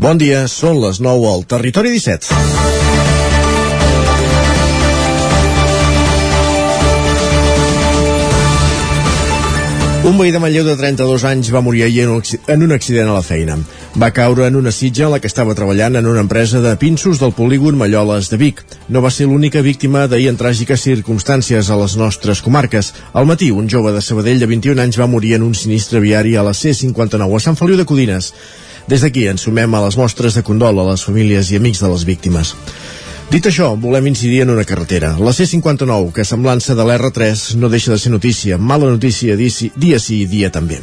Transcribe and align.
Bon 0.00 0.16
dia, 0.16 0.46
són 0.48 0.78
les 0.80 0.96
9 1.04 1.26
al 1.28 1.42
Territori 1.44 1.90
17. 1.92 2.30
Un 10.08 10.16
veí 10.16 10.32
de 10.32 10.40
Manlleu 10.40 10.64
de 10.64 10.78
32 10.80 11.26
anys 11.28 11.50
va 11.52 11.60
morir 11.60 11.82
ahir 11.84 12.06
en 12.06 12.64
un 12.64 12.72
accident 12.72 13.10
a 13.10 13.18
la 13.18 13.26
feina. 13.26 13.58
Va 14.00 14.08
caure 14.16 14.46
en 14.48 14.56
una 14.56 14.72
sitja 14.72 15.04
en 15.04 15.12
la 15.12 15.20
que 15.20 15.28
estava 15.28 15.52
treballant 15.58 16.00
en 16.00 16.08
una 16.08 16.24
empresa 16.24 16.64
de 16.64 16.72
pinços 16.80 17.20
del 17.20 17.36
polígon 17.36 17.76
Malloles 17.76 18.32
de 18.32 18.40
Vic. 18.40 18.64
No 18.88 19.04
va 19.04 19.12
ser 19.12 19.28
l'única 19.28 19.60
víctima 19.60 20.06
d'ahir 20.08 20.30
en 20.32 20.40
tràgiques 20.40 20.80
circumstàncies 20.88 21.68
a 21.68 21.76
les 21.76 21.98
nostres 22.00 22.40
comarques. 22.40 22.94
Al 23.12 23.28
matí, 23.28 23.52
un 23.52 23.68
jove 23.68 23.92
de 23.92 24.00
Sabadell 24.00 24.40
de 24.40 24.48
21 24.48 24.80
anys 24.80 24.96
va 24.96 25.12
morir 25.18 25.36
en 25.36 25.44
un 25.44 25.52
sinistre 25.52 26.00
viari 26.00 26.38
a 26.40 26.48
la 26.48 26.56
C-59 26.56 27.36
a 27.36 27.44
Sant 27.50 27.60
Feliu 27.60 27.76
de 27.76 27.84
Codines. 27.84 28.32
Des 28.90 29.04
d'aquí 29.06 29.28
ens 29.30 29.44
sumem 29.46 29.74
a 29.78 29.80
les 29.84 29.94
mostres 29.94 30.34
de 30.34 30.42
condol 30.42 30.80
a 30.82 30.84
les 30.88 31.04
famílies 31.06 31.52
i 31.52 31.58
amics 31.60 31.78
de 31.78 31.88
les 31.92 32.02
víctimes. 32.08 32.56
Dit 33.30 33.44
això, 33.46 33.68
volem 33.78 34.08
incidir 34.10 34.40
en 34.42 34.50
una 34.50 34.64
carretera. 34.66 35.12
La 35.22 35.30
C-59, 35.30 36.08
que 36.16 36.24
semblança 36.26 36.74
de 36.74 36.82
l'R3, 36.82 37.54
no 37.62 37.68
deixa 37.70 37.92
de 37.92 37.98
ser 38.02 38.10
notícia. 38.10 38.56
Mala 38.58 38.88
notícia 38.90 39.36
dia 39.38 40.00
sí 40.02 40.16
i 40.16 40.26
dia 40.26 40.50
també. 40.50 40.80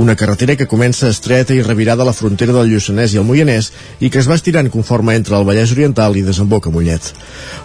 Una 0.00 0.14
carretera 0.16 0.56
que 0.56 0.68
comença 0.70 1.10
estreta 1.12 1.52
i 1.52 1.60
revirada 1.60 2.00
a 2.00 2.08
la 2.08 2.14
frontera 2.16 2.54
del 2.56 2.70
Lluçanès 2.70 3.12
i 3.12 3.20
el 3.20 3.26
Moianès 3.28 3.68
i 4.00 4.08
que 4.08 4.22
es 4.22 4.30
va 4.30 4.38
estirant 4.40 4.70
conforme 4.72 5.18
entre 5.18 5.36
el 5.36 5.44
Vallès 5.44 5.74
Oriental 5.76 6.16
i 6.16 6.24
desemboca 6.24 6.72
Mollet. 6.72 7.10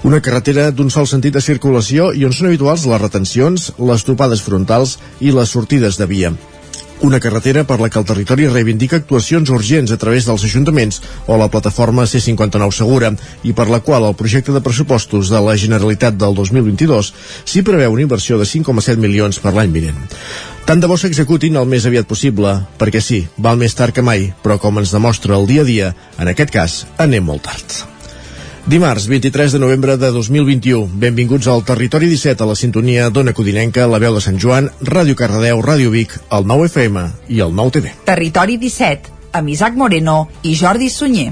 Una 0.04 0.20
carretera 0.20 0.68
d'un 0.76 0.92
sol 0.92 1.08
sentit 1.08 1.40
de 1.40 1.46
circulació 1.46 2.12
i 2.12 2.28
on 2.28 2.36
són 2.36 2.52
habituals 2.52 2.84
les 2.84 3.02
retencions, 3.02 3.72
les 3.80 4.04
topades 4.04 4.44
frontals 4.44 4.98
i 5.22 5.32
les 5.32 5.56
sortides 5.56 6.02
de 6.02 6.10
via 6.12 6.34
una 7.06 7.20
carretera 7.22 7.64
per 7.70 7.78
la 7.80 7.90
que 7.90 8.00
el 8.02 8.08
territori 8.10 8.48
reivindica 8.50 8.98
actuacions 8.98 9.52
urgents 9.54 9.94
a 9.94 9.98
través 10.02 10.26
dels 10.26 10.44
ajuntaments 10.48 11.02
o 11.28 11.38
la 11.38 11.48
plataforma 11.54 12.08
C59 12.10 12.74
Segura 12.74 13.14
i 13.44 13.54
per 13.54 13.70
la 13.70 13.82
qual 13.86 14.08
el 14.10 14.18
projecte 14.18 14.56
de 14.56 14.64
pressupostos 14.66 15.30
de 15.30 15.42
la 15.46 15.56
Generalitat 15.56 16.18
del 16.18 16.36
2022 16.36 17.14
s'hi 17.46 17.64
preveu 17.64 17.94
una 17.94 18.06
inversió 18.08 18.42
de 18.42 18.50
5,7 18.50 18.98
milions 18.98 19.40
per 19.40 19.54
l'any 19.54 19.72
vinent. 19.72 20.06
Tant 20.66 20.82
de 20.82 20.90
bo 20.90 20.98
s'executin 20.98 21.62
el 21.62 21.70
més 21.70 21.86
aviat 21.86 22.10
possible, 22.10 22.58
perquè 22.82 23.02
sí, 23.02 23.26
val 23.38 23.62
més 23.62 23.78
tard 23.78 23.94
que 23.94 24.02
mai, 24.02 24.32
però 24.42 24.58
com 24.58 24.82
ens 24.82 24.96
demostra 24.96 25.38
el 25.38 25.46
dia 25.46 25.62
a 25.62 25.70
dia, 25.70 25.92
en 26.18 26.34
aquest 26.34 26.56
cas, 26.56 26.86
anem 26.98 27.30
molt 27.30 27.46
tard. 27.46 27.95
Dimarts, 28.68 29.06
23 29.06 29.52
de 29.52 29.60
novembre 29.60 29.96
de 29.96 30.10
2021. 30.10 30.90
Benvinguts 30.98 31.46
al 31.48 31.64
Territori 31.64 32.08
17, 32.10 32.42
a 32.42 32.48
la 32.50 32.56
sintonia 32.58 33.12
d'Ona 33.14 33.36
Codinenca, 33.38 33.86
la 33.86 34.00
veu 34.02 34.18
de 34.18 34.24
Sant 34.26 34.42
Joan, 34.42 34.72
Ràdio 34.82 35.14
Cardedeu, 35.20 35.62
Ràdio 35.62 35.94
Vic, 35.94 36.18
el 36.34 36.50
9 36.50 36.66
FM 36.72 37.06
i 37.30 37.44
el 37.46 37.54
9 37.54 37.78
TV. 37.78 37.94
Territori 38.10 38.58
17, 38.58 39.14
amb 39.38 39.54
Isaac 39.54 39.78
Moreno 39.78 40.24
i 40.42 40.58
Jordi 40.58 40.90
Sunyer. 40.90 41.30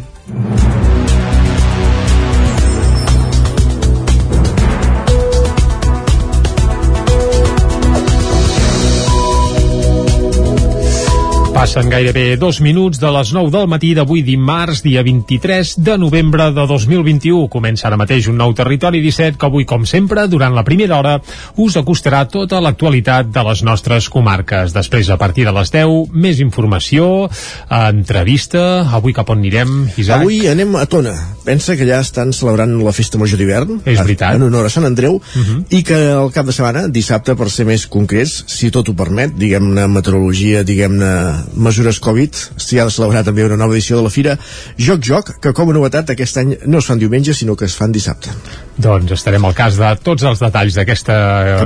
Passen 11.53 11.85
gairebé 11.85 12.33
dos 12.35 12.57
minuts 12.65 12.97
de 12.97 13.09
les 13.13 13.29
9 13.29 13.51
del 13.53 13.67
matí 13.69 13.91
d'avui 13.93 14.23
dimarts, 14.25 14.81
dia 14.81 15.03
23 15.05 15.75
de 15.85 15.97
novembre 16.01 16.47
de 16.51 16.63
2021. 16.67 17.45
Comença 17.53 17.85
ara 17.87 17.99
mateix 17.99 18.25
un 18.27 18.39
nou 18.41 18.55
Territori 18.57 19.03
17 19.05 19.37
que 19.37 19.45
avui, 19.45 19.63
com 19.69 19.85
sempre, 19.85 20.25
durant 20.27 20.55
la 20.57 20.63
primera 20.65 20.97
hora, 20.97 21.19
us 21.61 21.77
acostarà 21.77 22.23
tota 22.25 22.57
l'actualitat 22.57 23.29
de 23.29 23.43
les 23.45 23.61
nostres 23.63 24.09
comarques. 24.09 24.73
Després, 24.73 25.11
a 25.13 25.19
partir 25.21 25.45
de 25.45 25.53
les 25.53 25.69
10, 25.71 26.09
més 26.09 26.41
informació, 26.41 27.29
entrevista. 27.69 28.81
Avui 28.89 29.13
cap 29.13 29.29
on 29.29 29.37
anirem, 29.43 29.77
Isaac? 29.93 30.25
Avui 30.25 30.41
anem 30.49 30.73
a 30.81 30.87
Tona. 30.89 31.13
Pensa 31.45 31.77
que 31.77 31.85
ja 31.85 32.01
estan 32.01 32.33
celebrant 32.33 32.73
la 32.81 32.95
festa 32.97 33.21
major 33.21 33.37
d'hivern. 33.37 33.83
És 33.85 34.01
veritat. 34.01 34.39
En 34.39 34.47
honor 34.49 34.65
a 34.65 34.73
Sant 34.73 34.89
Andreu. 34.89 35.21
Uh 35.21 35.39
mhm. 35.39 35.45
-huh. 35.45 35.63
I 35.69 35.83
que 35.83 36.01
el 36.17 36.31
cap 36.33 36.45
de 36.45 36.51
setmana, 36.51 36.87
dissabte, 36.87 37.35
per 37.35 37.49
ser 37.49 37.65
més 37.65 37.85
concrets, 37.87 38.43
si 38.47 38.71
tot 38.71 38.89
ho 38.89 38.93
permet, 38.93 39.31
diguem-ne 39.37 39.87
meteorologia, 39.87 40.63
diguem-ne 40.63 41.42
mesures 41.55 41.99
Covid, 42.03 42.37
s'hi 42.57 42.79
ha 42.79 42.87
de 42.87 42.93
celebrar 42.93 43.23
també 43.27 43.45
una 43.45 43.57
nova 43.59 43.75
edició 43.75 43.97
de 43.99 44.05
la 44.05 44.11
Fira 44.13 44.37
Joc 44.77 45.03
Joc, 45.05 45.33
que 45.41 45.53
com 45.55 45.71
a 45.71 45.75
novetat 45.75 46.13
aquest 46.13 46.39
any 46.41 46.53
no 46.65 46.81
es 46.81 46.87
fan 46.89 47.01
diumenge, 47.01 47.33
sinó 47.37 47.55
que 47.55 47.65
es 47.65 47.75
fan 47.77 47.91
dissabte. 47.93 48.33
Doncs 48.73 49.11
estarem 49.13 49.43
al 49.45 49.53
cas 49.53 49.75
de 49.77 49.89
tots 50.01 50.23
els 50.25 50.39
detalls 50.41 50.77
d'aquesta 50.79 51.15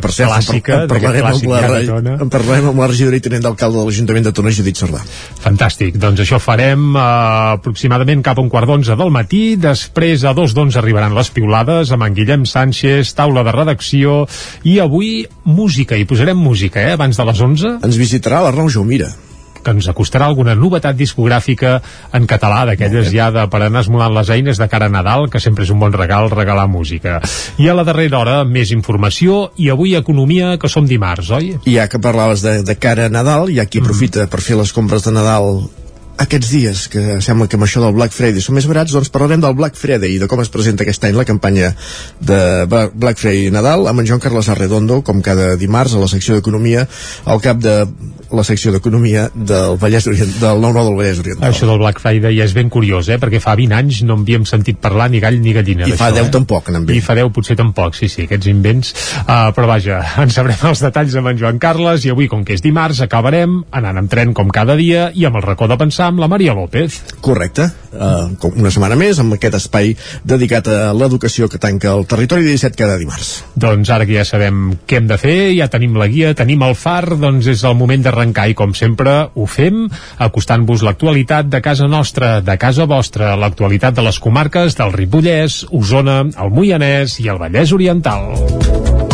clàssica, 0.03 0.81
en, 0.83 0.89
parlarem 0.91 1.27
amb 1.29 1.45
la, 1.47 1.61
en 2.17 2.31
parlarem 2.31 2.67
amb 2.73 2.81
la 2.83 2.89
regidora 2.91 3.19
i 3.19 3.23
tenent 3.23 3.45
d'alcalde 3.45 3.79
de 3.79 3.85
l'Ajuntament 3.87 4.27
de 4.27 4.33
Tona, 4.35 4.51
Judit 4.51 4.81
Sardà. 4.81 5.03
Fantàstic, 5.43 5.95
doncs 6.01 6.25
això 6.25 6.41
farem 6.43 6.89
uh, 6.95 7.53
aproximadament 7.55 8.25
cap 8.25 8.41
a 8.41 8.43
un 8.43 8.51
quart 8.51 8.67
d'onze 8.67 8.97
del 8.99 9.13
matí, 9.13 9.43
després 9.61 10.25
a 10.27 10.35
dos 10.37 10.55
d'onze 10.57 10.81
arribaran 10.81 11.15
les 11.15 11.31
piulades 11.31 11.93
amb 11.95 12.09
en 12.09 12.17
Guillem 12.17 12.43
Sánchez, 12.49 13.13
taula 13.15 13.45
de 13.47 13.55
redacció, 13.55 14.19
i 14.67 14.79
avui 14.83 15.21
música, 15.47 15.95
i 15.95 16.09
posarem 16.09 16.37
música, 16.37 16.83
eh, 16.83 16.97
abans 16.99 17.15
de 17.15 17.29
les 17.31 17.45
11. 17.51 17.77
Ens 17.87 18.03
visitarà 18.03 18.43
l'Arnau 18.43 18.67
Jaumira 18.73 19.13
que 19.67 19.75
ens 19.75 19.89
acostarà 19.91 20.29
alguna 20.31 20.55
novetat 20.55 20.95
discogràfica 20.95 21.77
en 22.15 22.27
català, 22.29 22.63
d'aquelles 22.69 23.11
ja 23.11 23.27
de, 23.35 23.43
per 23.51 23.65
anar 23.65 23.83
esmolant 23.83 24.15
les 24.15 24.31
eines 24.37 24.61
de 24.61 24.69
cara 24.71 24.87
a 24.87 24.93
Nadal, 24.93 25.27
que 25.31 25.41
sempre 25.43 25.67
és 25.67 25.73
un 25.73 25.81
bon 25.83 25.95
regal 25.95 26.31
regalar 26.31 26.69
música. 26.71 27.19
I 27.59 27.67
a 27.67 27.75
la 27.75 27.83
darrera 27.87 28.21
hora, 28.21 28.37
més 28.47 28.71
informació 28.75 29.49
i 29.59 29.71
avui 29.73 29.97
economia, 29.99 30.55
que 30.61 30.71
som 30.71 30.87
dimarts, 30.87 31.33
oi? 31.35 31.57
Ja 31.67 31.89
que 31.91 31.99
parlaves 31.99 32.45
de, 32.45 32.61
de 32.63 32.77
cara 32.79 33.07
a 33.07 33.13
Nadal, 33.13 33.51
hi 33.51 33.59
ha 33.59 33.67
qui 33.67 33.81
mm. 33.81 33.85
aprofita 33.85 34.23
mm. 34.23 34.31
per 34.31 34.43
fer 34.45 34.59
les 34.61 34.71
compres 34.75 35.03
de 35.03 35.15
Nadal 35.17 35.67
aquests 36.17 36.49
dies, 36.49 36.83
que 36.91 37.19
sembla 37.21 37.47
que 37.47 37.57
amb 37.59 37.67
això 37.67 37.81
del 37.83 37.95
Black 37.95 38.15
Friday 38.15 38.41
són 38.43 38.57
més 38.57 38.67
barats, 38.69 38.93
doncs 38.95 39.11
parlarem 39.13 39.43
del 39.43 39.55
Black 39.57 39.77
Friday 39.77 40.15
i 40.15 40.21
de 40.21 40.29
com 40.29 40.41
es 40.41 40.51
presenta 40.53 40.85
aquest 40.85 41.05
any 41.05 41.17
la 41.17 41.25
campanya 41.29 41.73
de 42.19 42.39
Black 42.67 43.21
Friday 43.21 43.51
Nadal 43.53 43.87
amb 43.89 44.01
en 44.01 44.09
Joan 44.09 44.23
Carles 44.23 44.49
Arredondo, 44.49 45.03
com 45.05 45.21
cada 45.21 45.53
dimarts 45.61 45.93
a 45.93 46.01
la 46.01 46.09
secció 46.09 46.37
d'Economia, 46.37 46.87
al 47.25 47.43
cap 47.43 47.61
de 47.61 47.83
la 48.27 48.43
secció 48.43 48.73
d'Economia 48.73 49.27
del 49.33 49.77
Vallès 49.79 50.07
Orient, 50.09 50.33
del 50.41 50.61
9 50.63 50.83
del 50.83 50.97
Vallès 50.97 51.21
Oriental. 51.21 51.47
Això 51.47 51.69
del 51.69 51.79
Black 51.79 52.01
Friday 52.03 52.35
ja 52.35 52.47
és 52.47 52.55
ben 52.57 52.71
curiós, 52.73 53.07
eh? 53.13 53.19
perquè 53.21 53.39
fa 53.43 53.53
20 53.55 53.77
anys 53.77 54.01
no 54.07 54.17
havíem 54.19 54.43
sentit 54.49 54.81
parlar 54.83 55.07
ni 55.13 55.21
gall 55.23 55.37
ni 55.43 55.53
gallina. 55.55 55.87
I 55.87 55.95
fa 55.99 56.09
10 56.11 56.25
eh? 56.27 56.33
tampoc, 56.33 56.71
n'en 56.73 56.89
I 56.91 56.99
fa 57.05 57.15
10 57.15 57.31
potser 57.35 57.55
tampoc, 57.59 57.95
sí, 57.95 58.09
sí, 58.11 58.25
aquests 58.27 58.49
invents. 58.51 58.91
Uh, 59.21 59.53
però 59.55 59.69
vaja, 59.69 60.01
en 60.23 60.33
sabrem 60.33 60.65
els 60.71 60.83
detalls 60.83 61.15
amb 61.21 61.31
en 61.31 61.39
Joan 61.39 61.61
Carles 61.61 62.07
i 62.07 62.11
avui, 62.11 62.27
com 62.31 62.43
que 62.47 62.57
és 62.57 62.65
dimarts, 62.65 62.99
acabarem 63.05 63.61
anant 63.77 64.03
amb 64.03 64.11
tren 64.11 64.33
com 64.35 64.51
cada 64.51 64.75
dia 64.79 65.07
i 65.15 65.27
amb 65.29 65.39
el 65.39 65.47
racó 65.47 65.69
de 65.71 65.79
pensar 65.79 66.06
amb 66.07 66.21
la 66.21 66.29
Maria 66.31 66.55
López. 66.57 67.01
Correcte. 67.21 67.67
Uh, 67.97 68.51
una 68.59 68.69
setmana 68.73 68.97
més 68.99 69.17
amb 69.21 69.33
aquest 69.33 69.57
espai 69.57 69.93
dedicat 70.27 70.67
a 70.69 70.91
l'educació 70.93 71.47
que 71.49 71.59
tanca 71.61 71.93
el 71.95 72.05
territori 72.09 72.45
17 72.45 72.77
cada 72.77 72.97
dimarts. 72.99 73.31
Doncs 73.55 73.89
ara 73.93 74.05
que 74.05 74.17
ja 74.19 74.25
sabem 74.27 74.77
què 74.87 74.99
hem 74.99 75.09
de 75.09 75.17
fer, 75.21 75.37
ja 75.57 75.69
tenim 75.71 75.97
la 75.97 76.09
guia, 76.11 76.35
tenim 76.37 76.65
el 76.67 76.75
far, 76.77 77.17
doncs 77.17 77.49
és 77.53 77.63
el 77.67 77.77
moment 77.79 78.05
de 78.05 78.11
arrencar 78.11 78.47
i 78.51 78.57
com 78.57 78.75
sempre 78.77 79.17
ho 79.33 79.49
fem 79.49 79.85
acostant-vos 80.23 80.85
l'actualitat 80.85 81.49
de 81.49 81.63
casa 81.63 81.89
nostra, 81.89 82.37
de 82.41 82.57
casa 82.61 82.85
vostra, 82.89 83.35
l'actualitat 83.39 83.97
de 83.97 84.05
les 84.05 84.21
comarques 84.21 84.77
del 84.77 84.93
Ripollès, 84.93 85.63
Osona, 85.71 86.23
el 86.27 86.53
Moianès 86.53 87.19
i 87.23 87.31
el 87.33 87.41
Vallès 87.41 87.73
Oriental. 87.75 89.06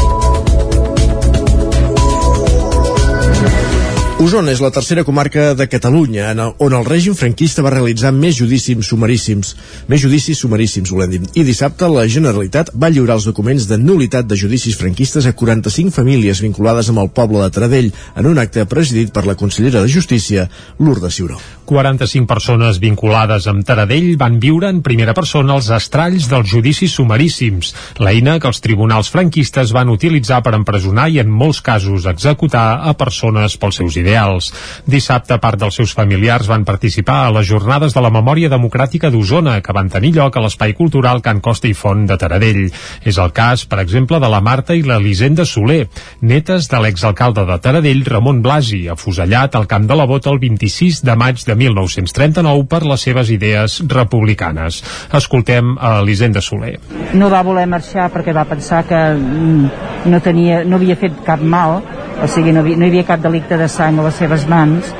Osona 4.23 4.53
és 4.55 4.61
la 4.63 4.69
tercera 4.71 5.03
comarca 5.03 5.49
de 5.51 5.65
Catalunya 5.67 6.29
en 6.31 6.39
el, 6.39 6.51
on 6.63 6.71
el 6.77 6.85
règim 6.87 7.11
franquista 7.19 7.59
va 7.65 7.73
realitzar 7.73 8.13
més 8.15 8.37
judicis 8.37 8.87
sumaríssims, 8.87 9.49
més 9.91 9.99
judicis 9.99 10.39
sumaríssims, 10.39 10.93
volem 10.95 11.11
dir. 11.11 11.19
I 11.35 11.43
dissabte 11.43 11.89
la 11.91 12.05
Generalitat 12.07 12.71
va 12.71 12.87
lliurar 12.87 13.17
els 13.19 13.27
documents 13.27 13.67
de 13.67 13.75
nulitat 13.81 14.29
de 14.29 14.37
judicis 14.39 14.77
franquistes 14.79 15.27
a 15.27 15.33
45 15.35 15.91
famílies 15.91 16.39
vinculades 16.39 16.87
amb 16.93 17.01
el 17.03 17.09
poble 17.11 17.41
de 17.43 17.49
Taradell 17.51 17.89
en 18.15 18.29
un 18.29 18.39
acte 18.39 18.63
presidit 18.63 19.11
per 19.11 19.25
la 19.27 19.35
consellera 19.35 19.81
de 19.83 19.91
Justícia, 19.91 20.47
Lourdes 20.79 21.19
Ciuró. 21.19 21.41
45 21.67 22.27
persones 22.27 22.79
vinculades 22.79 23.49
amb 23.51 23.67
Taradell 23.67 24.15
van 24.19 24.39
viure 24.39 24.71
en 24.71 24.79
primera 24.87 25.15
persona 25.15 25.57
els 25.57 25.67
estralls 25.73 26.29
dels 26.31 26.47
judicis 26.47 26.95
sumaríssims, 26.95 27.73
l'eina 27.99 28.37
que 28.39 28.47
els 28.47 28.63
tribunals 28.63 29.11
franquistes 29.11 29.75
van 29.75 29.91
utilitzar 29.91 30.39
per 30.43 30.55
empresonar 30.55 31.09
i 31.11 31.19
en 31.23 31.31
molts 31.31 31.59
casos 31.63 32.07
executar 32.07 32.67
a 32.87 32.95
persones 32.99 33.59
pels 33.59 33.83
seus 33.83 33.99
ideals 33.99 34.12
ideals. 34.13 34.51
Dissabte, 34.85 35.39
part 35.41 35.59
dels 35.59 35.75
seus 35.79 35.93
familiars 35.95 36.47
van 36.49 36.65
participar 36.65 37.23
a 37.25 37.31
les 37.33 37.47
jornades 37.49 37.93
de 37.95 38.01
la 38.03 38.11
memòria 38.13 38.49
democràtica 38.51 39.09
d'Osona, 39.09 39.59
que 39.65 39.73
van 39.73 39.89
tenir 39.89 40.13
lloc 40.13 40.37
a 40.37 40.43
l'Espai 40.43 40.75
Cultural 40.77 41.21
Can 41.25 41.41
Costa 41.41 41.67
i 41.67 41.73
Font 41.73 42.05
de 42.09 42.17
Taradell. 42.19 42.67
És 43.03 43.17
el 43.17 43.33
cas, 43.33 43.65
per 43.65 43.79
exemple, 43.81 44.19
de 44.19 44.29
la 44.29 44.41
Marta 44.41 44.75
i 44.77 44.83
l'Elisenda 44.85 45.45
Soler, 45.45 45.87
netes 46.21 46.69
de 46.69 46.81
l'exalcalde 46.83 47.45
de 47.49 47.57
Taradell, 47.63 48.05
Ramon 48.05 48.43
Blasi, 48.45 48.87
afusellat 48.89 49.55
al 49.55 49.67
Camp 49.67 49.87
de 49.89 49.97
la 49.97 50.05
Bota 50.09 50.29
el 50.29 50.39
26 50.43 51.01
de 51.03 51.17
maig 51.17 51.41
de 51.47 51.55
1939 51.55 52.67
per 52.69 52.83
les 52.85 53.01
seves 53.01 53.33
idees 53.33 53.79
republicanes. 53.89 54.83
Escoltem 55.13 55.75
a 55.79 55.97
Elisenda 56.03 56.41
Soler. 56.41 56.77
No 57.17 57.31
va 57.33 57.43
voler 57.45 57.65
marxar 57.69 58.11
perquè 58.13 58.35
va 58.35 58.45
pensar 58.45 58.83
que 58.89 59.01
mm, 59.15 60.09
no, 60.11 60.21
tenia, 60.21 60.63
no 60.67 60.77
havia 60.77 60.99
fet 60.99 61.23
cap 61.25 61.41
mal 61.41 61.81
o 62.21 62.27
sigui, 62.27 62.53
no, 62.55 62.61
no 62.63 62.85
hi 62.85 62.91
havia 62.91 63.03
cap 63.07 63.23
delicte 63.23 63.57
de 63.59 63.67
sang 63.71 63.97
a 64.03 64.09
les 64.09 64.19
seves 64.19 64.43
mans 64.51 64.91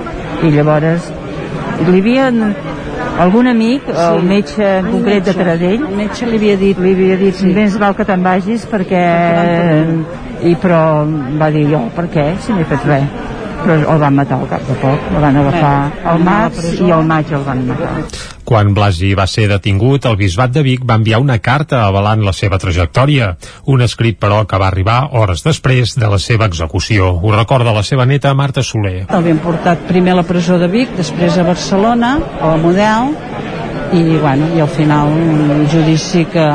i 0.44 0.52
llavors 0.54 1.10
li 1.84 2.00
havien 2.00 2.40
algun 3.20 3.52
amic, 3.52 3.90
sí, 3.90 4.00
el 4.00 4.24
metge 4.30 4.70
en 4.80 4.90
concret 4.94 5.28
de 5.28 5.36
Taradell, 5.38 5.84
el 5.90 5.98
metge 5.98 6.30
li 6.30 6.40
havia 6.40 6.56
dit, 6.62 6.80
li 6.80 6.96
havia 6.96 7.20
dit, 7.20 7.36
sí. 7.38 7.52
més 7.54 7.76
val 7.82 7.98
que 7.98 8.08
te'n 8.08 8.24
vagis 8.26 8.66
perquè... 8.72 9.04
I 10.44 10.58
però 10.60 10.80
va 11.40 11.48
dir 11.56 11.70
jo, 11.72 11.86
per 11.96 12.10
què? 12.12 12.26
Si 12.44 12.52
no 12.52 12.60
he 12.60 12.68
fet 12.68 12.90
res 12.90 13.33
però 13.64 13.78
el 13.96 14.00
van 14.02 14.16
matar 14.20 14.40
al 14.42 14.50
cap 14.52 14.64
de 14.68 14.76
poc, 14.82 15.10
el 15.14 15.24
van 15.24 15.40
agafar 15.42 15.74
al 16.14 16.24
març 16.24 16.70
i 16.84 16.92
al 16.92 17.06
maig 17.08 17.32
el 17.34 17.44
van 17.48 17.66
matar. 17.68 17.94
Quan 18.44 18.74
Blasi 18.76 19.14
va 19.16 19.26
ser 19.30 19.48
detingut, 19.48 20.06
el 20.10 20.18
bisbat 20.20 20.52
de 20.54 20.64
Vic 20.66 20.84
va 20.88 20.98
enviar 21.00 21.22
una 21.24 21.40
carta 21.40 21.86
avalant 21.88 22.26
la 22.26 22.34
seva 22.36 22.60
trajectòria, 22.60 23.32
un 23.72 23.86
escrit 23.86 24.20
però 24.20 24.42
que 24.48 24.60
va 24.60 24.68
arribar 24.68 24.98
hores 25.20 25.46
després 25.46 25.96
de 25.96 26.10
la 26.12 26.20
seva 26.20 26.50
execució. 26.52 27.14
Ho 27.24 27.32
recorda 27.36 27.76
la 27.76 27.86
seva 27.88 28.06
neta 28.06 28.34
Marta 28.36 28.64
Soler. 28.64 29.06
L'havien 29.10 29.40
portat 29.44 29.88
primer 29.88 30.14
a 30.14 30.20
la 30.22 30.28
presó 30.28 30.60
de 30.60 30.68
Vic, 30.68 30.92
després 31.00 31.40
a 31.40 31.48
Barcelona, 31.48 32.18
a 32.42 32.52
la 32.52 32.60
Model, 32.60 33.16
i, 33.94 34.04
bueno, 34.18 34.50
i 34.58 34.62
al 34.62 34.70
final 34.70 35.08
un 35.14 35.68
judici 35.72 36.26
que 36.26 36.46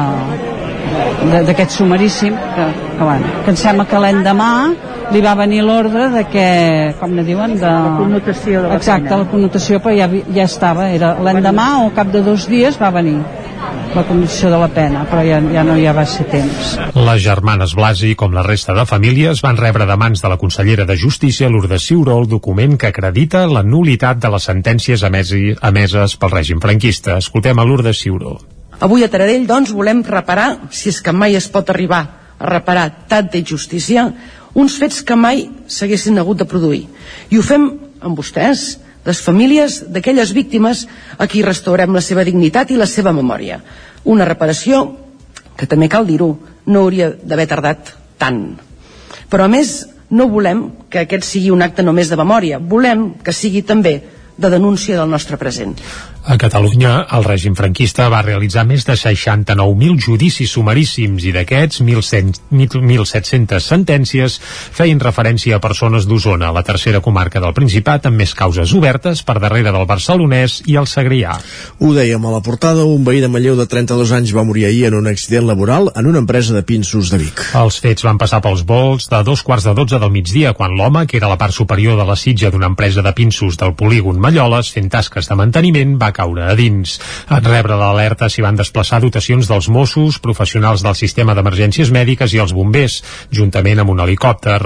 d'aquest 1.47 1.75
sumaríssim 1.79 2.37
que, 2.55 2.69
que, 2.99 3.03
bueno, 3.03 3.32
que 3.44 3.50
em 3.55 3.59
sembla 3.59 3.87
que 3.88 4.00
l'endemà 4.03 4.53
li 5.12 5.23
va 5.25 5.35
venir 5.38 5.62
l'ordre 5.65 6.09
de 6.12 6.25
que, 6.29 6.47
com 7.00 7.15
ne 7.17 7.25
diuen, 7.25 7.56
de... 7.56 7.67
La 7.67 7.97
connotació 7.97 8.62
de 8.62 8.69
la 8.69 8.76
Exacte, 8.76 9.09
pena. 9.09 9.23
la 9.25 9.31
connotació, 9.31 9.81
però 9.85 9.94
ja, 9.97 10.09
ja 10.37 10.44
estava, 10.44 10.91
era 10.93 11.15
l'endemà 11.25 11.69
o 11.81 11.87
al 11.88 11.94
cap 11.97 12.12
de 12.12 12.23
dos 12.26 12.49
dies 12.50 12.76
va 12.81 12.91
venir 12.94 13.17
la 13.94 14.05
condició 14.05 14.50
de 14.53 14.59
la 14.61 14.69
pena, 14.69 15.06
però 15.09 15.23
ja, 15.25 15.38
ja 15.53 15.65
no 15.65 15.76
hi 15.79 15.87
va 15.97 16.05
ser 16.06 16.26
temps. 16.31 16.75
Les 16.94 17.23
germanes 17.25 17.73
Blasi, 17.75 18.12
com 18.20 18.37
la 18.37 18.44
resta 18.47 18.76
de 18.76 18.85
famílies, 18.87 19.41
van 19.43 19.56
rebre 19.56 19.88
de 19.88 19.97
mans 19.97 20.23
de 20.23 20.29
la 20.29 20.37
consellera 20.37 20.85
de 20.85 20.99
Justícia, 21.00 21.49
Lourdes 21.49 21.88
Ciuró, 21.88 22.19
el 22.20 22.29
document 22.29 22.76
que 22.79 22.93
acredita 22.93 23.47
la 23.49 23.65
nulitat 23.65 24.20
de 24.20 24.31
les 24.37 24.47
sentències 24.53 25.03
emesi, 25.09 25.56
emeses 25.73 26.19
pel 26.20 26.37
règim 26.37 26.61
franquista. 26.61 27.19
Escoltem 27.19 27.59
a 27.59 27.65
Lourdes 27.67 28.05
Ciuró. 28.05 28.37
Avui 28.80 29.02
a 29.02 29.10
Taradell, 29.10 29.46
doncs, 29.46 29.72
volem 29.75 30.04
reparar, 30.06 30.69
si 30.70 30.92
és 30.92 31.00
que 31.02 31.12
mai 31.12 31.34
es 31.34 31.48
pot 31.50 31.70
arribar 31.70 32.02
a 32.38 32.46
reparar 32.46 33.08
tanta 33.10 33.38
injustícia, 33.38 34.06
uns 34.54 34.76
fets 34.78 35.02
que 35.02 35.16
mai 35.19 35.48
s'haguessin 35.66 36.19
hagut 36.19 36.38
de 36.38 36.46
produir. 36.46 36.84
I 37.30 37.38
ho 37.38 37.42
fem 37.42 37.66
amb 38.00 38.19
vostès, 38.19 38.78
les 39.08 39.20
famílies 39.25 39.80
d'aquelles 39.90 40.30
víctimes 40.36 40.86
a 41.19 41.26
qui 41.26 41.42
restaurem 41.42 41.94
la 41.94 42.04
seva 42.04 42.25
dignitat 42.26 42.70
i 42.70 42.78
la 42.78 42.86
seva 42.86 43.12
memòria. 43.16 43.58
Una 44.04 44.26
reparació 44.28 44.84
que 45.58 45.66
també 45.66 45.88
cal 45.90 46.06
dir-ho, 46.06 46.36
no 46.66 46.84
hauria 46.84 47.10
d'haver 47.10 47.48
tardat 47.50 47.94
tant. 48.19 48.58
Però 49.28 49.46
a 49.46 49.50
més, 49.50 49.88
no 50.10 50.28
volem 50.31 50.69
que 50.88 51.02
aquest 51.02 51.26
sigui 51.26 51.50
un 51.50 51.64
acte 51.66 51.82
només 51.82 52.08
de 52.08 52.16
memòria, 52.20 52.60
volem 52.62 53.10
que 53.24 53.34
sigui 53.34 53.64
també 53.66 53.98
de 54.38 54.50
denúncia 54.50 54.96
del 55.00 55.10
nostre 55.10 55.36
present. 55.36 55.74
A 56.28 56.36
Catalunya, 56.36 57.06
el 57.16 57.25
règim 57.25 57.54
franquista 57.56 58.04
va 58.12 58.19
realitzar 58.20 58.66
més 58.69 58.82
de 58.84 58.92
69.000 59.00 60.02
judicis 60.04 60.50
sumaríssims 60.52 61.25
i 61.25 61.30
d'aquests 61.32 61.80
1.700 61.80 63.64
sentències 63.64 64.36
feien 64.76 65.00
referència 65.00 65.56
a 65.56 65.62
persones 65.64 66.04
d'Osona, 66.04 66.50
la 66.52 66.62
tercera 66.69 67.00
comarca 67.00 67.40
del 67.40 67.54
Principat 67.56 68.10
amb 68.10 68.20
més 68.20 68.34
causes 68.36 68.75
obertes 68.76 69.22
per 69.25 69.38
darrere 69.40 69.72
del 69.72 69.86
Barcelonès 69.88 70.58
i 70.69 70.76
el 70.76 70.84
Segrià. 70.84 71.38
Ho 71.80 71.94
dèiem 71.96 72.20
a 72.20 72.34
la 72.34 72.42
portada, 72.44 72.84
un 72.84 73.08
veí 73.08 73.24
de 73.24 73.32
Manlleu 73.32 73.56
de 73.56 73.64
32 73.64 74.12
anys 74.19 74.34
va 74.36 74.44
morir 74.44 74.66
ahir 74.69 74.84
en 74.90 74.98
un 75.00 75.08
accident 75.08 75.48
laboral 75.48 75.88
en 75.96 76.12
una 76.12 76.20
empresa 76.20 76.52
de 76.52 76.60
pinços 76.60 77.08
de 77.08 77.22
Vic. 77.24 77.40
Els 77.56 77.81
fets 77.81 78.04
van 78.04 78.20
passar 78.20 78.42
pels 78.44 78.66
vols 78.69 79.08
de 79.08 79.22
dos 79.24 79.46
quarts 79.48 79.64
de 79.64 79.72
dotze 79.81 79.96
del 79.96 80.12
migdia 80.12 80.52
quan 80.52 80.76
l'home, 80.76 81.06
que 81.08 81.16
era 81.16 81.32
la 81.32 81.40
part 81.40 81.56
superior 81.56 81.96
de 81.96 82.04
la 82.04 82.20
sitja 82.20 82.52
d'una 82.52 82.69
empresa 82.69 83.00
de 83.00 83.16
pinços 83.16 83.56
del 83.56 83.72
polígon 83.81 84.20
Malloles 84.20 84.76
fent 84.76 84.92
tasques 84.92 85.32
de 85.32 85.40
manteniment, 85.40 85.96
va 85.96 86.12
caure 86.19 86.49
a 86.49 86.56
dins. 86.59 86.99
En 87.31 87.44
rebre 87.44 87.76
l'alerta 87.79 88.29
s'hi 88.31 88.43
van 88.43 88.59
desplaçar 88.59 89.00
dotacions 89.03 89.49
dels 89.49 89.69
Mossos, 89.70 90.19
professionals 90.23 90.82
del 90.82 90.97
sistema 90.99 91.37
d'emergències 91.37 91.93
mèdiques 91.94 92.35
i 92.35 92.41
els 92.43 92.55
bombers, 92.56 92.99
juntament 93.35 93.82
amb 93.82 93.94
un 93.94 94.03
helicòpter. 94.03 94.59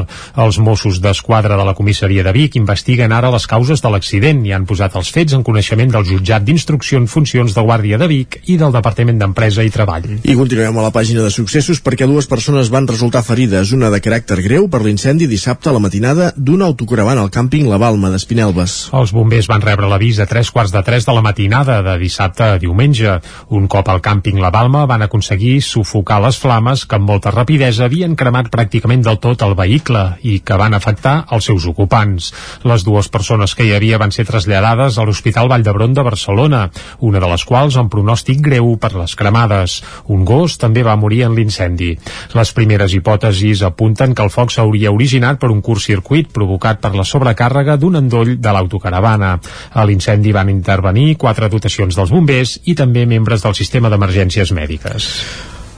Els 0.45 0.59
Mossos 0.63 1.01
d'Esquadra 1.05 1.59
de 1.61 1.67
la 1.69 1.77
comissaria 1.77 2.25
de 2.25 2.33
Vic 2.33 2.57
investiguen 2.61 3.13
ara 3.13 3.33
les 3.35 3.47
causes 3.51 3.83
de 3.85 3.93
l'accident 3.93 4.45
i 4.47 4.55
han 4.57 4.67
posat 4.69 4.97
els 4.97 5.11
fets 5.13 5.37
en 5.37 5.45
coneixement 5.45 5.93
del 5.93 6.07
jutjat 6.09 6.47
d'instrucció 6.47 7.01
en 7.03 7.09
funcions 7.11 7.55
de 7.57 7.67
Guàrdia 7.67 8.01
de 8.01 8.09
Vic 8.09 8.41
i 8.47 8.57
del 8.61 8.73
Departament 8.73 9.21
d'Empresa 9.21 9.67
i 9.67 9.73
Treball. 9.75 10.09
I 10.23 10.39
continuem 10.39 10.79
a 10.79 10.87
la 10.87 10.95
pàgina 10.95 11.27
de 11.27 11.35
successos 11.35 11.83
perquè 11.85 12.09
dues 12.09 12.31
persones 12.31 12.73
van 12.73 12.89
resultar 12.89 13.25
ferides, 13.27 13.75
una 13.77 13.91
de 13.93 14.01
caràcter 14.01 14.41
greu 14.45 14.69
per 14.73 14.83
l'incendi 14.87 15.29
dissabte 15.29 15.71
a 15.71 15.77
la 15.77 15.83
matinada 15.83 16.33
d'una 16.37 16.71
autocaravana 16.71 17.27
al 17.27 17.33
càmping 17.35 17.69
La 17.69 17.81
Balma 17.83 18.13
d'Espinelves. 18.15 18.79
Els 18.97 19.13
bombers 19.13 19.51
van 19.51 19.65
rebre 19.65 19.91
l'avís 19.91 20.23
a 20.23 20.29
tres 20.31 20.51
quarts 20.55 20.73
de 20.73 20.83
tres 20.87 21.05
de 21.09 21.13
la 21.13 21.21
matinada 21.21 21.32
de 21.37 21.99
dissabte 21.99 22.43
a 22.45 22.59
diumenge. 22.59 23.21
Un 23.51 23.67
cop 23.69 23.89
al 23.89 24.01
càmping 24.01 24.39
La 24.41 24.51
Balma 24.51 24.87
van 24.87 25.03
aconseguir 25.03 25.61
sufocar 25.63 26.21
les 26.23 26.39
flames 26.39 26.85
que 26.87 26.97
amb 26.97 27.09
molta 27.09 27.31
rapidesa 27.31 27.85
havien 27.87 28.17
cremat 28.17 28.51
pràcticament 28.51 29.03
del 29.03 29.19
tot 29.19 29.43
el 29.43 29.55
vehicle 29.55 30.19
i 30.23 30.41
que 30.41 30.57
van 30.57 30.75
afectar 30.75 31.27
els 31.31 31.45
seus 31.45 31.67
ocupants. 31.67 32.33
Les 32.65 32.85
dues 32.85 33.09
persones 33.09 33.55
que 33.55 33.65
hi 33.65 33.73
havia 33.75 33.99
van 33.99 34.13
ser 34.13 34.27
traslladades 34.29 34.99
a 34.99 35.05
l'Hospital 35.05 35.49
Vall 35.49 35.63
d'Hebron 35.63 35.95
de 35.95 36.03
Barcelona, 36.03 36.71
una 37.01 37.21
de 37.21 37.29
les 37.29 37.45
quals 37.45 37.77
amb 37.77 37.91
pronòstic 37.93 38.43
greu 38.43 38.77
per 38.77 38.95
les 38.95 39.17
cremades. 39.17 39.81
Un 40.09 40.25
gos 40.25 40.59
també 40.59 40.83
va 40.83 40.97
morir 40.97 41.25
en 41.27 41.35
l'incendi. 41.35 41.95
Les 42.35 42.53
primeres 42.53 42.95
hipòtesis 42.95 43.63
apunten 43.63 44.15
que 44.15 44.23
el 44.23 44.31
foc 44.31 44.53
s'hauria 44.53 44.93
originat 44.93 45.41
per 45.41 45.51
un 45.51 45.63
curt 45.63 45.83
circuit 45.83 46.33
provocat 46.33 46.81
per 46.81 46.95
la 46.95 47.07
sobrecàrrega 47.09 47.77
d'un 47.77 47.99
endoll 48.03 48.37
de 48.41 48.53
l'autocaravana. 48.53 49.39
A 49.73 49.85
l'incendi 49.89 50.33
van 50.33 50.51
intervenir 50.53 51.17
quatre 51.23 51.49
dotacions 51.53 51.97
dels 51.99 52.13
bombers 52.13 52.59
i 52.67 52.77
també 52.79 53.07
membres 53.07 53.47
del 53.47 53.57
sistema 53.59 53.93
d'emergències 53.93 54.55
mèdiques. 54.59 55.11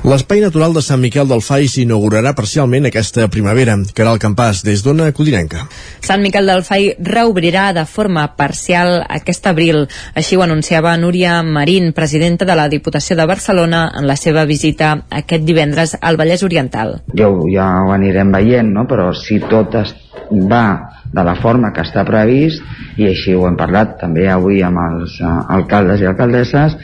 L'espai 0.05 0.43
natural 0.45 0.75
de 0.77 0.83
Sant 0.85 1.01
Miquel 1.01 1.31
del 1.31 1.41
Fai 1.41 1.65
s'inaugurarà 1.65 2.35
parcialment 2.37 2.85
aquesta 2.85 3.25
primavera. 3.33 3.79
Caral 3.97 4.19
Campàs, 4.21 4.59
des 4.67 4.83
d'Ona 4.85 5.07
Codinenca. 5.17 5.63
Sant 6.05 6.21
Miquel 6.21 6.45
del 6.51 6.61
Fai 6.67 6.91
reobrirà 7.09 7.71
de 7.73 7.87
forma 7.89 8.27
parcial 8.37 8.99
aquest 9.09 9.49
abril. 9.49 9.87
Així 10.13 10.37
ho 10.37 10.45
anunciava 10.45 10.93
Núria 11.01 11.39
Marín, 11.43 11.95
presidenta 11.97 12.45
de 12.45 12.53
la 12.53 12.69
Diputació 12.69 13.17
de 13.17 13.25
Barcelona, 13.25 13.87
en 13.97 14.05
la 14.05 14.19
seva 14.21 14.45
visita 14.45 14.93
aquest 15.09 15.49
divendres 15.49 15.97
al 16.03 16.21
Vallès 16.21 16.45
Oriental. 16.45 16.99
Ja, 17.17 17.31
ja 17.55 17.71
ho 17.87 17.95
anirem 17.97 18.37
veient, 18.37 18.75
no? 18.77 18.85
però 18.85 19.09
si 19.17 19.41
tot 19.49 19.81
es 19.81 19.97
va 20.53 20.67
de 21.15 21.25
la 21.25 21.37
forma 21.41 21.71
que 21.73 21.85
està 21.85 22.03
previst 22.05 22.61
i 22.99 23.07
així 23.09 23.33
ho 23.33 23.47
hem 23.49 23.57
parlat 23.57 23.97
també 24.01 24.27
avui 24.31 24.61
amb 24.67 24.81
els 24.83 25.17
uh, 25.23 25.45
alcaldes 25.57 26.03
i 26.03 26.09
alcaldesses 26.11 26.75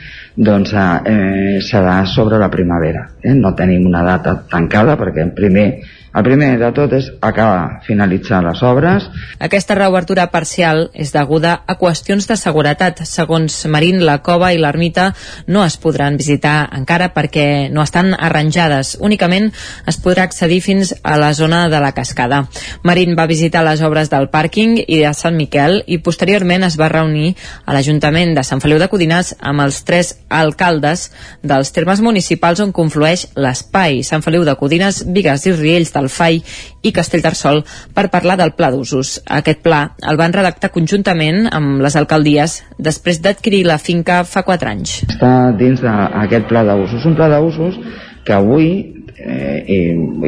doncs 0.41 0.73
eh, 0.73 1.61
serà 1.61 2.05
sobre 2.09 2.39
la 2.41 2.49
primavera 2.49 3.05
eh? 3.21 3.35
no 3.37 3.53
tenim 3.55 3.85
una 3.87 4.03
data 4.07 4.39
tancada 4.49 4.97
perquè 4.97 5.27
primer 5.37 5.67
el 6.11 6.25
primer 6.27 6.57
de 6.59 6.71
tot 6.75 6.93
és 6.97 7.07
acabar, 7.23 7.81
finalitzar 7.87 8.41
les 8.43 8.63
obres. 8.67 9.07
Aquesta 9.39 9.77
reobertura 9.79 10.27
parcial 10.33 10.89
és 10.93 11.13
deguda 11.15 11.61
a 11.67 11.77
qüestions 11.79 12.27
de 12.27 12.37
seguretat. 12.37 13.05
Segons 13.07 13.55
Marín, 13.71 14.01
la 14.07 14.19
cova 14.27 14.51
i 14.53 14.59
l'ermita 14.59 15.11
no 15.47 15.63
es 15.65 15.77
podran 15.79 16.17
visitar 16.19 16.69
encara 16.77 17.13
perquè 17.15 17.69
no 17.71 17.85
estan 17.85 18.13
arranjades. 18.15 18.97
Únicament 19.01 19.51
es 19.91 20.01
podrà 20.03 20.25
accedir 20.27 20.61
fins 20.65 20.95
a 21.03 21.17
la 21.21 21.33
zona 21.35 21.69
de 21.71 21.81
la 21.83 21.93
cascada. 21.95 22.43
Marín 22.83 23.15
va 23.19 23.29
visitar 23.31 23.63
les 23.67 23.83
obres 23.87 24.11
del 24.11 24.31
pàrquing 24.33 24.79
i 24.87 25.01
de 25.05 25.15
Sant 25.15 25.39
Miquel 25.39 25.85
i 25.87 26.01
posteriorment 26.03 26.67
es 26.67 26.79
va 26.81 26.91
reunir 26.91 27.35
a 27.65 27.77
l'Ajuntament 27.77 28.35
de 28.35 28.45
Sant 28.47 28.63
Feliu 28.63 28.81
de 28.83 28.91
Codinàs 28.91 29.35
amb 29.39 29.63
els 29.63 29.83
tres 29.87 30.17
alcaldes 30.29 31.11
dels 31.43 31.71
termes 31.77 32.03
municipals 32.03 32.61
on 32.65 32.75
conflueix 32.75 33.29
l'espai 33.37 34.03
Sant 34.07 34.25
Feliu 34.27 34.45
de 34.49 34.57
Codines, 34.59 35.05
Vigues 35.07 35.47
i 35.47 35.55
Riells 35.55 35.93
del 35.95 36.00
FAI 36.09 36.41
i 36.83 36.93
Castellterçol 36.97 37.61
per 37.95 38.09
parlar 38.09 38.39
del 38.41 38.55
pla 38.57 38.71
d'usos. 38.73 39.19
Aquest 39.27 39.61
pla 39.67 39.83
el 40.09 40.17
van 40.21 40.33
redactar 40.33 40.73
conjuntament 40.73 41.51
amb 41.53 41.83
les 41.85 41.97
alcaldies 42.01 42.61
després 42.79 43.21
d'adquirir 43.21 43.65
la 43.67 43.79
finca 43.79 44.23
fa 44.25 44.43
4 44.47 44.71
anys. 44.71 45.03
Està 45.11 45.35
dins 45.59 45.83
d'aquest 45.83 46.49
pla 46.49 46.65
d'usos. 46.65 47.05
Un 47.05 47.19
pla 47.19 47.29
d'usos 47.37 47.77
que 48.25 48.33
avui 48.37 48.71
eh, 49.17 49.65
he, 49.67 49.81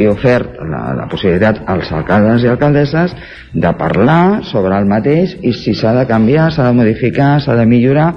he 0.02 0.07
ofert 0.09 0.59
la, 0.69 0.83
la 0.99 1.09
possibilitat 1.09 1.62
als 1.73 1.91
alcaldes 1.95 2.45
i 2.45 2.52
alcaldesses 2.52 3.17
de 3.52 3.73
parlar 3.79 4.43
sobre 4.49 4.76
el 4.79 4.88
mateix 4.88 5.37
i 5.41 5.55
si 5.57 5.75
s'ha 5.79 5.95
de 5.97 6.07
canviar, 6.09 6.50
s'ha 6.52 6.69
de 6.71 6.76
modificar, 6.76 7.35
s'ha 7.41 7.57
de 7.59 7.67
millorar 7.69 8.12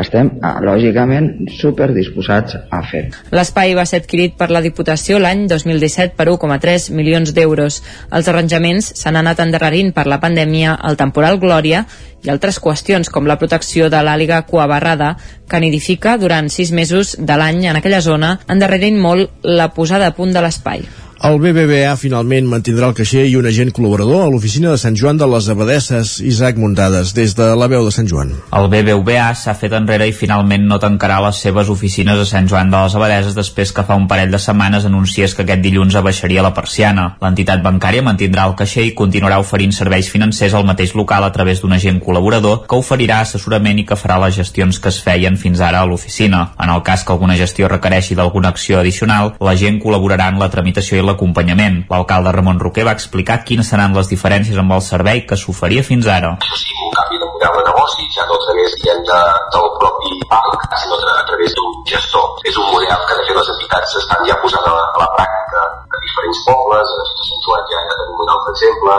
estem, 0.00 0.30
ah, 0.42 0.58
lògicament, 0.64 1.48
super 1.58 1.90
disposats 1.94 2.56
a 2.70 2.82
fer. 2.90 3.04
L'espai 3.34 3.74
va 3.78 3.86
ser 3.88 4.02
adquirit 4.02 4.36
per 4.38 4.50
la 4.54 4.62
Diputació 4.64 5.18
l'any 5.22 5.46
2017 5.50 6.16
per 6.18 6.28
1,3 6.32 6.90
milions 6.94 7.34
d'euros. 7.34 7.80
Els 8.12 8.28
arranjaments 8.28 8.92
s'han 9.00 9.18
anat 9.20 9.40
endarrerint 9.44 9.92
per 9.96 10.06
la 10.06 10.20
pandèmia, 10.20 10.76
el 10.88 10.96
temporal 11.00 11.40
Glòria 11.42 11.84
i 12.24 12.30
altres 12.32 12.58
qüestions 12.62 13.10
com 13.14 13.28
la 13.30 13.38
protecció 13.38 13.88
de 13.90 14.00
l'àliga 14.02 14.42
cuabarrada 14.46 15.14
que 15.48 15.60
nidifica 15.62 16.16
durant 16.18 16.50
sis 16.50 16.72
mesos 16.72 17.16
de 17.18 17.36
l'any 17.38 17.68
en 17.70 17.78
aquella 17.78 18.02
zona, 18.02 18.38
endarrerint 18.48 18.98
molt 18.98 19.30
la 19.42 19.70
posada 19.74 20.10
a 20.10 20.16
punt 20.16 20.34
de 20.34 20.42
l'espai. 20.42 20.82
El 21.18 21.40
BBVA 21.42 21.96
finalment 21.98 22.46
mantindrà 22.46 22.86
el 22.86 22.94
caixer 22.94 23.24
i 23.26 23.32
un 23.34 23.46
agent 23.48 23.72
col·laborador 23.74 24.20
a 24.22 24.26
l'oficina 24.30 24.70
de 24.70 24.78
Sant 24.78 24.94
Joan 24.94 25.16
de 25.18 25.26
les 25.26 25.48
Abadesses, 25.50 26.12
Isaac 26.22 26.60
Muntades, 26.62 27.10
des 27.16 27.32
de 27.34 27.48
la 27.58 27.66
veu 27.66 27.82
de 27.82 27.90
Sant 27.90 28.06
Joan. 28.06 28.30
El 28.54 28.68
BBVA 28.70 29.32
s'ha 29.34 29.56
fet 29.58 29.74
enrere 29.74 30.06
i 30.06 30.14
finalment 30.14 30.68
no 30.70 30.78
tancarà 30.78 31.16
les 31.24 31.40
seves 31.42 31.72
oficines 31.74 32.22
a 32.22 32.26
Sant 32.28 32.46
Joan 32.46 32.70
de 32.70 32.82
les 32.84 32.94
Abadeses 32.94 33.34
després 33.34 33.74
que 33.74 33.82
fa 33.88 33.96
un 33.98 34.06
parell 34.06 34.30
de 34.30 34.38
setmanes 34.38 34.86
anunciés 34.86 35.34
que 35.34 35.42
aquest 35.42 35.64
dilluns 35.64 35.96
abaixaria 35.98 36.44
la 36.46 36.52
persiana. 36.54 37.08
L'entitat 37.24 37.66
bancària 37.66 38.06
mantindrà 38.06 38.46
el 38.46 38.54
caixer 38.62 38.86
i 38.86 38.94
continuarà 39.02 39.40
oferint 39.42 39.74
serveis 39.74 40.12
financers 40.14 40.54
al 40.54 40.70
mateix 40.70 40.94
local 40.94 41.26
a 41.26 41.32
través 41.34 41.64
d'un 41.64 41.74
agent 41.74 41.98
col·laborador 41.98 42.62
que 42.70 42.78
oferirà 42.78 43.24
assessorament 43.26 43.82
i 43.82 43.88
que 43.90 43.98
farà 43.98 44.20
les 44.22 44.38
gestions 44.38 44.78
que 44.78 44.94
es 44.94 45.02
feien 45.02 45.34
fins 45.34 45.66
ara 45.66 45.82
a 45.82 45.90
l'oficina. 45.90 46.52
En 46.62 46.70
el 46.70 46.86
cas 46.86 47.02
que 47.02 47.16
alguna 47.16 47.40
gestió 47.42 47.66
requereixi 47.66 48.14
d'alguna 48.14 48.54
acció 48.54 48.78
addicional, 48.78 49.34
l'agent 49.42 49.82
col·laborarà 49.82 50.30
en 50.30 50.38
la 50.38 50.52
tramitació 50.54 51.02
i 51.02 51.07
l'acompanyament. 51.08 51.80
L'alcalde 51.90 52.32
Ramon 52.36 52.60
Roquer 52.62 52.86
va 52.88 52.94
explicar 52.96 53.42
quines 53.48 53.70
seran 53.72 53.96
les 53.96 54.10
diferències 54.12 54.58
amb 54.60 54.76
el 54.76 54.84
servei 54.84 55.24
que 55.28 55.38
s'oferia 55.40 55.84
fins 55.86 56.08
ara. 56.18 56.34
Això 56.44 56.60
sí, 56.60 56.76
un 56.86 56.94
canvi 56.96 57.20
de 57.22 57.30
model 57.32 57.58
de 57.58 57.64
negoci, 57.70 58.06
ja 58.14 58.26
no 58.28 58.36
a 58.36 58.42
través 58.44 58.76
diguem, 58.78 59.02
de, 59.10 59.20
del 59.56 59.68
propi 59.80 60.14
banc, 60.32 60.68
sinó 60.82 61.00
a 61.14 61.24
través 61.30 61.56
d'un 61.56 61.74
gestor. 61.92 62.26
És 62.48 62.60
un 62.60 62.70
model 62.72 63.04
que 63.08 63.18
de 63.18 63.26
fet 63.26 63.40
les 63.40 63.52
entitats 63.56 63.98
estan 64.02 64.24
ja 64.28 64.38
posant 64.44 64.68
a 64.68 64.76
la, 64.76 64.86
a 64.94 65.02
la 65.04 65.10
pràctica 65.16 65.64
a 65.66 66.02
diferents 66.04 66.40
pobles, 66.46 66.94
a 67.02 67.06
Sant 67.28 67.44
Joan 67.46 67.64
ja, 67.72 67.82
ja 67.88 67.98
tenim 68.00 68.24
un 68.24 68.32
altre 68.34 68.54
exemple, 68.56 68.96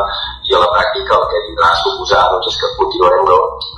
i 0.49 0.55
a 0.55 0.61
la 0.63 0.69
pràctica 0.75 1.17
el 1.19 1.27
que 1.31 1.43
vindrà 1.47 1.67
a 1.71 1.81
suposar 1.83 2.23
doncs, 2.33 2.49
és 2.51 2.57
que 2.61 2.71
continuarem 2.79 3.27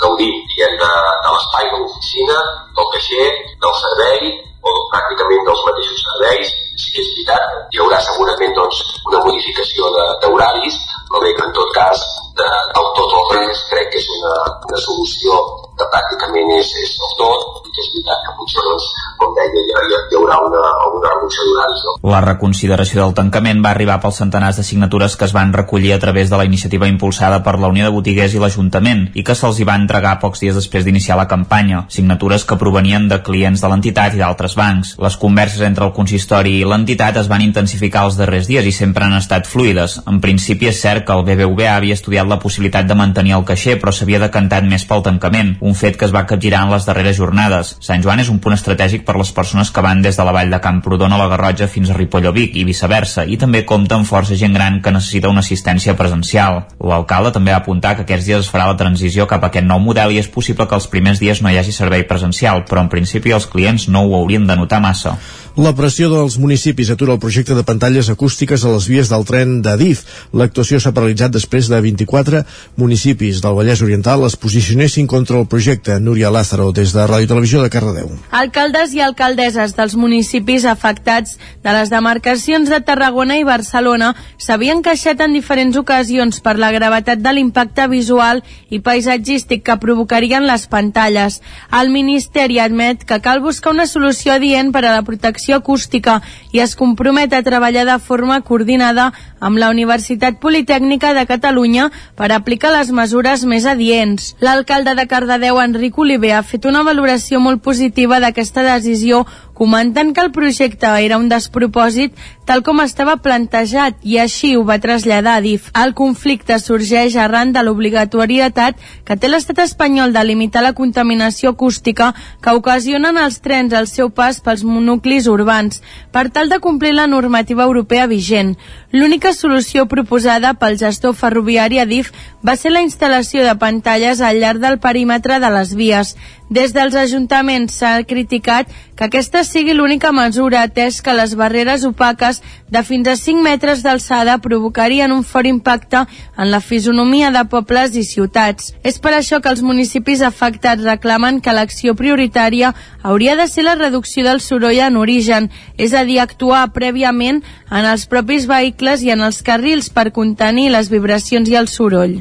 gaudint 0.03 0.37
diguem, 0.53 0.77
de, 0.83 0.91
de 1.25 1.33
l'espai 1.35 1.67
de 1.73 1.81
l'oficina, 1.81 2.37
del 2.77 2.89
caixer, 2.95 3.27
del 3.65 3.75
servei, 3.81 4.31
o 4.61 4.71
pràcticament 4.93 5.47
dels 5.47 5.63
mateixos 5.67 6.03
serveis. 6.05 6.55
Sí 6.81 6.93
és 7.01 7.09
veritat, 7.13 7.55
hi 7.73 7.81
haurà 7.81 7.99
segurament 8.05 8.53
doncs, 8.57 8.81
una 9.09 9.23
modificació 9.25 9.89
d'horaris, 10.23 10.77
però 11.09 11.21
bé 11.25 11.33
que 11.35 11.43
en 11.43 11.53
tot 11.57 11.73
cas 11.75 12.03
de, 12.39 12.47
del 12.75 12.87
tot 12.97 13.15
o 13.17 13.21
res 13.33 13.65
crec 13.71 13.89
que 13.91 13.99
és 13.99 14.07
una, 14.17 14.35
una 14.69 14.79
solució 14.79 15.39
que 15.75 15.87
pràcticament 15.91 16.53
és, 16.55 16.71
és 16.83 16.93
del 17.01 17.13
tot 17.19 17.67
i 17.67 17.73
que 17.73 17.83
és 17.83 17.89
veritat 17.95 18.23
que 18.27 18.35
potser 18.39 18.63
doncs, 18.67 18.87
com 19.19 19.35
deia 19.35 19.65
hi, 19.65 19.97
hi 19.97 20.19
haurà 20.19 20.39
una, 20.45 20.61
una 20.99 21.13
reducció 21.17 21.47
d'horaris. 21.49 21.83
No? 21.87 21.95
La 22.13 22.23
reconsideració 22.25 23.01
del 23.03 23.17
tancament 23.17 23.63
va 23.65 23.73
arribar 23.75 23.99
pels 24.03 24.21
centenars 24.23 24.61
de 24.61 24.67
signatures 24.67 25.17
que 25.17 25.27
es 25.27 25.35
van 25.35 25.53
recollir 25.57 25.93
a 25.95 25.99
través 25.99 26.29
de 26.31 26.37
la 26.39 26.45
iniciativa 26.47 26.60
impulsada 26.69 27.43
per 27.43 27.57
la 27.59 27.67
Unió 27.67 27.85
de 27.85 27.91
Botiguers 27.91 28.33
i 28.35 28.39
l'Ajuntament 28.39 29.09
i 29.15 29.23
que 29.23 29.35
se'ls 29.35 29.59
hi 29.59 29.65
va 29.67 29.75
entregar 29.75 30.19
pocs 30.19 30.39
dies 30.39 30.55
després 30.55 30.85
d'iniciar 30.85 31.17
la 31.17 31.27
campanya. 31.27 31.85
Signatures 31.89 32.45
que 32.45 32.57
provenien 32.57 33.07
de 33.07 33.21
clients 33.23 33.61
de 33.61 33.67
l'entitat 33.67 34.13
i 34.15 34.21
d'altres 34.21 34.55
bancs. 34.55 34.95
Les 35.01 35.17
converses 35.17 35.61
entre 35.61 35.85
el 35.85 35.93
consistori 35.93 36.59
i 36.59 36.65
l'entitat 36.65 37.17
es 37.17 37.29
van 37.31 37.41
intensificar 37.41 38.05
els 38.05 38.17
darrers 38.17 38.47
dies 38.47 38.65
i 38.65 38.71
sempre 38.71 39.05
han 39.05 39.17
estat 39.17 39.47
fluides. 39.47 40.01
En 40.07 40.21
principi 40.21 40.67
és 40.67 40.81
cert 40.81 41.05
que 41.05 41.13
el 41.13 41.25
BBVA 41.25 41.75
havia 41.75 41.97
estudiat 41.97 42.27
la 42.27 42.39
possibilitat 42.39 42.87
de 42.87 42.97
mantenir 42.97 43.35
el 43.37 43.45
caixer 43.47 43.77
però 43.79 43.93
s'havia 43.95 44.21
decantat 44.21 44.67
més 44.67 44.85
pel 44.85 45.03
tancament, 45.05 45.55
un 45.61 45.75
fet 45.75 45.97
que 45.97 46.05
es 46.05 46.13
va 46.13 46.25
capgirar 46.29 46.65
en 46.65 46.75
les 46.75 46.85
darreres 46.85 47.17
jornades. 47.17 47.75
Sant 47.81 48.03
Joan 48.03 48.21
és 48.21 48.29
un 48.29 48.39
punt 48.43 48.55
estratègic 48.57 49.05
per 49.07 49.17
les 49.17 49.31
persones 49.31 49.71
que 49.71 49.83
van 49.85 50.01
des 50.01 50.17
de 50.17 50.25
la 50.27 50.35
vall 50.35 50.51
de 50.51 50.61
Camprodon 50.61 51.13
a 51.13 51.19
la 51.21 51.29
Garrotxa 51.31 51.69
fins 51.71 51.89
a 51.89 51.97
Ripoll 51.97 52.29
o 52.29 52.33
Vic 52.35 52.57
i 52.59 52.65
viceversa, 52.67 53.25
i 53.25 53.37
també 53.41 53.63
compta 53.65 53.97
amb 53.97 54.07
força 54.07 54.37
gent 54.37 54.53
gran 54.53 54.81
que 54.81 54.93
necessita 54.93 55.31
una 55.31 55.43
assistència 55.45 55.95
presencial. 55.97 56.50
L'alcalde 56.91 57.31
també 57.35 57.53
va 57.53 57.59
apuntar 57.61 57.95
que 57.95 58.05
aquests 58.05 58.27
dies 58.27 58.45
es 58.45 58.49
farà 58.51 58.67
la 58.69 58.77
transició 58.79 59.27
cap 59.29 59.43
a 59.43 59.51
aquest 59.51 59.67
nou 59.67 59.79
model 59.83 60.15
i 60.15 60.19
és 60.21 60.29
possible 60.31 60.67
que 60.67 60.77
els 60.77 60.89
primers 60.91 61.21
dies 61.21 61.41
no 61.41 61.51
hi 61.51 61.59
hagi 61.61 61.75
servei 61.75 62.03
presencial, 62.09 62.65
però 62.69 62.85
en 62.85 62.91
principi 62.93 63.33
els 63.35 63.47
clients 63.49 63.87
no 63.89 64.05
ho 64.07 64.15
haurien 64.19 64.47
de 64.47 64.57
notar 64.59 64.81
massa. 64.83 65.17
La 65.59 65.73
pressió 65.75 66.07
dels 66.07 66.37
municipis 66.39 66.87
atura 66.93 67.11
el 67.11 67.19
projecte 67.19 67.51
de 67.51 67.65
pantalles 67.67 68.07
acústiques 68.07 68.63
a 68.63 68.69
les 68.71 68.85
vies 68.87 69.09
del 69.11 69.25
tren 69.27 69.57
d'Adif. 69.59 70.05
L'actuació 70.31 70.77
s'ha 70.79 70.93
paralitzat 70.95 71.33
després 71.35 71.67
de 71.67 71.75
24 71.83 72.45
municipis 72.79 73.41
del 73.43 73.57
Vallès 73.57 73.81
Oriental 73.83 74.23
es 74.23 74.37
posicionessin 74.39 75.09
contra 75.11 75.35
el 75.41 75.49
projecte. 75.51 75.97
Núria 75.99 76.31
Lázaro, 76.31 76.69
des 76.71 76.93
de 76.95 77.03
Ràdio 77.03 77.27
Televisió 77.27 77.59
de 77.59 77.69
Cardedeu. 77.69 78.13
Alcaldes 78.31 78.93
i 78.95 79.03
alcaldesses 79.03 79.75
dels 79.75 79.97
municipis 79.99 80.63
afectats 80.63 81.35
de 81.65 81.75
les 81.75 81.91
demarcacions 81.91 82.71
de 82.71 82.79
Tarragona 82.79 83.35
i 83.35 83.43
Barcelona 83.43 84.13
s'havien 84.39 84.79
queixat 84.79 85.19
en 85.19 85.35
diferents 85.35 85.75
ocasions 85.75 86.39
per 86.39 86.55
la 86.55 86.71
gravetat 86.71 87.19
de 87.19 87.35
l'impacte 87.35 87.89
visual 87.91 88.39
i 88.69 88.79
paisatgístic 88.79 89.67
que 89.67 89.79
provocarien 89.83 90.47
les 90.47 90.69
pantalles. 90.71 91.41
El 91.75 91.91
Ministeri 91.91 92.63
admet 92.63 93.03
que 93.03 93.19
cal 93.19 93.43
buscar 93.43 93.75
una 93.75 93.89
solució 93.89 94.39
adient 94.39 94.71
per 94.71 94.85
a 94.87 94.95
la 94.95 95.03
protecció 95.03 95.40
protecció 95.41 95.55
acústica 95.55 96.21
i 96.51 96.59
es 96.59 96.75
compromet 96.75 97.33
a 97.33 97.41
treballar 97.41 97.85
de 97.85 97.97
forma 97.99 98.41
coordinada 98.41 99.11
amb 99.39 99.57
la 99.57 99.69
Universitat 99.71 100.37
Politècnica 100.39 101.13
de 101.13 101.25
Catalunya 101.25 101.89
per 102.15 102.31
aplicar 102.31 102.71
les 102.71 102.91
mesures 102.91 103.43
més 103.45 103.65
adients. 103.65 104.35
L'alcalde 104.39 104.93
de 104.95 105.07
Cardedeu, 105.07 105.59
Enric 105.59 105.97
Oliver, 105.97 106.35
ha 106.35 106.43
fet 106.43 106.65
una 106.65 106.83
valoració 106.83 107.39
molt 107.39 107.63
positiva 107.63 108.19
d'aquesta 108.19 108.61
decisió 108.63 109.25
comentant 109.61 110.09
que 110.15 110.23
el 110.25 110.31
projecte 110.33 110.89
era 111.05 111.19
un 111.21 111.27
despropòsit 111.29 112.15
tal 112.49 112.63
com 112.65 112.79
estava 112.81 113.13
plantejat 113.21 113.99
i 114.01 114.15
així 114.17 114.55
ho 114.57 114.63
va 114.65 114.79
traslladar 114.81 115.35
a 115.37 115.43
DIF. 115.45 115.67
El 115.77 115.93
conflicte 115.93 116.57
sorgeix 116.59 117.13
arran 117.15 117.53
de 117.53 117.61
l'obligatorietat 117.61 118.81
que 119.05 119.15
té 119.21 119.29
l'estat 119.29 119.61
espanyol 119.61 120.15
de 120.15 120.23
limitar 120.25 120.65
la 120.65 120.73
contaminació 120.73 121.53
acústica 121.53 122.09
que 122.41 122.55
ocasionen 122.57 123.21
els 123.21 123.37
trens 123.45 123.77
al 123.77 123.85
seu 123.91 124.09
pas 124.09 124.41
pels 124.41 124.65
nuclis 124.65 125.29
urbans 125.29 125.83
per 126.11 126.31
tal 126.33 126.49
de 126.49 126.59
complir 126.59 126.95
la 126.97 127.05
normativa 127.05 127.69
europea 127.69 128.09
vigent. 128.09 128.57
L'única 128.91 129.31
solució 129.31 129.85
proposada 129.85 130.55
pel 130.57 130.81
gestor 130.81 131.13
ferroviari 131.15 131.79
Adif 131.79 132.09
va 132.41 132.57
ser 132.57 132.73
la 132.73 132.81
instal·lació 132.81 133.45
de 133.45 133.55
pantalles 133.61 134.25
al 134.25 134.41
llarg 134.41 134.59
del 134.59 134.81
perímetre 134.81 135.39
de 135.39 135.53
les 135.53 135.75
vies. 135.77 136.17
Des 136.51 136.73
dels 136.75 136.95
ajuntaments 136.99 137.77
s'ha 137.79 138.01
criticat 138.03 138.67
que 138.99 139.05
aquesta 139.05 139.45
sigui 139.47 139.71
l'única 139.71 140.09
mesura 140.11 140.65
atès 140.67 140.97
que 140.99 141.13
les 141.15 141.31
barreres 141.39 141.85
opaques 141.87 142.41
de 142.67 142.81
fins 142.83 143.07
a 143.07 143.13
5 143.15 143.39
metres 143.45 143.83
d'alçada 143.85 144.35
provocarien 144.43 145.13
un 145.15 145.23
fort 145.23 145.47
impacte 145.47 146.01
en 146.35 146.51
la 146.51 146.59
fisonomia 146.59 147.29
de 147.31 147.45
pobles 147.53 147.95
i 147.95 148.03
ciutats. 148.03 148.73
És 148.83 148.99
per 148.99 149.13
això 149.15 149.39
que 149.39 149.47
els 149.47 149.63
municipis 149.63 150.21
afectats 150.27 150.83
reclamen 150.83 151.39
que 151.39 151.55
l'acció 151.55 151.95
prioritària 151.95 152.73
hauria 153.01 153.37
de 153.39 153.47
ser 153.47 153.63
la 153.63 153.77
reducció 153.79 154.25
del 154.27 154.43
soroll 154.43 154.81
en 154.83 154.97
origen, 154.99 155.47
és 155.77 155.95
a 155.95 156.03
dir, 156.03 156.19
actuar 156.19 156.65
prèviament 156.75 157.39
en 157.71 157.87
els 157.87 158.03
propis 158.11 158.43
vehicles 158.51 159.07
i 159.07 159.15
en 159.15 159.23
els 159.23 159.39
carrils 159.41 159.87
per 159.87 160.11
contenir 160.11 160.67
les 160.75 160.91
vibracions 160.91 161.47
i 161.47 161.55
el 161.55 161.71
soroll. 161.71 162.19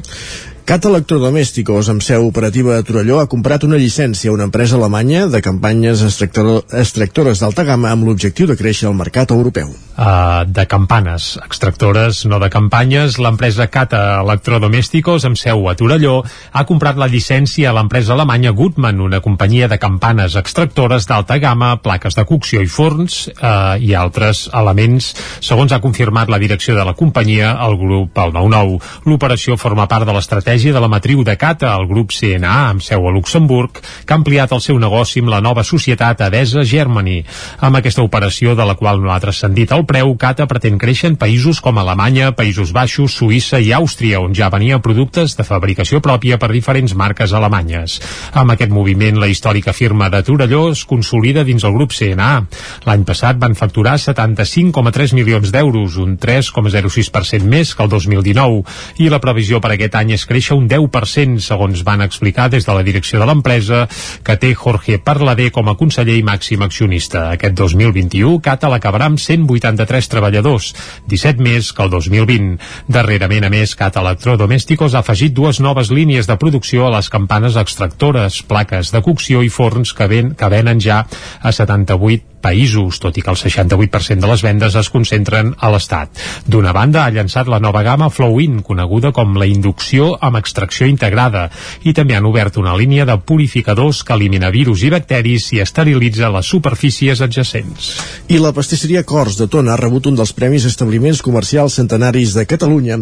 Cat 0.61 0.85
Electrodomésticos, 0.85 1.87
amb 1.89 2.03
seu 2.05 2.27
operativa 2.27 2.75
a 2.77 2.83
Torelló, 2.85 3.17
ha 3.17 3.27
comprat 3.27 3.63
una 3.65 3.79
llicència 3.81 4.29
a 4.29 4.33
una 4.35 4.45
empresa 4.45 4.75
alemanya 4.77 5.23
de 5.25 5.41
campanyes 5.41 6.03
extractores 6.05 7.41
d'alta 7.41 7.65
gamma 7.65 7.89
amb 7.89 8.05
l'objectiu 8.05 8.45
de 8.45 8.55
créixer 8.59 8.85
al 8.87 8.93
mercat 8.95 9.33
europeu. 9.33 9.71
Uh, 9.97 10.45
de 10.45 10.65
campanes 10.69 11.33
extractores, 11.41 12.23
no 12.29 12.39
de 12.39 12.49
campanyes, 12.53 13.17
l'empresa 13.17 13.67
Cata 13.73 14.21
Electrodomésticos, 14.21 15.25
amb 15.25 15.39
seu 15.41 15.65
a 15.67 15.73
Torelló, 15.75 16.21
ha 16.53 16.63
comprat 16.69 17.01
la 17.01 17.09
llicència 17.09 17.71
a 17.71 17.75
l'empresa 17.75 18.13
alemanya 18.13 18.53
Gutmann, 18.53 19.01
una 19.01 19.19
companyia 19.19 19.67
de 19.67 19.81
campanes 19.81 20.37
extractores 20.39 21.09
d'alta 21.09 21.39
gamma, 21.41 21.73
plaques 21.81 22.15
de 22.15 22.25
cocció 22.29 22.61
i 22.61 22.69
forns 22.69 23.25
uh, 23.33 23.81
i 23.81 23.95
altres 23.97 24.45
elements, 24.53 25.11
segons 25.41 25.73
ha 25.73 25.81
confirmat 25.81 26.29
la 26.29 26.39
direcció 26.39 26.77
de 26.77 26.85
la 26.85 26.93
companyia 26.93 27.57
al 27.57 27.77
grup 27.81 28.21
el 28.21 28.37
9-9. 28.37 28.79
L'operació 29.09 29.57
forma 29.57 29.89
part 29.89 30.05
de 30.05 30.13
l'estratègia 30.15 30.50
estratègia 30.51 30.73
de 30.73 30.81
la 30.83 30.89
matriu 30.91 31.23
de 31.23 31.37
Cata, 31.39 31.69
el 31.79 31.87
grup 31.87 32.11
CNA, 32.11 32.55
amb 32.73 32.83
seu 32.83 33.05
a 33.07 33.11
Luxemburg, 33.15 33.77
que 34.03 34.11
ha 34.11 34.17
ampliat 34.19 34.51
el 34.51 34.59
seu 34.59 34.75
negoci 34.79 35.21
amb 35.23 35.31
la 35.31 35.39
nova 35.39 35.63
societat 35.63 36.19
Adesa 36.25 36.65
Germany. 36.67 37.21
Amb 37.63 37.77
aquesta 37.79 38.03
operació, 38.03 38.51
de 38.55 38.65
la 38.67 38.75
qual 38.75 38.99
no 38.99 39.13
ha 39.13 39.19
transcendit 39.23 39.71
el 39.71 39.85
preu, 39.87 40.11
Cata 40.19 40.49
pretén 40.51 40.75
créixer 40.81 41.07
en 41.13 41.15
països 41.15 41.61
com 41.63 41.79
Alemanya, 41.79 42.33
Països 42.35 42.73
Baixos, 42.75 43.15
Suïssa 43.15 43.61
i 43.63 43.71
Àustria, 43.71 44.19
on 44.19 44.35
ja 44.35 44.49
venia 44.51 44.81
productes 44.83 45.37
de 45.39 45.45
fabricació 45.47 46.01
pròpia 46.03 46.35
per 46.35 46.51
diferents 46.51 46.97
marques 46.99 47.31
alemanyes. 47.31 48.01
Amb 48.35 48.51
aquest 48.51 48.75
moviment, 48.75 49.21
la 49.23 49.31
històrica 49.31 49.71
firma 49.71 50.11
de 50.11 50.19
Torelló 50.27 50.65
es 50.73 50.83
consolida 50.83 51.45
dins 51.47 51.63
el 51.63 51.77
grup 51.79 51.95
CNA. 51.95 52.31
L'any 52.89 53.07
passat 53.07 53.39
van 53.39 53.55
facturar 53.55 53.95
75,3 54.03 55.15
milions 55.15 55.55
d'euros, 55.55 55.95
un 55.95 56.19
3,06% 56.19 57.47
més 57.47 57.71
que 57.71 57.87
el 57.87 57.95
2019, 57.95 58.65
i 58.99 59.07
la 59.07 59.23
previsió 59.23 59.63
per 59.63 59.77
aquest 59.77 59.95
any 59.95 60.11
és 60.19 60.27
créixer 60.27 60.40
créixer 60.41 60.57
un 60.57 60.67
10%, 60.67 61.37
segons 61.37 61.83
van 61.85 62.01
explicar 62.01 62.47
des 62.49 62.65
de 62.65 62.73
la 62.73 62.81
direcció 62.81 63.19
de 63.21 63.27
l'empresa, 63.29 63.83
que 64.25 64.37
té 64.41 64.55
Jorge 64.57 64.97
Parladé 64.97 65.51
com 65.53 65.69
a 65.69 65.75
conseller 65.77 66.17
i 66.17 66.25
màxim 66.25 66.63
accionista. 66.65 67.27
Aquest 67.35 67.53
2021, 67.59 68.39
Cata 68.41 68.71
l'acabarà 68.71 69.05
amb 69.11 69.21
183 69.21 70.09
treballadors, 70.09 70.71
17 71.05 71.45
més 71.45 71.69
que 71.77 71.85
el 71.85 71.93
2020. 71.93 72.57
Darrerament, 72.89 73.45
a 73.45 73.53
més, 73.53 73.75
Cata 73.77 74.01
Electrodomésticos 74.01 74.95
ha 74.95 75.05
afegit 75.05 75.37
dues 75.37 75.61
noves 75.61 75.93
línies 75.93 76.25
de 76.25 76.39
producció 76.41 76.89
a 76.89 76.95
les 76.97 77.11
campanes 77.13 77.59
extractores, 77.61 78.41
plaques 78.41 78.89
de 78.91 79.05
cocció 79.05 79.45
i 79.45 79.53
forns 79.53 79.93
que, 79.93 80.09
ven, 80.09 80.33
que 80.33 80.49
venen 80.49 80.81
ja 80.81 81.03
a 81.05 81.53
78 81.53 82.30
països, 82.41 82.99
tot 83.01 83.17
i 83.17 83.23
que 83.23 83.31
el 83.31 83.39
68% 83.39 84.19
de 84.21 84.29
les 84.31 84.43
vendes 84.45 84.75
es 84.75 84.89
concentren 84.93 85.53
a 85.57 85.71
l'Estat. 85.73 86.21
D'una 86.47 86.73
banda, 86.75 87.05
ha 87.05 87.13
llançat 87.13 87.49
la 87.51 87.61
nova 87.63 87.83
gamma 87.87 88.09
Flow-In, 88.11 88.61
coneguda 88.67 89.13
com 89.15 89.37
la 89.39 89.47
inducció 89.49 90.11
amb 90.19 90.41
extracció 90.41 90.89
integrada, 90.89 91.47
i 91.83 91.93
també 91.97 92.17
han 92.17 92.27
obert 92.29 92.57
una 92.61 92.75
línia 92.77 93.05
de 93.05 93.17
purificadors 93.17 94.03
que 94.03 94.17
elimina 94.17 94.51
virus 94.53 94.83
i 94.83 94.91
bacteris 94.93 95.51
i 95.55 95.61
esterilitza 95.63 96.31
les 96.33 96.49
superfícies 96.49 97.21
adjacents. 97.21 97.93
I 98.27 98.41
la 98.41 98.53
pastisseria 98.55 99.05
Cors 99.07 99.37
de 99.39 99.47
Tona 99.51 99.75
ha 99.75 99.81
rebut 99.81 100.09
un 100.09 100.17
dels 100.19 100.33
premis 100.33 100.65
establiments 100.69 101.21
comercials 101.21 101.77
centenaris 101.79 102.35
de 102.37 102.47
Catalunya 102.49 103.01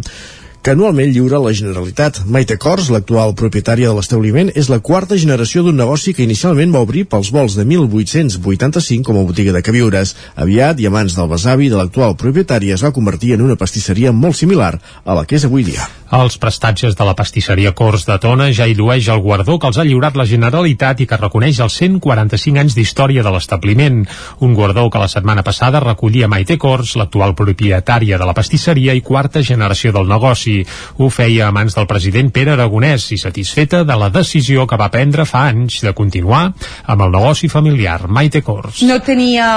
que 0.62 0.72
anualment 0.72 1.13
lliura 1.13 1.39
la 1.44 1.54
Generalitat. 1.56 2.22
Maite 2.25 2.58
Cors, 2.62 2.89
l'actual 2.94 3.36
propietària 3.39 3.92
de 3.92 3.96
l'establiment, 3.98 4.51
és 4.56 4.70
la 4.72 4.80
quarta 4.80 5.18
generació 5.20 5.63
d'un 5.63 5.80
negoci 5.80 6.13
que 6.16 6.25
inicialment 6.25 6.75
va 6.75 6.84
obrir 6.86 7.06
pels 7.12 7.32
vols 7.36 7.56
de 7.60 7.66
1885 7.68 9.08
com 9.08 9.22
a 9.22 9.25
botiga 9.30 9.56
de 9.56 9.63
queviures. 9.66 10.16
Aviat, 10.36 10.80
i 10.80 10.89
a 10.89 10.94
mans 10.94 11.16
del 11.16 11.32
besavi 11.32 11.72
de 11.72 11.80
l'actual 11.80 12.18
propietària, 12.20 12.75
es 12.75 12.86
va 12.86 12.96
convertir 12.96 13.36
en 13.36 13.48
una 13.48 13.60
pastisseria 13.60 14.12
molt 14.12 14.39
similar 14.39 14.78
a 15.06 15.18
la 15.18 15.25
que 15.25 15.39
és 15.39 15.48
avui 15.48 15.68
dia. 15.68 15.88
Els 16.10 16.39
prestatges 16.42 16.96
de 16.98 17.06
la 17.06 17.13
pastisseria 17.13 17.75
Cors 17.78 18.08
de 18.08 18.16
Tona 18.22 18.48
ja 18.56 18.66
llueix 18.66 19.08
el 19.13 19.22
guardó 19.22 19.60
que 19.62 19.70
els 19.70 19.78
ha 19.78 19.86
lliurat 19.86 20.16
la 20.18 20.25
Generalitat 20.25 21.04
i 21.04 21.08
que 21.10 21.20
reconeix 21.22 21.60
els 21.62 21.75
145 21.78 22.58
anys 22.63 22.78
d'història 22.78 23.22
de 23.22 23.34
l'establiment. 23.36 24.01
Un 24.42 24.56
guardó 24.58 24.88
que 24.89 25.01
la 25.01 25.10
setmana 25.12 25.44
passada 25.46 25.84
recollia 25.84 26.28
Maite 26.28 26.58
Cors, 26.58 26.96
l'actual 26.98 27.36
propietària 27.38 28.18
de 28.18 28.25
la 28.25 28.34
pastisseria 28.34 28.98
i 28.98 29.06
quarta 29.06 29.46
generació 29.46 29.94
del 29.94 30.10
negoci. 30.10 30.58
Ho 30.98 31.12
feia 31.13 31.48
a 31.48 31.54
mans 31.54 31.78
del 31.78 31.88
president 31.88 32.34
Pere 32.34 32.58
Aragonès 32.58 33.12
i 33.13 33.22
satisfeta 33.22 33.86
de 33.86 34.01
la 34.01 34.10
decisió 34.10 34.66
que 34.66 34.82
va 34.82 34.89
prendre 34.89 35.30
fa 35.30 35.46
anys 35.54 35.84
de 35.86 35.94
continuar 35.94 36.48
amb 36.89 37.06
el 37.06 37.18
negoci 37.20 37.54
familiar. 37.54 38.08
Maite 38.10 38.42
Cors. 38.42 38.82
No 38.82 38.98
tenia 39.06 39.50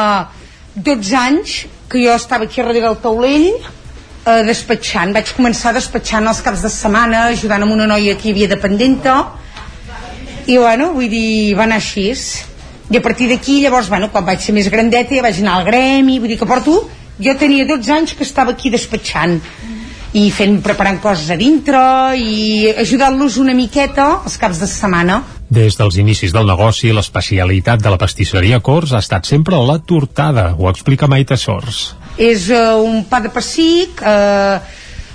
12 0.77 1.17
anys 1.17 1.63
que 1.89 2.05
jo 2.05 2.13
estava 2.13 2.45
aquí 2.45 2.61
darrere 2.61 2.85
del 2.85 3.01
taulell 3.01 3.49
eh, 4.26 4.43
despatxant. 4.47 5.12
Vaig 5.17 5.35
començar 5.37 5.75
despatxant 5.76 6.29
els 6.31 6.43
caps 6.45 6.64
de 6.64 6.71
setmana, 6.73 7.26
ajudant 7.33 7.67
amb 7.67 7.76
una 7.76 7.88
noia 7.91 8.17
que 8.17 8.29
hi 8.29 8.35
havia 8.37 8.50
dependenta, 8.55 9.19
i 10.47 10.57
bueno, 10.59 10.93
vull 10.97 11.11
dir, 11.11 11.55
va 11.59 11.69
anar 11.69 11.79
així. 11.79 12.09
I 12.93 12.99
a 12.99 13.02
partir 13.02 13.29
d'aquí, 13.31 13.61
llavors, 13.62 13.88
bueno, 13.88 14.11
quan 14.11 14.26
vaig 14.26 14.43
ser 14.43 14.55
més 14.57 14.69
grandeta, 14.71 15.14
ja 15.14 15.23
vaig 15.25 15.38
anar 15.41 15.61
al 15.61 15.69
gremi, 15.71 16.19
vull 16.19 16.35
dir 16.35 16.41
que 16.41 16.49
porto... 16.49 16.83
Jo 17.23 17.35
tenia 17.38 17.67
12 17.69 17.91
anys 17.93 18.14
que 18.19 18.25
estava 18.25 18.55
aquí 18.57 18.71
despatxant 18.73 19.37
i 20.17 20.23
fent, 20.33 20.59
preparant 20.64 20.99
coses 21.00 21.29
a 21.31 21.37
dintre 21.38 21.79
i 22.19 22.73
ajudant-los 22.83 23.37
una 23.41 23.55
miqueta 23.55 24.07
els 24.25 24.38
caps 24.41 24.61
de 24.61 24.69
setmana. 24.69 25.21
Des 25.52 25.76
dels 25.76 25.99
inicis 26.00 26.33
del 26.33 26.49
negoci, 26.49 26.91
l'especialitat 26.97 27.85
de 27.85 27.93
la 27.93 28.00
pastisseria 28.00 28.61
Cors 28.64 28.93
ha 28.97 29.02
estat 29.05 29.29
sempre 29.29 29.61
la 29.69 29.79
tortada, 29.79 30.55
ho 30.57 30.69
explica 30.73 31.07
Maite 31.07 31.37
Sors. 31.37 31.93
És 32.19 32.49
uh, 32.52 32.76
un 32.83 33.04
pa 33.09 33.23
de 33.25 33.31
pessic, 33.33 34.02
uh, 34.04 34.61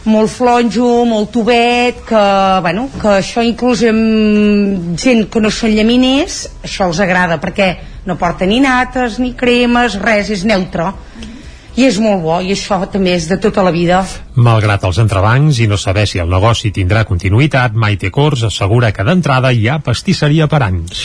molt 0.07 0.31
flonjo, 0.31 1.05
molt 1.05 1.31
tubet, 1.35 2.01
que, 2.07 2.23
bueno, 2.63 2.87
que 2.95 3.17
això 3.19 3.43
inclús 3.45 3.83
amb 3.89 4.95
gent 4.97 5.27
que 5.29 5.43
no 5.43 5.51
són 5.51 5.75
llaminers, 5.75 6.45
això 6.63 6.87
els 6.87 7.01
agrada, 7.03 7.37
perquè 7.43 7.73
no 8.07 8.15
porta 8.17 8.47
ni 8.47 8.61
nates, 8.63 9.19
ni 9.19 9.33
cremes, 9.35 9.99
res, 10.01 10.31
és 10.31 10.45
neutre 10.47 10.93
i 11.77 11.85
és 11.85 11.99
molt 12.01 12.23
bo 12.25 12.39
i 12.41 12.51
això 12.55 12.79
també 12.89 13.13
és 13.13 13.27
de 13.29 13.37
tota 13.41 13.61
la 13.61 13.71
vida 13.73 13.99
Malgrat 14.41 14.85
els 14.87 14.97
entrebancs 15.03 15.59
i 15.61 15.67
no 15.69 15.77
saber 15.77 16.07
si 16.09 16.21
el 16.21 16.29
negoci 16.31 16.71
tindrà 16.73 17.03
continuïtat, 17.05 17.77
Maite 17.77 18.09
Cors 18.13 18.47
assegura 18.49 18.91
que 18.91 19.05
d'entrada 19.05 19.53
hi 19.53 19.67
ha 19.69 19.77
pastisseria 19.85 20.47
per 20.49 20.63
anys. 20.65 21.03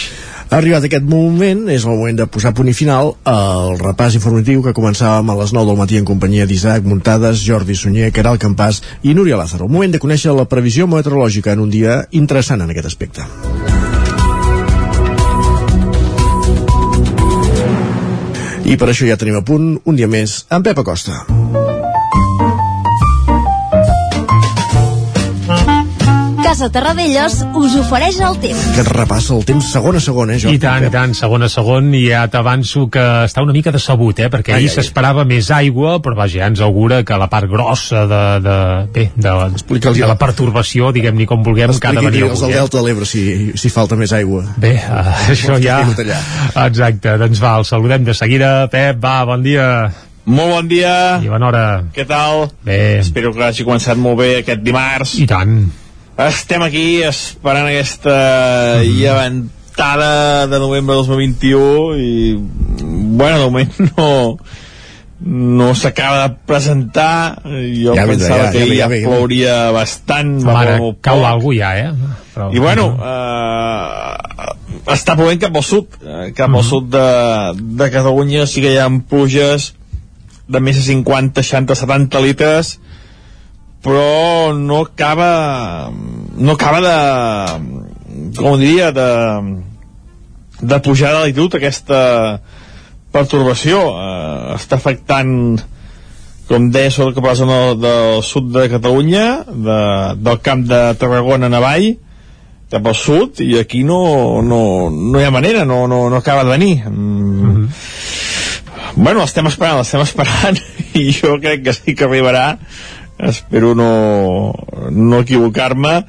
Arribat 0.52 0.85
aquest 0.85 1.06
moment, 1.09 1.62
és 1.73 1.87
el 1.87 1.94
moment 1.94 2.18
de 2.18 2.26
posar 2.28 2.50
punt 2.52 2.68
i 2.68 2.75
final 2.76 3.14
al 3.25 3.78
repàs 3.80 4.18
informatiu 4.18 4.61
que 4.61 4.75
començàvem 4.76 5.30
a 5.32 5.37
les 5.38 5.54
9 5.56 5.71
del 5.71 5.78
matí 5.80 5.97
en 5.97 6.04
companyia 6.04 6.44
d'Isaac 6.44 6.85
Muntades, 6.85 7.40
Jordi 7.40 7.73
Sunyer, 7.73 8.11
Caral 8.12 8.37
Campàs 8.37 8.82
i 9.00 9.14
Núria 9.16 9.38
Lázaro. 9.40 9.64
Moment 9.73 9.97
de 9.97 10.02
conèixer 10.02 10.37
la 10.37 10.44
previsió 10.44 10.85
meteorològica 10.85 11.56
en 11.56 11.64
un 11.64 11.73
dia 11.73 12.02
interessant 12.12 12.61
en 12.61 12.68
aquest 12.68 12.92
aspecte. 12.92 13.25
I 18.68 18.76
per 18.76 18.92
això 18.92 19.09
ja 19.09 19.16
tenim 19.16 19.40
a 19.40 19.47
punt, 19.49 19.78
un 19.88 19.97
dia 19.97 20.06
més, 20.06 20.42
en 20.52 20.68
Pep 20.68 20.85
Acosta. 20.85 21.24
Casa 26.53 26.67
Terradellos 26.69 27.38
us 27.57 27.75
ofereix 27.81 28.19
el 28.21 28.35
temps. 28.43 28.65
Que 28.77 28.83
et 28.83 28.88
repassa 28.93 29.31
el 29.33 29.45
temps 29.49 29.71
segon 29.73 29.97
a 29.97 30.01
segon, 30.05 30.35
eh, 30.35 30.37
Jordi? 30.43 30.59
I 30.59 30.61
tant, 30.61 30.85
i 30.85 30.91
tant, 30.93 31.15
segon 31.17 31.47
a 31.47 31.49
segon, 31.49 31.87
i 31.97 32.03
ja 32.11 32.27
t'avanço 32.29 32.83
que 32.93 33.05
està 33.25 33.41
una 33.41 33.55
mica 33.57 33.73
decebut, 33.73 34.21
eh, 34.21 34.29
perquè 34.29 34.59
ahir 34.59 34.69
s'esperava 34.69 35.25
més 35.25 35.49
aigua, 35.49 35.95
però 36.05 36.12
vaja, 36.19 36.43
ja 36.43 36.51
ens 36.53 36.61
augura 36.61 37.01
que 37.09 37.17
la 37.17 37.31
part 37.33 37.49
grossa 37.49 38.05
de, 38.05 38.21
de, 38.45 38.59
bé, 38.93 39.07
de, 39.17 39.35
de 39.81 40.05
la 40.12 40.19
pertorbació, 40.21 40.93
diguem-ni 40.93 41.25
com 41.25 41.41
vulguem, 41.41 41.73
que 41.73 41.88
ha 41.88 41.97
de 41.97 42.05
venir 42.05 42.27
els 42.29 42.45
del 42.45 42.53
Delta 42.59 42.83
de 42.83 42.85
l'Ebre 42.85 43.09
si, 43.09 43.25
si 43.57 43.73
falta 43.73 43.97
més 43.97 44.12
aigua. 44.12 44.45
Bé, 44.61 44.77
uh, 44.77 45.09
això 45.33 45.57
ja... 45.57 45.81
Exacte, 46.69 47.17
doncs 47.17 47.41
va, 47.41 47.57
el 47.62 47.65
saludem 47.65 48.05
de 48.05 48.12
seguida. 48.12 48.59
Pep, 48.69 49.01
va, 49.01 49.23
bon 49.25 49.41
dia. 49.41 49.71
Molt 50.29 50.59
bon 50.59 50.69
dia. 50.69 50.97
I 51.17 51.33
bona 51.33 51.49
hora. 51.49 51.69
Què 51.97 52.05
tal? 52.05 52.51
Bé. 52.61 52.99
Espero 53.01 53.33
que 53.33 53.49
hagi 53.49 53.65
començat 53.65 53.97
molt 53.97 54.21
bé 54.21 54.35
aquest 54.43 54.61
dimarts. 54.69 55.17
I 55.17 55.33
tant. 55.33 55.62
Estem 56.20 56.61
aquí 56.61 57.03
esperant 57.07 57.70
aquesta 57.70 58.83
llevantada 58.85 60.46
de 60.46 60.59
novembre 60.61 60.96
2021 60.96 61.96
i, 61.96 62.35
bueno, 63.16 63.38
de 63.38 63.44
moment 63.46 63.72
no 63.96 64.38
no 65.25 65.75
s'acaba 65.79 66.29
de 66.29 66.35
presentar. 66.46 67.40
Jo 67.46 67.94
ja 67.94 68.07
pensava 68.11 68.44
ja, 68.44 68.51
que 68.53 68.59
ja, 68.59 68.66
ja, 68.66 68.75
ja, 68.75 68.88
ja, 68.90 69.01
ja 69.01 69.09
plouria 69.09 69.57
bastant 69.72 70.42
Mare, 70.44 70.77
cau 71.01 71.25
algú 71.25 71.55
ja, 71.55 71.72
eh? 71.79 71.92
Però, 72.35 72.48
i 72.53 72.61
bueno 72.61 72.88
uh, 72.96 74.92
està 74.92 75.14
plovent 75.16 75.40
cap 75.40 75.57
al 75.57 75.64
sud 75.64 75.94
eh, 76.01 76.33
cap 76.35 76.48
mm 76.48 76.55
-hmm. 76.55 76.59
al 76.59 76.64
sud 76.64 76.90
de, 76.90 77.09
de 77.79 77.90
Catalunya. 77.90 78.46
Sí 78.46 78.61
que 78.61 78.72
hi 78.75 78.79
ha 78.79 78.90
pluges 79.09 79.75
de 80.48 80.61
més 80.61 80.77
de 80.77 80.83
50, 80.83 81.42
60, 81.42 81.75
70 81.75 82.20
litres 82.20 82.81
però 83.83 84.55
no 84.55 84.81
acaba 84.87 85.90
no 85.90 86.53
acaba 86.53 86.81
de 86.81 88.33
com 88.38 88.59
diria 88.61 88.92
de 88.95 89.09
de 90.62 90.79
pujar 90.79 91.11
de 91.11 91.18
l'altitud 91.18 91.59
aquesta 91.59 92.01
pertorbació 93.12 93.83
eh, 93.90 94.55
està 94.57 94.79
afectant 94.79 95.33
com 96.49 96.71
deia 96.71 96.92
sobre 96.95 97.16
cap 97.16 97.27
a 97.27 97.33
la 97.33 97.38
zona 97.38 97.59
del 97.79 98.23
sud 98.27 98.51
de 98.55 98.68
Catalunya 98.71 99.27
de, 99.47 99.81
del 100.21 100.40
camp 100.45 100.64
de 100.68 100.81
Tarragona 101.01 101.51
en 101.51 101.59
avall 101.59 101.90
cap 102.73 102.87
al 102.88 102.97
sud 102.97 103.42
i 103.45 103.57
aquí 103.61 103.83
no, 103.85 104.40
no, 104.47 104.62
no 104.90 105.21
hi 105.21 105.27
ha 105.27 105.35
manera 105.35 105.66
no, 105.68 105.85
no, 105.90 106.07
no 106.11 106.23
acaba 106.23 106.45
de 106.45 106.55
venir 106.55 106.77
mm. 106.87 106.92
mm 106.92 107.57
-hmm. 107.57 107.68
bueno, 108.97 109.21
l'estem 109.21 109.47
esperant 109.47 109.79
l'estem 109.79 110.01
esperant 110.01 110.59
i 111.03 111.12
jo 111.12 111.38
crec 111.40 111.64
que 111.64 111.73
sí 111.73 111.95
que 111.95 112.05
arribarà 112.05 112.59
espero 113.18 113.75
no, 113.75 114.53
no 114.90 115.20
equivocar-me. 115.20 116.03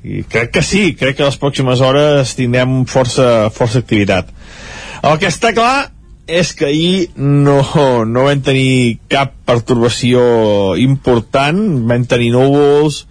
I 0.00 0.22
crec 0.24 0.54
que 0.54 0.62
sí, 0.64 0.94
crec 0.96 1.18
que 1.18 1.26
les 1.26 1.36
pròximes 1.40 1.82
hores 1.84 2.34
tindrem 2.38 2.84
força, 2.88 3.50
força 3.52 3.82
activitat. 3.84 4.30
El 5.04 5.18
que 5.20 5.28
està 5.28 5.52
clar 5.56 5.90
és 6.30 6.52
que 6.56 6.68
ahir 6.70 7.10
no, 7.16 7.58
no 8.06 8.24
vam 8.28 8.40
tenir 8.44 9.00
cap 9.12 9.34
pertorbació 9.48 10.22
important. 10.80 11.60
Vam 11.90 12.06
tenir 12.08 12.32
núvols 12.36 13.04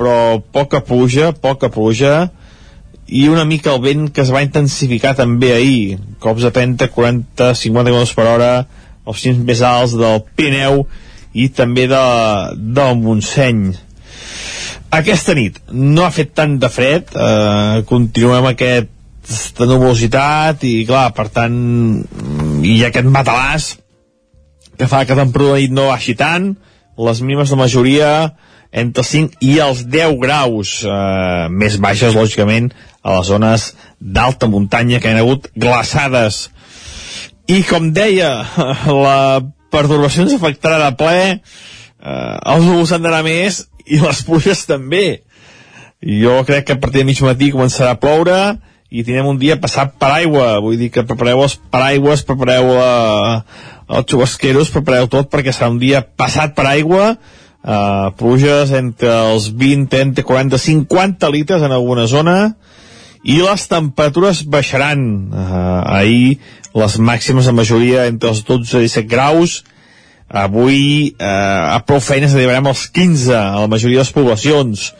però 0.00 0.40
poca 0.40 0.80
pluja, 0.80 1.34
poca 1.36 1.68
pluja 1.68 2.30
i 3.10 3.26
una 3.28 3.44
mica 3.44 3.74
el 3.74 3.82
vent 3.84 4.06
que 4.14 4.22
es 4.22 4.30
va 4.32 4.40
intensificar 4.46 5.12
també 5.18 5.50
ahir. 5.52 5.98
Cops 6.22 6.46
de 6.46 6.52
30, 6.56 6.88
40, 6.94 7.50
50 7.58 7.92
km 7.92 8.16
per 8.16 8.26
hora 8.30 8.50
els 9.04 9.20
cims 9.20 9.42
més 9.44 9.60
alts 9.66 9.96
del 9.98 10.22
Pirineu 10.38 10.86
i 11.32 11.48
també 11.54 11.86
de, 11.90 12.02
del 12.56 12.96
Montseny 13.02 13.68
aquesta 14.90 15.36
nit 15.38 15.60
no 15.70 16.04
ha 16.06 16.14
fet 16.14 16.34
tant 16.34 16.56
de 16.62 16.70
fred 16.72 17.12
eh, 17.14 17.82
continuem 17.86 18.50
aquesta 18.50 19.68
nubositat 19.70 20.64
i 20.66 20.74
clar, 20.88 21.10
per 21.14 21.28
tant 21.34 21.54
ha 22.66 22.80
aquest 22.88 23.06
matalàs 23.06 23.72
que 24.80 24.88
fa 24.90 25.04
que 25.04 25.14
temperatura 25.14 25.58
de 25.58 25.66
nit 25.66 25.76
no 25.76 25.90
baixi 25.92 26.16
tant 26.18 26.54
les 27.00 27.20
mínimes 27.22 27.50
de 27.52 27.56
majoria 27.56 28.10
entre 28.70 29.02
5 29.04 29.40
i 29.42 29.58
els 29.62 29.84
10 29.90 30.16
graus 30.22 30.80
eh, 30.86 31.48
més 31.50 31.76
baixes, 31.82 32.14
lògicament, 32.14 32.70
a 33.02 33.18
les 33.18 33.30
zones 33.30 33.70
d'alta 33.98 34.48
muntanya 34.50 35.00
que 35.02 35.10
han 35.10 35.18
hagut 35.18 35.48
glaçades. 35.56 36.48
I 37.50 37.64
com 37.66 37.90
deia, 37.96 38.30
la 39.04 39.40
pertorbació 39.72 40.26
ens 40.26 40.36
afectarà 40.36 40.78
de 40.84 40.96
ple, 41.00 41.20
eh, 41.36 42.36
els 42.54 42.66
núvols 42.66 42.92
han 42.94 43.04
d'anar 43.04 43.22
més 43.26 43.64
i 43.86 44.00
les 44.02 44.22
pluges 44.26 44.64
també. 44.68 45.22
Jo 46.00 46.40
crec 46.48 46.66
que 46.66 46.76
a 46.78 46.80
partir 46.80 47.02
de 47.02 47.10
mig 47.10 47.20
matí 47.24 47.50
començarà 47.52 47.94
a 47.94 48.00
ploure 48.00 48.40
i 48.90 49.04
tindrem 49.04 49.28
un 49.30 49.38
dia 49.38 49.58
passat 49.60 49.92
per 50.00 50.10
aigua, 50.16 50.58
vull 50.64 50.78
dir 50.80 50.88
que 50.90 51.06
prepareu 51.06 51.44
els 51.44 51.54
paraigües, 51.70 52.24
prepareu 52.26 52.72
la, 52.74 53.44
els 53.86 54.08
xubasqueros, 54.10 54.72
prepareu 54.74 55.06
tot 55.12 55.30
perquè 55.30 55.54
serà 55.54 55.70
un 55.70 55.78
dia 55.78 56.02
passat 56.02 56.56
per 56.56 56.66
aigua, 56.72 57.12
uh, 57.14 58.10
pluges 58.18 58.72
entre 58.74 59.12
els 59.30 59.52
20, 59.54 59.86
30, 59.92 60.26
40, 60.26 60.58
50 60.58 61.30
litres 61.30 61.62
en 61.62 61.76
alguna 61.76 62.08
zona, 62.10 62.36
i 63.22 63.36
les 63.44 63.66
temperatures 63.68 64.42
baixaran. 64.48 65.02
Uh, 65.28 65.80
ahir 66.00 66.38
les 66.74 66.98
màximes 66.98 67.46
de 67.48 67.54
majoria 67.56 68.06
entre 68.10 68.30
els 68.30 68.42
12 68.46 68.82
i 68.84 68.88
17 68.88 69.08
graus, 69.10 69.60
avui 70.30 71.14
uh, 71.18 71.74
a 71.74 71.80
prou 71.86 71.98
feines 72.02 72.34
arribarem 72.36 72.68
als 72.70 72.86
15 72.94 73.34
a 73.34 73.62
la 73.64 73.70
majoria 73.70 74.00
de 74.00 74.04
les 74.04 74.14
poblacions. 74.14 74.90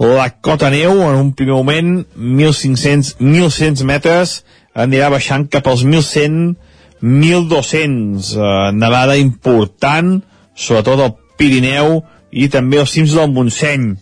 La 0.00 0.28
cota 0.44 0.70
neu 0.72 1.02
en 1.04 1.18
un 1.20 1.32
primer 1.36 1.56
moment 1.56 1.92
1.500-1.100 2.16 3.84
metres 3.88 4.40
anirà 4.76 5.08
baixant 5.12 5.48
cap 5.52 5.68
als 5.68 5.84
1.100 5.84 6.56
1.200 7.02 8.36
eh, 8.36 8.72
nevada 8.72 9.16
important 9.20 10.22
sobretot 10.56 11.02
al 11.04 11.14
Pirineu 11.36 12.00
i 12.32 12.48
també 12.48 12.80
als 12.80 12.94
cims 12.96 13.12
del 13.16 13.32
Montseny 13.32 13.92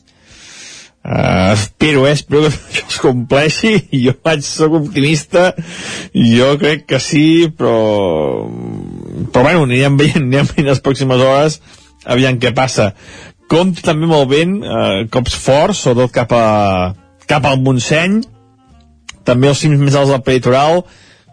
Uh, 1.04 1.52
espero, 1.52 2.06
eh, 2.08 2.12
espero 2.16 2.48
que 2.48 2.48
això 2.54 2.88
es 2.88 2.98
compleixi. 3.02 3.74
Jo 3.92 4.16
vaig 4.24 4.42
ser 4.46 4.70
optimista. 4.72 5.50
Jo 6.16 6.54
crec 6.60 6.86
que 6.88 7.00
sí 7.02 7.26
però 7.52 7.76
però 9.30 9.44
bueno, 9.44 9.64
anirem 9.68 9.98
veient, 10.00 10.22
anirem 10.22 10.48
veient 10.54 10.70
les 10.72 10.84
pròximes 10.84 11.20
hores 11.20 11.60
aviam 12.04 12.38
què 12.40 12.52
passa. 12.56 12.92
Compta 13.50 13.84
també 13.90 14.08
molt 14.08 14.30
vent, 14.30 14.60
eh, 14.62 15.06
cops 15.12 15.34
forts, 15.36 15.84
sobretot 15.84 16.12
cap, 16.14 16.32
a, 16.32 16.94
cap 17.28 17.44
al 17.48 17.60
Montseny, 17.64 18.22
també 19.24 19.48
els 19.48 19.60
cims 19.60 19.80
més 19.80 19.96
alts 19.96 20.12
del 20.12 20.24
peritoral, 20.24 20.84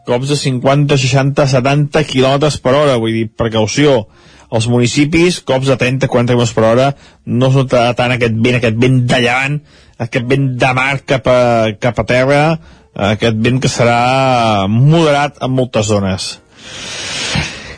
cops 0.08 0.32
de 0.32 0.38
50, 0.40 0.98
60, 0.98 1.48
70 1.54 2.04
km 2.10 2.52
per 2.64 2.76
hora, 2.76 2.98
vull 3.00 3.16
dir, 3.16 3.28
precaució. 3.38 4.08
Els 4.52 4.68
municipis, 4.68 5.40
cops 5.48 5.70
de 5.72 5.78
30, 5.80 6.10
40 6.12 6.36
km 6.36 6.54
per 6.58 6.68
hora, 6.68 6.90
no 7.26 7.48
es 7.48 7.58
notarà 7.58 7.96
tant 7.96 8.12
aquest 8.16 8.36
vent, 8.36 8.60
aquest 8.60 8.78
vent 8.82 9.00
de 9.08 9.20
llevant, 9.24 9.58
aquest 10.06 10.28
vent 10.28 10.48
de 10.60 10.72
mar 10.76 10.92
cap 11.08 11.28
a, 11.32 11.42
cap 11.80 12.02
a 12.02 12.08
terra, 12.10 12.42
aquest 13.12 13.40
vent 13.40 13.62
que 13.64 13.72
serà 13.72 14.68
moderat 14.68 15.40
en 15.40 15.54
moltes 15.56 15.88
zones. 15.88 16.34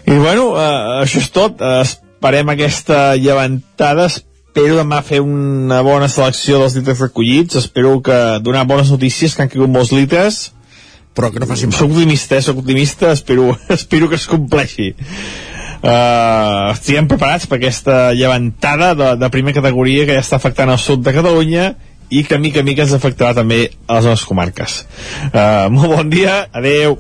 I 0.10 0.18
bueno, 0.18 0.54
eh, 0.58 1.04
això 1.04 1.22
és 1.22 1.30
tot. 1.32 1.62
Esperem 1.84 2.50
aquesta 2.52 3.14
llevantada, 3.20 4.10
espero 4.10 4.78
demà 4.80 5.02
fer 5.06 5.22
una 5.24 5.82
bona 5.86 6.10
selecció 6.12 6.60
dels 6.62 6.76
litres 6.78 7.00
recollits, 7.04 7.58
espero 7.62 7.98
que 8.06 8.18
donar 8.44 8.66
bones 8.70 8.92
notícies, 8.94 9.36
que 9.36 9.46
han 9.46 9.50
caigut 9.54 9.72
molts 9.72 9.94
litres, 9.96 10.44
però 11.14 11.32
que 11.32 11.42
no 11.42 11.48
facin 11.50 11.72
Soc 11.72 11.92
optimista, 11.92 12.38
eh? 12.38 12.42
soc 12.42 12.60
optimista, 12.62 13.12
espero, 13.12 13.54
espero 13.78 14.10
que 14.10 14.16
es 14.16 14.28
compleixi. 14.28 14.94
Uh, 15.84 16.72
estiguem 16.72 17.10
preparats 17.12 17.43
per 17.52 17.58
aquesta 17.60 18.13
llevantada 18.15 18.93
de, 18.96 19.10
de 19.19 19.30
primera 19.34 19.60
categoria 19.60 20.06
que 20.08 20.15
ja 20.15 20.24
està 20.24 20.39
afectant 20.39 20.72
el 20.72 20.80
sud 20.80 21.04
de 21.04 21.12
Catalunya 21.12 21.74
i 22.13 22.22
que 22.24 22.39
mica 22.39 22.62
a 22.62 22.67
mica 22.67 22.86
ens 22.86 22.93
afectarà 22.96 23.34
també 23.36 23.65
a 23.88 23.98
les 23.98 24.08
nostres 24.08 24.30
comarques. 24.30 24.84
Uh, 25.34 25.67
molt 25.74 25.98
bon 25.98 26.13
dia, 26.13 26.46
adeu. 26.56 26.96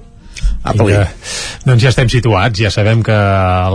Vinga, 0.63 1.03
doncs 1.67 1.83
ja 1.83 1.91
estem 1.91 2.07
situats, 2.11 2.59
ja 2.59 2.71
sabem 2.71 3.01
que 3.03 3.15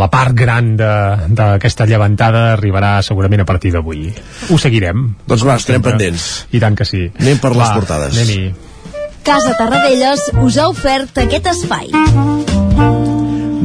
la 0.01 0.09
part 0.13 0.33
gran 0.37 0.71
d'aquesta 0.77 1.85
llevantada 1.89 2.47
arribarà 2.55 2.97
segurament 3.05 3.45
a 3.45 3.49
partir 3.49 3.75
d'avui. 3.77 4.09
Ho 4.49 4.57
seguirem. 4.61 5.05
Doncs 5.29 5.45
va, 5.45 5.59
estarem 5.61 5.85
pendents. 5.85 6.29
I 6.53 6.63
tant 6.65 6.79
que 6.79 6.89
sí. 6.89 7.05
Anem 7.21 7.41
per 7.45 7.53
va, 7.53 7.61
les 7.63 7.77
portades. 7.77 8.17
Anem-hi. 8.17 9.15
Casa 9.29 9.53
Tarradellas 9.61 10.31
us 10.41 10.57
ha 10.57 10.69
ofert 10.73 11.25
aquest 11.27 11.53
espai. 11.53 11.93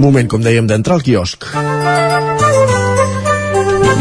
Moment, 0.04 0.28
com 0.28 0.44
dèiem, 0.44 0.68
d'entrar 0.68 1.00
al 1.00 1.06
quiosc. 1.08 1.54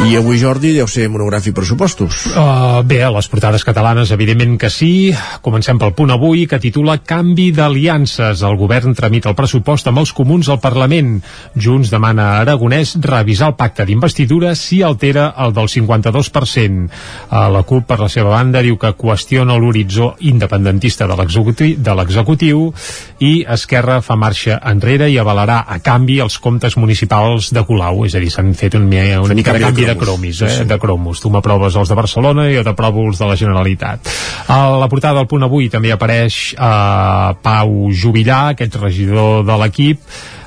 I 0.02 0.16
avui, 0.18 0.34
Jordi, 0.34 0.72
deu 0.74 0.88
ser 0.90 1.04
monogràfic 1.06 1.54
pressupostos. 1.54 2.24
Uh, 2.34 2.80
bé, 2.82 2.98
a 3.06 3.10
les 3.14 3.28
portades 3.30 3.62
catalanes, 3.62 4.10
evidentment 4.10 4.56
que 4.58 4.66
sí. 4.72 5.12
Comencem 5.44 5.78
pel 5.78 5.92
punt 5.94 6.10
avui, 6.10 6.42
que 6.50 6.58
titula 6.58 6.96
Canvi 7.06 7.52
d'aliances. 7.54 8.42
El 8.42 8.56
govern 8.58 8.96
tramita 8.98 9.30
el 9.30 9.36
pressupost 9.38 9.86
amb 9.86 10.02
els 10.02 10.10
comuns 10.16 10.50
al 10.50 10.58
Parlament. 10.60 11.20
Junts 11.54 11.92
demana 11.92 12.24
a 12.32 12.40
Aragonès 12.40 12.96
revisar 12.98 13.52
el 13.52 13.56
pacte 13.60 13.86
d'investidura 13.86 14.56
si 14.58 14.80
altera 14.82 15.28
el 15.44 15.54
del 15.54 15.70
52%. 15.70 16.90
Uh, 17.30 17.46
la 17.54 17.62
CUP, 17.62 17.86
per 17.86 18.00
la 18.02 18.10
seva 18.10 18.34
banda, 18.34 18.64
diu 18.66 18.80
que 18.82 18.92
qüestiona 18.98 19.54
l'horitzó 19.54 20.16
independentista 20.18 21.06
de 21.06 21.94
l'executiu 22.00 22.66
i 23.22 23.32
Esquerra 23.54 24.00
fa 24.02 24.18
marxa 24.18 24.58
enrere 24.72 25.12
i 25.14 25.20
avalarà 25.22 25.62
a 25.62 25.78
canvi 25.78 26.18
els 26.26 26.40
comptes 26.42 26.76
municipals 26.76 27.52
de 27.54 27.62
Colau. 27.70 28.02
És 28.10 28.18
a 28.18 28.24
dir, 28.24 28.34
s'han 28.34 28.50
fet 28.58 28.74
un, 28.74 28.90
una 28.90 29.38
mica 29.38 29.54
de 29.54 29.62
canvi 29.62 29.86
de 29.86 29.91
cromis, 29.98 30.42
eh? 30.42 30.50
Sí. 30.59 30.66
de 30.68 30.78
cromos. 30.78 31.20
Tu 31.22 31.31
m'aproves 31.33 31.76
els 31.78 31.88
de 31.88 31.98
Barcelona 31.98 32.48
i 32.50 32.57
jo 32.57 32.66
t'aprovo 32.66 33.07
els 33.09 33.20
de 33.20 33.31
la 33.31 33.38
Generalitat. 33.38 34.12
A 34.52 34.61
la 34.81 34.88
portada 34.92 35.20
del 35.20 35.31
punt 35.31 35.46
avui 35.46 35.70
també 35.72 35.92
apareix 35.94 36.52
eh, 36.55 37.33
Pau 37.42 37.90
Jubillar, 37.90 38.52
aquest 38.52 38.78
regidor 38.83 39.42
de 39.48 39.59
l'equip, 39.62 40.00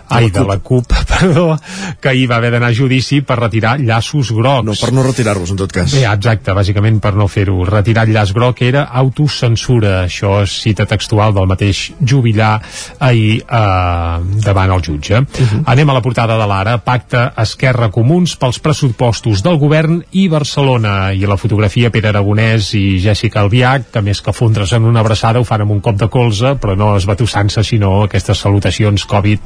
ai, 0.10 0.30
de 0.32 0.44
la 0.46 0.58
CUP, 0.60 0.92
perdó, 1.12 1.58
que 2.02 2.14
hi 2.16 2.26
va 2.30 2.38
haver 2.38 2.52
d'anar 2.56 2.72
a 2.72 2.76
judici 2.76 3.22
per 3.26 3.40
retirar 3.40 3.76
llaços 3.80 4.32
grocs. 4.36 4.66
No, 4.66 4.76
per 4.80 4.92
no 4.94 5.06
retirar-los, 5.06 5.52
en 5.54 5.60
tot 5.60 5.74
cas. 5.74 5.94
Bé, 5.96 6.06
exacte, 6.10 6.54
bàsicament 6.56 7.00
per 7.04 7.16
no 7.18 7.28
fer-ho. 7.32 7.58
Retirar 7.68 8.06
el 8.08 8.14
llaç 8.16 8.34
groc 8.36 8.62
era 8.66 8.86
autocensura. 9.02 9.96
Això 10.06 10.38
és 10.44 10.56
cita 10.66 10.86
textual 10.90 11.34
del 11.36 11.50
mateix 11.50 11.88
jubilar 12.00 12.60
ahir 13.00 13.42
eh, 13.42 14.42
davant 14.46 14.76
el 14.76 14.84
jutge. 14.86 15.22
Uh 15.22 15.46
-huh. 15.46 15.64
Anem 15.66 15.90
a 15.90 15.94
la 15.94 16.02
portada 16.02 16.38
de 16.38 16.48
l'Ara. 16.48 16.78
Pacte 16.78 17.32
Esquerra 17.38 17.90
Comuns 17.90 18.36
pels 18.36 18.60
pressupostos 18.60 19.42
del 19.44 19.58
govern 19.58 20.04
i 20.12 20.28
Barcelona. 20.28 21.14
I 21.14 21.26
la 21.26 21.38
fotografia 21.38 21.90
Pere 21.90 22.10
Aragonès 22.10 22.74
i 22.74 23.00
Jessica 23.00 23.42
Albiach, 23.42 23.92
que 23.92 24.02
més 24.02 24.22
que 24.22 24.34
fondre's 24.34 24.72
en 24.74 24.84
una 24.84 25.00
abraçada 25.00 25.40
ho 25.40 25.44
fan 25.44 25.62
amb 25.62 25.72
un 25.72 25.82
cop 25.82 25.96
de 25.96 26.08
colze, 26.08 26.56
però 26.56 26.76
no 26.76 26.96
esbatussant-se, 26.96 27.64
sinó 27.64 28.04
aquestes 28.04 28.38
salutacions 28.40 29.06
Covid 29.06 29.40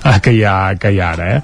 que, 0.22 0.32
hi 0.32 0.44
ha, 0.44 0.74
que 0.80 0.92
hi 0.94 1.00
ha 1.00 1.12
ara. 1.14 1.28
Eh? 1.36 1.40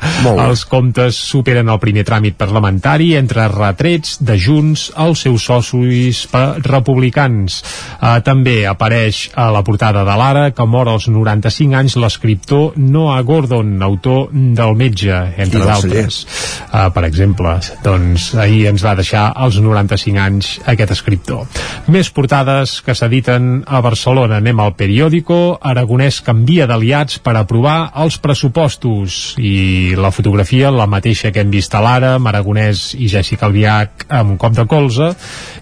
Els 0.47 0.65
comptes 0.69 1.19
superen 1.31 1.69
el 1.73 1.81
primer 1.83 2.05
tràmit 2.09 2.37
parlamentari 2.39 3.13
entre 3.19 3.47
retrets 3.53 4.17
de 4.25 4.37
Junts 4.41 4.89
als 4.97 5.25
seus 5.27 5.47
socis 5.47 6.25
republicans. 6.65 7.61
Eh, 8.01 8.19
també 8.27 8.59
apareix 8.69 9.27
a 9.37 9.49
la 9.55 9.63
portada 9.67 10.05
de 10.07 10.17
l'Ara 10.19 10.51
que 10.57 10.67
mor 10.67 10.91
als 10.91 11.09
95 11.13 11.77
anys 11.77 11.99
l'escriptor 12.01 12.77
Noah 12.77 13.21
Gordon, 13.27 13.77
autor 13.83 14.31
del 14.33 14.77
metge, 14.79 15.21
entre 15.37 15.65
d'altres. 15.67 16.23
Eh, 16.73 16.87
per 16.95 17.05
exemple, 17.09 17.57
doncs 17.85 18.33
ahir 18.41 18.67
ens 18.73 18.85
va 18.85 18.97
deixar 18.99 19.29
als 19.35 19.61
95 19.63 20.23
anys 20.23 20.53
aquest 20.67 20.97
escriptor. 20.97 21.47
Més 21.93 22.11
portades 22.11 22.81
que 22.85 22.95
s'editen 22.97 23.63
a 23.67 23.83
Barcelona. 23.85 24.41
Anem 24.41 24.61
al 24.61 24.75
periòdico. 24.79 25.59
Aragonès 25.61 26.21
canvia 26.25 26.67
d'aliats 26.69 27.21
per 27.23 27.37
aprovar 27.37 27.93
els 28.03 28.19
pressupostos 28.23 28.46
i 29.43 29.95
la 29.99 30.11
fotografia, 30.15 30.71
la 30.71 30.87
mateixa 30.91 31.33
que 31.33 31.43
hem 31.43 31.51
vist 31.51 31.75
a 31.75 31.81
l'ara, 31.85 32.17
Maragonès 32.23 32.93
i 32.99 33.09
Jessica 33.11 33.49
Albiach 33.49 34.07
amb 34.09 34.35
un 34.35 34.39
cop 34.41 34.55
de 34.57 34.67
colze 34.71 35.11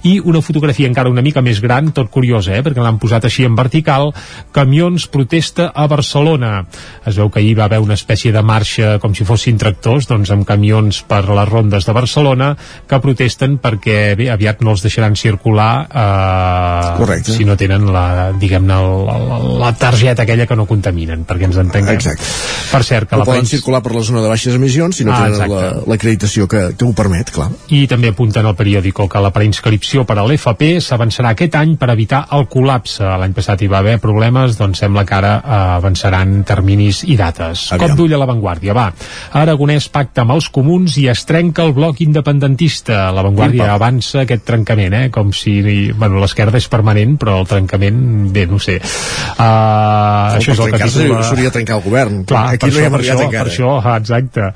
i 0.04 0.18
una 0.20 0.42
fotografia 0.44 0.88
encara 0.90 1.10
una 1.12 1.22
mica 1.24 1.42
més 1.44 1.60
gran, 1.64 1.92
tot 1.96 2.10
curiosa, 2.12 2.54
eh? 2.56 2.62
perquè 2.64 2.82
l'han 2.82 2.98
posat 3.02 3.24
així 3.28 3.46
en 3.48 3.56
vertical, 3.56 4.12
camions 4.52 5.06
protesta 5.08 5.70
a 5.74 5.86
Barcelona. 5.90 6.64
Es 7.06 7.16
veu 7.20 7.30
que 7.30 7.40
ahir 7.40 7.54
va 7.58 7.66
haver 7.68 7.80
una 7.84 7.96
espècie 7.96 8.32
de 8.34 8.42
marxa 8.44 8.98
com 9.02 9.14
si 9.16 9.26
fossin 9.26 9.58
tractors, 9.60 10.08
doncs 10.10 10.32
amb 10.34 10.46
camions 10.48 11.02
per 11.08 11.22
les 11.28 11.48
rondes 11.48 11.86
de 11.86 11.96
Barcelona 11.96 12.52
que 12.88 13.00
protesten 13.00 13.58
perquè 13.62 14.14
bé, 14.18 14.28
aviat 14.32 14.60
no 14.64 14.74
els 14.74 14.84
deixaran 14.84 15.16
circular 15.16 15.72
eh, 15.88 16.98
Correcte. 16.98 17.32
si 17.32 17.48
no 17.48 17.56
tenen 17.56 17.88
la, 17.92 18.32
diguem-ne, 18.40 18.80
la, 19.08 19.18
la, 19.18 19.40
la 19.64 19.72
targeta 19.78 20.24
aquella 20.24 20.46
que 20.46 20.56
no 20.58 20.68
contaminen, 20.68 21.24
perquè 21.28 21.48
ens 21.48 21.60
entenguem. 21.62 21.96
Exacte. 22.00 22.28
Per 22.74 22.82
cert, 22.86 23.08
que 23.08 23.16
no 23.16 23.22
la 23.22 23.28
poden 23.28 23.44
premsa... 23.44 23.56
circular 23.56 23.80
per 23.84 23.94
la 23.94 24.02
zona 24.06 24.22
de 24.24 24.30
baixes 24.32 24.56
emissions 24.58 24.98
si 24.98 25.06
no 25.06 25.14
Ah, 25.14 25.28
tenen 25.30 25.84
l'acreditació 25.90 26.48
la, 26.48 26.50
que, 26.50 26.62
que 26.78 26.86
ho 26.86 26.92
permet, 26.96 27.30
clar. 27.34 27.48
I 27.74 27.84
també 27.90 28.10
apunten 28.10 28.46
al 28.46 28.56
periòdico 28.58 29.06
que 29.10 29.22
la 29.22 29.30
preinscripció 29.34 30.04
per 30.08 30.18
a 30.18 30.24
l'FP 30.26 30.80
s'avançarà 30.82 31.34
aquest 31.34 31.54
any 31.60 31.76
per 31.80 31.90
evitar 31.94 32.24
el 32.34 32.48
col·lapse. 32.50 33.04
L'any 33.22 33.34
passat 33.36 33.62
hi 33.62 33.70
va 33.70 33.80
haver 33.82 33.96
problemes, 34.02 34.58
doncs 34.58 34.82
sembla 34.82 35.04
que 35.06 35.14
ara 35.16 35.34
eh, 35.38 35.60
avançaran 35.78 36.40
terminis 36.48 37.04
i 37.06 37.16
dates. 37.20 37.68
Aviam. 37.74 37.94
Cop 37.94 37.98
d'ull 38.00 38.16
a 38.16 38.20
l'avantguàrdia, 38.20 38.74
va. 38.76 38.88
Aragonès 39.38 39.88
pacta 39.94 40.24
amb 40.24 40.34
els 40.34 40.50
comuns 40.54 40.98
i 41.00 41.06
es 41.12 41.24
trenca 41.28 41.64
el 41.64 41.74
bloc 41.76 42.02
independentista. 42.04 43.06
L'avantguàrdia 43.14 43.70
avança 43.74 44.24
aquest 44.24 44.44
trencament, 44.48 44.98
eh? 44.98 45.04
com 45.14 45.32
si... 45.36 45.60
Bueno, 45.94 46.18
l'esquerda 46.22 46.58
és 46.58 46.68
permanent, 46.72 47.16
però 47.20 47.38
el 47.42 47.48
trencament, 47.50 48.02
bé, 48.34 48.46
no 48.50 48.58
sé. 48.62 48.80
Uh, 49.34 50.34
això 50.38 50.54
és 50.54 50.58
el 50.58 50.72
que 50.72 50.78
trencar-se 50.78 51.04
titula... 51.04 51.22
seria 51.28 51.54
trencar 51.54 51.78
el 51.78 51.84
govern. 51.86 52.22
Clar, 52.28 52.44
per 52.64 52.72
no 52.72 52.80
això, 52.80 52.90
per 52.90 53.00
això, 53.00 53.18
encara. 53.24 53.44
per 53.44 53.52
això, 53.52 53.70
ah, 53.84 53.96
exacte. 53.98 54.50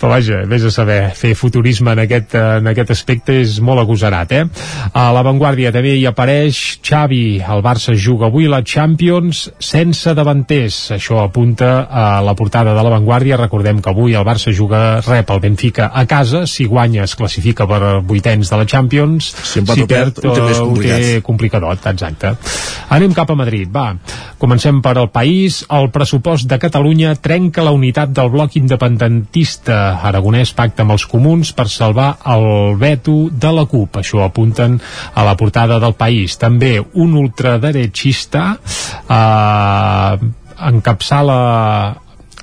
Però 0.00 0.10
vaja, 0.10 0.40
vés 0.50 0.64
a 0.64 0.70
saber, 0.74 0.98
fer 1.16 1.34
futurisme 1.38 1.92
en 1.94 2.02
aquest, 2.04 2.34
eh, 2.34 2.58
en 2.58 2.66
aquest 2.66 2.90
aspecte 2.90 3.40
és 3.40 3.60
molt 3.64 3.80
agosarat, 3.80 4.32
eh? 4.32 4.44
A 4.92 5.12
l'avantguàrdia 5.14 5.72
també 5.72 5.94
hi 5.96 6.04
apareix 6.06 6.78
Xavi, 6.82 7.40
el 7.40 7.62
Barça 7.62 7.94
juga 7.94 8.26
avui 8.26 8.48
la 8.50 8.62
Champions 8.62 9.50
sense 9.58 10.14
davanters. 10.14 10.90
Això 10.98 11.22
apunta 11.24 11.86
a 11.88 12.20
la 12.20 12.34
portada 12.34 12.74
de 12.74 12.82
l'avantguàrdia. 12.82 13.38
Recordem 13.40 13.80
que 13.80 13.90
avui 13.90 14.14
el 14.14 14.24
Barça 14.26 14.52
juga, 14.52 15.00
rep 15.06 15.30
el 15.30 15.40
Benfica 15.40 15.90
a 15.94 16.04
casa, 16.06 16.46
si 16.46 16.66
guanya 16.66 17.04
es 17.04 17.14
classifica 17.14 17.66
per 17.66 18.00
vuitens 18.02 18.50
de 18.50 18.56
la 18.56 18.66
Champions, 18.66 19.30
Si 19.44 19.60
o 19.60 19.86
perd, 19.86 20.18
ho 20.24 20.34
té 20.34 20.40
eh, 20.40 20.58
ho 20.58 20.66
complicat. 20.66 20.98
té 20.98 21.22
complicadot, 21.22 21.86
exacte. 21.86 22.34
Anem 22.90 23.14
cap 23.14 23.30
a 23.30 23.34
Madrid, 23.38 23.68
va. 23.70 23.94
Comencem 24.38 24.82
per 24.82 24.96
al 24.98 25.10
país. 25.14 25.62
El 25.70 25.90
pressupost 25.94 26.48
de 26.50 26.58
Catalunya 26.58 27.14
trenca 27.14 27.53
la 27.62 27.70
unitat 27.74 28.10
del 28.10 28.30
bloc 28.32 28.56
independentista. 28.58 30.00
Aragonès 30.02 30.54
pacta 30.56 30.82
amb 30.82 30.96
els 30.96 31.06
comuns 31.06 31.52
per 31.54 31.68
salvar 31.70 32.16
el 32.34 32.74
veto 32.80 33.28
de 33.30 33.52
la 33.54 33.66
CUP. 33.70 34.00
Això 34.02 34.24
apunten 34.24 34.80
a 35.14 35.24
la 35.24 35.36
portada 35.36 35.78
del 35.78 35.94
país. 35.94 36.38
També 36.40 36.78
un 36.80 37.14
ultraderechista 37.20 38.46
eh, 39.08 40.32
encapçala 40.72 41.38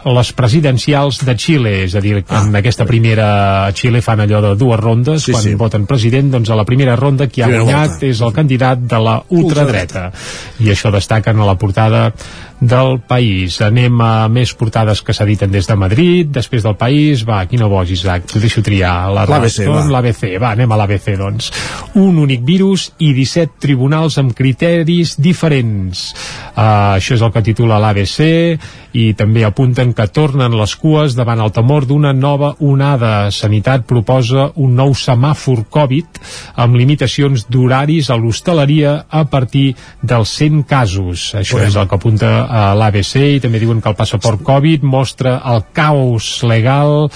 les 0.01 0.31
presidencials 0.33 1.19
de 1.25 1.35
Xile, 1.37 1.73
és 1.85 1.93
a 1.95 2.01
dir, 2.01 2.23
en 2.25 2.55
aquesta 2.57 2.87
primera 2.89 3.69
Xile 3.77 4.01
fan 4.01 4.23
allò 4.23 4.41
de 4.41 4.55
dues 4.57 4.79
rondes, 4.79 5.27
Sí, 5.27 5.31
quan 5.35 5.43
sí. 5.43 5.53
voten 5.55 5.85
president, 5.85 6.31
doncs 6.33 6.49
a 6.49 6.57
la 6.57 6.65
primera 6.65 6.95
ronda 6.95 7.27
qui 7.27 7.43
ha 7.43 7.49
guanyat 7.51 8.01
és 8.09 8.21
el 8.21 8.33
candidat 8.33 8.79
de 8.81 8.97
la 8.97 9.19
ultradreta. 9.29 10.09
I 10.59 10.71
això 10.73 10.91
destaquen 10.91 11.39
a 11.39 11.45
la 11.45 11.55
portada 11.55 12.07
del 12.61 12.99
país. 13.09 13.57
Anem 13.65 13.97
a 14.05 14.27
més 14.29 14.53
portades 14.53 15.01
que 15.01 15.15
s'editen 15.17 15.49
des 15.51 15.65
de 15.67 15.75
Madrid, 15.75 16.29
després 16.29 16.61
del 16.63 16.77
país, 16.77 17.23
va, 17.27 17.41
quina 17.49 17.65
vols, 17.71 17.89
Isaac? 17.91 18.27
T'ho 18.29 18.39
deixo 18.39 18.61
triar. 18.61 19.09
La 19.09 19.25
L'ABC, 19.25 19.65
Razón, 19.65 19.89
va. 19.89 19.97
L'ABC, 19.97 20.23
va, 20.37 20.51
anem 20.53 20.71
a 20.71 20.77
l'ABC, 20.77 21.15
doncs. 21.17 21.49
Un 21.97 22.21
únic 22.21 22.45
virus 22.45 22.91
i 23.01 23.11
17 23.17 23.57
tribunals 23.59 24.19
amb 24.21 24.35
criteris 24.37 25.15
diferents. 25.17 26.11
Uh, 26.51 26.99
això 26.99 27.17
és 27.17 27.25
el 27.25 27.33
que 27.33 27.43
titula 27.49 27.79
l'ABC 27.81 28.21
i 28.93 29.05
també 29.17 29.45
apunten 29.47 29.93
que 29.95 30.05
tornen 30.11 30.53
les 30.59 30.75
cues 30.75 31.15
davant 31.17 31.41
el 31.41 31.53
temor 31.55 31.87
d'una 31.89 32.11
nova 32.13 32.53
onada. 32.59 33.31
Sanitat 33.31 33.87
proposa 33.89 34.51
un 34.61 34.75
nou 34.77 34.93
semàfor 34.93 35.63
Covid 35.71 36.21
amb 36.61 36.77
limitacions 36.77 37.47
d'horaris 37.49 38.11
a 38.11 38.19
l'hostaleria 38.19 39.05
a 39.09 39.23
partir 39.31 39.71
dels 40.03 40.29
100 40.37 40.63
casos. 40.67 41.31
Això 41.33 41.57
Bueno. 41.57 41.67
és 41.67 41.75
el 41.75 41.87
que 41.87 41.95
apunta 41.95 42.50
a 42.51 42.71
l'ABC 42.75 43.13
i 43.37 43.41
també 43.43 43.61
diuen 43.63 43.79
que 43.79 43.87
el 43.91 43.95
passaport 43.95 44.43
Covid 44.43 44.83
mostra 44.83 45.37
el 45.53 45.63
caos 45.71 46.41
legal 46.43 47.07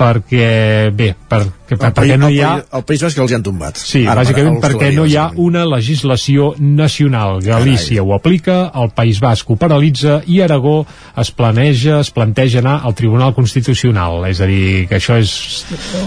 perquè, 0.00 0.90
bé, 0.96 1.12
perquè, 1.28 1.76
El, 1.76 1.92
perquè 1.94 2.16
no 2.18 2.30
hi 2.32 2.40
ha... 2.42 2.54
el, 2.72 2.84
País 2.88 3.02
Basc 3.04 3.18
els 3.20 3.30
hi 3.30 3.36
han 3.36 3.44
tombat. 3.46 3.76
Sí, 3.78 4.00
Ara, 4.08 4.22
bàsicament 4.24 4.56
els 4.56 4.64
perquè 4.64 4.88
no 4.96 5.04
hi 5.06 5.16
ha 5.20 5.28
una 5.38 5.66
legislació 5.68 6.54
nacional. 6.58 7.38
Galícia 7.44 8.02
ho 8.02 8.14
aplica, 8.16 8.56
el 8.80 8.90
País 8.96 9.20
Basc 9.22 9.50
ho 9.52 9.56
paralitza 9.60 10.20
i 10.26 10.40
Aragó 10.42 10.80
es 11.20 11.30
planeja, 11.36 12.00
es 12.00 12.10
planteja 12.16 12.58
anar 12.64 12.78
al 12.88 12.96
Tribunal 12.98 13.34
Constitucional. 13.36 14.24
És 14.30 14.40
a 14.42 14.48
dir, 14.50 14.86
que 14.90 14.98
això 14.98 15.18
és... 15.20 15.34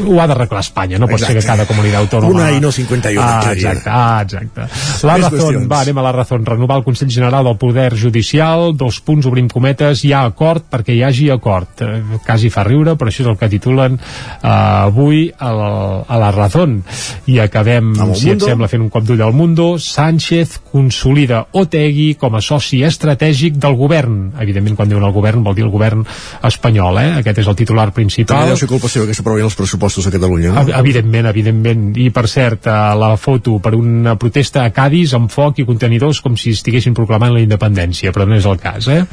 ho 0.04 0.18
ha 0.20 0.28
d'arreglar 0.28 0.64
Espanya, 0.66 1.00
no 1.00 1.08
pot 1.08 1.22
Exacte. 1.22 1.40
ser 1.40 1.42
que 1.42 1.48
cada 1.54 1.68
comunitat 1.70 2.02
autònoma... 2.02 2.34
Una 2.34 2.50
i 2.58 2.60
no 2.64 2.72
51, 2.74 3.22
Ah, 3.24 3.54
exacte, 3.54 3.90
ah, 3.94 4.22
exacte. 4.26 4.68
La 5.08 5.18
Més 5.20 5.30
qüestions. 5.32 5.70
va, 5.72 5.82
anem 5.86 6.02
a 6.02 6.06
la 6.10 6.12
Razón. 6.16 6.46
Renovar 6.46 6.80
el 6.82 6.84
Consell 6.88 7.12
General 7.14 7.46
del 7.48 7.58
Poder 7.62 7.94
Judicial, 8.00 8.72
dos 8.78 9.00
punts, 9.06 9.28
obrim 9.30 9.48
cometes, 9.52 10.04
hi 10.04 10.12
ha 10.14 10.24
acord 10.28 10.66
perquè 10.72 10.96
hi 10.98 11.04
hagi 11.08 11.30
acord. 11.34 11.84
Eh, 11.86 12.20
quasi 12.26 12.52
fa 12.54 12.64
riure, 12.68 12.98
però 13.00 13.12
això 13.12 13.24
és 13.24 13.32
el 13.32 13.38
que 13.40 13.50
titulen 13.84 14.00
eh, 14.00 14.48
avui 14.48 15.32
a 15.38 15.52
la, 15.52 16.04
a 16.08 16.18
la 16.18 16.32
Razón. 16.32 16.84
I 17.28 17.40
acabem, 17.40 17.94
si 18.16 18.30
et 18.30 18.34
Mundo. 18.38 18.46
sembla, 18.48 18.68
fent 18.68 18.82
un 18.84 18.90
cop 18.90 19.04
d'ull 19.04 19.22
al 19.22 19.34
Mundo. 19.34 19.78
Sánchez 19.80 20.60
consolida 20.72 21.48
Otegui 21.52 22.16
com 22.20 22.36
a 22.36 22.42
soci 22.42 22.84
estratègic 22.84 23.56
del 23.62 23.76
govern. 23.76 24.34
Evidentment, 24.40 24.76
quan 24.76 24.90
diuen 24.90 25.04
el 25.04 25.12
govern, 25.14 25.44
vol 25.44 25.56
dir 25.56 25.64
el 25.66 25.72
govern 25.72 26.04
espanyol, 26.44 26.98
eh? 27.00 27.10
Aquest 27.22 27.40
és 27.44 27.48
el 27.48 27.56
titular 27.56 27.88
També 27.90 28.02
principal. 28.04 28.48
deu 28.48 28.58
ser 28.58 28.68
culpa 28.68 28.90
seva 28.90 29.06
que 29.08 29.14
s'aprovin 29.14 29.46
els 29.46 29.56
pressupostos 29.56 30.08
a 30.08 30.12
Catalunya, 30.12 30.52
no? 30.54 30.62
Ev- 30.62 30.74
Evidentment, 30.84 31.28
evidentment. 31.30 31.98
I 31.98 32.10
per 32.10 32.28
cert, 32.28 32.68
a 32.68 32.94
la 32.96 33.16
foto 33.18 33.60
per 33.60 33.74
una 33.76 34.16
protesta 34.18 34.64
a 34.64 34.72
Cádiz 34.72 35.14
amb 35.14 35.30
foc 35.32 35.60
i 35.60 35.66
contenidors 35.66 36.22
com 36.22 36.36
si 36.38 36.52
estiguessin 36.52 36.94
proclamant 36.94 37.34
la 37.34 37.40
independència, 37.44 38.12
però 38.12 38.26
no 38.28 38.36
és 38.36 38.46
el 38.46 38.58
cas, 38.60 38.88
eh? 38.88 39.04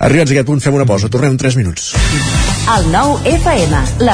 Arribats 0.00 0.30
a 0.30 0.34
aquest 0.34 0.46
punt 0.46 0.60
fem 0.60 0.74
una 0.74 0.84
pausa, 0.86 1.08
tornem 1.08 1.32
en 1.32 1.38
3 1.38 1.56
minuts. 1.56 1.94
El 2.74 2.86
nou 2.92 3.18
FM, 3.24 3.80
la 4.04 4.13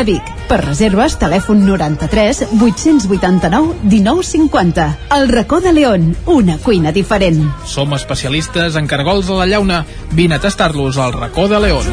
Vic. 0.03 0.21
Per 0.49 0.59
reserves, 0.63 1.17
telèfon 1.21 1.65
93 1.65 2.43
889 2.59 3.75
1950. 3.83 4.87
El 5.17 5.29
racó 5.29 5.61
de 5.61 5.73
León, 5.73 6.15
una 6.25 6.57
cuina 6.57 6.91
diferent. 6.91 7.41
Som 7.65 7.93
especialistes 7.93 8.75
en 8.75 8.87
cargols 8.87 9.29
a 9.29 9.39
la 9.39 9.47
llauna. 9.47 9.85
Vine 10.11 10.35
a 10.35 10.39
tastar-los 10.39 10.97
al 10.97 11.13
racó 11.13 11.47
de 11.47 11.59
León. 11.59 11.85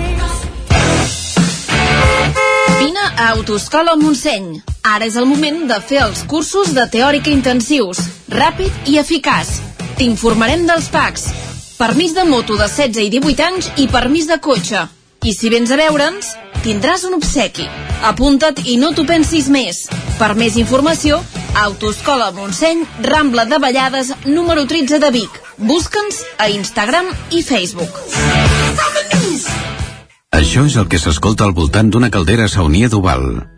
Vine 2.78 3.06
a 3.16 3.30
Autoscola 3.30 3.96
Montseny. 3.96 4.62
Ara 4.82 5.06
és 5.06 5.16
el 5.20 5.26
moment 5.28 5.66
de 5.68 5.80
fer 5.84 6.02
els 6.04 6.22
cursos 6.24 6.74
de 6.74 6.86
teòrica 6.88 7.30
intensius, 7.30 8.00
ràpid 8.32 8.88
i 8.88 8.98
eficaç. 9.02 9.58
T'informarem 9.98 10.62
dels 10.66 10.88
PACs, 10.94 11.26
permís 11.78 12.14
de 12.14 12.24
moto 12.24 12.56
de 12.56 12.68
16 12.70 13.02
i 13.06 13.10
18 13.18 13.44
anys 13.50 13.72
i 13.82 13.88
permís 13.90 14.30
de 14.30 14.38
cotxe. 14.40 14.86
I 15.24 15.32
si 15.34 15.50
vens 15.50 15.70
a 15.74 15.76
veure'ns, 15.80 16.30
tindràs 16.62 17.02
un 17.08 17.16
obsequi. 17.18 17.66
Apunta't 18.06 18.62
i 18.70 18.76
no 18.78 18.92
t'ho 18.94 19.04
pensis 19.08 19.48
més. 19.50 19.86
Per 20.18 20.30
més 20.38 20.56
informació, 20.60 21.18
Autoscola 21.58 22.30
Montseny, 22.36 22.84
Rambla 23.02 23.48
de 23.50 23.58
Vallades, 23.58 24.12
número 24.26 24.66
13 24.70 25.02
de 25.02 25.10
Vic. 25.10 25.42
Busca'ns 25.58 26.22
a 26.38 26.48
Instagram 26.54 27.10
i 27.34 27.42
Facebook. 27.42 27.98
Això 30.30 30.66
és 30.70 30.78
el 30.78 30.86
que 30.86 31.02
s'escolta 31.02 31.48
al 31.48 31.56
voltant 31.56 31.90
d'una 31.90 32.12
caldera 32.14 32.46
saunia 32.48 32.88
d'Oval. 32.88 33.57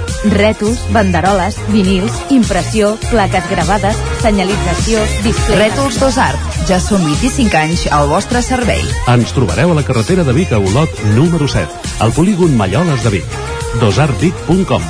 Rètols, 0.23 0.79
banderoles, 0.93 1.57
vinils, 1.73 2.13
impressió, 2.29 2.93
plaques 3.09 3.47
gravades, 3.49 3.97
senyalització, 4.21 5.01
displays... 5.25 5.57
Rètols 5.61 5.99
Dos 6.01 6.17
Art. 6.21 6.59
Ja 6.69 6.77
són 6.83 7.03
25 7.07 7.57
anys 7.57 7.87
al 7.89 8.09
vostre 8.11 8.43
servei. 8.45 8.83
Ens 9.09 9.33
trobareu 9.33 9.73
a 9.73 9.79
la 9.79 9.85
carretera 9.87 10.25
de 10.27 10.35
Vic 10.37 10.53
a 10.53 10.61
Olot 10.61 10.93
número 11.15 11.49
7, 11.49 11.95
al 12.05 12.13
polígon 12.13 12.55
Malloles 12.57 13.01
de 13.03 13.17
Vic. 13.17 13.39
dosartvic.com 13.81 14.83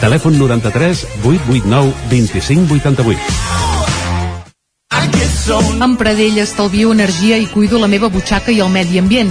Telèfon 0.00 0.38
93 0.38 1.06
889 1.24 1.94
2588 2.10 3.56
Amb 5.78 5.94
Pradell 6.00 6.40
estalvio 6.42 6.90
energia 6.90 7.36
i 7.38 7.46
cuido 7.46 7.78
la 7.78 7.86
meva 7.86 8.08
butxaca 8.10 8.50
i 8.50 8.58
el 8.64 8.70
medi 8.72 8.98
ambient. 8.98 9.30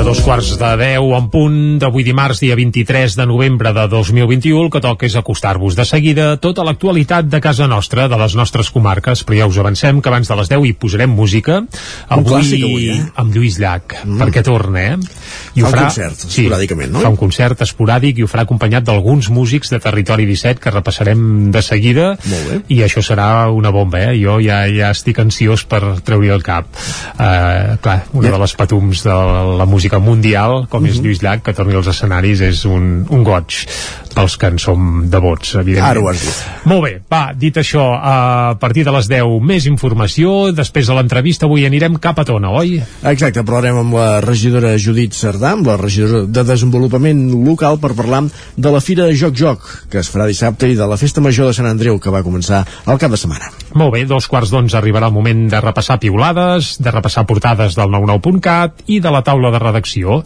A 0.00 0.02
dos 0.02 0.20
quarts 0.24 0.54
de 0.56 0.68
deu 0.80 1.10
en 1.12 1.26
punt 1.28 1.56
d'avui 1.80 2.00
dimarts, 2.06 2.38
dia 2.40 2.54
23 2.56 3.18
de 3.18 3.24
novembre 3.28 3.68
de 3.76 3.82
2021, 3.92 4.62
el 4.64 4.70
que 4.72 4.80
toca 4.80 5.04
és 5.04 5.16
acostar-vos 5.18 5.74
de 5.76 5.84
seguida 5.84 6.38
tota 6.40 6.64
l'actualitat 6.64 7.26
de 7.28 7.40
casa 7.44 7.66
nostra, 7.68 8.06
de 8.08 8.16
les 8.16 8.36
nostres 8.38 8.70
comarques, 8.72 9.20
però 9.28 9.42
ja 9.42 9.48
us 9.50 9.58
avancem 9.60 10.00
que 10.00 10.08
abans 10.08 10.30
de 10.30 10.38
les 10.38 10.48
10 10.48 10.64
hi 10.64 10.72
posarem 10.72 11.12
música. 11.12 11.58
Un 12.16 12.24
clàssic 12.24 12.64
avui, 12.64 12.86
eh? 12.94 13.02
Amb 13.20 13.36
Lluís 13.36 13.58
Llach, 13.60 13.98
mm. 14.06 14.22
perquè 14.22 14.44
torna, 14.46 14.86
eh? 14.94 14.96
Fa 15.58 15.68
un 15.68 15.76
concert, 15.82 16.24
esporàdicament, 16.30 16.94
no? 16.94 17.04
Fa 17.04 17.12
un 17.12 17.20
concert 17.20 17.66
esporàdic 17.66 18.22
i 18.22 18.24
ho 18.24 18.30
farà 18.30 18.46
acompanyat 18.48 18.88
d'alguns 18.88 19.28
músics 19.28 19.74
de 19.74 19.82
Territori 19.84 20.24
17 20.30 20.64
que 20.64 20.72
repassarem 20.72 21.50
de 21.52 21.64
seguida. 21.66 22.14
Molt 22.24 22.48
bé. 22.48 22.60
I 22.72 22.80
això 22.88 23.04
serà 23.04 23.50
una 23.52 23.74
bomba, 23.74 24.00
eh? 24.06 24.16
Jo 24.22 24.38
ja, 24.40 24.62
ja 24.72 24.94
estic 24.96 25.20
ansiós 25.20 25.66
per 25.68 25.82
treure 26.00 26.32
el 26.32 26.46
cap. 26.46 26.72
Uh, 27.18 27.76
clar, 27.84 28.00
una 28.14 28.30
Ja. 28.30 28.38
de 28.38 28.44
les 28.46 28.56
patums 28.56 29.04
de 29.04 29.20
la 29.60 29.68
música 29.68 29.89
mundial, 29.98 30.66
com 30.68 30.86
és 30.86 30.96
Mhm. 30.96 31.04
Lluís 31.04 31.22
Llach, 31.22 31.42
que 31.42 31.52
torni 31.52 31.74
als 31.74 31.86
escenaris 31.86 32.40
és 32.40 32.64
un, 32.64 33.06
un 33.08 33.24
goig 33.24 33.66
pels 34.14 34.36
que 34.40 34.50
en 34.50 34.58
som 34.60 34.86
devots, 35.10 35.54
evidentment. 35.60 35.90
Ara 35.90 36.02
ho 36.02 36.08
has 36.10 36.24
dit. 36.24 36.40
Molt 36.70 36.84
bé, 36.84 36.92
va, 37.10 37.22
dit 37.36 37.56
això, 37.60 37.84
a 37.94 38.56
partir 38.60 38.84
de 38.86 38.94
les 38.94 39.08
10 39.10 39.38
més 39.46 39.66
informació, 39.70 40.50
després 40.56 40.90
de 40.90 40.96
l'entrevista 40.96 41.46
avui 41.48 41.66
anirem 41.68 41.98
cap 42.02 42.18
a 42.20 42.26
Tona, 42.28 42.50
oi? 42.60 42.78
Exacte, 43.10 43.44
parlarem 43.46 43.80
amb 43.82 43.96
la 43.98 44.08
regidora 44.24 44.74
Judit 44.78 45.16
Cerdà, 45.16 45.54
amb 45.56 45.70
la 45.70 45.78
regidora 45.80 46.24
de 46.26 46.44
Desenvolupament 46.46 47.26
Local, 47.46 47.80
per 47.82 47.94
parlar 47.98 48.24
de 48.56 48.72
la 48.72 48.82
Fira 48.84 49.08
Joc 49.16 49.36
Joc, 49.38 49.66
que 49.90 50.02
es 50.02 50.10
farà 50.12 50.26
dissabte, 50.28 50.68
i 50.68 50.78
de 50.78 50.86
la 50.88 50.98
Festa 51.00 51.22
Major 51.24 51.50
de 51.50 51.56
Sant 51.56 51.68
Andreu, 51.70 51.98
que 52.00 52.12
va 52.12 52.24
començar 52.26 52.64
al 52.86 53.00
cap 53.00 53.12
de 53.12 53.20
setmana. 53.20 53.50
Molt 53.78 53.94
bé, 53.94 54.04
dos 54.08 54.26
quarts 54.30 54.50
d'onze 54.50 54.76
arribarà 54.78 55.08
el 55.10 55.14
moment 55.14 55.46
de 55.50 55.60
repassar 55.62 56.00
piulades, 56.02 56.74
de 56.82 56.90
repassar 56.90 57.26
portades 57.28 57.76
del 57.78 57.92
99.cat 57.92 58.84
i 58.90 58.98
de 59.00 59.12
la 59.14 59.22
taula 59.26 59.52
de 59.54 59.60
redacció. 59.62 60.20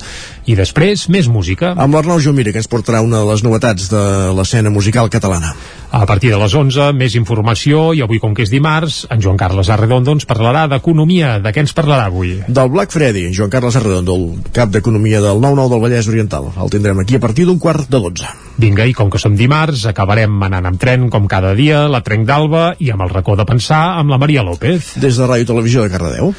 I 0.49 0.57
després, 0.57 1.09
més 1.13 1.29
música. 1.29 1.75
Amb 1.77 1.97
l'Arnau 1.97 2.21
Jomira, 2.23 2.53
que 2.55 2.63
ens 2.63 2.71
portarà 2.71 3.03
una 3.05 3.21
de 3.21 3.29
les 3.29 3.45
novetats 3.45 3.74
de 3.91 4.03
l'escena 4.37 4.71
musical 4.71 5.11
catalana. 5.11 5.55
A 5.95 6.07
partir 6.11 6.33
de 6.33 6.39
les 6.41 6.55
11, 6.59 6.89
més 6.99 7.15
informació, 7.15 7.93
i 7.95 8.01
avui, 8.03 8.19
com 8.19 8.33
que 8.35 8.43
és 8.43 8.51
dimarts, 8.51 9.05
en 9.15 9.21
Joan 9.23 9.39
Carles 9.39 9.69
Arredondo 9.71 10.15
ens 10.17 10.27
parlarà 10.27 10.65
d'economia. 10.71 11.37
De 11.45 11.53
què 11.55 11.63
ens 11.63 11.75
parlarà 11.77 12.09
avui? 12.11 12.33
Del 12.49 12.73
Black 12.73 12.91
Freddy, 12.91 13.29
Joan 13.37 13.53
Carles 13.53 13.79
Arredondo, 13.79 14.17
el 14.19 14.51
cap 14.57 14.73
d'Economia 14.75 15.21
del 15.23 15.39
9-9 15.45 15.71
del 15.71 15.85
Vallès 15.85 16.11
Oriental. 16.11 16.51
El 16.59 16.73
tindrem 16.75 17.05
aquí 17.05 17.15
a 17.15 17.23
partir 17.23 17.47
d'un 17.47 17.63
quart 17.63 17.87
de 17.87 18.03
12. 18.03 18.33
Vinga, 18.59 18.89
i 18.91 18.95
com 18.95 19.11
que 19.11 19.23
som 19.23 19.39
dimarts, 19.39 19.87
acabarem 19.91 20.43
anant 20.49 20.73
amb 20.73 20.83
tren, 20.83 21.07
com 21.15 21.31
cada 21.31 21.55
dia, 21.55 21.85
la 21.91 22.03
Trenc 22.07 22.27
d'Alba, 22.27 22.67
i 22.83 22.91
amb 22.95 23.07
el 23.07 23.15
racó 23.15 23.39
de 23.39 23.47
pensar, 23.47 23.85
amb 24.01 24.11
la 24.11 24.19
Maria 24.19 24.43
López. 24.47 24.97
Des 24.99 25.19
de 25.19 25.31
Ràdio 25.31 25.53
Televisió 25.55 25.87
de 25.87 25.95
Cardedeu. 25.95 26.35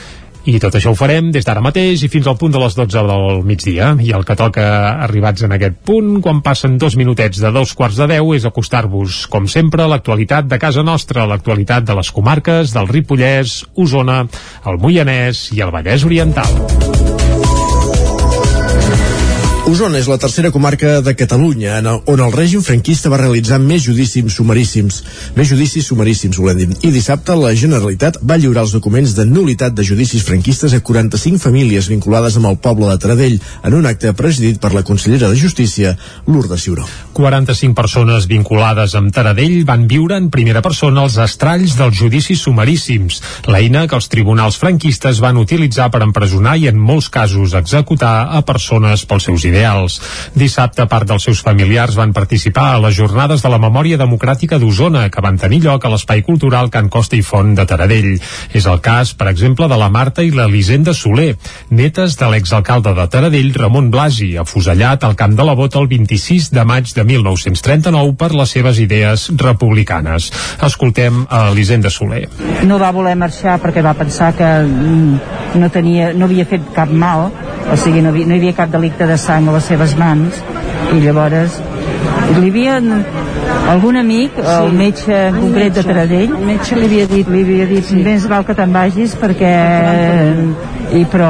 I 0.45 0.59
tot 0.61 0.75
això 0.77 0.91
ho 0.93 0.97
farem 0.97 1.31
des 1.33 1.45
d'ara 1.45 1.63
mateix 1.65 2.03
i 2.05 2.09
fins 2.11 2.27
al 2.29 2.37
punt 2.37 2.53
de 2.53 2.59
les 2.61 2.75
12 2.77 3.01
del 3.09 3.39
migdia. 3.49 3.93
I 3.97 4.11
el 4.13 4.25
que 4.27 4.37
toca 4.37 4.65
arribats 5.07 5.45
en 5.47 5.55
aquest 5.57 5.79
punt, 5.89 6.19
quan 6.21 6.43
passen 6.45 6.77
dos 6.81 6.97
minutets 6.99 7.41
de 7.41 7.51
dos 7.55 7.73
quarts 7.73 7.97
de 7.97 8.09
deu, 8.13 8.33
és 8.37 8.45
acostar-vos, 8.45 9.23
com 9.33 9.49
sempre, 9.49 9.85
a 9.85 9.89
l'actualitat 9.89 10.45
de 10.51 10.61
casa 10.61 10.85
nostra, 10.85 11.25
l'actualitat 11.25 11.87
de 11.89 11.97
les 11.97 12.11
comarques 12.13 12.75
del 12.77 12.91
Ripollès, 12.91 13.63
Osona, 13.73 14.21
el 14.69 14.77
Moianès 14.77 15.47
i 15.57 15.65
el 15.65 15.73
Vallès 15.73 16.05
Oriental. 16.05 16.94
Osona 19.65 19.97
és 19.97 20.05
la 20.05 20.19
tercera 20.21 20.51
comarca 20.53 20.99
de 21.01 21.15
Catalunya 21.17 21.79
on 22.05 22.21
el 22.21 22.33
règim 22.35 22.61
franquista 22.61 23.09
va 23.09 23.17
realitzar 23.17 23.57
més 23.57 23.81
judicis 23.81 24.35
sumaríssims, 24.37 24.99
més 25.33 25.47
judicis 25.49 25.87
sumaríssims, 25.89 26.37
volem 26.37 26.59
dir. 26.59 26.67
I 26.85 26.91
dissabte 26.93 27.33
la 27.33 27.49
Generalitat 27.57 28.19
va 28.21 28.37
lliurar 28.37 28.67
els 28.67 28.75
documents 28.75 29.15
de 29.17 29.25
nulitat 29.25 29.73
de 29.73 29.81
judicis 29.87 30.21
franquistes 30.27 30.75
a 30.77 30.81
45 30.85 31.41
famílies 31.41 31.89
vinculades 31.89 32.37
amb 32.37 32.51
el 32.51 32.59
poble 32.61 32.91
de 32.91 32.99
Taradell 33.01 33.39
en 33.65 33.77
un 33.79 33.89
acte 33.89 34.13
presidit 34.13 34.59
per 34.61 34.69
la 34.75 34.83
consellera 34.85 35.31
de 35.33 35.41
Justícia, 35.41 35.95
Lourdes 36.27 36.61
Ciuró. 36.61 36.85
45 37.17 37.73
persones 37.73 38.29
vinculades 38.29 38.93
amb 38.93 39.09
Taradell 39.17 39.63
van 39.65 39.89
viure 39.89 40.21
en 40.21 40.29
primera 40.29 40.61
persona 40.61 41.07
els 41.07 41.17
estralls 41.25 41.73
dels 41.79 41.97
judicis 41.97 42.45
sumaríssims, 42.45 43.17
l'eina 43.49 43.87
que 43.89 43.97
els 43.97 44.13
tribunals 44.13 44.61
franquistes 44.61 45.23
van 45.25 45.41
utilitzar 45.41 45.89
per 45.89 46.05
empresonar 46.05 46.53
i 46.61 46.69
en 46.69 46.77
molts 46.77 47.09
casos 47.09 47.57
executar 47.57 48.29
a 48.29 48.45
persones 48.45 49.09
pels 49.09 49.31
seus 49.31 49.41
ideals. 49.41 49.54
Dissabte, 50.35 50.85
part 50.91 51.07
dels 51.07 51.23
seus 51.23 51.41
familiars 51.45 51.95
van 51.95 52.13
participar 52.13 52.67
a 52.73 52.81
les 52.83 52.95
jornades 52.97 53.43
de 53.43 53.51
la 53.51 53.59
memòria 53.61 53.99
democràtica 54.01 54.59
d'Osona, 54.59 55.07
que 55.09 55.23
van 55.23 55.39
tenir 55.41 55.61
lloc 55.63 55.85
a 55.85 55.91
l'Espai 55.93 56.23
Cultural 56.27 56.69
Can 56.73 56.89
Costa 56.89 57.15
i 57.15 57.23
Font 57.23 57.53
de 57.55 57.65
Taradell. 57.69 58.15
És 58.53 58.67
el 58.67 58.81
cas, 58.83 59.13
per 59.15 59.29
exemple, 59.31 59.69
de 59.71 59.77
la 59.79 59.89
Marta 59.89 60.23
i 60.25 60.33
l'Elisenda 60.35 60.93
Soler, 60.93 61.35
netes 61.69 62.17
de 62.19 62.29
l'exalcalde 62.31 62.95
de 62.97 63.07
Taradell, 63.11 63.53
Ramon 63.55 63.91
Blasi, 63.93 64.33
afusellat 64.41 65.03
al 65.03 65.15
Camp 65.15 65.37
de 65.37 65.47
la 65.47 65.55
Bota 65.55 65.79
el 65.79 65.87
26 65.91 66.51
de 66.55 66.65
maig 66.67 66.91
de 66.95 67.03
1939 67.07 68.15
per 68.19 68.31
les 68.35 68.55
seves 68.57 68.79
idees 68.83 69.29
republicanes. 69.39 70.31
Escoltem 70.65 71.25
a 71.29 71.47
Elisenda 71.51 71.89
Soler. 71.89 72.25
no 72.65 72.79
va 72.81 72.91
voler 72.91 73.15
marxar 73.15 73.57
perquè 73.61 73.83
va 73.85 73.93
pensar 73.97 74.33
que 74.35 74.47
mm, 74.63 75.59
no, 75.61 75.69
tenia, 75.71 76.11
no 76.13 76.25
havia 76.25 76.45
fet 76.49 76.65
cap 76.75 76.91
mal, 76.91 77.29
o 77.65 77.77
sigui, 77.79 78.01
no, 78.03 78.11
havia, 78.11 78.27
no 78.27 78.35
hi 78.35 78.41
havia 78.41 78.55
cap 78.57 78.71
delicte 78.73 79.07
de 79.07 79.17
sang 79.21 79.44
a 79.49 79.55
les 79.57 79.71
seves 79.71 79.95
mans, 79.99 80.41
i 80.93 81.01
llavors 81.03 81.59
li 82.39 82.49
havia 82.49 82.79
algun 83.69 83.97
amic, 83.97 84.37
sí. 84.37 84.45
el 84.55 84.73
metge 84.77 85.15
en 85.29 85.39
concret 85.39 85.77
de 85.77 85.85
Taradell, 85.85 86.35
el 86.37 86.45
metge 86.49 86.77
li 86.77 86.89
havia 86.89 87.07
dit, 87.11 87.31
li 87.31 87.43
havia 87.45 87.69
dit 87.69 87.87
sí. 87.87 88.01
més 88.05 88.27
val 88.29 88.45
que 88.47 88.57
te'n 88.57 88.75
vagis 88.75 89.17
perquè... 89.21 89.55
I 90.95 91.01
però 91.09 91.29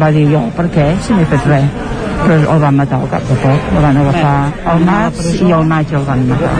va 0.00 0.08
dir 0.14 0.24
jo, 0.30 0.40
per 0.56 0.70
què? 0.72 0.86
Si 1.04 1.12
no 1.12 1.20
he 1.20 1.28
fet 1.30 1.44
res. 1.50 1.95
Però 2.22 2.36
el 2.56 2.60
van 2.62 2.76
matar 2.80 3.00
al 3.02 3.08
cap 3.12 3.24
de 3.28 3.36
poc, 3.42 3.70
el 3.76 3.82
van 3.84 4.00
agafar 4.02 4.36
al 4.72 4.84
març 4.86 5.32
i 5.36 5.50
al 5.52 5.66
maig 5.68 5.92
el 5.94 6.06
van 6.06 6.24
matar. 6.30 6.54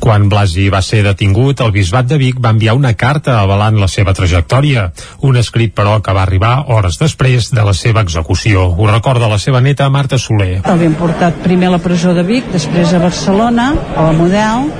Quan 0.00 0.28
Blasi 0.32 0.68
va 0.72 0.80
ser 0.80 1.02
detingut, 1.04 1.60
el 1.60 1.74
bisbat 1.74 2.08
de 2.08 2.16
Vic 2.20 2.38
va 2.40 2.54
enviar 2.54 2.76
una 2.78 2.94
carta 2.96 3.36
avalant 3.42 3.76
la 3.80 3.88
seva 3.92 4.14
trajectòria. 4.16 4.86
Un 5.28 5.36
escrit, 5.36 5.74
però, 5.76 5.98
que 6.00 6.14
va 6.16 6.24
arribar 6.24 6.54
hores 6.72 6.96
després 7.00 7.50
de 7.52 7.66
la 7.66 7.74
seva 7.76 8.04
execució. 8.06 8.64
Ho 8.70 8.88
recorda 8.88 9.28
la 9.28 9.38
seva 9.38 9.60
neta 9.60 9.90
Marta 9.92 10.18
Soler. 10.18 10.62
L'havien 10.64 10.96
portat 10.96 11.42
primer 11.44 11.68
a 11.68 11.76
la 11.76 11.82
presó 11.84 12.14
de 12.16 12.24
Vic, 12.24 12.48
després 12.54 12.94
a 12.96 13.02
Barcelona, 13.02 13.74
a 13.96 14.08
la 14.08 14.16
Model, 14.16 14.70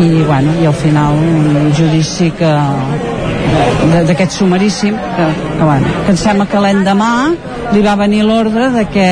i, 0.00 0.22
bueno, 0.26 0.58
i 0.62 0.66
al 0.66 0.74
final 0.74 1.14
un 1.14 1.72
judici 1.76 2.30
que 2.36 2.50
d'aquest 4.06 4.36
sumaríssim 4.38 4.96
que, 4.96 5.26
que, 5.58 5.64
bueno, 5.64 5.86
que 6.04 6.12
em 6.14 6.18
sembla 6.20 6.46
que 6.50 6.60
l'endemà 6.62 7.12
li 7.74 7.82
va 7.84 7.94
venir 7.98 8.22
l'ordre 8.26 8.70
de 8.74 8.84
que, 8.90 9.06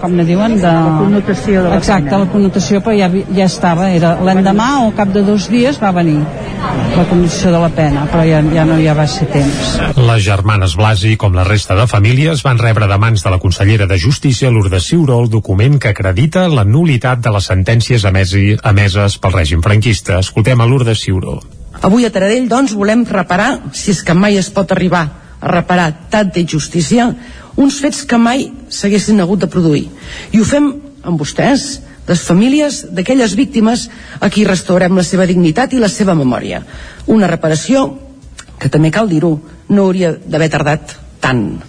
com 0.00 0.14
ne 0.18 0.24
diuen, 0.26 0.56
de... 0.58 0.70
La 0.70 0.96
connotació 0.98 1.64
de 1.64 1.72
la 1.72 1.78
Exacte, 1.78 2.08
pena. 2.10 2.24
la 2.24 2.30
connotació, 2.32 2.80
però 2.84 2.96
ja, 2.98 3.10
ja 3.36 3.46
estava, 3.46 3.90
era 3.94 4.16
l'endemà 4.26 4.70
o 4.80 4.88
al 4.88 4.96
cap 4.98 5.12
de 5.14 5.22
dos 5.26 5.48
dies 5.52 5.78
va 5.82 5.92
venir 5.94 6.18
la 6.20 7.04
connotació 7.08 7.52
de 7.54 7.60
la 7.62 7.70
pena, 7.74 8.06
però 8.10 8.24
ja, 8.26 8.40
ja 8.54 8.66
no 8.68 8.80
ja 8.82 8.96
va 8.98 9.06
ser 9.10 9.28
temps. 9.32 9.76
Les 10.00 10.24
germanes 10.26 10.74
Blasi, 10.78 11.14
com 11.20 11.36
la 11.38 11.46
resta 11.46 11.76
de 11.78 11.86
famílies, 11.90 12.42
van 12.46 12.58
rebre 12.58 12.90
de 12.90 12.98
mans 13.00 13.24
de 13.24 13.30
la 13.32 13.38
consellera 13.42 13.86
de 13.90 14.00
Justícia, 14.00 14.50
Lourdes 14.50 14.90
Ciuró, 14.90 15.20
el 15.22 15.30
document 15.30 15.78
que 15.78 15.94
acredita 15.94 16.48
la 16.48 16.64
nulitat 16.64 17.22
de 17.24 17.32
les 17.36 17.48
sentències 17.52 18.04
emesi, 18.10 18.52
emeses 18.64 19.18
pel 19.22 19.38
règim 19.38 19.62
franquista. 19.64 20.18
Escoltem 20.20 20.60
a 20.60 20.68
Lourdes 20.68 21.06
Ciuró. 21.06 21.40
Avui 21.80 22.04
a 22.04 22.10
Taradell, 22.12 22.48
doncs, 22.48 22.74
volem 22.76 23.06
reparar, 23.08 23.72
si 23.72 23.94
és 23.94 24.02
que 24.04 24.12
mai 24.12 24.36
es 24.36 24.50
pot 24.52 24.72
arribar 24.72 25.06
a 25.40 25.48
reparar 25.48 26.10
tanta 26.12 26.40
injustícia, 26.40 27.08
uns 27.56 27.78
fets 27.80 28.04
que 28.04 28.18
mai 28.20 28.50
s'haguessin 28.68 29.20
hagut 29.20 29.40
de 29.40 29.48
produir. 29.48 29.86
I 30.32 30.40
ho 30.40 30.44
fem 30.44 30.68
amb 31.02 31.20
vostès, 31.20 31.80
les 32.10 32.20
famílies 32.26 32.82
d'aquelles 32.92 33.32
víctimes 33.38 33.86
a 34.20 34.28
qui 34.28 34.44
restaurem 34.44 34.96
la 34.98 35.06
seva 35.06 35.26
dignitat 35.30 35.72
i 35.72 35.80
la 35.80 35.88
seva 35.88 36.16
memòria. 36.18 36.60
Una 37.06 37.30
reparació 37.30 37.86
que 38.60 38.68
també 38.68 38.90
cal 38.92 39.08
dir-ho, 39.08 39.38
no 39.70 39.86
hauria 39.86 40.12
d'haver 40.12 40.50
tardat 40.52 40.96
tant. 41.22 41.62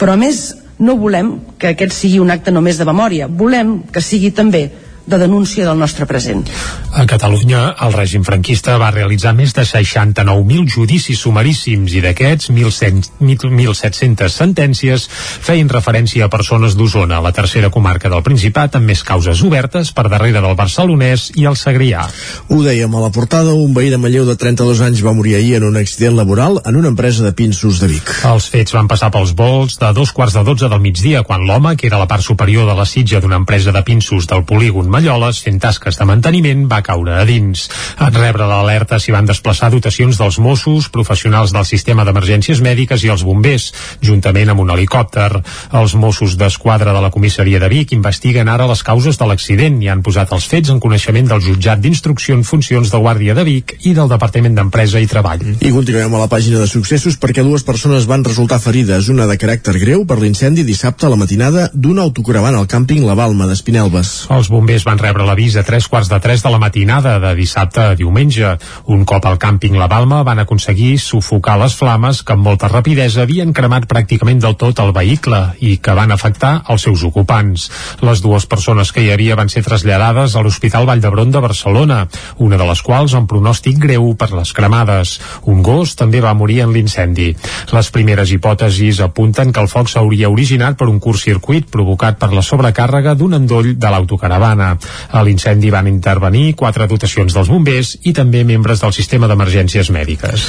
Però 0.00 0.16
a 0.16 0.18
més, 0.18 0.56
no 0.78 0.96
volem 0.98 1.36
que 1.60 1.70
aquest 1.70 1.94
sigui 1.94 2.18
un 2.20 2.32
acte 2.34 2.50
només 2.50 2.80
de 2.80 2.88
memòria, 2.88 3.28
volem 3.28 3.78
que 3.92 4.02
sigui 4.02 4.32
també 4.34 4.66
de 5.06 5.18
denúncia 5.18 5.64
del 5.66 5.78
nostre 5.78 6.06
present. 6.06 6.44
A 6.92 7.06
Catalunya, 7.06 7.76
el 7.86 7.92
règim 7.94 8.24
franquista 8.26 8.74
va 8.80 8.90
realitzar 8.90 9.32
més 9.38 9.54
de 9.54 9.62
69.000 9.62 10.66
judicis 10.72 11.20
sumaríssims 11.22 11.94
i 11.94 12.02
d'aquests 12.02 12.50
1.700 12.50 14.34
sentències 14.34 15.06
feien 15.46 15.70
referència 15.70 16.26
a 16.26 16.32
persones 16.32 16.74
d'Osona, 16.74 17.20
la 17.22 17.32
tercera 17.36 17.70
comarca 17.70 18.10
del 18.10 18.24
Principat 18.26 18.76
amb 18.76 18.90
més 18.90 19.04
causes 19.06 19.42
obertes 19.46 19.92
per 19.94 20.08
darrere 20.10 20.42
del 20.42 20.58
barcelonès 20.58 21.30
i 21.38 21.46
el 21.46 21.56
Segrià. 21.60 22.08
Ho 22.50 22.62
dèiem 22.64 22.94
a 22.98 23.04
la 23.06 23.12
portada, 23.14 23.54
un 23.54 23.74
veí 23.76 23.92
de 23.92 24.00
Manlleu 24.02 24.26
de 24.26 24.34
32 24.40 24.82
anys 24.88 25.04
va 25.06 25.14
morir 25.14 25.36
ahir 25.38 25.56
en 25.60 25.68
un 25.70 25.78
accident 25.78 26.16
laboral 26.18 26.58
en 26.64 26.80
una 26.80 26.90
empresa 26.90 27.22
de 27.22 27.32
pinços 27.36 27.78
de 27.82 27.90
Vic. 27.92 28.10
Els 28.26 28.50
fets 28.50 28.74
van 28.74 28.90
passar 28.90 29.12
pels 29.14 29.36
vols 29.38 29.78
de 29.78 29.92
dos 29.94 30.10
quarts 30.16 30.34
de 30.34 30.42
12 30.42 30.72
del 30.72 30.82
migdia, 30.82 31.22
quan 31.22 31.46
l'home, 31.46 31.76
que 31.76 31.86
era 31.86 32.00
la 32.02 32.10
part 32.10 32.26
superior 32.26 32.66
de 32.66 32.74
la 32.74 32.88
sitja 32.88 33.20
d'una 33.22 33.38
empresa 33.38 33.70
de 33.72 33.84
pinços 33.86 34.26
del 34.26 34.42
polígon 34.48 34.90
Malloles, 34.96 35.42
fent 35.44 35.58
tasques 35.60 35.98
de 36.00 36.04
manteniment, 36.08 36.62
va 36.70 36.78
caure 36.80 37.18
a 37.20 37.24
dins. 37.28 37.66
En 38.00 38.14
rebre 38.16 38.46
l'alerta 38.48 38.96
s'hi 38.96 39.12
van 39.12 39.26
desplaçar 39.28 39.68
dotacions 39.68 40.16
dels 40.16 40.38
Mossos, 40.40 40.86
professionals 40.88 41.52
del 41.52 41.66
sistema 41.68 42.06
d'emergències 42.08 42.62
mèdiques 42.64 43.04
i 43.04 43.10
els 43.12 43.24
bombers, 43.26 43.66
juntament 44.00 44.54
amb 44.54 44.62
un 44.64 44.72
helicòpter. 44.72 45.42
Els 45.76 45.96
Mossos 46.00 46.38
d'Esquadra 46.40 46.94
de 46.96 47.02
la 47.04 47.10
comissaria 47.12 47.60
de 47.60 47.68
Vic 47.68 47.92
investiguen 47.92 48.48
ara 48.48 48.68
les 48.70 48.80
causes 48.86 49.20
de 49.20 49.28
l'accident 49.28 49.76
i 49.84 49.90
han 49.92 50.00
posat 50.06 50.32
els 50.32 50.46
fets 50.48 50.72
en 50.72 50.80
coneixement 50.80 51.28
del 51.28 51.44
jutjat 51.44 51.82
d'instrucció 51.82 52.38
en 52.38 52.46
funcions 52.48 52.88
de 52.88 53.02
Guàrdia 53.02 53.36
de 53.36 53.44
Vic 53.44 53.76
i 53.84 53.92
del 53.92 54.08
Departament 54.08 54.56
d'Empresa 54.56 55.02
i 55.04 55.10
Treball. 55.12 55.44
I 55.60 55.74
continuem 55.76 56.16
a 56.16 56.22
la 56.24 56.30
pàgina 56.32 56.62
de 56.62 56.70
successos 56.72 57.20
perquè 57.20 57.44
dues 57.44 57.66
persones 57.68 58.08
van 58.08 58.24
resultar 58.24 58.62
ferides, 58.64 59.12
una 59.12 59.28
de 59.28 59.36
caràcter 59.36 59.76
greu 59.76 60.08
per 60.08 60.16
l'incendi 60.22 60.64
dissabte 60.64 61.04
a 61.04 61.12
la 61.12 61.20
matinada 61.20 61.68
d'una 61.74 62.08
autocaravana 62.08 62.64
al 62.64 62.70
càmping 62.70 63.04
La 63.04 63.18
Balma 63.18 63.50
d'Espinelves. 63.50 64.16
Els 64.32 64.48
bombers 64.48 64.85
van 64.86 65.00
rebre 65.02 65.24
l'avís 65.26 65.56
a 65.58 65.64
tres 65.66 65.88
quarts 65.90 66.08
de 66.08 66.18
tres 66.22 66.44
de 66.44 66.50
la 66.52 66.60
matinada 66.62 67.16
de 67.18 67.32
dissabte 67.34 67.80
a 67.82 67.94
diumenge. 67.98 68.52
Un 68.94 69.02
cop 69.04 69.24
al 69.26 69.38
càmping 69.42 69.74
La 69.78 69.88
Balma 69.90 70.22
van 70.22 70.38
aconseguir 70.38 71.00
sufocar 71.02 71.56
les 71.58 71.74
flames 71.74 72.22
que 72.22 72.36
amb 72.36 72.46
molta 72.46 72.70
rapidesa 72.70 73.24
havien 73.24 73.52
cremat 73.56 73.88
pràcticament 73.90 74.38
del 74.44 74.54
tot 74.60 74.78
el 74.84 74.92
vehicle 74.94 75.40
i 75.58 75.76
que 75.82 75.96
van 75.98 76.14
afectar 76.14 76.60
els 76.70 76.86
seus 76.86 77.02
ocupants. 77.08 77.66
Les 78.06 78.22
dues 78.22 78.46
persones 78.46 78.92
que 78.94 79.02
hi 79.02 79.10
havia 79.10 79.38
van 79.38 79.50
ser 79.50 79.64
traslladades 79.66 80.36
a 80.36 80.44
l'Hospital 80.44 80.86
Vall 80.86 81.02
d'Hebron 81.02 81.34
de 81.34 81.42
Barcelona, 81.42 81.98
una 82.38 82.60
de 82.60 82.70
les 82.70 82.82
quals 82.86 83.16
amb 83.18 83.28
pronòstic 83.30 83.82
greu 83.82 84.12
per 84.14 84.30
les 84.36 84.54
cremades. 84.54 85.16
Un 85.50 85.64
gos 85.66 85.96
també 85.98 86.22
va 86.22 86.36
morir 86.38 86.60
en 86.62 86.72
l'incendi. 86.76 87.32
Les 87.74 87.90
primeres 87.90 88.30
hipòtesis 88.30 89.02
apunten 89.02 89.50
que 89.52 89.64
el 89.64 89.72
foc 89.72 89.90
s'hauria 89.90 90.30
originat 90.30 90.78
per 90.78 90.86
un 90.92 91.02
curt 91.02 91.18
circuit 91.18 91.66
provocat 91.70 92.20
per 92.22 92.30
la 92.32 92.46
sobrecàrrega 92.46 93.16
d'un 93.18 93.34
endoll 93.40 93.74
de 93.74 93.90
l'autocaravana. 93.90 94.75
A 95.10 95.22
l'incendi 95.26 95.72
van 95.74 95.88
intervenir 95.90 96.54
quatre 96.54 96.86
dotacions 96.90 97.34
dels 97.34 97.50
bombers 97.52 97.96
i 98.04 98.12
també 98.16 98.44
membres 98.44 98.84
del 98.84 98.94
sistema 98.96 99.30
d'emergències 99.30 99.90
mèdiques. 99.90 100.46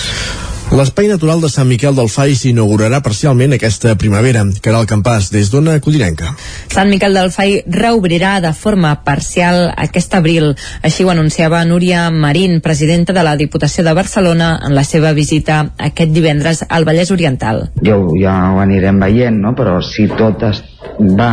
L'espai 0.68 1.08
natural 1.08 1.40
de 1.40 1.48
Sant 1.48 1.68
Miquel 1.70 1.96
del 1.96 2.10
Fai 2.12 2.34
s'inaugurarà 2.36 2.98
parcialment 3.00 3.54
aquesta 3.56 3.94
primavera. 3.96 4.42
Caral 4.62 4.84
Campàs, 4.90 5.30
des 5.32 5.48
d'Ona 5.48 5.78
Codinenca. 5.80 6.34
Sant 6.74 6.92
Miquel 6.92 7.16
del 7.16 7.32
Fai 7.32 7.62
reobrirà 7.72 8.34
de 8.44 8.52
forma 8.52 8.92
parcial 9.06 9.70
aquest 9.78 10.18
abril. 10.20 10.50
Així 10.84 11.06
ho 11.08 11.14
anunciava 11.14 11.64
Núria 11.64 12.10
Marín, 12.12 12.60
presidenta 12.60 13.16
de 13.16 13.24
la 13.24 13.38
Diputació 13.40 13.86
de 13.88 13.96
Barcelona, 13.96 14.50
en 14.68 14.76
la 14.76 14.84
seva 14.84 15.14
visita 15.16 15.62
aquest 15.78 16.12
divendres 16.12 16.66
al 16.68 16.84
Vallès 16.84 17.16
Oriental. 17.16 17.70
Ja, 17.80 17.96
ja 18.20 18.36
ho 18.52 18.60
anirem 18.60 19.00
veient, 19.00 19.40
no? 19.40 19.56
però 19.56 19.80
si 19.80 20.10
tot 20.20 20.44
es 20.52 20.60
va 21.00 21.32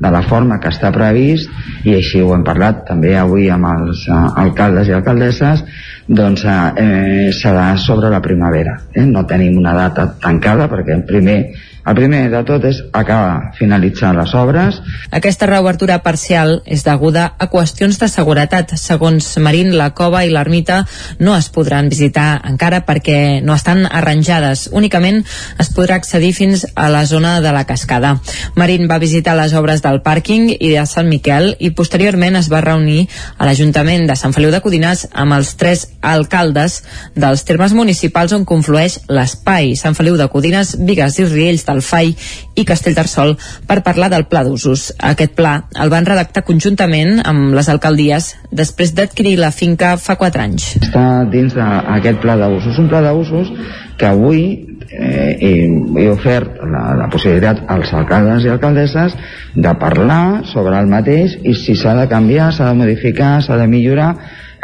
de 0.00 0.10
la 0.12 0.22
forma 0.22 0.58
que 0.60 0.70
està 0.72 0.90
previst 0.92 1.50
i 1.88 1.94
així 1.96 2.20
ho 2.22 2.34
hem 2.34 2.44
parlat 2.44 2.84
també 2.88 3.14
avui 3.16 3.48
amb 3.52 3.68
els 3.70 4.06
uh, 4.10 4.26
alcaldes 4.42 4.90
i 4.90 4.96
alcaldesses 4.96 5.64
doncs 6.06 6.44
eh, 6.46 7.32
serà 7.34 7.72
sobre 7.82 8.10
la 8.12 8.20
primavera 8.22 8.76
eh? 8.94 9.06
no 9.06 9.24
tenim 9.26 9.56
una 9.58 9.74
data 9.74 10.06
tancada 10.22 10.68
perquè 10.70 11.00
primer 11.08 11.40
el 11.86 11.94
primer 11.94 12.24
de 12.32 12.42
tot 12.46 12.64
és 12.66 12.80
acabar, 12.90 13.52
finalitzar 13.58 14.10
les 14.16 14.32
obres. 14.34 14.80
Aquesta 15.14 15.46
reobertura 15.46 16.00
parcial 16.02 16.60
és 16.66 16.82
deguda 16.82 17.28
a 17.38 17.46
qüestions 17.52 18.00
de 18.00 18.08
seguretat. 18.10 18.74
Segons 18.80 19.28
Marín, 19.38 19.70
la 19.78 19.92
cova 19.94 20.24
i 20.26 20.32
l'ermita 20.34 20.80
no 21.22 21.36
es 21.36 21.48
podran 21.54 21.88
visitar 21.92 22.40
encara 22.48 22.82
perquè 22.88 23.40
no 23.46 23.54
estan 23.54 23.84
arranjades. 23.86 24.66
Únicament 24.72 25.22
es 25.62 25.70
podrà 25.76 26.00
accedir 26.00 26.32
fins 26.34 26.66
a 26.74 26.88
la 26.90 27.04
zona 27.06 27.40
de 27.40 27.54
la 27.54 27.64
cascada. 27.70 28.16
Marín 28.56 28.90
va 28.90 28.98
visitar 28.98 29.36
les 29.38 29.54
obres 29.54 29.82
del 29.84 30.02
pàrquing 30.02 30.50
i 30.58 30.72
de 30.74 30.86
Sant 30.90 31.06
Miquel 31.06 31.52
i 31.60 31.70
posteriorment 31.70 32.40
es 32.42 32.50
va 32.50 32.64
reunir 32.64 33.06
a 33.38 33.46
l'Ajuntament 33.46 34.08
de 34.10 34.18
Sant 34.18 34.34
Feliu 34.34 34.50
de 34.50 34.62
Codinàs 34.64 35.06
amb 35.14 35.38
els 35.38 35.54
tres 35.54 35.86
alcaldes 36.02 36.80
dels 37.14 37.46
termes 37.46 37.76
municipals 37.78 38.34
on 38.34 38.44
conflueix 38.48 38.98
l'espai 39.06 39.76
Sant 39.78 39.94
Feliu 39.94 40.18
de 40.18 40.26
Codines, 40.32 40.74
Vigues 40.82 41.20
i 41.22 41.30
Riells 41.30 41.66
del 41.76 41.84
FAI 41.84 42.14
i 42.56 42.64
Castellterçol 42.66 43.36
per 43.68 43.82
parlar 43.86 44.10
del 44.12 44.26
pla 44.30 44.42
d'usos. 44.46 44.88
Aquest 44.98 45.36
pla 45.38 45.56
el 45.82 45.92
van 45.92 46.08
redactar 46.08 46.46
conjuntament 46.48 47.20
amb 47.24 47.54
les 47.56 47.68
alcaldies 47.72 48.32
després 48.50 48.94
d'adquirir 48.96 49.36
la 49.40 49.52
finca 49.52 49.96
fa 50.00 50.16
4 50.16 50.46
anys. 50.48 50.70
Està 50.80 51.26
dins 51.32 51.54
d'aquest 51.56 52.22
pla 52.24 52.38
d'usos, 52.40 52.80
un 52.80 52.88
pla 52.92 53.04
d'usos 53.10 53.52
que 53.96 54.08
avui 54.08 54.42
eh, 54.90 55.36
he, 55.40 55.52
he 56.00 56.08
ofert 56.12 56.60
la, 56.64 56.88
la 56.98 57.10
possibilitat 57.12 57.62
als 57.72 57.92
alcaldes 57.96 58.44
i 58.44 58.52
alcaldesses 58.52 59.16
de 59.54 59.76
parlar 59.80 60.44
sobre 60.48 60.78
el 60.80 60.90
mateix 60.90 61.38
i 61.42 61.54
si 61.56 61.76
s'ha 61.76 61.96
de 62.00 62.08
canviar, 62.10 62.52
s'ha 62.52 62.70
de 62.72 62.80
modificar, 62.82 63.36
s'ha 63.44 63.60
de 63.60 63.68
millorar 63.70 64.14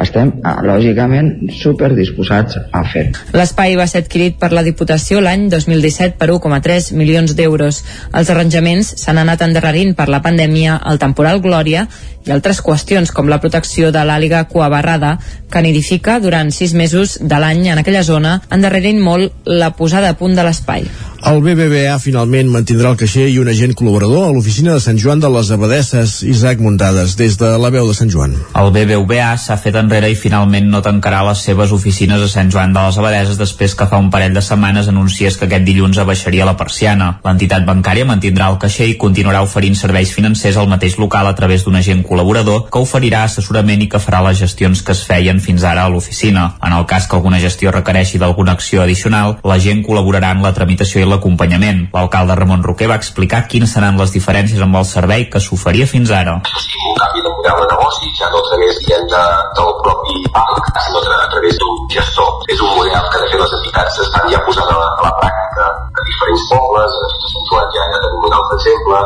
estem 0.03 0.33
ah, 0.45 0.59
lògicament 0.65 1.51
super 1.59 1.93
disposats 1.97 2.59
a 2.73 2.83
fer. 2.93 3.09
L'espai 3.37 3.77
va 3.79 3.87
ser 3.91 4.03
adquirit 4.05 4.39
per 4.41 4.53
la 4.53 4.65
Diputació 4.67 5.21
l'any 5.25 5.49
2017 5.53 6.19
per 6.21 6.31
1,3 6.35 6.93
milions 6.99 7.37
d'euros. 7.39 7.83
Els 8.13 8.33
arranjaments 8.33 8.95
s'han 9.03 9.21
anat 9.23 9.45
endarrerint 9.47 9.95
per 9.99 10.09
la 10.13 10.23
pandèmia, 10.25 10.81
el 10.91 11.01
temporal 11.03 11.43
Glòria 11.45 11.87
i 12.27 12.31
altres 12.31 12.61
qüestions 12.63 13.11
com 13.15 13.31
la 13.31 13.41
protecció 13.43 13.91
de 13.95 14.03
l'àliga 14.07 14.45
cuabarrada 14.51 15.17
que 15.51 15.63
nidifica 15.65 16.19
durant 16.23 16.53
sis 16.55 16.75
mesos 16.75 17.19
de 17.21 17.41
l'any 17.43 17.69
en 17.73 17.83
aquella 17.83 18.05
zona, 18.07 18.39
endarrerint 18.51 19.01
molt 19.03 19.49
la 19.49 19.73
posada 19.79 20.13
a 20.13 20.19
punt 20.19 20.39
de 20.39 20.47
l'espai. 20.47 20.87
El 21.23 21.39
BBVA 21.39 22.01
finalment 22.03 22.49
mantindrà 22.51 22.91
el 22.91 22.97
caixer 22.99 23.29
i 23.31 23.37
un 23.39 23.47
agent 23.47 23.77
col·laborador 23.79 24.25
a 24.27 24.31
l'oficina 24.35 24.73
de 24.75 24.83
Sant 24.83 24.97
Joan 24.99 25.21
de 25.23 25.29
les 25.31 25.53
Abadesses, 25.55 26.17
Isaac 26.27 26.59
Muntades, 26.59 27.13
des 27.15 27.37
de 27.39 27.51
la 27.63 27.69
veu 27.71 27.87
de 27.87 27.95
Sant 27.95 28.11
Joan. 28.11 28.33
El 28.59 28.73
BBVA 28.75 29.29
s'ha 29.39 29.55
fet 29.63 29.79
enrere 29.79 30.11
i 30.11 30.17
finalment 30.19 30.67
no 30.73 30.81
tancarà 30.83 31.21
les 31.29 31.45
seves 31.47 31.71
oficines 31.77 32.19
a 32.19 32.31
Sant 32.33 32.51
Joan 32.51 32.75
de 32.75 32.83
les 32.83 32.99
Abadeses 32.99 33.39
després 33.39 33.77
que 33.79 33.87
fa 33.87 34.01
un 34.03 34.09
parell 34.11 34.35
de 34.35 34.43
setmanes 34.43 34.89
anunciés 34.91 35.39
que 35.39 35.47
aquest 35.47 35.63
dilluns 35.69 36.01
abaixaria 36.03 36.49
la 36.49 36.57
persiana. 36.59 37.13
L'entitat 37.23 37.69
bancària 37.71 38.09
mantindrà 38.09 38.51
el 38.51 38.59
caixer 38.67 38.91
i 38.91 38.99
continuarà 38.99 39.45
oferint 39.47 39.79
serveis 39.79 40.11
financers 40.17 40.59
al 40.59 40.67
mateix 40.75 40.99
local 40.99 41.31
a 41.31 41.37
través 41.39 41.63
d'un 41.63 41.79
agent 41.79 42.03
col·laborador 42.03 42.67
que 42.67 42.83
oferirà 42.83 43.23
assessorament 43.29 43.87
i 43.87 43.89
que 43.95 44.03
farà 44.03 44.25
les 44.27 44.43
gestions 44.43 44.83
que 44.83 44.99
es 44.99 45.07
feien 45.07 45.39
fins 45.39 45.63
ara 45.63 45.87
a 45.87 45.95
l'oficina. 45.95 46.57
En 46.67 46.75
el 46.75 46.91
cas 46.91 47.07
que 47.07 47.15
alguna 47.15 47.39
gestió 47.47 47.71
requereixi 47.71 48.19
d'alguna 48.19 48.59
acció 48.59 48.83
addicional, 48.83 49.39
l'agent 49.47 49.87
col·laborarà 49.87 50.35
en 50.35 50.43
la 50.43 50.55
tramitació 50.59 51.07
i 51.07 51.12
l'acompanyament. 51.13 51.85
L'alcalde 51.95 52.37
Ramon 52.39 52.65
Roquer 52.67 52.89
va 52.91 52.99
explicar 53.01 53.45
quines 53.53 53.73
seran 53.77 54.01
les 54.01 54.15
diferències 54.17 54.61
amb 54.65 54.81
el 54.81 54.89
servei 54.89 55.29
que 55.33 55.41
s'oferia 55.41 55.87
fins 55.87 56.11
ara. 56.11 56.41
un 56.43 56.97
canvi 57.01 57.21
de 57.23 57.31
model 57.37 57.61
de 57.63 57.67
negoci, 57.75 58.11
ja 58.19 58.29
no 58.33 58.41
a 58.41 58.47
través 58.49 58.81
de, 59.13 59.23
del 59.59 59.73
propi 59.85 60.15
banc, 60.35 60.71
sinó 60.85 60.99
a 60.99 61.29
través 61.35 61.55
d'un 61.61 61.77
gestor. 61.95 62.31
És 62.49 62.61
un 62.61 62.73
model 62.77 63.05
que 63.13 63.23
de 63.23 63.31
fet 63.31 63.41
les 63.45 63.55
entitats 63.59 64.01
estan 64.07 64.29
ja 64.33 64.41
posant 64.47 64.71
a 64.73 64.79
la, 64.83 64.89
a 64.99 65.03
la 65.07 65.13
pràctica 65.21 65.69
a 65.69 66.07
diferents 66.09 66.45
pobles, 66.53 66.99
a 67.03 67.65
ja, 67.77 67.83
ja 67.93 67.99
tenim 68.03 68.27
un 68.29 68.37
altre 68.39 68.59
exemple, 68.59 69.01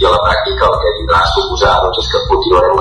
i 0.00 0.06
a 0.06 0.12
la 0.14 0.20
pràctica 0.24 0.68
el 0.70 0.78
que 0.82 0.94
vindrà 0.98 1.18
a 1.20 1.32
suposar 1.34 1.74
doncs, 1.84 1.98
és 2.02 2.08
que 2.12 2.22
continuarem 2.30 2.78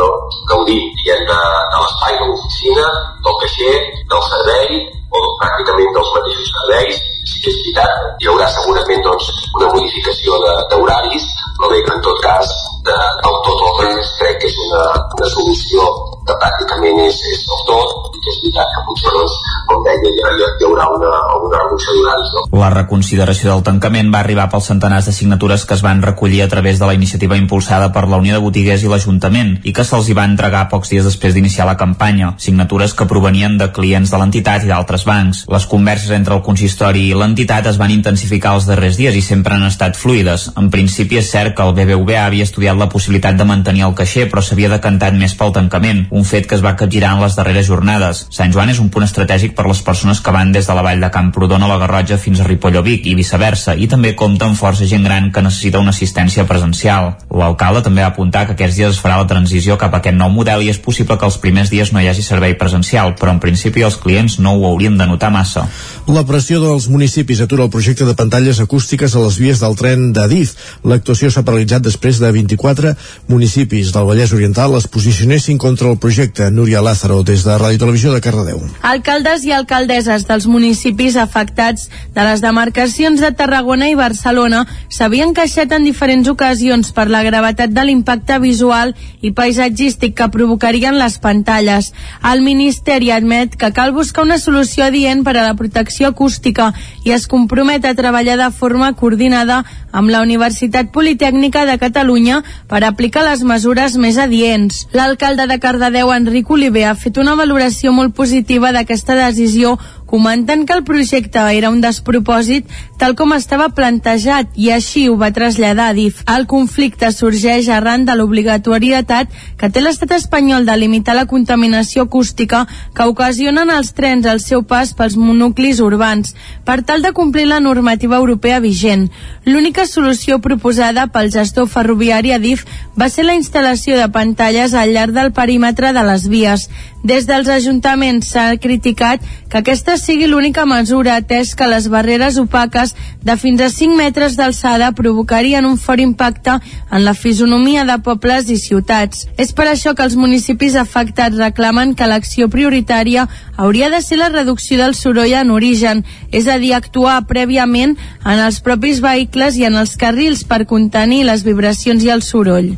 gaudir 0.51 0.80
diguem, 0.99 1.26
de, 1.28 1.39
de 1.74 1.82
l'espai 1.84 2.15
de 2.20 2.30
l'oficina, 2.30 2.86
del 3.26 3.38
caixer, 3.43 3.76
del 4.13 4.24
servei, 4.30 4.80
o 5.09 5.22
pràcticament 5.41 5.95
dels 5.95 6.11
mateixos 6.15 6.51
serveis, 6.53 6.99
sí 7.30 7.41
que 7.43 7.51
és 7.51 7.59
veritat, 7.59 8.07
hi 8.22 8.30
haurà 8.32 8.47
segurament 8.53 9.03
doncs, 9.07 9.30
una 9.57 9.72
modificació 9.74 10.38
d'horaris, 10.72 11.28
però 11.57 11.72
bé 11.74 11.82
que 11.86 11.95
en 11.97 12.03
tot 12.07 12.22
cas 12.24 12.53
de, 12.88 12.97
del 13.26 13.39
tot 13.47 13.65
o 13.67 13.74
res 13.82 14.13
crec 14.22 14.39
que 14.43 14.51
és 14.51 14.59
una, 14.67 14.84
una 15.17 15.32
solució 15.34 15.89
que 16.30 16.38
pràcticament 16.43 17.01
és, 17.07 17.19
és 17.34 17.43
del 17.49 17.63
tot, 17.69 18.13
i 18.13 18.21
que 18.21 18.34
és 18.34 18.39
veritat 18.43 18.73
que 18.75 18.84
potser 18.88 19.13
doncs, 19.15 19.38
com 19.69 19.86
deia 19.86 20.11
hi, 20.11 20.13
hi, 20.13 20.49
hi 20.61 20.67
haurà 20.67 20.86
una, 20.93 21.11
una 21.47 21.61
reducció 21.63 21.95
d'horaris. 21.97 22.34
No? 22.36 22.43
La 22.61 22.69
reconsideració 22.73 23.51
del 23.51 23.65
tancament 23.65 24.11
va 24.13 24.21
arribar 24.23 24.49
pels 24.51 24.69
centenars 24.71 25.09
de 25.09 25.15
signatures 25.15 25.65
que 25.65 25.77
es 25.77 25.84
van 25.86 26.03
recollir 26.05 26.43
a 26.43 26.49
través 26.51 26.80
de 26.80 26.89
la 26.89 26.95
iniciativa 26.97 27.38
impulsada 27.39 27.91
per 27.95 28.05
la 28.09 28.19
Unió 28.21 28.38
de 28.38 28.43
Botiguers 28.43 28.86
i 28.86 28.91
l'Ajuntament 28.91 29.55
i 29.63 29.73
que 29.73 29.86
se'ls 29.88 30.09
hi 30.09 30.17
va 30.17 30.27
entregar 30.30 30.67
pocs 30.71 30.93
dies 30.93 31.07
després 31.07 31.36
d'iniciar 31.36 31.67
la 31.69 31.77
campanya, 31.80 32.34
signatures 32.38 32.93
que 32.97 33.09
provenien 33.09 33.57
de 33.57 33.69
clients 33.75 34.13
de 34.13 34.21
l'entitat 34.21 34.65
i 34.65 34.71
d'altres 34.71 35.05
bancs. 35.09 35.45
Les 35.49 35.67
converses 35.69 36.13
entre 36.15 36.38
el 36.38 36.43
consistori 36.45 37.07
i 37.09 37.17
l'entitat 37.17 37.69
es 37.71 37.80
van 37.82 37.93
intensificar 37.93 38.55
els 38.57 38.67
darrers 38.69 38.99
dies 38.99 39.17
i 39.17 39.25
sempre 39.25 39.55
han 39.55 39.67
estat 39.67 39.97
fluides. 39.97 40.49
En 40.59 40.69
principi 40.73 41.19
és 41.21 41.32
cert 41.32 41.55
que 41.57 41.65
el 41.65 41.75
BBVA 41.77 42.25
havia 42.27 42.47
estudiat 42.47 42.77
la 42.77 42.89
possibilitat 42.91 43.38
de 43.39 43.47
mantenir 43.47 43.86
el 43.88 43.95
caixer, 43.97 44.27
però 44.30 44.43
s'havia 44.43 44.71
decantat 44.71 45.15
més 45.17 45.36
pel 45.39 45.53
tancament, 45.55 46.05
fet 46.26 46.47
que 46.47 46.55
es 46.57 46.63
va 46.65 46.76
capgirar 46.80 47.13
en 47.15 47.24
les 47.24 47.36
darreres 47.38 47.67
jornades. 47.67 48.26
Sant 48.36 48.53
Joan 48.53 48.72
és 48.74 48.80
un 48.84 48.89
punt 48.93 49.05
estratègic 49.05 49.55
per 49.57 49.67
les 49.67 49.82
persones 49.86 50.22
que 50.24 50.34
van 50.36 50.51
des 50.51 50.67
de 50.67 50.76
la 50.76 50.84
vall 50.86 51.01
de 51.03 51.11
Camprodon 51.13 51.63
a 51.63 51.70
la 51.70 51.78
Garrotja 51.82 52.17
fins 52.17 52.39
a 52.39 52.47
Ripoll 52.47 52.80
o 52.80 52.84
Vic 52.86 53.07
i 53.07 53.15
viceversa, 53.17 53.76
i 53.76 53.88
també 53.88 54.15
compta 54.15 54.47
amb 54.47 54.57
força 54.59 54.88
gent 54.89 55.05
gran 55.07 55.32
que 55.32 55.43
necessita 55.45 55.80
una 55.80 55.93
assistència 55.95 56.45
presencial. 56.49 57.13
L'alcalde 57.30 57.84
també 57.86 58.03
va 58.03 58.11
apuntar 58.13 58.45
que 58.47 58.57
aquests 58.57 58.80
dies 58.80 58.95
es 58.95 59.01
farà 59.03 59.20
la 59.22 59.28
transició 59.30 59.78
cap 59.78 59.93
a 59.93 60.01
aquest 60.03 60.17
nou 60.17 60.32
model 60.34 60.63
i 60.65 60.72
és 60.74 60.82
possible 60.82 61.17
que 61.17 61.28
els 61.30 61.39
primers 61.41 61.72
dies 61.74 61.93
no 61.93 62.01
hi 62.01 62.09
hagi 62.09 62.26
servei 62.26 62.55
presencial, 62.59 63.15
però 63.20 63.36
en 63.36 63.43
principi 63.43 63.86
els 63.86 63.99
clients 64.01 64.39
no 64.39 64.55
ho 64.57 64.65
haurien 64.72 64.97
de 64.97 65.07
notar 65.07 65.32
massa. 65.32 65.67
La 66.07 66.26
pressió 66.26 66.59
dels 66.63 66.89
municipis 66.89 67.41
atura 67.45 67.67
el 67.67 67.74
projecte 67.74 68.07
de 68.07 68.15
pantalles 68.17 68.59
acústiques 68.59 69.15
a 69.15 69.24
les 69.24 69.38
vies 69.39 69.61
del 69.61 69.78
tren 69.80 70.09
d'Adif. 70.13 70.55
L'actuació 70.84 71.30
s'ha 71.32 71.45
paralitzat 71.45 71.86
després 71.86 72.20
de 72.20 72.32
24 72.34 72.95
municipis 73.30 73.93
del 73.93 74.07
Vallès 74.09 74.34
Oriental 74.34 74.76
es 74.78 74.88
posicionessin 74.88 75.57
contra 75.57 75.89
el 75.89 75.97
projecte. 75.97 76.09
Núria 76.10 76.82
Lázaro, 76.82 77.22
des 77.22 77.43
de 77.45 77.53
Ràdio 77.53 77.78
Televisió 77.78 78.12
de 78.12 78.20
Cardedeu. 78.20 78.64
Alcaldes 78.82 79.43
i 79.45 79.51
alcaldesses 79.53 80.24
dels 80.26 80.47
municipis 80.49 81.16
afectats 81.22 81.89
de 82.16 82.24
les 82.26 82.41
demarcacions 82.41 83.22
de 83.22 83.30
Tarragona 83.32 83.91
i 83.91 83.95
Barcelona 83.95 84.64
s'havien 84.89 85.36
queixat 85.38 85.72
en 85.76 85.86
diferents 85.86 86.28
ocasions 86.32 86.89
per 86.97 87.05
la 87.14 87.22
gravetat 87.22 87.70
de 87.70 87.84
l'impacte 87.86 88.39
visual 88.41 88.95
i 89.22 89.32
paisatgístic 89.38 90.16
que 90.18 90.30
provocarien 90.34 90.97
les 90.97 91.20
pantalles. 91.22 91.91
El 92.26 92.41
Ministeri 92.41 93.12
admet 93.12 93.53
que 93.53 93.70
cal 93.72 93.93
buscar 93.93 94.26
una 94.26 94.39
solució 94.41 94.88
adient 94.89 95.22
per 95.24 95.38
a 95.38 95.45
la 95.45 95.53
protecció 95.53 96.10
acústica 96.10 96.72
i 97.05 97.14
es 97.14 97.28
compromet 97.28 97.86
a 97.86 97.93
treballar 97.93 98.39
de 98.41 98.49
forma 98.49 98.95
coordinada 98.97 99.62
amb 99.91 100.10
la 100.10 100.22
Universitat 100.22 100.91
Politècnica 100.93 101.66
de 101.66 101.78
Catalunya 101.82 102.43
per 102.70 102.84
aplicar 102.84 103.26
les 103.26 103.43
mesures 103.43 103.95
més 103.97 104.18
adients. 104.18 104.88
L'alcalde 104.93 105.45
de 105.49 105.57
Cardedeu, 105.60 105.89
Enric 105.90 106.50
Oliver, 106.52 106.86
ha 106.86 106.96
fet 106.96 107.18
una 107.18 107.36
valoració 107.36 107.92
molt 107.92 108.14
positiva 108.16 108.72
d'aquesta 108.72 109.16
decisió 109.16 109.78
comentant 110.10 110.66
que 110.66 110.74
el 110.74 110.84
projecte 110.84 111.40
era 111.54 111.70
un 111.70 111.82
despropòsit 111.82 112.66
tal 113.00 113.14
com 113.16 113.36
estava 113.36 113.70
plantejat 113.78 114.56
i 114.58 114.72
així 114.74 115.06
ho 115.08 115.16
va 115.22 115.30
traslladar 115.32 115.92
a 115.92 115.94
DIF. 115.94 116.24
El 116.26 116.48
conflicte 116.50 117.12
sorgeix 117.14 117.70
arran 117.70 118.08
de 118.08 118.16
l'obligatorietat 118.18 119.30
que 119.60 119.70
té 119.70 119.84
l'estat 119.84 120.16
espanyol 120.18 120.66
de 120.66 120.76
limitar 120.82 121.16
la 121.16 121.28
contaminació 121.30 122.08
acústica 122.08 122.66
que 122.98 123.06
ocasionen 123.06 123.70
els 123.70 123.94
trens 123.94 124.26
al 124.26 124.42
seu 124.42 124.66
pas 124.66 124.96
pels 124.98 125.16
monuclis 125.16 125.80
urbans 125.80 126.34
per 126.66 126.82
tal 126.82 127.06
de 127.06 127.14
complir 127.14 127.46
la 127.48 127.62
normativa 127.62 128.18
europea 128.18 128.60
vigent. 128.60 129.08
L'única 129.46 129.86
solució 129.86 130.40
proposada 130.42 131.08
pel 131.14 131.32
gestor 131.32 131.70
ferroviari 131.70 132.34
a 132.34 132.42
DIF 132.42 132.66
va 133.00 133.08
ser 133.14 133.30
la 133.30 133.38
instal·lació 133.38 133.96
de 133.96 134.10
pantalles 134.10 134.74
al 134.74 134.92
llarg 134.98 135.14
del 135.14 135.32
perímetre 135.32 135.78
de 135.82 136.03
les 136.03 136.27
vies. 136.27 136.67
Des 137.04 137.24
dels 137.24 137.47
ajuntaments 137.47 138.28
s'ha 138.28 138.58
criticat 138.60 139.24
que 139.50 139.62
aquesta 139.62 139.95
sigui 139.97 140.28
l'única 140.28 140.66
mesura 140.68 141.16
atès 141.16 141.54
que 141.56 141.68
les 141.72 141.88
barreres 141.88 142.38
opaques 142.38 142.91
de 143.24 143.36
fins 143.39 143.62
a 143.64 143.70
5 143.72 143.95
metres 143.95 144.36
d'alçada 144.36 144.91
provocarien 144.91 145.66
un 145.66 145.78
fort 145.80 146.04
impacte 146.04 146.58
en 146.91 147.06
la 147.06 147.14
fisonomia 147.16 147.86
de 147.88 147.95
pobles 148.04 148.50
i 148.52 148.58
ciutats. 148.60 149.28
És 149.38 149.54
per 149.56 149.70
això 149.72 149.95
que 149.95 150.04
els 150.04 150.18
municipis 150.20 150.76
afectats 150.76 151.39
reclamen 151.39 151.95
que 151.95 152.08
l'acció 152.08 152.50
prioritària 152.52 153.30
hauria 153.56 153.89
de 153.89 154.02
ser 154.04 154.20
la 154.20 154.30
reducció 154.30 154.78
del 154.78 154.93
soroll 154.93 155.38
en 155.39 155.52
origen, 155.56 156.04
és 156.32 156.47
a 156.47 156.60
dir, 156.60 156.74
actuar 156.76 157.24
prèviament 157.32 157.95
en 158.26 158.43
els 158.43 158.60
propis 158.60 159.00
vehicles 159.00 159.56
i 159.56 159.66
en 159.72 159.80
els 159.80 159.95
carrils 159.95 160.43
per 160.43 160.66
contenir 160.68 161.24
les 161.24 161.47
vibracions 161.47 162.04
i 162.04 162.12
el 162.12 162.24
soroll. 162.28 162.76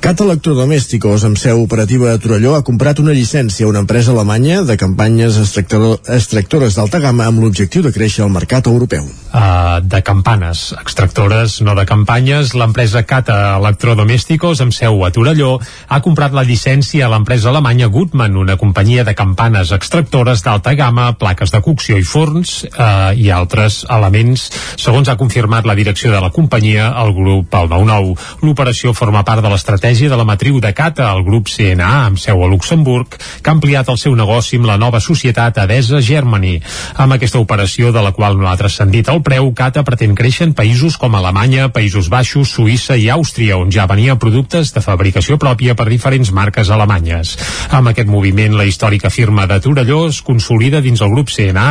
Cat 0.00 0.20
Electrodomésticos, 0.24 1.26
amb 1.28 1.36
seu 1.36 1.60
operativa 1.60 2.14
a 2.14 2.18
Torelló, 2.18 2.54
ha 2.56 2.64
comprat 2.64 3.02
una 3.04 3.12
llicència 3.12 3.49
a 3.58 3.66
una 3.66 3.80
empresa 3.82 4.12
alemanya 4.12 4.62
de 4.62 4.76
campanyes 4.78 5.36
extractores 5.40 6.76
d'alta 6.78 7.00
gamma 7.02 7.26
amb 7.26 7.42
l'objectiu 7.42 7.82
de 7.82 7.92
créixer 7.92 8.22
al 8.24 8.30
mercat 8.30 8.68
europeu. 8.70 9.02
Uh, 9.30 9.82
de 9.82 10.00
campanes 10.06 10.70
extractores, 10.78 11.60
no 11.66 11.74
de 11.74 11.84
campanyes, 11.86 12.54
l'empresa 12.54 13.02
Cata 13.02 13.56
Electrodomésticos, 13.58 14.62
amb 14.62 14.74
seu 14.74 15.04
a 15.04 15.10
Torelló, 15.10 15.58
ha 15.88 16.00
comprat 16.00 16.34
la 16.36 16.46
llicència 16.46 17.06
a 17.06 17.10
l'empresa 17.12 17.50
alemanya 17.50 17.90
Gutmann, 17.90 18.38
una 18.38 18.56
companyia 18.56 19.04
de 19.04 19.14
campanes 19.18 19.74
extractores 19.76 20.44
d'alta 20.46 20.74
gamma, 20.78 21.12
plaques 21.18 21.50
de 21.50 21.62
cocció 21.62 21.98
i 21.98 22.06
forns 22.06 22.64
uh, 22.70 23.10
i 23.14 23.30
altres 23.34 23.84
elements. 23.90 24.48
Segons 24.80 25.10
ha 25.10 25.18
confirmat 25.20 25.66
la 25.66 25.78
direcció 25.78 26.14
de 26.14 26.22
la 26.22 26.32
companyia, 26.34 26.92
el 27.04 27.14
grup 27.14 27.54
el 27.54 27.70
9-9. 27.74 28.16
L'operació 28.46 28.94
forma 28.94 29.26
part 29.26 29.42
de 29.44 29.50
l'estratègia 29.50 29.80
estratègia 29.80 30.10
de 30.10 30.16
la 30.16 30.24
matriu 30.24 30.60
de 30.60 30.72
Cata, 30.74 31.10
el 31.14 31.24
grup 31.24 31.48
CNA, 31.48 32.06
amb 32.06 32.18
seu 32.18 32.42
a 32.44 32.48
Luxemburg, 32.48 33.16
que 33.40 33.50
ha 33.50 33.56
ampliat 33.56 33.88
el 33.88 33.98
seu 34.00 34.14
negoci 34.16 34.60
amb 34.60 34.68
la 34.68 34.78
nova 34.80 35.00
societat 35.00 35.58
Adesa 35.62 36.00
Germany. 36.04 36.60
Amb 37.00 37.16
aquesta 37.16 37.40
operació, 37.40 37.90
de 37.92 38.02
la 38.04 38.12
qual 38.16 38.38
no 38.38 38.48
ha 38.48 38.56
transcendit 38.60 39.08
el 39.12 39.22
preu, 39.26 39.50
Cata 39.56 39.84
pretén 39.86 40.14
créixer 40.14 40.46
en 40.48 40.54
països 40.56 40.96
com 41.00 41.14
Alemanya, 41.16 41.68
Països 41.74 42.10
Baixos, 42.12 42.52
Suïssa 42.54 42.96
i 43.00 43.08
Àustria, 43.12 43.58
on 43.60 43.72
ja 43.72 43.88
venia 43.90 44.18
productes 44.20 44.74
de 44.74 44.82
fabricació 44.84 45.38
pròpia 45.40 45.74
per 45.78 45.88
diferents 45.90 46.32
marques 46.32 46.70
alemanyes. 46.70 47.36
Amb 47.70 47.90
aquest 47.92 48.08
moviment, 48.10 48.56
la 48.56 48.66
històrica 48.68 49.10
firma 49.10 49.46
de 49.50 49.60
Torelló 49.60 50.06
es 50.08 50.20
consolida 50.22 50.80
dins 50.84 51.00
el 51.00 51.12
grup 51.14 51.30
CNA. 51.32 51.68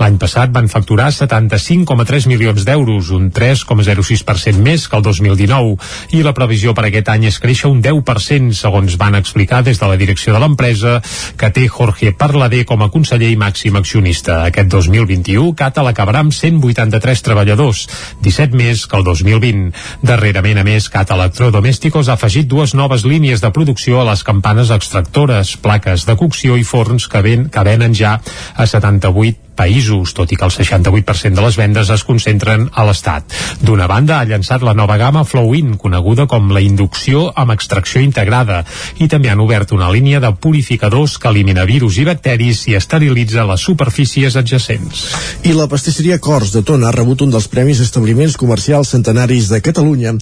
L'any 0.00 0.18
passat 0.22 0.52
van 0.54 0.70
facturar 0.72 1.10
75,3 1.14 2.28
milions 2.30 2.66
d'euros, 2.66 3.10
un 3.14 3.30
3,06% 3.30 4.62
més 4.62 4.86
que 4.88 4.98
el 4.98 5.04
2019, 5.06 5.76
i 6.16 6.22
la 6.26 6.34
previsió 6.36 6.74
per 6.76 6.86
aquest 6.88 7.10
any 7.12 7.28
és 7.30 7.40
créixer 7.42 7.70
un 7.70 7.82
10%, 7.84 8.52
segons 8.56 8.96
van 9.00 9.18
explicar 9.18 9.62
des 9.66 9.80
de 9.80 9.90
la 9.90 9.98
direcció 10.00 10.34
de 10.34 10.42
l'empresa, 10.42 11.00
que 11.38 11.50
té 11.54 11.66
Jorge 11.68 12.12
Parladé 12.16 12.64
com 12.68 12.82
a 12.82 12.90
conseller 12.92 13.30
i 13.32 13.38
màxim 13.40 13.76
accionista. 13.78 14.42
Aquest 14.48 14.70
2021, 14.72 15.52
Cata 15.58 15.84
l'acabarà 15.86 16.24
amb 16.24 16.34
183 16.34 17.24
treballadors, 17.26 17.86
17 18.24 18.56
més 18.56 18.86
que 18.86 18.98
el 18.98 19.06
2020. 19.06 19.72
Darrerament, 20.06 20.60
a 20.60 20.66
més, 20.66 20.90
Cata 20.92 21.16
Electrodomésticos 21.18 22.10
ha 22.10 22.18
afegit 22.18 22.50
dues 22.50 22.74
noves 22.74 23.06
línies 23.08 23.44
de 23.44 23.52
producció 23.54 24.02
a 24.02 24.08
les 24.10 24.26
campanes 24.26 24.74
extractores, 24.74 25.56
plaques 25.62 26.06
de 26.06 26.18
cocció 26.18 26.60
i 26.60 26.64
forns 26.66 27.08
que, 27.08 27.24
ven, 27.24 27.50
que 27.50 27.66
venen 27.66 27.96
ja 27.96 28.18
a 28.56 28.66
78 28.66 29.45
països, 29.56 30.12
tot 30.16 30.32
i 30.32 30.38
que 30.38 30.46
el 30.46 30.52
68% 30.54 31.34
de 31.34 31.44
les 31.44 31.56
vendes 31.58 31.90
es 31.92 32.04
concentren 32.06 32.68
a 32.72 32.84
l'Estat. 32.86 33.34
D'una 33.62 33.88
banda, 33.90 34.20
ha 34.20 34.28
llançat 34.28 34.64
la 34.66 34.74
nova 34.76 34.98
gamma 35.00 35.24
Flow-In, 35.24 35.76
coneguda 35.82 36.28
com 36.30 36.52
la 36.54 36.62
inducció 36.64 37.26
amb 37.34 37.54
extracció 37.56 38.02
integrada, 38.04 38.62
i 39.00 39.08
també 39.08 39.32
han 39.32 39.42
obert 39.42 39.72
una 39.76 39.90
línia 39.92 40.20
de 40.20 40.32
purificadors 40.36 41.16
que 41.18 41.32
elimina 41.32 41.66
virus 41.68 41.98
i 41.98 42.06
bacteris 42.08 42.66
i 42.70 42.76
esterilitza 42.78 43.46
les 43.48 43.66
superfícies 43.66 44.36
adjacents. 44.36 45.06
I 45.48 45.56
la 45.56 45.68
pastisseria 45.72 46.20
Cors 46.22 46.52
de 46.54 46.62
Tona 46.66 46.90
ha 46.90 46.96
rebut 46.96 47.24
un 47.26 47.32
dels 47.34 47.48
premis 47.50 47.80
establiments 47.84 48.36
comercials 48.36 48.92
centenaris 48.94 49.50
de 49.52 49.62
Catalunya 49.64 50.16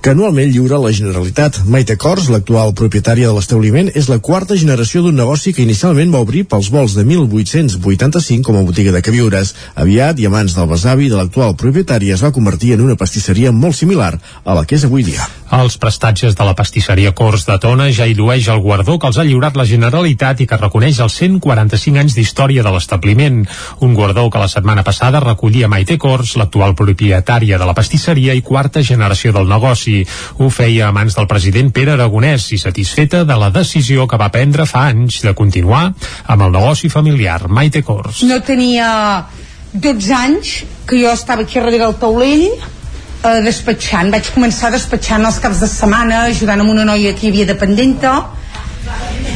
que 0.00 0.10
anualment 0.10 0.52
lliura 0.52 0.78
la 0.78 0.92
Generalitat. 0.94 1.58
Maite 1.66 1.96
Cors, 1.98 2.28
l'actual 2.30 2.70
propietària 2.78 3.28
de 3.28 3.34
l'establiment, 3.34 3.88
és 3.98 4.06
la 4.06 4.20
quarta 4.22 4.54
generació 4.54 5.02
d'un 5.02 5.16
negoci 5.18 5.52
que 5.54 5.64
inicialment 5.64 6.12
va 6.14 6.22
obrir 6.22 6.44
pels 6.46 6.68
vols 6.70 6.94
de 6.94 7.02
1885 7.08 8.46
com 8.46 8.60
a 8.60 8.62
botiga 8.62 8.94
de 8.94 9.02
queviures. 9.02 9.54
Aviat, 9.74 10.20
i 10.22 10.28
a 10.28 10.30
mans 10.30 10.54
del 10.54 10.68
besavi 10.70 11.08
de 11.10 11.18
l'actual 11.18 11.56
propietària, 11.58 12.14
es 12.14 12.22
va 12.22 12.30
convertir 12.36 12.76
en 12.76 12.84
una 12.86 12.96
pastisseria 13.00 13.50
molt 13.52 13.74
similar 13.74 14.12
a 14.44 14.54
la 14.54 14.64
que 14.64 14.78
és 14.78 14.84
avui 14.86 15.02
dia. 15.02 15.26
Els 15.58 15.78
prestatges 15.82 16.36
de 16.38 16.46
la 16.46 16.54
pastisseria 16.54 17.14
Cors 17.16 17.46
de 17.48 17.58
Tona 17.58 17.88
ja 17.90 18.06
llueix 18.06 18.46
el 18.52 18.62
guardó 18.62 18.98
que 18.98 19.10
els 19.10 19.18
ha 19.18 19.26
lliurat 19.26 19.56
la 19.56 19.66
Generalitat 19.66 20.44
i 20.44 20.46
que 20.46 20.60
reconeix 20.60 21.00
els 21.02 21.18
145 21.18 21.98
anys 21.98 22.14
d'història 22.14 22.62
de 22.62 22.70
l'establiment. 22.70 23.42
Un 23.80 23.98
guardó 23.98 24.28
que 24.30 24.38
la 24.38 24.48
setmana 24.52 24.84
passada 24.86 25.24
recollia 25.24 25.68
Maite 25.68 25.98
Cors, 25.98 26.36
l'actual 26.36 26.76
propietària 26.78 27.58
de 27.58 27.66
la 27.66 27.74
pastisseria 27.74 28.36
i 28.36 28.44
quarta 28.44 28.84
generació 28.84 29.32
del 29.32 29.48
negoci 29.48 29.87
negoci. 29.88 30.06
Ho 30.38 30.50
feia 30.50 30.88
a 30.88 30.92
mans 30.92 31.16
del 31.16 31.26
president 31.26 31.72
Pere 31.72 31.92
Aragonès 31.92 32.52
i 32.52 32.58
satisfeta 32.58 33.24
de 33.24 33.36
la 33.36 33.50
decisió 33.50 34.06
que 34.06 34.18
va 34.18 34.30
prendre 34.30 34.66
fa 34.66 34.88
anys 34.92 35.22
de 35.22 35.34
continuar 35.34 35.92
amb 36.26 36.42
el 36.42 36.52
negoci 36.52 36.88
familiar. 36.88 37.48
Maite 37.48 37.82
Cors. 37.82 38.22
No 38.22 38.40
tenia 38.42 39.26
12 39.72 40.14
anys 40.14 40.64
que 40.86 41.00
jo 41.00 41.12
estava 41.12 41.42
aquí 41.42 41.58
darrere 41.58 41.78
del 41.78 41.96
taulell 42.00 42.46
eh, 42.48 43.40
despatxant, 43.44 44.10
vaig 44.10 44.30
començar 44.34 44.70
despatxant 44.72 45.24
els 45.26 45.38
caps 45.38 45.60
de 45.60 45.68
setmana, 45.68 46.24
ajudant 46.28 46.60
amb 46.60 46.70
una 46.70 46.86
noia 46.88 47.14
que 47.14 47.26
hi 47.26 47.32
havia 47.32 47.46
dependenta 47.46 48.14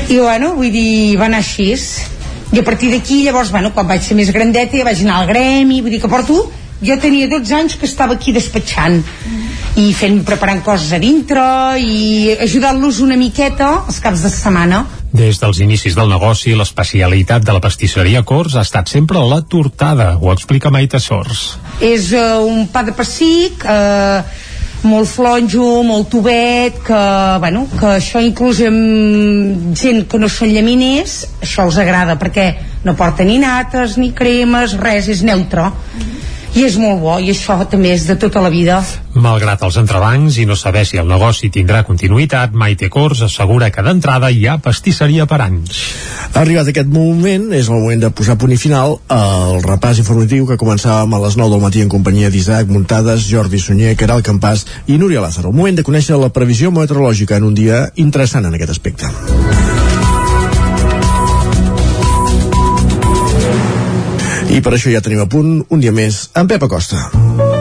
i 0.08 0.16
bueno, 0.18 0.54
vull 0.56 0.72
dir, 0.72 1.18
va 1.20 1.26
anar 1.28 1.42
així 1.42 1.74
i 2.52 2.60
a 2.60 2.64
partir 2.64 2.90
d'aquí 2.92 3.22
llavors 3.24 3.50
bueno, 3.50 3.72
quan 3.72 3.86
vaig 3.88 4.02
ser 4.04 4.16
més 4.16 4.32
grandeta 4.32 4.76
ja 4.76 4.84
vaig 4.84 5.00
anar 5.04 5.20
al 5.20 5.28
gremi 5.28 5.80
vull 5.80 5.92
dir 5.92 6.00
que 6.00 6.08
porto 6.08 6.50
jo 6.82 6.96
tenia 6.98 7.28
12 7.30 7.54
anys 7.54 7.76
que 7.78 7.86
estava 7.86 8.16
aquí 8.18 8.32
despatxant 8.32 9.02
i 9.80 9.92
fent, 9.96 10.20
preparant 10.26 10.60
coses 10.64 10.90
a 10.92 10.98
dintre 11.00 11.42
i 11.80 12.34
ajudant-los 12.44 13.00
una 13.00 13.16
miqueta 13.16 13.70
els 13.86 14.00
caps 14.04 14.24
de 14.26 14.30
setmana. 14.32 14.82
Des 15.12 15.40
dels 15.40 15.60
inicis 15.64 15.96
del 15.96 16.10
negoci, 16.12 16.52
l'especialitat 16.56 17.44
de 17.44 17.54
la 17.56 17.60
pastisseria 17.64 18.22
Cors 18.28 18.56
ha 18.56 18.64
estat 18.66 18.92
sempre 18.92 19.20
la 19.28 19.40
tortada, 19.42 20.16
ho 20.20 20.32
explica 20.32 20.72
Maite 20.72 21.00
Sors. 21.00 21.56
és 21.80 22.12
uh, 22.12 22.44
un 22.44 22.66
pa 22.72 22.82
de 22.84 22.92
pessic 22.92 23.64
uh, 23.64 24.20
molt 24.88 25.08
flonjo, 25.08 25.82
molt 25.86 26.10
tubet 26.10 26.80
que, 26.84 27.02
bueno, 27.40 27.66
que 27.78 27.96
això 27.96 28.20
inclús 28.20 28.60
amb 28.66 29.72
gent 29.78 30.04
que 30.04 30.20
no 30.20 30.28
són 30.28 30.52
llaminers 30.52 31.22
això 31.40 31.64
els 31.68 31.78
agrada 31.78 32.18
perquè 32.20 32.50
no 32.84 32.96
porta 32.98 33.24
ni 33.24 33.38
nates 33.38 33.96
ni 33.96 34.12
cremes, 34.12 34.76
res, 34.80 35.08
és 35.08 35.22
neutre 35.24 35.70
i 36.54 36.66
és 36.66 36.76
molt 36.80 37.00
bo 37.00 37.16
i 37.20 37.30
això 37.32 37.56
també 37.70 37.94
és 37.96 38.04
de 38.08 38.18
tota 38.20 38.42
la 38.44 38.50
vida 38.52 38.82
Malgrat 39.12 39.60
els 39.66 39.76
entrebancs 39.76 40.38
i 40.40 40.46
no 40.48 40.56
saber 40.56 40.86
si 40.88 40.96
el 40.96 41.08
negoci 41.08 41.50
tindrà 41.52 41.82
continuïtat, 41.84 42.54
Maite 42.56 42.88
Cors 42.92 43.20
assegura 43.26 43.68
que 43.70 43.84
d'entrada 43.84 44.30
hi 44.32 44.46
ha 44.48 44.56
pastisseria 44.56 45.26
per 45.28 45.42
anys. 45.44 45.82
Arribat 46.40 46.70
aquest 46.72 46.88
moment, 46.88 47.50
és 47.52 47.68
el 47.68 47.76
moment 47.76 48.06
de 48.06 48.10
posar 48.16 48.38
punt 48.40 48.56
i 48.56 48.60
final 48.60 48.96
al 49.12 49.60
repàs 49.66 50.00
informatiu 50.00 50.48
que 50.48 50.56
començàvem 50.56 51.12
a 51.12 51.22
les 51.26 51.36
9 51.36 51.52
del 51.52 51.64
matí 51.66 51.84
en 51.84 51.92
companyia 51.92 52.32
d'Isaac 52.32 52.72
Muntades, 52.72 53.28
Jordi 53.28 53.60
Sunyer, 53.60 53.96
Caral 54.00 54.24
Campàs 54.24 54.64
i 54.88 54.96
Núria 54.96 55.20
Lázaro. 55.20 55.52
El 55.52 55.60
moment 55.60 55.76
de 55.76 55.84
conèixer 55.84 56.16
la 56.16 56.32
previsió 56.32 56.72
meteorològica 56.72 57.36
en 57.36 57.50
un 57.52 57.58
dia 57.58 57.90
interessant 58.00 58.48
en 58.48 58.56
aquest 58.56 58.78
aspecte. 58.78 59.12
I 64.52 64.60
per 64.60 64.74
això 64.76 64.92
ja 64.92 65.00
tenim 65.00 65.22
a 65.24 65.28
punt 65.32 65.62
un 65.72 65.80
dia 65.80 65.94
més 65.96 66.26
en 66.36 66.50
Pep 66.50 66.68
Acosta. 66.68 67.51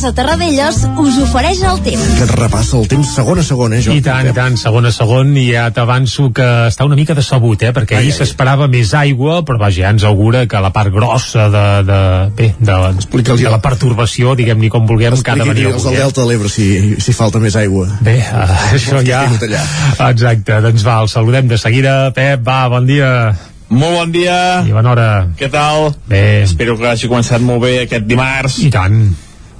Casa 0.00 0.14
Terradellos 0.16 0.76
us 0.96 1.16
ofereix 1.20 1.58
el 1.68 1.80
temps. 1.84 2.04
Que 2.16 2.24
et 2.24 2.30
repassa 2.32 2.78
el 2.78 2.86
temps 2.88 3.10
segon 3.18 3.36
a 3.36 3.42
segon, 3.44 3.74
eh, 3.76 3.82
Jordi? 3.84 4.00
I 4.00 4.04
tant, 4.06 4.28
i 4.30 4.32
tant, 4.32 4.54
segon 4.56 4.88
a 4.88 4.92
segon, 4.96 5.34
i 5.36 5.42
ja 5.50 5.66
t'avanço 5.76 6.30
que 6.32 6.46
està 6.70 6.86
una 6.88 6.96
mica 6.96 7.12
decebut, 7.18 7.66
eh, 7.68 7.74
perquè 7.76 7.98
Ai, 7.98 8.06
ahir 8.06 8.14
s'esperava 8.16 8.64
més 8.72 8.94
aigua, 8.96 9.42
però 9.44 9.60
vaja, 9.60 9.82
ja 9.82 9.92
ens 9.92 10.08
augura 10.08 10.46
que 10.48 10.64
la 10.64 10.72
part 10.72 10.88
grossa 10.94 11.50
de, 11.52 11.66
de, 11.84 12.00
bé, 12.32 12.48
de, 12.56 12.80
de 13.28 13.52
la 13.52 13.60
pertorbació, 13.60 14.32
diguem-ni 14.40 14.72
com 14.72 14.88
vulguem, 14.88 15.20
que 15.20 15.36
ha 15.36 15.38
de 15.42 15.50
venir 15.52 15.68
els 15.68 15.84
del 15.84 15.92
avui. 15.92 16.00
Delta 16.06 16.24
de 16.24 16.28
l'Ebre 16.32 16.56
si, 16.56 16.72
si 16.96 17.18
falta 17.20 17.44
més 17.44 17.60
aigua. 17.60 17.92
Bé, 18.00 18.22
uh, 18.24 18.58
això 18.72 19.04
ja... 19.04 19.26
Exacte, 19.28 20.62
doncs 20.64 20.88
va, 20.88 21.02
el 21.04 21.12
saludem 21.12 21.52
de 21.52 21.60
seguida. 21.60 22.06
Pep, 22.16 22.40
va, 22.40 22.62
bon 22.72 22.88
dia. 22.88 23.34
Molt 23.68 24.00
bon 24.00 24.16
dia. 24.16 24.62
I 24.64 24.72
bona 24.72 24.96
hora. 24.96 25.10
Què 25.36 25.52
tal? 25.52 25.90
Bé. 26.08 26.46
Espero 26.48 26.80
que 26.80 26.88
hagi 26.88 27.12
començat 27.12 27.44
molt 27.44 27.68
bé 27.68 27.82
aquest 27.84 28.08
dimarts. 28.08 28.64
I 28.64 28.72
tant. 28.72 29.02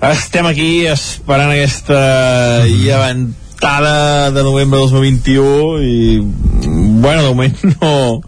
Estem 0.00 0.46
aquí 0.48 0.86
esperant 0.88 1.50
aquesta 1.52 2.64
llevantada 2.64 4.30
de 4.32 4.42
novembre 4.42 4.78
de 4.80 4.86
2021 4.86 5.82
i, 5.84 6.22
bueno, 7.04 7.20
de 7.20 7.28
moment 7.28 7.58
no 7.82 8.22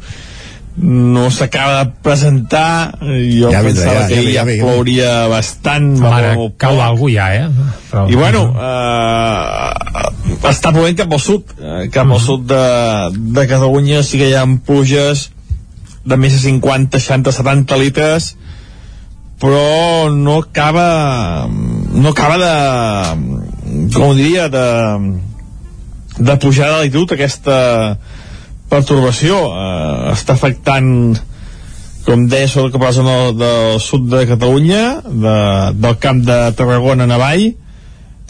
no 0.76 1.30
s'acaba 1.30 1.84
de 1.84 1.90
presentar. 2.04 2.98
Jo 3.00 3.50
Ja 3.52 3.62
pensava 3.64 4.02
ja, 4.02 4.08
que 4.08 4.20
ja, 4.20 4.44
ja, 4.44 4.44
ja 4.44 4.44
ja 4.52 4.64
plouria 4.64 5.12
bastant 5.32 5.98
Mare, 6.00 6.34
molt 6.36 6.56
cau 6.60 6.80
algú 6.80 7.08
ja, 7.12 7.28
eh? 7.36 7.48
Però... 7.90 8.04
i 8.08 8.16
bueno 8.16 8.44
eh, 8.56 10.38
està 10.48 10.72
plovent 10.72 10.96
cap 10.96 11.12
al 11.12 11.20
sud 11.20 11.52
eh, 11.56 11.88
cap 11.92 12.08
al 12.08 12.20
sud 12.20 12.44
de, 12.52 12.64
de 13.16 13.46
Catalunya. 13.48 14.04
Sí 14.04 14.20
que 14.20 14.28
hi 14.28 14.36
ha 14.36 14.44
pluges 14.44 15.30
de 16.04 16.20
més 16.20 16.36
de 16.36 16.44
50, 16.44 17.00
60, 17.00 17.32
70 17.32 17.80
litres 17.80 18.34
però 19.42 20.08
no 20.14 20.38
acaba 20.38 21.48
no 21.50 22.08
acaba 22.14 22.38
de 22.38 23.90
com 23.90 24.12
ho 24.12 24.14
diria 24.14 24.46
de, 24.52 24.66
de 26.18 26.36
pujar 26.38 26.68
de 26.68 26.76
l'altitud 26.76 27.14
aquesta 27.14 27.58
pertorbació. 28.72 29.38
Eh, 29.52 30.12
està 30.14 30.36
afectant 30.36 30.92
com 32.06 32.26
deia 32.30 32.48
sobretot 32.50 32.76
cap 32.76 32.84
a 32.84 32.90
la 32.90 32.96
zona 32.96 33.16
del 33.38 33.80
sud 33.82 34.08
de 34.10 34.24
Catalunya 34.26 34.84
de, 35.06 35.36
del 35.78 35.98
camp 36.02 36.22
de 36.26 36.38
Tarragona 36.58 37.06
en 37.06 37.14
avall 37.14 37.44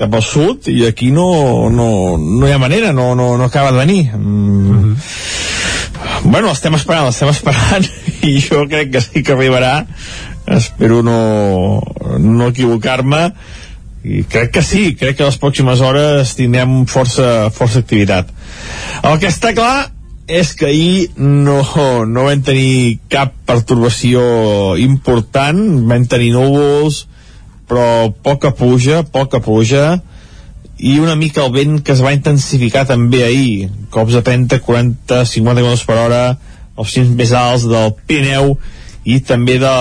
cap 0.01 0.13
al 0.17 0.25
sud 0.25 0.69
i 0.73 0.83
aquí 0.89 1.11
no, 1.15 1.71
no, 1.73 1.89
no 2.19 2.49
hi 2.49 2.53
ha 2.53 2.61
manera 2.61 2.93
no, 2.97 3.13
no, 3.15 3.37
no 3.39 3.49
acaba 3.49 3.73
de 3.73 3.79
venir. 3.85 4.05
Mm. 4.17 4.97
bueno, 6.25 6.49
l'estem 6.49 6.75
esperant 6.77 7.09
l'estem 7.09 7.33
esperant 7.33 7.89
i 8.29 8.39
jo 8.45 8.67
crec 8.69 8.93
que 8.93 9.05
sí 9.05 9.23
que 9.25 9.37
arribarà 9.37 9.75
espero 10.59 11.03
no, 11.07 11.81
no 12.19 12.49
equivocar-me. 12.51 13.25
I 14.03 14.25
crec 14.27 14.51
que 14.57 14.63
sí, 14.67 14.97
crec 14.99 15.17
que 15.19 15.27
les 15.29 15.39
pròximes 15.39 15.83
hores 15.85 16.35
tindrem 16.35 16.83
força, 16.91 17.51
força 17.55 17.83
activitat. 17.85 18.31
El 19.07 19.21
que 19.23 19.31
està 19.31 19.53
clar 19.55 19.93
és 20.27 20.53
que 20.59 20.67
ahir 20.71 21.11
no, 21.19 21.61
no 22.07 22.27
vam 22.29 22.43
tenir 22.47 22.99
cap 23.11 23.35
pertorbació 23.47 24.23
important 24.81 25.59
vam 25.91 26.07
tenir 26.09 26.31
núvols 26.35 27.07
però 27.69 28.13
poca 28.23 28.53
pluja, 28.55 29.03
poca 29.03 29.41
pluja 29.43 30.01
i 30.83 30.99
una 30.99 31.17
mica 31.17 31.45
el 31.45 31.53
vent 31.55 31.81
que 31.87 31.95
es 31.95 32.03
va 32.03 32.15
intensificar 32.15 32.83
també 32.89 33.23
ahir. 33.25 33.69
Cops 33.95 34.17
de 34.17 34.23
30, 34.27 34.59
40, 34.67 35.23
50 35.31 35.63
km 35.63 35.87
per 35.87 35.99
hora 36.05 36.23
els 36.77 36.95
cims 36.95 37.13
més 37.17 37.33
alts 37.37 37.69
del 37.71 37.95
Pirineu 38.09 38.57
i 39.05 39.19
també 39.27 39.59
de, 39.63 39.73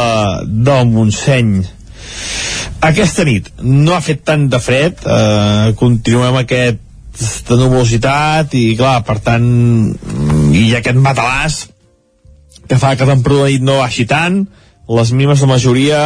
del 0.46 0.88
Montseny. 0.90 1.60
Aquesta 2.82 3.26
nit 3.28 3.52
no 3.62 3.94
ha 3.94 4.02
fet 4.02 4.24
tant 4.26 4.48
de 4.50 4.60
fred 4.62 5.04
eh, 5.06 5.74
continuem 5.78 6.40
aquest 6.42 6.88
de 7.48 7.58
nubositat 7.60 8.56
i 8.58 8.72
clar, 8.80 9.02
per 9.06 9.20
tant 9.22 9.46
i 10.58 10.64
aquest 10.78 10.98
matalàs 10.98 11.66
que 12.70 12.80
fa 12.80 12.96
que 12.96 13.06
la 13.06 13.14
temperatura 13.14 13.52
nit 13.52 13.66
no 13.68 13.82
baixi 13.82 14.08
tant 14.10 14.46
les 14.92 15.12
mínimes 15.12 15.44
de 15.44 15.50
majoria 15.50 16.02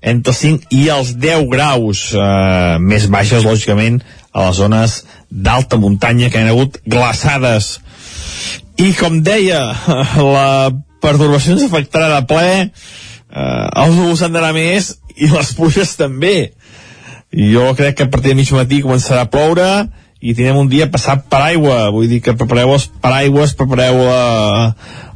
entre 0.00 0.32
els 0.32 0.40
5 0.42 0.74
i 0.76 0.88
els 0.92 1.14
10 1.20 1.46
graus 1.52 2.02
eh, 2.16 2.76
més 2.80 3.06
baixes 3.12 3.44
lògicament 3.44 4.00
a 4.32 4.48
les 4.48 4.60
zones 4.60 5.00
d'alta 5.30 5.78
muntanya 5.80 6.30
que 6.30 6.40
han 6.40 6.50
hagut 6.52 6.78
glaçades. 6.86 7.78
I 8.80 8.92
com 8.96 9.20
deia 9.24 9.60
la 10.34 10.70
pertorbació 11.02 11.56
ens 11.56 11.66
afectarà 11.66 12.12
de 12.14 12.26
ple 12.30 12.50
eh, 13.30 13.66
els 13.84 13.96
núvols 13.96 14.22
han 14.24 14.34
d'anar 14.34 14.52
més 14.56 14.94
i 15.16 15.30
les 15.30 15.52
pluges 15.56 15.96
també. 15.98 16.52
Jo 17.30 17.70
crec 17.78 17.98
que 17.98 18.06
a 18.08 18.10
partir 18.10 18.32
de 18.32 18.40
mig 18.40 18.50
matí 18.54 18.80
començarà 18.82 19.26
a 19.26 19.30
ploure 19.30 19.68
i 20.20 20.34
tindrem 20.34 20.58
un 20.64 20.68
dia 20.68 20.90
passat 20.92 21.24
per 21.32 21.42
aigua. 21.46 21.88
Vull 21.94 22.08
dir 22.10 22.20
que 22.24 22.36
prepareu 22.36 22.74
els 22.74 22.88
paraigües 23.02 23.54
prepareu 23.58 24.02
eh, 24.06 24.66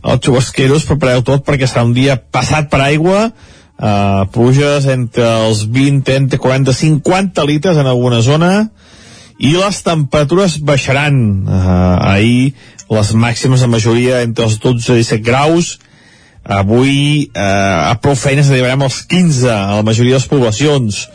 els 0.04 0.24
xubasqueros 0.24 0.86
prepareu 0.88 1.24
tot 1.26 1.44
perquè 1.46 1.68
serà 1.68 1.84
un 1.86 1.94
dia 1.96 2.16
passat 2.16 2.70
per 2.72 2.84
aigua. 2.86 3.28
Eh, 3.74 4.22
pluges 4.32 4.86
entre 4.86 5.26
els 5.48 5.64
20, 5.66 6.04
30, 6.06 6.38
40, 6.38 6.76
50 6.78 7.46
litres 7.50 7.80
en 7.80 7.90
alguna 7.90 8.22
zona 8.22 8.52
i 9.38 9.54
les 9.56 9.80
temperatures 9.86 10.58
baixaran. 10.62 11.16
Eh, 11.46 11.96
ahir 12.14 12.54
les 12.90 13.12
màximes 13.16 13.64
de 13.64 13.70
majoria 13.70 14.22
entre 14.22 14.46
els 14.48 14.58
12 14.62 14.98
i 14.98 15.02
17 15.02 15.22
graus. 15.24 15.78
Avui 16.44 17.30
eh, 17.32 17.40
a 17.40 17.94
prou 18.02 18.16
feines 18.18 18.50
arribarem 18.50 18.84
als 18.84 19.00
15 19.08 19.48
a 19.50 19.78
la 19.78 19.86
majoria 19.86 20.16
de 20.16 20.20
les 20.20 20.28
poblacions. 20.30 21.06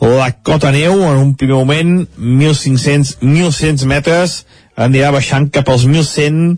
La 0.00 0.30
cota 0.44 0.72
neu 0.74 1.00
en 1.08 1.20
un 1.22 1.34
primer 1.40 1.56
moment 1.56 1.92
1.500 2.20 3.16
1.100 3.22 3.86
metres 3.88 4.42
anirà 4.76 5.08
baixant 5.14 5.48
cap 5.48 5.70
als 5.72 5.86
1.100 5.88 6.56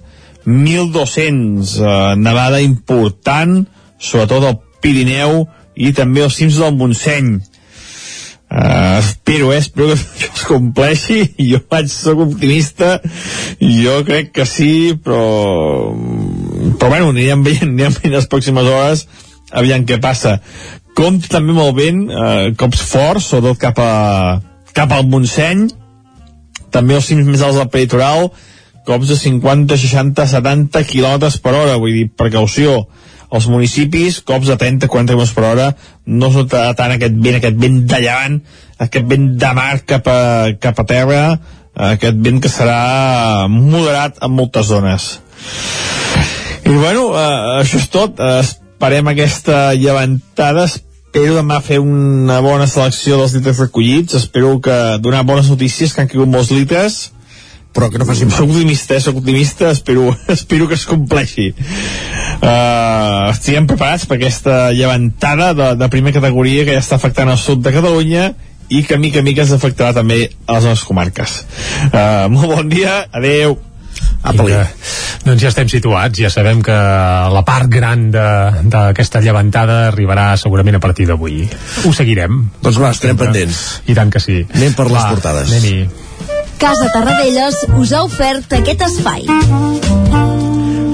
1.200 0.49 1.74
eh, 1.76 2.16
nevada 2.16 2.62
important 2.64 3.61
sobretot 3.99 4.47
al 4.49 4.59
Pirineu 4.82 5.45
i 5.78 5.93
també 5.95 6.24
als 6.24 6.39
cims 6.39 6.59
del 6.59 6.74
Montseny. 6.78 7.36
Uh, 7.39 7.58
espero, 8.51 9.53
eh, 9.53 9.59
espero 9.59 9.89
que 9.89 9.95
això 10.01 10.33
es 10.35 10.45
compleixi. 10.49 11.21
Jo 11.39 11.61
vaig 11.71 11.89
ser 11.93 12.17
optimista. 12.17 12.99
Jo 13.61 14.03
crec 14.09 14.33
que 14.33 14.47
sí 14.49 14.99
però 15.05 15.95
però 16.79 16.91
bueno, 16.93 17.11
anirem 17.11 17.43
veient, 17.45 17.73
anirem 17.73 17.97
veient 17.99 18.19
les 18.19 18.29
pròximes 18.31 18.69
hores 18.69 19.07
aviam 19.51 19.87
què 19.89 19.99
passa. 20.01 20.39
Compte 20.99 21.31
també 21.31 21.55
amb 21.55 21.63
el 21.63 21.75
vent 21.77 22.05
eh, 22.11 22.53
cops 22.59 22.83
forts, 22.91 23.31
sobretot 23.31 23.61
cap, 23.63 23.79
a, 23.79 24.41
cap 24.77 24.93
al 24.93 25.07
Montseny. 25.09 25.69
També 26.75 26.99
els 26.99 27.09
cims 27.09 27.29
més 27.29 27.43
alts 27.45 27.61
del 27.61 27.71
peritoral 27.73 28.31
cops 28.89 29.11
de 29.11 29.19
50, 29.21 29.77
60, 29.77 30.25
70 30.31 30.81
km 30.89 31.29
per 31.45 31.53
hora, 31.53 31.77
vull 31.77 31.93
dir, 31.93 32.07
precaució 32.09 32.87
als 33.31 33.47
municipis, 33.51 34.20
cops 34.24 34.49
de 34.49 34.57
30, 34.57 34.89
40 34.89 35.14
km 35.14 35.35
per 35.37 35.45
hora, 35.51 35.68
no 36.07 36.31
notarà 36.33 36.72
tant 36.76 36.95
aquest 36.95 37.16
vent, 37.20 37.39
aquest 37.39 37.59
vent 37.61 37.83
de 37.91 38.01
llevant, 38.05 38.41
aquest 38.79 39.09
vent 39.11 39.29
de 39.41 39.53
mar 39.59 39.72
cap 39.87 40.09
a, 40.09 40.20
cap 40.61 40.81
a 40.81 40.87
terra, 40.89 41.22
aquest 41.93 42.18
vent 42.24 42.41
que 42.43 42.51
serà 42.53 43.47
moderat 43.53 44.22
en 44.24 44.35
moltes 44.35 44.70
zones. 44.72 45.11
I 46.68 46.74
bueno, 46.76 47.11
eh, 47.16 47.61
això 47.62 47.79
és 47.81 47.89
tot. 47.93 48.18
Esperem 48.41 49.12
aquesta 49.12 49.74
llevantada, 49.74 50.66
espero 50.68 51.39
demà 51.39 51.61
fer 51.64 51.79
una 51.81 52.41
bona 52.45 52.66
selecció 52.70 53.20
dels 53.20 53.37
litres 53.37 53.61
recollits, 53.62 54.18
espero 54.18 54.59
que 54.61 54.76
donar 55.05 55.24
bones 55.26 55.49
notícies, 55.53 55.95
que 55.95 56.05
han 56.05 56.11
caigut 56.11 56.29
molts 56.29 56.53
litres, 56.53 56.99
però 57.75 57.91
que 57.93 58.01
no 58.01 58.07
facin 58.09 58.31
soc 58.33 58.49
optimista, 58.49 58.97
eh? 58.97 59.03
soc 59.05 59.21
optimista 59.21 59.71
espero, 59.71 60.11
espero 60.37 60.69
que 60.69 60.79
es 60.79 60.87
compleixi 60.89 61.51
uh, 61.53 63.29
estiguem 63.31 63.69
preparats 63.71 64.09
per 64.09 64.19
aquesta 64.19 64.59
llevantada 64.75 65.53
de, 65.55 65.71
de 65.81 65.91
primera 65.93 66.21
categoria 66.21 66.66
que 66.66 66.77
ja 66.77 66.85
està 66.85 66.99
afectant 66.99 67.31
el 67.33 67.41
sud 67.41 67.62
de 67.64 67.75
Catalunya 67.75 68.33
i 68.69 68.83
que 68.85 68.99
mica 69.01 69.23
a 69.23 69.25
mica 69.25 69.47
es 69.47 69.55
afectarà 69.55 69.95
també 69.97 70.27
a 70.47 70.59
les 70.59 70.69
nostres 70.69 70.89
comarques 70.89 71.41
uh, 71.93 72.29
molt 72.33 72.53
bon 72.57 72.69
dia, 72.73 73.03
adeu 73.12 73.59
Vinga, 74.19 74.64
doncs 75.25 75.45
ja 75.45 75.51
estem 75.53 75.69
situats, 75.71 76.19
ja 76.19 76.31
sabem 76.33 76.61
que 76.66 76.75
la 76.75 77.43
part 77.47 77.71
gran 77.71 78.09
d'aquesta 78.11 79.23
llevantada 79.25 79.79
arribarà 79.93 80.33
segurament 80.41 80.79
a 80.79 80.83
partir 80.83 81.07
d'avui. 81.09 81.47
Ho 81.87 81.95
seguirem. 81.95 82.43
Doncs 82.64 82.83
va, 82.83 82.93
estarem 82.97 83.19
pendents. 83.21 83.62
I 83.87 83.97
tant 83.99 84.11
que 84.12 84.23
sí. 84.23 84.43
Anem 84.59 84.77
per 84.79 84.91
les 84.91 85.09
portades. 85.14 85.55
Anem-hi. 85.55 86.08
Casa 86.59 86.89
Tarradellas 86.93 87.55
us 87.79 87.93
ha 87.95 88.03
ofert 88.03 88.53
aquest 88.59 88.83
espai. 88.83 89.29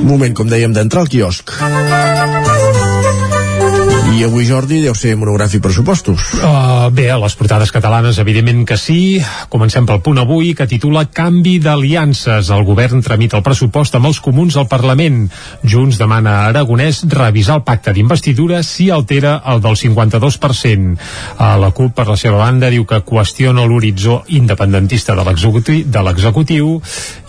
Moment, 0.04 0.34
com 0.36 0.50
dèiem, 0.52 0.76
d'entrar 0.76 1.06
al 1.06 1.08
quiosc. 1.08 1.54
I 4.04 4.20
avui, 4.22 4.44
Jordi, 4.44 4.82
deu 4.84 4.92
ser 4.92 5.14
monogràfic 5.16 5.62
pressupostos. 5.64 6.34
Uh, 6.36 6.90
bé, 6.92 7.06
a 7.10 7.16
les 7.18 7.34
portades 7.38 7.70
catalanes, 7.72 8.18
evidentment 8.20 8.66
que 8.68 8.76
sí. 8.76 9.16
Comencem 9.48 9.86
pel 9.88 10.02
punt 10.04 10.20
avui, 10.20 10.50
que 10.54 10.66
titula 10.68 11.06
Canvi 11.08 11.54
d'aliances. 11.64 12.50
El 12.52 12.66
govern 12.68 13.00
tramita 13.02 13.38
el 13.40 13.44
pressupost 13.46 13.96
amb 13.96 14.10
els 14.10 14.20
comuns 14.22 14.58
al 14.60 14.68
Parlament. 14.68 15.22
Junts 15.64 15.96
demana 15.98 16.34
a 16.34 16.50
Aragonès 16.50 17.00
revisar 17.08 17.56
el 17.58 17.64
pacte 17.64 17.94
d'investidura 17.96 18.60
si 18.62 18.90
altera 18.92 19.38
el 19.50 19.64
del 19.64 19.78
52%. 19.80 20.92
Uh, 21.38 21.48
la 21.64 21.72
CUP, 21.72 21.96
per 21.96 22.06
la 22.10 22.18
seva 22.20 22.42
banda, 22.42 22.70
diu 22.74 22.84
que 22.84 23.00
qüestiona 23.08 23.64
l'horitzó 23.64 24.20
independentista 24.36 25.16
de 25.16 26.04
l'executiu 26.04 26.76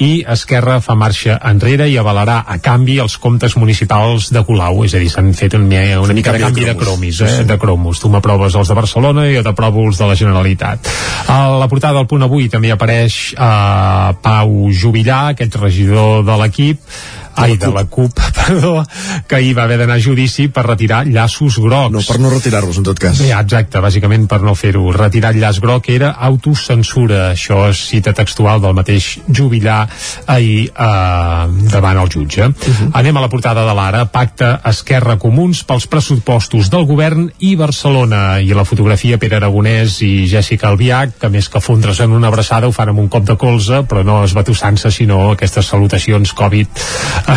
i 0.03 0.11
Esquerra 0.35 0.81
fa 0.83 0.99
marxa 0.99 1.39
enrere 1.39 1.87
i 1.87 1.97
avalarà 2.01 2.41
a 2.45 2.59
canvi 2.59 2.99
els 2.99 3.15
comptes 3.17 3.55
municipals 3.55 4.29
de 4.35 4.43
Colau. 4.43 4.83
És 4.83 4.99
a 4.99 5.01
dir, 5.01 5.09
s'han 5.13 5.31
fet 5.33 5.55
una, 5.55 5.85
una 6.03 6.19
mica 6.19 6.35
de 6.35 6.43
canvi 6.43 6.64
de 6.65 6.75
cromis, 6.79 7.21
eh? 7.21 7.43
de 7.47 7.57
cromos. 7.61 8.01
Tu 8.01 8.11
m'aproves 8.11 8.55
els 8.59 8.71
de 8.71 8.77
Barcelona 8.77 9.27
i 9.29 9.35
jo 9.37 9.43
t'aprovo 9.45 9.85
els 9.89 9.99
de 10.01 10.09
la 10.09 10.17
Generalitat. 10.19 10.89
A 11.31 11.39
la 11.59 11.69
portada 11.71 11.99
del 11.99 12.09
punt 12.09 12.25
avui 12.25 12.49
també 12.51 12.73
apareix 12.73 13.19
eh, 13.33 14.15
Pau 14.25 14.55
Jubillar, 14.71 15.35
aquest 15.35 15.59
regidor 15.61 16.25
de 16.27 16.39
l'equip, 16.41 16.81
ai, 17.35 17.57
de 17.57 17.71
la 17.71 17.85
CUP, 17.85 18.19
perdó, 18.39 18.83
que 19.27 19.35
ahir 19.35 19.53
va 19.57 19.63
haver 19.63 19.77
d'anar 19.81 19.97
a 19.99 20.03
judici 20.03 20.47
per 20.47 20.65
retirar 20.67 21.03
llaços 21.07 21.57
grocs. 21.61 21.91
No, 21.93 22.01
per 22.07 22.19
no 22.21 22.31
retirar-los, 22.33 22.79
en 22.79 22.87
tot 22.87 22.99
cas. 22.99 23.19
Ja, 23.19 23.41
exacte, 23.43 23.81
bàsicament 23.83 24.27
per 24.31 24.41
no 24.45 24.55
fer-ho. 24.55 24.87
Retirar 24.95 25.33
el 25.35 25.41
llaç 25.43 25.59
groc 25.63 25.89
era 25.93 26.13
autocensura. 26.29 27.31
Això 27.33 27.65
és 27.69 27.81
cita 27.89 28.13
textual 28.15 28.61
del 28.63 28.75
mateix 28.77 29.15
jubilar 29.27 29.85
ahir 30.31 30.69
eh, 30.69 31.69
davant 31.71 32.01
el 32.01 32.11
jutge. 32.11 32.47
Uh 32.47 32.53
-huh. 32.53 32.89
Anem 32.93 33.17
a 33.17 33.21
la 33.21 33.29
portada 33.29 33.65
de 33.67 33.73
l'Ara. 33.73 34.05
Pacte 34.05 34.59
Esquerra 34.65 35.17
Comuns 35.17 35.63
pels 35.63 35.87
pressupostos 35.87 36.69
del 36.69 36.85
govern 36.85 37.31
i 37.39 37.55
Barcelona. 37.55 38.39
I 38.39 38.53
la 38.53 38.65
fotografia 38.65 39.17
Pere 39.17 39.35
Aragonès 39.35 40.01
i 40.01 40.27
Jessica 40.27 40.67
Albiach, 40.69 41.17
que 41.19 41.29
més 41.29 41.49
que 41.49 41.59
fondre's 41.59 41.99
en 41.99 42.11
una 42.11 42.27
abraçada 42.27 42.67
ho 42.67 42.71
fan 42.71 42.89
amb 42.89 42.99
un 42.99 43.09
cop 43.09 43.23
de 43.23 43.35
colze, 43.35 43.83
però 43.83 44.03
no 44.03 44.23
esbatussant-se, 44.23 44.91
sinó 44.91 45.31
aquestes 45.31 45.65
salutacions 45.65 46.33
Covid 46.33 46.67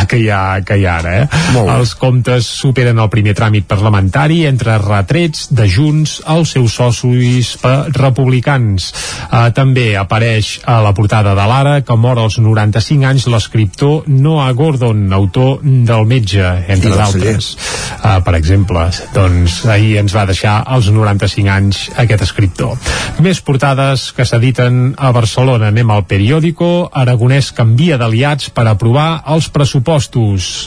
que, 0.08 0.18
hi 0.20 0.28
ha, 0.30 0.60
que 0.66 0.78
hi 0.78 0.86
ha 0.86 0.98
ara. 1.00 1.14
Eh? 1.22 1.42
Els 1.62 1.94
comptes 1.98 2.46
superen 2.60 2.98
el 3.00 3.10
primer 3.12 3.34
tràmit 3.38 3.66
parlamentari 3.68 4.42
entre 4.48 4.78
retrets 4.82 5.48
de 5.54 5.68
Junts 5.70 6.18
als 6.28 6.54
seus 6.56 6.76
socis 6.78 7.54
republicans. 7.96 8.90
Eh, 9.28 9.48
també 9.56 9.90
apareix 9.98 10.58
a 10.68 10.78
la 10.84 10.94
portada 10.96 11.34
de 11.38 11.46
l'Ara 11.48 11.78
que 11.86 11.96
mor 11.96 12.20
als 12.20 12.38
95 12.42 13.08
anys 13.08 13.28
l'escriptor 13.30 14.08
Noah 14.08 14.52
Gordon, 14.56 15.06
autor 15.12 15.62
del 15.62 16.06
metge, 16.08 16.44
entre 16.68 16.94
d'altres. 16.96 17.50
Uh, 17.98 18.18
per 18.24 18.34
exemple, 18.38 18.84
doncs 19.14 19.60
ahir 19.68 19.98
ens 20.02 20.14
va 20.14 20.26
deixar 20.28 20.58
als 20.66 20.90
95 20.92 21.50
anys 21.50 21.80
aquest 21.98 22.24
escriptor. 22.28 22.76
Més 23.24 23.40
portades 23.44 24.10
que 24.14 24.26
s'editen 24.28 24.94
a 24.96 25.10
Barcelona. 25.16 25.72
Anem 25.72 25.90
al 25.90 26.04
periòdico. 26.08 26.88
Aragonès 26.92 27.50
canvia 27.56 27.98
d'aliats 28.00 28.52
per 28.54 28.68
aprovar 28.70 29.24
els 29.34 29.48
pressupostos 29.52 29.77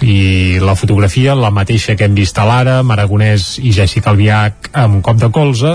i 0.05 0.59
la 0.62 0.76
fotografia, 0.76 1.36
la 1.36 1.51
mateixa 1.53 1.95
que 1.97 2.07
hem 2.07 2.16
vist 2.18 2.38
a 2.39 2.45
l'ara, 2.47 2.80
Aragonès 2.82 3.57
i 3.62 3.72
Jessica 3.76 4.12
Albiach 4.12 4.72
amb 4.78 4.99
un 4.99 5.01
cop 5.05 5.20
de 5.22 5.30
colze 5.34 5.74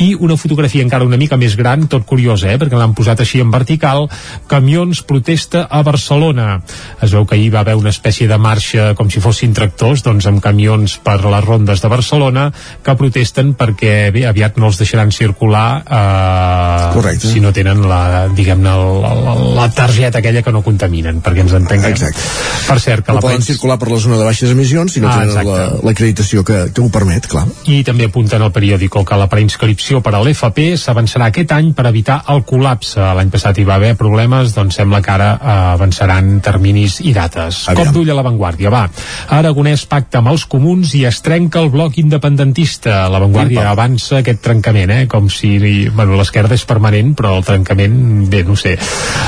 i 0.00 0.12
una 0.14 0.36
fotografia 0.40 0.84
encara 0.84 1.06
una 1.06 1.18
mica 1.20 1.38
més 1.40 1.56
gran, 1.58 1.86
tot 1.90 2.06
curiosa, 2.08 2.50
eh? 2.52 2.58
perquè 2.60 2.78
l'han 2.78 2.94
posat 2.96 3.22
així 3.22 3.40
en 3.42 3.50
vertical, 3.52 4.06
camions 4.50 5.02
protesta 5.06 5.66
a 5.70 5.82
Barcelona. 5.86 6.60
Es 7.02 7.12
veu 7.14 7.26
que 7.26 7.36
ahir 7.36 7.50
va 7.54 7.64
haver 7.64 7.76
una 7.78 7.92
espècie 7.92 8.28
de 8.30 8.38
marxa 8.38 8.90
com 8.98 9.10
si 9.10 9.22
fossin 9.22 9.54
tractors, 9.56 10.04
doncs 10.06 10.28
amb 10.30 10.42
camions 10.44 10.98
per 11.04 11.18
les 11.24 11.44
rondes 11.44 11.82
de 11.82 11.92
Barcelona 11.92 12.48
que 12.84 12.96
protesten 12.96 13.54
perquè 13.58 14.10
bé, 14.14 14.26
aviat 14.28 14.60
no 14.60 14.70
els 14.70 14.80
deixaran 14.80 15.12
circular 15.14 15.68
eh, 15.84 16.94
Correcte. 16.94 17.32
si 17.32 17.40
no 17.42 17.52
tenen 17.56 17.82
la, 17.88 18.28
diguem-ne, 18.34 18.76
la, 19.04 19.14
la, 19.14 19.36
la 19.60 19.68
targeta 19.74 20.20
aquella 20.20 20.42
que 20.42 20.54
no 20.54 20.62
contaminen, 20.66 21.20
perquè 21.24 21.44
ens 21.44 21.56
entenguem. 21.56 21.96
Exacte. 21.96 22.69
Per 22.70 22.78
cert, 22.80 23.04
que 23.04 23.12
no 23.12 23.18
la 23.18 23.24
poden 23.24 23.42
circular 23.42 23.76
per 23.80 23.88
la 23.90 23.98
zona 24.02 24.16
de 24.20 24.24
baixes 24.28 24.50
emissions 24.54 24.92
si 24.94 25.00
no 25.02 25.08
Ah, 25.10 25.18
tenen 25.18 25.28
exacte. 25.30 25.50
la- 25.50 25.80
l'acreditació 25.88 26.44
que, 26.46 26.58
que 26.72 26.80
ho 26.84 26.88
permet, 26.90 27.26
clar. 27.26 27.44
I 27.66 27.82
també 27.84 28.06
apunten 28.06 28.42
al 28.42 28.52
periòdico 28.54 29.04
que 29.04 29.16
la 29.18 29.26
preinscripció 29.28 30.00
per 30.00 30.14
a 30.14 30.20
l'FP 30.22 30.76
s'avançarà 30.78 31.26
aquest 31.30 31.52
any 31.52 31.72
per 31.74 31.86
evitar 31.90 32.20
el 32.30 32.44
col·lapse. 32.46 33.00
L'any 33.00 33.30
passat 33.30 33.58
hi 33.58 33.64
va 33.66 33.74
haver 33.80 33.96
problemes, 33.98 34.54
doncs 34.54 34.76
sembla 34.80 35.02
que 35.02 35.10
ara 35.10 35.30
eh, 35.34 35.56
avançaran 35.74 36.40
terminis 36.40 37.00
i 37.00 37.12
dates. 37.12 37.64
Aviam. 37.68 37.86
Cop 37.86 37.94
d'ull 37.94 38.10
a 38.10 38.14
l'avantguàrdia, 38.14 38.70
va. 38.70 38.84
Aragonès 39.28 39.84
pacta 39.90 40.18
amb 40.22 40.28
els 40.32 40.44
comuns 40.46 40.94
i 40.94 41.04
es 41.08 41.20
trenca 41.26 41.60
el 41.60 41.70
bloc 41.70 41.98
independentista. 41.98 43.08
L'avantguàrdia 43.10 43.66
avança 43.70 44.18
aquest 44.20 44.40
trencament, 44.44 44.90
eh? 44.90 45.06
com 45.10 45.28
si 45.28 45.88
bueno, 45.90 46.16
l'esquerda 46.16 46.54
és 46.54 46.64
permanent, 46.64 47.14
però 47.18 47.36
el 47.38 47.44
trencament, 47.44 48.28
bé, 48.30 48.44
no 48.44 48.54
sé. 48.56 48.76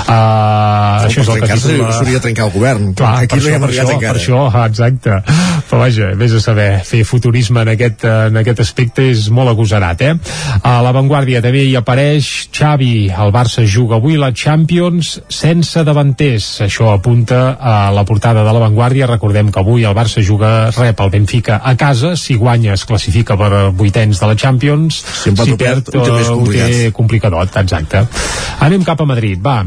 Uh, 0.07 1.07
això 1.07 1.22
és 1.22 1.28
el 1.28 1.34
que 1.34 1.40
trencar-se 1.40 1.68
titula... 1.72 1.93
s'hauria 1.97 2.18
de 2.18 2.24
trencar 2.26 2.47
el 2.47 2.53
govern. 2.55 2.88
Clar, 2.99 3.12
Aquí 3.33 3.41
per 3.41 3.45
no 3.45 3.51
hi 3.51 3.55
hem 3.57 3.64
per 3.64 3.70
això, 3.70 3.87
encara. 3.97 4.12
Per 4.12 4.20
això, 4.20 4.41
ah, 4.53 4.66
exacte. 4.68 5.18
Però 5.68 5.80
vaja, 5.80 6.11
vés 6.20 6.35
a 6.37 6.41
saber, 6.45 6.68
fer 6.85 7.03
futurisme 7.09 7.62
en 7.64 7.72
aquest, 7.72 8.05
en 8.05 8.37
aquest 8.43 8.61
aspecte 8.64 9.07
és 9.09 9.28
molt 9.33 9.53
agosarat, 9.53 10.05
eh? 10.05 10.12
A 10.68 10.74
l'avantguàrdia 10.85 11.41
també 11.45 11.64
hi 11.64 11.76
apareix 11.78 12.28
Xavi, 12.53 13.09
el 13.09 13.33
Barça 13.33 13.64
juga 13.64 13.97
avui 13.97 14.18
la 14.20 14.33
Champions 14.37 15.14
sense 15.33 15.85
davanters. 15.87 16.49
Això 16.66 16.93
apunta 16.93 17.57
a 17.57 17.76
la 17.95 18.05
portada 18.09 18.45
de 18.45 18.53
l'avantguàrdia. 18.53 19.09
Recordem 19.11 19.53
que 19.53 19.62
avui 19.62 19.87
el 19.89 19.97
Barça 19.97 20.22
juga, 20.24 20.70
rep 20.76 21.01
el 21.01 21.12
Benfica 21.14 21.61
a 21.64 21.74
casa, 21.80 22.14
si 22.20 22.37
guanya 22.37 22.76
es 22.76 22.85
classifica 22.89 23.39
per 23.41 23.70
vuitens 23.72 24.20
de 24.20 24.28
la 24.28 24.37
Champions, 24.37 25.01
Si 25.22 25.33
empat 25.33 25.55
o 25.55 25.57
perd, 25.57 25.93
ho 25.95 26.05
té 26.05 26.12
més 26.18 26.28
eh, 26.28 26.37
té 26.53 26.93
complicadot, 26.95 27.57
exacte. 27.62 28.05
Anem 28.62 28.85
cap 28.87 29.01
a 29.03 29.07
Madrid, 29.09 29.41
va. 29.43 29.62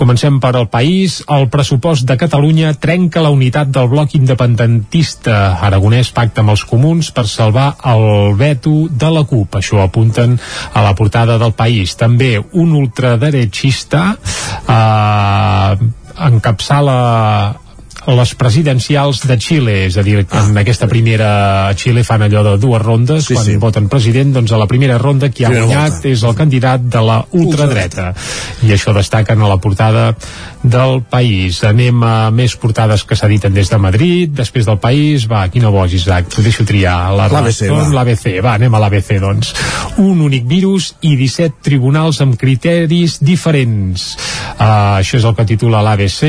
Comencem 0.00 0.40
per 0.42 0.54
al 0.56 0.68
país. 0.72 1.20
El 1.28 1.48
pressupost 1.52 2.06
de 2.08 2.16
Catalunya 2.18 2.72
trenca 2.80 3.09
la 3.18 3.32
unitat 3.34 3.72
del 3.74 3.88
bloc 3.90 4.14
independentista. 4.14 5.58
Aragonès 5.66 6.12
pacta 6.14 6.44
amb 6.44 6.54
els 6.54 6.62
comuns 6.62 7.10
per 7.10 7.26
salvar 7.26 7.72
el 7.90 8.36
veto 8.38 8.86
de 8.86 9.10
la 9.10 9.24
CUP. 9.26 9.58
Això 9.58 9.82
apunten 9.82 10.38
a 10.72 10.84
la 10.86 10.94
portada 10.94 11.38
del 11.42 11.56
país. 11.58 11.96
També 11.98 12.36
un 12.38 12.76
ultraderechista 12.78 14.04
eh, 14.14 15.90
encapçala 16.30 17.59
les 18.06 18.34
presidencials 18.34 19.20
de 19.28 19.36
Xile, 19.38 19.74
és 19.86 19.96
a 20.00 20.02
dir, 20.02 20.24
que 20.26 20.38
en 20.38 20.56
aquesta 20.56 20.86
primera 20.88 21.68
a 21.68 21.74
Xile 21.76 22.02
fan 22.04 22.22
allò 22.24 22.42
de 22.46 22.54
dues 22.58 22.80
rondes, 22.82 23.26
Sí, 23.26 23.34
quan 23.34 23.44
sí. 23.44 23.56
voten 23.60 23.88
president, 23.92 24.32
doncs 24.32 24.52
a 24.52 24.58
la 24.58 24.66
primera 24.66 24.96
ronda 24.98 25.28
qui 25.30 25.44
ha 25.44 25.50
guanyat 25.50 25.92
volta. 25.98 26.08
és 26.08 26.22
el 26.24 26.34
candidat 26.34 26.80
de 26.80 27.00
la 27.04 27.18
ultradreta 27.32 28.14
i 28.62 28.72
això 28.72 28.94
destaquen 28.96 29.40
a 29.42 29.48
la 29.48 29.58
portada 29.58 30.14
del 30.62 31.02
país. 31.08 31.62
Anem 31.64 32.02
a 32.02 32.30
més 32.30 32.56
portades 32.56 33.04
que 33.04 33.16
s'editen 33.16 33.52
des 33.54 33.68
de 33.70 33.78
Madrid, 33.78 34.30
després 34.32 34.66
del 34.66 34.78
país, 34.78 35.26
va, 35.30 35.46
quina 35.48 35.68
vols, 35.72 35.92
Isaac, 35.92 36.28
t'ho 36.28 36.42
deixo 36.42 36.64
triar. 36.64 37.12
La 37.16 37.28
L'ABC, 37.28 37.68
Razón, 37.68 37.90
va. 37.92 38.00
L'ABC, 38.00 38.26
va, 38.44 38.54
anem 38.54 38.74
a 38.74 38.78
l'ABC, 38.80 39.18
doncs. 39.20 39.54
Un 39.98 40.20
únic 40.20 40.44
virus 40.48 40.94
i 41.02 41.16
17 41.16 41.60
tribunals 41.62 42.20
amb 42.20 42.36
criteris 42.40 43.18
diferents. 43.20 44.16
Uh, 44.58 44.98
això 45.00 45.16
és 45.20 45.24
el 45.24 45.34
que 45.36 45.44
titula 45.48 45.80
l'ABC 45.84 46.22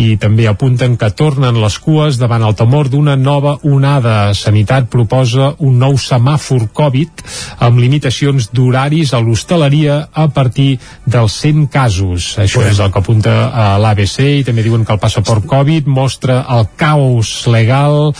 i 0.00 0.16
també 0.20 0.46
apunten 0.48 0.89
que 0.96 1.10
tornen 1.14 1.60
les 1.60 1.76
cues 1.82 2.18
davant 2.20 2.42
el 2.46 2.56
temor 2.58 2.88
d'una 2.90 3.16
nova 3.18 3.56
onada. 3.66 4.32
Sanitat 4.34 4.88
proposa 4.90 5.52
un 5.58 5.78
nou 5.82 5.98
semàfor 6.00 6.68
Covid 6.74 7.24
amb 7.66 7.78
limitacions 7.82 8.50
d'horaris 8.54 9.12
a 9.14 9.20
l'hostaleria 9.20 10.00
a 10.12 10.28
partir 10.32 10.78
dels 11.06 11.36
100 11.42 11.68
casos. 11.70 12.32
Això 12.40 12.64
és 12.66 12.80
el 12.80 12.90
que 12.90 13.02
apunta 13.02 13.34
a 13.50 13.66
l'ABC 13.82 14.18
i 14.40 14.46
també 14.46 14.64
diuen 14.66 14.84
que 14.84 14.96
el 14.96 15.02
passaport 15.02 15.46
Covid 15.46 15.90
mostra 15.90 16.42
el 16.56 16.66
caos 16.80 17.46
legal 17.50 18.10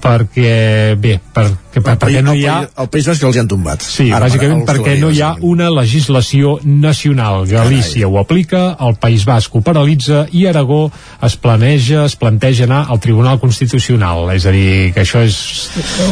perquè, 0.00 0.96
bé, 1.00 1.18
per, 1.32 1.46
que, 1.72 1.80
per, 1.84 1.96
perquè 2.00 2.22
no 2.24 2.34
hi 2.34 2.46
ha... 2.48 2.56
El 2.82 2.88
País 2.92 3.06
Basc 3.10 3.24
els 3.28 3.38
han 3.40 3.48
tombat. 3.50 3.84
Sí, 3.84 4.08
Ara, 4.10 4.26
bàsicament 4.26 4.62
els 4.62 4.70
perquè 4.70 4.96
no 5.00 5.10
hi 5.12 5.20
ha 5.22 5.34
una 5.46 5.68
legislació 5.70 6.56
nacional. 6.64 7.44
Galícia 7.50 8.08
ho 8.08 8.18
aplica, 8.20 8.76
el 8.80 8.96
País 9.00 9.24
Basc 9.28 9.54
ho 9.54 9.62
paralitza 9.66 10.24
i 10.32 10.46
Aragó 10.50 10.90
es 11.26 11.36
planeja, 11.36 12.04
es 12.08 12.16
planteja 12.20 12.64
anar 12.66 12.86
al 12.88 13.00
Tribunal 13.00 13.40
Constitucional. 13.40 14.26
És 14.34 14.46
a 14.48 14.54
dir, 14.54 14.90
que 14.96 15.04
això 15.04 15.22
és... 15.26 15.38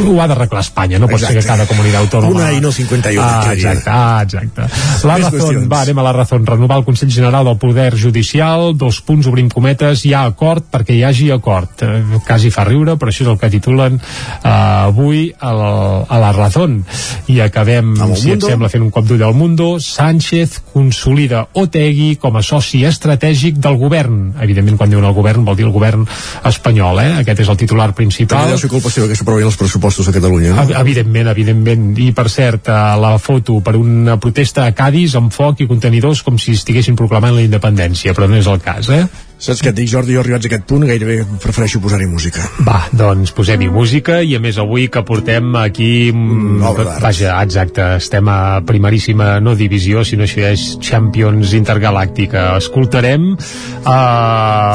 ho 0.04 0.18
ha 0.20 0.28
d'arreglar 0.30 0.62
Espanya, 0.66 1.00
no 1.00 1.08
pot 1.10 1.18
Exacte. 1.18 1.40
ser 1.40 1.42
que 1.42 1.48
cada 1.48 1.66
comunitat 1.70 2.04
autònoma... 2.04 2.38
Una 2.38 2.52
i 2.52 2.62
no 2.62 2.72
51. 2.72 3.24
Ah, 3.24 3.42
que 3.48 3.56
exacte, 3.58 3.90
ah, 3.92 4.22
exacte. 4.22 4.68
La 5.08 5.18
Més 5.18 5.26
razón, 5.26 5.40
qüestions. 5.40 5.68
va, 5.72 5.82
anem 5.86 5.98
a 5.98 6.06
la 6.06 6.14
razón. 6.16 6.46
Renovar 6.46 6.78
el 6.82 6.86
Consell 6.86 7.12
General 7.12 7.46
del 7.48 7.58
Poder 7.58 7.92
Judicial, 7.98 8.72
dos 8.78 9.00
punts, 9.02 9.26
obrim 9.30 9.48
cometes, 9.50 10.04
hi 10.06 10.14
ha 10.14 10.24
acord 10.28 10.66
perquè 10.70 10.96
hi 10.96 11.02
hagi 11.06 11.30
acord. 11.34 11.82
Eh, 11.82 12.20
quasi 12.26 12.50
fa 12.54 12.64
riure, 12.68 12.96
però 13.00 13.12
això 13.12 13.24
és 13.24 13.32
el 13.32 13.38
que 13.40 13.50
titulen 13.78 14.00
eh, 14.42 14.48
avui 14.48 15.32
a 15.38 15.52
la, 15.52 16.04
a 16.08 16.18
la 16.18 16.32
Razón. 16.32 16.84
I 17.28 17.40
acabem, 17.44 17.94
si 18.16 18.32
et 18.34 18.42
sembla, 18.42 18.68
fent 18.72 18.82
un 18.82 18.90
cop 18.90 19.06
d'ull 19.06 19.22
al 19.22 19.34
Mundo. 19.34 19.78
Sánchez 19.80 20.58
consolida 20.72 21.46
Otegui 21.54 22.16
com 22.20 22.36
a 22.36 22.42
soci 22.42 22.82
estratègic 22.88 23.58
del 23.62 23.76
govern. 23.78 24.34
Evidentment, 24.42 24.78
quan 24.80 24.90
diuen 24.90 25.04
el 25.06 25.14
govern, 25.16 25.44
vol 25.46 25.56
dir 25.58 25.66
el 25.68 25.72
govern 25.74 26.06
espanyol, 26.48 27.00
eh? 27.02 27.12
Aquest 27.22 27.44
és 27.44 27.48
el 27.52 27.56
titular 27.60 27.88
També 27.88 28.02
principal. 28.04 28.48
deu 28.48 28.58
ser 28.58 28.70
culpa 28.70 28.90
seva 28.90 29.08
que 29.08 29.16
s'aprovin 29.16 29.46
els 29.48 29.56
pressupostos 29.56 30.08
a 30.08 30.12
Catalunya. 30.16 30.54
Ev- 30.62 30.74
Evidentment, 30.80 31.28
evidentment. 31.28 31.98
I 31.98 32.10
per 32.12 32.28
cert, 32.30 32.68
eh, 32.68 32.72
la 33.00 33.16
foto 33.18 33.60
per 33.60 33.76
una 33.76 34.18
protesta 34.18 34.66
a 34.66 34.72
Cádiz 34.72 35.14
amb 35.16 35.32
foc 35.32 35.60
i 35.60 35.66
contenidors 35.66 36.22
com 36.22 36.38
si 36.38 36.52
estiguessin 36.52 36.96
proclamant 36.96 37.34
la 37.34 37.42
independència, 37.42 38.14
però 38.14 38.28
no 38.28 38.36
és 38.36 38.46
el 38.46 38.60
cas, 38.60 38.88
eh? 38.88 39.06
Saps 39.38 39.60
què 39.62 39.70
et 39.70 39.76
dic, 39.78 39.86
Jordi? 39.86 40.16
Jo 40.16 40.22
arribats 40.24 40.48
a 40.48 40.50
aquest 40.50 40.64
punt 40.66 40.82
gairebé 40.88 41.20
prefereixo 41.38 41.78
posar-hi 41.82 42.08
música. 42.10 42.42
Va, 42.66 42.80
doncs 42.90 43.30
posem-hi 43.36 43.68
música 43.70 44.18
i 44.26 44.34
a 44.34 44.40
més 44.42 44.58
avui 44.58 44.88
que 44.90 45.04
portem 45.06 45.54
aquí 45.60 46.10
mm, 46.10 46.64
obra 46.66 46.88
d'art. 46.88 47.04
vaja, 47.04 47.36
exacte, 47.46 47.86
estem 48.00 48.26
a 48.32 48.58
primeríssima 48.66 49.36
no 49.44 49.54
divisió, 49.58 50.02
sinó 50.02 50.26
això 50.26 50.42
ja 50.42 50.50
és 50.56 50.64
Champions 50.82 51.54
Intergalàctica. 51.54 52.48
Escoltarem 52.58 53.30
uh, 53.36 53.94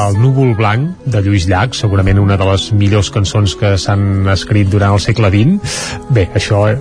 El 0.08 0.22
núvol 0.24 0.56
blanc 0.56 1.04
de 1.12 1.26
Lluís 1.26 1.50
Llach, 1.52 1.76
segurament 1.76 2.24
una 2.24 2.40
de 2.40 2.48
les 2.54 2.70
millors 2.72 3.12
cançons 3.12 3.58
que 3.60 3.76
s'han 3.76 4.32
escrit 4.32 4.72
durant 4.72 4.96
el 4.96 5.04
segle 5.04 5.28
XX. 5.34 5.76
Bé, 6.16 6.30
això 6.40 6.64
eh, 6.72 6.80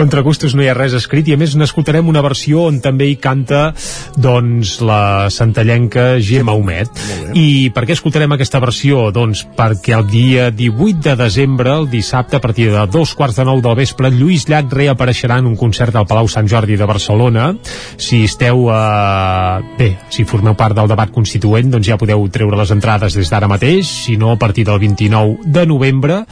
contra 0.00 0.22
gustos 0.22 0.54
no 0.54 0.62
hi 0.62 0.68
ha 0.70 0.74
res 0.76 0.94
escrit 0.96 1.28
i 1.28 1.34
a 1.34 1.38
més 1.40 1.52
n'escoltarem 1.58 2.06
una 2.08 2.22
versió 2.24 2.62
on 2.68 2.78
també 2.80 3.10
hi 3.10 3.16
canta 3.20 3.70
doncs 4.16 4.78
la 4.86 5.28
santallenca 5.34 6.14
Gemma 6.24 6.54
Humet. 6.56 7.02
I 7.36 7.70
per 7.74 7.84
què 7.86 7.94
escoltarem 7.96 8.32
aquesta 8.34 8.62
versió? 8.62 9.08
Doncs 9.14 9.42
perquè 9.56 9.96
el 9.98 10.06
dia 10.10 10.48
18 10.54 11.02
de 11.04 11.16
desembre, 11.20 11.74
el 11.74 11.88
dissabte, 11.92 12.38
a 12.38 12.42
partir 12.42 12.70
de 12.72 12.86
dos 12.90 13.14
quarts 13.18 13.40
de 13.40 13.46
nou 13.48 13.60
del 13.64 13.76
vespre, 13.78 14.12
Lluís 14.14 14.46
Llach 14.48 14.72
reapareixerà 14.72 15.40
en 15.42 15.50
un 15.50 15.58
concert 15.60 15.96
al 15.96 16.08
Palau 16.08 16.30
Sant 16.30 16.48
Jordi 16.50 16.78
de 16.80 16.88
Barcelona. 16.88 17.50
Si 17.96 18.22
esteu, 18.24 18.68
eh, 18.70 19.60
bé, 19.78 19.90
si 20.08 20.24
formeu 20.24 20.56
part 20.56 20.76
del 20.76 20.90
debat 20.90 21.12
constituent, 21.12 21.70
doncs 21.70 21.90
ja 21.90 21.98
podeu 22.00 22.26
treure 22.32 22.58
les 22.58 22.72
entrades 22.74 23.14
des 23.18 23.30
d'ara 23.30 23.50
mateix, 23.50 23.86
si 24.06 24.16
no 24.16 24.32
a 24.32 24.38
partir 24.38 24.64
del 24.66 24.78
29 24.80 25.44
de 25.44 25.66
novembre, 25.66 26.24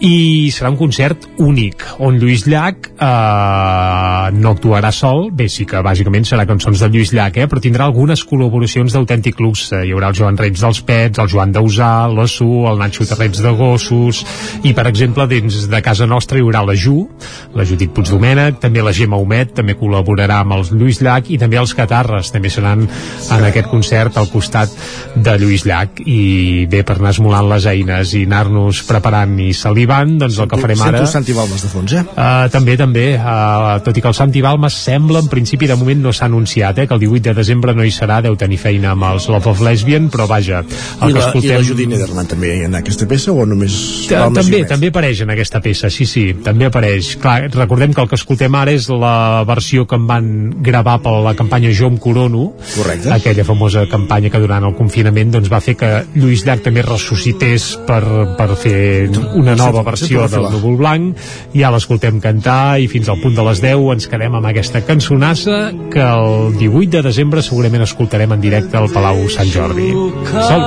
i 0.00 0.50
serà 0.52 0.70
un 0.72 0.80
concert 0.80 1.28
únic, 1.38 1.84
on 1.98 2.13
Lluís 2.20 2.44
Llach 2.48 2.88
eh, 2.92 4.30
no 4.34 4.52
actuarà 4.54 4.90
sol, 4.94 5.28
bé, 5.34 5.46
sí 5.52 5.66
que 5.68 5.80
bàsicament 5.84 6.26
serà 6.28 6.46
cançons 6.48 6.80
de 6.80 6.88
Lluís 6.92 7.12
Llach, 7.14 7.36
eh, 7.40 7.48
però 7.50 7.62
tindrà 7.62 7.86
algunes 7.88 8.24
col·laboracions 8.28 8.94
d'autèntic 8.94 9.40
luxe. 9.42 9.80
Hi 9.84 9.92
haurà 9.94 10.10
el 10.12 10.18
Joan 10.18 10.38
Reig 10.40 10.58
dels 10.60 10.80
Pets, 10.86 11.20
el 11.22 11.30
Joan 11.32 11.54
Dausà, 11.54 11.92
la 12.12 12.26
Su, 12.30 12.48
el 12.70 12.80
Nacho 12.80 13.06
Terrets 13.08 13.42
de 13.44 13.52
Gossos, 13.58 14.22
i 14.64 14.74
per 14.76 14.86
exemple, 14.90 15.26
dins 15.30 15.64
de 15.70 15.82
casa 15.84 16.08
nostra 16.10 16.38
hi 16.38 16.44
haurà 16.44 16.64
la 16.66 16.76
Ju, 16.78 16.96
la 17.54 17.66
Judit 17.68 17.94
Puigdomènech, 17.96 18.60
també 18.62 18.84
la 18.84 18.94
Gemma 18.96 19.20
Humet, 19.20 19.54
també 19.58 19.76
col·laborarà 19.80 20.40
amb 20.44 20.58
els 20.58 20.72
Lluís 20.74 21.02
Llach, 21.04 21.30
i 21.30 21.38
també 21.40 21.60
els 21.60 21.74
Catarres, 21.76 22.32
també 22.34 22.52
seran 22.52 22.86
en 22.86 23.48
aquest 23.50 23.70
concert 23.72 24.18
al 24.20 24.30
costat 24.32 24.72
de 25.16 25.36
Lluís 25.40 25.66
Llach, 25.68 26.04
i 26.04 26.66
bé, 26.70 26.84
per 26.86 26.98
anar 27.00 27.14
esmolant 27.14 27.50
les 27.54 27.68
eines 27.70 28.14
i 28.14 28.24
anar-nos 28.28 28.84
preparant 28.88 29.38
i 29.42 29.52
salivant, 29.56 30.18
doncs 30.22 30.38
el 30.38 30.50
que 30.50 30.60
farem 30.62 30.80
Sento 30.80 30.92
ara... 30.92 31.04
el 31.06 31.10
Santi 31.10 31.36
Balmes 31.36 31.64
de 31.64 31.72
fons, 31.72 31.98
eh? 31.98 32.03
Uh, 32.14 32.46
també, 32.52 32.76
també, 32.78 33.04
uh, 33.16 33.80
tot 33.84 33.96
i 33.96 34.02
que 34.04 34.10
el 34.10 34.16
Santi 34.16 34.42
Balmes 34.44 34.76
sembla, 34.84 35.22
en 35.24 35.30
principi 35.32 35.68
de 35.70 35.76
moment 35.78 36.04
no 36.04 36.12
s'ha 36.12 36.28
anunciat, 36.28 36.78
eh, 36.78 36.86
que 36.86 36.94
el 36.94 37.00
18 37.00 37.30
de 37.30 37.34
desembre 37.34 37.74
no 37.74 37.84
hi 37.84 37.92
serà, 37.94 38.20
deu 38.24 38.36
tenir 38.38 38.58
feina 38.60 38.92
amb 38.92 39.08
els 39.08 39.28
Love 39.32 39.50
of 39.50 39.62
Lesbian, 39.64 40.10
però 40.12 40.28
vaja, 40.30 40.62
el 40.62 41.10
I 41.10 41.12
que 41.12 41.18
la, 41.18 41.24
I 41.24 41.28
escoltem... 41.28 41.56
la 41.56 41.68
Judit 41.68 41.90
Nederman 41.90 42.30
també 42.30 42.52
en 42.68 42.78
aquesta 42.78 43.08
peça 43.10 43.32
o 43.32 43.46
només... 43.48 43.76
I 44.06 44.20
també, 44.36 44.62
també 44.68 44.92
apareix 44.92 45.24
en 45.24 45.34
aquesta 45.34 45.62
peça, 45.64 45.90
sí, 45.90 46.06
sí, 46.06 46.26
també 46.44 46.68
apareix. 46.68 47.14
Clar, 47.22 47.48
recordem 47.54 47.94
que 47.96 48.04
el 48.04 48.10
que 48.10 48.18
escoltem 48.20 48.54
ara 48.60 48.74
és 48.74 48.88
la 48.92 49.42
versió 49.48 49.88
que 49.88 49.98
en 49.98 50.06
van 50.10 50.30
gravar 50.64 50.98
per 51.04 51.16
la 51.24 51.34
campanya 51.38 51.72
Jo 51.74 51.90
em 51.92 51.98
corono, 51.98 52.52
Correcte. 52.74 53.10
aquella 53.14 53.44
famosa 53.48 53.86
campanya 53.90 54.30
que 54.30 54.42
durant 54.42 54.64
el 54.68 54.76
confinament 54.78 55.32
doncs, 55.34 55.50
va 55.52 55.62
fer 55.64 55.76
que 55.80 55.90
Lluís 56.14 56.44
Llach 56.46 56.62
també 56.64 56.84
ressuscités 56.84 57.74
per, 57.88 58.02
per 58.38 58.50
fer 58.60 59.08
una 59.34 59.56
nova 59.58 59.82
versió 59.86 60.28
del. 60.30 60.50
Núvol 60.54 60.76
Blanc, 60.78 61.24
ja 61.56 61.70
l'escoltem 61.72 61.93
cantar 62.22 62.78
i 62.80 62.88
fins 62.88 63.08
al 63.08 63.20
punt 63.22 63.36
de 63.36 63.44
les 63.46 63.60
10 63.62 63.84
ens 63.94 64.08
quedem 64.10 64.34
amb 64.38 64.46
aquesta 64.50 64.82
cançonassa 64.86 65.72
que 65.92 66.02
el 66.02 66.56
18 66.58 66.96
de 66.96 67.02
desembre 67.08 67.42
segurament 67.42 67.84
escoltarem 67.86 68.32
en 68.32 68.40
directe 68.40 68.76
al 68.80 68.90
Palau 68.92 69.26
Sant 69.28 69.50
Jordi. 69.52 69.90
Salut! 70.32 70.66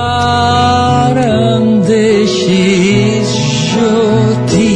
Ara 1.08 1.28
em 1.56 1.80
deixis 1.88 3.34
jo 3.74 4.67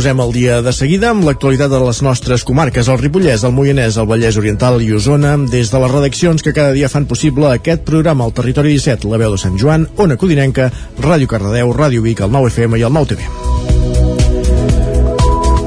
posem 0.00 0.20
al 0.22 0.30
dia 0.32 0.62
de 0.64 0.72
seguida 0.72 1.10
amb 1.12 1.26
l'actualitat 1.26 1.68
de 1.68 1.78
les 1.82 1.98
nostres 2.00 2.40
comarques, 2.48 2.88
el 2.88 2.96
Ripollès, 3.02 3.42
el 3.44 3.52
Moianès, 3.52 3.98
el 4.00 4.08
Vallès 4.08 4.38
Oriental 4.40 4.80
i 4.80 4.88
Osona, 4.96 5.34
des 5.52 5.68
de 5.68 5.82
les 5.82 5.92
redaccions 5.92 6.40
que 6.46 6.54
cada 6.56 6.72
dia 6.72 6.88
fan 6.88 7.04
possible 7.10 7.50
aquest 7.50 7.84
programa 7.90 8.24
al 8.24 8.32
Territori 8.32 8.72
17, 8.78 9.10
la 9.12 9.20
veu 9.20 9.36
de 9.36 9.42
Sant 9.44 9.60
Joan, 9.60 9.84
Ona 10.00 10.16
Codinenca, 10.16 10.70
Ràdio 11.04 11.28
Cardedeu, 11.28 11.76
Ràdio 11.76 12.08
Vic, 12.08 12.24
el 12.24 12.32
9FM 12.32 12.80
i 12.80 12.88
el 12.88 12.96
9TV. 12.96 13.39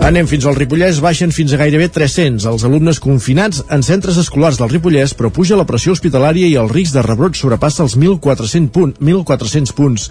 Anem 0.03 0.27
fins 0.27 0.43
al 0.43 0.57
Ripollès, 0.57 0.97
baixen 0.99 1.31
fins 1.31 1.53
a 1.55 1.57
gairebé 1.61 1.85
300 1.95 2.43
els 2.49 2.63
alumnes 2.67 2.97
confinats 2.99 3.61
en 3.71 3.85
centres 3.87 4.17
escolars 4.19 4.57
del 4.59 4.67
Ripollès, 4.67 5.13
però 5.15 5.29
puja 5.31 5.55
la 5.55 5.63
pressió 5.63 5.93
hospitalària 5.95 6.49
i 6.51 6.57
el 6.59 6.67
risc 6.67 6.91
de 6.97 7.03
rebrot 7.05 7.37
sobrepassa 7.39 7.85
els 7.85 7.95
1.400, 7.95 8.67
punt, 8.75 8.91
1.400 8.99 9.71
punts. 9.77 10.09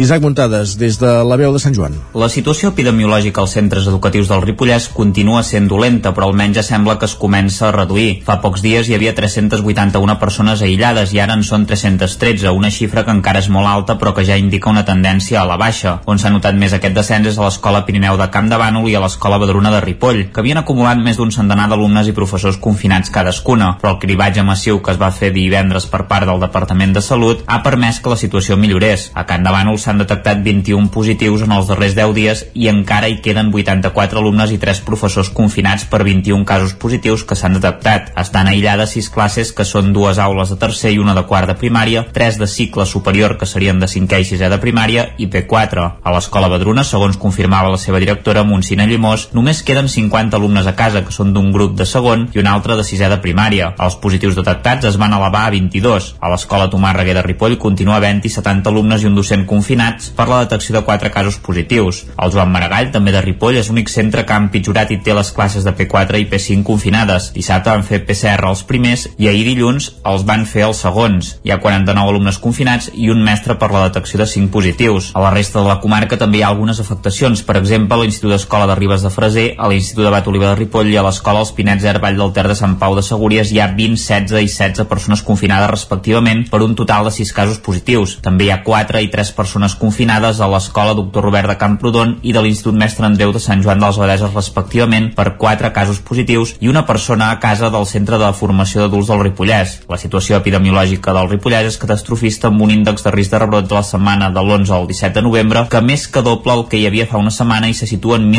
Isaac 0.00 0.24
Muntades, 0.24 0.78
des 0.80 0.96
de 0.96 1.10
la 1.28 1.36
veu 1.36 1.52
de 1.52 1.60
Sant 1.60 1.76
Joan. 1.76 1.98
La 2.16 2.30
situació 2.32 2.70
epidemiològica 2.72 3.42
als 3.42 3.52
centres 3.58 3.84
educatius 3.90 4.30
del 4.32 4.40
Ripollès 4.46 4.86
continua 4.96 5.42
sent 5.44 5.68
dolenta, 5.68 6.14
però 6.16 6.30
almenys 6.30 6.62
sembla 6.64 6.96
que 6.96 7.04
es 7.04 7.18
comença 7.20 7.68
a 7.68 7.74
reduir. 7.76 8.22
Fa 8.24 8.38
pocs 8.40 8.64
dies 8.64 8.88
hi 8.88 8.96
havia 8.96 9.12
381 9.12 10.16
persones 10.24 10.64
aïllades 10.64 11.12
i 11.12 11.20
ara 11.20 11.36
en 11.36 11.44
són 11.44 11.68
313, 11.68 12.48
una 12.48 12.72
xifra 12.72 13.04
que 13.04 13.12
encara 13.12 13.44
és 13.44 13.52
molt 13.52 13.68
alta 13.68 14.00
però 14.00 14.16
que 14.16 14.24
ja 14.24 14.40
indica 14.40 14.72
una 14.72 14.88
tendència 14.88 15.42
a 15.42 15.46
la 15.52 15.60
baixa. 15.60 15.98
On 16.08 16.16
s'ha 16.16 16.32
notat 16.32 16.56
més 16.56 16.72
aquest 16.72 16.96
descens 16.96 17.28
és 17.34 17.36
a 17.36 17.44
l'Escola 17.44 17.84
Pirineu 17.84 18.16
de 18.16 18.32
Camp 18.32 18.48
de 18.48 18.64
Bànol 18.64 18.88
i 18.88 18.96
a 18.96 19.04
l'Escola 19.04 19.33
Badruna 19.38 19.70
de 19.74 19.80
Ripoll, 19.82 20.20
que 20.32 20.40
havien 20.42 20.60
acumulat 20.60 21.00
més 21.02 21.16
d'un 21.18 21.32
centenar 21.34 21.66
d'alumnes 21.70 22.08
i 22.10 22.14
professors 22.16 22.58
confinats 22.62 23.12
cadascuna, 23.14 23.74
però 23.80 23.94
el 23.94 24.00
cribatge 24.02 24.44
massiu 24.46 24.80
que 24.82 24.94
es 24.94 25.00
va 25.00 25.10
fer 25.14 25.32
divendres 25.34 25.86
per 25.90 26.04
part 26.10 26.28
del 26.28 26.42
Departament 26.42 26.94
de 26.96 27.02
Salut 27.04 27.42
ha 27.46 27.60
permès 27.64 28.00
que 28.00 28.12
la 28.12 28.18
situació 28.20 28.56
millorés. 28.60 29.10
A 29.14 29.26
Can 29.28 29.46
de 29.46 29.52
Bànol 29.54 29.78
s'han 29.78 30.02
detectat 30.02 30.42
21 30.44 30.90
positius 30.94 31.44
en 31.46 31.54
els 31.56 31.68
darrers 31.70 31.96
10 31.98 32.14
dies 32.16 32.44
i 32.54 32.68
encara 32.72 33.08
hi 33.08 33.20
queden 33.24 33.52
84 33.54 34.22
alumnes 34.22 34.52
i 34.54 34.58
3 34.62 34.82
professors 34.86 35.30
confinats 35.34 35.86
per 35.90 36.02
21 36.04 36.44
casos 36.48 36.74
positius 36.74 37.24
que 37.24 37.38
s'han 37.38 37.58
detectat. 37.58 38.12
Estan 38.20 38.48
aïllades 38.50 38.94
6 38.98 39.10
classes 39.14 39.52
que 39.52 39.66
són 39.68 39.92
dues 39.92 40.18
aules 40.18 40.52
de 40.52 40.58
tercer 40.60 40.94
i 40.94 41.00
una 41.02 41.14
de 41.14 41.24
quart 41.28 41.50
de 41.50 41.58
primària, 41.58 42.04
3 42.12 42.38
de 42.40 42.48
cicle 42.50 42.86
superior 42.86 43.38
que 43.38 43.46
serien 43.46 43.80
de 43.80 43.88
5è 43.90 44.20
i 44.20 44.28
6è 44.28 44.50
de 44.52 44.60
primària 44.62 45.08
i 45.18 45.28
P4. 45.30 45.86
A 46.02 46.14
l'escola 46.14 46.50
Badruna, 46.52 46.84
segons 46.84 47.18
confirmava 47.20 47.72
la 47.72 47.80
seva 47.80 48.00
directora 48.02 48.44
Montsina 48.44 48.86
Llimós, 48.86 49.23
només 49.32 49.62
queden 49.64 49.88
50 49.88 50.36
alumnes 50.36 50.66
a 50.66 50.74
casa, 50.76 51.04
que 51.06 51.14
són 51.14 51.32
d'un 51.32 51.50
grup 51.54 51.76
de 51.78 51.86
segon 51.88 52.28
i 52.34 52.42
un 52.42 52.48
altre 52.50 52.76
de 52.76 52.84
sisè 52.84 53.08
de 53.08 53.20
primària. 53.24 53.72
Els 53.80 53.96
positius 54.02 54.36
detectats 54.36 54.90
es 54.90 54.98
van 55.00 55.14
elevar 55.16 55.46
a 55.46 55.52
22. 55.54 56.10
A 56.20 56.30
l'escola 56.32 56.68
Tomàs 56.72 56.96
Reguer 56.98 57.16
de 57.18 57.24
Ripoll 57.24 57.56
continua 57.62 57.96
havent-hi 57.96 58.32
70 58.32 58.70
alumnes 58.70 59.02
i 59.02 59.08
un 59.08 59.16
docent 59.16 59.46
confinats 59.46 60.10
per 60.16 60.28
la 60.28 60.42
detecció 60.44 60.76
de 60.76 60.84
4 60.84 61.12
casos 61.14 61.38
positius. 61.38 62.04
El 62.18 62.34
Joan 62.34 62.52
Maragall, 62.52 62.90
també 62.92 63.14
de 63.14 63.22
Ripoll, 63.24 63.58
és 63.60 63.70
l'únic 63.70 63.92
centre 63.92 64.24
que 64.26 64.34
ha 64.34 64.42
empitjorat 64.42 64.90
i 64.90 65.00
té 65.04 65.14
les 65.16 65.32
classes 65.32 65.64
de 65.64 65.74
P4 65.76 66.20
i 66.20 66.28
P5 66.30 66.62
confinades. 66.66 67.30
Dissabte 67.34 67.70
van 67.70 67.86
fer 67.86 68.02
PCR 68.04 68.50
els 68.50 68.64
primers 68.68 69.06
i 69.18 69.28
ahir 69.30 69.44
dilluns 69.48 69.90
els 70.04 70.26
van 70.28 70.46
fer 70.50 70.66
els 70.68 70.82
segons. 70.84 71.34
Hi 71.44 71.54
ha 71.54 71.60
49 71.62 72.14
alumnes 72.14 72.40
confinats 72.42 72.90
i 72.94 73.10
un 73.12 73.22
mestre 73.24 73.58
per 73.60 73.70
la 73.72 73.86
detecció 73.88 74.20
de 74.20 74.28
5 74.30 74.52
positius. 74.52 75.12
A 75.14 75.22
la 75.24 75.32
resta 75.34 75.60
de 75.60 75.68
la 75.68 75.80
comarca 75.80 76.18
també 76.20 76.40
hi 76.40 76.44
ha 76.44 76.50
algunes 76.52 76.80
afectacions. 76.80 77.42
Per 77.46 77.56
exemple, 77.60 78.00
l'Institut 78.00 78.34
d'Escola 78.34 78.68
de 78.70 78.78
Ribes 78.78 79.04
de 79.06 79.12
Freser, 79.14 79.54
a 79.56 79.68
l'Institut 79.70 80.04
de 80.04 80.10
Bat 80.10 80.26
Oliva 80.28 80.48
de 80.50 80.58
Ripoll 80.58 80.90
i 80.90 80.96
a 80.98 81.04
l'Escola 81.06 81.40
Els 81.44 81.52
Pinets 81.54 81.84
Air 81.86 82.00
Vall 82.02 82.18
del 82.18 82.32
Ter 82.34 82.44
de 82.50 82.56
Sant 82.58 82.74
Pau 82.80 82.96
de 82.98 83.04
Segúries 83.06 83.52
hi 83.54 83.60
ha 83.62 83.68
20, 83.76 83.96
16 84.00 84.42
i 84.42 84.50
16 84.50 84.88
persones 84.90 85.22
confinades 85.22 85.70
respectivament 85.70 86.44
per 86.50 86.60
un 86.66 86.74
total 86.74 87.06
de 87.06 87.12
6 87.14 87.32
casos 87.36 87.60
positius. 87.62 88.16
També 88.24 88.48
hi 88.48 88.50
ha 88.50 88.62
4 88.66 89.02
i 89.04 89.10
3 89.12 89.30
persones 89.36 89.76
confinades 89.78 90.40
a 90.40 90.48
l'Escola 90.50 90.96
Doctor 90.98 91.28
Robert 91.28 91.52
de 91.52 91.56
Camprodon 91.60 92.16
i 92.22 92.34
de 92.34 92.42
l'Institut 92.42 92.76
Mestre 92.80 93.06
Andreu 93.06 93.32
de 93.32 93.42
Sant 93.42 93.62
Joan 93.62 93.78
de 93.78 93.86
les 93.86 94.00
Abadeses 94.00 94.34
respectivament 94.34 95.10
per 95.14 95.36
4 95.38 95.70
casos 95.76 96.02
positius 96.02 96.56
i 96.60 96.72
una 96.72 96.84
persona 96.88 97.30
a 97.30 97.38
casa 97.38 97.70
del 97.70 97.86
Centre 97.86 98.18
de 98.18 98.32
Formació 98.34 98.82
d'Adults 98.82 99.12
del 99.12 99.22
Ripollès. 99.28 99.76
La 99.88 100.00
situació 100.02 100.42
epidemiològica 100.42 101.14
del 101.14 101.30
Ripollès 101.30 101.70
és 101.70 101.80
catastrofista 101.80 102.50
amb 102.50 102.66
un 102.66 102.74
índex 102.74 103.06
de 103.06 103.14
risc 103.14 103.30
de 103.32 103.44
rebrot 103.44 103.70
de 103.70 103.78
la 103.78 103.86
setmana 103.86 104.32
de 104.34 104.42
l'11 104.42 104.74
al 104.74 104.88
17 104.90 105.14
de 105.20 105.26
novembre 105.28 105.66
que 105.70 105.80
més 105.84 106.08
que 106.08 106.22
doble 106.26 106.58
el 106.58 106.66
que 106.68 106.80
hi 106.80 106.86
havia 106.88 107.06
fa 107.10 107.20
una 107.22 107.32
setmana 107.34 107.70
i 107.70 107.74
se 107.78 107.86
situa 107.86 108.18
en 108.18 108.30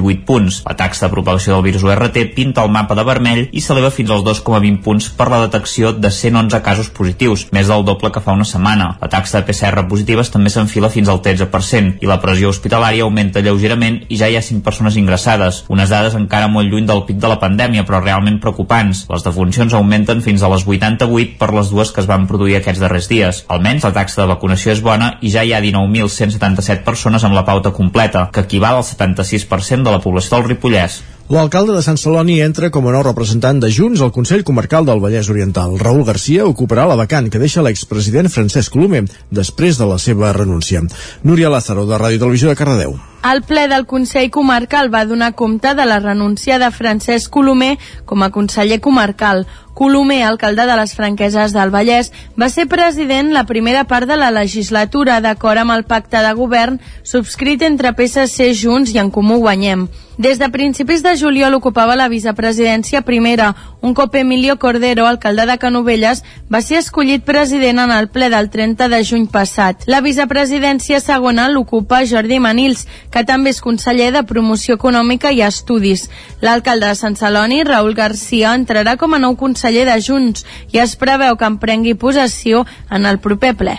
1.418 0.00 0.24
punts. 0.26 0.62
La 0.66 0.76
taxa 0.76 1.06
de 1.06 1.12
propagació 1.12 1.54
del 1.54 1.64
virus 1.66 1.84
URT 1.86 2.18
pinta 2.34 2.64
el 2.64 2.70
mapa 2.70 2.96
de 2.98 3.04
vermell 3.06 3.46
i 3.52 3.62
s'eleva 3.62 3.92
fins 3.94 4.10
als 4.10 4.24
2,20 4.26 4.80
punts 4.84 5.08
per 5.16 5.28
la 5.32 5.40
detecció 5.46 5.92
de 5.92 6.10
111 6.10 6.62
casos 6.62 6.90
positius, 6.90 7.46
més 7.52 7.70
del 7.70 7.84
doble 7.84 8.10
que 8.12 8.22
fa 8.22 8.34
una 8.36 8.46
setmana. 8.48 8.96
La 9.00 9.10
taxa 9.12 9.40
de 9.40 9.46
PCR 9.48 9.86
positives 9.88 10.30
també 10.34 10.52
s'enfila 10.52 10.90
fins 10.92 11.08
al 11.08 11.22
13% 11.24 12.02
i 12.02 12.10
la 12.10 12.20
pressió 12.22 12.50
hospitalària 12.52 13.06
augmenta 13.06 13.42
lleugerament 13.44 14.02
i 14.08 14.18
ja 14.20 14.28
hi 14.28 14.36
ha 14.36 14.44
5 14.44 14.64
persones 14.66 14.96
ingressades, 14.96 15.64
unes 15.72 15.90
dades 15.92 16.16
encara 16.18 16.50
molt 16.52 16.70
lluny 16.70 16.86
del 16.88 17.04
pic 17.08 17.20
de 17.22 17.30
la 17.30 17.40
pandèmia 17.42 17.86
però 17.86 18.02
realment 18.02 18.40
preocupants. 18.42 19.06
Les 19.12 19.24
defuncions 19.24 19.74
augmenten 19.74 20.22
fins 20.24 20.42
a 20.42 20.50
les 20.52 20.66
88 20.66 21.38
per 21.40 21.52
les 21.54 21.70
dues 21.72 21.92
que 21.92 22.02
es 22.02 22.10
van 22.10 22.26
produir 22.26 22.58
aquests 22.58 22.82
darrers 22.82 23.08
dies. 23.10 23.44
Almenys 23.48 23.86
la 23.86 23.94
taxa 23.96 24.22
de 24.22 24.28
vacunació 24.30 24.72
és 24.74 24.82
bona 24.82 25.16
i 25.22 25.30
ja 25.32 25.44
hi 25.44 25.54
ha 25.54 25.62
19.177 25.62 26.84
persones 26.86 27.24
amb 27.24 27.36
la 27.36 27.44
pauta 27.46 27.72
completa, 27.76 28.28
que 28.32 28.44
equival 28.46 28.80
al 28.80 28.86
76% 28.86 29.85
de 29.86 29.94
la 29.94 30.02
població 30.02 30.36
del 30.36 30.50
Ripollès. 30.50 31.02
L'alcalde 31.26 31.74
de 31.74 31.80
Sant 31.82 31.96
Celoni 31.98 32.36
entra 32.44 32.68
com 32.70 32.84
a 32.86 32.92
nou 32.94 33.02
representant 33.02 33.58
de 33.58 33.66
Junts 33.74 33.98
al 34.04 34.12
Consell 34.14 34.44
Comarcal 34.46 34.86
del 34.86 35.00
Vallès 35.02 35.26
Oriental. 35.32 35.72
Raül 35.80 36.04
Garcia 36.06 36.44
ocuparà 36.46 36.84
la 36.86 36.94
vacant 37.00 37.26
que 37.26 37.40
deixa 37.42 37.64
l'expresident 37.66 38.30
Francesc 38.30 38.70
Colomer 38.70 39.02
després 39.34 39.80
de 39.80 39.90
la 39.90 39.98
seva 39.98 40.30
renúncia. 40.36 40.84
Núria 41.26 41.50
Lázaro, 41.50 41.82
de 41.90 41.98
Ràdio 41.98 42.22
Televisió 42.22 42.52
de 42.52 42.58
Cardedeu. 42.60 42.94
El 43.26 43.42
ple 43.42 43.66
del 43.66 43.88
Consell 43.90 44.30
Comarcal 44.30 44.86
va 44.94 45.02
donar 45.04 45.32
compte 45.34 45.74
de 45.74 45.86
la 45.90 45.98
renúncia 45.98 46.60
de 46.62 46.70
Francesc 46.70 47.26
Colomer 47.34 47.74
com 48.06 48.22
a 48.22 48.30
conseller 48.30 48.78
comarcal. 48.78 49.48
Colomer, 49.76 50.22
alcalde 50.24 50.64
de 50.64 50.76
les 50.78 50.94
Franqueses 50.96 51.52
del 51.52 51.68
Vallès, 51.74 52.08
va 52.40 52.48
ser 52.48 52.64
president 52.64 53.28
la 53.34 53.44
primera 53.44 53.84
part 53.84 54.08
de 54.08 54.16
la 54.16 54.30
legislatura 54.32 55.20
d'acord 55.20 55.60
amb 55.60 55.76
el 55.76 55.84
pacte 55.84 56.24
de 56.24 56.32
govern 56.40 56.80
subscrit 57.04 57.60
entre 57.68 57.92
PSC, 57.92 58.54
Junts 58.56 58.96
i 58.96 59.04
En 59.04 59.12
Comú 59.12 59.36
Guanyem. 59.44 59.84
Des 60.16 60.38
de 60.38 60.48
principis 60.48 61.02
de 61.04 61.12
juliol 61.20 61.52
ocupava 61.58 61.92
la 61.94 62.08
vicepresidència 62.08 63.02
primera, 63.04 63.50
un 63.84 63.92
cop 63.92 64.14
Emilio 64.16 64.54
Cordero, 64.56 65.04
alcalde 65.04 65.44
de 65.44 65.58
Canovelles, 65.60 66.22
va 66.48 66.62
ser 66.64 66.78
escollit 66.80 67.26
president 67.26 67.82
en 67.82 67.92
el 67.92 68.08
ple 68.08 68.30
del 68.32 68.48
30 68.48 68.88
de 68.88 69.02
juny 69.04 69.26
passat. 69.28 69.84
La 69.84 70.00
vicepresidència 70.00 71.02
segona 71.04 71.50
l'ocupa 71.52 72.00
Jordi 72.08 72.38
Manils, 72.40 72.86
que 73.12 73.26
també 73.28 73.52
és 73.52 73.60
conseller 73.60 74.08
de 74.14 74.24
Promoció 74.24 74.78
Econòmica 74.80 75.34
i 75.36 75.42
Estudis. 75.44 76.06
L'alcalde 76.40 76.88
de 76.88 76.96
Sant 76.96 77.20
Celoni, 77.20 77.60
Raül 77.68 77.92
Garcia, 77.92 78.54
entrarà 78.56 78.96
com 78.96 79.12
a 79.12 79.20
nou 79.20 79.36
conseller 79.36 79.65
de 79.72 79.98
Junts 80.00 80.46
i 80.72 80.78
es 80.78 80.96
preveu 80.96 81.36
que 81.36 81.48
en 81.48 81.58
prengui 81.58 81.94
possessió 81.94 82.64
en 82.90 83.06
el 83.06 83.18
proper 83.18 83.54
ple. 83.56 83.76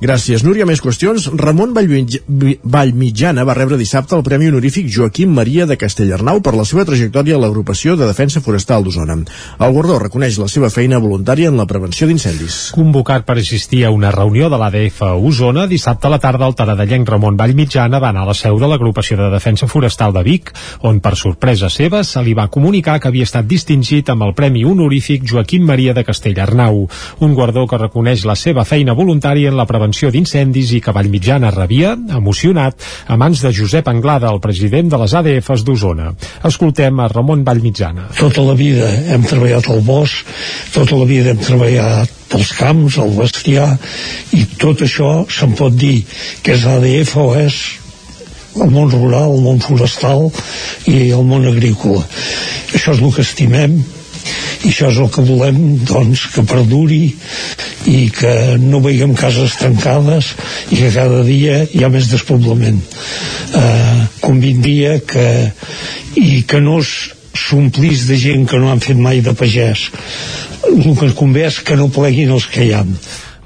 Gràcies, 0.00 0.40
Núria. 0.40 0.64
Més 0.64 0.80
qüestions. 0.80 1.26
Ramon 1.36 1.74
Vallmitjana 1.76 3.42
va 3.44 3.54
rebre 3.58 3.76
dissabte 3.76 4.14
el 4.16 4.22
Premi 4.24 4.46
Honorífic 4.48 4.86
Joaquim 4.88 5.34
Maria 5.36 5.66
de 5.68 5.76
Castellarnau 5.76 6.38
per 6.40 6.54
la 6.56 6.64
seva 6.64 6.86
trajectòria 6.88 7.36
a 7.36 7.40
l'agrupació 7.42 7.98
de 8.00 8.06
defensa 8.08 8.40
forestal 8.40 8.86
d'Osona. 8.86 9.18
El 9.60 9.74
guardó 9.76 9.98
reconeix 10.00 10.38
la 10.40 10.48
seva 10.48 10.70
feina 10.72 10.96
voluntària 11.04 11.50
en 11.52 11.58
la 11.60 11.66
prevenció 11.68 12.08
d'incendis. 12.08 12.70
Convocat 12.72 13.26
per 13.28 13.36
assistir 13.42 13.82
a 13.84 13.90
una 13.92 14.08
reunió 14.14 14.48
de 14.48 14.56
l'ADF 14.62 15.02
a 15.04 15.10
Osona, 15.18 15.66
dissabte 15.68 16.08
a 16.08 16.14
la 16.14 16.20
tarda 16.22 16.48
el 16.48 16.56
taradellenc 16.56 17.12
Ramon 17.12 17.36
Vallmitjana 17.36 18.00
va 18.00 18.14
anar 18.14 18.24
a 18.24 18.30
la 18.30 18.38
seu 18.38 18.56
de 18.56 18.72
l'agrupació 18.72 19.20
de 19.20 19.28
defensa 19.34 19.68
forestal 19.68 20.16
de 20.16 20.24
Vic, 20.24 20.54
on 20.80 21.02
per 21.04 21.12
sorpresa 21.12 21.68
seva 21.68 22.00
se 22.08 22.24
li 22.24 22.32
va 22.32 22.48
comunicar 22.48 22.96
que 23.00 23.12
havia 23.12 23.28
estat 23.28 23.44
distingit 23.44 24.08
amb 24.08 24.24
el 24.24 24.32
Premi 24.32 24.64
Honorífic 24.64 25.28
Joaquim 25.28 25.68
Maria 25.68 25.92
de 25.92 26.08
Castellarnau, 26.08 26.86
un 27.20 27.36
guardó 27.36 27.68
que 27.68 27.84
reconeix 27.84 28.24
la 28.24 28.38
seva 28.40 28.64
feina 28.64 28.96
voluntària 28.96 29.52
en 29.52 29.60
la 29.60 29.68
prevenció 29.68 29.89
d'incendis 29.90 30.72
i 30.76 30.80
que 30.80 30.92
Vallmitjana 30.94 31.50
rebia, 31.54 31.96
emocionat, 32.16 32.76
a 33.06 33.16
mans 33.20 33.42
de 33.42 33.52
Josep 33.54 33.88
Anglada, 33.90 34.30
el 34.30 34.40
president 34.40 34.90
de 34.92 35.00
les 35.02 35.14
ADFs 35.14 35.64
d'Osona. 35.66 36.12
Escoltem 36.46 37.00
a 37.00 37.08
Ramon 37.10 37.44
Vallmitjana. 37.44 38.08
Tota 38.18 38.44
la 38.46 38.54
vida 38.54 38.88
hem 39.14 39.26
treballat 39.26 39.68
al 39.70 39.82
bosc, 39.86 40.26
tota 40.74 40.98
la 41.00 41.08
vida 41.10 41.34
hem 41.34 41.42
treballat 41.42 42.34
als 42.34 42.52
camps, 42.58 42.98
al 43.02 43.14
bestiar, 43.18 43.70
i 44.36 44.46
tot 44.60 44.86
això 44.86 45.24
se'n 45.28 45.56
pot 45.58 45.74
dir 45.74 46.04
que 46.42 46.54
és 46.54 46.66
ADF 46.66 47.16
o 47.18 47.30
és 47.38 47.60
el 48.56 48.70
món 48.70 48.90
rural, 48.90 49.34
el 49.34 49.42
món 49.44 49.62
forestal 49.62 50.28
i 50.90 51.10
el 51.14 51.24
món 51.26 51.46
agrícola. 51.50 52.02
Això 52.74 52.94
és 52.94 53.02
el 53.02 53.14
que 53.14 53.26
estimem 53.26 53.80
i 54.64 54.70
això 54.70 54.90
és 54.90 54.98
el 55.00 55.08
que 55.12 55.24
volem 55.24 55.60
doncs, 55.88 56.26
que 56.34 56.44
perduri 56.48 57.02
i 57.90 58.00
que 58.14 58.34
no 58.60 58.82
veiem 58.84 59.14
cases 59.18 59.56
tancades 59.60 60.34
i 60.70 60.80
que 60.82 60.90
cada 60.94 61.22
dia 61.26 61.62
hi 61.64 61.84
ha 61.84 61.92
més 61.92 62.10
despoblament. 62.12 62.82
Eh, 63.56 64.02
convindria 64.20 64.98
que 65.00 65.28
i 66.20 66.42
que 66.48 66.60
no 66.60 66.80
s'omplís 66.84 68.06
de 68.10 68.18
gent 68.20 68.46
que 68.50 68.60
no 68.60 68.70
han 68.70 68.84
fet 68.84 69.00
mai 69.00 69.24
de 69.24 69.34
pagès. 69.36 69.88
El 70.68 70.94
que 70.98 71.12
convé 71.16 71.46
és 71.48 71.62
que 71.64 71.78
no 71.78 71.88
pleguin 71.92 72.36
els 72.36 72.46
que 72.52 72.66
hi 72.66 72.74
ha 72.76 72.84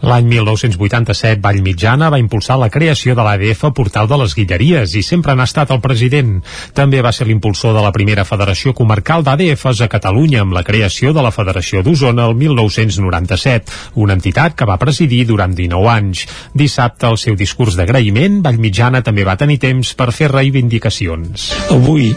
L'any 0.05 0.26
1987, 0.28 1.40
Vallmitjana 1.40 2.11
va 2.12 2.18
impulsar 2.20 2.59
la 2.61 2.68
creació 2.68 3.14
de 3.16 3.24
l'ADF 3.24 3.62
Portal 3.72 4.09
de 4.11 4.18
les 4.20 4.34
Guilleries 4.36 4.92
i 4.98 5.02
sempre 5.07 5.32
n'ha 5.32 5.46
estat 5.48 5.70
el 5.72 5.80
president. 5.80 6.34
També 6.76 7.00
va 7.00 7.12
ser 7.16 7.24
l'impulsor 7.24 7.72
de 7.72 7.80
la 7.80 7.92
primera 7.94 8.26
Federació 8.28 8.74
Comarcal 8.76 9.24
d'ADFs 9.24 9.80
a 9.80 9.88
Catalunya 9.88 10.42
amb 10.44 10.52
la 10.52 10.64
creació 10.66 11.14
de 11.16 11.24
la 11.24 11.32
Federació 11.32 11.80
d'Osona 11.82 12.28
el 12.28 12.36
1997, 12.36 13.72
una 14.05 14.18
entitat 14.18 14.59
que 14.59 14.68
va 14.68 14.76
presidir 14.82 15.24
durant 15.30 15.57
19 15.57 15.88
anys. 15.94 16.26
Dissabte, 16.52 17.09
al 17.09 17.16
seu 17.16 17.38
discurs 17.40 17.80
d'agraïment, 17.80 18.42
Vallmitjana 18.44 19.00
també 19.07 19.24
va 19.24 19.38
tenir 19.40 19.57
temps 19.62 19.94
per 19.96 20.12
fer 20.12 20.28
reivindicacions. 20.34 21.48
Avui 21.72 22.12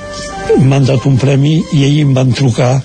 m'han 0.59 0.91
dat 0.91 1.07
un 1.07 1.15
premi 1.21 1.61
i 1.71 1.85
ahir 1.87 2.03
em 2.03 2.13
van 2.17 2.35
trucar 2.35 2.81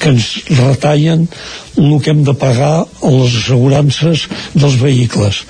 que 0.00 0.10
ens 0.10 0.32
retallen 0.58 1.28
el 1.76 2.00
que 2.02 2.10
hem 2.14 2.24
de 2.26 2.34
pagar 2.34 2.84
a 2.84 3.12
les 3.14 3.36
assegurances 3.42 4.26
dels 4.54 4.78
vehicles. 4.80 5.44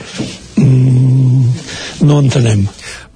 Mm, 0.56 1.46
no 2.06 2.20
entenem. 2.20 2.66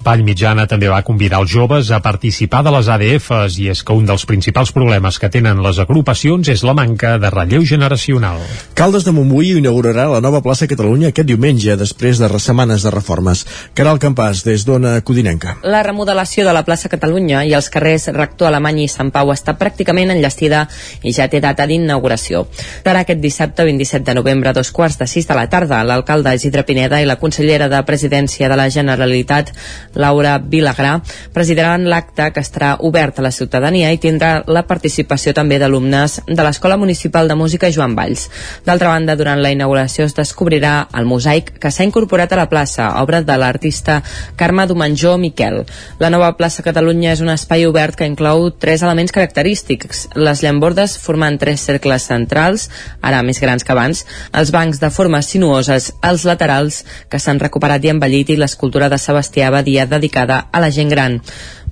Vall 0.05 0.21
Mitjana 0.21 0.67
també 0.69 0.85
va 0.85 0.99
convidar 1.01 1.39
els 1.41 1.49
joves 1.49 1.87
a 1.89 1.97
participar 2.05 2.59
de 2.61 2.69
les 2.75 2.89
ADFs 2.93 3.55
i 3.57 3.71
és 3.71 3.79
que 3.81 3.95
un 3.97 4.05
dels 4.05 4.27
principals 4.29 4.69
problemes 4.69 5.17
que 5.17 5.31
tenen 5.33 5.63
les 5.65 5.79
agrupacions 5.81 6.45
és 6.53 6.61
la 6.61 6.75
manca 6.77 7.15
de 7.17 7.31
relleu 7.33 7.63
generacional. 7.65 8.37
Caldes 8.77 9.07
de 9.07 9.13
Montbui 9.15 9.55
inaugurarà 9.57 10.05
la 10.11 10.19
nova 10.21 10.43
plaça 10.45 10.67
Catalunya 10.69 11.09
aquest 11.09 11.25
diumenge, 11.25 11.73
després 11.79 12.21
de 12.21 12.29
setmanes 12.37 12.85
de 12.85 12.91
reformes. 12.93 13.41
Caral 13.73 13.97
Campàs, 13.97 14.43
des 14.45 14.67
d'Ona 14.67 14.99
Codinenca. 15.01 15.55
La 15.63 15.81
remodelació 15.81 16.45
de 16.45 16.53
la 16.53 16.61
plaça 16.67 16.91
Catalunya 16.91 17.41
i 17.49 17.55
els 17.57 17.71
carrers 17.73 18.05
Rector 18.13 18.51
Alemany 18.51 18.83
i 18.83 18.87
Sant 18.91 19.09
Pau 19.09 19.33
està 19.33 19.57
pràcticament 19.57 20.13
enllestida 20.13 20.67
i 21.01 21.15
ja 21.17 21.25
té 21.33 21.41
data 21.41 21.65
d'inauguració. 21.65 22.43
Serà 22.83 23.01
aquest 23.01 23.25
dissabte 23.25 23.65
27 23.65 24.05
de 24.05 24.17
novembre 24.21 24.53
a 24.53 24.53
dos 24.53 24.69
quarts 24.69 24.99
de 25.01 25.09
sis 25.09 25.25
de 25.25 25.33
la 25.33 25.47
tarda. 25.49 25.81
L'alcalde 25.81 26.37
Isidre 26.37 26.61
Pineda 26.61 27.01
i 27.01 27.09
la 27.09 27.17
consellera 27.17 27.71
de 27.73 27.81
Presidència 27.89 28.53
de 28.53 28.61
la 28.61 28.69
Generalitat 28.69 29.49
Laura 29.95 30.37
Vilagrà, 30.39 30.99
presidiran 31.33 31.87
l'acte 31.89 32.29
que 32.35 32.43
estarà 32.43 32.75
obert 32.85 33.19
a 33.19 33.25
la 33.25 33.31
ciutadania 33.31 33.91
i 33.93 33.99
tindrà 34.01 34.43
la 34.47 34.65
participació 34.67 35.33
també 35.33 35.59
d'alumnes 35.59 36.19
de 36.27 36.43
l'Escola 36.43 36.77
Municipal 36.77 37.27
de 37.27 37.37
Música 37.39 37.71
Joan 37.71 37.95
Valls. 37.95 38.27
D'altra 38.65 38.91
banda, 38.91 39.15
durant 39.15 39.41
la 39.41 39.51
inauguració 39.55 40.05
es 40.05 40.15
descobrirà 40.17 40.87
el 40.93 41.07
mosaic 41.09 41.53
que 41.59 41.71
s'ha 41.71 41.87
incorporat 41.87 42.33
a 42.33 42.39
la 42.39 42.49
plaça, 42.51 42.91
obra 43.01 43.21
de 43.25 43.37
l'artista 43.39 44.01
Carme 44.35 44.67
Domenjó 44.67 45.17
Miquel. 45.17 45.63
La 45.99 46.11
nova 46.13 46.33
plaça 46.37 46.65
Catalunya 46.65 47.13
és 47.15 47.23
un 47.23 47.31
espai 47.33 47.65
obert 47.65 47.95
que 47.95 48.07
inclou 48.09 48.49
tres 48.51 48.83
elements 48.83 49.13
característics. 49.15 50.07
Les 50.15 50.43
llambordes 50.43 50.97
formant 51.01 51.39
tres 51.39 51.63
cercles 51.65 52.07
centrals, 52.09 52.69
ara 53.01 53.23
més 53.23 53.39
grans 53.41 53.63
que 53.63 53.73
abans, 53.73 54.05
els 54.33 54.51
bancs 54.51 54.81
de 54.81 54.91
formes 54.91 55.29
sinuoses 55.31 55.91
als 56.01 56.25
laterals 56.27 56.83
que 57.09 57.19
s'han 57.21 57.39
recuperat 57.41 57.83
i 57.85 57.93
embellit 57.93 58.33
i 58.33 58.39
l'escultura 58.39 58.89
de 58.91 58.99
Sebastià 59.01 59.51
Badia 59.53 59.84
dedicada 59.91 60.47
a 60.51 60.61
la 60.63 60.71
gent 60.71 60.89
gran. 60.89 61.21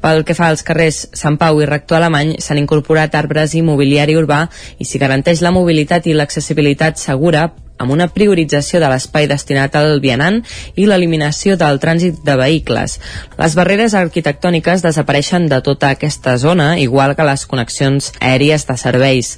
Pel 0.04 0.26
que 0.28 0.36
fa 0.36 0.50
als 0.52 0.66
carrers 0.68 1.06
Sant 1.16 1.38
Pau 1.40 1.62
i 1.64 1.68
Rector 1.70 2.02
Alemany, 2.02 2.36
s'han 2.44 2.60
incorporat 2.60 3.14
arbres 3.16 3.54
i 3.56 3.62
mobiliari 3.64 4.18
urbà 4.20 4.46
i 4.78 4.88
s'hi 4.88 5.00
garanteix 5.00 5.42
la 5.46 5.54
mobilitat 5.56 6.10
i 6.12 6.16
l'accessibilitat 6.18 7.00
segura 7.00 7.46
amb 7.80 7.92
una 7.96 8.10
priorització 8.12 8.80
de 8.84 8.90
l'espai 8.92 9.28
destinat 9.32 9.76
al 9.80 10.00
vianant 10.04 10.42
i 10.76 10.88
l'eliminació 10.88 11.58
del 11.60 11.80
trànsit 11.84 12.22
de 12.26 12.36
vehicles. 12.40 13.00
Les 13.40 13.56
barreres 13.60 13.96
arquitectòniques 13.98 14.84
desapareixen 14.86 15.48
de 15.52 15.62
tota 15.66 15.94
aquesta 15.96 16.38
zona, 16.38 16.74
igual 16.80 17.16
que 17.16 17.28
les 17.28 17.46
connexions 17.50 18.12
aèries 18.20 18.68
de 18.68 18.78
serveis 18.78 19.38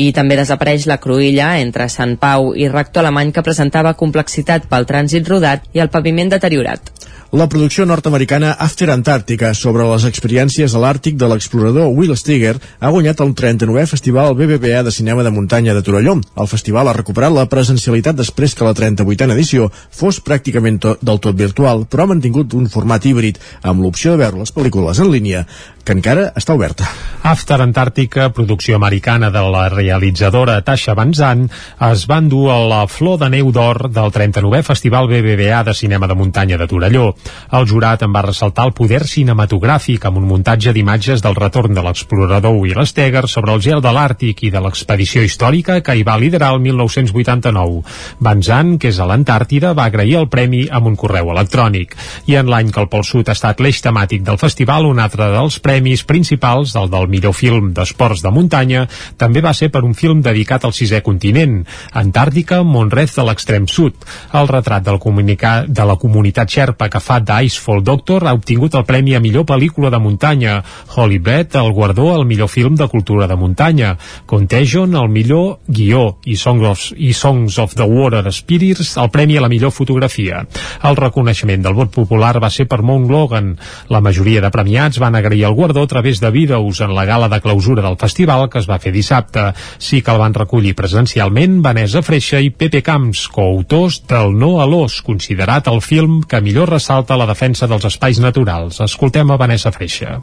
i 0.00 0.10
també 0.16 0.36
desapareix 0.38 0.86
la 0.86 1.00
cruïlla 1.02 1.56
entre 1.60 1.88
Sant 1.92 2.16
Pau 2.20 2.52
i 2.54 2.68
Rector 2.70 3.02
Alemany 3.04 3.32
que 3.34 3.46
presentava 3.46 3.96
complexitat 3.98 4.68
pel 4.70 4.86
trànsit 4.86 5.28
rodat 5.28 5.66
i 5.74 5.82
el 5.82 5.90
paviment 5.90 6.30
deteriorat 6.30 6.92
la 7.32 7.48
producció 7.48 7.84
nord-americana 7.86 8.56
After 8.58 8.90
Antarctica 8.90 9.52
sobre 9.54 9.84
les 9.86 10.02
experiències 10.08 10.72
a 10.74 10.80
l'Àrtic 10.82 11.14
de 11.14 11.28
l'explorador 11.30 11.92
Will 11.94 12.16
Steger 12.18 12.56
ha 12.58 12.90
guanyat 12.90 13.22
el 13.22 13.30
39è 13.38 13.84
Festival 13.86 14.34
BBVA 14.34 14.82
de 14.82 14.90
Cinema 14.90 15.22
de 15.22 15.30
Muntanya 15.30 15.74
de 15.76 15.82
Torelló. 15.86 16.16
El 16.34 16.50
festival 16.50 16.90
ha 16.90 16.96
recuperat 16.96 17.30
la 17.30 17.46
presencialitat 17.46 18.18
després 18.18 18.56
que 18.58 18.66
la 18.66 18.74
38a 18.74 19.30
edició 19.36 19.70
fos 19.70 20.18
pràcticament 20.26 20.80
to 20.82 20.96
del 21.00 21.22
tot 21.22 21.38
virtual, 21.38 21.86
però 21.86 22.02
ha 22.02 22.10
mantingut 22.16 22.56
un 22.58 22.66
format 22.66 23.06
híbrid 23.06 23.38
amb 23.62 23.84
l'opció 23.84 24.16
de 24.16 24.24
veure 24.24 24.42
les 24.42 24.50
pel·lícules 24.50 24.98
en 24.98 25.14
línia 25.14 25.46
que 25.84 25.94
encara 25.96 26.30
està 26.36 26.54
oberta. 26.54 26.88
After 27.26 27.58
Antàrtica, 27.60 28.30
producció 28.32 28.76
americana 28.76 29.30
de 29.32 29.40
la 29.52 29.66
realitzadora 29.72 30.60
Tasha 30.64 30.94
Banzan, 30.96 31.46
es 31.90 32.04
van 32.08 32.28
dur 32.32 32.50
a 32.52 32.58
la 32.64 32.80
Flor 32.88 33.18
de 33.20 33.28
Neu 33.32 33.50
d'Or 33.52 33.88
del 33.92 34.12
39è 34.12 34.62
Festival 34.64 35.08
BBVA 35.08 35.62
de 35.64 35.74
Cinema 35.74 36.08
de 36.08 36.16
Muntanya 36.16 36.58
de 36.58 36.68
Torelló. 36.68 37.14
El 37.52 37.66
jurat 37.68 38.04
en 38.06 38.14
va 38.14 38.24
ressaltar 38.24 38.66
el 38.68 38.74
poder 38.76 39.02
cinematogràfic 39.08 40.06
amb 40.08 40.20
un 40.20 40.28
muntatge 40.28 40.72
d'imatges 40.76 41.24
del 41.24 41.36
retorn 41.36 41.76
de 41.76 41.84
l'explorador 41.84 42.56
Will 42.56 42.84
Steger 42.86 43.26
sobre 43.28 43.54
el 43.56 43.64
gel 43.64 43.84
de 43.84 43.92
l'Àrtic 43.92 44.44
i 44.46 44.52
de 44.52 44.60
l'expedició 44.64 45.24
històrica 45.24 45.80
que 45.84 45.96
hi 45.96 46.04
va 46.06 46.18
liderar 46.20 46.52
el 46.54 46.62
1989. 46.64 47.82
Banzan, 48.20 48.76
que 48.78 48.92
és 48.92 49.00
a 49.00 49.08
l'Antàrtida, 49.08 49.74
va 49.76 49.88
agrair 49.90 50.16
el 50.20 50.30
premi 50.32 50.66
amb 50.70 50.92
un 50.92 50.96
correu 50.96 51.32
electrònic. 51.34 51.96
I 52.28 52.40
en 52.40 52.48
l'any 52.52 52.72
que 52.72 52.80
el 52.84 52.88
Pol 52.92 53.04
Sud 53.04 53.28
ha 53.28 53.36
estat 53.36 53.60
l'eix 53.60 53.82
temàtic 53.84 54.24
del 54.24 54.40
festival, 54.40 54.88
un 54.88 55.00
altre 55.00 55.32
dels 55.32 55.58
premis 55.60 55.69
principals, 56.06 56.74
el 56.76 56.90
del 56.90 57.08
millor 57.08 57.34
film 57.34 57.72
d'esports 57.72 58.22
de 58.22 58.30
muntanya, 58.34 58.86
també 59.16 59.40
va 59.40 59.52
ser 59.54 59.70
per 59.70 59.84
un 59.84 59.94
film 59.94 60.20
dedicat 60.22 60.64
al 60.64 60.72
sisè 60.72 61.00
continent, 61.02 61.64
Antàrtica, 61.92 62.62
Montrez 62.64 63.14
de 63.16 63.24
l'extrem 63.26 63.66
sud. 63.66 63.94
El 64.32 64.48
retrat 64.48 64.84
del 64.84 64.98
de 65.00 65.84
la 65.84 65.96
comunitat 65.96 66.48
xerpa 66.50 66.88
que 66.88 67.00
fa 67.00 67.20
d'Icefall 67.20 67.82
Doctor 67.82 68.26
ha 68.26 68.34
obtingut 68.34 68.74
el 68.74 68.84
premi 68.84 69.14
a 69.14 69.20
millor 69.20 69.44
pel·lícula 69.44 69.90
de 69.90 69.98
muntanya, 69.98 70.62
Holy 70.96 71.18
Bed, 71.18 71.54
el 71.56 71.72
guardó 71.72 72.14
al 72.14 72.26
millor 72.26 72.48
film 72.48 72.74
de 72.76 72.88
cultura 72.88 73.26
de 73.26 73.36
muntanya, 73.36 73.96
Contagion, 74.26 74.94
el 74.96 75.08
millor 75.08 75.60
guió 75.66 76.18
i 76.24 76.36
Songs 76.36 76.66
of, 76.66 76.86
i 76.96 77.12
Songs 77.12 77.58
of 77.58 77.74
the 77.74 77.84
Water 77.84 78.32
Spirits, 78.32 78.96
el 78.96 79.10
premi 79.10 79.36
a 79.36 79.44
la 79.44 79.48
millor 79.48 79.70
fotografia. 79.70 80.46
El 80.82 80.96
reconeixement 80.96 81.62
del 81.62 81.74
vot 81.74 81.92
popular 81.94 82.38
va 82.42 82.50
ser 82.50 82.66
per 82.66 82.82
Mount 82.82 83.08
Logan. 83.10 83.56
La 83.88 84.00
majoria 84.00 84.40
de 84.40 84.50
premiats 84.50 85.00
van 85.02 85.18
agrair 85.18 85.44
el 85.48 85.56
guardó 85.60 85.82
a 85.82 85.86
través 85.86 86.20
de 86.20 86.30
vídeos 86.30 86.80
en 86.80 86.94
la 86.94 87.04
gala 87.04 87.28
de 87.28 87.38
clausura 87.42 87.82
del 87.82 87.98
festival 88.00 88.48
que 88.48 88.62
es 88.62 88.68
va 88.70 88.78
fer 88.80 88.94
dissabte. 88.94 89.50
Sí 89.76 90.00
que 90.00 90.14
el 90.14 90.22
van 90.22 90.32
recollir 90.32 90.72
presencialment 90.78 91.60
Vanessa 91.60 92.00
Freixa 92.00 92.40
i 92.40 92.48
Pepe 92.48 92.80
Camps, 92.86 93.26
coautors 93.28 94.00
del 94.08 94.32
No 94.40 94.54
a 94.64 94.68
l'Os, 94.70 95.02
considerat 95.04 95.68
el 95.68 95.82
film 95.84 96.22
que 96.24 96.40
millor 96.40 96.72
ressalta 96.72 97.20
la 97.20 97.28
defensa 97.28 97.68
dels 97.68 97.84
espais 97.92 98.24
naturals. 98.24 98.80
Escoltem 98.88 99.28
a 99.28 99.36
Vanessa 99.36 99.76
Freixa. 99.76 100.16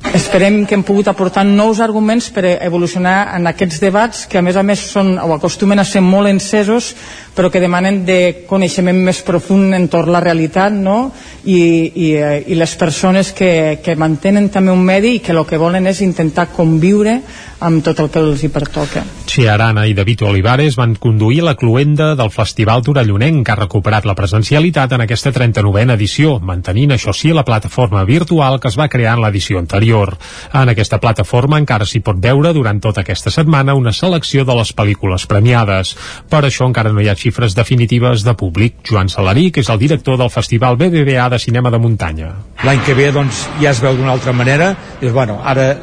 Esperem 0.00 0.64
que 0.66 0.74
hem 0.74 0.82
pogut 0.82 1.10
aportar 1.10 1.44
nous 1.44 1.78
arguments 1.84 2.30
per 2.32 2.42
evolucionar 2.64 3.34
en 3.36 3.46
aquests 3.50 3.82
debats 3.82 4.24
que 4.26 4.40
a 4.40 4.42
més 4.42 4.56
a 4.56 4.64
més 4.66 4.80
són 4.94 5.12
o 5.20 5.34
acostumen 5.36 5.78
a 5.78 5.84
ser 5.84 6.00
molt 6.02 6.30
encesos 6.30 6.94
però 7.36 7.50
que 7.52 7.60
demanen 7.62 8.00
de 8.08 8.46
coneixement 8.48 8.96
més 9.06 9.20
profund 9.26 9.76
entorn 9.76 10.10
la 10.10 10.22
realitat 10.24 10.74
no? 10.74 11.12
I, 11.44 11.60
i, 11.60 12.08
eh, 12.16 12.40
i 12.48 12.58
les 12.58 12.74
persones 12.80 13.30
que, 13.36 13.78
que 13.84 13.94
mantenen 13.96 14.48
també 14.50 14.72
un 14.74 14.82
medi 14.82 15.18
i 15.18 15.22
que 15.22 15.36
el 15.36 15.44
que 15.46 15.60
volen 15.60 15.86
és 15.86 16.02
intentar 16.02 16.48
conviure 16.56 17.20
amb 17.60 17.84
tot 17.84 17.98
el 18.00 18.08
que 18.08 18.20
els 18.24 18.40
hi 18.42 18.48
pertoca. 18.48 19.02
Xi 19.28 19.44
Arana 19.52 19.84
i 19.86 19.92
David 19.94 20.24
Olivares 20.26 20.78
van 20.80 20.94
conduir 20.96 21.42
la 21.44 21.54
cluenda 21.60 22.14
del 22.16 22.32
Festival 22.32 22.82
Torellonenc 22.82 23.44
que 23.44 23.52
ha 23.52 23.58
recuperat 23.60 24.08
la 24.08 24.16
presencialitat 24.16 24.96
en 24.96 25.04
aquesta 25.04 25.32
39a 25.36 25.98
edició, 25.98 26.38
mantenint 26.40 26.96
això 26.96 27.12
sí 27.16 27.34
la 27.36 27.44
plataforma 27.44 28.02
virtual 28.08 28.58
que 28.60 28.72
es 28.72 28.78
va 28.80 28.88
crear 28.88 29.18
en 29.18 29.24
l'edició 29.26 29.60
anterior. 29.60 29.89
En 29.90 30.70
aquesta 30.70 31.00
plataforma 31.02 31.58
encara 31.60 31.86
s'hi 31.88 32.02
pot 32.04 32.18
veure 32.22 32.52
durant 32.56 32.80
tota 32.80 33.02
aquesta 33.02 33.32
setmana 33.34 33.74
una 33.74 33.92
selecció 33.92 34.44
de 34.44 34.56
les 34.58 34.72
pel·lícules 34.76 35.26
premiades. 35.30 35.94
Per 36.30 36.42
això 36.46 36.68
encara 36.68 36.92
no 36.92 37.02
hi 37.02 37.10
ha 37.10 37.16
xifres 37.18 37.56
definitives 37.58 38.24
de 38.26 38.34
públic. 38.34 38.80
Joan 38.86 39.10
Salarí, 39.12 39.50
que 39.50 39.64
és 39.64 39.70
el 39.70 39.80
director 39.82 40.18
del 40.20 40.30
Festival 40.30 40.76
BBVA 40.76 41.28
de 41.30 41.38
Cinema 41.38 41.70
de 41.70 41.78
Muntanya. 41.78 42.34
L'any 42.64 42.84
que 42.86 42.94
ve 42.94 43.10
doncs, 43.12 43.46
ja 43.62 43.74
es 43.74 43.82
veu 43.82 43.96
d'una 43.96 44.12
altra 44.12 44.32
manera. 44.36 44.74
Dius, 45.00 45.12
bueno, 45.12 45.40
ara 45.44 45.74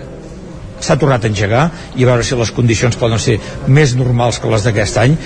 s'ha 0.80 0.98
tornat 1.00 1.26
a 1.26 1.32
engegar 1.32 1.68
i 1.96 2.06
a 2.06 2.12
veure 2.12 2.24
si 2.24 2.38
les 2.38 2.52
condicions 2.54 2.98
poden 2.98 3.20
ser 3.20 3.40
més 3.68 3.96
normals 3.98 4.40
que 4.40 4.52
les 4.52 4.66
d'aquest 4.68 5.00
any 5.02 5.18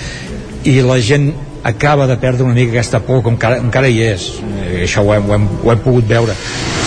i 0.64 0.78
la 0.80 0.98
gent 1.02 1.32
acaba 1.62 2.06
de 2.06 2.16
perdre 2.16 2.44
una 2.44 2.54
mica 2.54 2.72
aquesta 2.72 3.00
por 3.00 3.22
com 3.22 3.36
encara, 3.36 3.58
encara 3.62 3.88
hi 3.88 4.00
és. 4.04 4.28
Eh, 4.42 4.82
això 4.86 5.04
ho 5.04 5.12
hem, 5.14 5.28
ho, 5.28 5.36
hem, 5.36 5.48
ho 5.62 5.72
hem 5.72 5.84
pogut 5.84 6.08
veure. 6.08 6.36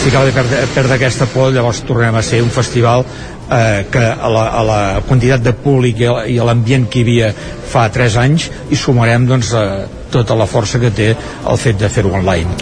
Si 0.02 0.10
acaba 0.10 0.26
de 0.28 0.36
perdre, 0.36 0.66
perdre 0.76 0.98
aquesta 1.00 1.28
por 1.32 1.54
llavors 1.54 1.82
tornem 1.88 2.16
a 2.16 2.24
ser 2.24 2.42
un 2.44 2.52
festival 2.54 3.06
eh, 3.50 3.86
que 3.92 4.04
a 4.04 4.32
la, 4.32 4.48
a 4.60 4.64
la 4.64 4.82
quantitat 5.08 5.44
de 5.44 5.54
públic 5.54 6.04
i 6.04 6.10
i 6.36 6.40
a 6.40 6.48
l'ambient 6.48 6.90
que 6.90 7.02
hi 7.02 7.06
havia 7.06 7.32
fa 7.72 7.88
3 7.90 8.18
anys 8.22 8.50
i 8.72 8.80
sumarem 8.80 9.28
doncs, 9.30 9.54
eh, 9.54 10.05
tota 10.16 10.38
la 10.40 10.48
força 10.48 10.80
que 10.80 10.94
té 10.96 11.12
el 11.14 11.60
fet 11.60 11.80
de 11.82 11.92
fer-ho 11.92 12.16
online. 12.16 12.56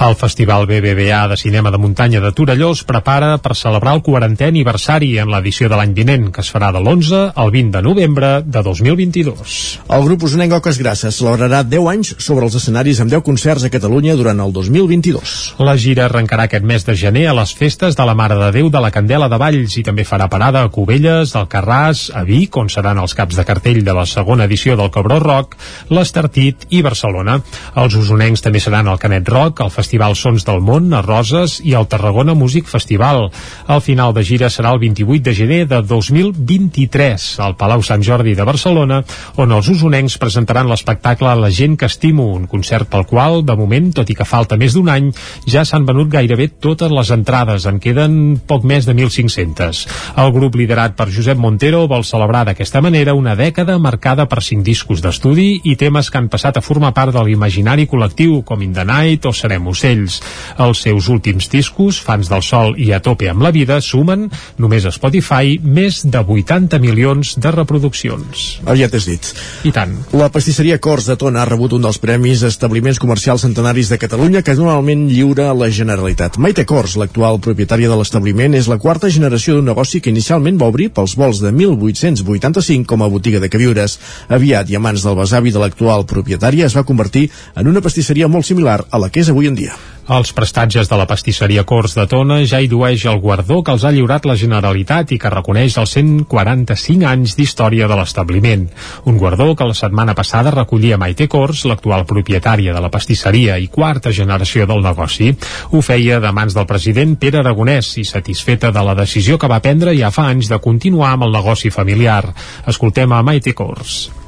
El 0.00 0.14
Festival 0.16 0.64
BBVA 0.64 1.26
de 1.28 1.36
Cinema 1.36 1.70
de 1.70 1.76
Muntanya 1.76 2.22
de 2.24 2.30
Torelló 2.32 2.70
es 2.72 2.84
prepara 2.88 3.34
per 3.42 3.52
celebrar 3.58 3.98
el 3.98 4.00
40è 4.06 4.46
aniversari 4.46 5.10
en 5.20 5.28
l'edició 5.28 5.68
de 5.68 5.76
l'any 5.76 5.92
vinent, 5.92 6.30
que 6.32 6.40
es 6.40 6.48
farà 6.54 6.70
de 6.72 6.80
l'11 6.80 7.34
al 7.34 7.50
20 7.52 7.74
de 7.74 7.82
novembre 7.84 8.30
de 8.46 8.62
2022. 8.64 9.56
El 9.92 10.06
grup 10.06 10.24
usonenc 10.24 10.54
Oques 10.56 10.78
Grasses 10.80 11.18
celebrarà 11.20 11.60
10 11.68 11.90
anys 11.92 12.14
sobre 12.16 12.48
els 12.48 12.56
escenaris 12.56 13.02
amb 13.04 13.12
10 13.12 13.26
concerts 13.26 13.66
a 13.66 13.72
Catalunya 13.74 14.16
durant 14.16 14.40
el 14.40 14.54
2022. 14.56 15.34
La 15.66 15.76
gira 15.76 16.06
arrencarà 16.06 16.48
aquest 16.48 16.64
mes 16.64 16.86
de 16.86 16.96
gener 16.96 17.26
a 17.28 17.36
les 17.36 17.52
festes 17.52 17.98
de 17.98 18.08
la 18.08 18.16
Mare 18.16 18.38
de 18.40 18.48
Déu 18.56 18.70
de 18.72 18.80
la 18.80 18.92
Candela 18.94 19.28
de 19.28 19.40
Valls 19.42 19.76
i 19.76 19.84
també 19.84 20.08
farà 20.08 20.30
parada 20.32 20.64
a 20.64 20.72
Cubelles, 20.72 21.34
al 21.36 21.50
Carràs, 21.50 22.06
a 22.14 22.24
Vic, 22.24 22.56
on 22.56 22.72
seran 22.72 23.02
els 23.02 23.18
caps 23.18 23.36
de 23.36 23.44
cartell 23.44 23.84
de 23.84 23.98
la 24.00 24.08
segona 24.08 24.48
edició 24.48 24.78
del 24.80 24.94
Cabró 24.94 25.20
Rock, 25.20 25.58
l'Estartit 25.92 26.70
i 26.70 26.80
Barcelona. 26.80 26.99
Els 27.00 27.94
usonencs 27.96 28.42
també 28.44 28.60
seran 28.60 28.88
al 28.88 28.98
Canet 29.00 29.28
Rock, 29.28 29.60
al 29.60 29.72
Festival 29.72 30.16
Sons 30.16 30.44
del 30.46 30.60
Món, 30.60 30.92
a 30.94 31.02
Roses 31.02 31.60
i 31.64 31.74
al 31.74 31.88
Tarragona 31.88 32.34
Music 32.34 32.68
Festival. 32.68 33.28
El 33.68 33.80
final 33.80 34.14
de 34.14 34.24
gira 34.24 34.50
serà 34.50 34.72
el 34.74 34.80
28 34.82 35.22
de 35.24 35.34
gener 35.34 35.60
de 35.70 35.80
2023 35.82 37.28
al 37.40 37.56
Palau 37.56 37.82
Sant 37.82 38.04
Jordi 38.04 38.34
de 38.34 38.46
Barcelona, 38.46 39.02
on 39.36 39.52
els 39.52 39.68
usonencs 39.72 40.18
presentaran 40.20 40.68
l'espectacle 40.68 41.34
La 41.40 41.50
gent 41.50 41.76
que 41.78 41.86
estimo, 41.86 42.26
un 42.34 42.46
concert 42.50 42.88
pel 42.90 43.06
qual, 43.06 43.44
de 43.46 43.56
moment, 43.56 43.90
tot 43.94 44.10
i 44.10 44.16
que 44.18 44.28
falta 44.28 44.58
més 44.60 44.74
d'un 44.76 44.90
any, 44.92 45.10
ja 45.48 45.64
s'han 45.64 45.86
venut 45.88 46.10
gairebé 46.12 46.50
totes 46.60 46.92
les 46.92 47.10
entrades, 47.14 47.66
en 47.66 47.80
queden 47.80 48.40
poc 48.46 48.64
més 48.66 48.86
de 48.88 48.94
1.500. 48.94 49.84
El 50.20 50.32
grup 50.34 50.58
liderat 50.58 50.96
per 50.98 51.08
Josep 51.14 51.38
Montero 51.38 51.86
vol 51.90 52.04
celebrar 52.04 52.44
d'aquesta 52.48 52.82
manera 52.84 53.14
una 53.14 53.36
dècada 53.38 53.78
marcada 53.78 54.26
per 54.28 54.42
cinc 54.44 54.64
discos 54.66 55.02
d'estudi 55.04 55.60
i 55.64 55.76
temes 55.80 56.10
que 56.10 56.18
han 56.20 56.28
passat 56.32 56.58
a 56.58 56.64
formar 56.64 56.89
part 56.96 57.14
de 57.14 57.22
l'imaginari 57.26 57.86
col·lectiu, 57.90 58.40
com 58.46 58.62
In 58.62 58.72
the 58.76 58.84
Night 58.86 59.26
o 59.28 59.32
Serem 59.36 59.66
Ocells. 59.70 60.20
Els 60.60 60.84
seus 60.86 61.08
últims 61.12 61.50
discos, 61.52 62.00
Fans 62.00 62.30
del 62.30 62.44
Sol 62.46 62.76
i 62.78 62.92
A 62.92 63.00
tope 63.04 63.28
amb 63.30 63.42
la 63.44 63.52
vida, 63.54 63.80
sumen, 63.84 64.28
només 64.58 64.86
a 64.86 64.92
Spotify, 64.94 65.58
més 65.62 66.02
de 66.04 66.22
80 66.22 66.80
milions 66.82 67.34
de 67.40 67.52
reproduccions. 67.54 68.46
Aviat 68.64 68.94
és 68.98 69.08
dit. 69.10 69.30
I 69.68 69.74
tant. 69.74 69.92
La 70.16 70.30
pastisseria 70.32 70.78
Cors 70.82 71.08
de 71.10 71.16
Tona 71.20 71.42
ha 71.42 71.48
rebut 71.48 71.74
un 71.76 71.84
dels 71.84 72.00
premis 72.02 72.44
establiments 72.46 73.00
comercials 73.02 73.44
centenaris 73.46 73.90
de 73.92 73.98
Catalunya 74.00 74.42
que 74.46 74.56
normalment 74.58 75.06
lliura 75.10 75.50
la 75.56 75.70
Generalitat. 75.74 76.38
Maite 76.38 76.64
Cors, 76.68 76.96
l'actual 77.00 77.40
propietària 77.44 77.90
de 77.90 77.98
l'establiment, 77.98 78.54
és 78.56 78.68
la 78.70 78.78
quarta 78.78 79.10
generació 79.10 79.56
d'un 79.56 79.68
negoci 79.70 80.00
que 80.00 80.12
inicialment 80.12 80.58
va 80.60 80.70
obrir 80.70 80.90
pels 80.96 81.16
vols 81.18 81.42
de 81.44 81.52
1885 81.52 82.88
com 82.88 83.04
a 83.04 83.10
botiga 83.12 83.40
de 83.42 83.50
queviures. 83.52 83.98
Aviat 84.28 84.70
i 84.70 84.78
a 84.78 84.82
mans 84.82 85.04
del 85.04 85.18
besavi 85.18 85.52
de 85.52 85.62
l'actual 85.62 86.06
propietària 86.08 86.69
es 86.70 86.78
va 86.78 86.86
convertir 86.86 87.28
en 87.58 87.68
una 87.68 87.82
pastisseria 87.84 88.30
molt 88.30 88.46
similar 88.46 88.84
a 88.90 89.02
la 89.02 89.10
que 89.10 89.24
és 89.24 89.30
avui 89.32 89.50
en 89.50 89.58
dia. 89.58 89.74
Els 90.10 90.32
prestatges 90.34 90.88
de 90.90 90.96
la 90.98 91.04
pastisseria 91.06 91.62
Cors 91.62 91.92
de 91.94 92.02
Tona 92.10 92.40
ja 92.50 92.58
hi 92.58 92.66
dueix 92.70 93.04
el 93.06 93.20
guardó 93.22 93.60
que 93.62 93.70
els 93.76 93.84
ha 93.86 93.92
lliurat 93.94 94.24
la 94.26 94.34
Generalitat 94.34 95.12
i 95.14 95.18
que 95.22 95.30
reconeix 95.30 95.76
els 95.78 95.92
145 95.94 97.06
anys 97.06 97.36
d'història 97.38 97.86
de 97.86 97.98
l'establiment. 98.00 98.64
Un 99.06 99.20
guardó 99.22 99.52
que 99.54 99.68
la 99.70 99.76
setmana 99.78 100.16
passada 100.18 100.50
recollia 100.56 100.98
Maite 100.98 101.28
Cors, 101.30 101.62
l'actual 101.70 102.08
propietària 102.10 102.74
de 102.74 102.82
la 102.82 102.90
pastisseria 102.90 103.58
i 103.62 103.70
quarta 103.70 104.10
generació 104.10 104.66
del 104.66 104.82
negoci. 104.82 105.30
Ho 105.70 105.78
feia 105.78 106.18
de 106.18 106.32
mans 106.34 106.58
del 106.58 106.66
president 106.66 107.14
Pere 107.14 107.44
Aragonès 107.44 107.92
i 108.02 108.08
satisfeta 108.08 108.72
de 108.74 108.82
la 108.82 108.96
decisió 108.98 109.38
que 109.38 109.52
va 109.52 109.62
prendre 109.62 109.94
ja 109.94 110.10
fa 110.10 110.26
anys 110.32 110.50
de 110.50 110.58
continuar 110.58 111.14
amb 111.14 111.28
el 111.28 111.38
negoci 111.38 111.70
familiar. 111.70 112.24
Escoltem 112.66 113.14
a 113.14 113.22
Maite 113.22 113.54
Cors. 113.54 114.19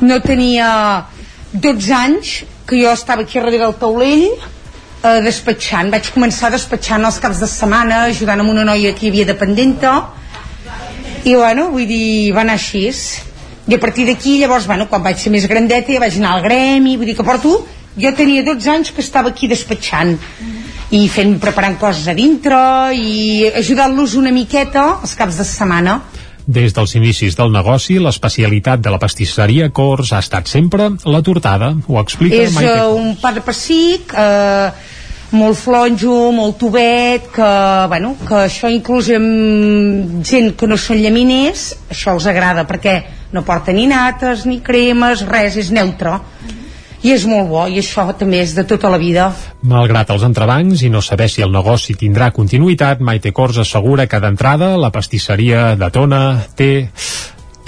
No 0.00 0.20
tenia 0.22 1.06
12 1.52 1.92
anys 1.94 2.44
que 2.68 2.78
jo 2.82 2.92
estava 2.92 3.22
aquí 3.22 3.38
darrere 3.38 3.58
del 3.62 3.74
taulell 3.80 4.26
eh, 4.28 5.20
despatxant, 5.24 5.90
vaig 5.94 6.10
començar 6.14 6.52
despatxant 6.52 7.06
els 7.08 7.18
caps 7.22 7.40
de 7.42 7.48
setmana, 7.50 8.04
ajudant 8.12 8.44
amb 8.44 8.52
una 8.52 8.66
noia 8.68 8.92
que 8.94 9.06
hi 9.06 9.12
havia 9.12 9.28
dependenta 9.28 9.94
i 11.24 11.34
bueno, 11.34 11.70
vull 11.72 11.88
dir, 11.88 12.32
va 12.32 12.44
anar 12.44 12.54
així. 12.58 12.86
I 13.68 13.74
a 13.74 13.80
partir 13.82 14.06
d'aquí 14.08 14.38
llavors, 14.40 14.68
bueno, 14.70 14.86
quan 14.88 15.02
vaig 15.04 15.18
ser 15.20 15.32
més 15.34 15.48
grandeta 15.50 15.92
ja 15.92 16.00
vaig 16.00 16.16
anar 16.16 16.36
al 16.36 16.44
gremi, 16.46 16.96
vull 16.96 17.10
dir 17.10 17.16
que 17.18 17.26
porto 17.26 17.58
jo 17.98 18.12
tenia 18.16 18.44
12 18.46 18.70
anys 18.70 18.92
que 18.94 19.02
estava 19.04 19.32
aquí 19.34 19.48
despatxant. 19.50 20.14
I 20.94 21.02
fent, 21.12 21.34
preparant 21.42 21.76
coses 21.76 22.06
a 22.08 22.14
dintre 22.16 22.58
i 22.96 23.48
ajudant-los 23.60 24.14
una 24.16 24.32
miqueta 24.32 24.86
els 25.02 25.12
caps 25.18 25.36
de 25.36 25.44
setmana 25.44 25.98
Des 26.48 26.72
dels 26.72 26.94
inicis 26.96 27.34
del 27.36 27.50
negoci, 27.52 27.98
l'especialitat 28.00 28.80
de 28.80 28.88
la 28.88 28.98
pastisseria 29.02 29.66
Cors 29.68 30.14
ha 30.16 30.22
estat 30.24 30.48
sempre 30.48 30.86
la 31.04 31.20
tortada. 31.20 31.74
Ho 31.84 31.98
explica 32.00 32.38
és 32.46 32.54
Maite 32.56 32.72
uh, 32.72 32.86
Cors. 32.86 33.02
un 33.02 33.18
pa 33.20 33.34
de 33.36 33.42
pessic 33.44 34.14
eh, 34.16 34.70
molt 35.36 35.60
flonjo, 35.60 36.16
molt 36.32 36.56
tubet 36.56 37.28
que, 37.34 37.50
bueno, 37.92 38.14
que 38.24 38.46
això 38.46 38.70
inclús 38.72 39.10
amb 39.12 40.24
gent 40.24 40.54
que 40.56 40.70
no 40.70 40.80
són 40.80 41.02
llaminers 41.04 41.74
això 41.92 42.16
els 42.16 42.28
agrada 42.32 42.64
perquè 42.68 42.96
no 43.36 43.44
porta 43.44 43.76
ni 43.76 43.84
nates 43.90 44.46
ni 44.48 44.62
cremes, 44.64 45.26
res, 45.28 45.60
és 45.60 45.68
neutre 45.68 46.16
i 47.02 47.14
és 47.14 47.24
molt 47.30 47.48
bo 47.50 47.64
i 47.70 47.78
això 47.82 48.08
també 48.18 48.42
és 48.42 48.54
de 48.56 48.64
tota 48.68 48.90
la 48.90 48.98
vida 48.98 49.30
Malgrat 49.68 50.10
els 50.14 50.26
entrebancs 50.26 50.82
i 50.82 50.92
no 50.92 51.02
saber 51.04 51.28
si 51.30 51.42
el 51.44 51.52
negoci 51.54 51.94
tindrà 51.98 52.30
continuïtat, 52.34 53.00
Maite 53.00 53.32
Cors 53.32 53.58
assegura 53.62 54.06
que 54.06 54.20
d'entrada 54.22 54.76
la 54.76 54.92
pastisseria 54.94 55.74
de 55.78 55.90
Tona 55.94 56.22
té 56.56 56.70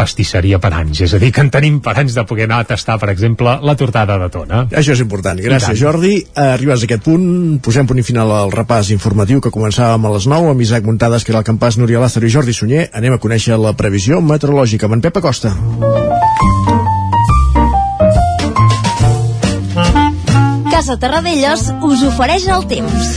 pastisseria 0.00 0.58
per 0.62 0.72
anys, 0.76 1.02
és 1.04 1.14
a 1.14 1.20
dir, 1.20 1.30
que 1.34 1.42
en 1.44 1.50
tenim 1.52 1.80
per 1.84 1.92
anys 2.00 2.16
de 2.16 2.24
poder 2.28 2.46
anar 2.48 2.62
a 2.64 2.68
tastar, 2.70 2.96
per 3.00 3.10
exemple, 3.12 3.58
la 3.66 3.74
tortada 3.76 4.16
de 4.22 4.30
Tona. 4.32 4.62
Això 4.70 4.94
és 4.96 5.02
important. 5.04 5.40
Gràcies. 5.44 5.76
Jordi. 5.80 6.14
Eh, 6.22 6.46
Arribes 6.54 6.80
a 6.80 6.88
aquest 6.88 7.04
punt, 7.04 7.26
posem 7.64 7.88
punt 7.90 8.00
i 8.00 8.06
final 8.06 8.32
al 8.32 8.54
repàs 8.54 8.92
informatiu 8.96 9.42
que 9.44 9.52
començàvem 9.52 10.06
a 10.06 10.14
les 10.16 10.28
9 10.30 10.54
amb 10.54 10.64
Isaac 10.64 10.88
Muntades, 10.88 11.24
que 11.24 11.34
era 11.34 11.44
el 11.44 11.48
campàs 11.48 11.76
Núria 11.80 12.00
Lázaro 12.00 12.26
i 12.26 12.32
Jordi 12.32 12.56
Sunyer. 12.56 12.88
Anem 12.96 13.18
a 13.18 13.20
conèixer 13.20 13.60
la 13.60 13.76
previsió 13.76 14.22
meteorològica 14.24 14.88
amb 14.88 14.98
en 14.98 15.06
Pep 15.08 15.20
Acosta. 15.20 15.54
Casa 20.80 20.94
Terradellos 20.96 21.66
us 21.84 22.00
ofereix 22.08 22.46
el 22.48 22.62
temps. 22.64 23.08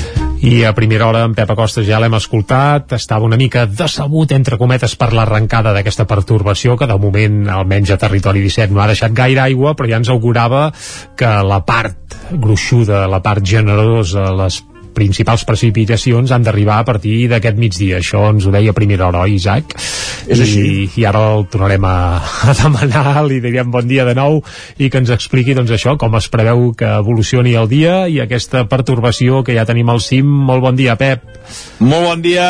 I 0.44 0.66
a 0.68 0.74
primera 0.76 1.06
hora 1.08 1.22
en 1.24 1.32
Pep 1.32 1.54
Acosta 1.54 1.80
ja 1.88 1.96
l'hem 2.04 2.18
escoltat, 2.18 2.92
estava 2.98 3.24
una 3.24 3.38
mica 3.40 3.64
decebut, 3.64 4.34
entre 4.36 4.58
cometes, 4.60 4.98
per 5.00 5.14
l'arrencada 5.16 5.72
d'aquesta 5.72 6.04
pertorbació, 6.04 6.76
que 6.76 6.90
de 6.92 6.98
moment, 7.00 7.38
almenys 7.48 7.94
a 7.96 8.00
territori 8.02 8.44
17, 8.44 8.68
no 8.76 8.84
ha 8.84 8.90
deixat 8.92 9.16
gaire 9.16 9.46
aigua, 9.46 9.78
però 9.80 9.88
ja 9.94 10.02
ens 10.04 10.12
augurava 10.12 10.66
que 11.16 11.32
la 11.54 11.62
part 11.64 12.20
gruixuda, 12.34 13.06
la 13.08 13.24
part 13.24 13.48
generosa, 13.48 14.28
les 14.44 14.60
principals 14.96 15.44
precipitacions 15.48 16.32
han 16.32 16.46
d'arribar 16.46 16.80
a 16.82 16.88
partir 16.88 17.28
d'aquest 17.32 17.60
migdia. 17.60 18.00
Això 18.02 18.26
ens 18.30 18.48
ho 18.48 18.54
deia 18.54 18.74
a 18.74 18.78
primera 18.78 19.08
hora, 19.08 19.26
oi, 19.28 19.38
Isaac? 19.40 19.76
És 20.28 20.40
I, 20.40 20.44
així. 20.46 20.64
I 21.02 21.08
ara 21.10 21.24
el 21.34 21.48
tornarem 21.52 21.86
a, 21.90 21.96
a 22.50 22.56
demanar, 22.62 23.24
li 23.28 23.42
direm 23.44 23.74
bon 23.74 23.90
dia 23.90 24.08
de 24.08 24.16
nou 24.18 24.42
i 24.78 24.90
que 24.90 25.04
ens 25.04 25.14
expliqui 25.14 25.58
doncs 25.58 25.74
això, 25.76 25.98
com 26.00 26.16
es 26.20 26.30
preveu 26.34 26.72
que 26.78 26.90
evolucioni 27.02 27.58
el 27.60 27.70
dia 27.72 28.04
i 28.08 28.22
aquesta 28.24 28.66
pertorbació 28.72 29.44
que 29.44 29.58
ja 29.58 29.68
tenim 29.70 29.92
al 29.92 30.02
cim. 30.04 30.30
Molt 30.50 30.64
bon 30.64 30.80
dia, 30.80 30.98
Pep. 31.00 31.28
Molt 31.84 32.10
bon 32.10 32.26
dia. 32.26 32.50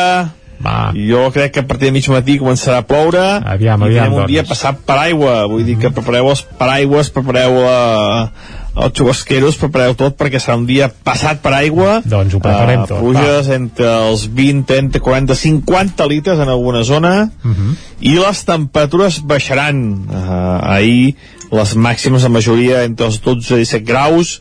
Va. 0.64 0.92
Jo 0.94 1.26
crec 1.34 1.52
que 1.52 1.60
a 1.60 1.66
partir 1.66 1.90
de 1.90 1.94
mig 1.96 2.06
matí 2.08 2.38
començarà 2.40 2.78
a 2.80 2.86
ploure 2.88 3.22
Aviam, 3.52 3.82
i 3.84 3.90
aviam, 3.90 4.14
un 4.20 4.28
dia 4.30 4.44
doncs. 4.44 4.52
passat 4.54 4.84
per 4.86 4.96
aigua. 5.02 5.42
Vull 5.50 5.64
dir 5.66 5.76
que 5.82 5.90
prepareu 5.92 6.30
els 6.30 6.44
paraigües, 6.60 7.10
prepareu 7.12 7.58
la, 7.64 8.30
els 8.74 8.92
xubasqueros, 8.98 9.56
prepareu 9.60 9.94
tot 9.94 10.16
perquè 10.18 10.40
serà 10.42 10.56
un 10.58 10.66
dia 10.66 10.88
passat 10.88 11.40
per 11.42 11.52
aigua. 11.54 12.00
Doncs 12.04 12.34
ho 12.34 12.40
preparem 12.40 12.82
Eh, 12.82 12.86
tot, 12.86 12.98
Pluges 12.98 13.48
entre 13.54 13.86
els 14.10 14.26
20, 14.26 14.64
30, 14.66 15.00
40, 15.00 15.34
50 15.34 16.06
litres 16.10 16.38
en 16.38 16.48
alguna 16.48 16.82
zona 16.82 17.30
Uh 17.44 17.50
-huh. 17.50 17.76
i 18.00 18.14
les 18.18 18.44
temperatures 18.44 19.20
baixaran. 19.22 20.06
Uh, 20.08 20.74
ahir 20.74 21.14
les 21.52 21.76
màximes 21.76 22.22
la 22.22 22.28
majoria 22.28 22.82
entre 22.84 23.06
els 23.06 23.20
12 23.20 23.54
i 23.54 23.64
17 23.64 23.84
graus, 23.84 24.40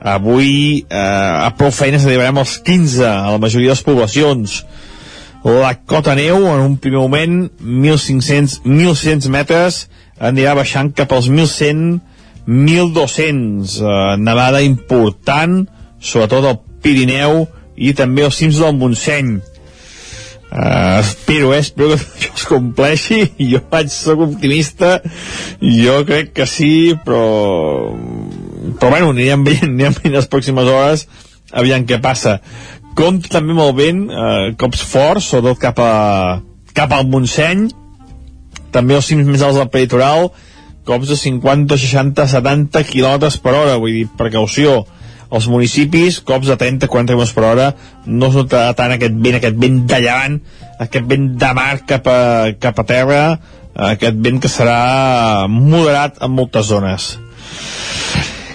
avui 0.00 0.84
eh, 0.88 0.96
a 1.46 1.50
prou 1.58 1.70
feines 1.70 2.04
arribarem 2.04 2.38
als 2.38 2.58
15 2.58 3.04
a 3.04 3.30
la 3.30 3.38
majoria 3.38 3.68
de 3.68 3.74
les 3.74 3.82
poblacions 3.82 4.64
la 5.44 5.74
cota 5.86 6.14
neu 6.14 6.46
en 6.54 6.60
un 6.60 6.76
primer 6.76 6.98
moment 6.98 7.50
1.500 7.62 8.60
1.100 8.64 9.28
metres 9.28 9.88
anirà 10.18 10.54
baixant 10.54 10.92
cap 10.94 11.12
als 11.12 11.28
1.100 11.30 11.98
1.200 12.48 13.76
eh, 13.84 14.16
nevada 14.24 14.62
important 14.64 15.66
sobretot 16.00 16.46
al 16.48 16.58
Pirineu 16.82 17.44
i 17.76 17.92
també 17.94 18.24
als 18.24 18.38
cims 18.40 18.58
del 18.62 18.74
Montseny. 18.78 19.38
Uh, 20.48 21.02
espero, 21.02 21.50
eh, 21.52 21.58
espero 21.60 21.90
que 21.92 21.98
això 22.00 22.32
es 22.34 22.46
compleixi. 22.48 23.18
Jo 23.52 23.60
vaig 23.68 23.90
ser 23.92 24.16
optimista 24.16 24.94
jo 25.60 25.98
crec 26.08 26.32
que 26.32 26.46
sí 26.48 26.96
però 27.04 27.92
però 28.78 28.90
bueno, 28.94 29.10
anirem 29.12 29.44
veient, 29.44 29.68
anirem 29.68 29.98
veient 29.98 30.16
les 30.16 30.30
pròximes 30.30 30.70
hores 30.72 31.04
aviam 31.52 31.84
què 31.88 32.00
passa. 32.00 32.38
Compte 32.96 33.30
també 33.30 33.54
amb 33.54 33.66
el 33.66 33.74
vent 33.76 34.00
eh, 34.08 34.54
cops 34.58 34.80
forts, 34.88 35.28
sobretot 35.28 35.60
cap, 35.62 35.78
a, 35.84 36.40
cap 36.74 36.96
al 36.96 37.06
Montseny 37.12 37.68
també 38.72 38.96
els 38.96 39.06
cims 39.08 39.28
més 39.28 39.44
alts 39.44 39.60
del 39.60 39.70
peritoral 39.72 40.30
cops 40.88 41.10
de 41.12 41.18
50, 41.20 41.76
60, 41.76 42.24
70 42.32 42.84
km 42.88 43.28
per 43.44 43.54
hora. 43.54 43.76
Vull 43.82 44.00
dir, 44.00 44.06
precaució. 44.18 44.80
Als 45.28 45.44
municipis, 45.52 46.22
cops 46.24 46.48
de 46.48 46.56
30-40 46.56 47.12
km 47.12 47.34
per 47.36 47.44
hora, 47.44 47.68
no 48.06 48.30
es 48.30 48.36
nota 48.38 48.62
tant 48.72 48.94
aquest 48.94 49.12
vent, 49.12 49.36
aquest 49.36 49.58
vent 49.60 49.82
de 49.90 49.98
llevant, 50.00 50.38
aquest 50.80 51.04
vent 51.10 51.26
de 51.36 51.50
mar 51.58 51.74
cap 51.90 52.08
a, 52.08 52.20
cap 52.56 52.80
a 52.80 52.84
terra, 52.88 53.18
aquest 53.90 54.16
vent 54.24 54.40
que 54.40 54.48
serà 54.48 55.44
moderat 55.52 56.22
en 56.24 56.32
moltes 56.32 56.70
zones. 56.72 57.10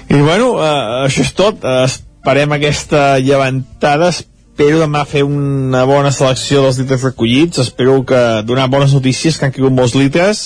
I 0.10 0.18
bueno, 0.18 0.55
eh, 0.57 1.05
això 1.05 1.22
és 1.27 1.31
tot. 1.38 1.61
Esperem 1.85 2.57
aquesta 2.57 3.19
llevantada, 3.22 4.10
espero 4.10 4.81
demà 4.81 5.05
fer 5.05 5.23
una 5.27 5.85
bona 5.85 6.10
selecció 6.15 6.65
dels 6.65 6.81
litres 6.81 7.05
recollits, 7.05 7.61
espero 7.61 8.01
que 8.01 8.19
donar 8.49 8.68
bones 8.73 8.97
notícies, 8.97 9.38
que 9.38 9.45
han 9.45 9.53
caigut 9.53 9.77
molts 9.77 9.93
litres, 9.93 10.43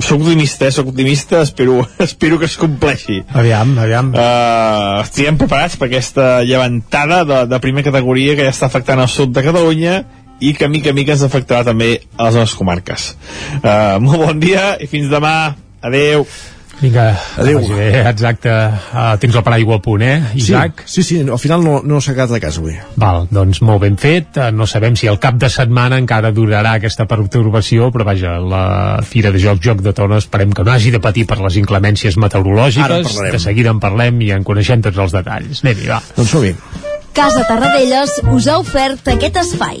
soc 0.00 0.20
optimista, 0.20 0.66
eh? 0.66 0.72
soc 0.74 0.90
optimista, 0.92 1.42
espero, 1.42 1.80
espero 1.98 2.38
que 2.38 2.46
es 2.46 2.56
compleixi. 2.60 3.20
Aviam, 3.34 3.74
aviam. 3.82 4.12
Uh, 4.14 5.00
estiguem 5.02 5.38
preparats 5.40 5.76
per 5.80 5.88
aquesta 5.90 6.28
llevantada 6.46 7.24
de, 7.26 7.42
de 7.50 7.60
primera 7.62 7.90
categoria 7.90 8.36
que 8.38 8.46
ja 8.46 8.54
està 8.54 8.70
afectant 8.70 9.02
el 9.02 9.10
sud 9.10 9.34
de 9.34 9.44
Catalunya 9.46 10.00
i 10.40 10.54
que 10.56 10.70
mica 10.72 10.94
a 10.94 10.96
mica 10.96 11.12
ens 11.16 11.26
afectarà 11.26 11.66
també 11.66 11.90
a 12.16 12.28
les 12.28 12.38
nostres 12.40 12.56
comarques. 12.58 13.10
Uh, 13.60 13.98
molt 14.00 14.24
bon 14.24 14.40
dia 14.40 14.72
i 14.80 14.88
fins 14.90 15.10
demà. 15.12 15.52
Adeu. 15.80 16.26
Vinga, 16.80 17.18
Adéu. 17.36 17.60
exacte. 18.08 18.48
Uh, 18.48 19.16
tens 19.20 19.34
el 19.36 19.42
paraigua 19.44 19.76
a 19.76 19.82
punt, 19.84 20.00
eh, 20.02 20.22
Isaac? 20.34 20.82
Sí, 20.86 21.02
sí, 21.02 21.18
sí, 21.20 21.28
al 21.28 21.38
final 21.38 21.62
no, 21.64 21.80
no 21.84 22.00
s'ha 22.00 22.14
quedat 22.16 22.32
a 22.38 22.40
casa 22.40 22.60
avui. 22.62 22.76
Val, 22.96 23.26
doncs 23.30 23.60
molt 23.62 23.82
ben 23.84 23.98
fet. 24.00 24.36
Eh, 24.40 24.50
No 24.52 24.66
sabem 24.66 24.96
si 24.96 25.06
el 25.10 25.18
cap 25.20 25.36
de 25.40 25.48
setmana 25.52 25.98
encara 26.00 26.32
durarà 26.32 26.72
aquesta 26.78 27.04
perturbació, 27.06 27.90
però 27.92 28.04
vaja, 28.08 28.38
la 28.40 29.00
Fira 29.06 29.30
de 29.30 29.38
Joc 29.42 29.60
Joc 29.64 29.82
de 29.84 29.92
Tona 29.92 30.18
esperem 30.18 30.52
que 30.56 30.64
no 30.64 30.72
hagi 30.72 30.90
de 30.90 31.00
patir 31.00 31.26
per 31.26 31.38
les 31.40 31.56
inclemències 31.60 32.16
Ara 32.16 32.20
en 32.20 32.24
meteorològiques. 32.28 33.06
parlarem. 33.12 33.32
De 33.32 33.38
seguida 33.38 33.70
en 33.70 33.80
parlem 33.80 34.20
i 34.22 34.30
en 34.32 34.44
coneixem 34.44 34.80
tots 34.82 34.96
els 34.98 35.12
detalls. 35.12 35.60
Anem-hi, 35.64 35.86
va. 35.88 36.00
Doncs 36.16 36.30
som-hi. 36.30 36.54
Casa 37.12 37.42
Tarradellas 37.48 38.20
us 38.30 38.46
ha 38.46 38.58
ofert 38.62 39.08
aquest 39.08 39.36
espai. 39.36 39.80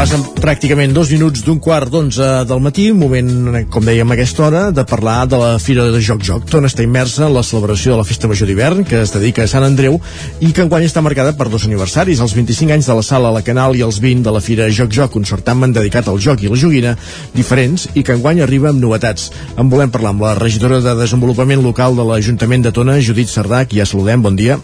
Passen 0.00 0.22
pràcticament 0.40 0.94
dos 0.96 1.10
minuts 1.12 1.42
d'un 1.44 1.58
quart 1.60 1.90
d'onze 1.92 2.24
del 2.48 2.60
matí, 2.64 2.86
moment, 2.96 3.58
com 3.68 3.84
dèiem 3.84 4.08
a 4.08 4.14
aquesta 4.16 4.46
hora, 4.46 4.62
de 4.72 4.80
parlar 4.88 5.26
de 5.28 5.36
la 5.36 5.50
Fira 5.60 5.84
de 5.92 6.00
Joc 6.00 6.22
Joc. 6.24 6.46
Tona 6.48 6.70
està 6.70 6.80
immersa 6.86 7.26
en 7.26 7.34
la 7.34 7.42
celebració 7.44 7.92
de 7.92 7.98
la 7.98 8.06
Festa 8.08 8.30
Major 8.30 8.48
d'hivern, 8.48 8.80
que 8.88 9.02
es 9.04 9.12
dedica 9.12 9.44
a 9.44 9.52
Sant 9.52 9.68
Andreu, 9.68 10.00
i 10.40 10.54
que 10.56 10.64
enguany 10.64 10.88
està 10.88 11.04
marcada 11.04 11.36
per 11.36 11.50
dos 11.52 11.68
aniversaris, 11.68 12.24
els 12.24 12.32
25 12.32 12.78
anys 12.78 12.88
de 12.88 12.96
la 12.96 13.04
sala 13.04 13.28
a 13.28 13.36
la 13.36 13.44
Canal 13.44 13.76
i 13.76 13.84
els 13.84 14.00
20 14.00 14.24
de 14.24 14.36
la 14.38 14.40
Fira 14.40 14.72
Joc 14.72 14.96
Joc, 14.96 15.20
un 15.20 15.28
certamen 15.28 15.76
dedicat 15.76 16.08
al 16.08 16.16
joc 16.16 16.40
i 16.40 16.48
la 16.48 16.56
joguina, 16.64 16.96
diferents, 17.36 17.90
i 17.92 18.00
que 18.00 18.16
enguany 18.16 18.40
arriba 18.40 18.72
amb 18.72 18.80
novetats. 18.80 19.28
En 19.60 19.68
volem 19.68 19.92
parlar 19.92 20.16
amb 20.16 20.24
la 20.24 20.36
regidora 20.40 20.80
de 20.80 20.96
Desenvolupament 20.96 21.60
Local 21.60 22.00
de 22.00 22.08
l'Ajuntament 22.08 22.64
de 22.64 22.72
Tona, 22.72 23.02
Judit 23.04 23.28
Sardà, 23.28 23.66
qui 23.68 23.84
ja 23.84 23.90
saludem, 23.92 24.24
bon 24.24 24.32
dia. 24.32 24.62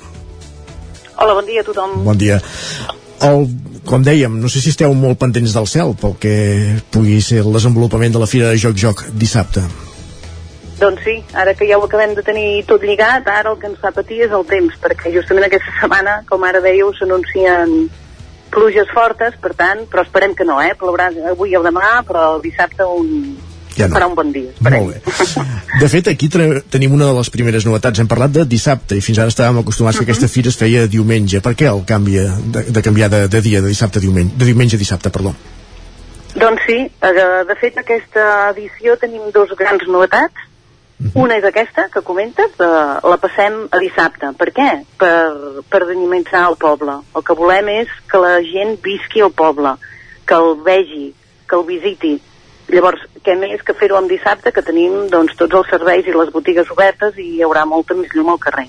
Hola, 1.21 1.35
bon 1.37 1.45
dia 1.45 1.61
a 1.61 1.75
tothom. 1.75 2.01
Bon 2.09 2.17
dia. 2.17 2.41
El, 3.25 3.47
com 3.89 4.03
dèiem, 4.05 4.35
no 4.43 4.51
sé 4.53 4.61
si 4.61 4.73
esteu 4.75 4.93
molt 4.95 5.19
pendents 5.21 5.55
del 5.57 5.69
cel 5.71 5.95
pel 5.97 6.17
que 6.21 6.37
pugui 6.93 7.21
ser 7.25 7.41
el 7.45 7.53
desenvolupament 7.55 8.13
de 8.13 8.21
la 8.21 8.29
Fira 8.29 8.51
de 8.53 8.61
Joc 8.61 8.77
Joc 8.77 9.05
dissabte. 9.17 9.65
Doncs 10.77 11.01
sí, 11.07 11.15
ara 11.33 11.55
que 11.57 11.65
ja 11.65 11.79
ho 11.79 11.85
acabem 11.87 12.13
de 12.15 12.23
tenir 12.23 12.65
tot 12.69 12.83
lligat, 12.85 13.25
ara 13.33 13.55
el 13.55 13.61
que 13.61 13.71
ens 13.71 13.81
fa 13.81 13.95
patir 13.97 14.21
és 14.27 14.35
el 14.37 14.45
temps, 14.45 14.75
perquè 14.83 15.13
justament 15.15 15.47
aquesta 15.47 15.73
setmana, 15.81 16.19
com 16.29 16.45
ara 16.45 16.61
dèieu, 16.61 16.91
s'anuncien 16.99 17.73
pluges 18.53 18.91
fortes, 18.93 19.39
per 19.41 19.55
tant, 19.57 19.87
però 19.89 20.05
esperem 20.05 20.35
que 20.37 20.45
no, 20.45 20.59
eh? 20.61 20.75
Plourà 20.77 21.09
avui 21.33 21.57
o 21.57 21.63
demà, 21.65 22.03
però 22.07 22.37
dissabte 22.45 22.85
un... 22.85 23.09
Ja 23.77 23.89
no. 23.89 23.97
farà 23.97 24.09
un 24.09 24.15
bon 24.17 24.33
dia. 24.33 24.53
Esperem. 24.55 24.87
Molt 24.87 24.95
bé. 24.95 25.79
De 25.81 25.89
fet, 25.93 26.09
aquí 26.13 26.31
tenim 26.33 26.95
una 26.97 27.11
de 27.11 27.17
les 27.19 27.31
primeres 27.33 27.67
novetats. 27.69 28.01
Hem 28.01 28.09
parlat 28.09 28.33
de 28.33 28.47
dissabte 28.49 28.97
i 28.97 29.05
fins 29.05 29.21
ara 29.21 29.33
estàvem 29.33 29.61
acostumats 29.61 30.01
que 30.01 30.07
aquesta 30.09 30.31
fira 30.33 30.53
es 30.53 30.57
feia 30.57 30.87
diumenge. 30.89 31.43
Per 31.45 31.53
què 31.59 31.69
el 31.71 31.85
canvi 31.89 32.17
de, 32.55 32.65
de 32.73 32.85
canviar 32.85 33.11
de, 33.13 33.27
de 33.33 33.45
dia, 33.45 33.61
de 33.61 33.73
dissabte 33.73 34.01
a 34.01 34.05
diumenge, 34.05 34.37
de 34.41 34.49
diumenge 34.49 34.81
a 34.81 34.83
dissabte, 34.83 35.13
perdó? 35.13 35.35
Doncs 36.37 36.67
sí, 36.69 36.83
eh, 36.85 37.15
de 37.49 37.57
fet 37.61 37.79
aquesta 37.81 38.51
edició 38.51 38.97
tenim 39.01 39.31
dos 39.33 39.53
grans 39.57 39.87
novetats. 39.89 40.53
Una 41.13 41.37
és 41.37 41.45
aquesta 41.45 41.91
que 41.93 42.01
comentes, 42.01 42.55
de, 42.57 42.69
la 43.05 43.17
passem 43.21 43.67
a 43.69 43.81
dissabte. 43.81 44.31
Per 44.41 44.49
què? 44.57 44.69
Per, 44.97 45.63
per 45.69 45.83
dinamitzar 45.85 46.47
el 46.49 46.57
poble. 46.61 46.95
El 47.13 47.25
que 47.25 47.37
volem 47.37 47.69
és 47.75 47.93
que 48.09 48.21
la 48.23 48.39
gent 48.45 48.79
visqui 48.85 49.21
al 49.21 49.33
poble, 49.37 49.75
que 50.25 50.39
el 50.41 50.57
vegi, 50.65 51.11
que 51.49 51.59
el 51.59 51.67
visiti. 51.69 52.15
Llavors, 52.69 53.03
què 53.23 53.37
més 53.39 53.63
que 53.63 53.75
fer-ho 53.79 53.99
en 54.01 54.09
dissabte, 54.11 54.51
que 54.53 54.65
tenim 54.67 55.07
doncs, 55.13 55.37
tots 55.39 55.55
els 55.55 55.69
serveis 55.71 56.07
i 56.07 56.15
les 56.15 56.33
botigues 56.35 56.71
obertes 56.75 57.19
i 57.23 57.37
hi 57.37 57.45
haurà 57.47 57.63
molta 57.69 57.95
més 57.95 58.11
llum 58.15 58.33
al 58.33 58.43
carrer. 58.43 58.67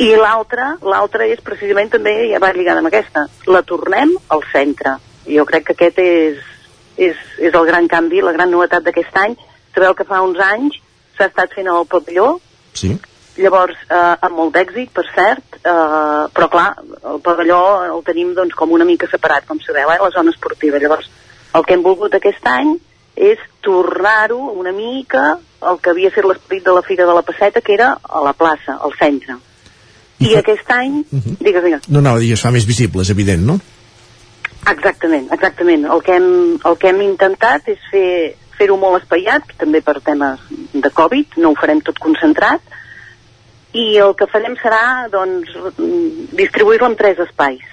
I 0.00 0.14
l'altra, 0.16 0.76
l'altra 0.80 1.26
és 1.28 1.42
precisament 1.44 1.90
també, 1.92 2.14
ja 2.30 2.38
va 2.40 2.52
lligada 2.56 2.80
amb 2.80 2.88
aquesta, 2.88 3.26
la 3.50 3.60
tornem 3.66 4.14
al 4.32 4.44
centre. 4.52 4.94
Jo 5.26 5.44
crec 5.48 5.66
que 5.66 5.74
aquest 5.76 5.98
és, 6.00 6.38
és, 6.96 7.18
és 7.38 7.52
el 7.54 7.66
gran 7.68 7.88
canvi, 7.90 8.22
la 8.24 8.32
gran 8.32 8.50
novetat 8.50 8.86
d'aquest 8.86 9.18
any. 9.20 9.36
Sabeu 9.74 9.94
que 9.98 10.06
fa 10.08 10.22
uns 10.24 10.40
anys 10.40 10.78
s'ha 11.18 11.28
estat 11.28 11.52
fent 11.54 11.68
al 11.68 11.86
pavelló, 11.90 12.38
Sí. 12.72 12.94
llavors 13.36 13.76
eh, 13.90 14.16
amb 14.22 14.36
molt 14.38 14.54
d'èxit, 14.54 14.92
per 14.94 15.04
cert, 15.10 15.58
eh, 15.60 16.24
però 16.32 16.48
clar, 16.48 16.68
el 17.12 17.20
pavelló 17.20 17.60
el 17.90 18.04
tenim 18.06 18.32
doncs, 18.34 18.54
com 18.54 18.70
una 18.72 18.86
mica 18.86 19.10
separat, 19.10 19.46
com 19.46 19.60
sabeu, 19.60 19.90
eh, 19.90 19.98
la 20.00 20.10
zona 20.14 20.30
esportiva. 20.30 20.78
Llavors, 20.78 21.10
el 21.54 21.66
que 21.66 21.74
hem 21.74 21.82
volgut 21.82 22.14
aquest 22.14 22.46
any 22.46 22.78
és 23.20 23.40
tornar-ho 23.60 24.38
una 24.56 24.72
mica 24.72 25.36
el 25.68 25.78
que 25.84 25.92
havia 25.92 26.10
fet 26.14 26.24
l'esperit 26.24 26.64
de 26.64 26.72
la 26.72 26.82
Fira 26.86 27.06
de 27.06 27.14
la 27.16 27.22
Passeta, 27.26 27.60
que 27.60 27.74
era 27.76 27.92
a 28.00 28.22
la 28.24 28.32
plaça, 28.32 28.78
al 28.80 28.94
centre. 28.96 29.36
I 30.20 30.34
aquest 30.40 30.68
any, 30.72 31.02
digues, 31.10 31.62
digues. 31.64 31.88
No 31.88 32.00
anava 32.00 32.20
a 32.20 32.24
dir, 32.24 32.32
es 32.36 32.44
fa 32.44 32.52
més 32.52 32.66
visible, 32.68 33.04
és 33.04 33.12
evident, 33.12 33.44
no? 33.44 33.58
Exactament, 34.70 35.28
exactament. 35.32 35.86
El 35.88 36.02
que 36.04 36.16
hem, 36.16 36.30
el 36.68 36.76
que 36.80 36.90
hem 36.92 37.00
intentat 37.04 37.68
és 37.72 37.84
fer 37.92 38.10
fer-ho 38.60 38.76
molt 38.76 39.00
espaiat, 39.00 39.54
també 39.60 39.80
per 39.80 40.02
temes 40.04 40.42
de 40.72 40.90
Covid, 40.92 41.38
no 41.40 41.52
ho 41.52 41.56
farem 41.56 41.80
tot 41.84 41.96
concentrat, 42.02 42.60
i 43.72 43.96
el 44.02 44.12
que 44.18 44.28
farem 44.28 44.56
serà 44.60 45.08
doncs, 45.12 45.54
distribuir-lo 46.36 46.90
en 46.90 46.96
tres 46.98 47.22
espais. 47.24 47.64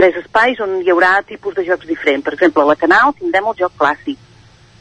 Tres 0.00 0.16
espais 0.22 0.60
on 0.64 0.78
hi 0.80 0.88
haurà 0.92 1.18
tipus 1.28 1.58
de 1.58 1.66
jocs 1.66 1.84
diferents. 1.84 2.24
Per 2.24 2.32
exemple, 2.32 2.64
a 2.64 2.70
la 2.70 2.78
Canal 2.80 3.12
tindrem 3.18 3.50
el 3.50 3.58
joc 3.58 3.74
clàssic, 3.76 4.16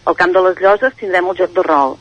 al 0.09 0.17
Camp 0.17 0.33
de 0.33 0.41
les 0.41 0.57
Lloses 0.57 0.97
tindrem 0.97 1.29
el 1.29 1.37
joc 1.37 1.53
de 1.53 1.63
rol, 1.65 1.95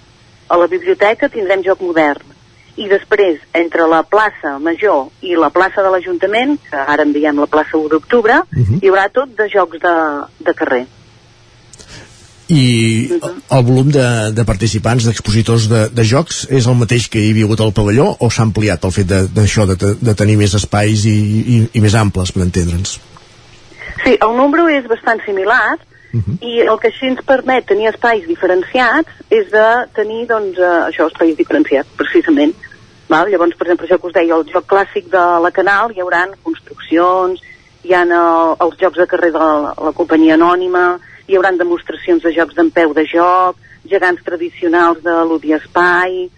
a 0.48 0.56
la 0.56 0.66
biblioteca 0.72 1.28
tindrem 1.28 1.64
joc 1.66 1.82
modern, 1.84 2.36
i 2.78 2.86
després, 2.88 3.40
entre 3.58 3.88
la 3.90 4.04
plaça 4.06 4.54
Major 4.62 5.08
i 5.26 5.34
la 5.36 5.50
plaça 5.50 5.82
de 5.82 5.90
l'Ajuntament, 5.92 6.54
que 6.68 6.78
ara 6.78 7.04
en 7.04 7.12
diem 7.12 7.40
la 7.42 7.48
plaça 7.50 7.76
1 7.76 7.90
d'octubre, 7.90 8.38
hi 8.54 8.88
haurà 8.88 9.08
tot 9.12 9.34
de 9.36 9.48
jocs 9.50 9.82
de, 9.82 9.96
de 10.46 10.54
carrer. 10.60 10.84
I 12.48 12.62
el 13.18 13.64
volum 13.66 13.90
de, 13.92 14.06
de 14.32 14.44
participants, 14.48 15.04
d'expositors 15.04 15.66
de, 15.68 15.82
de 15.92 16.06
jocs, 16.06 16.46
és 16.48 16.70
el 16.70 16.78
mateix 16.80 17.10
que 17.12 17.20
hi 17.20 17.34
havia 17.34 17.50
hagut 17.50 17.60
al 17.60 17.74
pavelló 17.76 18.06
o 18.24 18.30
s'ha 18.32 18.46
ampliat 18.46 18.86
el 18.88 18.94
fet 18.94 19.10
d'això, 19.10 19.66
de, 19.68 19.76
de, 19.82 19.92
de 20.00 20.14
tenir 20.16 20.38
més 20.40 20.54
espais 20.56 21.04
i, 21.10 21.18
i, 21.18 21.60
i 21.76 21.84
més 21.84 21.98
amples, 21.98 22.32
per 22.32 22.46
entendre'ns? 22.46 22.96
Sí, 24.04 24.14
el 24.14 24.32
número 24.38 24.70
és 24.72 24.86
bastant 24.88 25.20
similar 25.26 25.76
i 26.40 26.60
el 26.64 26.78
que 26.80 26.90
així 26.92 27.10
ens 27.10 27.20
permet 27.26 27.66
tenir 27.68 27.88
espais 27.90 28.24
diferenciats 28.26 29.10
és 29.30 29.50
de 29.52 29.66
tenir, 29.96 30.26
doncs, 30.30 30.58
eh, 30.58 30.72
això, 30.88 31.08
espais 31.10 31.36
diferenciats, 31.36 31.90
precisament. 31.96 32.54
Val? 33.08 33.30
Llavors, 33.32 33.56
per 33.56 33.66
exemple, 33.66 33.86
això 33.86 33.98
que 34.00 34.10
us 34.10 34.16
deia, 34.16 34.36
el 34.36 34.44
joc 34.52 34.66
clàssic 34.68 35.08
de 35.12 35.24
la 35.44 35.50
Canal, 35.50 35.92
hi 35.92 36.02
haurà 36.04 36.26
construccions, 36.44 37.40
hi 37.84 37.94
ha 37.94 38.02
el, 38.04 38.56
els 38.66 38.80
jocs 38.80 38.98
de 38.98 39.06
carrer 39.06 39.30
de 39.32 39.38
la, 39.38 39.74
la 39.88 39.92
companyia 39.96 40.36
anònima, 40.36 40.98
hi 41.28 41.36
haurà 41.36 41.52
demostracions 41.56 42.22
de 42.22 42.34
jocs 42.36 42.56
d'en 42.56 42.70
peu 42.70 42.92
de 42.96 43.06
joc, 43.08 43.56
gegants 43.88 44.24
tradicionals 44.24 45.00
de 45.04 45.14
l'Udi 45.24 45.54
Espai, 45.56 46.28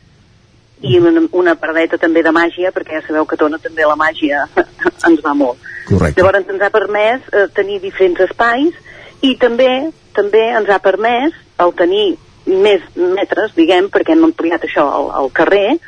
i 0.81 0.99
una, 0.99 1.27
una 1.37 1.55
paradeta 1.61 1.99
també 2.01 2.23
de 2.25 2.33
màgia, 2.33 2.71
perquè 2.73 2.99
ja 2.99 3.07
sabeu 3.07 3.27
que 3.29 3.37
Tona 3.37 3.59
també 3.61 3.85
la 3.85 3.99
màgia 4.01 4.47
ens 5.09 5.21
va 5.25 5.35
molt. 5.37 5.59
Correcte. 5.89 6.21
Llavors 6.21 6.55
ens 6.55 6.63
ha 6.63 6.71
permès 6.73 7.27
eh, 7.33 7.49
tenir 7.57 7.81
diferents 7.83 8.23
espais 8.25 8.79
i 9.23 9.35
també 9.37 9.91
també 10.17 10.43
ens 10.57 10.69
ha 10.69 10.79
permès 10.83 11.33
el 11.63 11.73
tenir 11.79 12.17
més 12.47 12.83
metres, 12.97 13.53
diguem, 13.55 13.91
perquè 13.93 14.13
hem 14.17 14.25
ampliat 14.25 14.65
això 14.65 14.87
al, 14.91 15.11
al 15.15 15.31
carrer, 15.31 15.79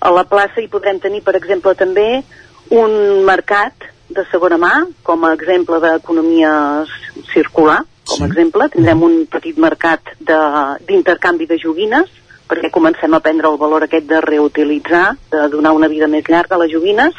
a 0.00 0.10
la 0.10 0.24
plaça 0.24 0.60
hi 0.60 0.68
podrem 0.68 0.98
tenir, 1.00 1.22
per 1.22 1.36
exemple, 1.38 1.74
també 1.74 2.22
un 2.70 3.24
mercat 3.24 3.72
de 4.10 4.24
segona 4.30 4.58
mà, 4.58 4.72
com 5.06 5.24
a 5.24 5.32
exemple 5.34 5.78
d'economia 5.80 6.84
circular, 7.32 7.84
com 8.10 8.24
a 8.24 8.26
exemple. 8.26 8.68
Tindrem 8.74 9.02
un 9.06 9.26
petit 9.30 9.56
mercat 9.58 10.00
de- 10.18 10.76
d'intercanvi 10.88 11.46
de, 11.46 11.54
de 11.54 11.62
joguines, 11.62 12.10
perquè 12.50 12.70
comencem 12.74 13.14
a 13.14 13.20
prendre 13.20 13.48
el 13.48 13.56
valor 13.56 13.84
aquest 13.86 14.08
de 14.10 14.20
reutilitzar, 14.20 15.16
de 15.30 15.48
donar 15.48 15.72
una 15.72 15.88
vida 15.88 16.08
més 16.10 16.26
llarga 16.28 16.56
a 16.56 16.62
les 16.64 16.72
joguines, 16.72 17.14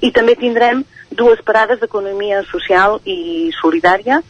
i 0.00 0.12
també 0.12 0.36
tindrem 0.38 0.84
dues 1.10 1.42
parades 1.42 1.80
d'economia 1.80 2.44
social 2.46 3.00
i 3.04 3.50
solidària, 3.60 4.22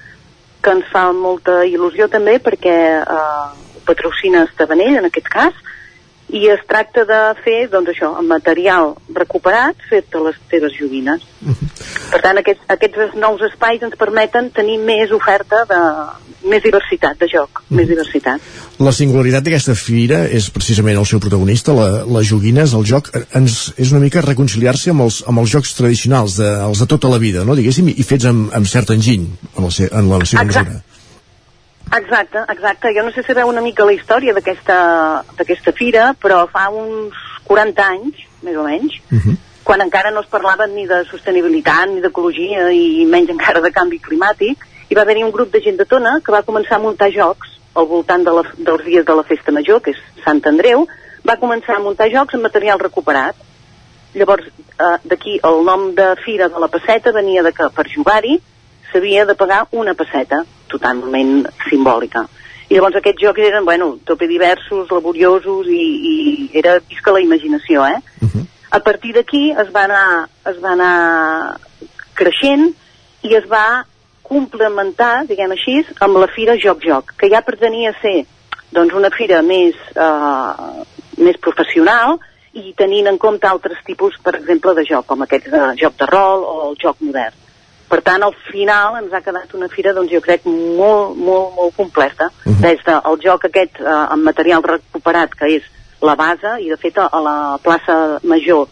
que 0.61 0.75
ens 0.77 0.89
fa 0.93 1.09
molta 1.17 1.63
il·lusió 1.69 2.09
també 2.13 2.39
perquè 2.43 2.77
eh, 3.01 3.49
patrocina 3.89 4.45
Estavanell 4.49 5.01
en 5.01 5.09
aquest 5.09 5.29
cas 5.33 5.57
i 6.33 6.47
es 6.53 6.63
tracta 6.69 7.05
de 7.09 7.21
fer 7.45 7.59
doncs 7.73 7.91
això, 7.93 8.13
amb 8.19 8.31
material 8.31 8.95
recuperat 9.17 9.79
fet 9.91 10.15
a 10.15 10.23
les 10.27 10.39
teves 10.51 10.75
joguines. 10.79 11.25
Per 12.11 12.21
tant, 12.23 12.39
aquests, 12.39 12.67
aquests 12.71 13.17
nous 13.19 13.43
espais 13.49 13.83
ens 13.83 13.97
permeten 13.99 14.51
tenir 14.55 14.79
més 14.83 15.15
oferta 15.17 15.65
de 15.71 15.81
més 16.51 16.63
diversitat 16.65 17.19
de 17.21 17.29
joc, 17.29 17.63
més 17.77 17.89
diversitat. 17.89 18.45
La 18.81 18.93
singularitat 18.97 19.45
d'aquesta 19.45 19.75
fira 19.77 20.23
és 20.33 20.49
precisament 20.55 20.99
el 21.01 21.09
seu 21.09 21.21
protagonista, 21.21 21.75
la, 21.77 22.05
les 22.17 22.31
joguines, 22.31 22.75
el 22.77 22.87
joc, 22.89 23.11
eh, 23.15 23.25
ens, 23.41 23.59
és 23.77 23.93
una 23.93 24.03
mica 24.03 24.25
reconciliar-se 24.25 24.95
amb, 24.95 25.05
els, 25.09 25.21
amb 25.29 25.43
els 25.43 25.53
jocs 25.53 25.75
tradicionals, 25.77 26.39
de, 26.41 26.49
els 26.69 26.81
de 26.81 26.89
tota 26.91 27.11
la 27.13 27.21
vida, 27.23 27.45
no? 27.45 27.59
diguéssim, 27.59 27.91
i 27.93 28.07
fets 28.07 28.31
amb, 28.31 28.49
amb 28.57 28.71
cert 28.71 28.95
enginy, 28.97 29.29
en 29.57 29.67
la, 29.67 29.75
en 29.91 30.15
la 30.15 30.23
seva 30.25 30.47
Exacte. 30.47 30.71
mesura. 30.71 30.90
Exacte, 31.97 32.39
exacte. 32.49 32.95
Jo 32.95 33.03
no 33.03 33.11
sé 33.11 33.23
si 33.23 33.33
sabeu 33.33 33.49
una 33.49 33.61
mica 33.61 33.85
la 33.85 33.93
història 33.93 34.35
d'aquesta 34.37 34.79
d'aquesta 35.37 35.73
fira, 35.73 36.15
però 36.15 36.45
fa 36.51 36.69
uns 36.71 37.17
40 37.49 37.87
anys, 37.87 38.27
més 38.43 38.57
o 38.57 38.65
menys, 38.65 39.01
Uh 39.11 39.19
-huh. 39.19 39.37
quan 39.65 39.81
encara 39.81 40.11
no 40.11 40.21
es 40.21 40.27
parlava 40.27 40.67
ni 40.67 40.87
de 40.87 41.05
sostenibilitat, 41.05 41.89
ni 41.89 42.01
d'ecologia, 42.01 42.71
i 42.71 43.05
menys 43.07 43.31
encara 43.31 43.61
de 43.61 43.71
canvi 43.73 43.99
climàtic, 43.99 44.57
hi 44.89 44.95
va 44.95 45.03
haver-hi 45.03 45.25
un 45.25 45.31
grup 45.33 45.53
de 45.53 45.61
gent 45.61 45.77
de 45.77 45.85
Tona 45.85 46.21
que 46.25 46.33
va 46.33 46.43
començar 46.43 46.77
a 46.77 46.79
muntar 46.79 47.11
jocs 47.13 47.49
al 47.75 47.87
voltant 47.87 48.25
de 48.25 48.31
la, 48.31 48.43
dels 48.57 48.85
dies 48.85 49.05
de 49.05 49.15
la 49.15 49.23
Festa 49.23 49.53
Major, 49.53 49.81
que 49.81 49.91
és 49.91 49.97
Sant 50.25 50.41
Andreu, 50.45 50.87
va 51.29 51.37
començar 51.37 51.77
a 51.77 51.81
muntar 51.81 52.11
jocs 52.11 52.35
amb 52.35 52.43
material 52.43 52.79
recuperat. 52.79 53.37
Llavors, 54.15 54.47
eh, 54.47 54.99
d'aquí 55.05 55.39
el 55.43 55.65
nom 55.65 55.95
de 55.95 56.17
Fira 56.25 56.49
de 56.49 56.59
la 56.59 56.69
Passeta 56.69 57.13
venia 57.13 57.43
de 57.43 57.53
que 57.53 57.69
per 57.71 57.87
jugar-hi 57.89 58.41
s'havia 58.93 59.25
de 59.27 59.37
pagar 59.39 59.65
una 59.73 59.95
passeta, 59.95 60.45
totalment 60.69 61.47
simbòlica. 61.69 62.27
I 62.71 62.77
llavors 62.77 63.01
aquests 63.01 63.23
jocs 63.25 63.43
eren, 63.43 63.65
bueno, 63.67 63.97
tope 64.07 64.29
diversos, 64.31 64.91
laboriosos 64.95 65.67
i, 65.67 65.85
i 66.11 66.51
era 66.61 66.79
visca 66.87 67.15
la 67.15 67.23
imaginació, 67.25 67.87
eh? 67.87 67.99
A 68.71 68.79
partir 68.79 69.13
d'aquí 69.17 69.51
es 69.51 69.73
va 69.75 69.85
anar, 69.89 70.29
es 70.47 70.61
va 70.63 70.77
anar 70.77 71.59
creixent 72.15 72.69
i 73.27 73.35
es 73.35 73.49
va 73.51 73.83
complementar, 74.23 75.27
diguem 75.27 75.57
així, 75.57 75.81
amb 75.99 76.21
la 76.23 76.29
fira 76.31 76.55
Joc-Joc, 76.55 77.17
que 77.19 77.31
ja 77.33 77.43
pretenia 77.43 77.91
ser 77.99 78.21
doncs, 78.71 78.95
una 78.95 79.11
fira 79.11 79.43
més, 79.43 79.75
eh, 79.99 80.85
més 81.19 81.39
professional 81.43 82.21
i 82.55 82.73
tenint 82.79 83.11
en 83.11 83.19
compte 83.19 83.47
altres 83.51 83.83
tipus, 83.87 84.15
per 84.23 84.37
exemple, 84.39 84.75
de 84.79 84.87
joc, 84.87 85.07
com 85.11 85.23
aquests 85.27 85.51
de 85.51 85.67
joc 85.83 85.99
de 85.99 86.07
rol 86.07 86.47
o 86.47 86.55
el 86.71 86.79
joc 86.79 87.03
modern. 87.03 87.35
Per 87.91 87.99
tant, 88.07 88.23
al 88.23 88.35
final 88.47 89.01
ens 89.01 89.15
ha 89.15 89.23
quedat 89.25 89.55
una 89.59 89.69
fira, 89.73 89.93
doncs 89.97 90.13
jo 90.15 90.21
crec, 90.23 90.45
molt, 90.47 91.17
molt, 91.19 91.55
molt 91.57 91.77
completa. 91.77 92.31
Des 92.63 92.83
del 92.87 93.23
joc 93.25 93.49
aquest 93.49 93.81
eh, 93.83 93.89
amb 93.91 94.23
material 94.29 94.63
recuperat, 94.63 95.35
que 95.35 95.51
és 95.59 95.67
la 96.07 96.15
base, 96.17 96.61
i 96.63 96.71
de 96.71 96.79
fet 96.81 97.01
a, 97.03 97.09
la 97.21 97.39
plaça 97.63 98.21
Major 98.23 98.69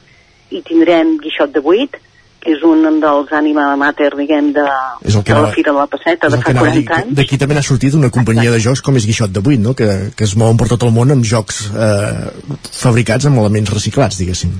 hi 0.54 0.62
tindrem 0.64 1.16
Guixot 1.20 1.50
de 1.52 1.64
Buit, 1.64 1.98
que 2.38 2.54
és 2.54 2.62
un 2.62 2.86
dels 3.02 3.34
ànima 3.34 3.66
mater, 3.76 4.12
diguem, 4.16 4.52
de, 4.54 4.64
És 5.02 5.18
el 5.18 5.26
que 5.26 5.34
de 5.34 5.42
la 5.42 5.50
Fira 5.52 5.74
de 5.74 5.82
la 5.82 5.88
Passeta 5.90 6.30
de 6.30 6.38
fa 6.38 6.54
anava 6.54 6.70
a 6.70 6.76
dir, 6.76 6.86
40 6.86 6.88
que 6.88 7.02
anys. 7.02 7.18
d'aquí 7.18 7.42
també 7.42 7.58
n'ha 7.58 7.66
sortit 7.66 7.98
una 7.98 8.12
companyia 8.14 8.54
de 8.54 8.62
jocs 8.62 8.84
com 8.86 8.96
és 8.96 9.10
Guixot 9.10 9.34
de 9.34 9.42
Buit, 9.44 9.60
no? 9.60 9.74
que, 9.74 9.90
que 10.14 10.24
es 10.30 10.38
mouen 10.38 10.56
per 10.60 10.70
tot 10.70 10.86
el 10.86 10.94
món 10.94 11.10
amb 11.12 11.26
jocs 11.26 11.64
eh, 11.74 12.30
fabricats 12.70 13.26
amb 13.28 13.42
elements 13.42 13.74
reciclats, 13.74 14.22
diguéssim. 14.22 14.54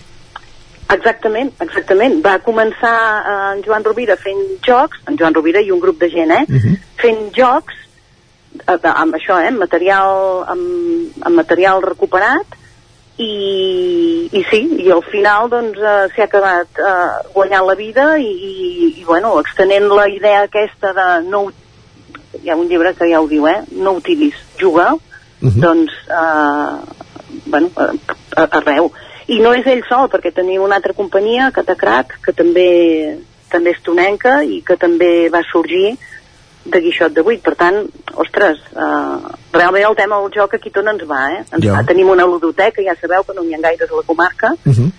Exactament, 0.89 1.51
exactament. 1.61 2.21
Va 2.25 2.39
començar 2.45 2.95
eh, 3.19 3.35
en 3.57 3.65
Joan 3.67 3.85
Rovira 3.85 4.17
fent 4.17 4.41
jocs, 4.65 5.03
en 5.11 5.19
Joan 5.21 5.37
Rovira 5.37 5.61
i 5.61 5.73
un 5.75 5.83
grup 5.83 6.01
de 6.01 6.09
gent, 6.13 6.33
eh? 6.33 6.45
Fent 7.03 7.29
jocs 7.37 7.77
eh, 8.65 8.79
amb 8.95 9.19
això, 9.19 9.37
eh? 9.43 9.51
Amb 9.53 9.61
material, 9.61 10.45
amb, 10.55 11.21
amb 11.21 11.37
material 11.37 11.85
recuperat 11.85 12.57
i, 13.19 14.29
i 14.31 14.43
sí, 14.49 14.61
i 14.85 14.91
al 14.95 15.03
final 15.11 15.51
doncs 15.51 15.79
eh, 15.83 16.07
s'ha 16.15 16.29
acabat 16.29 16.79
eh, 16.79 17.33
guanyant 17.35 17.67
la 17.67 17.75
vida 17.79 18.07
i, 18.23 18.29
i, 18.31 18.93
i 19.01 19.05
bueno, 19.05 19.35
extenent 19.43 19.89
la 19.91 20.07
idea 20.09 20.45
aquesta 20.47 20.95
de 20.95 21.09
no 21.27 21.49
hi 22.39 22.49
ha 22.49 22.57
un 22.57 22.69
llibre 22.71 22.95
que 22.95 23.09
ja 23.11 23.21
ho 23.21 23.27
diu, 23.29 23.49
eh? 23.51 23.61
No 23.73 23.97
utilis, 23.99 24.39
juga, 24.61 24.93
doncs 25.41 25.93
eh, 26.09 26.79
bueno, 27.47 27.71
a, 27.77 28.49
arreu. 28.61 28.93
I 29.29 29.41
no 29.45 29.53
és 29.53 29.67
ell 29.67 29.83
sol, 29.89 30.09
perquè 30.09 30.33
tenim 30.33 30.63
una 30.65 30.77
altra 30.81 30.95
companyia, 30.97 31.51
Catacrac, 31.53 32.19
que 32.25 32.33
també 32.33 32.69
també 33.49 33.71
és 33.73 33.81
tonenca 33.83 34.43
i 34.45 34.61
que 34.61 34.77
també 34.77 35.29
va 35.33 35.41
sorgir 35.51 35.97
de 36.69 36.81
Guixot 36.85 37.15
de 37.17 37.23
Vuit. 37.25 37.41
Per 37.41 37.55
tant, 37.57 37.79
ostres, 38.21 38.59
eh, 38.77 39.37
realment 39.55 39.87
el 39.89 39.97
tema 39.97 40.19
del 40.21 40.33
joc 40.35 40.55
aquí 40.55 40.71
tot 40.71 40.87
ens 40.87 41.05
va, 41.09 41.33
eh? 41.33 41.45
Ens 41.53 41.65
Ja. 41.65 41.73
va. 41.73 41.83
Tenim 41.85 42.09
una 42.11 42.27
ludoteca, 42.27 42.83
ja 42.83 42.95
sabeu 43.01 43.25
que 43.25 43.35
no 43.35 43.43
n'hi 43.43 43.55
ha 43.55 43.59
gaires 43.61 43.91
a 43.91 43.97
la 43.97 44.03
comarca, 44.07 44.53
Uh 44.67 44.73
-huh. 44.73 44.91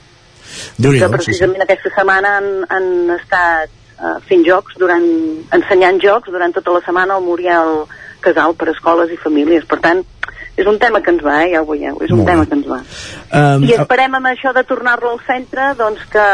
que 1.00 1.10
precisament 1.10 1.62
aquesta 1.62 1.90
setmana 1.96 2.38
han, 2.38 2.66
han 2.70 3.10
estat 3.20 3.70
uh, 4.02 4.20
fent 4.28 4.44
jocs, 4.46 4.74
durant, 4.80 5.04
ensenyant 5.52 6.00
jocs 6.02 6.32
durant 6.32 6.54
tota 6.54 6.72
la 6.72 6.82
setmana 6.82 7.16
al 7.16 7.22
Muriel 7.22 7.86
Casal 8.22 8.56
per 8.56 8.70
escoles 8.70 9.12
i 9.12 9.18
famílies. 9.18 9.66
Per 9.66 9.80
tant, 9.80 10.04
és 10.60 10.68
un 10.68 10.80
tema 10.82 11.02
que 11.04 11.14
ens 11.14 11.22
va, 11.24 11.38
eh, 11.46 11.54
ja 11.54 11.62
ho 11.64 11.68
veieu, 11.70 12.00
és 12.04 12.12
un 12.12 12.22
Molt 12.22 12.32
tema 12.32 12.48
que 12.48 12.58
ens 12.58 12.68
va. 12.68 12.80
Um, 13.30 13.64
I 13.68 13.76
esperem 13.78 14.18
amb 14.20 14.32
això 14.32 14.52
de 14.56 14.66
tornar-lo 14.68 15.14
al 15.14 15.22
centre 15.28 15.74
doncs 15.80 16.04
que, 16.12 16.26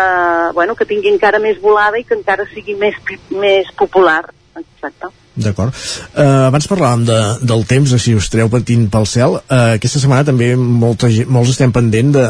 bueno, 0.58 0.76
que 0.76 0.88
tingui 0.90 1.14
encara 1.14 1.42
més 1.44 1.62
volada 1.62 2.00
i 2.00 2.08
que 2.08 2.18
encara 2.18 2.48
sigui 2.54 2.78
més, 2.80 2.98
més 3.30 3.70
popular. 3.78 4.24
Exacte. 4.56 5.12
D'acord. 5.36 5.76
Uh, 6.16 6.48
abans 6.48 6.68
parlàvem 6.72 7.04
de, 7.10 7.18
del 7.44 7.66
temps, 7.68 7.92
si 8.00 8.14
us 8.16 8.30
treu 8.32 8.48
patint 8.52 8.86
pel 8.92 9.08
cel. 9.10 9.36
Uh, 9.44 9.76
aquesta 9.76 10.00
setmana 10.00 10.24
també 10.28 10.54
molta, 10.56 11.10
molts 11.28 11.52
estem 11.52 11.74
pendent 11.76 12.14
de, 12.16 12.28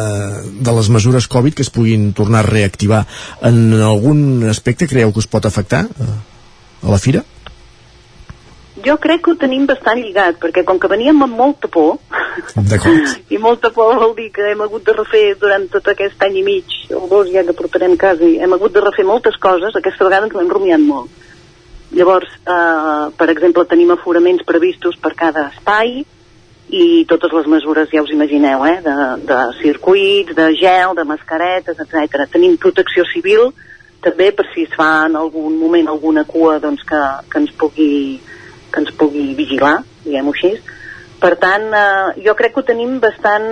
de 0.65 0.75
les 0.79 0.89
mesures 0.89 1.29
Covid 1.29 1.53
que 1.53 1.65
es 1.65 1.69
puguin 1.69 2.09
tornar 2.17 2.41
a 2.41 2.49
reactivar. 2.49 3.03
En 3.45 3.77
algun 3.77 4.49
aspecte 4.49 4.89
creieu 4.89 5.13
que 5.13 5.21
us 5.21 5.29
pot 5.29 5.45
afectar 5.45 5.85
uh, 5.85 6.17
a 6.81 6.95
la 6.95 7.01
fira? 7.01 7.21
Jo 8.85 8.97
crec 9.01 9.23
que 9.25 9.31
ho 9.33 9.37
tenim 9.41 9.65
bastant 9.65 9.97
lligat, 9.97 10.37
perquè 10.41 10.63
com 10.65 10.77
que 10.79 10.89
veníem 10.91 11.23
amb 11.25 11.37
molta 11.39 11.69
por, 11.71 11.97
i 13.33 13.39
molta 13.41 13.71
por 13.73 13.97
vol 14.01 14.15
dir 14.17 14.29
que 14.35 14.51
hem 14.51 14.61
hagut 14.61 14.85
de 14.85 14.93
refer 14.93 15.23
durant 15.41 15.65
tot 15.73 15.87
aquest 15.89 16.21
any 16.27 16.41
i 16.41 16.45
mig, 16.45 16.75
o 16.93 17.07
dos 17.09 17.31
ja 17.33 17.43
que 17.47 17.55
portarem 17.57 17.97
quasi, 17.97 18.35
hem 18.37 18.53
hagut 18.53 18.75
de 18.75 18.83
refer 18.85 19.07
moltes 19.07 19.39
coses, 19.41 19.73
aquesta 19.73 20.05
vegada 20.05 20.29
ens 20.29 20.35
ho 20.35 20.43
hem 20.43 20.51
rumiat 20.53 20.83
molt. 20.85 21.23
Llavors, 21.95 22.29
eh, 22.45 23.11
per 23.17 23.29
exemple, 23.31 23.65
tenim 23.65 23.91
aforaments 23.91 24.43
previstos 24.45 24.97
per 25.01 25.13
cada 25.15 25.49
espai 25.53 26.03
i 26.69 27.05
totes 27.09 27.31
les 27.31 27.47
mesures, 27.47 27.89
ja 27.91 28.01
us 28.03 28.11
imagineu, 28.11 28.65
eh, 28.65 28.81
de, 28.81 28.95
de 29.29 29.39
circuits, 29.61 30.35
de 30.35 30.49
gel, 30.59 30.95
de 30.97 31.05
mascaretes, 31.05 31.79
etc. 31.79 32.25
Tenim 32.31 32.57
protecció 32.57 33.05
civil, 33.13 33.53
també 34.01 34.31
per 34.31 34.45
si 34.53 34.65
es 34.65 34.73
fa 34.77 35.05
en 35.07 35.15
algun 35.17 35.57
moment 35.59 35.87
alguna 35.87 36.25
cua 36.25 36.59
doncs, 36.59 36.83
que, 36.85 37.01
que, 37.29 37.39
ens 37.41 37.53
pugui, 37.57 38.19
que 38.75 38.83
ens 38.83 38.93
pugui 38.99 39.29
vigilar, 39.37 39.77
diguem-ho 40.03 40.33
així. 40.35 40.53
Per 41.21 41.33
tant, 41.41 41.69
eh, 41.73 42.23
jo 42.27 42.35
crec 42.35 42.53
que 42.53 42.61
ho 42.61 42.67
tenim 42.67 42.99
bastant, 43.03 43.47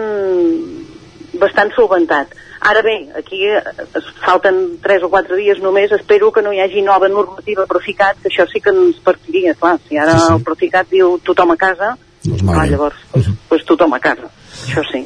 bastant 1.42 1.72
solventat. 1.78 2.36
Ara 2.64 2.82
bé, 2.84 2.96
aquí 3.20 3.42
eh, 3.48 3.60
es 4.00 4.06
falten 4.24 4.78
3 4.84 5.04
o 5.04 5.10
4 5.12 5.36
dies 5.40 5.60
només, 5.64 5.92
espero 5.92 6.32
que 6.32 6.44
no 6.46 6.54
hi 6.54 6.62
hagi 6.64 6.84
nova 6.86 7.10
normativa 7.12 7.66
Proficat, 7.68 8.22
que 8.22 8.32
això 8.32 8.46
sí 8.52 8.62
que 8.64 8.72
ens 8.72 9.02
partiria, 9.04 9.56
clar, 9.60 9.78
si 9.88 10.00
ara 10.00 10.16
Sí, 10.16 10.28
sí. 10.28 10.34
el 10.38 10.46
Proficat 10.48 10.92
diu 10.92 11.18
tothom 11.28 11.52
a 11.52 11.60
casa, 11.60 11.96
Doncs 12.24 12.46
clar, 12.48 12.68
llavors, 12.72 13.02
doncs, 13.12 13.34
doncs 13.50 13.66
tothom 13.68 13.98
a 13.98 14.00
casa, 14.00 14.30
això 14.64 14.84
sí, 14.94 15.02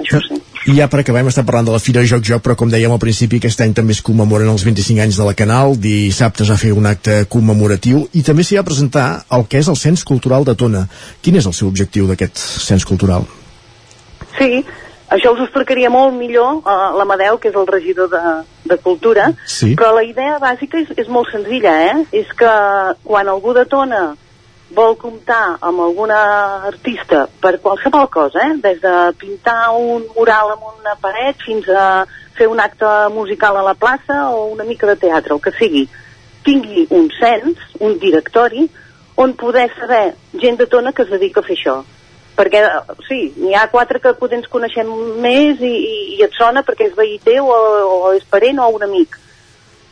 això 0.00 0.22
sí. 0.24 0.38
I 0.62 0.76
ja 0.76 0.86
per 0.86 1.00
acabar 1.02 1.24
hem 1.24 1.28
estat 1.30 1.46
parlant 1.46 1.66
de 1.66 1.72
la 1.74 1.80
Fira 1.82 2.04
Joc 2.06 2.22
Joc, 2.22 2.42
però 2.44 2.54
com 2.58 2.70
dèiem 2.70 2.92
al 2.94 3.00
principi, 3.02 3.40
aquest 3.42 3.64
any 3.64 3.72
també 3.74 3.96
es 3.96 4.02
commemoren 4.06 4.46
els 4.52 4.62
25 4.62 5.02
anys 5.02 5.18
de 5.18 5.26
la 5.26 5.34
Canal, 5.34 5.74
dissabte 5.74 6.44
es 6.44 6.52
va 6.52 6.58
fer 6.60 6.70
un 6.76 6.86
acte 6.86 7.24
commemoratiu 7.32 8.04
i 8.14 8.22
també 8.22 8.44
s'hi 8.46 8.60
va 8.60 8.62
presentar 8.68 9.06
el 9.34 9.48
que 9.50 9.58
és 9.58 9.66
el 9.72 9.78
Cens 9.80 10.04
Cultural 10.06 10.46
de 10.46 10.54
Tona. 10.54 10.84
Quin 11.20 11.40
és 11.40 11.48
el 11.50 11.56
seu 11.58 11.66
objectiu 11.66 12.06
d'aquest 12.06 12.38
Cens 12.68 12.86
Cultural? 12.86 13.26
Sí, 14.38 14.62
això 15.10 15.34
us 15.34 15.42
explicaria 15.48 15.90
molt 15.90 16.14
millor 16.14 16.62
uh, 16.62 16.94
l'Amadeu, 16.94 17.42
que 17.42 17.50
és 17.50 17.58
el 17.58 17.66
regidor 17.66 18.08
de, 18.14 18.22
de 18.70 18.78
cultura, 18.86 19.32
Sí. 19.44 19.74
però 19.74 19.90
la 19.98 20.06
idea 20.06 20.38
bàsica 20.38 20.78
és, 20.78 20.94
és 20.96 21.10
molt 21.10 21.26
senzilla, 21.34 21.74
eh? 21.90 22.06
És 22.22 22.30
que 22.38 22.54
quan 23.02 23.28
algú 23.28 23.50
de 23.58 23.66
Tona 23.66 24.12
vol 24.74 24.96
comptar 24.96 25.58
amb 25.60 25.80
alguna 25.84 26.18
artista 26.68 27.26
per 27.40 27.58
qualsevol 27.60 28.08
cosa, 28.08 28.46
eh? 28.48 28.58
des 28.62 28.80
de 28.80 28.94
pintar 29.20 29.72
un 29.76 30.06
mural 30.16 30.54
amb 30.54 30.68
una 30.70 30.94
paret 31.00 31.40
fins 31.44 31.68
a 31.68 32.04
fer 32.36 32.48
un 32.48 32.60
acte 32.60 32.88
musical 33.12 33.56
a 33.56 33.66
la 33.66 33.74
plaça 33.74 34.30
o 34.30 34.46
una 34.52 34.64
mica 34.64 34.86
de 34.86 34.96
teatre, 34.96 35.34
el 35.34 35.40
que 35.40 35.52
sigui, 35.58 35.86
tingui 36.44 36.86
un 36.90 37.10
cens, 37.18 37.58
un 37.80 37.98
directori, 37.98 38.68
on 39.16 39.34
poder 39.36 39.70
saber 39.78 40.14
gent 40.40 40.58
de 40.58 40.66
Tona 40.66 40.92
que 40.92 41.02
es 41.02 41.10
dedica 41.10 41.40
a 41.40 41.46
fer 41.46 41.56
això. 41.58 41.82
Perquè, 42.32 42.62
sí, 43.06 43.26
n'hi 43.36 43.52
ha 43.54 43.66
quatre 43.70 44.00
que 44.00 44.14
potser 44.16 44.38
ens 44.40 44.48
coneixem 44.50 44.88
més 45.20 45.60
i, 45.60 45.72
i, 45.72 45.96
i 46.16 46.22
et 46.24 46.32
sona 46.38 46.62
perquè 46.64 46.88
és 46.88 46.96
veí 46.96 47.18
teu 47.24 47.50
o, 47.52 47.58
o 48.08 48.12
és 48.16 48.24
parent 48.24 48.62
o 48.64 48.70
un 48.72 48.86
amic. 48.88 49.18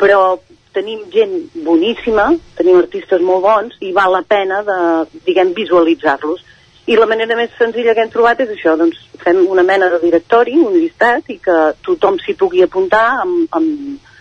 Però 0.01 0.39
tenim 0.75 1.03
gent 1.13 1.35
boníssima, 1.65 2.29
tenim 2.59 2.79
artistes 2.81 3.23
molt 3.25 3.45
bons 3.45 3.77
i 3.85 3.93
val 3.97 4.15
la 4.15 4.23
pena 4.27 4.63
de, 4.67 4.79
diguem, 5.27 5.55
visualitzar-los. 5.57 6.45
I 6.91 6.97
la 6.99 7.07
manera 7.07 7.37
més 7.39 7.53
senzilla 7.59 7.95
que 7.95 8.03
hem 8.05 8.13
trobat 8.13 8.41
és 8.43 8.53
això, 8.55 8.75
doncs 8.79 8.99
fem 9.23 9.43
una 9.47 9.63
mena 9.67 9.91
de 9.93 10.01
directori, 10.03 10.57
un 10.59 10.75
llistat, 10.75 11.29
i 11.31 11.39
que 11.43 11.59
tothom 11.87 12.19
s'hi 12.23 12.35
pugui 12.39 12.65
apuntar 12.65 13.05
amb, 13.23 13.45
amb, 13.57 14.15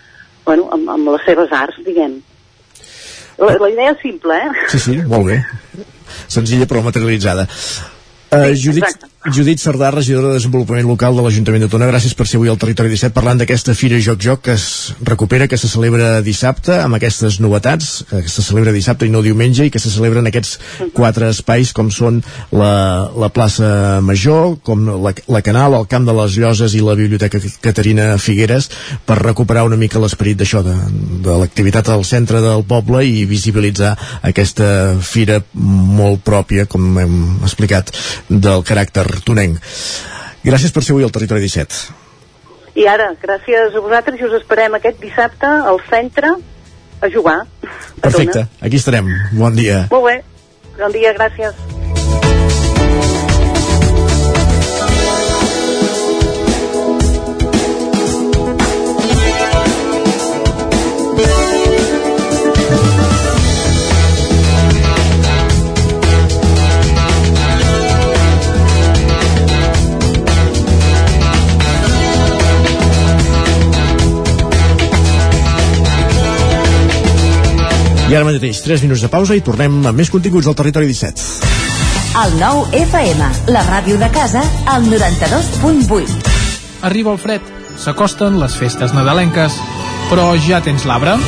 bueno, 0.46 0.68
amb, 0.76 0.92
amb 0.98 1.14
les 1.14 1.26
seves 1.26 1.54
arts, 1.56 1.80
diguem. 1.86 2.20
La, 3.40 3.56
la 3.56 3.70
idea 3.72 3.94
és 3.94 4.02
simple, 4.04 4.36
eh? 4.36 4.68
Sí, 4.74 4.82
sí, 4.84 4.98
molt 5.08 5.30
bé. 5.32 5.40
Senzilla 6.28 6.68
però 6.70 6.84
materialitzada. 6.84 7.48
Uh, 8.30 8.52
Judit, 8.54 9.08
Judit 9.26 9.60
Cerdà, 9.60 9.90
regidora 9.92 10.30
de 10.30 10.38
Desenvolupament 10.38 10.88
Local 10.88 11.18
de 11.18 11.24
l'Ajuntament 11.26 11.66
de 11.66 11.68
Tona, 11.68 11.90
gràcies 11.90 12.14
per 12.16 12.24
ser 12.24 12.38
avui 12.40 12.48
al 12.48 12.56
Territori 12.56 12.88
17 12.94 13.12
parlant 13.12 13.42
d'aquesta 13.42 13.74
Fira 13.76 13.98
Joc 14.00 14.22
Joc 14.24 14.46
que 14.46 14.54
es 14.56 14.94
recupera, 15.04 15.50
que 15.52 15.58
se 15.60 15.68
celebra 15.68 16.22
dissabte 16.24 16.78
amb 16.80 16.96
aquestes 16.96 17.42
novetats, 17.44 18.06
que 18.08 18.32
se 18.32 18.46
celebra 18.46 18.72
dissabte 18.72 19.04
i 19.04 19.12
no 19.12 19.20
diumenge 19.20 19.66
i 19.68 19.74
que 19.74 19.82
se 19.84 19.92
celebren 19.92 20.30
aquests 20.32 20.54
quatre 20.96 21.28
espais 21.34 21.74
com 21.76 21.90
són 21.92 22.22
la, 22.56 23.12
la 23.12 23.28
plaça 23.36 24.00
Major, 24.00 24.56
com 24.64 24.88
la, 25.04 25.12
la 25.28 25.44
Canal, 25.44 25.76
el 25.76 25.90
Camp 25.92 26.08
de 26.08 26.16
les 26.22 26.40
Lloses 26.40 26.78
i 26.80 26.86
la 26.86 26.96
Biblioteca 26.96 27.44
Caterina 27.60 28.14
Figueres 28.24 28.70
per 29.04 29.20
recuperar 29.20 29.66
una 29.68 29.82
mica 29.84 30.00
l'esperit 30.00 30.40
d'això, 30.40 30.64
de, 30.64 30.78
de 31.28 31.38
l'activitat 31.44 31.92
al 31.92 32.08
centre 32.08 32.40
del 32.46 32.64
poble 32.64 33.04
i 33.04 33.28
visibilitzar 33.28 33.98
aquesta 34.32 34.96
fira 35.04 35.42
molt 35.52 36.24
pròpia, 36.24 36.70
com 36.72 37.04
hem 37.04 37.20
explicat, 37.44 37.92
del 38.32 38.64
caràcter 38.64 39.09
tonenc. 39.26 39.58
Gràcies 40.46 40.72
per 40.72 40.84
ser 40.84 40.94
avui 40.94 41.04
al 41.04 41.12
Territori 41.12 41.42
17. 41.42 41.80
I 42.80 42.86
ara, 42.88 43.10
gràcies 43.22 43.76
a 43.76 43.82
vosaltres 43.82 44.22
i 44.22 44.28
us 44.30 44.38
esperem 44.40 44.78
aquest 44.78 45.02
dissabte 45.02 45.48
al 45.48 45.82
centre 45.90 46.36
a 47.02 47.10
jugar. 47.10 47.42
a 47.42 48.02
Perfecte, 48.02 48.46
Tona. 48.46 48.48
aquí 48.62 48.76
estarem. 48.78 49.10
Bon 49.34 49.56
dia. 49.56 49.88
Molt 49.92 50.06
bé. 50.06 50.24
Bon 50.78 50.92
dia, 50.92 51.14
gràcies. 51.14 51.56
I 78.10 78.16
ara 78.18 78.26
mateix, 78.26 78.58
3 78.66 78.82
minuts 78.88 79.04
de 79.06 79.08
pausa 79.14 79.36
i 79.38 79.42
tornem 79.46 79.76
amb 79.86 80.00
més 80.02 80.10
continguts 80.10 80.48
del 80.50 80.56
Territori 80.58 80.88
17. 80.90 81.28
El 82.24 82.34
nou 82.40 82.64
FM, 82.74 83.28
la 83.54 83.62
ràdio 83.68 84.00
de 84.02 84.10
casa, 84.10 84.42
al 84.66 84.88
92.8. 84.90 86.18
Arriba 86.90 87.14
el 87.14 87.22
fred, 87.22 87.54
s'acosten 87.78 88.42
les 88.42 88.58
festes 88.58 88.98
nadalenques, 88.98 89.62
però 90.10 90.32
ja 90.42 90.58
tens 90.66 90.90
l'arbre? 90.90 91.20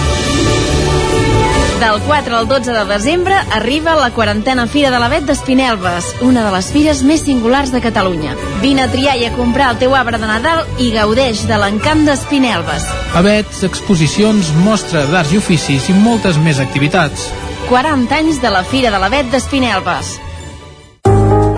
Del 1.81 1.99
4 2.05 2.37
al 2.37 2.47
12 2.47 2.73
de 2.73 2.85
desembre 2.85 3.33
arriba 3.33 3.95
la 3.95 4.11
quarantena 4.11 4.67
Fira 4.67 4.91
de 4.93 4.99
l'Avet 5.01 5.23
d'Espinelves, 5.25 6.11
una 6.21 6.43
de 6.45 6.51
les 6.53 6.67
fires 6.69 7.01
més 7.01 7.23
singulars 7.25 7.71
de 7.73 7.81
Catalunya. 7.81 8.35
Vine 8.61 8.83
a 8.83 8.91
triar 8.91 9.15
i 9.17 9.25
a 9.25 9.31
comprar 9.33 9.71
el 9.73 9.79
teu 9.81 9.95
arbre 9.97 10.19
de 10.21 10.29
Nadal 10.29 10.61
i 10.77 10.91
gaudeix 10.93 11.41
de 11.49 11.57
l'encant 11.57 12.05
d'Espinelves. 12.05 12.85
Avets, 13.17 13.63
exposicions, 13.65 14.53
mostra 14.61 15.07
d'arts 15.09 15.33
i 15.33 15.41
oficis 15.41 15.89
i 15.89 15.97
moltes 15.97 16.37
més 16.37 16.61
activitats. 16.61 17.31
40 17.73 18.13
anys 18.13 18.45
de 18.45 18.53
la 18.53 18.61
Fira 18.61 18.93
de 18.93 19.01
l'Avet 19.01 19.33
d'Espinelves. 19.33 20.19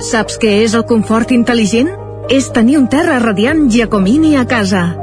Saps 0.08 0.40
què 0.40 0.62
és 0.64 0.72
el 0.72 0.88
confort 0.88 1.36
intel·ligent? 1.36 1.92
És 2.32 2.54
tenir 2.56 2.80
un 2.80 2.88
terra 2.88 3.20
radiant 3.20 3.68
Giacomini 3.68 4.38
a 4.40 4.48
casa. 4.48 5.03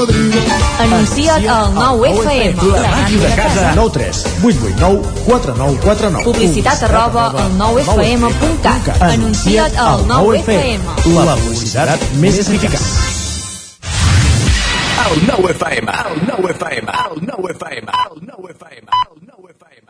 cocodrilo. 0.00 0.40
Anuncia't 0.78 1.48
al 1.48 1.74
9FM. 1.74 2.56
La 2.72 2.90
màquina 2.90 3.28
de 3.28 3.34
casa. 3.36 3.72
9 3.74 3.90
3 3.92 4.24
8 4.42 4.58
8 4.64 4.80
9 4.80 5.02
4 5.26 5.54
9 5.56 5.78
4 5.84 6.10
9 6.10 6.24
Publicitat 6.24 6.82
arroba 6.82 7.26
al 7.30 7.50
9FM.cat. 7.58 9.02
Anuncia't 9.02 9.76
al 9.76 10.04
9FM. 10.08 10.80
La 11.24 11.36
publicitat 11.36 12.00
més 12.20 12.38
eficaç. 12.40 12.80
El 15.10 15.26
nou 15.26 15.48
FM. 15.50 15.90
El 16.10 16.18
nou 16.28 16.48
FM. 16.54 16.86
El 17.10 17.22
nou 17.26 17.48
FM. 17.50 17.86
El 18.06 18.24
nou 18.30 18.48
FM. 18.54 18.86
El 19.10 19.18
nou 19.26 19.48
FM. 19.50 19.86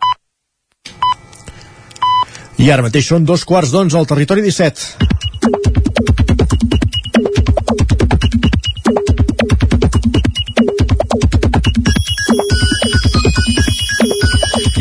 I 2.61 2.71
ara 2.71 2.85
mateix 2.85 3.07
són 3.09 3.25
dos 3.25 3.45
quarts 3.45 3.71
d'onze 3.73 3.97
al 3.99 4.09
territori 4.09 4.43
17. 4.45 5.60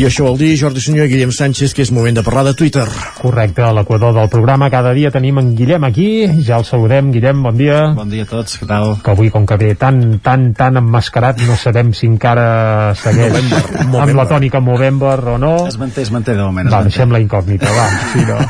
I 0.00 0.06
això 0.08 0.24
vol 0.24 0.38
dir, 0.40 0.54
Jordi 0.56 0.80
Senyor 0.80 1.04
i 1.04 1.10
Guillem 1.10 1.28
Sánchez, 1.28 1.74
que 1.76 1.84
és 1.84 1.90
moment 1.92 2.16
de 2.16 2.22
parlar 2.24 2.40
de 2.46 2.54
Twitter. 2.56 2.86
Correcte, 3.18 3.60
a 3.60 3.74
l'equador 3.76 4.14
del 4.16 4.30
programa 4.32 4.70
cada 4.72 4.94
dia 4.96 5.10
tenim 5.12 5.36
en 5.42 5.50
Guillem 5.58 5.84
aquí, 5.84 6.06
ja 6.40 6.56
el 6.56 6.64
saludem. 6.64 7.10
Guillem, 7.12 7.42
bon 7.44 7.58
dia. 7.58 7.82
Bon 7.92 8.08
dia 8.08 8.24
a 8.24 8.28
tots, 8.30 8.54
què 8.56 8.64
tal? 8.70 8.94
Que 9.04 9.12
avui, 9.12 9.28
com 9.28 9.44
que 9.44 9.58
ve 9.60 9.74
tan, 9.76 10.16
tan, 10.24 10.54
tan 10.56 10.80
emmascarat, 10.80 11.42
no 11.44 11.58
sabem 11.60 11.92
si 11.92 12.08
encara 12.08 12.94
segueix 12.96 13.42
Movember, 13.42 14.00
amb 14.06 14.16
la 14.22 14.26
tònica 14.30 14.62
Movember 14.64 15.18
o 15.34 15.36
no. 15.42 15.52
Es 15.68 15.76
manté, 15.76 16.06
es 16.08 16.14
manté 16.14 16.32
de 16.32 16.48
moment. 16.48 16.72
es 16.72 16.78
Va, 16.78 16.80
deixem 16.88 17.12
la 17.12 17.20
incògnita, 17.20 17.68
va. 17.76 17.86
Sí, 18.14 18.24
no. 18.24 18.40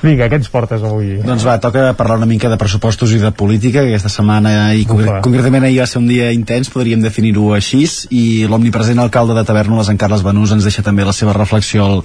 Vinga, 0.00 0.30
què 0.32 0.40
ens 0.40 0.48
portes 0.48 0.80
avui? 0.80 1.18
Doncs 1.20 1.44
va, 1.44 1.58
toca 1.60 1.90
parlar 2.00 2.16
una 2.22 2.30
mica 2.30 2.48
de 2.48 2.56
pressupostos 2.56 3.12
i 3.12 3.20
de 3.20 3.34
política, 3.36 3.84
que 3.84 3.92
aquesta 3.92 4.08
setmana, 4.08 4.72
i 4.72 4.88
concre 4.88 5.10
Ufa. 5.10 5.20
concretament 5.28 5.68
ahir 5.68 5.82
va 5.82 5.90
ser 5.92 6.00
un 6.00 6.08
dia 6.08 6.32
intens, 6.32 6.72
podríem 6.72 7.04
definir-ho 7.04 7.50
així, 7.52 7.84
i 8.16 8.48
l'omnipresent 8.48 9.04
alcalde 9.04 9.36
de 9.36 9.44
Tavernoles, 9.44 9.92
en 9.92 10.00
Carles 10.00 10.24
Benús, 10.24 10.56
ens 10.56 10.69
deixa 10.70 10.86
també 10.86 11.04
la 11.06 11.14
seva 11.16 11.34
reflexió 11.36 11.84
al, 11.84 12.00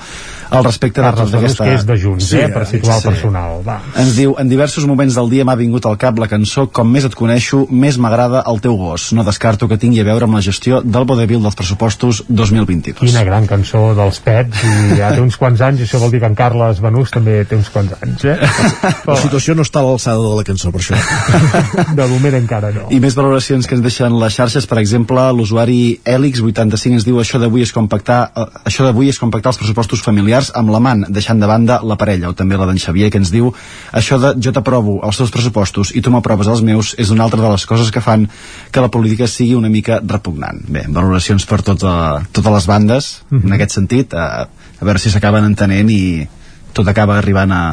al 0.49 0.65
respecte 0.65 1.01
Carles 1.01 1.29
de 1.29 1.37
tota 1.37 1.43
aquesta... 1.43 1.65
que 1.65 1.77
és 1.77 1.85
de 1.87 1.97
Junts, 2.01 2.31
eh, 2.33 2.47
per 2.53 2.65
situar 2.69 2.99
el 2.99 3.05
personal. 3.05 3.59
Va. 3.65 3.77
Ens 4.01 4.15
diu, 4.17 4.35
en 4.41 4.49
diversos 4.49 4.87
moments 4.89 5.15
del 5.17 5.31
dia 5.31 5.45
m'ha 5.47 5.55
vingut 5.59 5.85
al 5.85 5.97
cap 6.01 6.17
la 6.21 6.27
cançó 6.31 6.65
Com 6.75 6.89
més 6.91 7.05
et 7.07 7.13
coneixo, 7.15 7.65
més 7.69 7.97
m'agrada 8.01 8.41
el 8.49 8.59
teu 8.63 8.75
gos. 8.79 9.11
No 9.15 9.23
descarto 9.27 9.69
que 9.71 9.77
tingui 9.81 10.01
a 10.01 10.07
veure 10.07 10.27
amb 10.27 10.37
la 10.37 10.41
gestió 10.45 10.81
del 10.81 11.05
vodevil 11.07 11.43
dels 11.45 11.57
pressupostos 11.57 12.23
2022. 12.27 13.05
Quina 13.05 13.23
gran 13.27 13.47
cançó 13.49 13.87
dels 13.97 14.19
Pets, 14.25 14.63
i 14.65 14.99
ja 14.99 15.11
té 15.15 15.21
uns 15.23 15.37
quants 15.39 15.61
anys, 15.65 15.85
això 15.85 16.01
vol 16.01 16.13
dir 16.13 16.21
que 16.23 16.29
en 16.31 16.37
Carles 16.37 16.81
Benús 16.83 17.13
també 17.13 17.37
té 17.47 17.57
uns 17.59 17.69
quants 17.73 17.95
anys, 18.01 18.25
eh? 18.25 18.37
La 19.09 19.19
situació 19.21 19.55
no 19.55 19.65
està 19.65 19.81
a 19.81 19.87
l'alçada 19.87 20.23
de 20.23 20.33
la 20.39 20.45
cançó, 20.47 20.71
per 20.73 20.81
això. 20.81 20.99
De 21.99 22.07
moment 22.09 22.39
encara 22.39 22.71
no. 22.75 22.87
I 22.93 22.99
més 23.03 23.15
valoracions 23.17 23.67
que 23.67 23.77
ens 23.77 23.85
deixen 23.85 24.15
les 24.19 24.35
xarxes, 24.35 24.67
per 24.69 24.79
exemple, 24.81 25.21
l'usuari 25.35 25.99
Elix85 26.15 26.99
ens 26.99 27.07
diu 27.07 27.19
això 27.21 27.41
d'avui 27.41 27.65
és 27.65 27.73
compactar 27.75 28.19
eh, 28.31 28.47
això 28.63 28.85
d'avui 28.85 29.09
és 29.11 29.19
compactar 29.19 29.51
els 29.51 29.59
pressupostos 29.59 30.03
familiars 30.05 30.51
amb 30.55 30.71
l'amant, 30.73 31.05
deixant 31.09 31.41
de 31.41 31.49
banda 31.49 31.79
la 31.83 31.97
parella, 31.99 32.29
o 32.29 32.37
també 32.37 32.57
la 32.57 32.67
d'en 32.69 32.79
Xavier, 32.79 33.09
que 33.11 33.19
ens 33.21 33.31
diu 33.33 33.51
això 33.91 34.19
de 34.21 34.33
jo 34.41 34.53
t'aprovo 34.55 34.99
els 35.05 35.19
teus 35.19 35.33
pressupostos 35.33 35.91
i 35.95 36.03
tu 36.05 36.13
m'aproves 36.13 36.49
els 36.51 36.63
meus 36.65 36.93
és 37.01 37.11
una 37.13 37.25
altra 37.27 37.41
de 37.41 37.51
les 37.51 37.65
coses 37.65 37.91
que 37.91 38.03
fan 38.03 38.27
que 38.71 38.83
la 38.83 38.91
política 38.91 39.27
sigui 39.27 39.55
una 39.55 39.69
mica 39.69 39.99
repugnant. 40.03 40.61
Bé, 40.67 40.85
valoracions 40.87 41.45
per 41.49 41.61
tota, 41.65 42.23
totes 42.31 42.57
les 42.59 42.69
bandes, 42.69 43.11
en 43.31 43.57
aquest 43.57 43.75
sentit, 43.75 44.13
a, 44.13 44.47
a 44.47 44.85
veure 44.85 45.01
si 45.01 45.11
s'acaben 45.11 45.45
entenent 45.45 45.91
i 45.91 46.01
tot 46.75 46.87
acaba 46.87 47.17
arribant 47.17 47.51
a, 47.55 47.63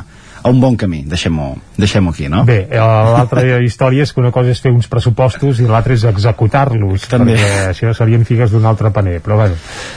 a 0.42 0.50
un 0.50 0.60
bon 0.60 0.76
camí, 0.76 1.04
deixem-ho 1.08 1.52
deixem 1.76 2.08
aquí, 2.08 2.28
no? 2.28 2.44
Bé, 2.44 2.66
eh, 2.70 2.78
l'altra 2.78 3.42
història 3.64 4.04
és 4.06 4.12
que 4.12 4.20
una 4.20 4.30
cosa 4.34 4.52
és 4.52 4.60
fer 4.62 4.72
uns 4.74 4.88
pressupostos 4.90 5.60
i 5.62 5.66
l'altra 5.68 5.94
és 5.96 6.04
executar-los, 6.08 7.06
perquè 7.10 7.36
això 7.70 7.92
serien 7.96 8.24
figues 8.28 8.52
d'un 8.52 8.66
altre 8.68 8.92
paner, 8.94 9.18
però 9.24 9.38
bueno, 9.40 9.56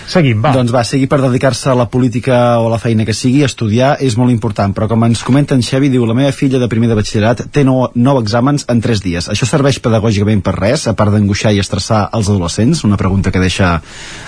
seguim, 0.10 0.42
va. 0.44 0.54
Doncs 0.56 0.74
va, 0.74 0.84
sigui 0.88 1.10
per 1.12 1.20
dedicar-se 1.24 1.72
a 1.72 1.78
la 1.78 1.88
política 1.92 2.60
o 2.62 2.68
a 2.70 2.74
la 2.74 2.80
feina 2.82 3.06
que 3.06 3.14
sigui, 3.14 3.44
estudiar 3.46 3.96
és 4.04 4.18
molt 4.18 4.34
important, 4.34 4.74
però 4.76 4.88
com 4.92 5.06
ens 5.08 5.24
comenta 5.26 5.56
en 5.56 5.64
Xevi, 5.66 5.92
diu, 5.94 6.06
la 6.08 6.18
meva 6.18 6.34
filla 6.36 6.62
de 6.62 6.70
primer 6.72 6.90
de 6.92 7.00
batxillerat 7.00 7.46
té 7.54 7.66
nou, 7.68 7.90
nou 7.96 8.22
exàmens 8.22 8.68
en 8.72 8.82
tres 8.82 9.04
dies. 9.04 9.30
Això 9.32 9.48
serveix 9.50 9.80
pedagògicament 9.84 10.44
per 10.46 10.56
res, 10.58 10.88
a 10.88 10.96
part 10.98 11.14
d'angoixar 11.14 11.54
i 11.56 11.62
estressar 11.64 12.06
els 12.16 12.30
adolescents? 12.32 12.84
Una 12.88 12.98
pregunta 12.98 13.34
que 13.34 13.44
deixa 13.44 13.76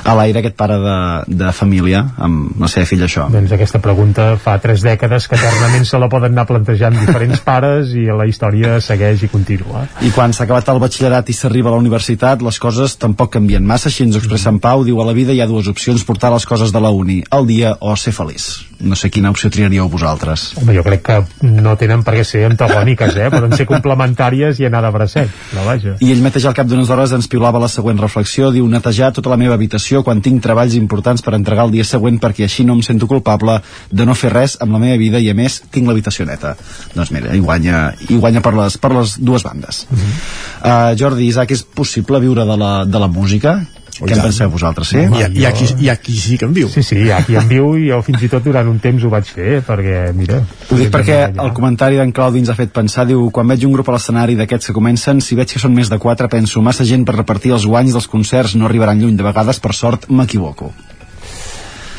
a 0.03 0.17
l'aire 0.17 0.41
aquest 0.41 0.57
pare 0.59 0.77
de, 0.83 0.97
de 1.43 1.51
família 1.55 2.03
amb 2.17 2.59
la 2.61 2.69
seva 2.71 2.87
filla, 2.89 3.07
això. 3.07 3.27
Doncs 3.31 3.53
aquesta 3.55 3.81
pregunta 3.83 4.29
fa 4.41 4.57
tres 4.63 4.83
dècades 4.85 5.27
que 5.29 5.39
eternament 5.39 5.87
se 5.87 5.99
la 6.01 6.06
poden 6.11 6.35
anar 6.35 6.47
plantejant 6.49 6.97
diferents 6.99 7.43
pares 7.49 7.93
i 7.97 8.07
la 8.11 8.27
història 8.29 8.77
segueix 8.83 9.25
i 9.25 9.31
continua. 9.31 9.87
I 10.05 10.11
quan 10.15 10.35
s'ha 10.35 10.45
acabat 10.47 10.69
el 10.73 10.81
batxillerat 10.83 11.31
i 11.31 11.37
s'arriba 11.37 11.71
a 11.71 11.77
la 11.77 11.81
universitat, 11.83 12.45
les 12.45 12.59
coses 12.59 12.97
tampoc 12.99 13.33
canvien 13.37 13.65
massa. 13.65 13.87
Així 13.91 14.03
ens 14.07 14.19
expressa 14.19 14.51
en 14.53 14.61
Pau, 14.63 14.83
diu 14.83 15.01
a 15.01 15.07
la 15.07 15.15
vida 15.17 15.35
hi 15.35 15.41
ha 15.41 15.49
dues 15.49 15.71
opcions, 15.71 16.05
portar 16.07 16.33
les 16.35 16.45
coses 16.45 16.75
de 16.75 16.83
la 16.83 16.91
uni 16.91 17.23
al 17.31 17.47
dia 17.47 17.77
o 17.79 17.95
ser 17.95 18.15
feliç. 18.15 18.66
No 18.79 18.95
sé 18.95 19.09
quina 19.09 19.31
opció 19.33 19.49
triaríeu 19.49 19.87
vosaltres. 19.89 20.51
Home, 20.61 20.75
jo 20.75 20.83
crec 20.85 21.01
que 21.07 21.17
no 21.47 21.73
tenen 21.79 22.03
per 22.05 22.13
què 22.17 22.23
ser 22.27 22.43
antagòniques, 22.45 23.15
eh? 23.17 23.29
Poden 23.33 23.55
ser 23.57 23.65
complementàries 23.69 24.59
i 24.61 24.67
anar 24.67 24.83
de 24.85 24.91
bracet, 24.93 25.31
però 25.51 25.63
vaja. 25.65 25.95
I 26.03 26.11
ell 26.13 26.21
mateix 26.25 26.45
al 26.45 26.55
cap 26.57 26.69
d'unes 26.69 26.91
hores 26.93 27.13
ens 27.17 27.29
piulava 27.31 27.61
la 27.61 27.69
següent 27.71 27.97
reflexió, 28.01 28.51
diu 28.53 28.67
netejar 28.69 29.09
tota 29.15 29.31
la 29.33 29.39
meva 29.41 29.57
habitació 29.57 30.03
quan 30.05 30.21
tinc 30.21 30.43
treballs 30.45 30.77
importants 30.77 31.25
per 31.25 31.33
entregar 31.37 31.65
el 31.65 31.73
dia 31.73 31.87
següent 31.87 32.19
perquè 32.21 32.45
així 32.45 32.67
no 32.67 32.77
em 32.77 32.83
sento 32.85 33.09
culpable 33.09 33.59
de 33.89 34.05
no 34.05 34.15
fer 34.17 34.33
res 34.35 34.57
amb 34.61 34.77
la 34.77 34.83
meva 34.83 34.99
vida 35.01 35.21
i 35.23 35.31
a 35.31 35.37
més 35.37 35.61
tinc 35.71 35.89
l'habitació 35.89 36.27
neta. 36.29 36.53
Doncs 36.93 37.13
mira, 37.15 37.33
i 37.33 37.41
guanya, 37.41 37.87
i 38.09 38.19
guanya 38.21 38.43
per, 38.45 38.53
les, 38.57 38.77
per 38.77 38.93
les 38.93 39.17
dues 39.17 39.45
bandes. 39.47 39.85
uh, 39.89 40.93
Jordi, 40.99 41.27
Isaac, 41.31 41.51
és 41.57 41.63
possible 41.63 42.21
viure 42.21 42.45
de 42.45 42.57
la, 42.59 42.71
de 42.85 43.01
la 43.01 43.09
música? 43.09 43.57
Què 43.97 44.13
en 44.13 44.21
penseu 44.21 44.51
vosaltres, 44.53 44.91
sí? 44.93 45.03
Ha, 45.05 45.27
hi, 45.27 45.45
ha 45.47 45.51
qui, 45.55 45.67
hi 45.81 45.89
ha 45.89 45.95
qui 46.01 46.17
sí 46.21 46.37
que 46.37 46.45
en 46.45 46.53
viu. 46.53 46.69
Sí, 46.69 46.83
sí, 46.85 46.99
qui 47.25 47.37
en 47.39 47.47
viu 47.49 47.71
i 47.79 47.87
jo 47.89 48.01
fins 48.05 48.25
i 48.27 48.29
tot 48.31 48.45
durant 48.45 48.69
un 48.69 48.77
temps 48.83 49.03
ho 49.03 49.11
vaig 49.13 49.29
fer, 49.29 49.61
perquè, 49.67 50.01
mira... 50.17 50.41
Ho 50.69 50.79
dic 50.79 50.91
perquè 50.93 51.19
el 51.31 51.53
comentari 51.57 51.99
d'en 51.99 52.13
Claudi 52.15 52.43
ens 52.43 52.51
ha 52.53 52.57
fet 52.57 52.73
pensar, 52.75 53.07
diu, 53.09 53.27
quan 53.33 53.49
veig 53.49 53.65
un 53.65 53.73
grup 53.75 53.89
a 53.89 53.97
l'escenari 53.97 54.37
d'aquests 54.39 54.69
que 54.69 54.77
comencen, 54.77 55.23
si 55.23 55.39
veig 55.39 55.55
que 55.55 55.63
són 55.63 55.73
més 55.77 55.89
de 55.93 56.01
quatre, 56.01 56.29
penso, 56.31 56.61
massa 56.65 56.85
gent 56.87 57.07
per 57.07 57.17
repartir 57.17 57.55
els 57.57 57.65
guanys 57.65 57.97
dels 57.97 58.11
concerts 58.11 58.57
no 58.57 58.69
arribaran 58.69 59.01
lluny, 59.01 59.17
de 59.17 59.25
vegades, 59.25 59.61
per 59.63 59.73
sort, 59.77 60.09
m'equivoco. 60.11 60.73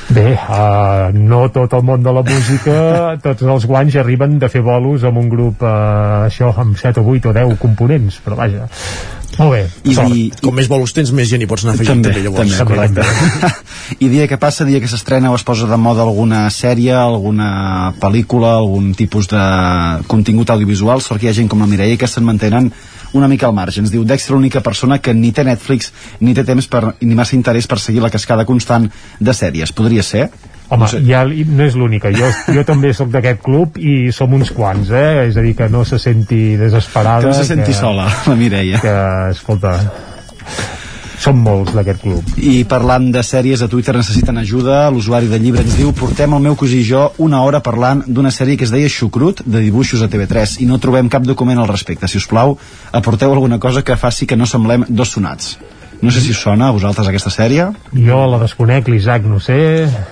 Bé, 0.08 0.30
uh, 0.40 1.10
no 1.12 1.42
tot 1.52 1.74
el 1.76 1.82
món 1.84 2.00
de 2.00 2.12
la 2.16 2.22
música, 2.24 2.76
tots 3.26 3.44
els 3.44 3.66
guanys 3.68 3.98
arriben 4.00 4.38
de 4.40 4.48
fer 4.48 4.62
bolos 4.64 5.04
amb 5.04 5.20
un 5.20 5.28
grup, 5.28 5.60
uh, 5.60 6.24
això, 6.30 6.48
amb 6.56 6.78
7 6.80 7.02
o 7.02 7.12
8 7.12 7.28
o 7.28 7.34
10 7.36 7.58
components, 7.60 8.16
però 8.24 8.38
vaja. 8.38 8.70
Molt 9.36 9.52
bé, 9.52 9.60
I, 9.84 9.94
sort. 9.94 10.40
Com 10.42 10.56
més 10.56 10.68
bolos 10.70 10.94
tens, 10.96 11.12
més 11.14 11.28
gent 11.30 11.44
hi 11.44 11.46
pots 11.50 11.66
anar 11.66 11.76
afegint 11.76 12.00
també, 12.02 12.24
llavors. 12.24 12.54
també, 12.56 12.64
correcte. 12.72 13.54
I 14.04 14.08
dia 14.10 14.26
que 14.30 14.38
passa, 14.40 14.66
dia 14.66 14.80
que 14.82 14.90
s'estrena 14.90 15.30
o 15.30 15.36
es 15.38 15.44
posa 15.46 15.68
de 15.70 15.78
moda 15.78 16.02
alguna 16.02 16.46
sèrie, 16.54 16.94
alguna 16.96 17.92
pel·lícula, 18.00 18.56
algun 18.58 18.90
tipus 18.98 19.30
de 19.30 19.42
contingut 20.10 20.50
audiovisual, 20.54 21.04
sort 21.04 21.20
que 21.20 21.28
hi 21.28 21.32
ha 21.32 21.36
gent 21.38 21.50
com 21.52 21.62
la 21.62 21.70
Mireia 21.70 22.00
que 22.00 22.10
se'n 22.10 22.26
mantenen 22.26 22.72
una 23.12 23.28
mica 23.28 23.46
al 23.46 23.54
marge. 23.56 23.80
Ens 23.80 23.92
diu, 23.92 24.04
Dexter 24.04 24.34
l'única 24.34 24.60
persona 24.64 24.98
que 25.00 25.14
ni 25.14 25.30
té 25.32 25.44
Netflix 25.46 25.92
ni 26.20 26.34
té 26.34 26.44
temps 26.44 26.66
per, 26.68 26.82
ni 27.00 27.14
massa 27.16 27.36
interès 27.36 27.68
per 27.68 27.78
seguir 27.80 28.02
la 28.04 28.12
cascada 28.12 28.46
constant 28.48 28.88
de 29.20 29.34
sèries. 29.36 29.72
Podria 29.72 30.02
ser? 30.02 30.28
Home, 30.68 30.82
No 30.84 30.88
sé. 30.88 31.00
ja 31.06 31.22
no 31.24 31.64
és 31.64 31.74
l'única. 31.74 32.10
Jo, 32.12 32.28
jo 32.52 32.64
també 32.68 32.92
sóc 32.92 33.08
d'aquest 33.08 33.40
club 33.40 33.78
i 33.80 34.12
som 34.12 34.32
uns 34.36 34.50
quants, 34.52 34.90
eh? 34.90 35.28
És 35.30 35.36
a 35.36 35.44
dir, 35.44 35.54
que 35.56 35.68
no 35.72 35.84
se 35.88 35.98
senti 35.98 36.56
desesperada. 36.60 37.22
Que 37.24 37.32
no 37.32 37.38
se 37.38 37.46
senti 37.48 37.72
sola, 37.72 38.04
la 38.26 38.36
Mireia. 38.36 38.80
Que, 38.82 38.96
escolta, 39.30 39.78
som 41.18 41.40
molts 41.42 41.72
d'aquest 41.74 42.02
club. 42.02 42.34
I 42.36 42.60
parlant 42.68 43.08
de 43.14 43.22
sèries, 43.26 43.62
a 43.64 43.68
Twitter 43.68 43.96
necessiten 43.96 44.36
ajuda. 44.38 44.84
L'usuari 44.94 45.26
de 45.26 45.40
llibre 45.42 45.64
ens 45.64 45.74
diu 45.78 45.90
portem 45.96 46.36
el 46.36 46.44
meu 46.44 46.54
cosí 46.54 46.82
i 46.82 46.86
jo 46.86 47.08
una 47.24 47.40
hora 47.42 47.62
parlant 47.64 48.04
d'una 48.06 48.30
sèrie 48.30 48.56
que 48.60 48.68
es 48.68 48.70
deia 48.74 48.92
Xucrut, 48.92 49.42
de 49.44 49.64
dibuixos 49.64 50.04
a 50.04 50.08
TV3, 50.12 50.60
i 50.62 50.68
no 50.68 50.78
trobem 50.78 51.08
cap 51.08 51.26
document 51.26 51.58
al 51.58 51.68
respecte. 51.72 52.06
Si 52.06 52.20
us 52.20 52.28
plau, 52.30 52.58
aporteu 52.92 53.32
alguna 53.32 53.58
cosa 53.58 53.82
que 53.82 53.96
faci 53.96 54.26
que 54.26 54.36
no 54.36 54.46
semblem 54.46 54.84
dos 54.88 55.16
sonats. 55.16 55.56
No 56.00 56.12
sé 56.14 56.20
si 56.22 56.30
us 56.30 56.38
sona 56.38 56.68
a 56.68 56.74
vosaltres 56.74 57.08
aquesta 57.10 57.30
sèrie. 57.34 57.64
Jo 57.90 58.18
la 58.30 58.38
desconec, 58.38 58.86
l'Isaac 58.86 59.24
no 59.26 59.40
sé. 59.42 59.56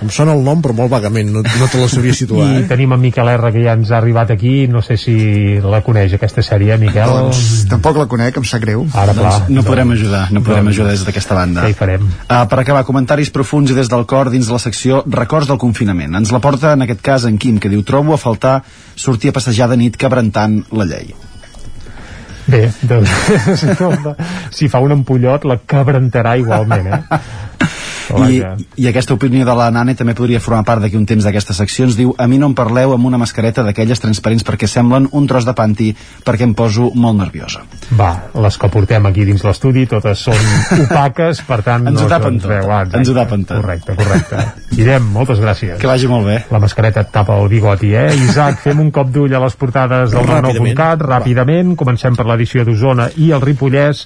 Em 0.03 0.09
sona 0.11 0.33
el 0.35 0.43
nom, 0.43 0.59
però 0.63 0.75
molt 0.75 0.91
vagament, 0.91 1.29
no, 1.31 1.43
no 1.45 1.69
te 1.71 1.79
la 1.79 1.87
sabria 1.91 2.15
situar, 2.21 2.49
I 2.51 2.63
eh? 2.63 2.65
tenim 2.67 2.95
en 2.95 3.01
Miquel 3.01 3.31
R, 3.31 3.51
que 3.55 3.63
ja 3.63 3.75
ens 3.77 3.93
ha 3.93 4.01
arribat 4.01 4.33
aquí, 4.35 4.55
no 4.67 4.81
sé 4.83 4.97
si 4.99 5.15
la 5.63 5.79
coneix 5.85 6.17
aquesta 6.17 6.43
sèrie, 6.43 6.75
Miquel. 6.81 7.13
Doncs 7.13 7.67
tampoc 7.71 8.01
la 8.01 8.07
conec, 8.11 8.39
em 8.41 8.47
sap 8.47 8.65
greu. 8.65 8.83
Ara, 8.91 9.15
clar. 9.15 9.31
Doncs 9.45 9.55
no 9.55 9.63
podrem 9.67 9.95
ajudar, 9.95 10.25
no 10.35 10.43
podrem 10.43 10.73
ajudar 10.73 10.91
des 10.97 11.05
d'aquesta 11.07 11.39
banda. 11.39 11.63
Què 11.63 11.71
hi 11.71 11.79
farem? 11.79 12.11
Uh, 12.25 12.41
per 12.51 12.59
acabar, 12.65 12.83
comentaris 12.87 13.31
profuns 13.31 13.71
i 13.71 13.77
des 13.77 13.91
del 13.91 14.03
cor 14.09 14.31
dins 14.33 14.49
de 14.49 14.57
la 14.57 14.61
secció 14.63 15.05
Records 15.07 15.47
del 15.47 15.61
confinament. 15.61 16.19
Ens 16.19 16.35
la 16.35 16.43
porta, 16.43 16.75
en 16.75 16.83
aquest 16.83 17.03
cas, 17.05 17.29
en 17.29 17.39
Quim, 17.39 17.61
que 17.63 17.71
diu 17.71 17.85
Trobo 17.87 18.17
a 18.17 18.19
faltar 18.19 18.59
sortir 18.97 19.31
a 19.31 19.39
passejar 19.39 19.71
de 19.71 19.79
nit 19.79 19.95
cabrentant 19.95 20.61
la 20.75 20.89
llei. 20.89 21.15
Bé, 22.47 22.61
doncs, 22.87 23.11
si 24.55 24.69
fa 24.71 24.79
un 24.79 24.95
empollot 24.95 25.43
la 25.49 25.59
cabrentarà 25.67 26.37
igualment, 26.39 26.87
eh? 26.95 27.19
Però 28.07 28.27
I. 28.29 28.41
I 28.77 28.87
aquesta 28.89 29.15
opinió 29.17 29.45
de 29.45 29.55
la 29.57 29.69
Nane 29.73 29.95
també 29.97 30.15
podria 30.17 30.41
formar 30.43 30.63
part 30.67 30.83
d'aquí 30.83 30.97
un 30.99 31.05
temps 31.09 31.25
d'aquesta 31.25 31.55
secció. 31.57 31.87
Ens 31.87 31.97
diu, 31.99 32.13
a 32.17 32.27
mi 32.27 32.39
no 32.39 32.49
em 32.51 32.55
parleu 32.57 32.93
amb 32.95 33.09
una 33.09 33.19
mascareta 33.19 33.65
d'aquelles 33.65 34.01
transparents 34.03 34.45
perquè 34.47 34.69
semblen 34.69 35.09
un 35.11 35.27
tros 35.27 35.45
de 35.47 35.53
panti 35.57 35.91
perquè 36.25 36.47
em 36.47 36.53
poso 36.57 36.91
molt 36.95 37.19
nerviosa. 37.19 37.63
Va, 37.99 38.11
les 38.43 38.57
que 38.57 38.69
portem 38.71 39.05
aquí 39.09 39.25
dins 39.27 39.43
l'estudi 39.45 39.85
totes 39.89 40.25
són 40.27 40.37
opaques, 40.85 41.43
per 41.47 41.61
tant 41.65 41.87
Ens 41.91 42.01
ho 42.01 42.07
no 42.07 42.11
tapen 42.11 42.37
se'ns 42.37 42.45
tot, 42.45 42.53
veu. 42.53 42.71
Ah, 42.71 42.83
ens 42.99 43.11
ho 43.11 43.17
tapen 43.17 43.45
tot. 43.47 43.61
Correcte, 43.61 43.97
correcte. 43.99 44.45
Guillem, 44.73 45.11
moltes 45.13 45.41
gràcies. 45.43 45.77
Que 45.81 45.89
vagi 45.89 46.09
molt 46.11 46.27
bé. 46.27 46.39
La 46.53 46.61
mascareta 46.63 47.03
et 47.05 47.11
tapa 47.13 47.37
el 47.41 47.49
bigoti, 47.51 47.93
eh? 47.97 48.09
Isaac, 48.27 48.61
fem 48.63 48.81
un 48.83 48.91
cop 48.93 49.11
d'ull 49.13 49.33
a 49.35 49.41
les 49.43 49.55
portades 49.59 50.13
del 50.13 50.27
Ràpidament. 50.27 50.73
99.cat, 50.75 51.05
ràpidament. 51.07 51.75
Comencem 51.79 52.17
per 52.17 52.27
l'edició 52.29 52.65
d'Osona 52.67 53.09
i 53.17 53.31
el 53.35 53.43
Ripollès 53.43 54.05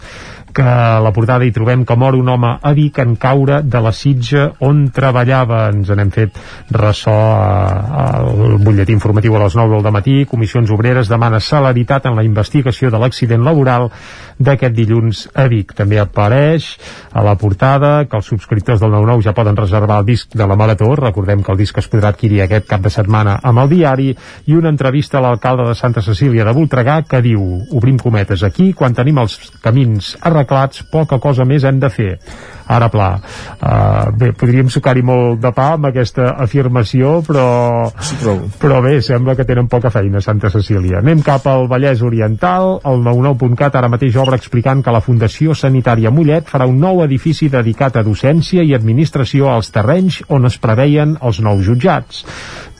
que 0.53 0.63
a 0.63 0.99
la 1.03 1.11
portada 1.15 1.45
hi 1.45 1.51
trobem 1.55 1.85
que 1.87 1.95
mor 1.95 2.15
un 2.15 2.29
home 2.29 2.51
a 2.61 2.73
Vic 2.75 2.99
en 3.03 3.15
caure 3.15 3.61
de 3.63 3.81
la 3.81 3.91
sitja 3.95 4.49
on 4.67 4.83
treballava. 4.93 5.63
Ens 5.71 5.91
n'hem 5.95 6.11
fet 6.13 6.37
ressò 6.75 7.15
al 7.15 8.57
butlletí 8.61 8.93
informatiu 8.95 9.35
a 9.37 9.43
les 9.45 9.55
9 9.57 9.81
del 9.81 9.95
matí. 9.95 10.15
Comissions 10.29 10.71
Obreres 10.71 11.09
demana 11.11 11.39
celeritat 11.39 12.05
en 12.09 12.17
la 12.19 12.25
investigació 12.27 12.91
de 12.91 12.99
l'accident 13.01 13.43
laboral 13.43 13.89
d'aquest 14.37 14.75
dilluns 14.75 15.23
a 15.33 15.47
Vic. 15.51 15.73
També 15.77 15.99
apareix 16.01 16.73
a 17.13 17.23
la 17.25 17.35
portada 17.39 18.05
que 18.09 18.19
els 18.19 18.27
subscriptors 18.27 18.81
del 18.81 18.91
9-9 18.91 19.25
ja 19.27 19.35
poden 19.37 19.57
reservar 19.57 20.01
el 20.01 20.09
disc 20.11 20.35
de 20.35 20.47
la 20.47 20.57
Marató. 20.59 20.91
Recordem 20.95 21.43
que 21.43 21.51
el 21.55 21.61
disc 21.61 21.77
es 21.77 21.89
podrà 21.91 22.11
adquirir 22.11 22.43
aquest 22.43 22.67
cap 22.69 22.83
de 22.83 22.93
setmana 22.93 23.39
amb 23.43 23.63
el 23.63 23.71
diari 23.71 24.11
i 24.45 24.57
una 24.57 24.69
entrevista 24.73 25.19
a 25.19 25.25
l'alcalde 25.25 25.69
de 25.69 25.75
Santa 25.75 26.01
Cecília 26.05 26.45
de 26.45 26.55
Voltregà 26.57 27.01
que 27.07 27.21
diu, 27.23 27.41
obrim 27.71 27.97
cometes, 28.01 28.43
aquí 28.43 28.71
quan 28.73 28.95
tenim 28.97 29.21
els 29.21 29.37
camins 29.63 30.15
arreglats 30.21 30.40
poca 30.91 31.19
cosa 31.19 31.45
més 31.47 31.65
hem 31.67 31.79
de 31.81 31.89
fer 31.89 32.11
ara 32.71 32.87
pla. 32.91 33.09
Uh, 33.59 34.11
bé, 34.17 34.31
podríem 34.37 34.69
sucar-hi 34.71 35.03
molt 35.05 35.41
de 35.43 35.51
pa 35.55 35.71
amb 35.75 35.89
aquesta 35.91 36.31
afirmació, 36.43 37.17
però, 37.27 37.45
sí, 37.99 38.17
però... 38.21 38.37
però 38.61 38.79
bé, 38.85 38.95
sembla 39.05 39.35
que 39.35 39.45
tenen 39.47 39.69
poca 39.71 39.91
feina 39.93 40.23
Santa 40.23 40.51
Cecília. 40.53 41.01
Anem 41.01 41.23
cap 41.25 41.47
al 41.51 41.67
Vallès 41.71 42.03
Oriental, 42.05 42.77
el 42.87 43.03
99.cat 43.05 43.77
ara 43.77 43.91
mateix 43.91 44.17
obre 44.21 44.39
explicant 44.39 44.83
que 44.85 44.95
la 44.95 45.03
Fundació 45.03 45.55
Sanitària 45.57 46.13
Mollet 46.13 46.49
farà 46.49 46.69
un 46.69 46.79
nou 46.81 47.03
edifici 47.05 47.51
dedicat 47.51 47.99
a 47.99 48.05
docència 48.07 48.63
i 48.63 48.75
administració 48.77 49.51
als 49.51 49.71
terrenys 49.75 50.21
on 50.29 50.47
es 50.49 50.59
preveien 50.61 51.17
els 51.21 51.41
nous 51.43 51.65
jutjats. 51.65 52.25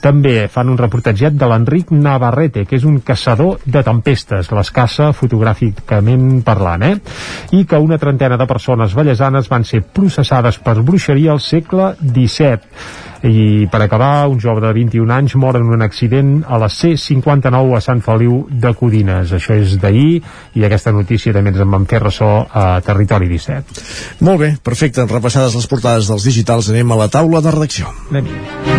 També 0.02 0.48
fan 0.50 0.66
un 0.72 0.78
reportatget 0.80 1.36
de 1.38 1.46
l'Enric 1.46 1.92
Navarrete, 1.94 2.64
que 2.66 2.74
és 2.74 2.84
un 2.88 2.98
caçador 3.06 3.60
de 3.62 3.84
tempestes, 3.86 4.50
les 4.50 4.70
caça 4.74 5.12
fotogràficament 5.14 6.40
parlant, 6.42 6.82
eh? 6.82 6.96
I 7.54 7.62
que 7.70 7.78
una 7.78 8.00
trentena 8.02 8.38
de 8.40 8.48
persones 8.50 8.96
vallesanes 8.98 9.46
van 9.52 9.62
ser 9.68 9.81
processades 9.82 10.58
per 10.62 10.80
bruixeria 10.82 11.32
al 11.32 11.40
segle 11.40 11.92
XVII. 12.00 12.58
I 13.22 13.68
per 13.70 13.78
acabar, 13.84 14.26
un 14.26 14.40
jove 14.42 14.64
de 14.64 14.72
21 14.74 15.12
anys 15.14 15.36
mor 15.38 15.54
en 15.58 15.68
un 15.70 15.84
accident 15.84 16.32
a 16.42 16.58
la 16.58 16.68
C-59 16.68 17.76
a 17.76 17.82
Sant 17.84 18.02
Feliu 18.02 18.40
de 18.50 18.74
Codines. 18.74 19.30
Això 19.38 19.54
és 19.54 19.76
d'ahir 19.78 20.18
i 20.58 20.66
aquesta 20.66 20.94
notícia 20.94 21.34
també 21.34 21.54
ens 21.54 21.62
en 21.62 21.70
vam 21.70 21.86
fer 21.86 22.02
ressò 22.02 22.32
a 22.50 22.66
Territori 22.82 23.30
17. 23.30 23.86
Molt 24.26 24.42
bé, 24.42 24.52
perfecte. 24.62 25.06
Repassades 25.06 25.54
les 25.54 25.70
portades 25.70 26.10
dels 26.10 26.26
digitals, 26.26 26.72
anem 26.74 26.90
a 26.90 27.02
la 27.04 27.10
taula 27.12 27.44
de 27.44 27.54
redacció. 27.54 27.94
Anem. 28.10 28.71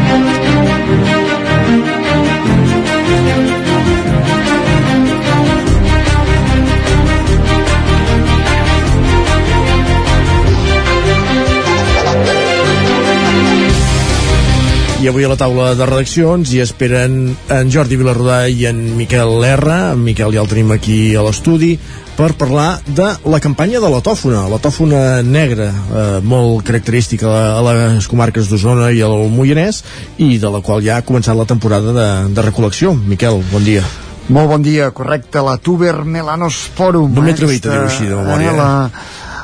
I 15.04 15.10
avui 15.12 15.26
a 15.28 15.28
la 15.28 15.36
taula 15.36 15.74
de 15.76 15.84
redaccions 15.84 16.48
hi 16.56 16.62
esperen 16.64 17.16
en 17.52 17.72
Jordi 17.74 17.98
Vilarrodà 18.00 18.46
i 18.48 18.62
en 18.70 18.78
Miquel 18.96 19.34
Lerra. 19.42 19.90
En 19.92 20.00
Miquel 20.00 20.32
ja 20.32 20.40
el 20.40 20.48
tenim 20.48 20.70
aquí 20.72 21.12
a 21.20 21.26
l'estudi 21.26 21.74
per 22.16 22.30
parlar 22.40 22.78
de 22.88 23.10
la 23.28 23.42
campanya 23.44 23.82
de 23.84 23.90
la 23.92 24.00
tòfona, 24.06 24.46
la 24.48 24.62
tòfona 24.64 25.02
negra, 25.28 25.68
eh, 25.74 26.06
molt 26.24 26.64
característica 26.70 27.28
a 27.28 27.60
les 27.68 28.08
comarques 28.08 28.48
d'Osona 28.48 28.94
i 28.96 29.04
al 29.04 29.28
Moianès, 29.34 29.82
i 30.24 30.38
de 30.40 30.54
la 30.54 30.64
qual 30.64 30.80
ja 30.86 31.02
ha 31.02 31.04
començat 31.04 31.36
la 31.36 31.50
temporada 31.52 31.92
de, 31.92 32.08
de 32.32 32.48
recol·lecció. 32.48 32.96
Miquel, 32.96 33.44
bon 33.52 33.68
dia. 33.68 33.84
Molt 34.32 34.54
bon 34.54 34.64
dia, 34.64 34.88
correcte, 34.96 35.44
la 35.44 35.58
Tuber 35.60 35.98
Melanosporum. 36.08 37.12
No 37.12 37.28
m'he 37.28 37.36
atrevit 37.36 37.68
a 37.68 37.76
dir-ho 37.76 37.92
així 37.92 38.08
de 38.08 38.16
memòria. 38.16 38.56
Eh, 38.56 38.58
la, 38.62 38.72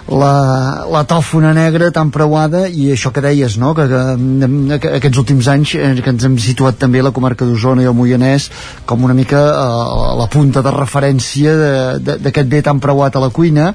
la, 0.10 0.86
la 0.90 1.04
tòfona 1.06 1.52
negra 1.54 1.90
tan 1.94 2.10
preuada 2.12 2.66
i 2.68 2.90
això 2.94 3.12
que 3.14 3.22
deies, 3.22 3.58
no? 3.62 3.74
que, 3.78 3.86
que, 3.90 4.80
que 4.82 4.94
aquests 4.98 5.22
últims 5.22 5.50
anys 5.52 5.76
eh, 5.78 5.92
que 6.02 6.14
ens 6.14 6.26
hem 6.26 6.38
situat 6.42 6.80
també 6.82 7.04
la 7.06 7.14
comarca 7.16 7.46
d'Osona 7.46 7.84
i 7.86 7.90
el 7.90 7.96
Moianès 7.98 8.50
com 8.90 9.06
una 9.06 9.16
mica 9.18 9.40
a 9.54 10.16
la 10.18 10.30
punta 10.32 10.64
de 10.66 10.74
referència 10.74 11.54
d'aquest 12.00 12.50
bé 12.50 12.64
tan 12.66 12.82
preuat 12.82 13.16
a 13.16 13.24
la 13.24 13.30
cuina 13.34 13.74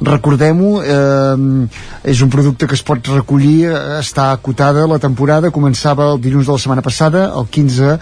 recordem-ho 0.00 0.70
eh, 0.82 2.12
és 2.14 2.22
un 2.22 2.30
producte 2.30 2.70
que 2.70 2.78
es 2.78 2.86
pot 2.86 3.12
recollir 3.14 3.66
eh, 3.70 3.82
està 3.98 4.30
acotada 4.36 4.86
la 4.86 5.00
temporada 5.02 5.50
començava 5.54 6.12
el 6.12 6.22
dilluns 6.22 6.46
de 6.46 6.54
la 6.54 6.62
setmana 6.62 6.86
passada 6.86 7.26
el 7.32 7.50
15 7.50 7.98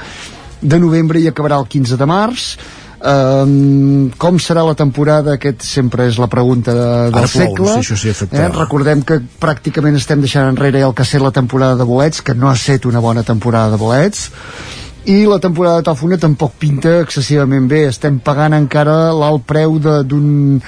de 0.61 0.79
novembre 0.79 1.21
i 1.21 1.29
acabarà 1.31 1.57
el 1.63 1.69
15 1.71 1.97
de 1.97 2.09
març 2.09 2.53
Um, 3.01 4.11
com 4.21 4.37
serà 4.37 4.61
la 4.67 4.75
temporada 4.77 5.39
aquest 5.39 5.63
sempre 5.65 6.05
és 6.11 6.19
la 6.21 6.27
pregunta 6.29 6.75
de, 6.77 6.89
del 7.09 7.23
Ara 7.23 7.31
segle 7.33 7.55
plou, 7.57 7.71
sí, 7.79 7.87
això 7.87 7.97
sí 7.97 8.11
afectarà. 8.13 8.51
eh? 8.51 8.53
recordem 8.59 9.01
que 9.09 9.17
pràcticament 9.41 9.97
estem 9.97 10.21
deixant 10.21 10.51
enrere 10.51 10.83
el 10.85 10.93
que 10.93 11.01
ha 11.01 11.09
estat 11.09 11.25
la 11.25 11.33
temporada 11.33 11.79
de 11.81 11.87
bolets 11.89 12.21
que 12.21 12.35
no 12.37 12.51
ha 12.51 12.59
estat 12.59 12.85
una 12.91 13.01
bona 13.01 13.25
temporada 13.25 13.73
de 13.73 13.81
bolets 13.81 14.27
i 15.11 15.25
la 15.27 15.41
temporada 15.43 15.81
de 15.81 15.87
tòfona 15.89 16.19
tampoc 16.21 16.55
pinta 16.63 17.01
excessivament 17.03 17.67
bé 17.71 17.83
estem 17.89 18.21
pagant 18.23 18.55
encara 18.55 19.11
l'alt 19.17 19.43
preu 19.49 19.79
d'un 19.83 20.61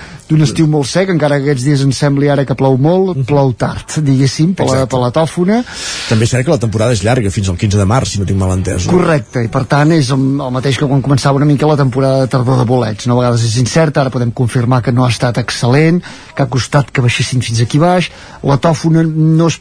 estiu 0.43 0.67
molt 0.71 0.89
sec 0.89 1.13
encara 1.13 1.39
que 1.39 1.47
aquests 1.47 1.67
dies 1.67 1.83
ens 1.85 1.99
sembli 2.03 2.31
ara 2.33 2.47
que 2.49 2.57
plou 2.59 2.79
molt 2.81 3.23
plou 3.29 3.53
tard, 3.59 3.99
diguéssim, 4.03 4.55
per 4.59 4.67
la, 4.67 4.87
per 4.91 5.03
la 5.03 5.13
tòfona 5.15 5.61
També 6.09 6.27
és 6.27 6.33
cert 6.33 6.47
que 6.47 6.55
la 6.55 6.61
temporada 6.63 6.97
és 6.97 7.03
llarga, 7.05 7.31
fins 7.31 7.51
al 7.53 7.59
15 7.61 7.79
de 7.79 7.87
març, 7.89 8.15
si 8.15 8.21
no 8.21 8.27
tinc 8.29 8.41
mal 8.41 8.55
entès. 8.57 8.87
No? 8.87 8.97
Correcte, 8.97 9.45
i 9.47 9.51
per 9.53 9.63
tant 9.71 9.93
és 9.95 10.11
el, 10.15 10.25
el 10.43 10.55
mateix 10.55 10.79
que 10.81 10.89
quan 10.91 11.05
començava 11.05 11.39
una 11.39 11.49
mica 11.49 11.69
la 11.69 11.79
temporada 11.79 12.25
de 12.25 12.31
tardor 12.33 12.59
de 12.61 12.67
bolets. 12.69 13.07
No? 13.07 13.17
A 13.17 13.23
vegades 13.23 13.45
és 13.47 13.59
incert, 13.63 13.99
ara 14.01 14.13
podem 14.13 14.33
confirmar 14.35 14.83
que 14.83 14.95
no 14.95 15.07
ha 15.07 15.11
estat 15.13 15.39
excel·lent, 15.43 16.03
que 16.35 16.45
ha 16.45 16.51
costat 16.51 16.91
que 16.91 17.05
baixessin 17.05 17.45
fins 17.45 17.63
aquí 17.63 17.81
baix. 17.83 18.11
La 18.49 18.59
tòfona 18.63 19.05
no 19.07 19.49
es. 19.49 19.61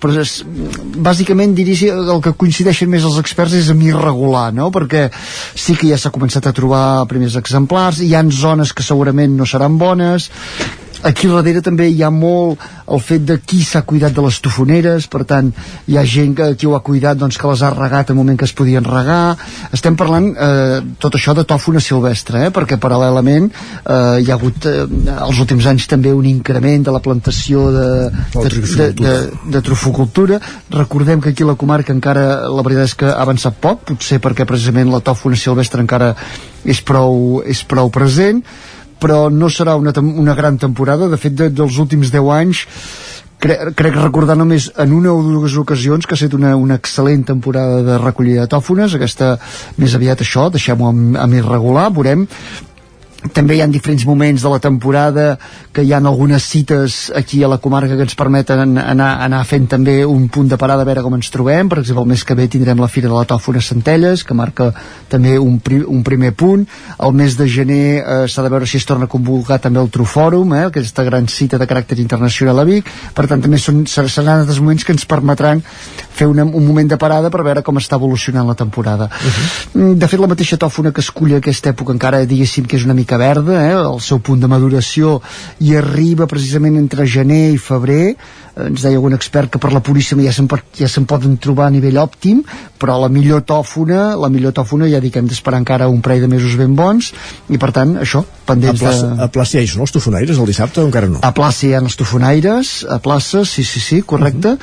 Bàsicament 1.02 1.56
diria 1.58 1.96
el 2.00 2.24
que 2.24 2.34
coincideixen 2.34 2.90
més 2.92 3.06
els 3.08 3.20
experts 3.22 3.56
és 3.60 3.70
amb 3.74 3.86
irregular, 3.86 4.50
no? 4.56 4.71
Perquè 4.74 5.08
sí 5.14 5.76
que 5.78 5.90
ja 5.92 6.00
s'ha 6.00 6.14
començat 6.14 6.48
a 6.48 6.56
trobar 6.56 7.08
primers 7.12 7.38
exemplars, 7.40 8.02
hi 8.02 8.14
han 8.16 8.32
zones 8.32 8.74
que 8.74 8.86
segurament 8.86 9.38
no 9.38 9.48
seran 9.50 9.78
bones, 9.82 10.30
aquí 11.04 11.28
darrere 11.32 11.62
també 11.66 11.88
hi 11.90 12.02
ha 12.04 12.10
molt 12.14 12.62
el 12.92 13.02
fet 13.04 13.24
de 13.26 13.38
qui 13.40 13.62
s'ha 13.66 13.82
cuidat 13.88 14.14
de 14.14 14.24
les 14.26 14.38
tofoneres 14.44 15.08
per 15.12 15.24
tant 15.28 15.52
hi 15.88 15.98
ha 15.98 16.04
gent 16.06 16.36
que 16.38 16.50
qui 16.60 16.68
ho 16.68 16.76
ha 16.76 16.82
cuidat 16.86 17.18
doncs 17.18 17.40
que 17.40 17.50
les 17.50 17.64
ha 17.64 17.72
regat 17.74 18.12
en 18.12 18.20
moment 18.20 18.38
que 18.38 18.46
es 18.46 18.54
podien 18.54 18.86
regar. 18.86 19.38
Estem 19.74 19.96
parlant 19.98 20.32
eh, 20.36 20.80
tot 21.02 21.16
això 21.18 21.36
de 21.38 21.46
tòfona 21.48 21.82
silvestre 21.84 22.46
eh, 22.48 22.52
perquè 22.54 22.78
paral·lelament 22.82 23.50
eh, 23.52 24.22
hi 24.22 24.30
ha 24.30 24.38
hagut 24.38 24.68
eh, 24.70 24.86
els 25.16 25.42
últims 25.44 25.70
anys 25.72 25.88
també 25.92 26.14
un 26.14 26.28
increment 26.30 26.88
de 26.88 26.96
la 26.96 27.04
plantació 27.04 27.68
de, 27.74 27.90
de, 28.36 28.50
de, 28.52 28.90
de, 29.02 29.16
de 29.56 29.64
trofocultura 29.66 30.42
recordem 30.70 31.22
que 31.22 31.34
aquí 31.34 31.48
la 31.48 31.58
comarca 31.60 31.96
encara 31.96 32.50
la 32.50 32.66
veritat 32.66 32.92
és 32.92 32.98
que 32.98 33.10
ha 33.10 33.22
avançat 33.24 33.58
poc 33.62 33.86
potser 33.92 34.22
perquè 34.24 34.46
precisament 34.50 34.92
la 34.92 35.02
tòfona 35.06 35.40
silvestre 35.40 35.82
encara 35.84 36.14
és 36.66 36.82
prou, 36.86 37.42
és 37.48 37.64
prou 37.66 37.90
present 37.94 38.44
però 39.02 39.26
no 39.34 39.50
serà 39.50 39.76
una, 39.80 39.94
una 39.98 40.36
gran 40.38 40.60
temporada. 40.62 41.10
De 41.10 41.20
fet 41.20 41.36
de, 41.38 41.50
dels 41.50 41.80
últims 41.82 42.14
10 42.14 42.30
anys 42.38 42.66
cre 43.42 43.72
crec 43.74 43.96
recordar 43.98 44.36
només 44.38 44.68
en 44.80 44.92
una 44.94 45.16
o 45.16 45.22
dues 45.26 45.56
ocasions 45.58 46.06
que 46.06 46.14
ha 46.14 46.20
estat 46.20 46.36
una, 46.38 46.54
una 46.60 46.78
excel·lent 46.78 47.26
temporada 47.32 47.82
de 47.88 47.98
recollida 47.98 48.46
de 48.46 48.52
tòfones. 48.54 48.96
Aquesta 48.96 49.34
més 49.82 49.96
aviat 49.98 50.22
això, 50.22 50.50
deixem-ho 50.54 50.92
amb, 50.92 51.18
amb 51.18 51.40
irregular. 51.40 51.90
Veurem 51.96 52.28
també 53.34 53.56
hi 53.56 53.62
ha 53.62 53.68
diferents 53.70 54.04
moments 54.10 54.42
de 54.42 54.50
la 54.50 54.58
temporada 54.60 55.38
que 55.72 55.84
hi 55.86 55.92
ha 55.94 56.00
algunes 56.02 56.42
cites 56.50 57.12
aquí 57.16 57.44
a 57.44 57.48
la 57.48 57.60
comarca 57.62 57.94
que 57.96 58.02
ens 58.08 58.16
permeten 58.18 58.78
anar, 58.82 59.12
anar 59.22 59.44
fent 59.46 59.68
també 59.70 60.00
un 60.10 60.26
punt 60.34 60.50
de 60.50 60.58
parada 60.58 60.82
a 60.82 60.86
veure 60.90 61.04
com 61.06 61.14
ens 61.14 61.30
trobem. 61.30 61.70
Per 61.70 61.78
exemple 61.84 62.02
el 62.02 62.10
mes 62.10 62.24
que 62.26 62.34
ve 62.36 62.48
tindrem 62.50 62.82
la 62.82 62.88
Fira 62.90 63.08
de 63.08 63.14
la 63.14 63.28
Tòfona 63.30 63.62
Centelles 63.62 64.24
que 64.26 64.34
marca 64.34 64.72
també 65.08 65.36
un, 65.38 65.60
pri, 65.62 65.84
un 65.86 66.02
primer 66.04 66.34
punt. 66.34 66.66
El 66.98 67.14
mes 67.14 67.38
de 67.38 67.48
gener 67.48 68.02
eh, 68.02 68.26
s'ha 68.28 68.42
de 68.42 68.50
veure 68.50 68.66
si 68.66 68.78
es 68.82 68.86
torna 68.90 69.06
a 69.06 69.12
convocar 69.12 69.60
també 69.62 69.80
el 69.80 69.92
Trufòrum 69.94 70.56
eh, 70.58 70.64
aquesta 70.72 71.04
gran 71.06 71.28
cita 71.30 71.60
de 71.62 71.70
caràcter 71.70 72.00
internacional 72.02 72.58
a 72.60 72.66
Vic. 72.66 72.90
Per 73.14 73.28
tant 73.30 73.42
també 73.46 73.62
són, 73.62 73.86
ser- 73.86 74.08
seran 74.10 74.42
altres 74.42 74.60
moments 74.60 74.84
que 74.84 74.96
ens 74.98 75.06
permetran 75.06 75.62
fer 76.12 76.26
una, 76.28 76.44
un 76.44 76.66
moment 76.68 76.90
de 76.90 76.98
parada 76.98 77.30
per 77.30 77.46
veure 77.46 77.62
com 77.62 77.78
està 77.78 78.02
evolucionant 78.02 78.50
la 78.50 78.58
temporada. 78.58 79.08
Mm, 79.76 79.94
de 80.02 80.08
fet 80.10 80.20
la 80.20 80.28
mateixa 80.34 80.58
tòfona 80.58 80.92
que 80.92 81.06
escull 81.06 81.38
aquesta 81.38 81.70
època 81.72 81.94
encara 81.94 82.26
diguéssim 82.26 82.66
que 82.66 82.76
és 82.82 82.84
una 82.90 82.98
mica 82.98 83.11
verda 83.20 83.58
eh, 83.64 83.74
el 83.80 84.00
seu 84.04 84.20
punt 84.20 84.42
de 84.42 84.50
maduració 84.52 85.20
i 85.60 85.76
arriba 85.76 86.30
precisament 86.30 86.78
entre 86.80 87.08
gener 87.08 87.52
i 87.56 87.60
febrer 87.62 88.16
ens 88.62 88.84
deia 88.84 89.00
algun 89.00 89.16
expert 89.16 89.52
que 89.52 89.60
per 89.64 89.72
la 89.72 89.80
puríssima 89.80 90.24
ja 90.26 90.34
se'n 90.36 90.50
ja 90.78 90.88
se'n 90.92 91.06
poden 91.08 91.38
trobar 91.40 91.70
a 91.70 91.74
nivell 91.74 92.02
òptim 92.02 92.42
però 92.82 92.98
la 93.00 93.08
millor 93.10 93.46
tòfona 93.48 94.12
la 94.20 94.30
millor 94.30 94.54
tòfona 94.58 94.90
ja 94.92 95.00
dic 95.00 95.16
que 95.16 95.24
hem 95.24 95.30
d'esperar 95.32 95.62
encara 95.62 95.88
un 95.88 96.02
parell 96.02 96.26
de 96.26 96.32
mesos 96.32 96.58
ben 96.60 96.76
bons 96.76 97.14
i 97.50 97.58
per 97.58 97.72
tant 97.72 97.96
això, 98.04 98.24
A 98.24 98.52
pendents 98.52 98.82
plaça, 98.84 99.08
de... 99.08 99.24
a 99.24 99.28
plaça 99.32 99.58
ja 99.58 99.64
hi 99.64 99.72
són 99.72 99.86
els 99.86 99.96
tofonaires 99.96 100.38
el 100.38 100.50
dissabte 100.50 100.82
o 100.84 100.88
encara 100.90 101.08
no? 101.08 101.22
A 101.24 101.32
plaça 101.36 101.68
hi 101.68 101.74
ha 101.76 101.82
els 101.84 101.96
tofonaires, 102.00 102.74
a 102.90 103.00
plaça, 103.04 103.46
sí, 103.48 103.64
sí, 103.64 103.80
sí, 103.80 104.02
correcte. 104.02 104.58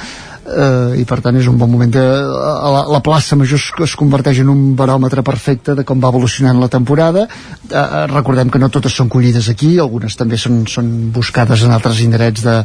Eh, 0.49 1.01
i 1.01 1.05
per 1.09 1.21
tant 1.25 1.37
és 1.39 1.49
un 1.51 1.59
bon 1.61 1.71
moment 1.71 1.91
de, 1.93 2.03
la, 2.03 2.83
la 2.89 3.01
plaça 3.05 3.37
major 3.39 3.61
es, 3.61 3.69
es 3.85 3.95
converteix 3.99 4.41
en 4.43 4.51
un 4.53 4.63
baròmetre 4.79 5.23
perfecte 5.27 5.75
de 5.79 5.85
com 5.89 6.01
va 6.01 6.11
evolucionant 6.13 6.61
la 6.61 6.71
temporada 6.73 7.27
eh, 7.29 8.07
recordem 8.13 8.51
que 8.51 8.61
no 8.63 8.71
totes 8.73 8.97
són 8.97 9.11
collides 9.13 9.51
aquí 9.53 9.77
algunes 9.79 10.17
també 10.19 10.39
són, 10.41 10.63
són 10.71 10.91
buscades 11.15 11.65
en 11.67 11.75
altres 11.75 12.01
indrets 12.05 12.45
de, 12.47 12.57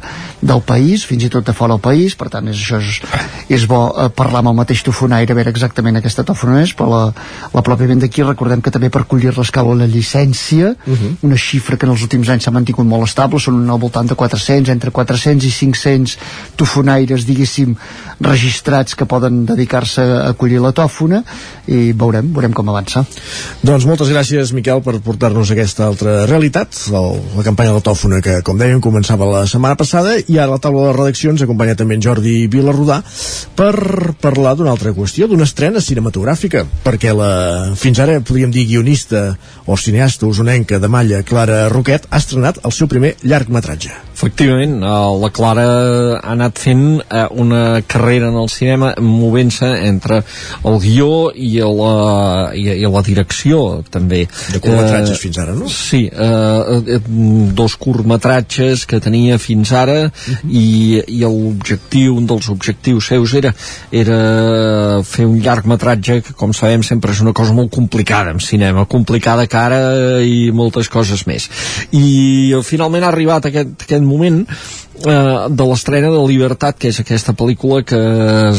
del 0.42 0.64
país 0.68 1.06
fins 1.10 1.28
i 1.28 1.32
tot 1.34 1.48
de 1.48 1.56
fora 1.58 1.76
del 1.76 1.84
país 1.84 2.16
per 2.20 2.30
tant 2.34 2.48
és, 2.52 2.60
això 2.60 2.80
és, 2.80 3.02
és 3.60 3.68
bo 3.70 3.84
eh, 3.92 4.10
parlar 4.16 4.44
amb 4.44 4.54
el 4.54 4.60
mateix 4.62 4.84
tofonaire 4.86 5.36
a 5.36 5.40
veure 5.40 5.54
exactament 5.54 6.00
aquesta 6.00 6.26
tòfona 6.28 6.62
és 6.64 6.76
però 6.78 6.90
la, 6.92 7.04
la 7.54 7.66
pròpiament 7.66 8.04
d'aquí 8.04 8.26
recordem 8.26 8.64
que 8.64 8.74
també 8.74 8.92
per 8.94 9.06
collir-les 9.10 9.52
cal 9.54 9.72
una 9.74 9.90
llicència 9.90 10.74
uh 10.74 10.94
-huh. 10.94 11.16
una 11.30 11.38
xifra 11.38 11.78
que 11.78 11.86
en 11.86 11.94
els 11.94 12.02
últims 12.02 12.30
anys 12.30 12.44
s'ha 12.44 12.52
mantingut 12.52 12.86
molt 12.86 13.08
estable 13.08 13.40
són 13.40 13.70
al 13.70 13.80
voltant 13.80 14.08
de 14.08 14.16
400 14.16 14.70
entre 14.70 14.92
400 14.92 15.46
i 15.46 15.52
500 15.52 16.18
tofonaires 16.56 17.26
diguéssim 17.26 17.73
registrats 18.24 18.96
que 18.96 19.08
poden 19.10 19.44
dedicar-se 19.50 20.04
a 20.04 20.32
collir 20.38 20.62
la 20.64 20.74
tòfona 20.76 21.24
i 21.68 21.92
veurem, 21.98 22.32
veurem 22.34 22.54
com 22.56 22.70
avança. 22.70 23.06
Doncs 23.64 23.88
moltes 23.90 24.12
gràcies 24.14 24.54
Miquel 24.56 24.84
per 24.84 24.98
portar-nos 25.04 25.52
aquesta 25.54 25.88
altra 25.88 26.24
realitat 26.30 26.76
el, 26.92 27.20
la 27.38 27.46
campanya 27.46 27.74
de 27.74 27.80
la 27.80 27.86
tòfona 27.86 28.22
que 28.24 28.40
com 28.46 28.60
dèiem 28.60 28.82
començava 28.84 29.28
la 29.30 29.44
setmana 29.50 29.78
passada 29.80 30.16
i 30.20 30.38
ara 30.38 30.54
a 30.54 30.56
la 30.56 30.62
taula 30.62 30.90
de 30.90 30.96
redaccions 30.98 31.44
acompanya 31.44 31.76
també 31.80 31.98
en 31.98 32.04
Jordi 32.06 32.36
Vilarrodà 32.52 33.00
per 33.58 34.14
parlar 34.22 34.56
d'una 34.58 34.74
altra 34.74 34.94
qüestió 34.96 35.28
d'una 35.30 35.48
estrena 35.50 35.82
cinematogràfica 35.84 36.66
perquè 36.86 37.14
la, 37.18 37.32
fins 37.80 38.02
ara 38.04 38.20
podríem 38.22 38.54
dir 38.54 38.68
guionista 38.70 39.26
o 39.66 39.78
cineasta 39.78 40.30
usonenca 40.30 40.80
de 40.80 40.92
Malla 40.92 41.24
Clara 41.28 41.68
Roquet 41.74 42.08
ha 42.10 42.22
estrenat 42.22 42.62
el 42.64 42.76
seu 42.76 42.92
primer 42.92 43.16
llargmetratge 43.24 43.94
Efectivament, 44.14 44.78
la 44.80 45.30
Clara 45.34 45.66
ha 46.20 46.34
anat 46.36 46.60
fent 46.62 46.84
eh, 47.02 47.26
una 47.42 47.82
carrera 47.90 48.30
en 48.30 48.38
el 48.38 48.50
cinema 48.50 48.94
movent-se 49.02 49.70
entre 49.88 50.22
el 50.70 50.78
guió 50.84 51.32
i 51.34 51.56
la, 51.60 52.52
i, 52.54 52.68
i 52.78 52.90
la 52.90 53.02
direcció 53.06 53.82
també. 53.90 54.24
De 54.54 54.62
curtmetratges 54.62 55.22
fins 55.22 55.40
ara, 55.42 55.56
no? 55.58 55.70
Sí, 55.72 56.04
eh, 56.08 56.78
eh, 56.96 57.00
dos 57.58 57.76
curtmetratges 57.82 58.86
que 58.90 59.02
tenia 59.04 59.40
fins 59.42 59.74
ara 59.74 59.98
i, 60.46 61.02
i 61.02 61.24
l'objectiu, 61.24 62.18
un 62.20 62.30
dels 62.30 62.52
objectius 62.54 63.10
seus 63.14 63.34
era, 63.40 63.54
era 63.92 64.20
fer 65.08 65.26
un 65.30 65.40
llargmetratge 65.42 66.20
que 66.28 66.38
com 66.38 66.54
sabem 66.56 66.86
sempre 66.86 67.14
és 67.16 67.24
una 67.26 67.34
cosa 67.34 67.56
molt 67.56 67.74
complicada 67.74 68.34
en 68.34 68.42
cinema, 68.44 68.86
complicada 68.90 69.48
cara 69.50 69.82
i 70.22 70.52
moltes 70.54 70.90
coses 70.94 71.26
més. 71.30 71.50
I 71.96 72.54
finalment 72.66 73.04
ha 73.04 73.12
arribat 73.12 73.50
aquest, 73.50 73.88
aquest 73.88 74.03
moment 74.08 74.44
eh, 75.06 75.48
de 75.50 75.68
l'estrena 75.68 76.10
de 76.14 76.22
Libertat, 76.28 76.78
que 76.80 76.92
és 76.92 77.00
aquesta 77.02 77.34
pel·lícula 77.38 77.82
que 77.88 78.00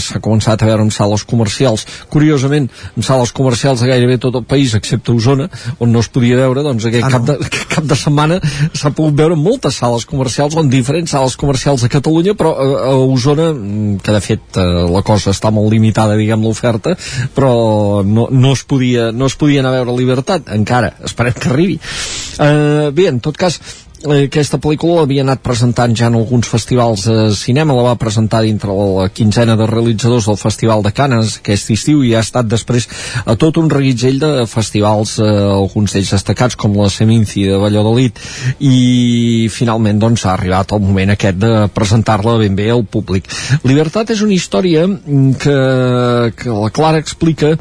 s'ha 0.01 0.21
començat 0.25 0.63
a 0.63 0.69
veure 0.69 0.85
en 0.87 0.93
sales 0.95 1.25
comercials. 1.29 1.87
Curiosament, 2.13 2.69
en 2.97 3.07
sales 3.07 3.33
comercials 3.37 3.83
de 3.83 3.91
gairebé 3.91 4.19
tot 4.23 4.39
el 4.41 4.47
país, 4.49 4.75
excepte 4.75 5.13
Osona, 5.15 5.49
on 5.79 5.93
no 5.93 6.03
es 6.05 6.11
podia 6.13 6.39
veure, 6.41 6.65
doncs 6.67 6.89
aquest 6.91 7.07
ah, 7.07 7.11
no. 7.11 7.15
cap, 7.17 7.29
de, 7.29 7.39
aquest 7.49 7.71
cap 7.77 7.89
de 7.91 7.99
setmana 7.99 8.41
s'ha 8.73 8.93
pogut 8.97 9.17
veure 9.19 9.39
moltes 9.39 9.79
sales 9.81 10.07
comercials, 10.11 10.57
o 10.57 10.65
en 10.65 10.73
diferents 10.73 11.15
sales 11.17 11.37
comercials 11.41 11.87
de 11.87 11.93
Catalunya, 11.93 12.37
però 12.39 12.55
a, 12.55 12.69
a 12.91 12.97
Osona, 13.05 13.51
mm, 13.53 14.01
que 14.05 14.17
de 14.17 14.25
fet 14.25 14.61
eh, 14.61 14.69
la 14.91 15.05
cosa 15.07 15.33
està 15.35 15.53
molt 15.55 15.73
limitada, 15.73 16.19
diguem, 16.21 16.45
l'oferta, 16.45 16.97
però 17.35 18.03
no, 18.05 18.29
no, 18.31 18.53
es 18.53 18.65
podia, 18.69 19.11
no 19.13 19.31
es 19.31 19.39
podia 19.41 19.63
anar 19.63 19.75
a 19.75 19.81
veure 19.81 19.97
Libertat, 19.99 20.51
encara, 20.55 20.95
esperem 21.07 21.37
que 21.39 21.51
arribi. 21.53 21.81
Eh, 22.39 22.91
bé, 22.95 23.09
en 23.09 23.21
tot 23.23 23.37
cas, 23.39 23.59
eh, 23.59 23.85
aquesta 24.05 24.59
pel·lícula 24.61 25.01
l'havia 25.01 25.23
anat 25.25 25.41
presentant 25.45 25.95
ja 25.97 26.11
en 26.11 26.19
alguns 26.19 26.49
festivals 26.51 27.07
de 27.09 27.31
cinema, 27.37 27.75
la 27.77 27.87
va 27.87 28.01
presentar 28.01 28.43
dintre 28.45 28.73
la 28.75 29.09
quinzena 29.09 29.57
de 29.57 29.67
realitzadors 29.71 30.29
del 30.29 30.37
Festival 30.41 30.85
de 30.85 30.93
Canes 30.93 31.39
aquest 31.41 31.71
estiu 31.73 32.03
i 32.05 32.13
ha 32.15 32.21
estat 32.25 32.49
després 32.51 32.89
a 33.25 33.37
tot 33.41 33.57
un 33.61 33.71
reguitzell 33.73 34.21
de 34.21 34.33
festivals, 34.51 35.17
eh, 35.19 35.29
alguns 35.29 35.95
d'ells 35.95 36.13
destacats 36.17 36.59
com 36.61 36.77
la 36.77 36.91
Seminci 36.93 37.47
de 37.49 37.57
Valladolid 37.61 38.21
i 38.61 39.49
finalment 39.53 40.03
doncs 40.03 40.27
ha 40.27 40.35
arribat 40.35 40.77
el 40.77 40.85
moment 40.85 41.15
aquest 41.15 41.41
de 41.41 41.55
presentar-la 41.75 42.37
ben 42.43 42.55
bé 42.59 42.69
al 42.71 42.85
públic. 42.85 43.31
Libertat 43.65 44.13
és 44.13 44.23
una 44.27 44.37
història 44.37 44.85
que, 45.41 45.59
que 46.37 46.61
la 46.61 46.71
Clara 46.75 47.01
explica 47.01 47.55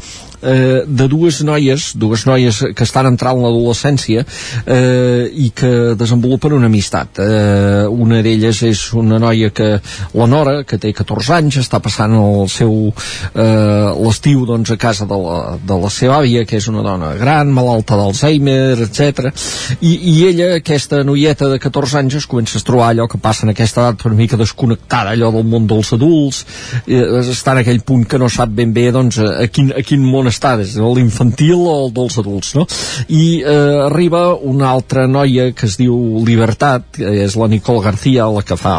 eh, 0.44 0.84
de 0.86 1.08
dues 1.08 1.42
noies, 1.44 1.92
dues 1.96 2.26
noies 2.28 2.62
que 2.76 2.86
estan 2.86 3.10
entrant 3.10 3.40
en 3.40 3.48
l'adolescència 3.48 4.24
eh, 4.66 5.30
i 5.32 5.50
que 5.56 5.96
desenvolupen 6.00 6.58
una 6.58 6.70
amistat. 6.72 7.20
Eh, 7.24 7.88
una 7.88 8.22
d'elles 8.26 8.62
és 8.68 8.84
una 9.00 9.20
noia 9.22 9.50
que, 9.56 9.70
la 10.14 10.28
Nora, 10.30 10.56
que 10.68 10.80
té 10.82 10.94
14 10.94 11.34
anys, 11.40 11.60
està 11.64 11.80
passant 11.84 12.16
el 12.20 12.50
seu 12.52 12.76
eh, 12.90 13.90
l'estiu 14.04 14.46
doncs, 14.50 14.74
a 14.74 14.80
casa 14.80 15.08
de 15.10 15.18
la, 15.20 15.40
de 15.58 15.80
la 15.84 15.92
seva 15.94 16.20
àvia, 16.22 16.46
que 16.50 16.60
és 16.60 16.68
una 16.72 16.84
dona 16.86 17.14
gran, 17.20 17.52
malalta 17.54 17.98
d'Alzheimer, 18.00 18.76
etc. 18.86 19.32
I, 19.80 19.94
I 19.94 20.16
ella, 20.30 20.50
aquesta 20.60 21.04
noieta 21.08 21.50
de 21.52 21.60
14 21.62 22.02
anys, 22.04 22.20
es 22.22 22.30
comença 22.30 22.60
a 22.60 22.66
trobar 22.66 22.92
allò 22.92 23.08
que 23.10 23.22
passa 23.22 23.48
en 23.48 23.54
aquesta 23.54 23.84
edat 23.84 24.06
una 24.10 24.20
mica 24.20 24.40
desconnectada, 24.40 25.14
allò 25.14 25.32
del 25.34 25.48
món 25.48 25.68
dels 25.70 25.94
adults, 25.96 26.44
eh, 26.86 27.04
està 27.24 27.56
en 27.56 27.64
aquell 27.64 27.84
punt 27.86 28.06
que 28.10 28.20
no 28.22 28.30
sap 28.32 28.54
ben 28.54 28.74
bé 28.76 28.90
doncs, 28.94 29.20
a, 29.24 29.48
quin, 29.54 29.72
a 29.76 29.84
quin 29.86 30.04
món 30.04 30.30
està, 30.34 30.56
des 30.60 30.76
de 30.76 30.92
l'infantil 30.98 31.62
o 31.62 31.76
el 31.86 31.94
dels 31.96 32.18
adults, 32.22 32.54
no? 32.58 32.66
I 33.08 33.26
eh, 33.42 33.86
arriba 33.88 34.26
una 34.36 34.72
altra 34.74 35.06
noia 35.08 35.52
que 35.54 35.68
es 35.70 35.78
diu 35.80 35.96
Libertat, 36.26 36.90
que 36.98 37.14
és 37.26 37.38
la 37.40 37.50
Nicole 37.52 37.84
García, 37.86 38.28
la 38.34 38.44
que 38.46 38.58
fa, 38.60 38.76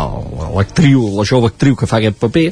l'actriu, 0.54 1.06
la 1.16 1.26
jove 1.28 1.52
actriu 1.52 1.76
que 1.78 1.88
fa 1.90 2.00
aquest 2.00 2.18
paper, 2.20 2.46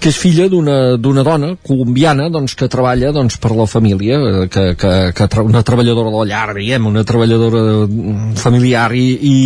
que 0.00 0.12
és 0.12 0.18
filla 0.18 0.48
d'una 0.52 0.96
dona 0.98 1.54
colombiana 1.66 2.28
doncs, 2.32 2.54
que 2.58 2.70
treballa 2.70 3.12
doncs, 3.12 3.38
per 3.40 3.54
la 3.56 3.66
família, 3.66 4.18
eh, 4.18 4.46
que, 4.52 4.74
que, 4.78 4.94
que 5.14 5.42
una 5.44 5.62
treballadora 5.62 6.12
de 6.12 6.22
la 6.22 6.28
llar, 6.28 6.54
diguem, 6.56 6.86
una 6.86 7.04
treballadora 7.04 7.64
mm, 7.86 8.36
familiar 8.40 8.90
i, 8.96 9.08
i 9.22 9.36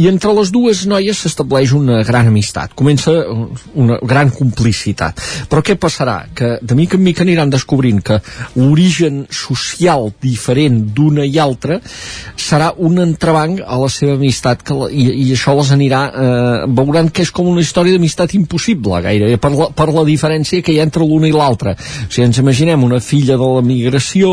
i 0.00 0.08
entre 0.08 0.32
les 0.36 0.52
dues 0.54 0.84
noies 0.88 1.18
s'estableix 1.24 1.72
una 1.76 2.02
gran 2.06 2.28
amistat, 2.30 2.72
comença 2.78 3.12
una 3.74 3.98
gran 4.02 4.30
complicitat. 4.32 5.20
Però 5.50 5.62
què 5.64 5.76
passarà? 5.80 6.22
Que 6.34 6.56
de 6.62 6.76
mica 6.78 6.96
en 6.96 7.04
mica 7.04 7.24
aniran 7.24 7.52
descobrint 7.52 8.00
que 8.04 8.20
l'origen 8.56 9.24
social 9.30 10.10
diferent 10.22 10.80
d'una 10.96 11.26
i 11.28 11.38
altra 11.42 11.78
serà 12.36 12.72
un 12.76 12.98
entrebanc 13.02 13.62
a 13.66 13.78
la 13.80 13.90
seva 13.92 14.16
amistat 14.16 14.62
que 14.66 14.76
la, 14.76 14.88
i, 14.90 15.08
i 15.26 15.28
això 15.36 15.54
les 15.58 15.72
anirà 15.74 16.02
eh, 16.08 16.64
veuran 16.80 17.10
que 17.12 17.26
és 17.26 17.32
com 17.34 17.48
una 17.50 17.64
història 17.64 17.96
d'amistat 17.96 18.34
impossible 18.38 19.02
gairebé 19.04 19.38
per 19.42 19.52
la, 19.54 19.68
per 19.76 19.88
la 19.92 20.06
diferència 20.08 20.62
que 20.64 20.74
hi 20.74 20.80
ha 20.80 20.86
entre 20.88 21.06
l'una 21.06 21.28
i 21.28 21.34
l'altra. 21.34 21.74
O 21.76 22.08
sigui, 22.08 22.26
ens 22.28 22.40
imaginem 22.42 22.84
una 22.84 23.00
filla 23.02 23.36
de 23.40 23.50
la 23.56 23.64
migració 23.66 24.32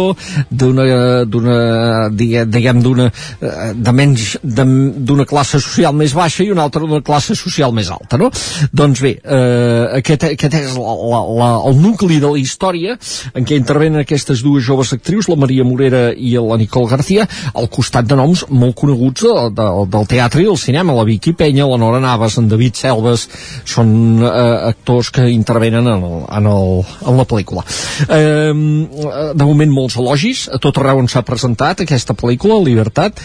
d'una 0.49 2.09
diguem 2.09 2.81
d'una 2.83 3.09
eh, 3.09 3.71
de 3.75 3.93
menys 3.95 4.37
d'una 4.43 5.25
classe 5.29 5.48
classe 5.49 5.65
social 5.65 5.95
més 5.97 6.13
baixa 6.13 6.43
i 6.43 6.51
una 6.53 6.63
altra 6.67 6.83
d'una 6.83 7.01
classe 7.05 7.35
social 7.35 7.73
més 7.73 7.89
alta, 7.89 8.17
no? 8.21 8.29
Doncs 8.71 9.01
bé, 9.01 9.15
eh, 9.17 9.85
aquest, 9.97 10.25
aquest 10.35 10.57
és 10.59 10.75
la, 10.77 10.93
la, 10.93 11.21
la, 11.39 11.49
el 11.69 11.79
nucli 11.81 12.19
de 12.21 12.29
la 12.29 12.39
història 12.39 12.97
en 13.33 13.47
què 13.47 13.57
intervenen 13.57 14.03
aquestes 14.03 14.43
dues 14.45 14.63
joves 14.65 14.93
actrius, 14.93 15.29
la 15.29 15.39
Maria 15.39 15.65
Morera 15.65 16.09
i 16.13 16.35
la 16.37 16.57
Nicole 16.59 16.89
García, 16.91 17.25
al 17.55 17.69
costat 17.73 18.07
de 18.09 18.17
noms 18.19 18.45
molt 18.49 18.77
coneguts 18.77 19.25
de, 19.25 19.33
de, 19.57 19.67
del 19.89 20.09
teatre 20.11 20.43
i 20.43 20.47
del 20.49 20.59
cinema, 20.59 20.95
la 20.95 21.07
Vicky 21.07 21.33
Penya, 21.33 21.67
la 21.69 21.79
Nora 21.81 22.01
Navas, 22.03 22.37
en 22.39 22.49
David 22.51 22.77
Selves, 22.77 23.25
són 23.65 24.21
eh, 24.21 24.29
actors 24.69 25.09
que 25.15 25.27
intervenen 25.33 25.87
en, 25.87 26.05
el, 26.05 26.21
en, 26.27 26.51
el, 26.53 26.85
en 27.09 27.19
la 27.19 27.27
pel·lícula. 27.29 27.65
Eh, 28.05 28.53
de 28.53 29.49
moment 29.49 29.73
molts 29.73 29.97
elogis, 29.99 30.45
a 30.53 30.61
tot 30.61 30.77
arreu 30.79 31.01
on 31.01 31.09
s'ha 31.09 31.25
presentat 31.25 31.83
aquesta 31.83 32.15
pel·lícula, 32.17 32.59
Libertat, 32.63 33.19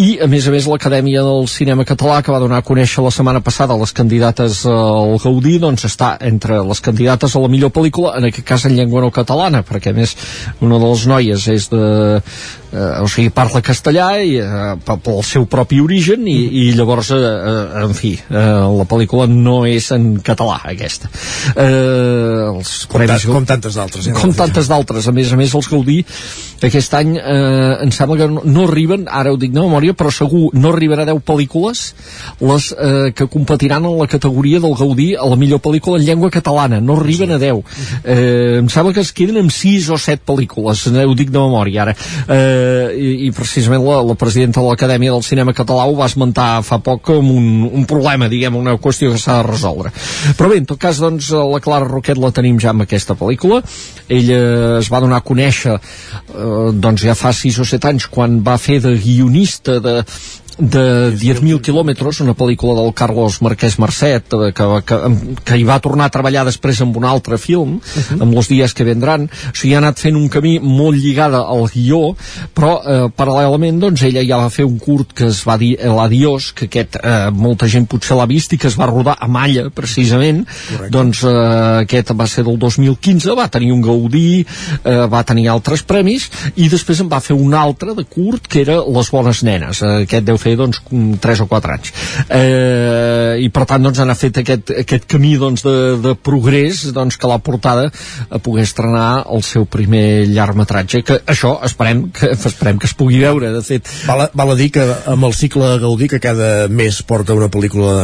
i 0.00 0.14
a 0.22 0.30
més 0.30 0.46
a 0.46 0.54
més 0.54 0.68
l'Acadèmia 0.70 1.24
del 1.24 1.48
Cinema 1.50 1.63
cinema 1.64 1.84
català 1.88 2.20
que 2.22 2.32
va 2.32 2.40
donar 2.42 2.58
a 2.60 2.66
conèixer 2.66 3.02
la 3.04 3.10
setmana 3.14 3.40
passada 3.40 3.76
les 3.80 3.92
candidates 3.96 4.64
al 4.68 5.16
Gaudí 5.22 5.56
doncs 5.62 5.86
està 5.88 6.14
entre 6.28 6.60
les 6.68 6.82
candidates 6.84 7.32
a 7.32 7.40
la 7.40 7.48
millor 7.48 7.72
pel·lícula 7.72 8.18
en 8.18 8.28
aquest 8.28 8.46
cas 8.46 8.66
en 8.68 8.76
llengua 8.76 9.00
no 9.00 9.12
catalana 9.14 9.62
perquè 9.64 9.94
a 9.94 9.96
més 9.96 10.12
una 10.60 10.76
de 10.82 10.90
les 10.92 11.06
noies 11.08 11.48
és 11.54 11.70
de, 11.72 11.86
eh, 12.74 13.02
o 13.02 13.08
sigui, 13.08 13.30
parla 13.34 13.62
castellà 13.64 14.08
i, 14.20 14.36
eh, 14.42 14.74
pel 14.84 15.22
seu 15.26 15.46
propi 15.50 15.80
origen 15.80 16.26
i, 16.28 16.36
i 16.64 16.64
llavors, 16.76 17.12
eh, 17.14 17.20
eh, 17.20 17.84
en 17.84 17.94
fi 17.96 18.12
eh, 18.18 18.44
la 18.78 18.86
pel·lícula 18.90 19.28
no 19.30 19.62
és 19.68 19.90
en 19.94 20.18
català 20.24 20.60
aquesta. 20.74 21.10
Eh, 21.54 22.50
els 22.50 22.74
com, 22.90 23.00
premis, 23.00 23.28
com 23.30 23.48
tantes 23.48 23.78
d'altres 23.78 24.10
eh, 24.10 24.16
com 24.18 24.34
tantes 24.36 24.68
d'altres, 24.70 25.08
a 25.08 25.16
més 25.16 25.32
a 25.32 25.40
més 25.40 25.54
els 25.54 25.70
Gaudí 25.70 26.02
aquest 26.64 26.94
any 26.96 27.16
eh, 27.18 27.84
em 27.84 27.90
sembla 27.92 28.16
que 28.22 28.28
no, 28.30 28.42
no 28.44 28.66
arriben, 28.68 29.04
ara 29.10 29.32
ho 29.32 29.40
dic 29.40 29.52
de 29.54 29.60
memòria 29.60 29.94
però 29.96 30.12
segur 30.14 30.48
no 30.56 30.72
arribarà 30.72 31.04
a 31.04 31.12
10 31.12 31.20
pel·lícules 31.26 31.53
pel·lícules 31.54 31.94
les 32.40 32.68
eh, 32.72 33.12
que 33.14 33.26
competiran 33.30 33.84
en 33.84 33.98
la 33.98 34.06
categoria 34.10 34.60
del 34.60 34.74
Gaudí 34.74 35.14
a 35.14 35.26
la 35.28 35.36
millor 35.36 35.60
pel·lícula 35.62 35.98
en 35.98 36.06
llengua 36.06 36.30
catalana, 36.30 36.80
no 36.80 36.98
arriben 36.98 37.32
a 37.32 37.38
10 37.38 37.62
eh, 38.04 38.58
em 38.58 38.68
sembla 38.68 38.94
que 38.94 39.04
es 39.04 39.12
queden 39.12 39.38
amb 39.40 39.52
6 39.54 39.90
o 39.94 39.98
7 39.98 40.24
pel·lícules, 40.26 40.86
eh, 40.90 41.04
ho 41.04 41.14
dic 41.14 41.30
de 41.30 41.38
memòria 41.38 41.84
ara 41.86 41.94
eh, 41.94 42.94
i, 42.94 43.28
i 43.28 43.32
precisament 43.34 43.84
la, 43.84 44.00
la 44.02 44.18
presidenta 44.18 44.60
de 44.60 44.68
l'Acadèmia 44.68 45.14
del 45.14 45.26
Cinema 45.26 45.54
Català 45.54 45.86
ho 45.86 45.96
va 45.98 46.10
esmentar 46.10 46.62
fa 46.66 46.80
poc 46.82 47.04
com 47.04 47.30
un, 47.30 47.68
un 47.68 47.86
problema, 47.88 48.28
diguem, 48.32 48.56
una 48.56 48.76
qüestió 48.80 49.12
que 49.12 49.20
s'ha 49.20 49.40
de 49.42 49.48
resoldre. 49.48 49.90
Però 50.38 50.48
bé, 50.50 50.58
en 50.62 50.68
tot 50.68 50.80
cas, 50.80 51.00
doncs, 51.02 51.28
la 51.34 51.60
Clara 51.60 51.88
Roquet 51.88 52.18
la 52.20 52.30
tenim 52.34 52.56
ja 52.62 52.72
amb 52.72 52.84
aquesta 52.84 53.16
pel·lícula. 53.18 53.60
Ella 54.08 54.38
es 54.78 54.88
va 54.92 55.02
donar 55.04 55.20
a 55.20 55.26
conèixer 55.26 55.74
eh, 55.76 56.70
doncs 56.72 57.04
ja 57.04 57.16
fa 57.18 57.34
6 57.36 57.60
o 57.60 57.68
7 57.68 57.90
anys 57.92 58.08
quan 58.12 58.40
va 58.46 58.56
fer 58.60 58.80
de 58.84 58.94
guionista 59.00 59.78
de, 59.84 59.98
de 60.58 61.12
10.000 61.14 61.60
quilòmetres, 61.64 62.20
una 62.22 62.34
pel·lícula 62.38 62.76
del 62.78 62.92
Carlos 62.94 63.40
Marquès 63.42 63.76
Marcet, 63.82 64.34
eh, 64.34 64.52
que, 64.54 64.66
que, 64.86 64.98
que 65.44 65.58
hi 65.58 65.64
va 65.66 65.80
tornar 65.82 66.06
a 66.08 66.14
treballar 66.14 66.44
després 66.46 66.80
amb 66.84 66.96
un 67.00 67.06
altre 67.08 67.38
film, 67.38 67.76
uh 67.78 67.80
-huh. 67.80 68.22
amb 68.22 68.36
els 68.36 68.48
dies 68.48 68.74
que 68.74 68.84
vendran. 68.84 69.24
O 69.24 69.54
sigui, 69.54 69.74
ha 69.74 69.78
anat 69.78 69.98
fent 69.98 70.16
un 70.16 70.28
camí 70.28 70.58
molt 70.60 70.96
lligada 70.96 71.38
al 71.38 71.68
guió, 71.68 72.14
però 72.54 72.80
eh, 72.86 73.10
paral·lelament, 73.16 73.80
doncs, 73.80 74.02
ella 74.02 74.22
ja 74.22 74.36
va 74.36 74.50
fer 74.50 74.64
un 74.64 74.78
curt 74.78 75.12
que 75.12 75.26
es 75.26 75.42
va 75.46 75.56
dir 75.58 75.76
El 75.80 75.98
Adiós, 75.98 76.52
que 76.52 76.66
aquest 76.66 76.96
eh, 77.02 77.30
molta 77.30 77.68
gent 77.68 77.86
potser 77.86 78.16
l'ha 78.16 78.26
vist 78.26 78.52
i 78.52 78.58
que 78.58 78.68
es 78.68 78.78
va 78.78 78.86
rodar 78.86 79.16
a 79.18 79.28
Malla, 79.28 79.70
precisament. 79.70 80.46
Correcte. 80.46 80.90
Doncs 80.90 81.24
eh, 81.24 81.82
aquest 81.82 82.12
va 82.12 82.26
ser 82.26 82.44
del 82.44 82.58
2015, 82.58 83.34
va 83.34 83.48
tenir 83.48 83.72
un 83.72 83.82
Gaudí, 83.82 84.46
eh, 84.84 85.06
va 85.10 85.24
tenir 85.24 85.48
altres 85.48 85.82
premis, 85.82 86.30
i 86.56 86.68
després 86.68 87.00
en 87.00 87.08
va 87.08 87.20
fer 87.20 87.34
un 87.34 87.54
altre 87.54 87.94
de 87.94 88.04
curt, 88.04 88.46
que 88.46 88.60
era 88.60 88.80
Les 88.86 89.10
Bones 89.10 89.42
Nenes. 89.42 89.82
Eh, 89.82 90.02
aquest 90.04 90.24
deu 90.24 90.38
fer 90.44 90.54
doncs 90.60 90.82
3 91.24 91.44
o 91.44 91.48
4 91.50 91.74
anys. 91.76 91.92
Eh, 92.28 93.44
i 93.44 93.50
per 93.54 93.66
tant 93.70 93.84
doncs 93.84 94.00
han 94.02 94.12
fet 94.18 94.42
aquest, 94.44 94.74
aquest 94.84 95.08
camí 95.10 95.34
doncs 95.40 95.64
de, 95.66 95.74
de 96.04 96.14
progrés 96.14 96.84
doncs 96.94 97.18
que 97.20 97.30
l'ha 97.30 97.40
portada 97.42 97.88
a 98.30 98.40
poder 98.42 98.66
estrenar 98.68 99.24
el 99.32 99.42
seu 99.46 99.66
primer 99.70 100.26
llargmetratge 100.30 101.02
que 101.06 101.20
això 101.30 101.56
esperem 101.66 102.08
que, 102.14 102.32
esperem 102.52 102.80
que 102.80 102.90
es 102.90 102.96
pugui 102.98 103.22
veure 103.24 103.52
de 103.54 103.64
fet. 103.64 103.90
Val, 104.08 104.26
a, 104.26 104.30
val 104.36 104.54
a 104.54 104.58
dir 104.58 104.70
que 104.74 104.84
amb 105.10 105.28
el 105.28 105.34
cicle 105.36 105.74
Gaudí 105.82 106.08
que 106.12 106.20
cada 106.22 106.68
mes 106.68 107.00
porta 107.06 107.36
una 107.36 107.50
pel·lícula 107.52 107.94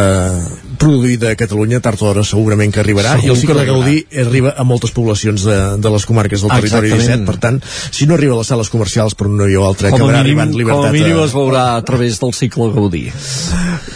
eh, 0.00 0.66
produïda 0.76 1.32
a 1.32 1.38
Catalunya 1.38 1.80
tard 1.84 2.00
o 2.02 2.10
d'hora 2.10 2.24
segurament 2.26 2.72
que 2.74 2.82
arribarà 2.82 3.16
Segur 3.16 3.26
i 3.26 3.32
el 3.32 3.40
cicle 3.40 3.64
Gaudí 3.68 3.96
arriba 4.22 4.52
a 4.56 4.64
moltes 4.68 4.92
poblacions 4.96 5.46
de, 5.48 5.58
de 5.82 5.92
les 5.94 6.06
comarques 6.08 6.44
del 6.44 6.52
territori 6.52 6.92
Exactament. 6.92 7.24
17 7.24 7.30
per 7.30 7.36
tant, 7.42 7.60
si 7.98 8.08
no 8.08 8.16
arriba 8.16 8.36
a 8.36 8.40
les 8.42 8.50
sales 8.52 8.70
comercials 8.72 9.16
per 9.18 9.28
una 9.30 9.48
i 9.50 9.56
o 9.56 9.64
altra 9.66 9.90
com 9.90 10.00
acabarà 10.00 10.22
mínim, 10.22 10.42
arribant 10.42 10.56
Libertat 10.56 10.82
com 10.82 10.90
a 10.90 10.96
mínim 10.96 11.22
es 11.24 11.34
veurà 11.36 11.64
a 11.76 11.84
través 11.86 12.20
del 12.20 12.34
cicle 12.36 12.68
Gaudí. 12.74 13.06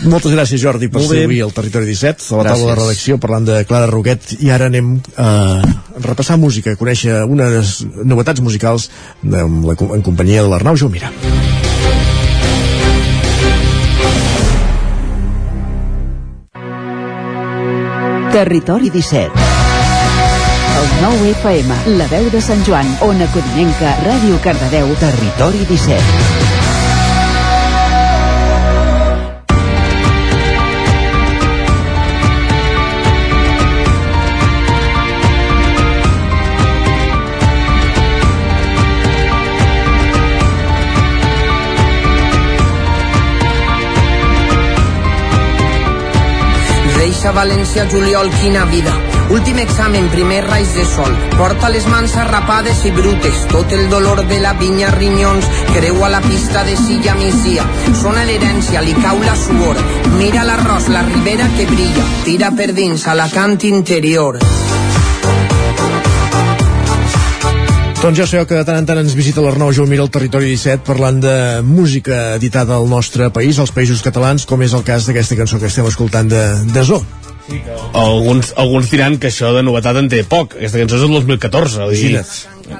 Moltes 0.08 0.32
gràcies 0.32 0.62
Jordi 0.62 0.88
per 0.88 1.02
ser 1.04 1.26
avui 1.26 1.42
al 1.44 1.52
Territori 1.52 1.90
17 1.90 2.30
a 2.30 2.40
la 2.40 2.54
taula 2.54 2.72
de 2.72 2.78
redacció 2.78 3.18
parlant 3.20 3.48
de 3.48 3.60
Clara 3.68 3.90
Roquet 3.90 4.36
i 4.40 4.52
ara 4.54 4.70
anem 4.70 4.94
a 5.20 5.30
repassar 5.98 6.38
música, 6.40 6.72
a 6.72 6.80
conèixer 6.80 7.24
unes 7.28 7.80
novetats 8.04 8.40
musicals 8.40 8.88
amb 9.26 9.66
la, 9.68 9.76
en 9.76 10.06
companyia 10.06 10.46
de 10.46 10.52
l'Arnau 10.54 10.78
Jaumira. 10.80 11.12
Territori 18.30 18.90
17. 18.94 19.26
El 20.80 20.86
9 21.02 21.32
FM, 21.32 21.74
la 21.98 22.06
veu 22.12 22.30
de 22.30 22.40
Sant 22.40 22.62
Joan, 22.64 22.86
Ona 23.04 23.26
Codinenca, 23.34 23.96
Ràdio 24.06 24.38
Cardedeu, 24.46 24.94
Territori 25.02 25.66
17. 25.66 26.49
Deixa 47.10 47.32
València 47.34 47.82
juliol, 47.90 48.28
quina 48.38 48.60
vida. 48.70 48.92
Últim 49.34 49.56
examen, 49.58 50.06
primer 50.12 50.44
raig 50.44 50.68
de 50.76 50.84
sol. 50.86 51.10
Porta 51.34 51.66
les 51.74 51.88
mans 51.90 52.14
arrapades 52.22 52.84
i 52.86 52.92
brutes. 52.94 53.40
Tot 53.50 53.74
el 53.74 53.88
dolor 53.90 54.22
de 54.30 54.38
la 54.38 54.52
vinya 54.60 54.92
rinyons. 54.94 55.48
Creu 55.74 55.98
a 56.06 56.12
la 56.14 56.20
pista 56.22 56.62
de 56.68 56.76
silla 56.78 57.16
migdia. 57.18 57.66
Sona 57.98 58.22
l'herència, 58.28 58.84
li 58.86 58.94
cau 59.02 59.18
la 59.26 59.34
suor. 59.34 59.82
Mira 60.20 60.46
l'arròs, 60.46 60.86
la 60.94 61.02
ribera 61.10 61.50
que 61.56 61.66
brilla. 61.72 62.06
Tira 62.28 62.54
per 62.54 62.70
dins 62.78 63.08
a 63.10 63.18
la 63.18 63.26
cant 63.34 63.58
interior. 63.66 64.38
Doncs 68.00 68.16
ja 68.16 68.24
sabeu 68.24 68.46
que 68.48 68.56
de 68.56 68.64
tant 68.64 68.78
en 68.80 68.86
tant 68.88 68.96
ens 68.96 69.12
visita 69.12 69.42
l'Arnau 69.44 69.74
Jaumira 69.76 70.00
al 70.00 70.08
Territori 70.08 70.48
17 70.48 70.86
parlant 70.86 71.18
de 71.20 71.34
música 71.68 72.20
editada 72.38 72.78
al 72.80 72.88
nostre 72.88 73.26
país, 73.28 73.58
als 73.60 73.74
països 73.76 74.00
catalans, 74.00 74.46
com 74.48 74.62
és 74.64 74.72
el 74.72 74.86
cas 74.86 75.04
d'aquesta 75.04 75.36
cançó 75.36 75.60
que 75.60 75.68
estem 75.68 75.84
escoltant 75.84 76.30
de, 76.32 76.40
de 76.72 76.84
Zo. 76.88 77.02
alguns, 77.92 78.54
alguns 78.56 78.88
diran 78.88 79.18
que 79.20 79.28
això 79.28 79.52
de 79.52 79.60
novetat 79.66 79.98
en 80.00 80.08
té 80.08 80.22
poc 80.24 80.56
aquesta 80.56 80.80
cançó 80.80 80.96
és 80.96 81.04
del 81.04 81.12
2014 81.18 81.90
vull 81.90 82.00
dir, 82.00 82.24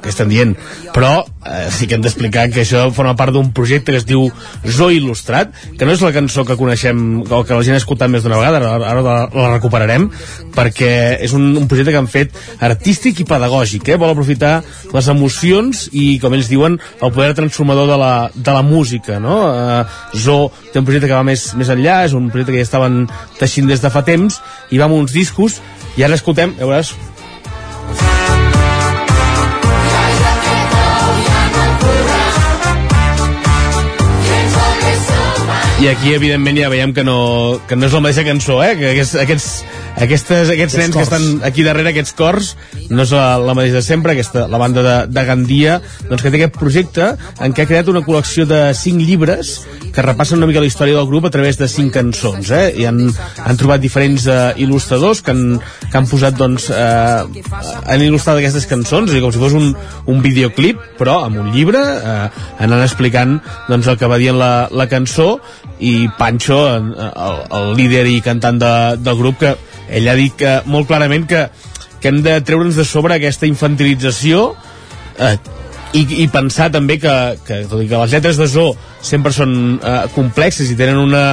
que 0.01 0.11
estan 0.11 0.29
dient 0.31 0.55
però 0.95 1.25
eh, 1.45 1.69
sí 1.73 1.87
que 1.87 1.97
hem 1.97 2.03
d'explicar 2.05 2.47
que 2.53 2.63
això 2.63 2.85
forma 2.95 3.15
part 3.19 3.33
d'un 3.35 3.51
projecte 3.55 3.91
que 3.91 4.01
es 4.01 4.07
diu 4.07 4.27
Zo 4.65 4.89
Il·lustrat 4.93 5.53
que 5.77 5.87
no 5.87 5.95
és 5.95 6.03
la 6.03 6.13
cançó 6.15 6.45
que 6.47 6.57
coneixem 6.59 7.21
o 7.23 7.41
que 7.43 7.57
la 7.57 7.65
gent 7.65 7.77
ha 7.77 7.81
escoltat 7.81 8.11
més 8.11 8.23
d'una 8.23 8.39
vegada 8.39 8.61
ara, 8.61 8.73
ara 8.91 9.03
la, 9.05 9.15
la 9.33 9.49
recuperarem 9.55 10.09
perquè 10.55 10.91
és 11.23 11.35
un, 11.37 11.51
un 11.59 11.67
projecte 11.71 11.93
que 11.93 12.01
han 12.01 12.11
fet 12.11 12.37
artístic 12.63 13.23
i 13.23 13.27
pedagògic 13.27 13.91
eh? 13.91 13.99
vol 14.01 14.13
aprofitar 14.13 14.59
les 14.93 15.11
emocions 15.11 15.87
i 15.91 16.17
com 16.21 16.35
ells 16.37 16.51
diuen 16.51 16.77
el 16.77 17.13
poder 17.13 17.33
transformador 17.37 17.89
de 17.91 17.99
la, 18.01 18.13
de 18.35 18.55
la 18.55 18.63
música 18.65 19.19
no? 19.19 19.41
eh, 19.51 19.83
Zo 20.17 20.39
té 20.71 20.79
un 20.79 20.87
projecte 20.87 21.09
que 21.09 21.17
va 21.17 21.25
més, 21.27 21.51
més 21.59 21.71
enllà 21.73 22.01
és 22.07 22.15
un 22.17 22.29
projecte 22.31 22.55
que 22.55 22.63
ja 22.63 22.69
estaven 22.69 23.05
teixint 23.39 23.69
des 23.71 23.83
de 23.83 23.91
fa 23.93 24.05
temps 24.07 24.41
i 24.71 24.79
va 24.79 24.87
amb 24.87 24.99
uns 25.01 25.15
discos 25.15 25.59
i 25.99 26.05
ara 26.05 26.15
escoltem, 26.15 26.53
ja 26.55 26.67
veuràs 26.67 26.93
i 35.81 35.87
aquí 35.89 36.11
evidentment 36.13 36.59
ja 36.59 36.67
veiem 36.69 36.91
que 36.93 37.01
no, 37.01 37.59
que 37.65 37.73
no 37.77 37.87
és 37.87 37.93
la 37.95 38.01
mateixa 38.05 38.25
cançó 38.27 38.59
eh? 38.61 38.75
que 38.77 38.91
aquests, 38.91 39.15
aquests, 39.23 39.47
aquestes, 39.99 40.51
aquests 40.53 40.77
nens 40.79 40.95
que 40.95 41.03
estan 41.03 41.25
aquí 41.47 41.65
darrere, 41.65 41.91
aquests 41.91 42.13
cors 42.17 42.53
no 42.89 43.03
és 43.03 43.13
la, 43.15 43.37
la 43.41 43.55
mateixa 43.57 43.79
de 43.79 43.85
sempre 43.85 44.15
aquesta, 44.15 44.45
la 44.51 44.59
banda 44.61 44.83
de, 44.85 44.95
de 45.11 45.23
Gandia 45.27 45.77
doncs 46.07 46.23
que 46.23 46.31
té 46.31 46.39
aquest 46.39 46.57
projecte 46.57 47.09
en 47.43 47.55
què 47.55 47.65
ha 47.65 47.69
creat 47.69 47.91
una 47.91 48.03
col·lecció 48.05 48.47
de 48.49 48.61
5 48.77 49.05
llibres 49.07 49.53
que 49.91 50.05
repassen 50.05 50.39
una 50.39 50.49
mica 50.49 50.63
la 50.63 50.69
història 50.69 50.97
del 50.97 51.09
grup 51.09 51.27
a 51.27 51.33
través 51.33 51.59
de 51.59 51.67
5 51.71 51.93
cançons 51.95 52.51
eh? 52.55 52.63
i 52.79 52.87
han, 52.89 53.03
han 53.43 53.59
trobat 53.59 53.83
diferents 53.83 54.27
uh, 54.31 54.51
il·lustradors 54.55 55.23
que 55.25 55.35
han, 55.35 55.57
que 55.87 55.99
han 55.99 56.09
posat 56.09 56.37
doncs 56.39 56.69
uh, 56.71 57.27
han 57.85 58.05
il·lustrat 58.05 58.39
aquestes 58.39 58.69
cançons 58.71 59.11
com 59.21 59.33
si 59.33 59.41
fos 59.41 59.57
un, 59.57 59.73
un 60.11 60.23
videoclip 60.23 60.79
però 60.99 61.21
amb 61.25 61.41
un 61.43 61.51
llibre 61.55 61.81
uh, 61.81 62.29
anant 62.63 62.85
explicant 62.85 63.39
doncs 63.69 63.91
el 63.91 63.99
que 63.99 64.09
va 64.09 64.21
dient 64.21 64.39
la, 64.39 64.53
la 64.71 64.87
cançó 64.91 65.35
i 65.81 66.07
Pancho, 66.17 66.59
el, 66.69 67.39
el 67.57 67.71
líder 67.75 68.05
i 68.07 68.19
cantant 68.21 68.59
de, 68.61 68.73
del 69.01 69.17
grup, 69.17 69.39
que 69.41 69.55
ell 69.91 70.09
ha 70.09 70.17
dit 70.17 70.35
que, 70.37 70.59
molt 70.71 70.89
clarament 70.89 71.27
que, 71.29 71.47
que 72.01 72.11
hem 72.11 72.21
de 72.25 72.37
treure'ns 72.45 72.79
de 72.79 72.85
sobre 72.87 73.17
aquesta 73.17 73.49
infantilització 73.49 74.51
eh, 75.19 75.35
i, 75.93 76.05
i 76.23 76.27
pensar 76.31 76.69
també 76.71 76.97
que, 77.01 77.15
que, 77.45 77.63
tot 77.69 77.81
i 77.83 77.87
que 77.89 77.99
les 77.99 78.13
lletres 78.15 78.39
de 78.39 78.47
Zo 78.49 78.71
sempre 79.03 79.33
són 79.35 79.53
eh, 79.77 79.97
complexes 80.15 80.71
i 80.71 80.77
tenen 80.79 81.01
una, 81.01 81.25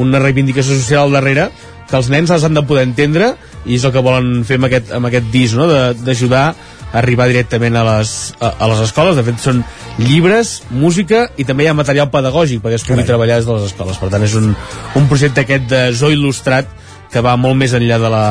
una 0.00 0.22
reivindicació 0.22 0.78
social 0.78 1.06
al 1.06 1.18
darrere, 1.18 1.50
que 1.86 1.98
els 1.98 2.08
nens 2.10 2.32
les 2.32 2.46
han 2.46 2.56
de 2.56 2.64
poder 2.66 2.86
entendre 2.88 3.34
i 3.66 3.76
és 3.76 3.84
el 3.86 3.92
que 3.94 4.02
volen 4.02 4.40
fer 4.46 4.58
amb 4.58 4.68
aquest, 4.70 4.90
amb 4.96 5.10
aquest 5.10 5.28
disc, 5.34 5.58
no? 5.58 5.68
d'ajudar 5.68 6.46
a 6.48 6.98
arribar 6.98 7.26
directament 7.28 7.76
a 7.76 7.84
les, 7.86 8.14
a, 8.40 8.52
a 8.62 8.70
les 8.72 8.80
escoles. 8.86 9.18
De 9.18 9.24
fet, 9.26 9.38
són 9.42 9.62
llibres, 10.00 10.56
música 10.70 11.26
i 11.36 11.46
també 11.46 11.66
hi 11.66 11.70
ha 11.70 11.76
material 11.76 12.10
pedagògic 12.12 12.64
perquè 12.64 12.80
es 12.80 12.86
pugui 12.86 13.02
Carai. 13.02 13.10
treballar 13.12 13.38
des 13.40 13.48
de 13.48 13.58
les 13.58 13.68
escoles. 13.70 14.00
Per 14.00 14.10
tant, 14.14 14.26
és 14.26 14.36
un, 14.38 14.52
un 14.96 15.08
projecte 15.10 15.44
aquest 15.44 15.68
de 15.70 15.82
Zo 15.98 16.10
Il·lustrat 16.14 16.72
que 17.16 17.24
va 17.24 17.32
molt 17.40 17.56
més 17.56 17.72
enllà 17.76 17.96
de 18.02 18.10
la, 18.12 18.24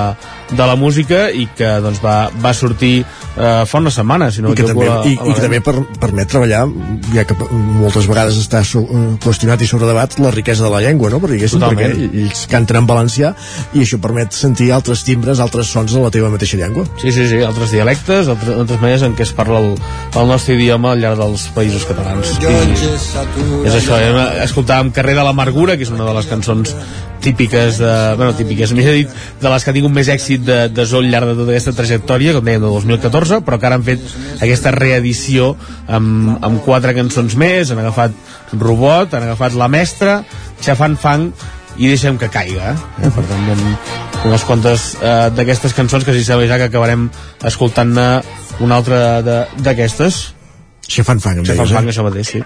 de 0.53 0.66
la 0.70 0.76
música 0.78 1.26
i 1.34 1.48
que 1.57 1.72
doncs, 1.82 1.98
va, 2.06 2.28
va 2.44 2.52
sortir 2.53 2.99
eh, 3.02 3.64
fa 3.66 3.82
una 3.82 3.90
setmana, 3.91 4.30
si 4.32 4.44
no 4.45 4.53
i 4.53 4.60
que 4.60 4.68
també, 4.70 4.86
a- 4.86 5.02
i, 5.10 5.16
a 5.18 5.26
la 5.26 5.32
i 5.32 5.36
que 5.40 5.41
també 5.48 5.60
per, 5.66 5.74
permet 5.99 6.30
treballar 6.30 6.62
ja 7.16 7.24
que 7.26 7.38
moltes 7.82 8.06
vegades 8.12 8.38
està 8.38 8.62
so, 8.68 8.84
eh, 8.86 9.03
qüestionat 9.26 9.66
i 9.66 9.70
sobredebat 9.72 10.20
la 10.22 10.30
riquesa 10.36 10.68
de 10.68 10.72
la 10.76 10.84
llengua 10.86 11.10
no? 11.10 11.20
perquè, 11.24 11.41
perquè 11.74 11.90
ells 12.22 12.45
canten 12.52 12.80
en 12.84 12.90
valencià 12.90 13.34
i 13.74 13.82
això 13.82 13.98
permet 14.03 14.38
sentir 14.38 14.70
altres 14.76 15.02
timbres, 15.07 15.41
altres 15.41 15.72
sons 15.74 15.95
de 15.98 16.03
la 16.06 16.14
teva 16.14 16.30
mateixa 16.34 16.62
llengua 16.62 16.86
Sí, 17.02 17.12
sí, 17.12 17.26
sí, 17.32 17.41
altres 17.41 17.74
dialectes, 17.74 18.30
altres, 18.30 18.53
altres 18.62 18.82
maneres 18.84 19.07
en 19.10 19.16
què 19.18 19.26
es 19.26 19.34
parla 19.36 19.60
el, 19.64 19.74
el 20.22 20.30
nostre 20.30 20.53
idioma 20.60 20.94
al 20.94 21.02
llarg 21.02 21.18
dels 21.20 21.48
països 21.56 21.84
catalans. 21.90 22.36
I 23.64 23.68
és 23.70 23.76
això, 23.80 23.98
eh? 23.98 24.44
escoltàvem 24.45 24.91
Carrer 24.95 25.16
de 25.18 25.24
l'Amargura, 25.26 25.76
que 25.80 25.86
és 25.88 25.91
una 25.94 26.06
de 26.07 26.14
les 26.18 26.28
cançons 26.30 26.76
típiques 27.26 27.80
de, 27.82 27.91
bueno, 28.20 28.36
típiques, 28.38 28.74
més 28.76 28.85
dit, 28.93 29.10
de 29.41 29.49
les 29.53 29.64
que 29.65 29.72
ha 29.72 29.76
tingut 29.77 29.93
més 29.95 30.10
èxit 30.11 30.43
de, 30.45 30.60
de 30.69 30.85
Zoll 30.85 31.07
al 31.07 31.11
llarg 31.15 31.31
de 31.31 31.35
tota 31.41 31.52
aquesta 31.56 31.73
trajectòria, 31.80 32.34
com 32.38 32.45
dèiem, 32.45 32.61
de 32.64 32.72
2014, 32.72 33.41
però 33.47 33.60
que 33.60 33.69
ara 33.69 33.80
han 33.80 33.85
fet 33.88 34.03
aquesta 34.43 34.72
reedició 34.76 35.53
amb, 35.88 36.35
amb 36.45 36.61
quatre 36.65 36.93
cançons 36.97 37.35
més, 37.39 37.72
han 37.72 37.81
agafat 37.84 38.11
Robot, 38.56 39.14
han 39.18 39.26
agafat 39.30 39.56
La 39.60 39.68
Mestra, 39.72 40.19
Xafant 40.64 40.95
Fang 41.02 41.30
i 41.76 41.89
deixem 41.91 42.15
que 42.18 42.30
caiga 42.31 42.72
eh? 43.03 43.10
per 43.11 43.23
tant 43.27 43.49
amb 43.52 44.26
unes 44.30 44.45
quantes 44.47 44.85
eh, 45.02 45.27
d'aquestes 45.35 45.73
cançons 45.76 46.06
que 46.07 46.14
si 46.15 46.23
sabeu 46.23 46.47
ja 46.47 46.56
que 46.61 46.69
acabarem 46.69 47.10
escoltant-ne 47.43 48.06
una 48.64 48.77
altra 48.80 49.22
de- 49.26 49.41
d'aquestes 49.60 50.22
Xafant 50.88 51.19
Fang 51.19 51.41
em 51.41 51.49
Xafant 51.49 51.68
eh? 51.68 51.76
Fang, 51.76 51.91
això 51.91 52.06
mateix, 52.07 52.31
sí 52.31 52.43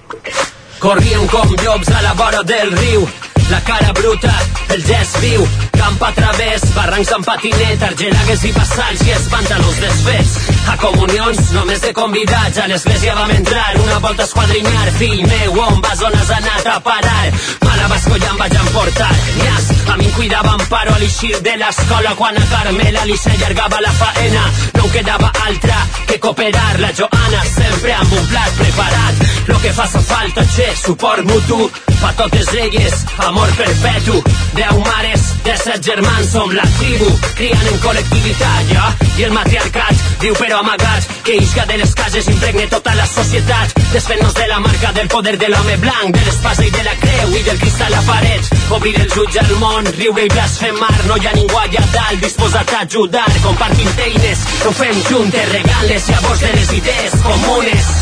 Corrien 0.79 1.27
com 1.29 1.53
llops 1.61 1.89
a 1.93 2.01
la 2.07 2.13
vora 2.17 2.41
del 2.47 2.71
riu 2.73 3.05
la 3.51 3.59
cara 3.65 3.93
bruta, 3.97 4.33
el 4.73 4.81
gest 4.85 5.17
viu 5.21 5.45
camp 5.89 6.03
a 6.03 6.13
través, 6.13 6.61
barrancs 6.75 7.11
amb 7.15 7.25
patinet 7.25 7.81
argelagues 7.83 8.43
i 8.45 8.51
passals 8.53 9.01
i 9.07 9.13
els 9.15 9.27
pantalons 9.31 9.79
desfets. 9.81 10.33
A 10.69 10.75
comunions 10.77 11.51
només 11.55 11.81
de 11.81 11.93
convidats. 11.97 12.59
A 12.61 12.67
l'església 12.69 13.15
vam 13.17 13.31
entrar 13.33 13.77
una 13.81 13.97
volta 14.03 14.23
esquadrinyar. 14.27 14.91
Fill 14.99 15.23
meu, 15.25 15.59
on 15.65 15.81
vas 15.81 16.03
on 16.05 16.17
has 16.19 16.29
anat 16.37 16.67
a 16.67 16.77
parar? 16.85 17.31
Mala 17.65 17.87
bascolla 17.93 18.29
em 18.33 18.37
vaig 18.43 18.57
emportar. 18.59 19.11
Nyas, 19.39 19.69
a 19.93 19.97
mi 19.97 20.05
em 20.05 20.15
cuidava 20.17 20.53
Amparo 20.59 20.93
a 20.93 20.99
l'eixir 21.01 21.41
de 21.41 21.55
l'escola 21.57 22.15
quan 22.19 22.37
a 22.37 22.45
Carmela 22.53 23.05
li 23.09 23.17
s'allargava 23.17 23.81
la 23.81 23.93
faena. 24.01 24.45
No 24.77 24.85
em 24.85 24.95
quedava 24.97 25.31
altra 25.47 25.81
que 26.07 26.19
cooperar 26.19 26.79
la 26.79 26.93
Joana 26.93 27.43
sempre 27.55 27.93
amb 27.97 28.17
un 28.19 28.27
plat 28.33 28.57
preparat. 28.61 29.29
Lo 29.47 29.59
que 29.61 29.73
faça 29.73 30.01
falta, 30.01 30.45
che, 30.55 30.73
suport 30.75 31.25
mutu. 31.25 31.69
Pa 31.99 32.13
totes 32.15 32.53
elles, 32.53 33.05
amor 33.25 33.49
perpetu. 33.57 34.21
Deu 34.55 34.79
mares, 34.85 35.33
de 35.43 35.57
set 35.57 35.78
germans 35.81 36.31
som 36.31 36.51
la 36.51 36.63
tribu, 36.77 37.09
criant 37.35 37.67
en 37.71 37.77
col·lectivitat 37.83 38.71
ja? 38.73 38.87
i 39.19 39.25
el 39.27 39.33
matriarcat 39.35 40.03
diu 40.21 40.35
però 40.39 40.59
amagat 40.59 41.07
que 41.23 41.35
isca 41.39 41.65
de 41.69 41.77
les 41.81 41.93
cases 41.95 42.27
impregne 42.31 42.67
tota 42.71 42.93
la 42.95 43.05
societat 43.07 43.75
desfent-nos 43.93 44.33
de 44.33 44.47
la 44.49 44.59
marca 44.59 44.91
del 44.97 45.07
poder 45.07 45.37
de 45.37 45.49
l'home 45.49 45.77
blanc 45.83 46.13
de 46.15 46.23
l'espasa 46.25 46.65
i 46.65 46.71
de 46.71 46.83
la 46.83 46.95
creu 47.01 47.35
i 47.35 47.43
del 47.43 47.59
cristal 47.59 47.93
a 47.93 48.01
paret. 48.07 48.49
Obrir 48.77 48.95
els 49.01 49.17
ulls 49.23 49.37
al 49.41 49.51
món, 49.61 49.91
riure 49.97 50.25
i 50.25 50.31
blasfemar 50.33 50.93
no 51.07 51.17
hi 51.17 51.27
ha 51.27 51.35
ningú 51.37 51.59
allà 51.63 51.83
dalt 51.95 52.23
disposat 52.23 52.73
a 52.73 52.81
ajudar. 52.85 53.27
Compartint 53.43 54.03
eines, 54.07 54.45
ho 54.65 54.73
fem 54.79 55.03
juntes 55.09 55.51
regant 55.53 55.85
les 55.91 56.09
llavors 56.13 56.45
de 56.45 56.55
les 56.55 56.73
idees 56.79 57.19
comunes. 57.25 57.93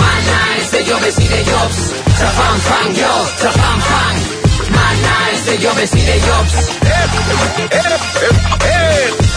Mana 0.00 0.40
és 0.58 0.74
de 0.74 0.82
joves 0.88 1.22
i 1.22 1.28
de 1.28 1.44
llops 1.50 1.78
Trafant 2.18 2.66
fang 2.66 2.98
jo, 2.98 3.14
trafant 3.44 3.88
fang 3.92 4.37
Mana 4.74 5.14
és 5.32 5.44
de 5.48 5.56
joves 5.62 5.94
i 5.94 6.04
de 6.08 6.16
llops 6.26 6.58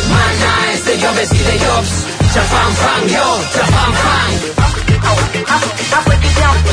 Mana 0.10 0.54
és 0.74 0.84
de 0.90 0.98
joves 1.06 1.32
i 1.38 1.46
de 1.48 1.56
llops 1.64 1.96
Trafant 2.34 2.76
fang 2.84 3.10
jo, 3.16 3.30
trafant 3.56 4.04
fang 4.04 4.71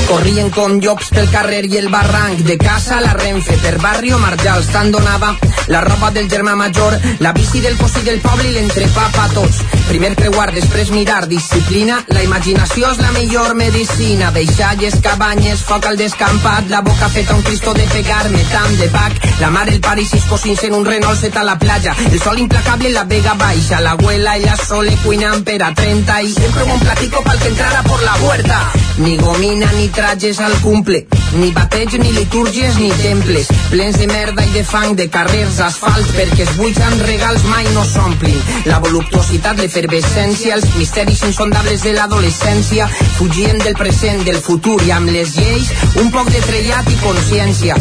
Corrien 0.08 0.48
com 0.50 0.78
llops 0.80 1.10
pel 1.12 1.28
carrer 1.28 1.66
i 1.68 1.76
el 1.76 1.90
barranc 1.92 2.40
de 2.48 2.56
casa 2.56 2.96
a 2.96 3.02
la 3.04 3.12
Renfe, 3.12 3.58
per 3.60 3.76
barri 3.82 4.12
o 4.16 4.18
Marjals 4.22 4.70
tant 4.72 4.88
donava 4.94 5.34
la 5.68 5.82
roba 5.84 6.08
del 6.10 6.30
germà 6.32 6.54
major 6.56 6.96
la 7.18 7.32
bici 7.36 7.60
del 7.60 7.76
cosí 7.76 8.00
del 8.06 8.20
poble 8.24 8.48
i 8.48 8.54
l'entrepà 8.54 9.04
pa 9.12 9.26
tots. 9.34 9.60
Primer 9.88 10.14
creuar, 10.16 10.48
després 10.54 10.90
mirar 10.92 11.26
disciplina, 11.28 11.98
la 12.08 12.22
imaginació 12.24 12.90
és 12.92 13.00
la 13.02 13.12
millor 13.16 13.54
medicina. 13.56 14.30
Deixalles, 14.32 14.96
cabanyes, 15.04 15.64
foc 15.68 15.86
al 15.88 16.00
descampat 16.00 16.72
la 16.72 16.80
boca 16.84 17.08
feta 17.12 17.36
un 17.36 17.44
cristo 17.44 17.74
de 17.76 17.84
pegar-me 17.92 18.42
tant 18.52 18.76
de 18.80 18.88
bac, 18.92 19.20
la 19.40 19.52
mare, 19.52 19.76
el 19.76 19.80
pare 19.84 20.04
i 20.04 20.08
sis 20.08 20.24
en 20.64 20.74
un 20.74 20.86
Renault 20.86 21.20
set 21.20 21.36
a 21.36 21.44
la 21.44 21.58
platja. 21.58 21.94
El 22.10 22.20
sol 22.20 22.38
implacable 22.38 22.92
la 22.96 23.04
vega 23.04 23.34
baixa 23.34 23.80
l'abuela 23.80 24.36
ella 24.36 24.56
sole 24.56 24.96
cuinant 25.04 25.44
per 25.44 25.60
a 25.62 25.72
30 25.74 26.20
i 26.22 26.32
sempre 26.32 26.64
un 26.64 26.80
platico 26.80 27.22
pal 27.22 27.38
que 27.38 27.48
entrara 27.48 27.82
por 27.82 28.02
la 28.02 28.16
huerta 28.22 28.60
ni 28.98 29.16
gomina 29.16 29.70
ni 29.72 29.88
trajes 29.88 30.40
al 30.40 30.52
cumple. 30.60 31.06
Ni 31.36 31.50
bateig 31.52 31.92
ni 31.98 32.12
litúrgies 32.12 32.78
ni 32.78 32.90
temples. 33.02 33.46
Plens 33.70 33.98
de 33.98 34.06
merda 34.06 34.44
i 34.44 34.50
de 34.52 34.64
fang 34.64 34.96
de 34.96 35.08
carrers 35.08 35.60
asfalt 35.60 36.10
perquè 36.16 36.46
els 36.46 36.56
buits 36.56 36.80
amb 36.82 37.04
regals 37.06 37.44
mai 37.52 37.68
no 37.74 37.84
s'omplin. 37.86 38.38
La 38.66 38.80
voluptuositat, 38.82 39.60
l'efervescència 39.62 40.56
els 40.58 40.66
misteris 40.76 41.22
insondables 41.28 41.84
de 41.86 41.94
l'adolescència 41.94 42.88
fugien 43.18 43.58
del 43.62 43.78
present, 43.78 44.24
del 44.26 44.42
futur 44.42 44.80
i 44.86 44.92
amb 44.94 45.14
les 45.14 45.36
lleis 45.38 45.70
un 46.02 46.10
poc 46.14 46.30
de 46.34 46.42
trellat 46.48 46.90
i 46.90 47.00
consciència. 47.04 47.78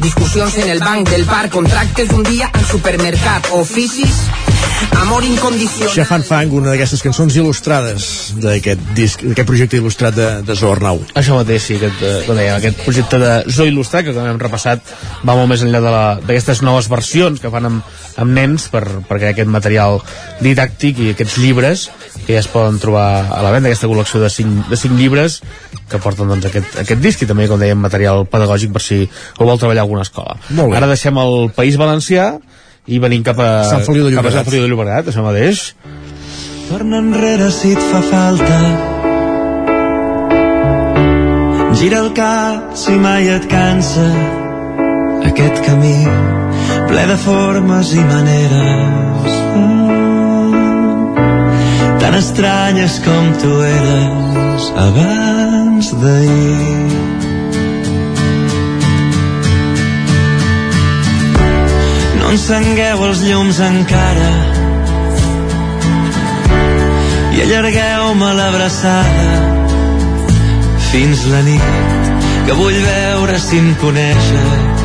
Discussions 0.00 0.56
en 0.62 0.70
el 0.72 0.80
banc 0.80 1.10
del 1.12 1.26
parc 1.28 1.52
contractes 1.52 2.08
d'un 2.08 2.24
dia 2.24 2.50
al 2.52 2.64
supermercat 2.64 3.52
oficis 3.58 4.24
amor 5.00 5.24
incondicional. 5.24 5.92
Xafant 5.92 6.24
Fang, 6.24 6.52
una 6.56 6.72
d'aquestes 6.72 7.02
cançons 7.04 7.36
il·lustrades 7.36 8.06
d'aquest 8.40 8.80
disc, 8.96 9.22
d'aquest 9.24 9.48
projecte 9.48 9.59
il·lustrat 9.68 10.14
de, 10.16 10.28
de 10.46 10.54
Zoo 10.56 10.70
Arnau. 10.72 11.02
Això 11.14 11.34
mateix, 11.36 11.62
sí, 11.68 11.74
aquest, 11.76 12.00
eh, 12.02 12.22
com 12.26 12.38
dèiem, 12.38 12.54
aquest 12.56 12.80
projecte 12.86 13.18
de 13.20 13.32
Zoo 13.52 13.66
Il·lustrat, 13.68 14.04
que 14.06 14.14
com 14.16 14.24
hem 14.24 14.38
repassat, 14.40 14.80
va 15.26 15.34
molt 15.36 15.48
més 15.52 15.62
enllà 15.66 15.80
de 15.84 15.90
la- 15.92 16.16
d'aquestes 16.24 16.62
noves 16.62 16.88
versions 16.88 17.40
que 17.40 17.50
fan 17.52 17.66
amb, 17.68 17.82
amb 18.16 18.32
nens 18.32 18.68
per, 18.72 18.84
perquè 19.08 19.34
aquest 19.34 19.48
material 19.52 20.00
didàctic 20.40 20.98
i 21.04 21.10
aquests 21.12 21.36
llibres 21.42 21.90
que 22.26 22.32
ja 22.32 22.40
es 22.40 22.48
poden 22.48 22.78
trobar 22.80 23.26
a 23.28 23.42
la 23.44 23.50
venda, 23.52 23.68
aquesta 23.68 23.88
col·lecció 23.90 24.20
de 24.22 24.30
5, 24.30 24.68
de 24.70 24.76
5 24.76 24.96
llibres 24.96 25.40
que 25.90 25.98
porten 25.98 26.28
doncs, 26.30 26.46
aquest, 26.46 26.78
aquest 26.80 27.00
disc 27.02 27.20
i 27.22 27.26
també, 27.28 27.48
com 27.50 27.60
dèiem, 27.60 27.76
material 27.78 28.24
pedagògic 28.30 28.72
per 28.72 28.82
si 28.82 29.02
ho 29.04 29.44
vol 29.44 29.58
treballar 29.58 29.82
a 29.82 29.88
alguna 29.88 30.02
escola. 30.08 30.36
Molt 30.50 30.70
bé. 30.72 30.76
Ara 30.80 30.86
deixem 30.88 31.18
el 31.18 31.50
País 31.56 31.76
Valencià 31.76 32.38
i 32.86 32.98
venim 32.98 33.22
cap 33.26 33.38
a 33.42 33.50
Sant 33.68 33.84
Feliu 33.84 34.06
de 34.08 34.14
cap 34.16 34.24
a 34.24 34.28
Llobregat. 34.30 34.38
Sant 34.44 34.48
Feliu 34.50 34.62
de 34.64 34.70
Llobregat, 34.72 35.10
això 35.12 35.22
mateix. 35.26 35.74
Torna 36.70 37.00
enrere 37.02 37.50
si 37.50 37.72
et 37.74 37.82
fa 37.90 38.00
falta 38.06 38.58
Gira 41.80 42.02
el 42.04 42.10
cap 42.12 42.74
si 42.76 42.92
mai 43.00 43.24
et 43.32 43.46
cansa 43.48 44.02
Aquest 45.30 45.62
camí 45.64 45.96
ple 46.90 47.04
de 47.08 47.16
formes 47.22 47.92
i 47.96 48.02
maneres. 48.04 49.36
Tan 52.02 52.16
estranyes 52.18 52.98
com 53.04 53.30
tu 53.40 53.52
eres 53.64 54.66
abans 54.86 55.88
d'ahir. 56.02 56.98
No 62.18 62.34
encengueu 62.34 63.06
els 63.08 63.24
llums 63.28 63.62
encara 63.70 64.34
i 67.30 67.40
allargueu-me 67.46 68.34
l'abraçada 68.36 69.59
fins 70.90 71.20
la 71.30 71.40
nit 71.46 72.10
que 72.46 72.54
vull 72.58 72.76
veure 72.82 73.38
si 73.38 73.58
em 73.62 73.68
coneixes. 73.78 74.80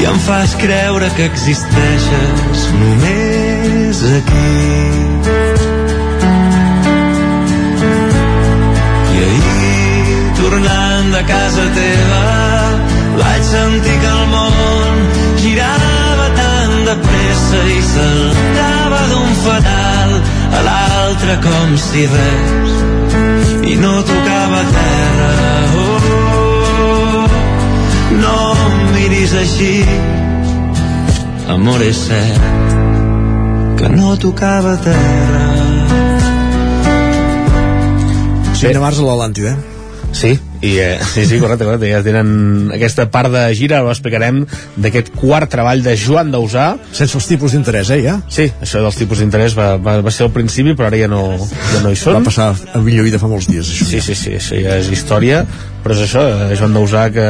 I 0.00 0.04
em 0.10 0.18
fas 0.26 0.54
creure 0.60 1.08
que 1.16 1.28
existeixes 1.30 2.66
només 2.80 4.02
aquí. 4.18 4.50
I 9.14 9.24
ahir 9.28 10.18
tornant 10.40 11.10
de 11.16 11.22
casa 11.32 11.66
teva 11.78 12.22
vaig 13.22 13.42
sentir 13.52 13.96
que 14.04 14.12
el 14.18 14.26
món 14.34 15.00
girava 15.46 16.28
tan 16.42 16.76
de 16.90 16.98
pressa 17.08 17.64
i 17.78 17.80
saltava 17.94 19.02
d'un 19.14 19.34
fatal 19.46 20.14
a 20.58 20.62
l'altre 20.66 21.36
com 21.46 21.76
si 21.84 22.06
res 22.14 22.72
i 23.70 23.76
no 23.80 23.94
tocava 24.10 24.62
terra 24.76 25.30
oh, 25.84 27.26
no 28.22 28.36
em 28.68 28.78
miris 28.96 29.36
així 29.44 29.74
amor 31.56 31.86
és 31.86 32.04
cert 32.08 32.78
que 33.80 33.94
no 33.96 34.16
tocava 34.26 34.76
terra 34.84 35.50
Sí. 38.60 38.68
Març 38.76 38.98
a 39.00 39.04
l'Atlàntida. 39.06 39.54
Sí, 40.12 40.34
I, 40.60 40.78
eh, 40.78 40.98
sí, 41.14 41.24
sí, 41.26 41.38
correcte, 41.40 41.64
correcte. 41.64 41.88
Ja 41.90 42.02
tenen 42.04 42.70
aquesta 42.74 43.06
part 43.12 43.32
de 43.32 43.46
gira, 43.56 43.80
ho 43.84 43.90
explicarem, 43.92 44.42
d'aquest 44.80 45.12
quart 45.16 45.50
treball 45.52 45.82
de 45.84 45.96
Joan 45.98 46.32
Dausà. 46.34 46.74
Sense 46.92 47.16
els 47.16 47.28
tipus 47.30 47.56
d'interès, 47.56 47.92
eh, 47.96 48.02
ja? 48.04 48.18
Sí, 48.28 48.50
això 48.60 48.82
dels 48.84 49.00
tipus 49.00 49.22
d'interès 49.22 49.56
va, 49.58 49.72
va, 49.80 49.98
va 50.04 50.14
ser 50.14 50.26
al 50.28 50.34
principi, 50.34 50.76
però 50.76 50.90
ara 50.90 51.00
ja 51.00 51.08
no, 51.10 51.24
ja 51.72 51.82
no 51.84 51.92
hi 51.92 51.98
són. 51.98 52.20
Va 52.20 52.28
passar 52.28 52.52
a 52.52 52.84
millor 52.84 53.08
vida 53.08 53.20
fa 53.22 53.30
molts 53.30 53.48
dies, 53.50 53.72
això. 53.72 53.88
Sí, 53.88 54.04
sí, 54.04 54.18
sí, 54.18 54.36
això 54.36 54.60
ja 54.60 54.76
és 54.82 54.92
història, 54.92 55.42
però 55.80 55.96
és 55.96 56.04
això, 56.04 56.26
eh, 56.28 56.52
Joan 56.60 56.76
Dausà, 56.76 57.08
que 57.14 57.28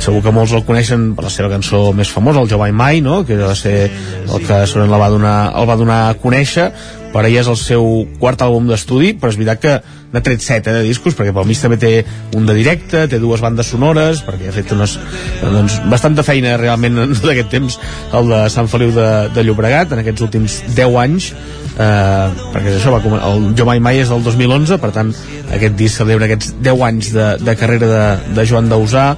segur 0.00 0.24
que 0.24 0.34
molts 0.34 0.56
el 0.56 0.64
coneixen 0.64 1.10
per 1.16 1.28
la 1.28 1.32
seva 1.32 1.52
cançó 1.52 1.86
més 1.96 2.10
famosa, 2.12 2.40
el 2.40 2.50
Jo 2.50 2.60
Vai 2.62 2.72
Mai, 2.72 3.04
no?, 3.04 3.22
que 3.28 3.36
va 3.40 3.54
ser 3.58 3.90
el 4.24 4.46
que 4.46 4.64
Soren 4.66 4.88
el 4.88 5.00
va 5.00 5.12
donar, 5.12 5.38
el 5.60 5.68
va 5.68 5.76
donar 5.76 6.00
a 6.08 6.14
conèixer, 6.20 6.70
però 7.14 7.30
ja 7.30 7.44
és 7.44 7.48
el 7.50 7.56
seu 7.60 7.84
quart 8.18 8.42
àlbum 8.42 8.66
d'estudi, 8.66 9.12
però 9.14 9.30
és 9.30 9.38
veritat 9.38 9.60
que 9.62 9.74
n'ha 10.14 10.22
tret 10.22 10.42
set 10.42 10.66
eh, 10.66 10.74
de 10.74 10.82
discos, 10.86 11.14
perquè 11.14 11.32
pel 11.34 11.46
mig 11.46 11.60
també 11.62 11.78
té 11.78 11.92
un 12.34 12.46
de 12.46 12.56
directe, 12.58 13.04
té 13.10 13.20
dues 13.22 13.42
bandes 13.42 13.70
sonores, 13.70 14.24
perquè 14.26 14.50
ha 14.50 14.54
fet 14.54 14.72
unes, 14.74 14.96
doncs, 15.42 15.78
bastanta 15.90 16.24
feina 16.26 16.56
realment 16.60 16.98
en 17.06 17.14
tot 17.14 17.30
aquest 17.30 17.52
temps, 17.54 17.78
el 18.18 18.30
de 18.34 18.40
Sant 18.50 18.70
Feliu 18.70 18.90
de, 18.96 19.08
de 19.34 19.46
Llobregat, 19.46 19.94
en 19.94 20.02
aquests 20.02 20.26
últims 20.26 20.58
10 20.74 20.98
anys, 21.04 21.30
eh, 21.78 22.50
perquè 22.54 22.76
això 22.80 22.94
va 22.94 23.02
comen- 23.04 23.22
el 23.30 23.48
Jo 23.58 23.66
Mai 23.70 23.82
Mai 23.82 24.02
és 24.02 24.10
del 24.10 24.26
2011, 24.26 24.78
per 24.82 24.90
tant 24.98 25.14
aquest 25.54 25.78
disc 25.78 26.02
celebra 26.02 26.26
aquests 26.28 26.54
10 26.66 26.86
anys 26.90 27.14
de, 27.14 27.30
de 27.46 27.56
carrera 27.58 27.90
de, 27.94 28.04
de 28.34 28.46
Joan 28.50 28.70
Dausà, 28.70 29.12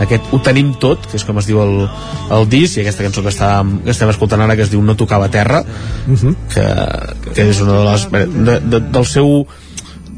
aquest 0.00 0.32
Ho 0.32 0.40
tenim 0.44 0.74
tot, 0.80 1.06
que 1.10 1.16
és 1.18 1.24
com 1.26 1.38
es 1.38 1.48
diu 1.48 1.62
el, 1.62 1.88
el 2.34 2.48
disc, 2.50 2.76
i 2.76 2.84
aquesta 2.84 3.06
cançó 3.06 3.24
que, 3.24 3.32
està, 3.34 3.52
que 3.84 3.94
estem 3.94 4.10
escoltant 4.12 4.42
ara, 4.44 4.56
que 4.56 4.66
es 4.66 4.72
diu 4.72 4.82
No 4.82 4.96
tocava 4.96 5.28
terra, 5.28 5.64
Uh 6.08 6.14
-huh. 6.14 6.34
que, 6.52 7.32
que 7.34 7.48
és 7.50 7.60
una 7.60 7.72
de 7.72 7.84
les... 7.90 8.10
De, 8.10 8.60
de, 8.60 8.80
del 8.80 9.06
seu 9.06 9.46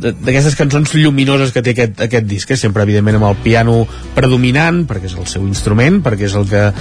d'aquestes 0.00 0.56
cançons 0.56 0.94
lluminoses 0.96 1.52
que 1.52 1.62
té 1.62 1.74
aquest, 1.74 2.00
aquest 2.00 2.26
disc, 2.28 2.48
que 2.48 2.56
sempre 2.56 2.82
evidentment 2.86 3.18
amb 3.18 3.28
el 3.30 3.36
piano 3.44 3.86
predominant, 4.16 4.86
perquè 4.88 5.10
és 5.10 5.16
el 5.18 5.26
seu 5.26 5.46
instrument, 5.48 6.00
perquè 6.04 6.28
és 6.30 6.36
el 6.38 6.48
que, 6.48 6.72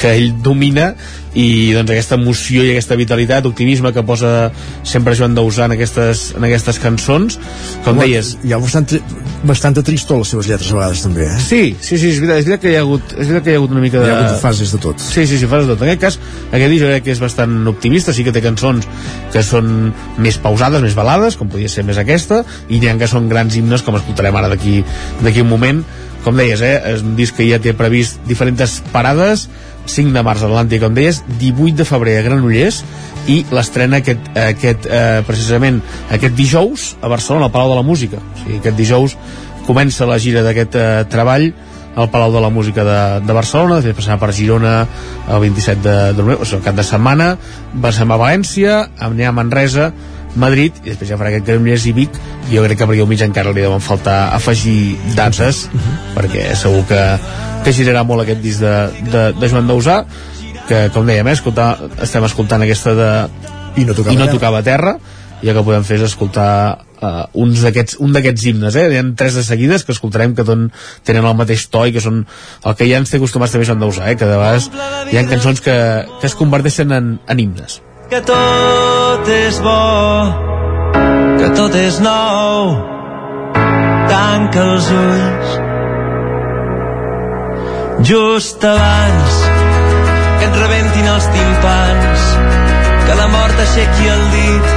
que 0.00 0.12
ell 0.14 0.36
domina, 0.42 0.94
i 1.38 1.72
doncs 1.76 1.92
aquesta 1.92 2.16
emoció 2.18 2.64
i 2.64 2.72
aquesta 2.72 2.96
vitalitat, 2.98 3.46
optimisme 3.46 3.92
que 3.94 4.02
posa 4.06 4.50
sempre 4.82 5.14
Joan 5.18 5.36
Dausà 5.36 5.68
en 5.68 5.76
aquestes, 5.76 6.30
en 6.36 6.46
aquestes 6.48 6.80
cançons, 6.82 7.38
com 7.84 7.94
Home, 7.94 8.06
deies... 8.08 8.32
Hi 8.42 8.54
ha 8.54 8.58
bastant, 8.62 8.88
bastanta 9.46 9.84
tristor 9.86 10.18
a 10.18 10.24
les 10.24 10.32
seves 10.34 10.50
lletres 10.50 10.72
a 10.72 10.78
vegades, 10.78 11.04
també, 11.06 11.28
eh? 11.28 11.38
Sí, 11.44 11.62
sí, 11.78 12.00
sí, 12.00 12.10
és 12.10 12.18
veritat, 12.18 12.42
és 12.42 12.48
veritat 12.48 12.64
que 12.64 12.72
hi 12.72 12.76
ha 12.80 12.82
hagut, 12.82 13.14
és 13.14 13.30
veritat 13.30 13.46
que 13.46 13.54
hi 13.54 13.56
ha 13.58 13.62
hagut 13.62 13.76
una 13.76 13.84
mica 13.84 14.02
de... 14.02 14.10
Hi 14.10 14.14
ha 14.16 14.18
hagut 14.24 14.42
fases 14.42 14.74
de 14.74 14.82
tot. 14.82 15.06
Sí, 15.06 15.22
sí, 15.22 15.38
sí, 15.38 15.46
fases 15.46 15.70
de 15.70 15.76
tot. 15.76 15.86
En 15.86 15.94
aquest 15.94 16.04
cas, 16.06 16.18
aquest 16.50 16.74
disc 16.74 16.82
jo 16.82 16.90
crec 16.90 17.06
que 17.06 17.14
és 17.14 17.22
bastant 17.22 17.56
optimista, 17.70 18.16
sí 18.16 18.26
que 18.26 18.34
té 18.34 18.42
cançons 18.44 18.90
que 19.30 19.46
són 19.46 19.90
més 20.18 20.40
pausades, 20.42 20.82
més 20.82 20.98
balades, 20.98 21.38
com 21.38 21.50
podia 21.52 21.70
ser 21.70 21.86
més 21.86 22.00
aquesta, 22.02 22.42
i 22.68 22.82
n'hi 22.82 22.90
ha 22.90 22.98
que 23.00 23.10
són 23.10 23.30
grans 23.30 23.54
himnes, 23.56 23.86
com 23.86 23.98
escoltarem 24.00 24.42
ara 24.42 24.50
d'aquí 24.50 24.82
un 25.40 25.50
moment. 25.50 25.84
Com 26.20 26.36
deies, 26.36 26.60
eh, 26.60 26.74
és 26.90 27.00
un 27.00 27.14
disc 27.16 27.38
que 27.38 27.46
ja 27.48 27.56
té 27.62 27.72
previst 27.72 28.20
diferents 28.28 28.80
parades, 28.92 29.46
5 29.90 30.14
de 30.14 30.22
març 30.26 30.44
a 30.44 30.48
Atlàntic, 30.50 30.82
com 30.82 30.94
deies, 30.96 31.22
18 31.40 31.80
de 31.80 31.86
febrer 31.88 32.18
a 32.18 32.26
Granollers, 32.26 32.82
i 33.30 33.40
l'estrena 33.52 34.00
aquest, 34.00 34.30
aquest 34.38 34.86
eh, 34.88 35.20
precisament 35.26 35.80
aquest 36.12 36.36
dijous 36.38 36.92
a 37.02 37.10
Barcelona, 37.12 37.48
al 37.48 37.54
Palau 37.54 37.74
de 37.74 37.80
la 37.80 37.86
Música. 37.86 38.20
O 38.20 38.38
sigui, 38.42 38.60
aquest 38.60 38.78
dijous 38.78 39.16
comença 39.66 40.08
la 40.08 40.18
gira 40.22 40.44
d'aquest 40.46 40.78
eh, 40.78 40.86
treball 41.10 41.50
al 42.00 42.08
Palau 42.10 42.32
de 42.32 42.40
la 42.42 42.50
Música 42.54 42.84
de, 42.86 43.00
de 43.26 43.36
Barcelona, 43.36 43.80
després 43.80 43.98
passarà 43.98 44.18
per 44.22 44.30
Girona 44.34 44.74
el 45.28 45.42
27 45.42 45.82
de, 45.84 45.96
de 46.16 46.26
o 46.36 46.44
sigui, 46.44 46.60
el 46.60 46.64
cap 46.64 46.78
de 46.78 46.86
setmana, 46.86 47.34
passem 47.82 48.10
a 48.10 48.18
València, 48.20 48.80
anem 49.02 49.28
a 49.28 49.36
Manresa, 49.42 49.90
Madrid, 50.38 50.76
i 50.84 50.92
després 50.92 51.10
ja 51.10 51.18
farà 51.18 51.32
aquest 51.32 51.46
Granollers 51.48 51.86
i 51.90 51.94
Vic, 51.96 52.18
i 52.48 52.56
jo 52.56 52.64
crec 52.66 52.78
que 52.80 52.86
per 52.86 52.94
aquí 52.94 53.04
al 53.04 53.08
mig 53.10 53.22
encara 53.26 53.54
li 53.54 53.64
deuen 53.64 53.82
faltar 53.82 54.18
afegir 54.36 54.96
dates, 55.16 55.64
perquè 56.16 56.50
segur 56.58 56.84
que, 56.90 57.00
que 57.64 57.74
girarà 57.76 58.04
molt 58.06 58.24
aquest 58.24 58.44
disc 58.44 58.62
de, 58.62 58.74
de, 59.10 59.24
de 59.38 59.50
Joan 59.50 59.70
Dausà, 59.70 60.02
que 60.68 60.84
com 60.94 61.08
dèiem, 61.08 61.26
eh, 61.26 61.38
escoltar, 61.38 61.72
estem 62.04 62.26
escoltant 62.28 62.62
aquesta 62.62 62.94
de 62.94 63.10
I 63.80 63.88
no 63.88 63.96
tocava 63.96 64.14
i 64.14 64.20
no 64.20 64.30
tocava 64.30 64.62
terra 64.66 64.98
i 65.40 65.48
el 65.48 65.56
que 65.56 65.64
podem 65.64 65.84
fer 65.88 65.96
és 65.96 66.04
escoltar 66.04 66.50
uh, 67.00 67.24
uns 67.40 67.62
d'aquests 67.64 67.96
un 68.04 68.12
d'aquests 68.12 68.46
himnes, 68.50 68.76
eh? 68.76 68.86
Hi 68.92 68.98
ha 69.00 69.04
tres 69.16 69.38
de 69.38 69.44
seguides 69.46 69.86
que 69.86 69.94
escoltarem 69.96 70.34
que 70.36 70.44
ton, 70.44 70.66
tenen 71.06 71.26
el 71.26 71.38
mateix 71.38 71.66
to 71.72 71.86
i 71.88 71.94
que 71.96 72.02
són 72.04 72.26
el 72.26 72.76
que 72.76 72.88
ja 72.90 73.00
ens 73.00 73.12
té 73.12 73.20
acostumats 73.20 73.56
també 73.56 73.68
Joan 73.68 73.80
Dausà, 73.80 74.10
eh? 74.12 74.18
Que 74.20 74.28
de 74.28 74.36
vegades 74.36 74.68
hi 75.10 75.16
ha 75.16 75.28
cançons 75.30 75.64
que, 75.64 75.76
que 76.20 76.28
es 76.28 76.36
converteixen 76.36 76.92
en, 76.92 77.14
en 77.24 77.40
himnes. 77.40 77.80
Que 78.10 78.20
tot 78.26 79.28
és 79.30 79.58
bo, 79.62 79.82
que 81.38 81.50
tot 81.54 81.74
és 81.78 81.98
nou. 82.02 82.72
Tanca 84.10 84.64
els 84.64 84.88
ulls. 84.96 85.52
Just 88.10 88.66
abans 88.66 89.36
que 90.40 90.48
et 90.48 90.58
rebentin 90.58 91.06
els 91.12 91.28
timpans, 91.36 92.26
que 93.06 93.18
la 93.20 93.28
mort 93.36 93.62
aixequi 93.66 94.10
el 94.16 94.24
dit, 94.34 94.74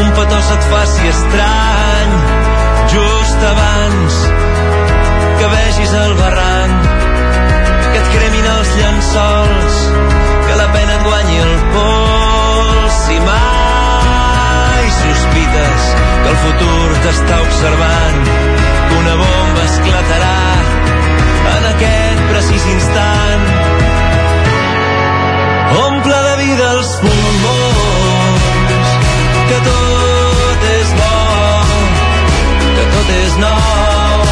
un 0.00 0.12
petó 0.16 0.40
se't 0.48 0.68
faci 0.72 1.12
estrany. 1.12 2.14
Just 2.94 3.44
abans 3.50 4.22
que 5.38 5.52
vegis 5.52 5.92
el 6.00 6.16
barranc, 6.22 6.88
que 7.90 7.98
et 8.00 8.08
cremin 8.16 8.48
els 8.54 8.76
llençols, 8.80 9.82
que 10.46 10.62
la 10.62 10.70
pena 10.78 10.96
et 10.96 11.10
guanyi 11.10 11.42
el 11.44 11.58
pols 12.58 12.98
i 13.14 13.18
mai 13.26 14.84
sospites 14.98 15.84
que 16.22 16.28
el 16.32 16.38
futur 16.44 16.86
t'està 17.04 17.36
observant 17.44 18.18
que 18.28 18.94
una 18.98 19.14
bomba 19.20 19.64
esclatarà 19.66 20.38
en 21.54 21.68
aquest 21.72 22.24
precís 22.32 22.66
instant. 22.74 23.46
Omple 25.78 26.18
de 26.26 26.34
vida 26.42 26.68
els 26.78 26.92
pulmons 27.04 28.46
que 29.50 29.58
tot 29.68 30.66
és 30.74 30.94
bo 31.00 31.16
que 32.78 32.86
tot 32.94 33.14
és 33.18 33.40
nou. 33.44 34.28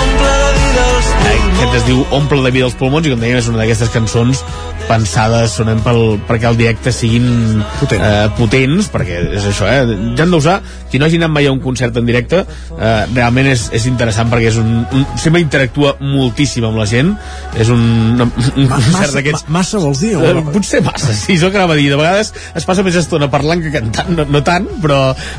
Omple 0.00 0.34
de 0.44 0.50
vida 0.60 0.88
els 0.96 1.14
Aquest 1.60 1.78
es 1.82 1.88
diu 1.88 2.04
Omple 2.20 2.44
de 2.46 2.54
vida 2.58 2.70
els 2.70 2.78
pulmons 2.78 3.08
i 3.08 3.14
com 3.14 3.24
dèiem 3.24 3.40
és 3.42 3.50
una 3.50 3.62
d'aquestes 3.64 3.92
cançons 3.96 4.44
pensades 4.90 5.54
sonem 5.60 5.78
pel, 5.84 6.18
perquè 6.26 6.48
el 6.50 6.56
directe 6.58 6.90
siguin 6.94 7.62
Potent. 7.78 8.02
eh, 8.02 8.28
potents, 8.36 8.88
perquè 8.92 9.20
és 9.38 9.46
això, 9.46 9.68
eh? 9.70 9.84
Jan 10.18 10.32
Dausà, 10.34 10.58
qui 10.90 10.98
no 10.98 11.06
hagi 11.06 11.20
anat 11.20 11.30
mai 11.30 11.46
a 11.46 11.52
un 11.54 11.60
concert 11.62 11.96
en 12.00 12.06
directe, 12.08 12.42
eh, 12.42 13.06
realment 13.14 13.46
és, 13.52 13.68
és 13.76 13.86
interessant 13.86 14.28
perquè 14.32 14.50
és 14.50 14.58
un, 14.58 14.72
un, 14.90 15.04
sempre 15.20 15.40
interactua 15.42 15.94
moltíssim 16.02 16.66
amb 16.66 16.80
la 16.80 16.86
gent, 16.90 17.12
és 17.60 17.70
un, 17.70 17.84
un, 18.18 18.32
un 18.56 18.66
Ma- 18.68 18.80
concert 18.80 19.14
d'aquests... 19.14 19.46
ma- 19.48 19.60
massa 19.60 19.78
vols 19.82 20.02
dir, 20.02 20.16
Eh, 20.20 20.34
potser 20.52 20.82
massa, 20.84 21.14
sí, 21.14 21.36
és 21.38 21.42
el 21.46 21.52
que 21.54 21.60
anava 21.60 21.74
a 21.76 21.78
dir. 21.78 21.88
De 21.92 21.96
vegades 22.00 22.32
es 22.58 22.66
passa 22.68 22.82
més 22.86 22.96
estona 22.98 23.30
parlant 23.32 23.62
que 23.62 23.70
cantant, 23.74 24.10
no, 24.16 24.26
no 24.28 24.42
tant, 24.46 24.66
però, 24.82 24.98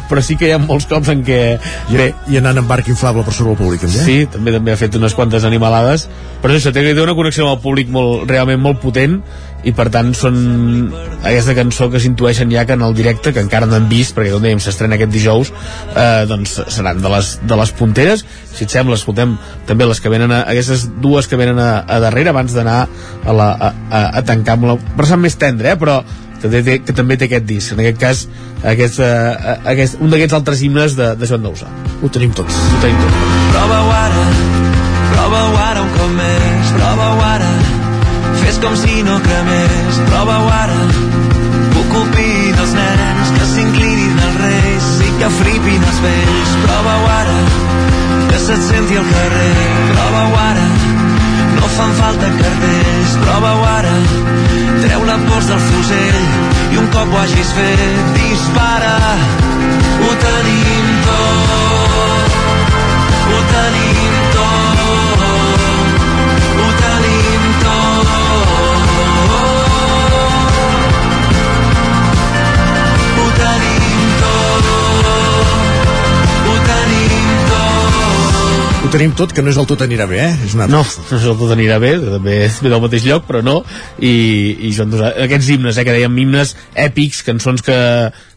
però 0.09 0.23
sí 0.23 0.37
que 0.39 0.47
hi 0.49 0.55
ha 0.55 0.61
molts 0.61 0.87
cops 0.89 1.11
en 1.13 1.25
què... 1.27 1.41
I, 1.91 1.97
Bé. 1.99 2.07
I 2.31 2.39
anant 2.39 2.61
en 2.63 2.67
barc 2.69 2.87
inflable 2.91 3.25
per 3.27 3.33
sobre 3.35 3.53
el 3.55 3.59
públic, 3.59 3.83
també. 3.83 4.05
Sí, 4.07 4.17
també 4.31 4.55
també 4.55 4.73
ha 4.73 4.79
fet 4.79 4.95
unes 4.97 5.13
quantes 5.17 5.43
animalades, 5.47 6.07
però 6.41 6.55
això, 6.55 6.71
té, 6.73 6.83
té 6.95 7.01
una 7.03 7.15
connexió 7.17 7.45
amb 7.47 7.57
el 7.57 7.63
públic 7.63 7.91
molt, 7.93 8.23
realment 8.31 8.61
molt 8.63 8.79
potent 8.81 9.19
i 9.67 9.73
per 9.77 9.87
tant 9.93 10.11
són 10.17 10.37
aquesta 11.21 11.53
cançó 11.57 11.89
que 11.93 12.01
s'intueixen 12.01 12.49
ja 12.53 12.65
que 12.65 12.73
en 12.77 12.85
el 12.85 12.95
directe, 12.97 13.33
que 13.33 13.43
encara 13.43 13.69
no 13.69 13.77
hem 13.77 13.87
vist 13.91 14.15
perquè 14.17 14.33
com 14.33 14.41
dèiem 14.43 14.61
s'estrena 14.63 14.97
aquest 14.97 15.13
dijous 15.13 15.51
eh, 15.51 16.23
doncs 16.29 16.57
seran 16.73 17.01
de 17.03 17.11
les, 17.13 17.33
de 17.45 17.59
les 17.59 17.73
punteres. 17.77 18.25
Si 18.51 18.65
et 18.65 18.73
sembla 18.73 18.97
escoltem 18.97 19.37
també 19.69 19.87
les 19.89 20.01
que 20.01 20.11
venen 20.11 20.33
a, 20.33 20.43
aquestes 20.51 20.87
dues 21.03 21.29
que 21.29 21.39
venen 21.39 21.61
a, 21.61 21.71
a 21.85 22.01
darrere 22.03 22.33
abans 22.33 22.57
d'anar 22.57 22.81
a, 22.85 23.33
la, 23.33 23.51
a, 23.53 23.71
a, 23.89 24.03
a 24.19 24.25
tancar 24.25 24.57
amb 24.57 24.71
la 24.71 24.77
versant 24.97 25.21
més 25.21 25.37
tendre 25.39 25.75
eh, 25.75 25.79
però 25.79 26.01
també 26.41 26.63
té, 26.65 26.79
que 26.81 26.93
també 26.97 27.17
té 27.21 27.27
aquest 27.29 27.45
disc. 27.45 27.75
En 27.75 27.83
aquest 27.83 28.01
cas 28.01 28.25
aquest, 28.65 28.99
eh, 29.01 29.57
aquest, 29.73 30.01
un 30.01 30.09
d'aquests 30.13 30.37
altres 30.37 30.61
himnes 30.65 30.97
de, 30.97 31.13
de 31.17 31.29
Joan 31.29 31.45
Dausà. 31.45 31.69
Ho 32.01 32.09
tenim 32.13 32.33
tots 32.37 32.57
ho 32.57 32.81
tenim 32.81 32.97
tots 33.01 33.21
Prova-ho 33.51 33.93
ara, 33.93 34.25
prova-ho 35.13 35.57
ara 35.67 35.85
un 35.85 35.93
cop 35.97 36.15
més, 36.17 36.73
prova-ho 36.77 37.25
ara, 37.29 37.51
fes 38.51 38.59
com 38.59 38.75
si 38.75 39.03
no 39.03 39.19
cremés, 39.21 39.97
prova-ho 40.09 40.47
ara, 40.51 40.79
ocupi 41.81 42.51
dels 42.57 42.73
nens 42.75 43.31
que 43.37 43.45
s'inclinin 43.53 44.19
als 44.25 44.39
reis 44.41 44.87
i 45.05 45.11
que 45.19 45.29
flipin 45.37 45.85
els 45.91 45.99
vells, 46.03 46.51
prova-ho 46.65 47.07
ara, 47.15 47.37
que 48.31 48.41
se't 48.45 48.65
senti 48.67 48.99
al 48.99 49.07
carrer, 49.13 49.55
prova-ho 49.93 50.35
ara, 50.43 50.67
no 51.55 51.71
fan 51.77 51.95
falta 52.01 52.31
cartells, 52.41 53.15
prova-ho 53.23 53.65
ara, 53.71 53.95
treu 54.83 55.07
la 55.07 55.17
pols 55.29 55.51
del 55.53 55.63
fusell 55.69 56.21
i 56.73 56.81
un 56.83 56.91
cop 56.95 57.13
ho 57.13 57.21
hagis 57.23 57.55
fet, 57.55 58.15
dispara, 58.19 58.95
ho 60.03 60.15
tenim 60.27 60.95
tot, 61.07 62.39
ho 63.31 63.43
tenim 63.55 64.23
tot, 64.35 65.30
tenim 78.91 79.13
tot, 79.17 79.31
que 79.35 79.43
no 79.43 79.51
és 79.51 79.59
el 79.61 79.67
tot 79.69 79.81
anirà 79.85 80.07
bé, 80.09 80.19
eh? 80.25 80.31
És 80.45 80.55
una... 80.57 80.67
No, 80.71 80.81
no 80.83 81.17
és 81.17 81.27
el 81.27 81.37
tot 81.39 81.53
anirà 81.55 81.77
bé, 81.81 81.93
també 82.01 82.35
ve 82.51 82.71
del 82.71 82.83
mateix 82.83 83.07
lloc, 83.07 83.25
però 83.29 83.41
no. 83.45 83.61
I, 83.99 84.11
i 84.67 84.73
Joan 84.75 84.91
Dosà, 84.93 85.13
aquests 85.25 85.51
himnes, 85.53 85.79
eh, 85.79 85.85
que 85.87 85.95
dèiem 85.95 86.19
himnes 86.23 86.55
èpics, 86.89 87.23
cançons 87.27 87.63
que, 87.65 87.77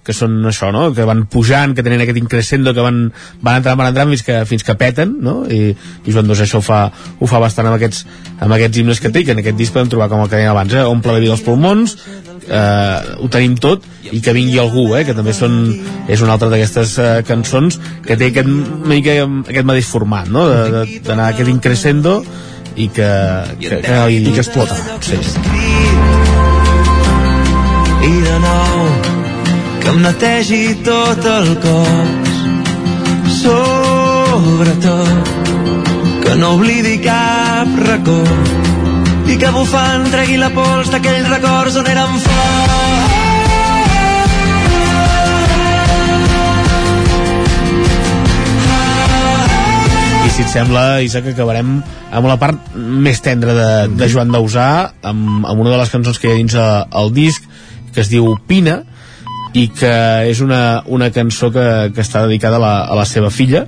que 0.04 0.14
són 0.16 0.36
això, 0.46 0.68
no? 0.74 0.90
que 0.94 1.06
van 1.08 1.24
pujant, 1.30 1.74
que 1.74 1.82
tenen 1.84 2.02
aquest 2.04 2.20
increscendo, 2.20 2.74
que 2.76 2.84
van, 2.84 3.06
van 3.40 3.60
entrant, 3.60 3.78
van 3.80 3.90
entrant 3.90 4.12
fins 4.12 4.24
que, 4.26 4.36
fins 4.48 4.66
que 4.66 4.76
peten, 4.80 5.16
no? 5.24 5.36
I, 5.48 5.72
i 6.04 6.14
Joan 6.14 6.28
Dosà 6.28 6.44
això 6.44 6.60
ho 6.60 6.64
fa, 6.64 6.84
ho 6.92 7.30
fa 7.30 7.40
bastant 7.42 7.70
amb 7.70 7.78
aquests, 7.78 8.04
amb 8.38 8.52
aquests 8.56 8.80
himnes 8.80 9.00
que 9.00 9.12
té, 9.14 9.24
que 9.24 9.34
en 9.34 9.42
aquest 9.42 9.58
disc 9.58 9.74
podem 9.74 9.90
trobar 9.94 10.10
com 10.12 10.22
el 10.24 10.30
que 10.30 10.36
dèiem 10.36 10.52
abans, 10.52 10.76
eh? 10.76 10.84
omple 10.84 11.16
de 11.16 11.24
vida 11.24 11.36
els 11.36 11.44
pulmons, 11.46 11.96
eh, 12.44 13.16
ho 13.24 13.30
tenim 13.32 13.56
tot, 13.56 13.86
i 14.12 14.20
que 14.20 14.34
vingui 14.36 14.60
algú, 14.60 14.90
eh? 14.98 15.04
que 15.08 15.16
també 15.16 15.32
són, 15.36 15.60
és 16.12 16.24
una 16.24 16.36
altra 16.36 16.50
d'aquestes 16.52 16.96
eh, 17.00 17.12
cançons 17.26 17.80
que 18.04 18.18
té 18.20 18.30
aquest, 18.32 18.50
mica 18.84 19.16
aquest 19.24 19.70
mateix 19.70 19.88
format, 19.88 20.28
no? 20.28 20.46
D'anar 21.06 21.30
aquest 21.32 21.50
increscendo 21.52 22.20
i 22.76 22.88
que, 22.90 23.10
que, 23.60 23.80
que, 23.80 23.98
i, 24.10 24.20
I 24.20 24.34
que 24.34 24.42
explota. 24.42 24.76
Sí. 25.00 25.20
i 28.04 28.14
de 28.20 28.38
nou 28.42 28.93
em 29.94 30.00
netegi 30.02 30.74
tot 30.82 31.22
el 31.30 31.48
cos 31.62 32.30
sobretot 33.30 35.28
que 36.24 36.32
no 36.40 36.48
oblidi 36.56 36.96
cap 37.04 37.68
racó 37.86 38.22
i 39.30 39.36
que 39.38 39.50
bufant 39.54 40.08
tregui 40.10 40.38
la 40.40 40.48
pols 40.56 40.90
d'aquells 40.90 41.28
records 41.30 41.76
on 41.78 41.86
érem 41.92 42.16
forts. 42.24 43.12
I 50.24 50.32
si 50.34 50.42
et 50.42 50.50
sembla, 50.50 50.82
Isaac, 51.06 51.28
acabarem 51.30 51.76
amb 52.10 52.26
la 52.26 52.38
part 52.40 52.74
més 52.74 53.22
tendra 53.22 53.54
de, 53.54 53.70
de 53.94 54.10
Joan 54.10 54.34
Dausà, 54.34 54.90
amb, 55.06 55.46
amb 55.46 55.62
una 55.62 55.70
de 55.70 55.78
les 55.84 55.94
cançons 55.94 56.18
que 56.18 56.26
hi 56.28 56.34
ha 56.34 56.40
dins 56.40 56.58
eh, 56.58 56.66
el 56.98 57.14
disc, 57.14 57.46
que 57.94 58.02
es 58.02 58.10
diu 58.10 58.34
Pina, 58.50 58.82
i 59.54 59.68
que 59.70 59.94
és 60.30 60.42
una, 60.42 60.82
una 60.86 61.10
cançó 61.14 61.50
que, 61.54 61.64
que 61.94 62.02
està 62.02 62.24
dedicada 62.26 62.58
a 62.58 62.62
la, 62.62 62.76
a 62.90 62.98
la 62.98 63.08
seva 63.08 63.30
filla, 63.30 63.66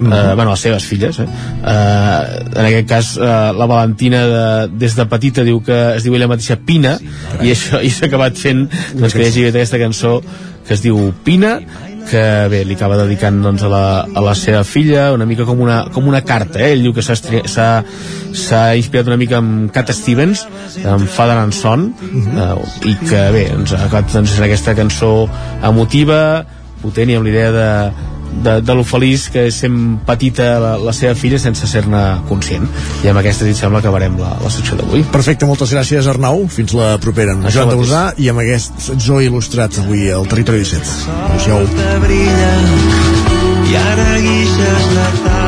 Uh 0.00 0.06
-huh. 0.06 0.34
bueno, 0.34 0.50
a 0.50 0.54
les 0.54 0.60
seves 0.60 0.84
filles 0.84 1.18
eh? 1.18 1.24
Uh, 1.24 2.58
en 2.58 2.64
aquest 2.64 2.88
cas 2.88 3.16
uh, 3.16 3.52
la 3.52 3.66
Valentina 3.66 4.26
de, 4.26 4.68
des 4.72 4.96
de 4.96 5.04
petita 5.04 5.44
diu 5.44 5.60
que 5.60 5.96
es 5.96 6.02
diu 6.02 6.14
ella 6.14 6.26
mateixa 6.26 6.56
Pina 6.56 6.98
i 7.42 7.52
això 7.52 7.82
i 7.84 7.90
s'ha 7.90 8.06
acabat 8.06 8.32
fent 8.32 8.70
doncs, 8.94 9.12
que 9.12 9.20
hi 9.20 9.26
hagi 9.26 9.44
aquesta 9.48 9.78
cançó 9.78 10.22
que 10.66 10.72
es 10.72 10.80
diu 10.80 11.12
Pina 11.22 11.60
que 12.08 12.22
bé, 12.52 12.62
li 12.66 12.76
acaba 12.76 12.98
dedicant 13.00 13.40
doncs, 13.44 13.64
a, 13.66 13.70
la, 13.72 13.82
a 14.04 14.22
la 14.24 14.34
seva 14.38 14.62
filla 14.66 15.10
una 15.14 15.26
mica 15.28 15.46
com 15.48 15.60
una, 15.62 15.82
com 15.94 16.08
una 16.08 16.22
carta 16.26 16.60
eh? 16.62 16.72
ell 16.74 16.84
diu 16.86 16.94
que 16.96 17.04
s'ha 17.04 18.62
inspirat 18.78 19.10
una 19.10 19.18
mica 19.20 19.40
amb 19.40 19.70
Cat 19.74 19.92
Stevens 19.96 20.46
amb 20.84 21.08
Father 21.10 21.38
and 21.40 21.56
Son 21.56 21.90
uh, 21.90 22.56
i 22.88 22.96
que 23.04 23.26
bé, 23.34 23.44
doncs, 23.52 23.74
ha 23.76 23.84
acabat 23.86 24.14
doncs, 24.14 24.38
aquesta 24.46 24.76
cançó 24.78 25.12
emotiva 25.66 26.20
potent 26.80 27.12
i 27.12 27.18
amb 27.18 27.28
l'idea 27.28 27.52
de, 27.54 27.68
de, 28.30 28.60
de 28.64 28.76
lo 28.76 28.84
feliç 28.86 29.28
que 29.34 29.46
és 29.50 29.60
sent 29.64 29.78
petita 30.06 30.52
la, 30.62 30.72
la 30.80 30.94
seva 30.96 31.14
filla 31.18 31.40
sense 31.42 31.66
ser-ne 31.70 32.02
conscient. 32.28 32.66
I 33.04 33.10
amb 33.12 33.22
aquesta, 33.22 33.46
si 33.46 33.54
et 33.54 33.60
sembla, 33.60 33.82
acabarem 33.82 34.18
la, 34.20 34.34
la 34.42 34.52
secció 34.52 34.78
d'avui. 34.80 35.04
Perfecte, 35.12 35.48
moltes 35.48 35.74
gràcies 35.74 36.08
Arnau. 36.10 36.46
Fins 36.52 36.74
la 36.76 36.94
propera. 37.02 37.36
Amb 37.36 37.50
Això 37.50 37.64
Joan. 37.66 37.76
Dausà 37.76 38.04
I 38.20 38.30
amb 38.32 38.44
aquest 38.44 38.90
zoo 38.98 39.20
il·lustrat 39.24 39.80
avui 39.82 40.08
al 40.14 40.28
Territori 40.30 40.64
17 40.64 41.18
Adéu-siau. 41.26 41.68
i 43.70 43.76
ara 43.78 44.08
guixes 44.24 44.90
la 44.96 45.06
taula 45.20 45.39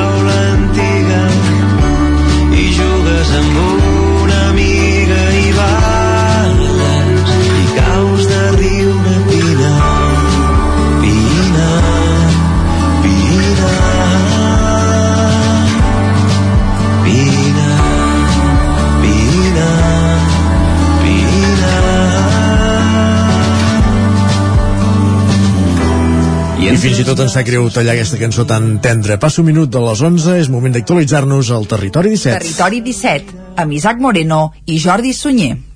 fins 26.83 26.99
i 26.99 27.05
tot 27.07 27.21
ens 27.23 27.35
sap 27.37 27.47
greu 27.47 27.69
tallar 27.71 27.95
aquesta 27.95 28.19
cançó 28.19 28.43
tan 28.49 28.81
tendra. 28.83 29.15
Passa 29.23 29.39
un 29.43 29.47
minut 29.47 29.71
de 29.71 29.79
les 29.85 30.03
11, 30.03 30.35
és 30.43 30.51
moment 30.51 30.75
d'actualitzar-nos 30.75 31.53
al 31.55 31.69
Territori 31.71 32.11
17. 32.17 32.43
Territori 32.43 32.81
17, 32.83 33.43
amb 33.63 33.77
Isaac 33.79 34.03
Moreno 34.03 34.49
i 34.67 34.81
Jordi 34.83 35.15
Sunyer. 35.15 35.72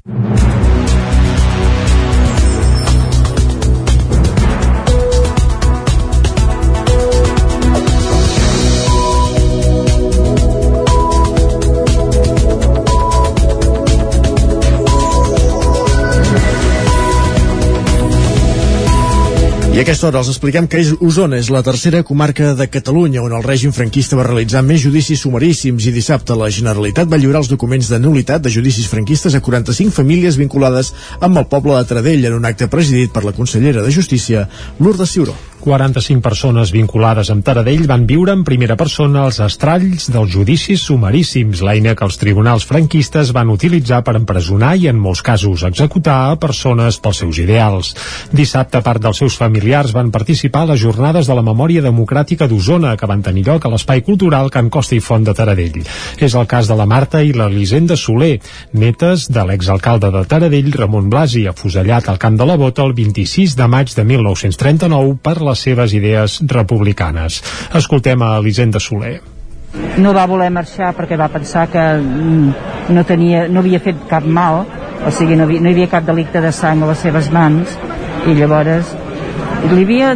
I 19.76 19.80
a 19.80 19.82
aquesta 19.84 20.06
hora 20.08 20.22
els 20.22 20.30
expliquem 20.32 20.64
que 20.72 20.78
Osona 21.04 21.36
és 21.36 21.50
la 21.52 21.60
tercera 21.60 21.98
comarca 22.08 22.54
de 22.56 22.64
Catalunya 22.72 23.20
on 23.20 23.34
el 23.36 23.42
règim 23.44 23.74
franquista 23.76 24.16
va 24.16 24.24
realitzar 24.24 24.62
més 24.64 24.80
judicis 24.80 25.20
sumaríssims 25.20 25.84
i 25.84 25.92
dissabte 25.92 26.32
la 26.40 26.48
Generalitat 26.48 27.10
va 27.12 27.18
lliurar 27.20 27.42
els 27.42 27.50
documents 27.50 27.90
de 27.92 27.98
nulitat 28.00 28.40
de 28.40 28.54
judicis 28.54 28.88
franquistes 28.88 29.36
a 29.36 29.42
45 29.44 29.92
famílies 29.98 30.40
vinculades 30.40 30.94
amb 31.20 31.42
el 31.42 31.44
poble 31.52 31.76
de 31.76 31.90
Taradell 31.92 32.24
en 32.24 32.38
un 32.38 32.48
acte 32.48 32.70
presidit 32.72 33.12
per 33.12 33.26
la 33.28 33.36
consellera 33.36 33.84
de 33.84 33.92
Justícia, 33.92 34.48
Lourdes 34.80 35.12
Ciuró. 35.12 35.36
45 35.66 36.22
persones 36.22 36.70
vinculades 36.70 37.26
amb 37.32 37.42
Taradell 37.42 37.88
van 37.90 38.04
viure 38.06 38.30
en 38.36 38.44
primera 38.46 38.76
persona 38.78 39.24
els 39.26 39.40
estralls 39.42 40.04
dels 40.14 40.30
judicis 40.30 40.84
sumaríssims, 40.86 41.58
l'eina 41.66 41.96
que 41.98 42.04
els 42.06 42.20
tribunals 42.20 42.62
franquistes 42.68 43.32
van 43.34 43.50
utilitzar 43.50 43.98
per 44.06 44.14
empresonar 44.14 44.76
i, 44.78 44.86
en 44.86 45.00
molts 45.02 45.24
casos, 45.26 45.64
executar 45.66 46.18
a 46.28 46.36
persones 46.38 47.00
pels 47.02 47.22
seus 47.24 47.40
ideals. 47.42 47.90
Dissabte, 48.30 48.78
part 48.86 49.02
dels 49.02 49.18
seus 49.18 49.34
familiars 49.40 49.90
van 49.96 50.12
participar 50.14 50.62
a 50.62 50.70
les 50.70 50.84
jornades 50.84 51.26
de 51.26 51.34
la 51.34 51.42
memòria 51.42 51.82
democràtica 51.82 52.46
d'Osona, 52.46 52.94
que 52.94 53.10
van 53.10 53.26
tenir 53.26 53.48
lloc 53.48 53.66
a 53.66 53.74
l'Espai 53.74 54.04
Cultural 54.06 54.52
Can 54.54 54.70
Costa 54.70 54.94
i 54.94 55.02
Font 55.02 55.26
de 55.26 55.34
Taradell. 55.34 55.82
És 56.22 56.38
el 56.38 56.46
cas 56.46 56.70
de 56.70 56.78
la 56.78 56.86
Marta 56.86 57.24
i 57.26 57.34
l'Elisenda 57.34 57.98
Soler, 57.98 58.36
netes 58.70 59.26
de 59.34 59.48
l'exalcalde 59.50 60.14
de 60.14 60.22
Taradell, 60.30 60.70
Ramon 60.78 61.10
Blasi, 61.10 61.48
afusellat 61.50 62.06
al 62.06 62.22
Camp 62.22 62.38
de 62.38 62.46
la 62.46 62.54
Bota 62.54 62.86
el 62.86 62.94
26 62.94 63.58
de 63.58 63.66
maig 63.66 63.90
de 63.98 64.06
1939 64.14 65.18
per 65.26 65.36
les 65.56 65.64
seves 65.64 65.96
idees 65.96 66.40
republicanes. 66.52 67.40
Escoltem 67.74 68.22
a 68.22 68.36
Elisenda 68.42 68.80
Soler. 68.80 69.16
no 70.00 70.12
va 70.16 70.22
voler 70.28 70.48
marxar 70.52 70.94
perquè 70.96 71.16
va 71.20 71.28
pensar 71.28 71.66
que 71.68 71.82
mm, 71.98 72.92
no, 72.96 73.02
tenia, 73.04 73.46
no 73.48 73.60
havia 73.60 73.80
fet 73.80 74.06
cap 74.08 74.24
mal, 74.24 74.62
o 75.04 75.10
sigui, 75.12 75.36
no, 75.36 75.44
havia, 75.44 75.60
no 75.60 75.68
hi 75.68 75.74
havia 75.76 75.90
cap 75.92 76.06
delicte 76.06 76.40
de 76.40 76.52
sang 76.52 76.80
a 76.82 76.88
les 76.88 77.02
seves 77.04 77.28
mans, 77.32 77.74
i 78.24 78.36
llavors 78.38 78.94
li 79.72 79.82
havia 79.84 80.14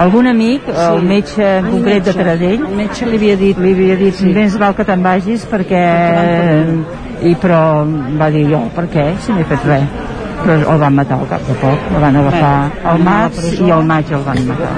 algun 0.00 0.30
amic, 0.30 0.68
sí. 0.70 0.78
el 0.86 1.04
metge 1.04 1.42
en 1.42 1.66
El 1.66 1.74
concret 1.74 2.06
de 2.06 2.12
metge. 2.12 2.16
Taradell, 2.22 2.64
El 2.70 2.78
metge 2.80 3.10
li 3.10 3.20
havia 3.20 3.36
dit, 3.36 3.60
li 3.60 3.74
havia 3.76 3.98
dit 4.00 4.20
sí. 4.22 4.32
més 4.32 4.56
val 4.60 4.76
que 4.78 4.88
te'n 4.88 5.04
vagis 5.04 5.44
perquè... 5.50 5.84
I 7.22 7.36
però 7.38 7.60
va 8.18 8.32
dir 8.34 8.48
jo, 8.50 8.64
per 8.74 8.88
què? 8.90 9.12
Si 9.22 9.30
no 9.30 9.44
he 9.44 9.44
fet 9.46 9.68
res. 9.68 10.11
Però 10.42 10.58
el 10.74 10.82
van 10.82 10.98
matar 10.98 11.20
al 11.20 11.30
cap 11.30 11.46
de 11.46 11.56
poc, 11.62 11.88
el 11.94 12.02
van 12.02 12.18
agafar 12.18 12.54
al 12.92 13.02
maig 13.06 13.40
i 13.54 13.70
al 13.70 13.86
maig 13.86 14.12
el 14.12 14.26
van 14.26 14.44
matar. 14.48 14.74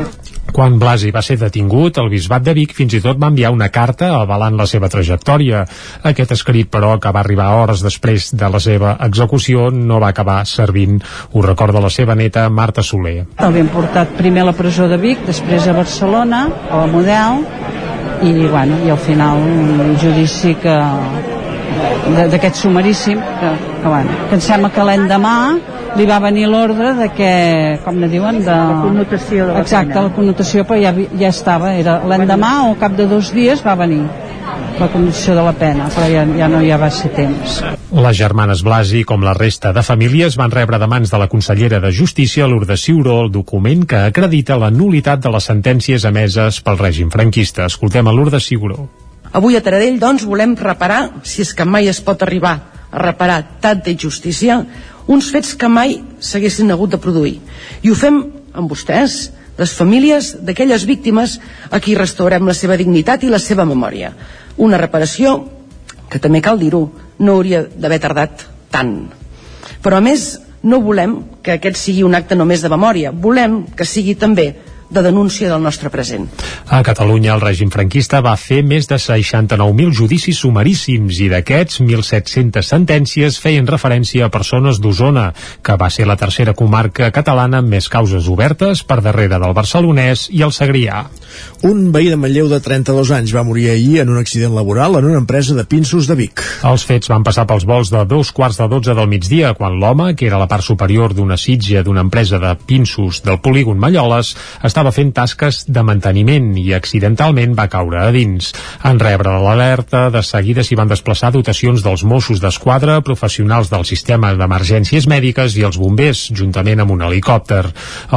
Quan 0.55 0.77
Blasi 0.79 1.09
va 1.11 1.23
ser 1.25 1.35
detingut, 1.41 1.97
el 1.99 2.11
bisbat 2.13 2.45
de 2.47 2.53
Vic 2.55 2.77
fins 2.79 2.95
i 2.95 3.01
tot 3.03 3.19
va 3.19 3.31
enviar 3.33 3.51
una 3.51 3.71
carta 3.75 4.13
avalant 4.21 4.55
la 4.61 4.69
seva 4.71 4.91
trajectòria. 4.93 5.65
Aquest 6.07 6.37
escrit, 6.37 6.69
però, 6.71 6.93
que 7.03 7.11
va 7.11 7.25
arribar 7.25 7.49
hores 7.59 7.83
després 7.83 8.29
de 8.39 8.51
la 8.55 8.61
seva 8.63 8.95
execució, 9.09 9.67
no 9.75 9.99
va 10.05 10.13
acabar 10.15 10.45
servint. 10.47 11.01
Ho 11.33 11.43
recorda 11.43 11.83
la 11.83 11.91
seva 11.91 12.15
neta, 12.15 12.47
Marta 12.55 12.87
Soler. 12.87 13.25
L'havien 13.41 13.73
portat 13.75 14.15
primer 14.21 14.45
a 14.45 14.51
la 14.53 14.55
presó 14.55 14.87
de 14.87 15.01
Vic, 15.03 15.27
després 15.27 15.67
a 15.67 15.75
Barcelona, 15.75 16.47
a 16.71 16.85
la 16.85 16.87
Model, 16.93 17.43
i, 18.23 18.47
bueno, 18.47 18.79
i 18.87 18.95
al 18.95 19.01
final 19.03 19.43
un 19.43 19.97
judici 19.99 20.55
que 20.63 20.79
d'aquest 22.31 22.63
sumaríssim 22.63 23.19
que, 23.41 23.55
que, 23.85 23.89
bueno, 23.89 24.11
que 24.31 24.39
em 24.39 24.41
sembla 24.41 24.71
que 24.73 24.85
l'endemà 24.89 25.37
li 25.99 26.07
va 26.09 26.17
venir 26.25 26.47
l'ordre 26.49 26.95
de 26.97 27.11
que, 27.13 27.33
com 27.85 27.99
ne 28.01 28.09
diuen, 28.09 28.41
de... 28.41 28.51
La 28.51 28.81
connotació 28.81 29.45
de 29.51 29.53
la 29.53 29.61
Exacte, 29.61 29.93
pena. 29.93 30.07
la 30.09 30.15
connotació, 30.17 30.65
però 30.65 30.79
ja, 30.81 30.95
ja 31.21 31.29
estava, 31.29 31.75
era 31.77 31.99
l'endemà 32.09 32.55
o 32.71 32.79
cap 32.81 32.97
de 32.97 33.07
dos 33.11 33.29
dies 33.37 33.61
va 33.67 33.77
venir. 33.77 34.07
la 34.75 34.89
condició 34.91 35.37
de 35.37 35.43
la 35.45 35.53
pena, 35.55 35.85
però 35.95 36.09
ja, 36.11 36.25
ja 36.37 36.49
no 36.51 36.59
hi 36.61 36.73
va 36.81 36.89
ser 36.91 37.13
temps. 37.15 37.61
Les 37.95 38.17
germanes 38.19 38.65
Blasi, 38.67 39.05
com 39.07 39.23
la 39.23 39.33
resta 39.37 39.73
de 39.73 39.85
famílies, 39.87 40.35
van 40.37 40.51
rebre 40.51 40.81
de 40.83 40.89
mans 40.91 41.13
de 41.13 41.21
la 41.21 41.29
consellera 41.29 41.79
de 41.81 41.93
Justícia, 41.93 42.49
Lourdes 42.49 42.83
Ciuró, 42.83 43.21
el 43.23 43.31
document 43.31 43.87
que 43.87 44.01
acredita 44.11 44.59
la 44.59 44.73
nulitat 44.75 45.23
de 45.23 45.31
les 45.31 45.47
sentències 45.47 46.05
emeses 46.11 46.59
pel 46.61 46.81
règim 46.81 47.13
franquista. 47.15 47.69
Escoltem 47.71 48.09
a 48.09 48.13
Lourdes 48.13 48.49
Ciuró. 48.51 48.89
Avui 49.33 49.55
a 49.57 49.63
Taradell, 49.63 50.01
doncs, 50.03 50.27
volem 50.27 50.57
reparar, 50.59 51.05
si 51.23 51.43
és 51.47 51.55
que 51.55 51.65
mai 51.65 51.87
es 51.89 52.03
pot 52.03 52.27
arribar 52.27 52.59
reparar 52.95 53.59
tanta 53.61 53.91
injustícia, 53.91 54.63
uns 55.07 55.31
fets 55.31 55.55
que 55.59 55.69
mai 55.69 55.99
s'haguessin 56.21 56.71
hagut 56.73 56.95
de 56.95 57.01
produir. 57.03 57.41
I 57.83 57.91
ho 57.91 57.97
fem 57.99 58.23
amb 58.55 58.71
vostès, 58.71 59.31
les 59.59 59.73
famílies 59.75 60.35
d'aquelles 60.43 60.87
víctimes 60.87 61.39
a 61.71 61.81
qui 61.81 61.95
restaurem 61.95 62.47
la 62.47 62.55
seva 62.55 62.79
dignitat 62.79 63.23
i 63.23 63.31
la 63.31 63.39
seva 63.39 63.67
memòria. 63.69 64.13
Una 64.57 64.81
reparació 64.81 65.37
que 66.11 66.19
també 66.19 66.41
cal 66.43 66.59
dir-ho, 66.59 66.89
no 67.19 67.37
hauria 67.37 67.65
d'haver 67.67 68.01
tardat 68.03 68.47
tant. 68.71 68.97
Però 69.83 69.99
a 69.99 70.05
més, 70.05 70.41
no 70.63 70.81
volem 70.81 71.19
que 71.45 71.59
aquest 71.59 71.79
sigui 71.79 72.05
un 72.07 72.15
acte 72.17 72.37
només 72.39 72.63
de 72.65 72.71
memòria, 72.73 73.13
volem 73.13 73.65
que 73.77 73.87
sigui 73.87 74.15
també 74.19 74.55
de 74.91 75.03
denúncia 75.03 75.51
del 75.51 75.63
nostre 75.63 75.91
present. 75.91 76.29
A 76.69 76.83
Catalunya 76.87 77.35
el 77.35 77.43
règim 77.43 77.71
franquista 77.73 78.21
va 78.25 78.37
fer 78.41 78.63
més 78.67 78.89
de 78.91 78.99
69.000 79.01 79.95
judicis 79.97 80.41
sumaríssims 80.45 81.21
i 81.25 81.29
d'aquests 81.33 81.81
1.700 81.83 82.63
sentències 82.65 83.39
feien 83.41 83.69
referència 83.69 84.27
a 84.27 84.33
persones 84.33 84.81
d'Osona, 84.81 85.31
que 85.63 85.77
va 85.81 85.91
ser 85.91 86.09
la 86.09 86.19
tercera 86.21 86.55
comarca 86.55 87.11
catalana 87.15 87.63
amb 87.63 87.75
més 87.77 87.89
causes 87.89 88.29
obertes 88.29 88.85
per 88.85 89.01
darrere 89.05 89.41
del 89.41 89.57
barcelonès 89.57 90.29
i 90.31 90.45
el 90.47 90.55
Segrià. 90.55 91.05
Un 91.67 91.91
veí 91.95 92.11
de 92.13 92.19
Manlleu 92.21 92.49
de 92.51 92.61
32 92.63 93.11
anys 93.17 93.33
va 93.35 93.43
morir 93.47 93.71
ahir 93.71 94.01
en 94.03 94.11
un 94.13 94.21
accident 94.21 94.55
laboral 94.55 94.99
en 94.99 95.09
una 95.09 95.19
empresa 95.19 95.55
de 95.57 95.65
pinços 95.65 96.07
de 96.07 96.17
Vic. 96.19 96.43
Els 96.63 96.85
fets 96.87 97.11
van 97.11 97.25
passar 97.27 97.47
pels 97.49 97.67
vols 97.67 97.91
de 97.91 98.05
dos 98.09 98.31
quarts 98.37 98.61
de 98.61 98.69
12 98.71 98.95
del 98.95 99.11
migdia, 99.11 99.55
quan 99.59 99.79
l'home, 99.81 100.13
que 100.15 100.29
era 100.29 100.39
la 100.39 100.49
part 100.51 100.65
superior 100.67 101.15
d'una 101.17 101.39
sitja 101.41 101.83
d'una 101.83 102.05
empresa 102.05 102.39
de 102.43 102.55
pinços 102.69 103.23
del 103.25 103.41
polígon 103.45 103.81
Malloles, 103.81 104.35
estava 104.75 104.91
fent 104.91 105.13
tasques 105.15 105.61
de 105.71 105.83
manteniment 105.87 106.49
i 106.59 106.73
accidentalment 106.75 107.53
va 107.55 107.69
caure 107.71 108.01
a 108.03 108.09
dins. 108.11 108.49
En 108.83 108.99
rebre 108.99 109.31
l'alerta, 109.39 110.09
de 110.11 110.19
seguida 110.27 110.65
s'hi 110.67 110.75
van 110.75 110.89
desplaçar 110.91 111.29
dotacions 111.31 111.85
dels 111.85 112.03
Mossos 112.03 112.41
d'Esquadra, 112.43 112.97
professionals 113.07 113.71
del 113.71 113.85
sistema 113.87 114.33
d'emergències 114.35 115.07
mèdiques 115.07 115.55
i 115.55 115.63
els 115.69 115.79
bombers, 115.79 116.25
juntament 116.35 116.83
amb 116.83 116.91
un 116.91 117.05
helicòpter. 117.07 117.69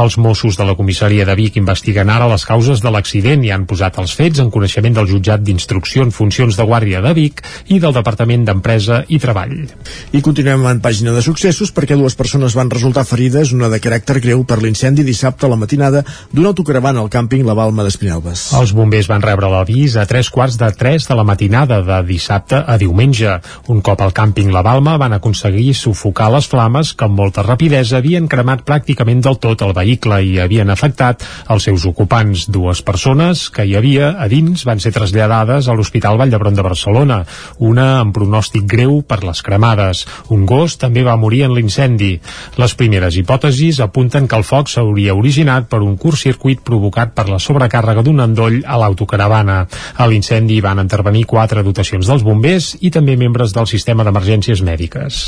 Els 0.02 0.16
Mossos 0.18 0.58
de 0.58 0.66
la 0.66 0.74
comissaria 0.74 1.28
de 1.28 1.36
Vic 1.38 1.60
investiguen 1.62 2.10
ara 2.10 2.26
les 2.26 2.42
causes 2.48 2.82
de 2.82 2.90
l'accident 2.90 3.46
i 3.46 3.54
han 3.54 3.68
posat 3.70 4.02
els 4.02 4.16
fets 4.18 4.42
en 4.42 4.50
coneixement 4.50 4.98
del 4.98 5.06
jutjat 5.12 5.46
d'instrucció 5.46 6.08
en 6.08 6.10
funcions 6.10 6.58
de 6.58 6.66
guàrdia 6.66 7.04
de 7.06 7.14
Vic 7.14 7.44
i 7.70 7.78
del 7.78 7.94
Departament 7.94 8.48
d'Empresa 8.50 9.04
i 9.06 9.22
Treball. 9.22 9.54
I 10.10 10.24
continuem 10.26 10.66
en 10.66 10.82
pàgina 10.82 11.14
de 11.14 11.22
successos 11.22 11.70
perquè 11.70 11.94
dues 11.94 12.18
persones 12.18 12.58
van 12.58 12.74
resultar 12.74 13.06
ferides, 13.06 13.54
una 13.54 13.70
de 13.70 13.78
caràcter 13.78 14.18
greu 14.26 14.42
per 14.42 14.58
l'incendi 14.58 15.06
dissabte 15.06 15.46
a 15.46 15.54
la 15.54 15.62
matinada 15.62 16.02
d'una 16.34 16.47
autocaravana 16.48 17.02
al 17.04 17.10
càmping 17.12 17.44
La 17.46 17.54
Balma 17.56 17.84
d'Espinelves. 17.84 18.48
Els 18.56 18.72
bombers 18.76 19.08
van 19.10 19.22
rebre 19.24 19.48
l'avís 19.52 19.96
a 20.00 20.06
tres 20.08 20.30
quarts 20.32 20.56
de 20.60 20.68
tres 20.76 21.04
de 21.08 21.16
la 21.16 21.24
matinada 21.26 21.80
de 21.84 21.98
dissabte 22.08 22.58
a 22.58 22.76
diumenge. 22.80 23.34
Un 23.68 23.82
cop 23.84 24.00
al 24.04 24.14
càmping 24.16 24.50
La 24.54 24.62
Balma 24.64 24.96
van 25.00 25.12
aconseguir 25.16 25.74
sufocar 25.76 26.30
les 26.32 26.48
flames 26.48 26.94
que 26.94 27.04
amb 27.04 27.18
molta 27.20 27.44
rapidesa 27.44 27.98
havien 27.98 28.28
cremat 28.32 28.64
pràcticament 28.68 29.20
del 29.24 29.38
tot 29.42 29.64
el 29.66 29.74
vehicle 29.76 30.20
i 30.24 30.38
havien 30.40 30.72
afectat 30.72 31.24
els 31.52 31.68
seus 31.68 31.84
ocupants. 31.88 32.46
Dues 32.48 32.80
persones 32.82 33.48
que 33.52 33.66
hi 33.68 33.76
havia 33.76 34.14
a 34.16 34.28
dins 34.32 34.64
van 34.64 34.80
ser 34.80 34.94
traslladades 34.96 35.68
a 35.68 35.76
l'Hospital 35.76 36.16
Vall 36.16 36.32
d'Hebron 36.32 36.56
de 36.56 36.64
Barcelona, 36.64 37.20
una 37.58 37.88
amb 37.98 38.16
pronòstic 38.16 38.64
greu 38.68 39.02
per 39.02 39.20
les 39.24 39.42
cremades. 39.44 40.06
Un 40.32 40.46
gos 40.48 40.78
també 40.80 41.04
va 41.04 41.18
morir 41.20 41.44
en 41.46 41.54
l'incendi. 41.56 42.14
Les 42.56 42.74
primeres 42.78 43.20
hipòtesis 43.20 43.82
apunten 43.84 44.28
que 44.28 44.38
el 44.40 44.46
foc 44.48 44.72
s'hauria 44.72 45.18
originat 45.18 45.68
per 45.68 45.82
un 45.84 45.96
curt 46.00 46.18
provocat 46.64 47.14
per 47.16 47.28
la 47.28 47.40
sobrecàrrega 47.42 48.04
d'un 48.06 48.24
endoll 48.24 48.62
a 48.64 48.78
l'autocaravana. 48.80 49.60
A 49.98 50.08
l'incendi 50.08 50.60
van 50.64 50.80
intervenir 50.82 51.26
quatre 51.26 51.62
dotacions 51.66 52.08
dels 52.08 52.24
bombers 52.26 52.76
i 52.80 52.90
també 52.94 53.18
membres 53.20 53.54
del 53.56 53.66
sistema 53.70 54.06
d'emergències 54.06 54.62
mèdiques. 54.62 55.24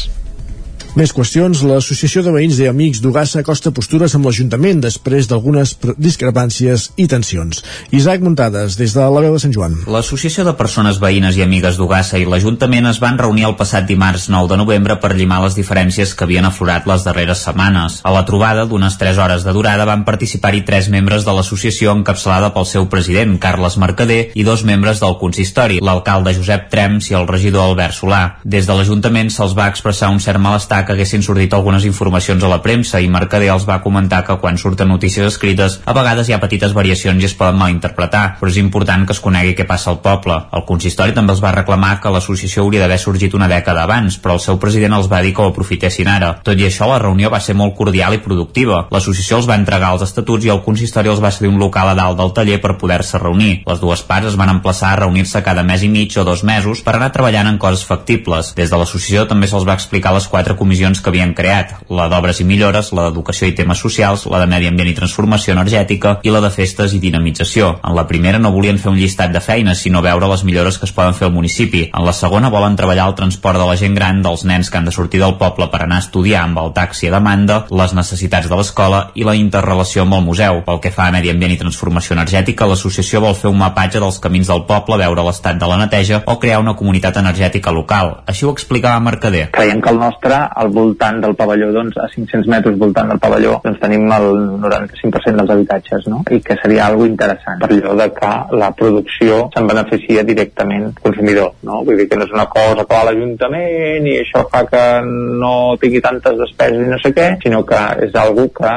Més 0.99 1.13
qüestions. 1.15 1.61
L'Associació 1.63 2.25
de 2.27 2.33
Veïns 2.35 2.57
i 2.59 2.67
Amics 2.67 2.99
d'Ugassa 2.99 3.45
acosta 3.45 3.71
postures 3.71 4.11
amb 4.17 4.27
l'Ajuntament 4.27 4.81
després 4.83 5.29
d'algunes 5.31 5.77
discrepàncies 6.03 6.89
i 6.99 7.07
tensions. 7.07 7.61
Isaac 7.95 8.25
Muntades, 8.27 8.75
des 8.75 8.97
de 8.97 9.05
la 9.15 9.23
veu 9.23 9.37
de 9.37 9.43
Sant 9.43 9.55
Joan. 9.55 9.77
L'Associació 9.87 10.43
de 10.49 10.57
Persones 10.59 10.99
Veïnes 10.99 11.39
i 11.39 11.45
Amigues 11.45 11.79
d'Ugassa 11.79 12.19
i 12.19 12.27
l'Ajuntament 12.27 12.89
es 12.91 12.99
van 12.99 13.21
reunir 13.23 13.47
el 13.47 13.55
passat 13.61 13.87
dimarts 13.87 14.27
9 14.35 14.51
de 14.51 14.59
novembre 14.59 14.97
per 14.99 15.13
llimar 15.15 15.39
les 15.45 15.55
diferències 15.55 16.11
que 16.11 16.27
havien 16.27 16.49
aflorat 16.49 16.91
les 16.91 17.07
darreres 17.07 17.45
setmanes. 17.47 18.01
A 18.03 18.11
la 18.11 18.25
trobada, 18.27 18.67
d'unes 18.67 18.99
3 18.99 19.23
hores 19.23 19.47
de 19.47 19.55
durada, 19.55 19.87
van 19.87 20.03
participar-hi 20.09 20.65
tres 20.67 20.91
membres 20.91 21.23
de 21.23 21.37
l'associació 21.37 21.95
encapçalada 21.95 22.51
pel 22.57 22.67
seu 22.67 22.91
president, 22.91 23.39
Carles 23.39 23.79
Mercader, 23.79 24.33
i 24.35 24.43
dos 24.43 24.67
membres 24.67 24.99
del 24.99 25.15
consistori, 25.23 25.79
l'alcalde 25.79 26.35
Josep 26.35 26.67
Trems 26.75 27.13
i 27.13 27.19
el 27.21 27.31
regidor 27.31 27.71
Albert 27.71 28.01
Solà. 28.03 28.23
Des 28.43 28.67
de 28.67 28.75
l'Ajuntament 28.75 29.31
se'ls 29.31 29.55
va 29.55 29.71
expressar 29.71 30.11
un 30.11 30.19
cert 30.19 30.43
malestar 30.43 30.80
que 30.85 30.95
haguessin 30.97 31.23
sortit 31.23 31.55
algunes 31.55 31.85
informacions 31.89 32.45
a 32.45 32.51
la 32.53 32.61
premsa 32.63 33.01
i 33.01 33.09
Mercader 33.13 33.51
els 33.55 33.67
va 33.69 33.81
comentar 33.85 34.23
que 34.27 34.37
quan 34.43 34.59
surten 34.59 34.89
notícies 34.89 35.27
escrites 35.27 35.81
a 35.85 35.95
vegades 35.97 36.29
hi 36.29 36.35
ha 36.35 36.41
petites 36.43 36.75
variacions 36.77 37.23
i 37.23 37.29
es 37.29 37.35
poden 37.37 37.59
malinterpretar, 37.61 38.37
però 38.41 38.51
és 38.51 38.59
important 38.61 39.07
que 39.07 39.15
es 39.17 39.23
conegui 39.23 39.55
què 39.59 39.67
passa 39.69 39.91
al 39.93 40.01
poble. 40.05 40.37
El 40.57 40.65
consistori 40.69 41.15
també 41.17 41.35
els 41.35 41.43
va 41.45 41.53
reclamar 41.55 41.97
que 42.01 42.13
l'associació 42.13 42.65
hauria 42.65 42.83
d'haver 42.85 42.99
sorgit 43.03 43.35
una 43.37 43.49
dècada 43.51 43.85
abans, 43.85 44.19
però 44.23 44.37
el 44.39 44.45
seu 44.45 44.59
president 44.63 44.97
els 44.97 45.11
va 45.11 45.23
dir 45.25 45.35
que 45.35 45.43
ho 45.43 45.51
aprofitessin 45.53 46.09
ara. 46.09 46.33
Tot 46.47 46.59
i 46.59 46.67
això, 46.69 46.89
la 46.91 47.01
reunió 47.03 47.31
va 47.31 47.41
ser 47.45 47.57
molt 47.59 47.77
cordial 47.79 48.17
i 48.17 48.23
productiva. 48.25 48.87
L'associació 48.91 49.41
els 49.41 49.49
va 49.51 49.59
entregar 49.61 49.93
els 49.95 50.07
estatuts 50.07 50.47
i 50.47 50.53
el 50.55 50.63
consistori 50.65 51.13
els 51.13 51.23
va 51.23 51.33
cedir 51.35 51.53
un 51.53 51.61
local 51.61 51.93
a 51.93 51.97
dalt 51.99 52.19
del 52.21 52.35
taller 52.37 52.61
per 52.63 52.77
poder-se 52.81 53.21
reunir. 53.23 53.63
Les 53.67 53.81
dues 53.83 54.03
parts 54.07 54.33
es 54.33 54.39
van 54.41 54.55
emplaçar 54.55 54.95
a 54.95 55.01
reunir-se 55.05 55.43
cada 55.47 55.65
mes 55.67 55.85
i 55.85 55.93
mig 55.93 56.17
o 56.19 56.25
dos 56.25 56.45
mesos 56.45 56.85
per 56.87 56.97
anar 56.97 57.13
treballant 57.13 57.51
en 57.51 57.59
coses 57.59 57.85
factibles. 57.87 58.55
Des 58.57 58.71
de 58.71 58.81
l'associació 58.81 59.27
també 59.31 59.51
se'ls 59.51 59.67
va 59.69 59.77
explicar 59.79 60.15
les 60.17 60.29
quatre 60.31 60.57
comissions 60.57 60.70
que 60.71 61.11
havien 61.11 61.33
creat, 61.35 61.73
la 61.91 62.07
d'obres 62.09 62.41
i 62.41 62.45
millores, 62.47 62.93
la 62.95 63.09
d'educació 63.09 63.49
i 63.49 63.55
temes 63.59 63.79
socials, 63.83 64.27
la 64.31 64.39
de 64.41 64.47
medi 64.47 64.69
ambient 64.69 64.91
i 64.93 64.95
transformació 64.95 65.53
energètica 65.53 66.19
i 66.23 66.31
la 66.31 66.41
de 66.41 66.51
festes 66.55 66.95
i 66.95 67.01
dinamització. 67.03 67.81
En 67.85 67.97
la 67.97 68.07
primera 68.07 68.39
no 68.39 68.53
volien 68.55 68.79
fer 68.79 68.93
un 68.93 68.99
llistat 68.99 69.33
de 69.35 69.41
feines, 69.41 69.83
sinó 69.83 70.03
veure 70.03 70.29
les 70.31 70.45
millores 70.45 70.79
que 70.79 70.87
es 70.87 70.95
poden 70.95 71.15
fer 71.15 71.27
al 71.27 71.35
municipi. 71.35 71.89
En 71.91 72.07
la 72.07 72.15
segona 72.15 72.51
volen 72.51 72.77
treballar 72.77 73.09
el 73.09 73.17
transport 73.19 73.59
de 73.59 73.67
la 73.67 73.77
gent 73.77 73.97
gran, 73.99 74.23
dels 74.23 74.45
nens 74.45 74.71
que 74.71 74.79
han 74.79 74.87
de 74.87 74.95
sortir 74.95 75.21
del 75.21 75.37
poble 75.41 75.69
per 75.73 75.83
anar 75.85 76.01
a 76.01 76.05
estudiar 76.07 76.45
amb 76.45 76.63
el 76.63 76.73
taxi 76.77 77.11
a 77.11 77.15
demanda, 77.17 77.65
les 77.71 77.95
necessitats 77.97 78.49
de 78.49 78.57
l'escola 78.57 79.03
i 79.15 79.27
la 79.27 79.35
interrelació 79.35 80.07
amb 80.07 80.19
el 80.21 80.25
museu. 80.25 80.63
Pel 80.67 80.81
que 80.81 80.95
fa 80.95 81.09
a 81.09 81.15
medi 81.15 81.33
ambient 81.35 81.57
i 81.57 81.61
transformació 81.61 82.15
energètica, 82.15 82.69
l'associació 82.71 83.25
vol 83.25 83.37
fer 83.39 83.51
un 83.51 83.59
mapatge 83.59 84.01
dels 84.01 84.21
camins 84.23 84.49
del 84.49 84.65
poble, 84.71 85.01
veure 85.01 85.27
l'estat 85.27 85.59
de 85.59 85.69
la 85.69 85.81
neteja 85.83 86.23
o 86.27 86.39
crear 86.39 86.61
una 86.63 86.77
comunitat 86.79 87.19
energètica 87.21 87.75
local. 87.75 88.21
Així 88.31 88.47
ho 88.47 88.55
explicava 88.55 89.01
Mercader. 89.01 89.49
Creiem 89.57 89.81
que 89.83 89.91
el 89.91 90.01
nostre, 90.01 90.37
al 90.61 90.69
voltant 90.75 91.21
del 91.23 91.35
pavelló, 91.39 91.71
doncs, 91.73 91.97
a 91.97 92.09
500 92.13 92.49
metres 92.53 92.79
voltant 92.79 93.09
del 93.13 93.21
pavelló, 93.23 93.57
doncs 93.65 93.81
tenim 93.81 94.07
el 94.13 94.29
95% 94.61 95.41
dels 95.41 95.55
habitatges, 95.55 96.09
no? 96.13 96.23
I 96.31 96.41
que 96.45 96.57
seria 96.61 96.87
algo 96.87 97.07
interessant, 97.09 97.63
per 97.63 97.71
allò 97.73 97.97
de 97.99 98.09
que 98.17 98.33
la 98.61 98.71
producció 98.77 99.43
se'n 99.55 99.71
beneficia 99.71 100.25
directament 100.27 100.91
al 100.91 100.95
consumidor, 101.01 101.55
no? 101.67 101.81
Vull 101.87 102.03
dir 102.03 102.09
que 102.11 102.19
no 102.21 102.29
és 102.29 102.35
una 102.37 102.47
cosa 102.53 102.85
que 102.85 102.95
va 102.95 103.03
a 103.05 103.09
l'Ajuntament 103.09 104.09
i 104.11 104.19
això 104.21 104.45
fa 104.53 104.65
que 104.69 104.85
no 105.07 105.55
tingui 105.81 106.03
tantes 106.05 106.37
despeses 106.41 106.85
i 106.85 106.91
no 106.91 107.01
sé 107.01 107.15
què, 107.17 107.31
sinó 107.43 107.63
que 107.67 107.81
és 108.07 108.17
algo 108.21 108.49
que 108.55 108.75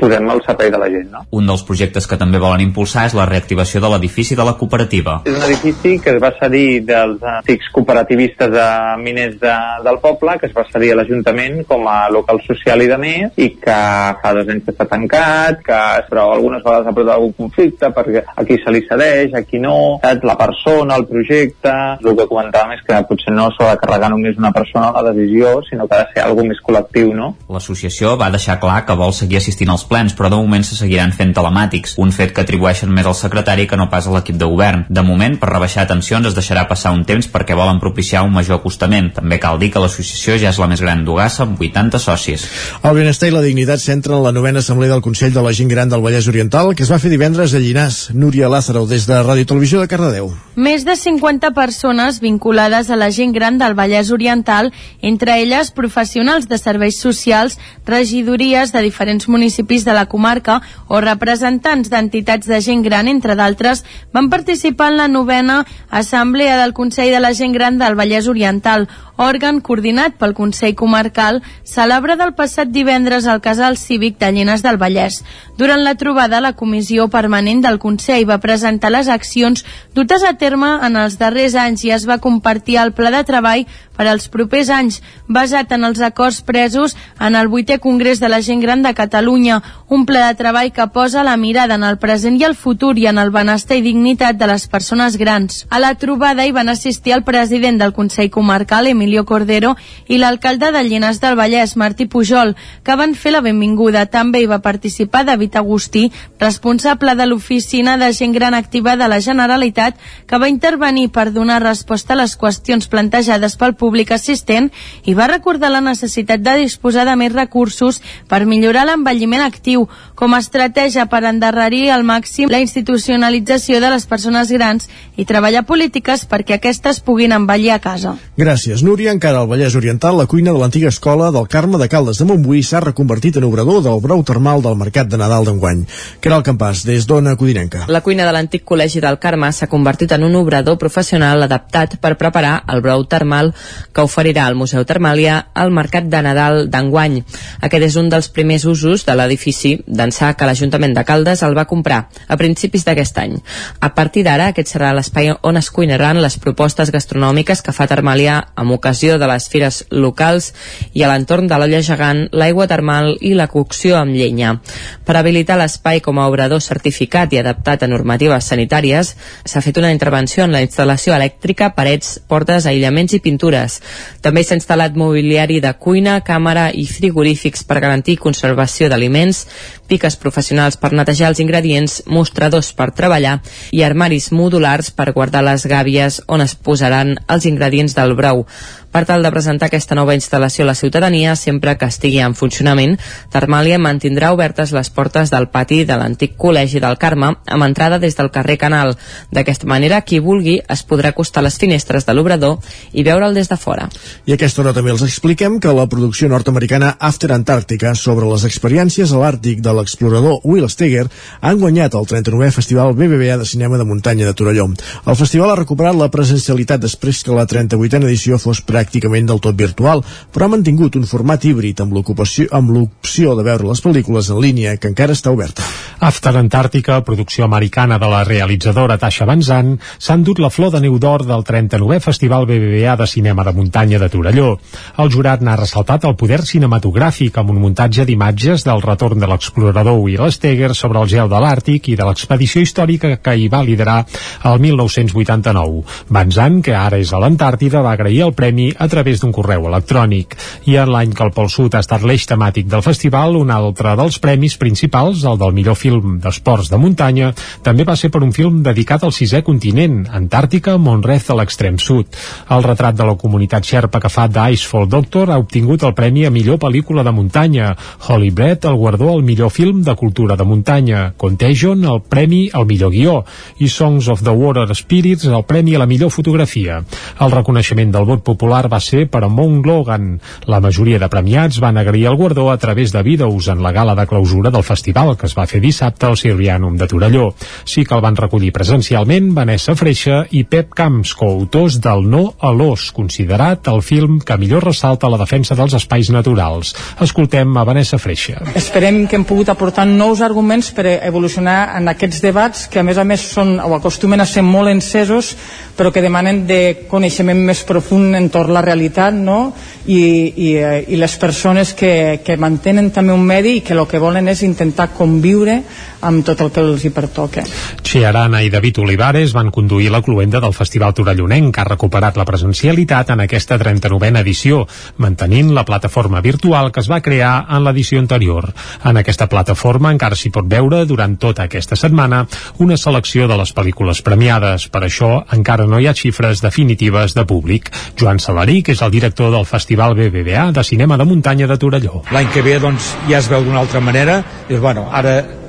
posem 0.00 0.30
al 0.30 0.42
servei 0.46 0.72
de 0.72 0.80
la 0.80 0.88
gent, 0.90 1.10
no? 1.12 1.24
Un 1.36 1.50
dels 1.50 1.62
projectes 1.66 2.08
que 2.10 2.18
també 2.20 2.40
volen 2.42 2.64
impulsar 2.64 3.06
és 3.10 3.16
la 3.18 3.28
reactivació 3.28 3.82
de 3.84 3.92
l'edifici 3.92 4.38
de 4.38 4.46
la 4.46 4.56
cooperativa. 4.58 5.20
És 5.28 5.36
un 5.36 5.44
edifici 5.46 5.98
que 6.02 6.16
es 6.16 6.22
va 6.22 6.32
cedir 6.40 6.82
dels 6.88 7.22
antics 7.36 7.70
cooperativistes 7.74 8.50
de 8.54 8.66
miners 9.04 9.38
de, 9.42 9.54
del 9.84 10.00
poble, 10.02 10.38
que 10.40 10.48
es 10.50 10.56
va 10.56 10.66
cedir 10.72 10.94
a 10.94 11.00
l'Ajuntament 11.10 11.64
com 11.66 11.86
a 11.88 12.08
local 12.10 12.40
social 12.46 12.82
i 12.82 12.88
de 12.88 12.96
més, 13.00 13.34
i 13.36 13.50
que 13.58 13.76
fa 14.22 14.32
dos 14.36 14.48
anys 14.48 14.64
que 14.66 14.74
està 14.74 14.86
tancat, 14.88 15.60
que 15.66 15.78
però 16.10 16.28
algunes 16.34 16.62
vegades 16.62 16.86
ha 16.86 16.94
produït 16.94 17.14
algun 17.14 17.34
conflicte, 17.38 17.90
perquè 17.96 18.22
aquí 18.38 18.58
se 18.62 18.72
li 18.72 18.82
cedeix, 18.86 19.34
aquí 19.34 19.58
no, 19.62 19.98
saps? 20.02 20.24
la 20.26 20.36
persona, 20.38 20.96
el 20.96 21.06
projecte, 21.10 21.72
el 22.04 22.16
que 22.18 22.28
comentàvem 22.30 22.76
és 22.76 22.84
que 22.86 23.00
potser 23.08 23.34
no 23.34 23.48
s'ha 23.56 23.72
de 23.72 23.80
carregar 23.82 24.10
només 24.12 24.38
una 24.38 24.52
persona 24.54 24.92
la 24.94 25.04
decisió, 25.10 25.58
sinó 25.68 25.88
que 25.88 25.98
ha 25.98 26.04
de 26.04 26.14
ser 26.14 26.24
algo 26.24 26.44
més 26.46 26.60
col·lectiu, 26.62 27.12
no? 27.16 27.32
L'associació 27.50 28.14
va 28.20 28.30
deixar 28.32 28.60
clar 28.62 28.84
que 28.86 28.96
vol 28.98 29.14
seguir 29.16 29.40
assistint 29.40 29.72
als 29.72 29.86
plens, 29.90 30.14
però 30.16 30.30
de 30.30 30.38
moment 30.38 30.66
se 30.66 30.78
seguiran 30.78 31.14
fent 31.16 31.34
telemàtics, 31.36 31.96
un 31.98 32.14
fet 32.14 32.34
que 32.36 32.44
atribueixen 32.44 32.92
més 32.94 33.08
al 33.08 33.18
secretari 33.18 33.66
que 33.66 33.78
no 33.80 33.88
pas 33.90 34.06
a 34.06 34.14
l'equip 34.14 34.38
de 34.38 34.48
govern. 34.50 34.86
De 34.88 35.04
moment, 35.06 35.38
per 35.40 35.50
rebaixar 35.50 35.88
tensions 35.90 36.30
es 36.30 36.36
deixarà 36.36 36.66
passar 36.70 36.94
un 36.94 37.04
temps 37.08 37.28
perquè 37.30 37.56
volen 37.58 37.80
propiciar 37.82 38.22
un 38.26 38.34
major 38.34 38.60
acostament. 38.60 39.10
També 39.16 39.40
cal 39.42 39.58
dir 39.58 39.72
que 39.72 39.82
l'associació 39.82 40.38
ja 40.40 40.52
és 40.52 40.60
la 40.60 40.68
més 40.70 40.82
gran 40.84 40.99
Gran 41.00 41.06
d'Ugassa 41.06 41.44
amb 41.44 41.60
80 41.60 41.98
socis. 41.98 42.44
El 42.84 42.94
benestar 42.98 43.30
i 43.30 43.32
la 43.32 43.40
dignitat 43.40 43.80
centren 43.80 44.20
la 44.22 44.32
novena 44.32 44.60
assemblea 44.60 44.92
del 44.92 45.02
Consell 45.02 45.32
de 45.32 45.42
la 45.42 45.52
Gent 45.56 45.70
Gran 45.70 45.88
del 45.88 46.02
Vallès 46.04 46.28
Oriental 46.28 46.74
que 46.76 46.84
es 46.84 46.90
va 46.92 46.98
fer 47.00 47.10
divendres 47.10 47.54
a 47.54 47.60
Llinàs. 47.60 48.10
Núria 48.12 48.50
Lázaro, 48.52 48.84
des 48.86 49.06
de 49.08 49.16
Ràdio 49.22 49.46
Televisió 49.48 49.80
de 49.80 49.88
Cardedeu. 49.88 50.30
Més 50.56 50.84
de 50.84 50.96
50 50.96 51.52
persones 51.56 52.20
vinculades 52.20 52.90
a 52.90 52.98
la 53.00 53.10
gent 53.10 53.32
gran 53.32 53.56
del 53.58 53.74
Vallès 53.74 54.10
Oriental, 54.12 54.72
entre 55.00 55.38
elles 55.40 55.70
professionals 55.72 56.48
de 56.48 56.58
serveis 56.58 57.00
socials, 57.00 57.56
regidories 57.86 58.72
de 58.72 58.82
diferents 58.84 59.28
municipis 59.28 59.86
de 59.86 59.94
la 59.96 60.06
comarca 60.06 60.60
o 60.88 61.00
representants 61.00 61.88
d'entitats 61.88 62.46
de 62.50 62.60
gent 62.60 62.84
gran, 62.84 63.08
entre 63.08 63.36
d'altres, 63.38 63.84
van 64.12 64.28
participar 64.28 64.90
en 64.92 64.98
la 64.98 65.08
novena 65.08 65.64
Assemblea 65.88 66.58
del 66.60 66.74
Consell 66.74 67.14
de 67.14 67.20
la 67.20 67.32
Gent 67.32 67.54
Gran 67.54 67.78
del 67.78 67.96
Vallès 67.96 68.28
Oriental, 68.28 68.88
òrgan 69.20 69.60
coordinat 69.60 70.16
pel 70.16 70.32
Consell 70.34 70.74
Comarcal, 70.74 71.42
celebra 71.68 72.16
del 72.16 72.32
passat 72.38 72.72
divendres 72.72 73.26
al 73.28 73.42
Casal 73.44 73.76
Cívic 73.76 74.16
de 74.18 74.32
Llenes 74.32 74.64
del 74.64 74.80
Vallès. 74.80 75.20
Durant 75.60 75.84
la 75.84 75.94
trobada, 76.00 76.40
la 76.40 76.54
Comissió 76.56 77.08
Permanent 77.12 77.60
del 77.60 77.78
Consell 77.78 78.24
va 78.28 78.40
presentar 78.40 78.90
les 78.94 79.12
accions 79.12 79.66
dutes 79.94 80.24
a 80.24 80.32
terme 80.40 80.72
en 80.86 80.96
els 80.96 81.18
darrers 81.20 81.54
anys 81.54 81.84
i 81.84 81.92
es 81.92 82.08
va 82.08 82.20
compartir 82.24 82.78
el 82.80 82.94
pla 82.96 83.12
de 83.12 83.22
treball 83.28 83.66
per 84.00 84.06
als 84.08 84.30
propers 84.32 84.70
anys, 84.72 85.02
basat 85.28 85.74
en 85.76 85.84
els 85.84 86.00
acords 86.00 86.40
presos 86.40 86.94
en 87.20 87.36
el 87.36 87.50
8è 87.52 87.76
Congrés 87.84 88.20
de 88.22 88.30
la 88.32 88.40
Gent 88.40 88.62
Gran 88.64 88.80
de 88.80 88.94
Catalunya, 88.96 89.58
un 89.92 90.06
pla 90.08 90.30
de 90.30 90.38
treball 90.38 90.72
que 90.72 90.86
posa 90.94 91.24
la 91.26 91.36
mirada 91.36 91.76
en 91.76 91.84
el 91.84 91.98
present 92.00 92.38
i 92.40 92.46
el 92.48 92.56
futur 92.56 92.94
i 92.96 93.04
en 93.10 93.20
el 93.20 93.28
benestar 93.34 93.76
i 93.76 93.84
dignitat 93.84 94.40
de 94.40 94.48
les 94.48 94.64
persones 94.72 95.18
grans. 95.20 95.66
A 95.68 95.82
la 95.84 95.92
trobada 96.00 96.46
hi 96.46 96.56
van 96.56 96.72
assistir 96.72 97.12
el 97.12 97.26
president 97.28 97.76
del 97.76 97.92
Consell 97.92 98.30
Comarcal, 98.32 98.88
Emilio 99.10 99.24
Cordero, 99.26 99.76
i 100.06 100.18
l'alcalde 100.18 100.70
de 100.70 100.84
Llinars 100.84 101.18
del 101.20 101.34
Vallès, 101.34 101.74
Martí 101.76 102.06
Pujol, 102.06 102.54
que 102.86 102.94
van 102.94 103.16
fer 103.18 103.32
la 103.34 103.42
benvinguda. 103.42 104.06
També 104.06 104.38
hi 104.40 104.46
va 104.46 104.60
participar 104.62 105.24
David 105.26 105.56
Agustí, 105.58 106.04
responsable 106.38 107.16
de 107.18 107.26
l'Oficina 107.26 107.96
de 107.98 108.12
Gent 108.14 108.32
Gran 108.36 108.54
Activa 108.54 108.94
de 108.96 109.08
la 109.10 109.18
Generalitat, 109.20 109.98
que 110.26 110.38
va 110.38 110.48
intervenir 110.48 111.08
per 111.10 111.32
donar 111.34 111.58
resposta 111.62 112.14
a 112.14 112.20
les 112.22 112.36
qüestions 112.38 112.86
plantejades 112.86 113.56
pel 113.58 113.74
públic 113.74 114.12
assistent 114.14 114.70
i 115.04 115.14
va 115.18 115.26
recordar 115.26 115.72
la 115.74 115.82
necessitat 115.82 116.40
de 116.40 116.56
disposar 116.62 117.04
de 117.08 117.16
més 117.18 117.34
recursos 117.34 117.98
per 118.30 118.44
millorar 118.46 118.86
l'envelliment 118.86 119.42
actiu 119.42 119.88
com 120.14 120.34
a 120.34 120.38
estratègia 120.38 121.08
per 121.10 121.24
endarrerir 121.26 121.90
al 121.90 122.06
màxim 122.06 122.50
la 122.50 122.62
institucionalització 122.62 123.80
de 123.82 123.90
les 123.90 124.06
persones 124.06 124.54
grans 124.54 124.86
i 125.16 125.26
treballar 125.26 125.66
polítiques 125.66 126.26
perquè 126.30 126.60
aquestes 126.60 127.02
puguin 127.02 127.34
envellir 127.34 127.74
a 127.74 127.80
casa. 127.82 128.14
Gràcies, 128.38 128.84
Núria. 128.86 128.99
Encara 129.06 129.38
al 129.40 129.48
Vallès 129.48 129.74
Oriental, 129.78 130.16
la 130.18 130.26
cuina 130.26 130.52
de 130.52 130.58
l'antiga 130.58 130.88
escola 130.88 131.30
del 131.30 131.46
Carme 131.48 131.78
de 131.78 131.86
Caldes 131.88 132.18
de 132.18 132.24
Montbui 132.28 132.60
s'ha 132.62 132.80
reconvertit 132.82 133.36
en 133.38 133.44
obrador 133.46 133.80
del 133.84 134.00
brou 134.02 134.22
termal 134.26 134.60
del 134.60 134.74
Mercat 134.76 135.08
de 135.08 135.16
Nadal 135.16 135.46
d'enguany. 135.46 135.84
Caral 136.20 136.42
Campàs, 136.42 136.82
des 136.84 137.06
d'Ona 137.06 137.36
Codinenca. 137.36 137.86
La 137.88 138.02
cuina 138.02 138.26
de 138.26 138.32
l'antic 138.34 138.64
col·legi 138.68 139.00
del 139.00 139.18
Carme 139.22 139.52
s'ha 139.52 139.68
convertit 139.70 140.12
en 140.12 140.24
un 140.26 140.34
obrador 140.36 140.76
professional 140.78 141.46
adaptat 141.46 141.96
per 142.02 142.16
preparar 142.20 142.64
el 142.68 142.82
brou 142.82 143.04
termal 143.04 143.52
que 143.92 144.04
oferirà 144.04 144.44
al 144.46 144.58
Museu 144.58 144.84
Termàlia 144.84 145.38
al 145.54 145.70
Mercat 145.70 146.10
de 146.10 146.22
Nadal 146.26 146.66
d'enguany. 146.68 147.22
Aquest 147.60 147.86
és 147.88 147.96
un 147.96 148.10
dels 148.12 148.28
primers 148.28 148.66
usos 148.66 149.06
de 149.06 149.16
l'edifici 149.16 149.76
d'ençà 149.86 150.34
que 150.34 150.50
l'Ajuntament 150.50 150.98
de 150.98 151.06
Caldes 151.08 151.44
el 151.46 151.56
va 151.56 151.68
comprar 151.70 152.02
a 152.28 152.36
principis 152.36 152.84
d'aquest 152.84 153.22
any. 153.22 153.38
A 153.80 153.94
partir 153.94 154.26
d'ara, 154.26 154.50
aquest 154.50 154.74
serà 154.74 154.92
l'espai 154.92 155.32
on 155.40 155.56
es 155.56 155.70
cuinaran 155.70 156.20
les 156.20 156.36
propostes 156.38 156.90
gastronòmiques 156.90 157.62
que 157.62 157.72
fa 157.72 157.88
Termàlia 157.90 158.40
amb 158.56 158.76
ocasió 158.80 159.20
de 159.20 159.28
les 159.28 159.46
fires 159.52 159.84
locals 159.92 160.50
i 160.96 161.04
a 161.04 161.12
l'entorn 161.12 161.46
de 161.50 161.58
l'olla 161.60 161.82
gegant, 161.84 162.24
l'aigua 162.32 162.66
termal 162.70 163.12
i 163.20 163.34
la 163.36 163.46
cocció 163.52 163.98
amb 164.00 164.16
llenya. 164.16 164.56
Per 165.04 165.16
habilitar 165.16 165.58
l'espai 165.60 166.00
com 166.00 166.18
a 166.18 166.26
obrador 166.30 166.62
certificat 166.64 167.32
i 167.34 167.40
adaptat 167.40 167.84
a 167.84 167.90
normatives 167.90 168.48
sanitàries, 168.50 169.14
s'ha 169.44 169.62
fet 169.64 169.78
una 169.78 169.92
intervenció 169.92 170.44
en 170.44 170.54
la 170.56 170.62
instal·lació 170.64 171.14
elèctrica, 171.16 171.72
parets, 171.76 172.16
portes, 172.26 172.66
aïllaments 172.66 173.14
i 173.16 173.22
pintures. 173.22 173.80
També 174.24 174.44
s'ha 174.44 174.58
instal·lat 174.58 174.96
mobiliari 174.96 175.60
de 175.60 175.72
cuina, 175.78 176.20
càmera 176.24 176.70
i 176.72 176.86
frigorífics 176.88 177.66
per 177.68 177.80
garantir 177.84 178.18
conservació 178.18 178.88
d'aliments, 178.88 179.44
piques 179.90 180.16
professionals 180.16 180.78
per 180.80 180.92
netejar 180.94 181.32
els 181.32 181.42
ingredients, 181.42 182.00
mostradors 182.06 182.70
per 182.76 182.90
treballar 182.96 183.40
i 183.74 183.82
armaris 183.86 184.30
modulars 184.32 184.92
per 184.94 185.10
guardar 185.16 185.42
les 185.46 185.66
gàbies 185.66 186.20
on 186.30 186.44
es 186.46 186.54
posaran 186.54 187.16
els 187.26 187.48
ingredients 187.50 187.96
del 187.98 188.14
brou. 188.18 188.46
Per 188.90 189.04
tal 189.06 189.22
de 189.22 189.30
presentar 189.30 189.68
aquesta 189.68 189.94
nova 189.94 190.16
instal·lació 190.18 190.64
a 190.64 190.70
la 190.72 190.74
ciutadania, 190.74 191.36
sempre 191.38 191.76
que 191.78 191.86
estigui 191.86 192.18
en 192.24 192.34
funcionament, 192.34 192.96
Termàlia 193.30 193.78
mantindrà 193.78 194.32
obertes 194.34 194.72
les 194.74 194.90
portes 194.90 195.30
del 195.30 195.46
pati 195.52 195.84
de 195.86 195.94
l'antic 195.94 196.34
col·legi 196.34 196.82
del 196.82 196.98
Carme 196.98 197.28
amb 197.46 197.66
entrada 197.66 198.00
des 198.02 198.18
del 198.18 198.32
carrer 198.34 198.56
Canal. 198.58 198.96
D'aquesta 199.30 199.68
manera, 199.70 200.00
qui 200.02 200.18
vulgui 200.18 200.56
es 200.66 200.82
podrà 200.82 201.12
acostar 201.14 201.44
a 201.44 201.46
les 201.46 201.58
finestres 201.62 202.06
de 202.06 202.16
l'obrador 202.16 202.58
i 202.90 203.04
veure'l 203.06 203.34
des 203.34 203.48
de 203.48 203.56
fora. 203.56 203.86
I 204.26 204.34
aquesta 204.34 204.64
hora 204.64 204.74
també 204.74 204.90
els 204.90 205.06
expliquem 205.06 205.60
que 205.62 205.76
la 205.76 205.86
producció 205.86 206.26
nord-americana 206.28 206.96
After 206.98 207.30
Antarctica 207.30 207.94
sobre 207.94 208.26
les 208.26 208.48
experiències 208.48 209.14
a 209.14 209.22
l'Àrtic 209.22 209.62
de 209.62 209.76
l'explorador 209.76 210.40
Will 210.42 210.66
Steger 210.68 211.06
han 211.40 211.62
guanyat 211.62 211.94
el 211.94 212.10
39è 212.10 212.50
Festival 212.58 212.96
BBVA 212.98 213.38
de 213.38 213.46
Cinema 213.46 213.78
de 213.78 213.86
Muntanya 213.86 214.26
de 214.26 214.34
Torelló. 214.34 214.66
El 215.06 215.16
festival 215.16 215.54
ha 215.54 215.60
recuperat 215.62 215.94
la 215.94 216.10
presencialitat 216.10 216.82
després 216.82 217.22
que 217.22 217.38
la 217.38 217.46
38a 217.46 218.02
edició 218.02 218.42
fos 218.42 218.64
pràcticament 218.80 219.28
del 219.28 219.40
tot 219.44 219.56
virtual, 219.56 220.02
però 220.32 220.46
ha 220.46 220.54
mantingut 220.56 220.96
un 220.96 221.06
format 221.06 221.44
híbrid 221.44 221.80
amb 221.84 221.92
l'ocupació 221.94 222.48
amb 222.56 222.72
l'opció 222.74 223.36
de 223.36 223.44
veure 223.44 223.68
les 223.68 223.82
pel·lícules 223.84 224.30
en 224.32 224.40
línia 224.40 224.76
que 224.80 224.88
encara 224.88 225.14
està 225.16 225.32
oberta. 225.34 225.62
After 226.00 226.32
Antàrtica, 226.40 227.02
producció 227.04 227.44
americana 227.44 227.98
de 228.00 228.08
la 228.08 228.22
realitzadora 228.24 228.96
Tasha 228.98 229.26
Van 229.28 229.42
Zandt, 229.44 229.82
s'ha 229.98 230.16
endut 230.16 230.40
la 230.40 230.48
flor 230.50 230.72
de 230.72 230.80
neu 230.80 230.96
d'or 230.98 231.26
del 231.28 231.44
39è 231.44 232.00
Festival 232.00 232.46
BBVA 232.48 232.96
de 232.96 233.06
Cinema 233.06 233.44
de 233.44 233.52
Muntanya 233.52 234.00
de 234.00 234.08
Torelló. 234.08 234.54
El 234.96 235.12
jurat 235.12 235.44
n'ha 235.44 235.58
ressaltat 235.60 236.06
el 236.08 236.16
poder 236.16 236.40
cinematogràfic 236.48 237.36
amb 237.36 237.52
un 237.52 237.60
muntatge 237.60 238.06
d'imatges 238.08 238.64
del 238.64 238.80
retorn 238.80 239.20
de 239.20 239.28
l'explorador 239.28 240.00
Will 240.00 240.24
Steger 240.32 240.72
sobre 240.74 241.02
el 241.02 241.08
gel 241.12 241.28
de 241.28 241.40
l'Àrtic 241.42 241.92
i 241.92 241.98
de 242.00 242.08
l'expedició 242.08 242.64
històrica 242.64 243.18
que 243.20 243.36
hi 243.36 243.48
va 243.52 243.62
liderar 243.66 244.00
el 244.48 244.60
1989. 244.64 245.84
Van 246.08 246.32
Zandt, 246.32 246.64
que 246.64 246.74
ara 246.76 246.98
és 247.00 247.12
a 247.12 247.20
l'Antàrtida, 247.20 247.84
va 247.84 247.92
agrair 247.92 248.24
el 248.24 248.34
premi 248.36 248.69
a 248.78 248.88
través 248.88 249.20
d'un 249.20 249.32
correu 249.32 249.66
electrònic. 249.68 250.36
I 250.70 250.76
en 250.82 250.92
l'any 250.92 251.14
que 251.16 251.24
el 251.24 251.32
Pol 251.36 251.50
Sud 251.50 251.74
ha 251.74 251.82
estat 251.84 252.04
l'eix 252.06 252.26
temàtic 252.28 252.68
del 252.70 252.84
festival, 252.86 253.36
un 253.36 253.50
altre 253.50 253.94
dels 253.98 254.18
premis 254.22 254.56
principals, 254.60 255.24
el 255.24 255.38
del 255.40 255.54
millor 255.56 255.78
film 255.78 256.18
d'esports 256.22 256.70
de 256.70 256.78
muntanya, 256.80 257.32
també 257.62 257.84
va 257.88 257.96
ser 257.96 258.10
per 258.10 258.22
un 258.22 258.32
film 258.36 258.62
dedicat 258.66 259.04
al 259.04 259.14
sisè 259.16 259.42
continent, 259.46 260.04
Antàrtica, 260.12 260.76
Montrez 260.78 261.30
a 261.30 261.38
l'extrem 261.38 261.78
sud. 261.78 262.06
El 262.50 262.64
retrat 262.66 262.96
de 262.98 263.06
la 263.06 263.16
comunitat 263.18 263.66
xerpa 263.66 264.00
que 264.00 264.12
fa 264.12 264.26
d'Icefall 264.28 264.88
Doctor 264.90 265.30
ha 265.30 265.38
obtingut 265.40 265.84
el 265.86 265.94
premi 265.94 266.26
a 266.26 266.34
millor 266.34 266.60
pel·lícula 266.62 267.04
de 267.06 267.14
muntanya, 267.14 267.74
Holy 268.08 268.30
Bread 268.30 268.66
el 268.68 268.76
guardó 268.76 269.10
al 269.12 269.22
millor 269.22 269.50
film 269.50 269.82
de 269.82 269.94
cultura 269.96 270.36
de 270.36 270.44
muntanya, 270.44 271.14
Contagion 271.16 271.84
el 271.84 272.02
premi 272.02 272.48
al 272.52 272.66
millor 272.66 272.92
guió 272.92 273.20
i 273.58 273.68
Songs 273.68 274.08
of 274.08 274.22
the 274.22 274.34
Water 274.34 274.68
Spirits 274.74 275.26
el 275.26 275.44
premi 275.44 275.74
a 275.74 275.82
la 275.82 275.86
millor 275.86 276.10
fotografia. 276.10 276.80
El 277.20 277.32
reconeixement 277.32 277.92
del 277.94 278.06
vot 278.08 278.22
popular 278.24 278.59
va 278.68 278.80
ser 278.80 279.06
per 279.08 279.22
a 279.24 279.28
Mount 279.28 279.64
Logan. 279.66 280.20
La 280.50 280.60
majoria 280.60 280.98
de 280.98 281.08
premiats 281.08 281.60
van 281.62 281.78
agrair 281.78 282.06
el 282.10 282.16
guardó 282.16 282.50
a 282.50 282.58
través 282.58 282.92
de 282.92 283.02
vídeos 283.02 283.48
en 283.48 283.62
la 283.62 283.72
gala 283.72 283.94
de 283.94 284.06
clausura 284.06 284.50
del 284.50 284.64
festival 284.64 285.16
que 285.16 285.26
es 285.26 285.36
va 285.38 285.46
fer 285.46 285.60
dissabte 285.60 286.06
al 286.06 286.16
Sirvianum 286.16 286.76
de 286.76 286.88
Torelló. 286.88 287.30
Sí 287.64 287.84
que 287.84 287.94
el 287.94 288.02
van 288.04 288.16
recollir 288.16 288.52
presencialment 288.52 289.32
Vanessa 289.34 289.74
Freixa 289.76 290.24
i 290.30 290.44
Pep 290.44 290.74
Camps, 290.76 291.14
coautors 291.14 291.80
del 291.80 292.04
No 292.10 292.34
a 292.40 292.52
l'Os, 292.52 292.90
considerat 292.92 293.68
el 293.72 293.82
film 293.82 294.20
que 294.20 294.38
millor 294.38 294.66
ressalta 294.68 295.10
la 295.10 295.20
defensa 295.20 295.56
dels 295.58 295.74
espais 295.78 296.10
naturals. 296.10 296.74
Escoltem 297.00 297.56
a 297.56 297.64
Vanessa 297.64 297.98
Freixa. 297.98 298.40
Esperem 298.58 299.06
que 299.06 299.16
hem 299.16 299.24
pogut 299.28 299.48
aportar 299.52 299.86
nous 299.88 300.20
arguments 300.20 300.72
per 300.76 300.86
evolucionar 300.98 301.76
en 301.78 301.88
aquests 301.92 302.20
debats 302.24 302.66
que 302.70 302.80
a 302.80 302.86
més 302.86 302.98
a 302.98 303.06
més 303.06 303.24
són 303.32 303.58
o 303.60 303.74
acostumen 303.76 304.20
a 304.20 304.28
ser 304.28 304.42
molt 304.46 304.72
encesos 304.72 305.34
però 305.76 305.92
que 305.92 306.02
demanen 306.04 306.42
de 306.48 306.86
coneixement 306.90 307.38
més 307.46 307.62
profund 307.64 308.16
entorn 308.18 308.49
la 308.50 308.62
realitat 308.64 309.14
no? 309.14 309.52
I, 309.86 310.00
i, 310.00 310.50
i 310.94 310.98
les 311.00 311.16
persones 311.18 311.74
que, 311.74 312.20
que 312.24 312.36
mantenen 312.36 312.90
també 312.94 313.14
un 313.14 313.24
medi 313.26 313.58
i 313.58 313.62
que 313.64 313.74
el 313.76 313.86
que 313.88 314.02
volen 314.02 314.28
és 314.28 314.44
intentar 314.46 314.90
conviure 314.96 315.60
amb 316.00 316.24
tot 316.24 316.40
el 316.40 316.50
que 316.54 316.62
els 316.64 316.84
hi 316.84 316.90
pertoca. 316.94 317.44
Txi 317.82 318.04
Arana 318.06 318.42
i 318.44 318.50
David 318.52 318.80
Olivares 318.82 319.34
van 319.36 319.50
conduir 319.50 319.90
la 319.92 320.02
cluenda 320.02 320.40
del 320.40 320.54
Festival 320.56 320.94
Torellonenc, 320.94 321.52
que 321.54 321.62
ha 321.62 321.68
recuperat 321.68 322.16
la 322.16 322.26
presencialitat 322.28 323.12
en 323.14 323.24
aquesta 323.24 323.58
39a 323.60 324.22
edició, 324.22 324.62
mantenint 324.98 325.52
la 325.54 325.64
plataforma 325.64 326.20
virtual 326.20 326.70
que 326.72 326.80
es 326.80 326.90
va 326.90 327.00
crear 327.04 327.46
en 327.48 327.64
l'edició 327.64 328.00
anterior. 328.00 328.50
En 328.84 329.00
aquesta 329.00 329.28
plataforma 329.28 329.92
encara 329.92 330.16
s'hi 330.16 330.32
pot 330.34 330.48
veure 330.48 330.84
durant 330.86 331.16
tota 331.20 331.46
aquesta 331.48 331.76
setmana 331.76 332.24
una 332.58 332.78
selecció 332.80 333.28
de 333.28 333.36
les 333.40 333.54
pel·lícules 333.56 334.02
premiades. 334.06 334.68
Per 334.70 334.84
això 334.86 335.12
encara 335.36 335.66
no 335.66 335.80
hi 335.80 335.88
ha 335.90 335.96
xifres 335.96 336.42
definitives 336.44 337.14
de 337.14 337.26
públic. 337.26 337.70
Joan 337.98 338.20
Salarí, 338.20 338.62
que 338.62 338.76
és 338.76 338.82
el 338.82 338.94
director 338.94 339.32
del 339.34 339.46
Festival 339.46 339.94
BBVA 339.98 340.50
de 340.52 340.64
Cinema 340.64 340.96
de 340.96 341.04
Muntanya 341.04 341.50
de 341.50 341.58
Torelló. 341.58 342.04
L'any 342.14 342.30
que 342.32 342.42
ve 342.46 342.58
doncs, 342.62 342.94
ja 343.08 343.18
es 343.18 343.28
veu 343.30 343.44
d'una 343.44 343.60
altra 343.60 343.80
manera. 343.80 344.22
Dius, 344.48 344.60
bueno, 344.60 344.88
ara 344.92 345.39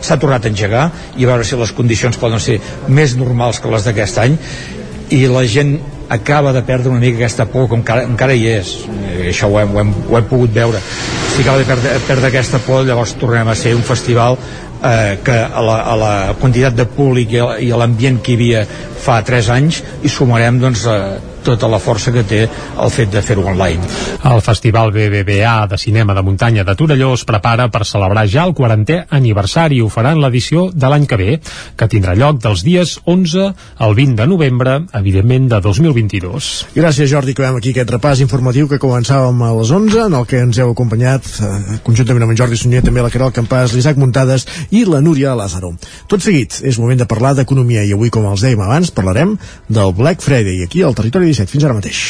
s'ha 0.00 0.18
tornat 0.20 0.44
a 0.44 0.50
engegar 0.52 0.90
i 1.16 1.24
a 1.24 1.32
veure 1.32 1.46
si 1.46 1.58
les 1.60 1.72
condicions 1.76 2.18
poden 2.20 2.40
ser 2.42 2.58
més 2.88 3.16
normals 3.18 3.60
que 3.60 3.72
les 3.72 3.86
d'aquest 3.86 4.20
any. 4.24 4.36
I 5.10 5.24
la 5.30 5.44
gent 5.46 5.78
acaba 6.10 6.52
de 6.52 6.62
perdre 6.66 6.90
una 6.90 7.00
mica 7.00 7.20
aquesta 7.20 7.46
por 7.46 7.68
com 7.70 7.80
encara, 7.80 8.02
encara 8.08 8.34
hi 8.34 8.48
és. 8.50 8.74
I 8.90 9.30
això 9.30 9.50
ho 9.50 9.60
hem, 9.60 9.74
ho, 9.74 9.80
hem, 9.82 9.94
ho 10.10 10.18
hem 10.18 10.26
pogut 10.30 10.52
veure. 10.54 10.82
Si 11.30 11.44
acaba 11.44 11.60
de 11.62 11.68
perdre, 11.68 11.94
perdre 12.08 12.30
aquesta 12.30 12.58
por 12.66 12.84
llavors 12.86 13.14
tornem 13.20 13.48
a 13.48 13.54
ser 13.54 13.76
un 13.78 13.86
festival 13.86 14.38
eh, 14.82 15.18
que 15.24 15.38
a 15.38 15.62
la, 15.62 15.80
a 15.92 15.96
la 15.96 16.12
quantitat 16.40 16.74
de 16.76 16.86
públic 16.90 17.36
i 17.36 17.70
a 17.70 17.80
l'ambient 17.80 18.20
que 18.22 18.34
hi 18.34 18.38
havia 18.40 18.64
fa 19.00 19.20
3 19.26 19.52
anys 19.54 19.82
i 20.02 20.10
sumarem 20.12 20.58
doncs, 20.60 20.86
eh, 20.90 21.29
tota 21.44 21.68
la 21.70 21.80
força 21.82 22.12
que 22.12 22.24
té 22.24 22.40
el 22.46 22.92
fet 22.92 23.10
de 23.12 23.22
fer-ho 23.24 23.44
online. 23.50 23.86
El 24.30 24.42
Festival 24.44 24.92
BBVA 24.92 25.66
de 25.70 25.78
Cinema 25.78 26.14
de 26.14 26.22
Muntanya 26.22 26.64
de 26.64 26.74
Torelló 26.76 27.12
es 27.14 27.24
prepara 27.24 27.68
per 27.72 27.84
celebrar 27.88 28.26
ja 28.28 28.44
el 28.48 28.54
40è 28.54 29.06
aniversari 29.16 29.80
i 29.80 29.84
ho 29.84 29.88
farà 29.92 30.12
en 30.14 30.20
l'edició 30.22 30.68
de 30.74 30.90
l'any 30.90 31.06
que 31.08 31.18
ve, 31.20 31.38
que 31.76 31.88
tindrà 31.88 32.14
lloc 32.18 32.40
dels 32.42 32.64
dies 32.66 32.98
11 33.04 33.46
al 33.78 33.94
20 33.96 34.16
de 34.20 34.26
novembre, 34.28 34.76
evidentment 35.00 35.48
de 35.50 35.60
2022. 35.64 36.50
Gràcies, 36.76 37.10
Jordi, 37.10 37.34
que 37.34 37.44
veiem 37.44 37.58
aquí 37.60 37.72
aquest 37.74 37.94
repàs 37.96 38.22
informatiu 38.24 38.68
que 38.68 38.80
començàvem 38.82 39.40
a 39.46 39.52
les 39.56 39.72
11, 39.72 40.04
en 40.08 40.18
el 40.20 40.28
que 40.28 40.42
ens 40.44 40.60
heu 40.60 40.74
acompanyat 40.74 41.26
eh, 41.40 41.80
conjuntament 41.86 42.26
amb 42.26 42.34
en 42.34 42.40
Jordi 42.42 42.60
Sunyer, 42.60 42.84
també 42.86 43.04
la 43.04 43.12
Caral 43.12 43.32
Campàs, 43.34 43.74
l'Isaac 43.74 43.98
Muntades 44.00 44.46
i 44.70 44.84
la 44.88 45.00
Núria 45.04 45.34
Lázaro. 45.38 45.72
Tot 46.10 46.22
seguit, 46.24 46.60
és 46.66 46.78
moment 46.82 47.00
de 47.00 47.08
parlar 47.08 47.32
d'economia 47.38 47.86
i 47.86 47.94
avui, 47.96 48.12
com 48.12 48.28
els 48.30 48.44
dèiem 48.44 48.60
abans, 48.64 48.92
parlarem 48.94 49.36
del 49.68 49.94
Black 49.96 50.22
Friday 50.24 50.64
aquí 50.66 50.84
al 50.84 50.96
Territori 50.98 51.29
17. 51.30 51.50
Fins 51.54 51.64
ara 51.64 51.76
mateix. 51.78 52.00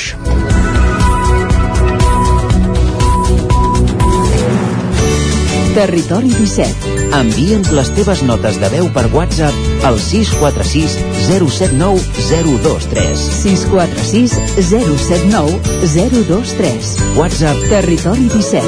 Territori 5.74 6.28
17. 6.34 6.98
Envia'ns 7.14 7.70
les 7.72 7.90
teves 7.94 8.22
notes 8.26 8.58
de 8.60 8.68
veu 8.72 8.88
per 8.94 9.06
WhatsApp 9.14 9.86
al 9.86 10.00
646 10.02 10.96
079 11.28 12.00
023. 12.26 13.14
646 13.14 14.34
079 14.66 15.60
023. 15.94 16.90
WhatsApp 17.16 17.56
Territori 17.70 18.26
17. 18.34 18.66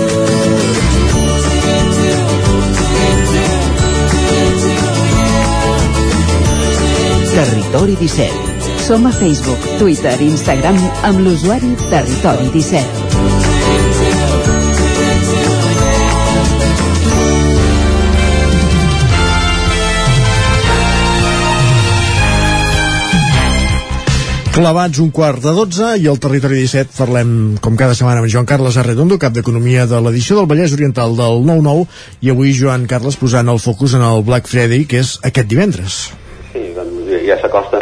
Territori 7.35 7.97
17. 7.99 8.52
Som 8.83 9.07
a 9.07 9.13
Facebook, 9.15 9.63
Twitter 9.79 10.17
i 10.19 10.27
Instagram 10.27 10.75
amb 11.07 11.21
l'usuari 11.23 11.69
Territori 11.87 12.49
17. 12.51 13.23
Clavats 24.53 24.99
un 24.99 25.13
quart 25.15 25.39
de 25.41 25.55
12 25.55 25.93
i 26.03 26.11
al 26.11 26.19
Territori 26.19 26.59
17 26.65 26.99
parlem, 26.99 27.31
com 27.63 27.79
cada 27.79 27.95
setmana, 27.95 28.19
amb 28.19 28.29
Joan 28.35 28.51
Carles 28.51 28.77
Arredondo, 28.83 29.15
cap 29.17 29.33
d'Economia 29.33 29.87
de 29.87 30.03
l'edició 30.03 30.37
del 30.41 30.51
Vallès 30.51 30.75
Oriental 30.75 31.15
del 31.17 31.47
9-9, 31.47 31.87
i 32.21 32.35
avui 32.35 32.51
Joan 32.59 32.91
Carles 32.91 33.17
posant 33.17 33.47
el 33.49 33.63
focus 33.63 33.95
en 33.95 34.03
el 34.11 34.27
Black 34.27 34.51
Friday, 34.51 34.85
que 34.91 35.01
és 35.07 35.21
aquest 35.23 35.49
divendres. 35.55 36.03
Sí, 36.51 36.67
doncs 36.75 37.15
ja 37.31 37.39
s'acosta. 37.41 37.81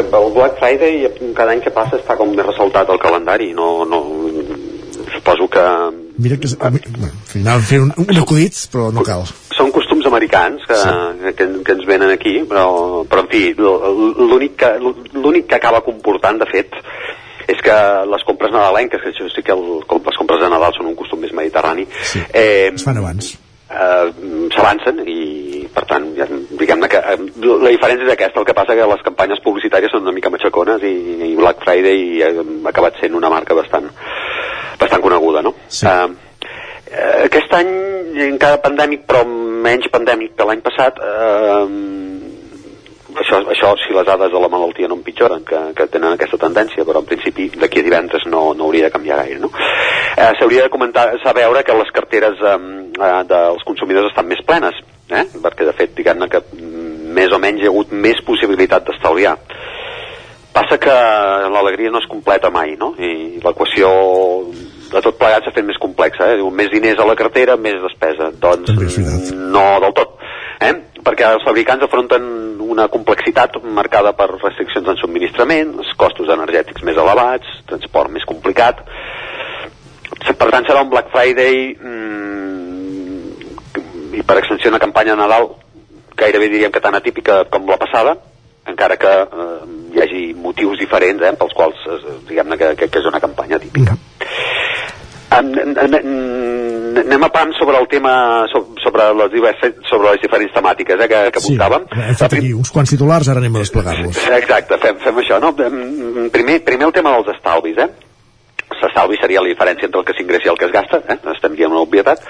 El 0.00 0.32
Black 0.32 0.58
Friday 0.58 1.08
cada 1.36 1.52
any 1.52 1.60
que 1.60 1.74
passa 1.74 1.98
està 1.98 2.16
com 2.16 2.32
més 2.32 2.46
ressaltat 2.46 2.88
al 2.90 3.00
calendari, 3.02 3.52
no, 3.52 3.84
no, 3.88 4.02
suposo 5.12 5.48
que 5.48 5.66
Mira 6.22 6.36
que... 6.36 6.48
Bueno, 6.58 6.78
al 7.04 7.26
final 7.26 7.62
fer 7.62 7.80
un, 7.80 7.92
un 7.96 8.18
acudit, 8.20 8.54
però 8.70 8.90
no 8.92 9.02
cal. 9.06 9.24
són 9.56 9.70
costums 9.72 10.06
americans 10.08 10.64
que, 10.68 10.76
sí. 10.76 11.32
que, 11.38 11.46
que 11.64 11.74
ens 11.76 11.86
venen 11.88 12.12
aquí, 12.12 12.34
però, 12.48 12.66
però 13.08 13.24
en 13.24 13.30
fi, 13.30 13.42
l'únic 13.58 14.56
que, 14.60 14.72
que 15.48 15.58
acaba 15.58 15.82
comportant, 15.86 16.40
de 16.42 16.48
fet, 16.50 16.76
és 17.52 17.62
que 17.64 17.76
les 18.08 18.26
compres 18.28 18.52
nadalenques, 18.54 19.02
que 19.02 19.12
això 19.12 19.28
sí 19.32 19.44
que 19.44 19.54
el, 19.54 19.64
les 19.82 20.20
compres 20.20 20.42
de 20.42 20.50
Nadal 20.52 20.74
són 20.76 20.92
un 20.92 20.98
costum 20.98 21.22
més 21.24 21.34
mediterrani, 21.36 21.86
sí. 22.02 22.22
eh, 22.32 22.70
es 22.72 22.86
fan 22.86 23.00
abans. 23.02 23.34
Eh, 23.72 24.08
s'avancen 24.54 25.02
i 25.08 25.68
per 25.72 25.84
tant 25.88 26.08
ja, 26.16 26.26
diguem-ne 26.60 26.88
que 26.92 27.00
eh, 27.00 27.18
la 27.42 27.72
diferència 27.72 28.06
és 28.06 28.12
aquesta, 28.14 28.40
el 28.42 28.48
que 28.48 28.56
passa 28.56 28.76
que 28.76 28.88
les 28.92 29.04
campanyes 29.06 29.42
publicitàries 29.44 29.94
són 29.94 30.04
una 30.06 30.14
mica 30.16 30.32
matxacones 30.32 30.84
i, 30.88 30.92
i 31.30 31.36
Black 31.38 31.64
Friday 31.64 32.20
eh, 32.20 32.32
ha 32.42 32.68
acabat 32.72 33.00
sent 33.00 33.16
una 33.18 33.32
marca 33.32 33.56
bastant 33.58 33.88
bastant 34.80 35.02
coneguda, 35.04 35.42
no? 35.46 35.54
Sí. 35.68 35.86
Eh, 35.86 36.08
eh, 36.90 37.24
aquest 37.28 37.56
any 37.58 37.72
encara 38.28 38.60
pandèmic 38.64 39.06
però 39.08 39.24
menys 39.26 39.88
pandèmic 39.92 40.36
que 40.36 40.48
l'any 40.48 40.64
passat 40.64 41.00
eh, 41.00 41.64
això, 43.20 43.40
això 43.52 43.72
si 43.82 43.94
les 43.94 44.06
dades 44.06 44.32
de 44.32 44.40
la 44.40 44.50
malaltia 44.52 44.88
no 44.88 44.98
empitjoren 44.98 45.44
que, 45.44 45.60
que 45.76 45.86
tenen 45.92 46.14
aquesta 46.14 46.38
tendència 46.40 46.86
però 46.88 47.02
en 47.02 47.08
principi 47.08 47.48
d'aquí 47.54 47.82
a 47.82 47.86
divendres 47.86 48.26
no, 48.30 48.52
no 48.54 48.68
hauria 48.68 48.88
de 48.88 48.94
canviar 48.94 49.20
gaire 49.22 49.40
no? 49.42 49.50
eh, 49.52 50.30
s'hauria 50.38 50.66
de 50.66 50.72
comentar 50.72 51.08
saber 51.24 51.46
veure 51.46 51.64
que 51.66 51.76
les 51.78 51.92
carteres 51.94 52.40
eh, 52.40 52.58
dels 53.28 53.64
consumidors 53.68 54.10
estan 54.10 54.28
més 54.30 54.42
plenes 54.46 54.78
eh? 55.10 55.26
perquè 55.42 55.68
de 55.68 55.76
fet 55.76 55.94
diguem-ne 55.98 56.28
que 56.32 56.42
més 57.12 57.32
o 57.32 57.40
menys 57.42 57.62
hi 57.62 57.68
ha 57.68 57.72
hagut 57.72 57.92
més 57.92 58.22
possibilitat 58.26 58.86
d'estalviar 58.88 59.36
passa 60.52 60.78
que 60.78 60.94
l'alegria 61.52 61.90
no 61.90 62.00
es 62.02 62.08
completa 62.08 62.52
mai 62.52 62.76
no? 62.80 62.92
i 62.98 63.40
l'equació 63.42 63.90
de 64.92 65.00
tot 65.00 65.16
plegat 65.20 65.46
s'ha 65.46 65.54
fet 65.56 65.64
més 65.64 65.80
complexa 65.80 66.32
eh? 66.32 66.40
Diu, 66.40 66.50
més 66.52 66.70
diners 66.72 67.00
a 67.00 67.08
la 67.08 67.16
cartera, 67.18 67.56
més 67.56 67.80
despesa 67.84 68.32
doncs 68.40 68.74
no 69.36 69.68
del 69.84 69.96
tot 69.96 70.18
eh? 70.62 70.74
perquè 71.02 71.26
els 71.34 71.44
fabricants 71.46 71.84
afronten 71.84 72.22
una 72.62 72.86
complexitat 72.92 73.56
marcada 73.64 74.12
per 74.18 74.28
restriccions 74.30 74.88
en 74.88 74.96
subministrament, 75.00 75.74
els 75.82 75.92
costos 75.98 76.28
energètics 76.32 76.84
més 76.86 76.96
elevats, 76.98 77.46
transport 77.70 78.10
més 78.14 78.24
complicat. 78.28 78.76
Per 80.22 80.48
tant 80.50 80.64
serà 80.68 80.82
un 80.84 80.90
Black 80.92 81.08
Friday 81.10 81.74
mm, 81.74 82.42
i 84.18 84.22
per 84.22 84.38
extensió 84.38 84.70
una 84.70 84.82
campanya 84.82 85.16
de 85.16 85.20
Nadal 85.22 85.44
gairebé 86.16 86.46
diríem 86.52 86.72
que 86.72 86.84
tan 86.84 86.94
atípica 86.94 87.44
com 87.50 87.66
la 87.66 87.80
passada 87.80 88.16
encara 88.68 88.96
que 89.00 89.10
eh, 89.10 89.60
hi 89.96 90.02
hagi 90.04 90.22
motius 90.38 90.78
diferents 90.78 91.24
eh, 91.24 91.32
pels 91.38 91.54
quals 91.56 91.78
eh, 91.88 91.98
diguem-ne 92.28 92.58
que, 92.60 92.68
que, 92.78 92.88
que 92.92 93.02
és 93.02 93.08
una 93.10 93.20
campanya 93.24 93.58
típica 93.62 93.96
en, 93.96 93.98
anem 97.02 97.24
a 97.24 97.30
pam 97.32 97.52
sobre 97.58 97.78
el 97.78 97.88
tema 97.88 98.44
sobre, 98.52 99.08
les, 99.16 99.32
diverses, 99.32 99.74
sobre 99.88 100.12
les 100.12 100.20
diferents 100.22 100.52
temàtiques 100.54 101.00
eh, 101.00 101.08
que, 101.08 101.20
que 101.34 101.40
Sí, 101.42 101.54
apuntàvem 101.56 101.86
hem 102.08 102.16
fet 102.20 102.38
aquí 102.38 102.52
uns 102.54 102.72
quants 102.74 102.92
titulars, 102.94 103.28
ara 103.32 103.42
anem 103.42 103.56
a 103.56 103.64
desplegar-los. 103.64 104.22
Exacte, 104.38 104.78
fem, 104.82 104.98
fem 105.02 105.20
això, 105.24 105.40
no? 105.42 105.52
Primer, 106.32 106.60
primer 106.66 106.88
el 106.90 106.96
tema 106.96 107.14
dels 107.16 107.32
estalvis, 107.36 107.78
eh? 107.80 107.90
L'estalvi 108.82 109.18
seria 109.20 109.42
la 109.44 109.50
diferència 109.52 109.86
entre 109.86 110.00
el 110.00 110.06
que 110.08 110.14
s'ingressa 110.16 110.48
i 110.48 110.50
el 110.52 110.58
que 110.58 110.66
es 110.66 110.72
gasta, 110.74 110.98
eh? 111.06 111.18
Estem 111.36 111.54
dient 111.58 111.70
una 111.70 111.84
obvietat. 111.84 112.22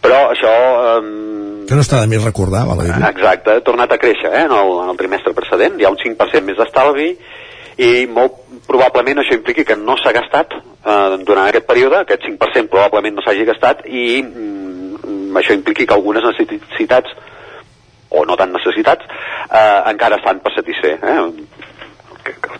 Però 0.00 0.20
això... 0.30 0.52
Eh, 1.00 1.66
Que 1.68 1.76
no 1.78 1.84
està 1.84 2.00
de 2.02 2.08
més 2.10 2.22
recordar, 2.24 2.64
val 2.68 2.80
a 2.82 2.86
dir 2.86 2.94
exacte, 3.10 3.56
ha 3.56 3.64
tornat 3.66 3.92
a 3.94 3.98
créixer, 4.00 4.30
eh? 4.30 4.44
En 4.48 4.54
el, 4.54 4.72
en 4.84 4.92
el 4.92 4.98
trimestre 5.00 5.34
precedent, 5.36 5.76
hi 5.80 5.86
ha 5.86 5.92
un 5.92 5.98
5% 6.00 6.46
més 6.46 6.58
d'estalvi 6.58 7.10
i 7.80 7.90
molt 8.10 8.38
probablement 8.70 9.18
això 9.22 9.34
impliqui 9.34 9.64
que 9.66 9.76
no 9.76 9.96
s'ha 9.98 10.14
gastat 10.14 10.54
eh, 10.54 11.16
durant 11.26 11.46
aquest 11.48 11.66
període, 11.66 12.04
aquest 12.04 12.22
5% 12.28 12.70
probablement 12.70 13.18
no 13.18 13.24
s'hagi 13.26 13.44
gastat 13.48 13.82
i 13.90 14.22
mm, 14.22 15.36
això 15.42 15.56
impliqui 15.58 15.86
que 15.86 15.96
algunes 15.96 16.24
necessitats 16.24 17.10
o 18.10 18.24
no 18.26 18.36
tan 18.38 18.52
necessitats 18.54 19.06
eh, 19.50 19.80
encara 19.90 20.18
estan 20.22 20.40
per 20.44 20.54
satisfer 20.54 20.96
eh? 21.02 21.18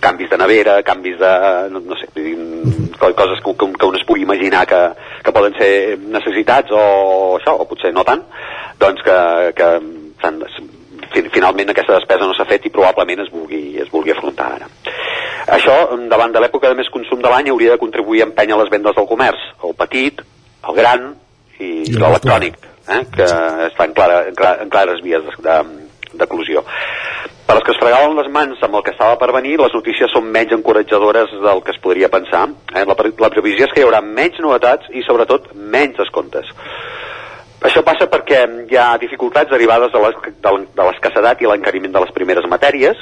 Canvis 0.01 0.31
de 0.31 0.39
nevera, 0.41 0.79
canvis 0.83 1.19
de 1.21 1.31
no, 1.71 1.83
no 1.85 1.97
sé, 2.01 2.07
co- 2.99 3.13
coses 3.15 3.43
que, 3.45 3.53
que, 3.55 3.87
un 3.87 3.97
es 3.99 4.07
pugui 4.09 4.23
imaginar 4.25 4.65
que, 4.67 4.81
que 5.23 5.33
poden 5.37 5.55
ser 5.59 5.99
necessitats 6.01 6.73
o 6.73 7.37
això, 7.37 7.55
o 7.61 7.69
potser 7.69 7.93
no 7.93 8.03
tant 8.09 8.25
doncs 8.81 9.05
que, 9.05 9.19
que 9.55 9.71
finalment 11.11 11.73
aquesta 11.73 11.99
despesa 11.99 12.27
no 12.27 12.35
s'ha 12.37 12.49
fet 12.49 12.67
i 12.67 12.73
probablement 12.75 13.25
es 13.25 13.31
vulgui, 13.33 13.79
es 13.83 13.91
vulgui 13.93 14.15
afrontar 14.15 14.53
ara. 14.57 14.69
Això, 15.51 15.77
davant 16.11 16.33
de 16.33 16.43
l'època 16.43 16.71
de 16.71 16.79
més 16.79 16.91
consum 16.93 17.23
de 17.23 17.31
l'any, 17.33 17.51
hauria 17.51 17.75
de 17.75 17.81
contribuir 17.81 18.23
a 18.23 18.29
empènyer 18.29 18.59
les 18.61 18.71
vendes 18.71 18.97
del 18.97 19.09
comerç, 19.11 19.47
el 19.67 19.75
petit, 19.79 20.21
el 20.69 20.77
gran 20.77 21.15
i, 21.59 21.71
I 21.91 21.97
l'electrònic. 21.97 22.59
eh, 22.89 23.05
que 23.15 23.27
està 23.71 23.87
en, 23.87 23.95
clara, 23.97 24.23
en, 24.29 24.37
clara, 24.39 24.63
en 24.63 24.71
clares 24.73 25.03
vies 25.05 25.27
d'eclusió. 26.13 26.65
Per 27.47 27.57
als 27.57 27.65
que 27.67 27.73
es 27.75 27.81
fregaven 27.83 28.15
les 28.15 28.29
mans 28.31 28.61
amb 28.63 28.77
el 28.79 28.85
que 28.87 28.93
estava 28.95 29.17
per 29.19 29.33
venir, 29.35 29.57
les 29.59 29.75
notícies 29.75 30.13
són 30.15 30.29
menys 30.31 30.55
encoratjadores 30.55 31.33
del 31.43 31.63
que 31.67 31.75
es 31.75 31.81
podria 31.83 32.11
pensar. 32.13 32.45
Eh? 32.71 32.85
La, 32.87 32.95
la 32.95 33.31
previsió 33.35 33.67
és 33.67 33.75
que 33.75 33.83
hi 33.83 33.87
haurà 33.89 34.03
menys 34.07 34.39
novetats 34.45 34.91
i, 34.95 35.03
sobretot, 35.07 35.51
menys 35.55 35.99
descomptes. 35.99 36.53
Això 37.61 37.83
passa 37.85 38.09
perquè 38.09 38.45
hi 38.71 38.77
ha 38.81 38.95
dificultats 39.01 39.51
derivades 39.53 39.93
de 39.93 40.85
l'escassedat 40.87 41.43
i 41.43 41.49
l'encariment 41.49 41.93
de 41.93 42.05
les 42.07 42.13
primeres 42.17 42.47
matèries, 42.49 42.97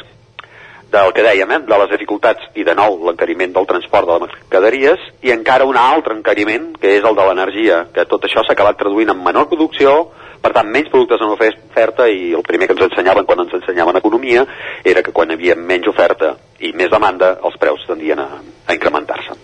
del 0.90 1.12
que 1.12 1.22
dèiem, 1.22 1.50
eh? 1.52 1.58
de 1.68 1.78
les 1.82 1.90
dificultats 1.92 2.46
i 2.56 2.64
de 2.64 2.74
nou 2.76 2.96
l'encariment 3.04 3.52
del 3.52 3.66
transport 3.68 4.08
de 4.08 4.14
les 4.14 4.30
mercaderies 4.32 5.02
i 5.26 5.34
encara 5.34 5.66
un 5.68 5.76
altre 5.76 6.16
encariment 6.16 6.70
que 6.80 6.94
és 6.96 7.04
el 7.04 7.18
de 7.18 7.26
l'energia, 7.28 7.82
que 7.92 8.06
tot 8.08 8.24
això 8.24 8.44
s'ha 8.44 8.56
acabat 8.56 8.78
traduint 8.80 9.12
en 9.12 9.20
menor 9.24 9.50
producció, 9.50 10.08
per 10.40 10.54
tant 10.56 10.70
menys 10.70 10.88
productes 10.92 11.20
en 11.24 11.34
oferta 11.34 12.06
i 12.08 12.32
el 12.38 12.46
primer 12.46 12.68
que 12.68 12.76
ens 12.76 12.86
ensenyaven 12.88 13.26
quan 13.28 13.42
ens 13.44 13.58
ensenyaven 13.58 14.00
economia 14.00 14.46
era 14.84 15.02
que 15.02 15.12
quan 15.12 15.30
hi 15.30 15.36
havia 15.36 15.58
menys 15.58 15.90
oferta 15.92 16.36
i 16.60 16.72
més 16.72 16.90
demanda 16.94 17.34
els 17.44 17.60
preus 17.60 17.84
tendien 17.90 18.22
a, 18.22 18.30
a 18.66 18.78
incrementar-se. 18.78 19.36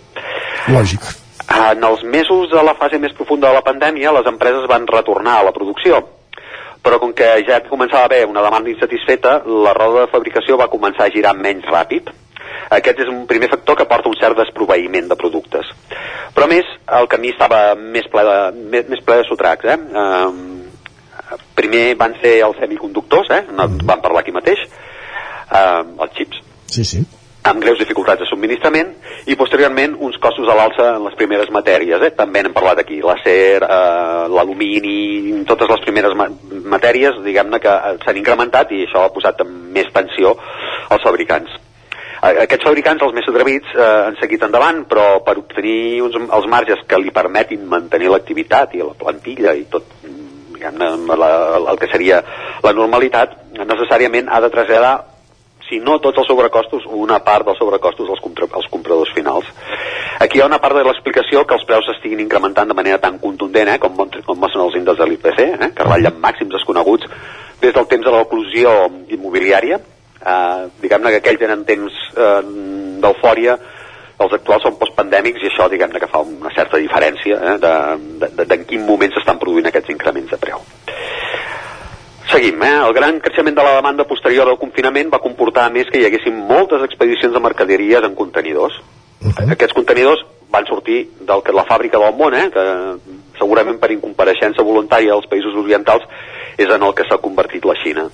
Lògic. 0.73 1.24
En 1.55 1.86
els 1.86 2.02
mesos 2.02 2.50
de 2.50 2.62
la 2.66 2.74
fase 2.74 2.99
més 2.99 3.15
profunda 3.15 3.49
de 3.49 3.58
la 3.58 3.65
pandèmia 3.66 4.12
les 4.16 4.26
empreses 4.26 4.68
van 4.70 4.86
retornar 4.91 5.39
a 5.39 5.49
la 5.49 5.55
producció 5.57 6.02
però 6.84 6.99
com 7.00 7.15
que 7.16 7.26
ja 7.49 7.62
començava 7.65 8.02
a 8.05 8.08
haver 8.10 8.26
una 8.28 8.42
demanda 8.44 8.68
insatisfeta, 8.68 9.39
la 9.49 9.73
roda 9.73 10.02
de 10.05 10.10
fabricació 10.12 10.58
va 10.60 10.68
començar 10.68 11.07
a 11.07 11.15
girar 11.15 11.33
menys 11.33 11.65
ràpid. 11.65 12.10
Aquest 12.76 13.00
és 13.00 13.08
un 13.08 13.23
primer 13.31 13.49
factor 13.49 13.78
que 13.78 13.86
porta 13.89 14.10
un 14.10 14.18
cert 14.20 14.36
desproveïment 14.36 15.08
de 15.08 15.16
productes. 15.16 15.70
Però 16.36 16.44
a 16.44 16.50
més, 16.50 16.68
el 16.99 17.08
camí 17.08 17.33
estava 17.33 17.62
més 17.78 18.08
ple 18.12 18.26
de, 18.28 18.36
més, 18.74 18.91
més 18.92 19.00
ple 19.07 19.16
de 19.23 19.26
sotracs. 19.31 19.65
Eh? 19.65 19.78
Um, 20.05 21.41
primer 21.57 21.86
van 22.00 22.18
ser 22.20 22.36
els 22.44 22.60
semiconductors, 22.60 23.33
eh? 23.33 23.42
No, 23.49 23.65
mm. 23.65 23.89
van 23.89 24.05
parlar 24.05 24.20
aquí 24.20 24.34
mateix, 24.36 24.60
eh, 24.65 25.83
els 26.05 26.18
xips, 26.18 26.42
sí, 26.74 26.84
sí. 26.84 27.05
Amb 27.44 27.60
greus 27.60 27.78
dificultats 27.78 28.23
de 28.23 28.28
subministrament, 28.28 28.94
i 29.28 29.36
posteriorment 29.36 29.98
uns 30.06 30.16
costos 30.23 30.48
a 30.48 30.56
l'alça 30.56 30.86
en 30.97 31.05
les 31.05 31.16
primeres 31.18 31.50
matèries, 31.52 32.00
eh? 32.00 32.14
també 32.16 32.42
n'hem 32.42 32.56
parlat 32.56 32.81
aquí, 32.81 33.02
l'acer, 33.05 33.60
eh, 33.62 34.24
l'alumini, 34.32 35.44
totes 35.48 35.68
les 35.74 35.84
primeres 35.84 36.16
ma 36.16 36.31
matèries, 36.76 37.20
diguem-ne 37.24 37.60
que 37.60 37.76
s'han 38.05 38.18
incrementat 38.20 38.73
i 38.73 38.86
això 38.86 39.05
ha 39.05 39.12
posat 39.12 39.44
més 39.47 39.92
tensió 39.92 40.34
als 40.89 41.05
fabricants 41.05 41.60
aquests 42.24 42.64
fabricants, 42.64 43.02
els 43.05 43.12
més 43.12 43.26
atrevits, 43.28 43.73
eh, 43.76 43.86
han 44.08 44.14
seguit 44.16 44.42
endavant, 44.47 44.84
però 44.89 45.18
per 45.26 45.36
obtenir 45.36 46.00
uns, 46.06 46.16
els 46.16 46.47
marges 46.48 46.81
que 46.89 46.97
li 46.97 47.12
permetin 47.12 47.66
mantenir 47.68 48.08
l'activitat 48.08 48.73
i 48.74 48.81
la 48.81 48.97
plantilla 48.97 49.52
i 49.52 49.66
tot 49.68 49.84
diguem-ne, 50.55 50.86
el 51.68 51.81
que 51.81 51.90
seria 51.92 52.23
la 52.64 52.73
normalitat, 52.73 53.36
necessàriament 53.58 54.31
ha 54.32 54.40
de 54.40 54.50
traslladar 54.55 54.94
si 55.68 55.81
no 55.81 55.99
tots 56.01 56.20
els 56.20 56.28
sobrecostos, 56.28 56.84
una 56.86 57.18
part 57.25 57.47
dels 57.49 57.59
sobrecostos 57.59 58.10
als, 58.10 58.20
compra 58.20 58.49
als 58.52 58.68
compradors 58.73 59.12
finals. 59.17 59.49
Aquí 60.20 60.39
hi 60.39 60.43
ha 60.44 60.49
una 60.51 60.60
part 60.62 60.76
de 60.76 60.84
l'explicació 60.86 61.44
que 61.47 61.57
els 61.59 61.65
preus 61.68 61.89
estiguin 61.94 62.20
incrementant 62.25 62.68
de 62.70 62.76
manera 62.76 63.01
tan 63.02 63.18
contundent, 63.18 63.73
eh, 63.73 63.78
com, 63.83 63.97
com 63.97 64.41
mostren 64.41 64.67
els 64.67 64.76
índexs 64.81 65.01
de 65.01 65.09
l'IPC, 65.10 65.41
eh, 65.49 65.70
que 65.75 65.89
ratllen 65.89 66.20
màxims 66.23 66.52
desconeguts 66.55 67.09
des 67.62 67.75
del 67.75 67.89
temps 67.89 68.05
de 68.05 68.12
l'oclusió 68.12 68.75
immobiliària. 69.17 69.81
Eh, 70.25 70.67
diguem-ne 70.83 71.15
que 71.15 71.23
aquells 71.23 71.41
tenen 71.41 71.65
temps 71.68 72.05
eh, 72.17 72.43
d'eufòria 73.02 73.59
els 74.25 74.34
actuals 74.36 74.62
són 74.62 74.76
postpandèmics 74.78 75.43
i 75.43 75.49
això 75.51 75.67
diguem-ne 75.70 76.01
que 76.01 76.10
fa 76.10 76.23
una 76.23 76.52
certa 76.55 76.78
diferència 76.78 77.39
eh, 77.41 77.57
de, 77.62 77.75
de, 78.23 78.31
de, 78.31 78.47
de 78.47 78.59
en 78.60 78.67
quin 78.68 78.84
moment 78.86 79.15
s'estan 79.15 79.41
produint 79.43 79.70
aquests 79.70 79.91
increments 79.97 80.31
de 80.31 80.39
preu. 80.41 80.62
Seguim, 82.35 82.63
eh? 82.67 82.77
El 82.83 82.93
gran 82.93 83.21
creixement 83.23 83.55
de 83.55 83.63
la 83.63 83.77
demanda 83.77 84.05
posterior 84.11 84.49
al 84.51 84.59
confinament 84.59 85.13
va 85.13 85.21
comportar 85.23 85.69
més 85.71 85.87
que 85.87 86.01
hi 86.01 86.07
haguessin 86.09 86.41
moltes 86.49 86.83
expedicions 86.83 87.31
de 87.31 87.43
mercaderies 87.45 88.03
en 88.03 88.17
contenidors. 88.19 88.75
Uh 89.23 89.31
-huh. 89.31 89.53
Aquests 89.53 89.75
contenidors 89.75 90.25
van 90.51 90.67
sortir 90.67 91.11
del 91.21 91.43
que 91.45 91.53
la 91.53 91.65
fàbrica 91.65 91.99
del 91.99 92.17
món, 92.19 92.35
eh? 92.35 92.51
que 92.51 92.65
segurament 93.39 93.79
per 93.79 93.93
incompareixença 93.93 94.67
voluntària 94.67 95.13
als 95.13 95.29
països 95.31 95.55
orientals 95.55 96.03
és 96.59 96.69
en 96.69 96.83
el 96.83 96.95
que 96.95 97.05
s'ha 97.09 97.19
convertit 97.19 97.65
la 97.65 97.75
Xina. 97.83 98.09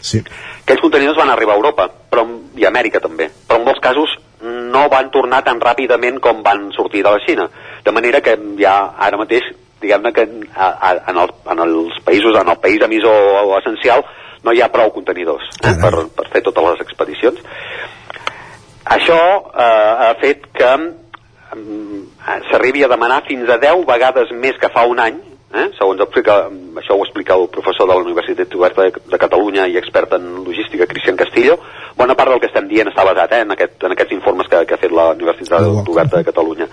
Sí. 0.00 0.22
Aquells 0.62 0.80
contenidors 0.80 1.18
van 1.18 1.30
arribar 1.30 1.54
a 1.54 1.56
Europa 1.56 1.90
però, 2.10 2.24
i 2.54 2.64
a 2.64 2.68
Amèrica 2.68 3.00
també, 3.00 3.30
però 3.48 3.58
en 3.58 3.64
molts 3.64 3.80
casos 3.80 4.10
no 4.42 4.88
van 4.88 5.10
tornar 5.10 5.42
tan 5.42 5.60
ràpidament 5.60 6.20
com 6.20 6.42
van 6.42 6.70
sortir 6.72 7.02
de 7.02 7.10
la 7.10 7.18
Xina. 7.26 7.50
De 7.84 7.92
manera 7.92 8.20
que 8.20 8.38
ja 8.58 8.94
ara 8.96 9.16
mateix, 9.16 9.42
diguem-ne 9.82 10.12
que 10.16 10.26
a, 10.54 10.68
a, 10.68 10.92
en, 11.12 11.20
el, 11.22 11.32
en 11.52 11.64
els 11.66 12.00
països, 12.06 12.36
en 12.40 12.52
el 12.52 12.60
país 12.62 12.82
emissor 12.84 13.52
essencial, 13.60 14.04
no 14.44 14.54
hi 14.54 14.62
ha 14.62 14.70
prou 14.72 14.92
contenidors 14.94 15.48
eh, 15.62 15.74
per, 15.82 15.92
per 16.16 16.28
fer 16.32 16.42
totes 16.46 16.70
les 16.70 16.84
expedicions. 16.86 17.40
Això 18.96 19.18
eh, 19.18 19.92
ha 20.06 20.12
fet 20.20 20.46
que 20.54 20.72
mm, 20.76 22.02
s'arribi 22.50 22.84
a 22.86 22.92
demanar 22.92 23.24
fins 23.26 23.50
a 23.50 23.58
10 23.62 23.86
vegades 23.88 24.30
més 24.36 24.60
que 24.60 24.72
fa 24.72 24.86
un 24.86 25.02
any 25.02 25.18
Eh? 25.56 25.66
Segons 25.78 26.00
explica, 26.02 26.34
això 26.80 26.96
ho 26.96 27.04
explica 27.04 27.36
el 27.38 27.46
professor 27.54 27.86
de 27.86 27.94
la 27.94 28.02
Universitat 28.02 28.54
Oberta 28.58 28.82
de, 28.82 29.02
de 29.12 29.18
Catalunya 29.22 29.68
i 29.70 29.78
expert 29.78 30.16
en 30.18 30.26
logística, 30.44 30.88
Cristian 30.90 31.16
Castillo, 31.16 31.54
bona 31.96 32.16
part 32.18 32.32
del 32.32 32.42
que 32.42 32.50
estem 32.50 32.66
dient 32.68 32.90
està 32.90 33.06
basat 33.06 33.36
eh, 33.36 33.44
en, 33.46 33.54
aquest, 33.54 33.78
en 33.86 33.94
aquests 33.94 34.16
informes 34.18 34.50
que, 34.50 34.64
que 34.66 34.74
ha 34.74 34.82
fet 34.82 34.92
la 34.92 35.12
Universitat 35.14 35.68
Oberta 35.86 36.18
de 36.18 36.26
Catalunya. 36.26 36.66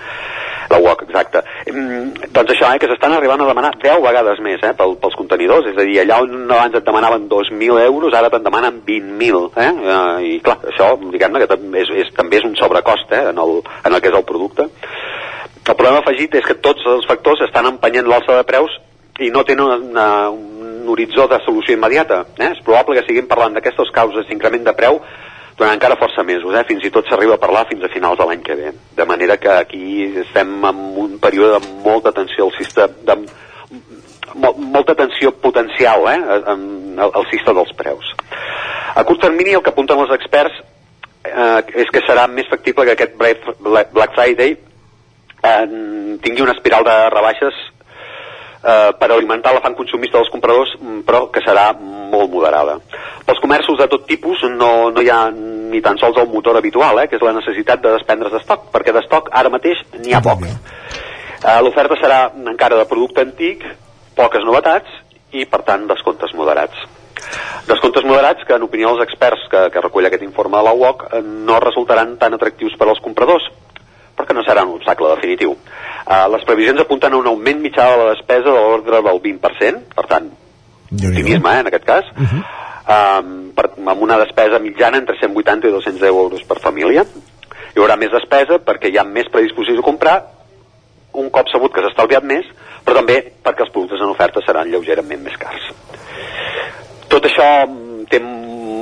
La 0.74 0.80
UOC, 0.82 1.04
exacte. 1.06 1.44
Mm, 1.70 2.30
doncs 2.34 2.54
això, 2.56 2.72
eh, 2.74 2.80
que 2.82 2.88
s'estan 2.90 3.14
arribant 3.14 3.42
a 3.44 3.50
demanar 3.50 3.76
10 3.84 4.00
vegades 4.02 4.40
més 4.42 4.64
eh, 4.66 4.72
pel, 4.78 4.96
pels 5.02 5.18
contenidors, 5.20 5.68
és 5.70 5.78
a 5.78 5.86
dir, 5.86 6.00
allà 6.02 6.22
on 6.24 6.50
abans 6.50 6.78
et 6.80 6.88
demanaven 6.88 7.28
2.000 7.30 7.84
euros, 7.84 8.16
ara 8.18 8.32
te'n 8.34 8.46
demanen 8.48 8.80
20.000. 8.88 9.44
Eh? 9.54 9.68
Eh, 9.70 10.32
I 10.32 10.40
clar, 10.46 10.58
això, 10.72 10.96
diguem-ne, 11.04 11.44
que 11.44 11.60
és, 11.84 11.92
és, 12.06 12.10
també 12.18 12.40
és 12.42 12.48
un 12.48 12.56
sobrecost 12.58 13.14
eh, 13.14 13.28
en, 13.30 13.42
el, 13.44 13.60
en 13.84 13.94
el 13.94 14.02
que 14.02 14.10
és 14.10 14.18
el 14.18 14.26
producte. 14.26 14.66
El 15.64 15.78
problema 15.78 16.02
afegit 16.02 16.34
és 16.40 16.48
que 16.48 16.58
tots 16.60 16.82
els 16.90 17.06
factors 17.08 17.46
estan 17.46 17.70
empenyent 17.70 18.10
l'alça 18.10 18.40
de 18.40 18.48
preus 18.50 18.74
i 19.22 19.30
no 19.32 19.46
tenen 19.46 19.92
una, 19.92 20.08
un 20.34 20.90
horitzó 20.90 21.28
de 21.30 21.38
solució 21.46 21.78
immediata. 21.78 22.24
Eh? 22.40 22.50
És 22.50 22.66
probable 22.66 22.98
que 22.98 23.06
siguin 23.06 23.30
parlant 23.30 23.54
d'aquestes 23.56 23.94
causes 23.94 24.26
d'increment 24.28 24.66
de 24.66 24.76
preu 24.82 25.00
durant 25.58 25.76
encara 25.76 26.00
força 26.02 26.24
mesos, 26.26 26.54
eh? 26.56 26.66
fins 26.68 26.86
i 26.86 26.92
tot 26.94 27.08
s'arriba 27.10 27.38
a 27.38 27.42
parlar 27.42 27.68
fins 27.70 27.84
a 27.86 27.92
finals 27.94 28.18
de 28.18 28.28
l'any 28.30 28.42
que 28.46 28.58
ve. 28.58 28.74
De 28.98 29.06
manera 29.06 29.38
que 29.38 29.52
aquí 29.54 29.86
estem 30.26 30.54
en 30.66 30.84
un 31.06 31.18
període 31.22 31.60
de 31.60 31.74
molta 31.86 32.12
tensió 32.12 32.48
al 32.48 32.56
sistema, 32.58 32.90
de, 33.06 33.18
molta 34.34 34.96
tensió 34.96 35.32
potencial 35.38 36.08
eh? 36.10 36.20
el 36.98 37.26
sistema 37.32 37.60
dels 37.60 37.74
preus. 37.78 38.14
A 38.96 39.04
curt 39.04 39.22
termini 39.22 39.54
el 39.58 39.64
que 39.66 39.74
apunten 39.74 40.00
els 40.00 40.14
experts 40.14 40.58
eh, 41.26 41.62
és 41.84 41.90
que 41.94 42.04
serà 42.06 42.28
més 42.30 42.50
factible 42.50 42.86
que 42.86 42.96
aquest 42.98 43.16
Black 43.18 44.16
Friday 44.18 44.54
eh, 44.54 45.66
tingui 46.24 46.46
una 46.46 46.56
espiral 46.56 46.86
de 46.88 46.98
rebaixes 47.14 47.62
eh, 48.64 48.92
per 49.00 49.10
alimentar 49.12 49.54
l'afant 49.56 49.78
consumista 49.78 50.20
dels 50.20 50.32
compradors, 50.34 50.76
mm, 50.80 51.04
però 51.08 51.26
que 51.34 51.44
serà 51.46 51.72
molt 52.14 52.32
moderada. 52.32 52.78
Pels 53.28 53.42
comerços 53.44 53.80
de 53.80 53.88
tot 53.92 54.08
tipus 54.10 54.44
no, 54.54 54.72
no 54.94 55.04
hi 55.04 55.12
ha 55.12 55.22
ni 55.34 55.82
tan 55.82 55.98
sols 56.02 56.20
el 56.22 56.30
motor 56.32 56.60
habitual, 56.60 57.02
eh, 57.02 57.08
que 57.10 57.18
és 57.20 57.26
la 57.26 57.36
necessitat 57.36 57.82
de 57.84 57.96
desprendre's 57.98 58.36
d'estoc, 58.36 58.70
perquè 58.74 58.94
d'estoc 58.96 59.32
ara 59.34 59.52
mateix 59.54 59.82
n'hi 60.00 60.14
ha 60.14 60.22
poc. 60.24 60.46
Eh, 60.48 61.60
L'oferta 61.66 61.98
serà 62.02 62.20
encara 62.54 62.80
de 62.80 62.90
producte 62.90 63.26
antic, 63.26 63.66
poques 64.18 64.46
novetats 64.46 65.02
i, 65.34 65.48
per 65.50 65.64
tant, 65.68 65.88
descomptes 65.90 66.36
moderats. 66.38 66.86
Descomptes 67.68 68.06
moderats 68.06 68.44
que, 68.46 68.56
en 68.56 68.66
opinió 68.68 68.92
dels 68.92 69.08
experts 69.08 69.48
que, 69.52 69.66
que 69.74 69.84
recull 69.84 70.06
aquest 70.10 70.26
informe 70.26 70.60
de 70.60 70.68
la 70.68 70.76
UOC, 70.78 71.08
eh, 71.10 71.22
no 71.50 71.60
resultaran 71.64 72.18
tan 72.22 72.38
atractius 72.38 72.78
per 72.80 72.90
als 72.90 73.02
compradors, 73.04 73.50
perquè 74.18 74.36
no 74.36 74.44
serà 74.46 74.66
un 74.68 74.78
obstacle 74.78 75.10
definitiu. 75.16 75.56
Uh, 76.04 76.28
les 76.34 76.44
previsions 76.46 76.82
apunten 76.84 77.16
a 77.16 77.20
un 77.20 77.30
augment 77.32 77.62
mitjà 77.64 77.88
de 77.90 78.00
la 78.02 78.10
despesa 78.12 78.52
de 78.52 78.60
l'ordre 78.60 79.00
del 79.06 79.22
20%, 79.24 79.86
per 79.96 80.06
tant, 80.12 80.30
optimisme, 80.94 81.56
eh, 81.56 81.60
en 81.60 81.68
aquest 81.68 81.86
cas, 81.86 82.06
uh 82.16 82.24
-huh. 82.24 82.44
um, 82.96 83.52
per, 83.56 83.70
amb 83.86 84.02
una 84.02 84.18
despesa 84.18 84.60
mitjana 84.60 84.98
entre 84.98 85.16
180 85.20 85.68
i 85.68 85.72
200 85.72 86.08
euros 86.08 86.44
per 86.44 86.60
família. 86.60 87.06
Hi 87.76 87.80
haurà 87.80 87.98
més 87.98 88.12
despesa 88.12 88.60
perquè 88.60 88.92
hi 88.92 88.98
ha 88.98 89.04
més 89.04 89.30
predisposició 89.32 89.80
a 89.80 89.84
comprar, 89.84 90.24
un 91.14 91.30
cop 91.30 91.48
sabut 91.50 91.74
que 91.74 91.82
s'ha 91.82 91.94
estalviat 91.94 92.24
més, 92.24 92.46
però 92.84 92.98
també 93.00 93.20
perquè 93.44 93.66
els 93.66 93.72
productes 93.72 94.02
en 94.02 94.10
oferta 94.10 94.42
seran 94.46 94.70
lleugerament 94.70 95.24
més 95.24 95.38
cars. 95.38 95.70
Tot 97.08 97.26
això 97.26 97.68
mm, 97.68 98.06
té 98.10 98.20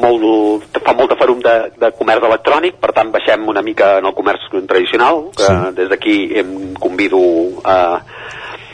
molt, 0.02 0.80
fa 0.84 0.94
molta 0.98 1.18
ferum 1.20 1.42
de, 1.44 1.56
de 1.78 1.92
comerç 1.98 2.26
electrònic, 2.26 2.80
per 2.82 2.92
tant 2.98 3.12
baixem 3.14 3.48
una 3.48 3.64
mica 3.66 3.98
en 4.00 4.08
el 4.10 4.16
comerç 4.18 4.48
tradicional, 4.68 5.28
que 5.38 5.48
sí. 5.48 5.58
des 5.78 5.92
d'aquí 5.92 6.16
em 6.42 6.74
convido 6.80 7.20
a, 7.64 7.78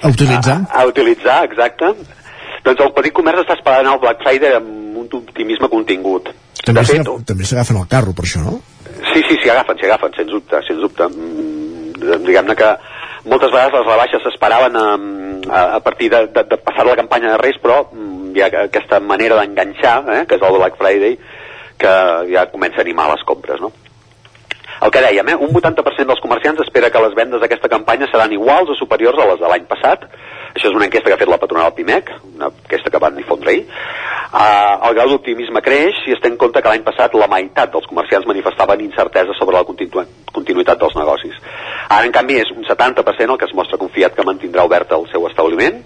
a 0.02 0.14
utilitzar. 0.14 0.62
A, 0.70 0.84
a 0.84 0.86
utilitzar, 0.88 1.44
exacte. 1.50 1.92
Doncs 2.68 2.84
el 2.84 2.92
petit 2.98 3.16
comerç 3.16 3.46
està 3.46 3.56
esperant 3.56 3.88
el 3.94 4.00
Black 4.04 4.24
Friday 4.26 4.58
amb 4.58 4.98
un 5.00 5.08
optimisme 5.22 5.70
contingut. 5.72 6.34
També 6.68 6.84
s'agafen 7.48 7.80
el 7.80 7.88
carro 7.88 8.12
per 8.18 8.26
això, 8.28 8.44
no? 8.44 8.58
Sí, 9.14 9.22
sí, 9.24 9.38
s'hi 9.40 9.52
agafen, 9.54 9.78
s'hi 9.80 9.88
agafen, 9.88 10.16
sens 10.18 10.34
dubte, 10.34 10.60
sens 10.68 10.82
dubte. 10.84 11.08
Mm, 11.08 12.18
diguem-ne 12.26 12.56
que 12.60 12.74
moltes 13.32 13.54
vegades 13.54 13.76
les 13.78 13.88
rebaixes 13.88 14.24
s'esperaven 14.26 14.76
a, 14.76 14.86
a, 15.48 15.64
a 15.78 15.82
partir 15.86 16.12
de, 16.12 16.26
de, 16.34 16.44
de 16.52 16.60
passar 16.66 16.86
la 16.88 16.98
campanya 17.00 17.34
de 17.34 17.42
Reis, 17.42 17.60
però 17.64 17.86
mm, 17.88 18.36
hi 18.36 18.44
ha 18.44 18.52
aquesta 18.66 19.00
manera 19.00 19.40
d'enganxar, 19.40 19.98
eh, 20.12 20.22
que 20.28 20.36
és 20.36 20.48
el 20.48 20.60
Black 20.60 20.80
Friday, 20.82 21.18
que 21.80 21.94
ja 22.34 22.50
comença 22.52 22.82
a 22.82 22.86
animar 22.88 23.08
les 23.14 23.24
compres, 23.28 23.62
no? 23.64 23.72
El 24.84 24.92
que 24.94 25.02
dèiem, 25.02 25.32
eh, 25.32 25.38
un 25.40 25.56
80% 25.56 26.12
dels 26.12 26.22
comerciants 26.22 26.62
espera 26.66 26.92
que 26.94 27.02
les 27.02 27.16
vendes 27.18 27.42
d'aquesta 27.42 27.72
campanya 27.72 28.10
seran 28.12 28.36
iguals 28.36 28.70
o 28.70 28.76
superiors 28.78 29.24
a 29.24 29.32
les 29.32 29.40
de 29.40 29.50
l'any 29.50 29.66
passat. 29.70 30.04
Això 30.58 30.72
és 30.72 30.78
una 30.78 30.88
enquesta 30.88 31.12
que 31.12 31.14
ha 31.14 31.22
fet 31.22 31.30
la 31.30 31.38
patronal 31.38 31.74
PIMEC, 31.78 32.10
una 32.34 32.50
enquesta 32.50 32.90
que 32.90 33.02
van 33.02 33.18
difondre 33.18 33.54
ahir. 33.54 33.66
Uh, 34.28 34.88
el 34.90 34.96
grau 34.98 35.12
d'optimisme 35.14 35.62
creix 35.64 36.02
si 36.04 36.12
es 36.12 36.20
té 36.20 36.28
en 36.28 36.36
compte 36.42 36.60
que 36.60 36.72
l'any 36.72 36.82
passat 36.84 37.14
la 37.16 37.30
meitat 37.32 37.72
dels 37.72 37.86
comerciants 37.88 38.26
manifestaven 38.28 38.82
incertesa 38.84 39.36
sobre 39.38 39.56
la 39.56 39.64
continu 39.68 40.04
continuïtat 40.36 40.82
dels 40.82 40.98
negocis. 40.98 41.38
Ara, 41.88 42.04
en 42.04 42.12
canvi, 42.16 42.42
és 42.42 42.50
un 42.52 42.66
70% 42.68 43.32
el 43.32 43.40
que 43.40 43.48
es 43.48 43.56
mostra 43.56 43.80
confiat 43.80 44.18
que 44.18 44.26
mantindrà 44.28 44.66
obert 44.68 44.92
el 44.98 45.08
seu 45.14 45.30
establiment. 45.30 45.80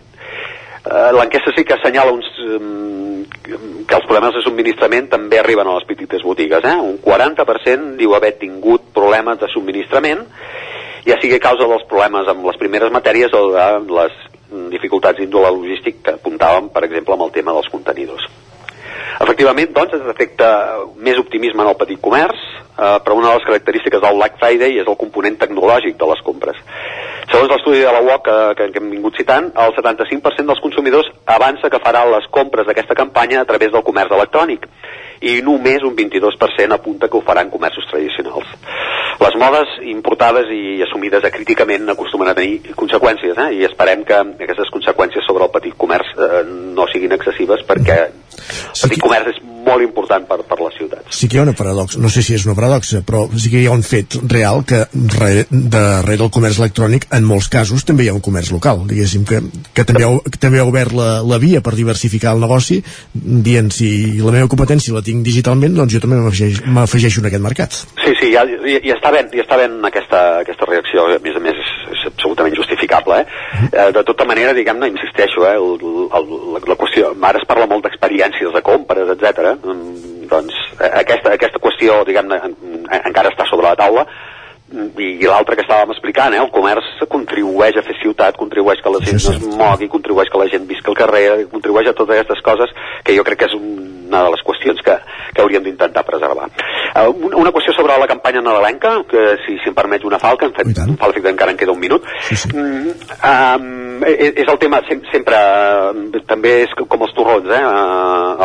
Uh, 0.82 1.11
L'enquesta 1.19 1.53
sí 1.53 1.67
que 1.67 1.75
assenyala 1.77 2.16
uns, 2.16 2.32
um, 2.48 3.22
que 3.45 4.00
els 4.00 4.08
problemes 4.08 4.33
de 4.33 4.41
subministrament 4.48 5.11
també 5.11 5.38
arriben 5.40 5.67
a 5.67 5.77
les 5.77 5.85
petites 5.91 6.24
botigues. 6.25 6.66
Eh? 6.66 6.75
Un 6.82 6.98
40% 7.03 7.95
diu 8.00 8.16
haver 8.17 8.33
tingut 8.41 8.90
problemes 8.95 9.38
de 9.43 9.51
subministrament, 9.53 10.25
ja 11.06 11.22
sigui 11.22 11.38
a 11.38 11.43
causa 11.43 11.69
dels 11.69 11.85
problemes 11.90 12.30
amb 12.30 12.45
les 12.50 12.58
primeres 12.61 12.93
matèries 12.93 13.33
o 13.38 13.48
de 13.53 14.00
les 14.00 14.17
dificultats 14.72 15.20
d'índole 15.20 15.52
logístic 15.56 16.02
que 16.06 16.16
apuntàvem, 16.18 16.70
per 16.74 16.86
exemple, 16.88 17.16
amb 17.16 17.28
el 17.28 17.36
tema 17.36 17.56
dels 17.56 17.70
contenidors. 17.72 18.28
Efectivament, 19.22 19.70
doncs, 19.76 19.94
es 19.98 20.06
detecta 20.06 20.48
més 20.98 21.20
optimisme 21.22 21.62
en 21.62 21.70
el 21.70 21.78
petit 21.78 22.00
comerç, 22.02 22.40
eh, 22.72 22.98
però 23.06 23.18
una 23.18 23.30
de 23.30 23.36
les 23.38 23.48
característiques 23.50 24.02
del 24.02 24.18
Black 24.18 24.40
Friday 24.42 24.80
és 24.82 24.88
el 24.88 24.98
component 24.98 25.38
tecnològic 25.38 26.00
de 26.00 26.10
les 26.10 26.24
compres. 26.26 26.58
Segons 27.32 27.52
l'estudi 27.54 27.84
de 27.84 27.92
la 27.94 28.02
UOC 28.02 28.24
que, 28.26 28.38
que, 28.58 28.70
que 28.74 28.82
hem 28.82 28.90
vingut 28.92 29.20
citant, 29.20 29.52
el 29.64 29.76
75% 29.78 30.50
dels 30.50 30.64
consumidors 30.64 31.12
avança 31.26 31.70
que 31.70 31.84
farà 31.84 32.04
les 32.10 32.28
compres 32.34 32.68
d'aquesta 32.68 32.98
campanya 32.98 33.42
a 33.42 33.48
través 33.48 33.72
del 33.72 33.86
comerç 33.88 34.12
electrònic 34.18 34.68
i 35.22 35.38
només 35.45 35.83
un 35.85 35.95
22% 35.95 36.74
apunta 36.74 37.08
que 37.08 37.17
ho 37.17 37.25
faran 37.25 37.51
comerços 37.53 37.85
tradicionals. 37.91 38.50
Les 39.22 39.35
modes 39.38 39.75
importades 39.85 40.50
i 40.50 40.82
assumides 40.82 41.25
acríticament 41.27 41.93
acostumen 41.93 42.32
a 42.32 42.35
tenir 42.38 42.74
conseqüències 42.77 43.38
eh? 43.38 43.50
i 43.59 43.66
esperem 43.67 44.01
que 44.08 44.17
aquestes 44.17 44.72
conseqüències 44.74 45.27
sobre 45.27 45.45
el 45.45 45.53
petit 45.53 45.77
comerç 45.77 46.16
eh, 46.17 46.41
no 46.48 46.88
siguin 46.90 47.14
excessives 47.14 47.61
perquè 47.69 48.00
el 48.52 48.90
petit 48.90 49.02
comerç 49.04 49.34
és 49.34 49.42
molt 49.62 49.84
important 49.86 50.26
per, 50.28 50.40
per 50.48 50.58
les 50.62 50.78
ciutats. 50.78 51.10
Sí 51.16 51.30
que 51.30 51.38
hi 51.38 51.42
ha 51.42 51.46
una 51.46 51.56
paradoxa, 51.58 52.00
no 52.02 52.10
sé 52.14 52.24
si 52.26 52.36
és 52.36 52.46
una 52.48 52.56
paradoxa, 52.58 53.02
però 53.08 53.24
sí 53.38 53.52
que 53.52 53.62
hi 53.62 53.68
ha 53.70 53.76
un 53.76 53.84
fet 53.86 54.18
real 54.32 54.64
que 54.68 54.84
re, 55.16 55.46
darrere 55.52 56.26
el 56.26 56.34
comerç 56.34 56.60
electrònic, 56.62 57.08
en 57.16 57.28
molts 57.28 57.50
casos, 57.52 57.86
també 57.88 58.06
hi 58.06 58.12
ha 58.12 58.18
un 58.18 58.24
comerç 58.26 58.52
local, 58.56 58.84
diguéssim, 58.90 59.26
que, 59.28 59.42
que 59.76 59.86
també, 59.88 60.06
ha, 60.08 60.12
que 60.28 60.42
també 60.42 60.62
ha 60.62 60.68
obert 60.68 60.96
la, 60.98 61.10
la 61.28 61.40
via 61.42 61.62
per 61.66 61.76
diversificar 61.78 62.36
el 62.36 62.44
negoci, 62.44 62.82
dient 63.14 63.72
si 63.74 63.92
la 64.20 64.34
meva 64.36 64.50
competència 64.52 64.96
la 64.96 65.06
tinc 65.06 65.24
digitalment, 65.26 65.78
doncs 65.78 65.96
jo 65.96 66.04
també 66.04 66.20
m'afegeixo 66.22 67.22
en 67.22 67.30
aquest 67.32 67.46
mercat. 67.46 67.82
Sí, 68.02 68.16
sí, 68.20 68.34
ja, 68.34 68.46
ja, 68.50 68.82
ja 68.82 68.98
està 68.98 69.14
ben, 69.14 69.30
ja 69.36 69.46
està 69.46 69.60
ben 69.62 69.80
aquesta, 69.92 70.24
aquesta 70.42 70.70
reacció, 70.70 71.06
a 71.06 71.22
més 71.24 71.38
a 71.38 71.44
més 71.44 71.62
és, 71.62 71.74
és 71.96 72.01
absolutament 72.32 72.56
justificable, 72.56 73.19
eh? 73.19 73.26
eh 73.74 73.92
de 73.92 74.03
tota 74.03 74.26
manera, 74.26 74.53
diguem-ne, 74.53 74.88
insisteixo, 74.88 75.45
eh, 75.48 75.56
el, 75.56 76.08
el, 76.16 76.30
la, 76.56 76.64
la 76.72 76.77
qüestió, 76.80 77.11
ara 77.22 77.40
es 77.40 77.48
parla 77.48 77.68
molt 77.68 77.85
d'experiències 77.85 78.53
de 78.56 78.61
compres, 78.61 79.11
etc. 79.16 79.56
Mm, 79.60 80.27
doncs 80.32 80.56
eh, 80.80 80.92
aquesta, 81.03 81.35
aquesta 81.35 81.60
qüestió, 81.60 82.01
diguem-ne, 82.08 82.40
en, 82.48 82.56
encara 83.03 83.34
està 83.34 83.48
sobre 83.50 83.68
la 83.68 83.76
taula, 83.80 84.08
i, 84.72 85.27
l'altre 85.27 85.58
que 85.58 85.66
estàvem 85.66 85.91
explicant, 85.93 86.33
eh, 86.33 86.41
el 86.41 86.51
comerç 86.53 87.03
contribueix 87.11 87.77
a 87.77 87.85
fer 87.85 87.98
ciutat, 88.01 88.38
contribueix 88.40 88.82
que 88.83 88.93
la 88.93 89.03
gent 89.03 89.19
sí, 89.19 89.33
es 89.35 89.58
mogui, 89.59 89.90
contribueix 89.91 90.32
que 90.32 90.41
la 90.41 90.50
gent 90.51 90.67
visca 90.69 90.91
al 90.93 91.00
carrer, 91.00 91.25
contribueix 91.51 91.91
a 91.91 91.98
totes 91.98 92.17
aquestes 92.17 92.43
coses 92.45 92.75
que 93.03 93.16
jo 93.17 93.25
crec 93.27 93.43
que 93.43 93.50
és 93.51 93.58
una 94.11 94.24
de 94.25 94.32
les 94.33 94.43
qüestions 94.48 94.82
que, 94.85 94.95
que 95.33 95.43
hauríem 95.43 95.64
d'intentar 95.64 96.03
preservar. 96.08 96.50
Uh, 96.91 97.11
una 97.40 97.53
qüestió 97.56 97.74
sobre 97.75 97.95
la 98.00 98.08
campanya 98.08 98.43
nadalenca, 98.43 98.98
que 99.08 99.38
si, 99.45 99.58
si 99.64 99.72
em 99.72 99.75
permets 99.77 100.08
una 100.08 100.19
falca, 100.19 100.50
en 100.50 100.56
fet, 100.56 100.83
un 100.83 100.98
falca 101.00 101.24
que 101.24 101.32
encara 101.32 101.56
en 101.56 101.59
queda 101.59 101.72
un 101.72 101.80
minut, 101.80 102.08
sí, 102.27 102.35
sí. 102.35 102.51
Mm, 102.51 102.95
um, 103.24 104.03
és, 104.08 104.33
és 104.43 104.51
el 104.51 104.59
tema, 104.59 104.82
sem 104.90 105.03
sempre, 105.11 105.40
també 106.27 106.58
és 106.66 106.75
com 106.82 107.08
els 107.08 107.16
torrons, 107.16 107.48
eh, 107.48 107.64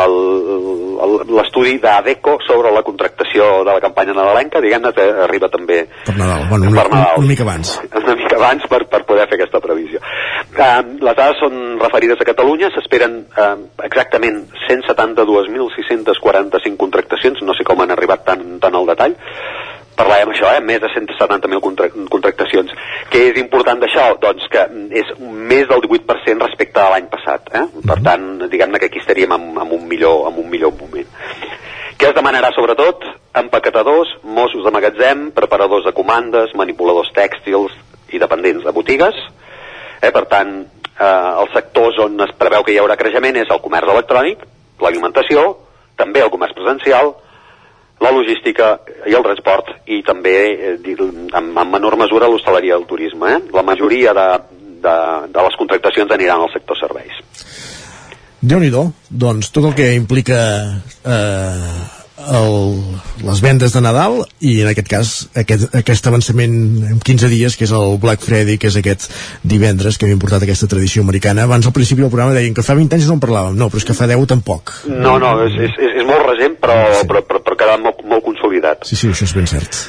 uh, 0.03 0.85
l'estudi 1.27 1.77
d'ADECO 1.83 2.37
sobre 2.47 2.71
la 2.73 2.83
contractació 2.87 3.49
de 3.67 3.75
la 3.75 3.83
campanya 3.83 4.15
nadalenca, 4.17 4.63
diguem-ne, 4.63 4.93
arriba 5.27 5.51
també 5.53 5.83
per 6.07 6.16
Nadal, 6.17 6.41
bueno, 6.49 6.63
una, 6.71 6.81
per 6.81 6.91
Nadal. 6.91 7.17
una 7.21 7.27
mica 7.27 7.43
abans. 7.47 7.67
Una 8.01 8.15
mica 8.15 8.35
abans 8.39 8.63
per, 8.71 8.81
per 8.91 9.01
poder 9.09 9.25
fer 9.29 9.37
aquesta 9.39 9.59
previsió. 9.63 9.97
Uh, 10.57 10.81
les 11.05 11.15
dades 11.17 11.37
són 11.43 11.53
referides 11.81 12.19
a 12.21 12.27
Catalunya, 12.27 12.67
s'esperen 12.73 13.13
uh, 13.29 13.57
exactament 13.85 14.37
172.645 14.67 16.77
contractacions, 16.81 17.37
no 17.45 17.53
sé 17.57 17.63
com 17.67 17.77
han 17.83 17.93
arribat 17.93 18.21
tan, 18.27 18.39
tan 18.63 18.73
al 18.77 18.85
detall, 18.89 19.15
parlàvem 19.97 20.31
això, 20.33 20.49
eh? 20.53 20.61
més 20.61 20.79
de 20.81 20.89
170.000 20.93 21.61
contra 21.63 21.89
contractacions. 22.13 22.73
Què 23.11 23.23
és 23.31 23.39
important 23.41 23.81
d'això? 23.81 24.05
Doncs 24.21 24.45
que 24.53 24.63
és 25.01 25.07
més 25.19 25.65
del 25.69 25.81
18% 25.85 26.45
respecte 26.45 26.83
a 26.83 26.91
l'any 26.93 27.07
passat. 27.13 27.49
Eh? 27.57 27.65
Per 27.81 27.99
tant, 28.05 28.27
diguem-ne 28.45 28.81
que 28.81 28.91
aquí 28.91 29.01
estaríem 29.01 29.33
amb, 29.33 29.57
amb, 29.65 29.71
un 29.79 29.87
millor, 29.89 30.27
amb 30.29 30.37
un 30.43 30.49
millor 30.53 30.75
moment. 30.79 31.09
Què 31.97 32.11
es 32.11 32.17
demanarà 32.17 32.53
sobretot? 32.53 33.07
Empaquetadors, 33.39 34.15
Mossos 34.23 34.63
de 34.65 34.71
magatzem, 34.73 35.29
preparadors 35.35 35.85
de 35.85 35.93
comandes, 35.95 36.55
manipuladors 36.57 37.11
tèxtils 37.15 37.75
i 38.13 38.21
dependents 38.21 38.65
de 38.65 38.73
botigues. 38.73 39.15
Eh? 40.01 40.11
Per 40.11 40.25
tant, 40.31 40.51
eh, 40.97 41.31
els 41.43 41.53
sectors 41.55 41.99
on 42.03 42.19
es 42.25 42.33
preveu 42.39 42.65
que 42.65 42.75
hi 42.75 42.81
haurà 42.81 42.97
creixement 42.99 43.37
és 43.37 43.53
el 43.53 43.63
comerç 43.63 43.93
electrònic, 43.93 44.43
l'alimentació, 44.81 45.47
també 45.97 46.21
el 46.21 46.33
comerç 46.33 46.57
presencial, 46.57 47.15
la 48.01 48.11
logística 48.13 48.75
i 49.09 49.15
el 49.17 49.25
transport 49.25 49.71
i 49.89 50.03
també 50.05 50.37
eh, 50.53 50.75
en, 50.77 51.49
en 51.49 51.71
menor 51.71 51.97
mesura 51.97 52.29
l'hostaleria 52.29 52.75
i 52.75 52.77
el 52.77 52.85
turisme. 52.89 53.33
Eh? 53.37 53.41
La 53.55 53.65
majoria 53.65 54.13
de, 54.13 54.27
de, 54.85 54.99
de 55.33 55.47
les 55.49 55.57
contractacions 55.57 56.13
aniran 56.13 56.45
al 56.45 56.53
sector 56.53 56.77
serveis 56.77 57.23
déu 58.41 58.59
nhi 58.61 58.69
doncs 59.09 59.49
tot 59.51 59.65
el 59.65 59.73
que 59.75 59.93
implica 59.97 60.37
eh, 61.03 61.77
el, 62.37 62.53
les 63.23 63.41
vendes 63.41 63.73
de 63.73 63.81
Nadal 63.81 64.19
i 64.45 64.59
en 64.61 64.69
aquest 64.71 64.89
cas 64.91 65.11
aquest, 65.37 65.67
aquest 65.77 66.09
avançament 66.09 66.53
en 66.91 67.01
15 67.03 67.29
dies 67.31 67.57
que 67.57 67.65
és 67.67 67.73
el 67.75 67.97
Black 68.01 68.23
Friday, 68.25 68.59
que 68.61 68.69
és 68.71 68.77
aquest 68.79 69.07
divendres 69.43 69.97
que 69.97 70.07
havia 70.07 70.19
portat 70.21 70.45
aquesta 70.45 70.69
tradició 70.69 71.03
americana. 71.05 71.47
Abans 71.47 71.67
al 71.67 71.75
principi 71.75 72.05
del 72.05 72.13
programa 72.13 72.37
deien 72.37 72.55
que 72.57 72.65
fa 72.65 72.77
20 72.77 72.97
anys 72.99 73.09
no 73.09 73.17
en 73.17 73.23
parlàvem. 73.23 73.57
No, 73.57 73.69
però 73.71 73.81
és 73.81 73.87
que 73.87 73.97
fa 73.97 74.09
10 74.09 74.29
tampoc. 74.29 74.73
No, 74.91 75.17
no, 75.21 75.33
és, 75.47 75.57
és, 75.69 75.77
és 75.97 76.07
molt 76.07 76.25
recent 76.29 76.57
però, 76.61 76.77
sí. 76.93 77.09
però, 77.09 77.23
però, 77.25 77.43
però 77.49 77.59
queda 77.59 77.77
molt, 77.81 78.05
molt 78.07 78.25
consolidat. 78.25 78.87
Sí, 78.87 78.99
sí, 78.99 79.11
això 79.13 79.27
és 79.29 79.35
ben 79.37 79.49
cert. 79.49 79.83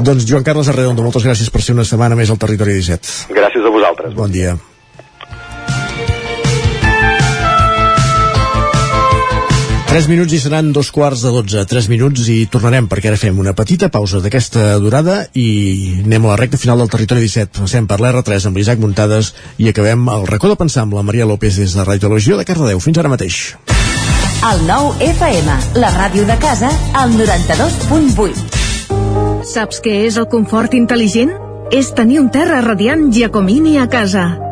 Doncs 0.00 0.24
Joan 0.28 0.44
Carles 0.46 0.70
Arredondo, 0.72 1.04
moltes 1.04 1.26
gràcies 1.26 1.52
per 1.52 1.60
ser 1.60 1.76
una 1.76 1.84
setmana 1.84 2.16
més 2.16 2.32
al 2.32 2.40
Territori 2.40 2.78
17 2.80 3.34
gràcies 3.36 3.66
a 3.66 3.74
vosaltres. 3.76 4.14
Bon 4.16 4.32
dia 4.32 4.56
3 9.92 10.08
minuts 10.08 10.32
i 10.32 10.38
seran 10.40 10.72
dos 10.72 10.88
quarts 10.88 11.20
de 11.20 11.28
12. 11.28 11.68
3 11.68 11.84
minuts 11.92 12.24
i 12.32 12.48
tornarem 12.48 12.88
perquè 12.88 13.10
ara 13.10 13.18
fem 13.20 13.36
una 13.36 13.52
petita 13.52 13.92
pausa 13.92 14.24
d'aquesta 14.24 14.80
durada 14.80 15.28
i 15.36 16.00
anem 16.06 16.24
a 16.24 16.30
la 16.30 16.38
recta 16.40 16.56
final 16.56 16.80
del 16.80 16.88
territori 16.88 17.20
17. 17.26 17.60
Passem 17.60 17.84
per 17.84 18.00
l'R3 18.00 18.46
amb 18.48 18.56
l'Isaac 18.56 18.80
Muntades 18.80 19.36
i 19.60 19.68
acabem 19.68 20.08
el 20.08 20.24
racó 20.30 20.48
de 20.48 20.56
pensar 20.56 20.86
amb 20.86 20.96
la 20.96 21.04
Maria 21.04 21.28
López 21.28 21.60
des 21.60 21.76
de 21.76 21.84
Radiologia 21.84 22.40
de 22.40 22.46
Cardedeu. 22.48 22.80
Fins 22.80 22.96
ara 23.02 23.12
mateix. 23.12 23.52
El 24.48 24.64
nou 24.64 24.96
FM, 24.96 25.76
la 25.76 25.92
ràdio 25.92 26.24
de 26.24 26.40
casa, 26.40 26.72
al 26.96 27.12
92.8. 27.18 29.44
Saps 29.44 29.84
què 29.84 30.06
és 30.06 30.16
el 30.16 30.24
confort 30.32 30.72
intel·ligent? 30.72 31.36
És 31.68 31.92
tenir 31.92 32.16
un 32.22 32.32
terra 32.32 32.64
radiant 32.64 33.12
Giacomini 33.12 33.76
a 33.76 33.84
casa 33.92 34.51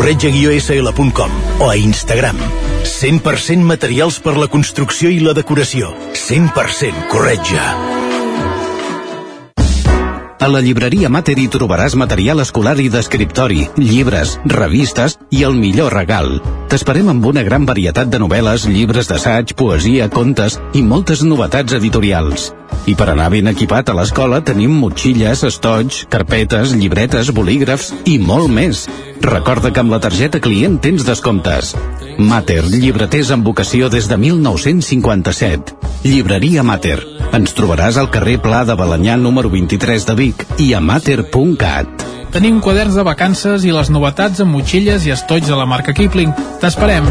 corretja-sl.com 0.00 1.30
o 1.60 1.68
a 1.68 1.76
Instagram. 1.76 2.38
100% 2.88 3.60
materials 3.60 4.16
per 4.24 4.32
la 4.40 4.48
construcció 4.48 5.10
i 5.12 5.18
la 5.20 5.34
decoració. 5.36 5.92
100% 6.16 7.04
corretja. 7.12 7.66
A 10.40 10.48
la 10.48 10.62
llibreria 10.64 11.10
Mater 11.12 11.34
hi 11.36 11.50
trobaràs 11.52 11.98
material 12.00 12.40
escolar 12.40 12.78
i 12.80 12.88
d'escriptori, 12.88 13.66
llibres, 13.76 14.38
revistes 14.48 15.18
i 15.36 15.44
el 15.44 15.52
millor 15.52 15.92
regal. 15.92 16.38
T'esperem 16.72 17.12
amb 17.12 17.28
una 17.28 17.44
gran 17.44 17.68
varietat 17.68 18.08
de 18.08 18.22
novel·les, 18.24 18.64
llibres 18.72 19.10
d'assaig, 19.10 19.52
poesia, 19.52 20.08
contes 20.08 20.56
i 20.72 20.80
moltes 20.80 21.20
novetats 21.28 21.76
editorials. 21.76 22.54
I 22.88 22.96
per 22.96 23.10
anar 23.12 23.28
ben 23.36 23.52
equipat 23.52 23.92
a 23.92 23.98
l'escola 24.00 24.40
tenim 24.40 24.72
motxilles, 24.80 25.44
estoig, 25.44 26.06
carpetes, 26.08 26.72
llibretes, 26.72 27.34
bolígrafs 27.36 27.92
i 28.08 28.16
molt 28.16 28.48
més. 28.48 28.86
Recorda 29.20 29.70
que 29.70 29.82
amb 29.82 29.92
la 29.92 30.00
targeta 30.00 30.40
client 30.40 30.78
tens 30.80 31.04
descomptes. 31.04 31.74
Mater, 32.18 32.62
llibreters 32.72 33.30
amb 33.34 33.44
vocació 33.46 33.90
des 33.92 34.08
de 34.08 34.16
1957. 34.16 35.76
Llibreria 36.04 36.64
Mater. 36.64 36.98
Ens 37.36 37.52
trobaràs 37.56 38.00
al 38.00 38.08
carrer 38.10 38.38
Pla 38.40 38.64
de 38.64 38.76
Balanyà 38.76 39.18
número 39.20 39.52
23 39.52 40.08
de 40.08 40.16
Vic 40.16 40.46
i 40.58 40.72
a 40.74 40.80
mater.cat. 40.80 42.08
Tenim 42.32 42.60
quaderns 42.64 42.96
de 42.96 43.04
vacances 43.06 43.66
i 43.66 43.74
les 43.74 43.92
novetats 43.92 44.40
amb 44.40 44.56
motxilles 44.56 45.06
i 45.06 45.14
estoig 45.16 45.46
de 45.46 45.58
la 45.58 45.68
marca 45.68 45.94
Kipling. 45.96 46.32
T'esperem. 46.62 47.10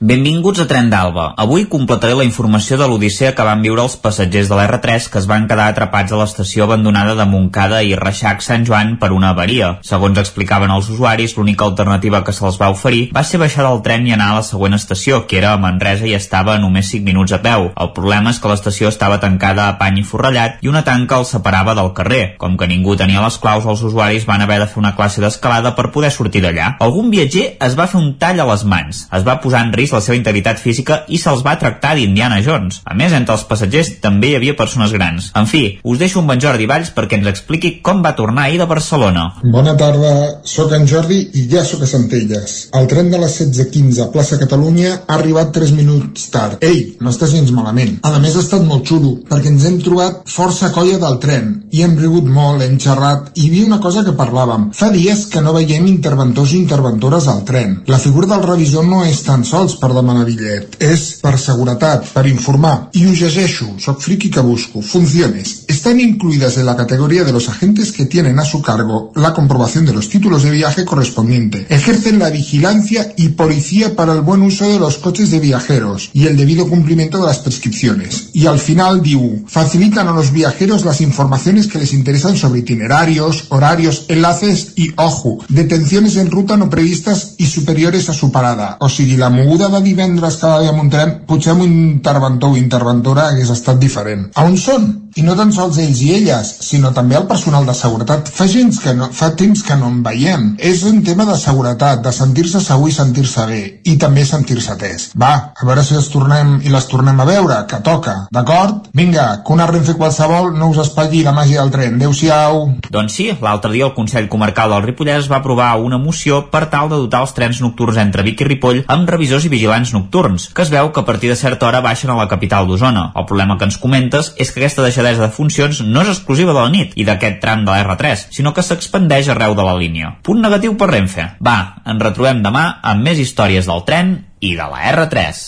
Benvinguts 0.00 0.60
a 0.62 0.64
Tren 0.70 0.92
d'Alba. 0.92 1.32
Avui 1.42 1.64
completaré 1.66 2.14
la 2.14 2.22
informació 2.22 2.76
de 2.78 2.86
l'odissea 2.86 3.32
que 3.34 3.42
van 3.42 3.64
viure 3.64 3.82
els 3.82 3.96
passatgers 3.98 4.46
de 4.46 4.54
l'R3 4.54 5.08
que 5.10 5.18
es 5.18 5.24
van 5.26 5.48
quedar 5.50 5.64
atrapats 5.72 6.12
a 6.14 6.20
l'estació 6.20 6.68
abandonada 6.68 7.16
de 7.18 7.24
Montcada 7.26 7.80
i 7.82 7.96
Reixac 7.98 8.44
Sant 8.46 8.62
Joan 8.62 8.92
per 9.00 9.08
una 9.10 9.32
avaria. 9.34 9.72
Segons 9.82 10.20
explicaven 10.22 10.70
els 10.70 10.86
usuaris, 10.94 11.34
l'única 11.34 11.66
alternativa 11.66 12.20
que 12.22 12.30
se'ls 12.36 12.60
va 12.60 12.68
oferir 12.70 13.08
va 13.16 13.24
ser 13.26 13.40
baixar 13.42 13.64
del 13.66 13.82
tren 13.82 14.06
i 14.06 14.14
anar 14.14 14.28
a 14.30 14.36
la 14.36 14.44
següent 14.46 14.78
estació, 14.78 15.24
que 15.26 15.40
era 15.40 15.50
a 15.56 15.58
Manresa 15.58 16.06
i 16.06 16.14
estava 16.14 16.54
a 16.54 16.62
només 16.62 16.92
5 16.94 17.02
minuts 17.02 17.34
a 17.34 17.42
peu. 17.42 17.66
El 17.74 17.90
problema 17.98 18.30
és 18.30 18.38
que 18.38 18.54
l'estació 18.54 18.94
estava 18.94 19.18
tancada 19.18 19.66
a 19.66 19.74
pany 19.82 19.98
i 19.98 20.06
forrellat 20.06 20.62
i 20.62 20.70
una 20.70 20.84
tanca 20.86 21.18
els 21.18 21.34
separava 21.34 21.74
del 21.74 21.90
carrer. 21.98 22.36
Com 22.38 22.54
que 22.54 22.70
ningú 22.70 22.94
tenia 22.94 23.26
les 23.26 23.40
claus, 23.42 23.66
els 23.66 23.82
usuaris 23.90 24.30
van 24.30 24.46
haver 24.46 24.62
de 24.62 24.70
fer 24.70 24.78
una 24.78 24.94
classe 24.94 25.26
d'escalada 25.26 25.74
per 25.74 25.90
poder 25.90 26.14
sortir 26.14 26.46
d'allà. 26.46 26.76
Algun 26.86 27.10
viatger 27.10 27.48
es 27.58 27.74
va 27.74 27.90
fer 27.90 27.98
un 27.98 28.14
tall 28.22 28.46
a 28.46 28.50
les 28.54 28.62
mans, 28.62 29.08
es 29.10 29.26
va 29.26 29.40
posar 29.42 29.66
en 29.66 29.74
risc 29.74 29.87
la 29.94 30.02
seva 30.04 30.16
integritat 30.18 30.60
física 30.62 31.02
i 31.08 31.18
se'ls 31.20 31.44
va 31.46 31.56
tractar 31.60 31.94
d'Indiana 31.96 32.40
Jones. 32.44 32.82
A 32.84 32.96
més, 32.98 33.14
entre 33.16 33.36
els 33.36 33.44
passatgers 33.48 33.94
també 34.04 34.32
hi 34.32 34.38
havia 34.38 34.56
persones 34.58 34.92
grans. 34.94 35.30
En 35.38 35.48
fi, 35.50 35.62
us 35.84 36.00
deixo 36.00 36.22
amb 36.22 36.34
en 36.34 36.42
Jordi 36.44 36.68
Valls 36.70 36.92
perquè 36.96 37.18
ens 37.18 37.30
expliqui 37.30 37.78
com 37.84 38.02
va 38.04 38.14
tornar 38.18 38.46
ahir 38.46 38.60
de 38.62 38.68
Barcelona. 38.70 39.28
Bona 39.44 39.76
tarda, 39.80 40.14
sóc 40.44 40.72
en 40.76 40.86
Jordi 40.90 41.20
i 41.34 41.46
ja 41.50 41.64
sóc 41.66 41.84
a 41.84 41.90
Centelles. 41.90 42.56
El 42.78 42.88
tren 42.90 43.10
de 43.12 43.20
les 43.22 43.38
16.15 43.40 44.02
a 44.04 44.10
plaça 44.14 44.40
Catalunya 44.40 44.94
ha 45.00 45.18
arribat 45.18 45.52
3 45.56 45.74
minuts 45.76 46.28
tard. 46.34 46.58
Ei, 46.64 46.96
no 47.00 47.12
estàs 47.14 47.34
gens 47.34 47.52
malament. 47.54 47.98
A 48.02 48.18
més 48.22 48.36
ha 48.36 48.44
estat 48.44 48.64
molt 48.66 48.86
xulo, 48.88 49.16
perquè 49.28 49.52
ens 49.52 49.66
hem 49.68 49.78
trobat 49.84 50.24
força 50.28 50.72
colla 50.74 50.98
del 51.02 51.18
tren 51.22 51.54
i 51.72 51.82
hem 51.84 51.96
rigut 52.00 52.28
molt, 52.28 52.62
hem 52.64 52.78
xerrat 52.80 53.32
i 53.34 53.44
hi 53.44 53.50
havia 53.50 53.68
una 53.68 53.80
cosa 53.84 54.04
que 54.06 54.16
parlàvem. 54.18 54.68
Fa 54.76 54.90
dies 54.94 55.26
que 55.32 55.42
no 55.44 55.54
veiem 55.56 55.86
interventors 55.88 56.52
i 56.52 56.60
interventores 56.60 57.28
al 57.30 57.44
tren. 57.48 57.78
La 57.88 58.00
figura 58.02 58.28
del 58.30 58.44
revisor 58.46 58.86
no 58.86 59.02
és 59.06 59.22
tan 59.26 59.44
sols 59.48 59.77
per 59.80 59.92
demanar 59.94 60.26
bitllet, 60.28 60.76
és 60.82 61.04
per 61.22 61.36
seguretat, 61.38 62.06
per 62.14 62.26
informar. 62.28 62.90
I 62.98 63.06
ho 63.06 63.14
llegeixo, 63.14 63.72
soc 63.78 64.02
friki 64.02 64.30
que 64.30 64.44
busco. 64.44 64.82
Funciones. 64.82 65.64
Están 65.68 66.00
incluidas 66.00 66.56
en 66.58 66.66
la 66.66 66.76
categoría 66.76 67.24
de 67.24 67.32
los 67.32 67.48
agentes 67.48 67.92
que 67.92 68.06
tienen 68.06 68.38
a 68.38 68.44
su 68.44 68.62
cargo 68.62 69.12
la 69.14 69.32
comprobación 69.34 69.86
de 69.86 69.92
los 69.92 70.08
títulos 70.08 70.42
de 70.42 70.50
viaje 70.50 70.84
correspondiente. 70.84 71.66
Ejercen 71.68 72.18
la 72.18 72.30
vigilancia 72.30 73.14
y 73.16 73.30
policía 73.30 73.94
para 73.94 74.12
el 74.12 74.20
buen 74.22 74.42
uso 74.42 74.68
de 74.68 74.78
los 74.78 74.98
coches 74.98 75.30
de 75.30 75.40
viajeros 75.40 76.10
y 76.12 76.26
el 76.26 76.36
debido 76.36 76.68
cumplimiento 76.68 77.18
de 77.18 77.26
las 77.26 77.38
prescripciones. 77.38 78.30
Y 78.32 78.46
al 78.46 78.58
final, 78.58 79.02
diu, 79.02 79.44
facilitan 79.46 80.08
a 80.08 80.12
los 80.12 80.32
viajeros 80.32 80.84
las 80.84 81.00
informaciones 81.00 81.66
que 81.66 81.78
les 81.78 81.92
interesan 81.92 82.36
sobre 82.36 82.60
itinerarios, 82.60 83.44
horarios, 83.48 84.04
enlaces 84.08 84.72
y, 84.76 84.92
ojo, 84.96 85.38
detenciones 85.48 86.16
en 86.16 86.30
ruta 86.30 86.56
no 86.56 86.70
previstas 86.70 87.34
y 87.38 87.46
superiores 87.46 88.08
a 88.08 88.14
su 88.14 88.30
parada. 88.32 88.76
O 88.80 88.88
sigui, 88.88 89.16
la 89.16 89.30
moguda 89.30 89.67
de 89.72 89.82
divendres 89.84 90.38
amb 90.70 90.82
un 90.82 90.90
tren, 90.92 91.14
potser 91.28 91.52
amb 91.54 91.64
un 91.66 91.74
interventor 91.74 92.54
o 92.54 92.60
interventora 92.60 93.28
hagués 93.32 93.50
estat 93.54 93.78
diferent. 93.80 94.28
A 94.34 94.46
on 94.48 94.56
són? 94.60 94.88
I 95.16 95.24
no 95.24 95.36
tan 95.38 95.52
sols 95.54 95.78
ells 95.80 96.00
i 96.04 96.12
elles, 96.18 96.50
sinó 96.68 96.92
també 96.94 97.16
el 97.18 97.26
personal 97.30 97.66
de 97.66 97.74
seguretat. 97.74 98.28
Fa, 98.34 98.46
gens 98.50 98.80
que 98.82 98.94
no, 98.94 99.08
fa 99.14 99.30
temps 99.38 99.62
que 99.64 99.76
no 99.78 99.88
en 99.92 100.02
veiem. 100.04 100.50
És 100.58 100.84
un 100.88 101.00
tema 101.06 101.26
de 101.28 101.36
seguretat, 101.40 102.02
de 102.04 102.12
sentir-se 102.14 102.60
segur 102.64 102.90
i 102.90 102.94
sentir-se 102.94 103.46
bé, 103.48 103.62
i 103.88 103.96
també 104.00 104.24
sentir-se 104.28 104.74
atès. 104.74 105.08
Va, 105.18 105.32
a 105.56 105.68
veure 105.68 105.84
si 105.84 105.96
les 105.96 106.08
tornem 106.12 106.58
i 106.64 106.72
les 106.72 106.88
tornem 106.90 107.20
a 107.20 107.26
veure, 107.28 107.58
que 107.70 107.80
toca. 107.84 108.16
D'acord? 108.34 108.88
Vinga, 108.96 109.26
que 109.44 109.54
una 109.54 109.66
renfe 109.70 109.96
qualsevol 109.98 110.52
no 110.58 110.70
us 110.72 110.82
espatlli 110.84 111.24
la 111.24 111.34
màgia 111.36 111.62
del 111.62 111.72
tren. 111.74 111.98
Adéu-siau. 111.98 112.60
Doncs 112.92 113.18
sí, 113.18 113.28
l'altre 113.42 113.72
dia 113.74 113.88
el 113.88 113.94
Consell 113.96 114.30
Comarcal 114.32 114.72
del 114.74 114.84
Ripollès 114.86 115.30
va 115.30 115.40
aprovar 115.42 115.70
una 115.82 115.98
moció 115.98 116.44
per 116.52 116.66
tal 116.72 116.92
de 116.92 117.00
dotar 117.00 117.24
els 117.26 117.34
trens 117.36 117.62
nocturns 117.64 117.98
entre 118.00 118.24
Vic 118.26 118.44
i 118.44 118.48
Ripoll 118.48 118.84
amb 118.86 119.10
revisors 119.10 119.48
i 119.48 119.52
vigilants 119.52 119.92
nocturns, 119.96 120.48
que 120.54 120.64
es 120.64 120.72
veu 120.72 120.92
que 120.92 121.02
a 121.02 121.08
partir 121.08 121.32
de 121.32 121.40
certa 121.40 121.66
hora 121.68 121.82
baixen 121.84 122.12
a 122.12 122.18
la 122.18 122.28
capital 122.28 122.68
d'Osona. 122.68 123.10
El 123.16 123.26
problema 123.26 123.58
que 123.58 123.68
ens 123.68 123.80
comentes 123.80 124.32
és 124.36 124.52
que 124.52 124.62
aquesta 124.62 124.84
deixadesa 124.84 125.07
de 125.16 125.30
funcions 125.32 125.80
no 125.80 126.02
és 126.04 126.10
exclusiva 126.12 126.52
de 126.52 126.60
la 126.60 126.68
nit 126.68 126.92
i 127.00 127.06
d'aquest 127.08 127.40
tram 127.40 127.64
de 127.64 127.72
la 127.72 127.80
R3, 127.86 128.28
sinó 128.36 128.52
que 128.52 128.62
s'expandeix 128.66 129.30
arreu 129.32 129.56
de 129.56 129.64
la 129.64 129.76
línia. 129.80 130.18
Punt 130.22 130.44
negatiu 130.44 130.76
per 130.76 130.90
Renfe. 130.92 131.24
Va, 131.40 131.56
ens 131.88 132.04
retrobem 132.04 132.44
demà 132.44 132.66
amb 132.92 133.08
més 133.08 133.18
històries 133.22 133.64
del 133.70 133.80
tren 133.88 134.12
i 134.44 134.52
de 134.58 134.68
la 134.68 134.84
R3. 134.92 135.40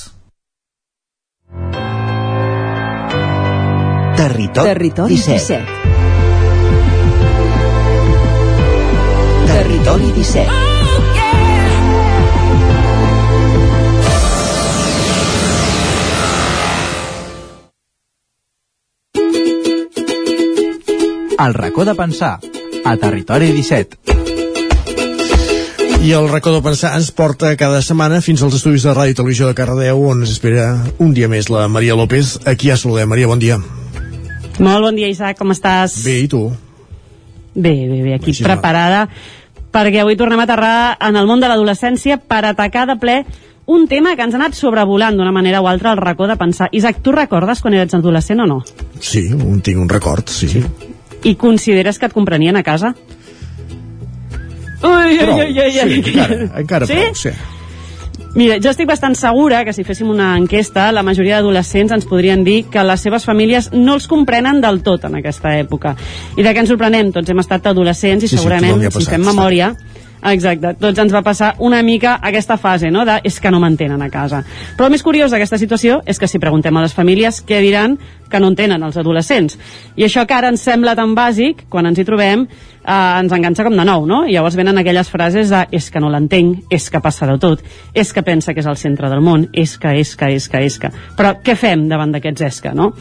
Territori, 4.16 4.68
Territori 4.72 5.14
17. 5.20 5.60
17. 5.60 5.80
Territori 9.52 10.12
17. 10.16 10.69
El 21.40 21.54
racó 21.54 21.86
de 21.86 21.94
pensar, 21.94 22.38
a 22.84 22.96
Territori 22.98 23.46
17. 23.52 23.96
I 26.04 26.12
el 26.12 26.28
racó 26.28 26.52
de 26.52 26.60
pensar 26.60 26.90
ens 26.98 27.08
porta 27.16 27.54
cada 27.56 27.80
setmana 27.80 28.18
fins 28.20 28.42
als 28.44 28.58
estudis 28.58 28.84
de 28.84 28.92
Ràdio 28.92 29.14
i 29.14 29.16
Televisió 29.16 29.48
de 29.48 29.56
Cardedeu 29.56 30.02
on 30.04 30.20
ens 30.20 30.34
espera 30.34 30.66
un 31.00 31.14
dia 31.16 31.30
més 31.32 31.48
la 31.48 31.64
Maria 31.72 31.96
López. 31.96 32.34
Aquí 32.44 32.68
ja 32.68 32.76
saludem. 32.76 33.08
Maria, 33.08 33.30
bon 33.30 33.40
dia. 33.40 33.56
Molt 34.58 34.84
bon 34.84 35.00
dia, 35.00 35.08
Isaac, 35.08 35.38
com 35.40 35.54
estàs? 35.56 35.96
Bé, 36.04 36.18
i 36.26 36.28
tu? 36.28 36.42
Bé, 37.54 37.72
bé, 37.88 38.02
bé, 38.04 38.14
aquí 38.18 38.34
Així 38.34 38.44
preparada 38.44 39.06
perquè 39.72 40.04
avui 40.04 40.20
tornem 40.20 40.44
a 40.44 40.44
aterrar 40.44 40.98
en 41.08 41.16
el 41.16 41.30
món 41.30 41.40
de 41.40 41.48
l'adolescència 41.48 42.20
per 42.20 42.44
atacar 42.50 42.84
de 42.90 43.00
ple 43.00 43.16
un 43.64 43.88
tema 43.88 44.12
que 44.12 44.28
ens 44.28 44.36
ha 44.36 44.42
anat 44.42 44.60
sobrevolant 44.60 45.16
d'una 45.16 45.32
manera 45.32 45.64
o 45.64 45.72
altra 45.72 45.94
al 45.94 46.04
racó 46.04 46.28
de 46.28 46.36
pensar. 46.36 46.68
Isaac, 46.76 47.00
tu 47.00 47.16
recordes 47.16 47.64
quan 47.64 47.80
eres 47.80 47.96
adolescent 47.96 48.44
o 48.44 48.50
no? 48.50 48.62
Sí, 49.00 49.30
un, 49.32 49.62
tinc 49.64 49.80
un 49.80 49.88
record, 49.88 50.28
sí. 50.28 50.52
sí. 50.52 50.89
I 51.24 51.34
consideres 51.36 51.98
que 51.98 52.06
et 52.08 52.16
comprenien 52.16 52.56
a 52.56 52.62
casa? 52.62 52.94
Ui, 54.80 55.18
Prou, 55.20 55.38
ui, 55.38 55.50
ui, 55.50 55.58
ui, 55.60 55.72
sí, 55.72 55.80
ui. 55.84 55.96
encara, 56.00 56.36
encara 56.62 56.86
sí? 56.86 56.94
prou, 56.94 57.14
sí. 57.14 57.30
Mira, 58.30 58.60
jo 58.62 58.70
estic 58.70 58.86
bastant 58.86 59.16
segura 59.18 59.64
que 59.66 59.72
si 59.74 59.82
féssim 59.82 60.08
una 60.12 60.36
enquesta, 60.38 60.86
la 60.94 61.02
majoria 61.02 61.40
d'adolescents 61.40 61.90
ens 61.96 62.06
podrien 62.06 62.44
dir 62.46 62.62
que 62.70 62.84
les 62.86 63.02
seves 63.02 63.26
famílies 63.26 63.72
no 63.74 63.96
els 63.98 64.06
comprenen 64.08 64.60
del 64.62 64.84
tot 64.86 65.08
en 65.08 65.18
aquesta 65.18 65.56
època. 65.58 65.96
I 66.38 66.44
de 66.46 66.52
què 66.54 66.62
ens 66.62 66.70
sorprenem? 66.70 67.10
Tots 67.12 67.32
hem 67.32 67.42
estat 67.42 67.66
adolescents 67.72 68.22
i 68.22 68.28
Sí, 68.28 68.36
sí, 68.36 68.38
segurament, 68.38 68.84
ha 68.86 68.92
si 68.94 69.08
fem 69.10 69.26
està. 69.26 69.74
Exacte, 70.20 70.74
tots 70.76 71.00
ens 71.00 71.12
va 71.14 71.22
passar 71.24 71.54
una 71.64 71.80
mica 71.82 72.18
aquesta 72.20 72.58
fase, 72.60 72.90
no?, 72.92 73.06
de 73.08 73.20
és 73.24 73.40
que 73.40 73.50
no 73.50 73.60
m'entenen 73.60 74.02
a 74.02 74.10
casa. 74.12 74.42
Però 74.76 74.88
el 74.88 74.92
més 74.92 75.04
curiós 75.04 75.32
d'aquesta 75.32 75.58
situació 75.58 76.00
és 76.04 76.20
que 76.20 76.28
si 76.28 76.40
preguntem 76.42 76.76
a 76.76 76.82
les 76.84 76.96
famílies 76.96 77.40
què 77.46 77.60
diran 77.64 77.96
que 78.30 78.40
no 78.40 78.52
entenen 78.52 78.82
els 78.86 78.96
adolescents. 79.00 79.58
I 79.96 80.06
això 80.06 80.26
que 80.28 80.36
ara 80.36 80.52
ens 80.52 80.62
sembla 80.62 80.94
tan 80.96 81.16
bàsic, 81.16 81.64
quan 81.68 81.88
ens 81.88 81.98
hi 81.98 82.06
trobem, 82.06 82.44
eh, 82.46 82.92
ens 82.92 83.32
enganxa 83.32 83.64
com 83.66 83.76
de 83.76 83.84
nou, 83.84 84.06
no? 84.06 84.22
I 84.28 84.36
llavors 84.36 84.56
venen 84.56 84.78
aquelles 84.78 85.10
frases 85.10 85.50
de 85.50 85.64
és 85.76 85.90
que 85.90 86.00
no 86.00 86.12
l'entenc, 86.12 86.66
és 86.70 86.90
que 86.90 87.02
passa 87.02 87.26
de 87.26 87.38
tot, 87.42 87.64
és 87.94 88.12
que 88.12 88.22
pensa 88.22 88.54
que 88.54 88.60
és 88.60 88.70
el 88.70 88.78
centre 88.78 89.10
del 89.10 89.24
món, 89.24 89.48
és 89.52 89.76
que, 89.78 89.96
és 89.98 90.14
que, 90.16 90.30
és 90.36 90.48
que, 90.48 90.62
és 90.64 90.78
que... 90.78 90.92
Però 91.16 91.34
què 91.42 91.56
fem 91.58 91.88
davant 91.88 92.12
d'aquests 92.14 92.46
és 92.46 92.60
que, 92.60 92.74
no? 92.76 92.92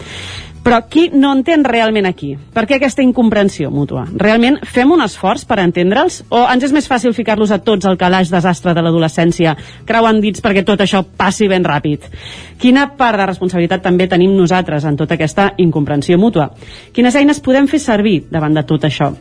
Però 0.63 0.81
qui 0.91 1.07
no 1.13 1.31
entén 1.33 1.63
realment 1.63 2.05
aquí? 2.09 2.33
Per 2.53 2.65
què 2.67 2.77
aquesta 2.77 3.03
incomprensió 3.05 3.71
mútua? 3.71 4.03
Realment 4.11 4.59
fem 4.67 4.91
un 4.91 5.03
esforç 5.05 5.45
per 5.47 5.61
entendre'ls? 5.63 6.19
O 6.35 6.43
ens 6.51 6.67
és 6.67 6.75
més 6.75 6.89
fàcil 6.89 7.15
ficar-los 7.15 7.53
a 7.55 7.61
tots 7.63 7.87
al 7.87 7.97
calaix 8.01 8.31
desastre 8.33 8.75
de 8.75 8.83
l'adolescència, 8.83 9.55
creuant 9.87 10.19
dits 10.19 10.43
perquè 10.43 10.65
tot 10.67 10.83
això 10.83 11.03
passi 11.03 11.47
ben 11.47 11.65
ràpid? 11.65 12.09
Quina 12.59 12.89
part 12.99 13.21
de 13.21 13.29
responsabilitat 13.31 13.85
també 13.87 14.09
tenim 14.11 14.35
nosaltres 14.35 14.85
en 14.85 14.99
tota 14.99 15.15
aquesta 15.15 15.53
incomprensió 15.57 16.19
mútua? 16.19 16.51
Quines 16.93 17.15
eines 17.15 17.39
podem 17.39 17.71
fer 17.71 17.79
servir 17.79 18.21
davant 18.29 18.59
de 18.59 18.67
tot 18.67 18.87
això? 18.89 19.13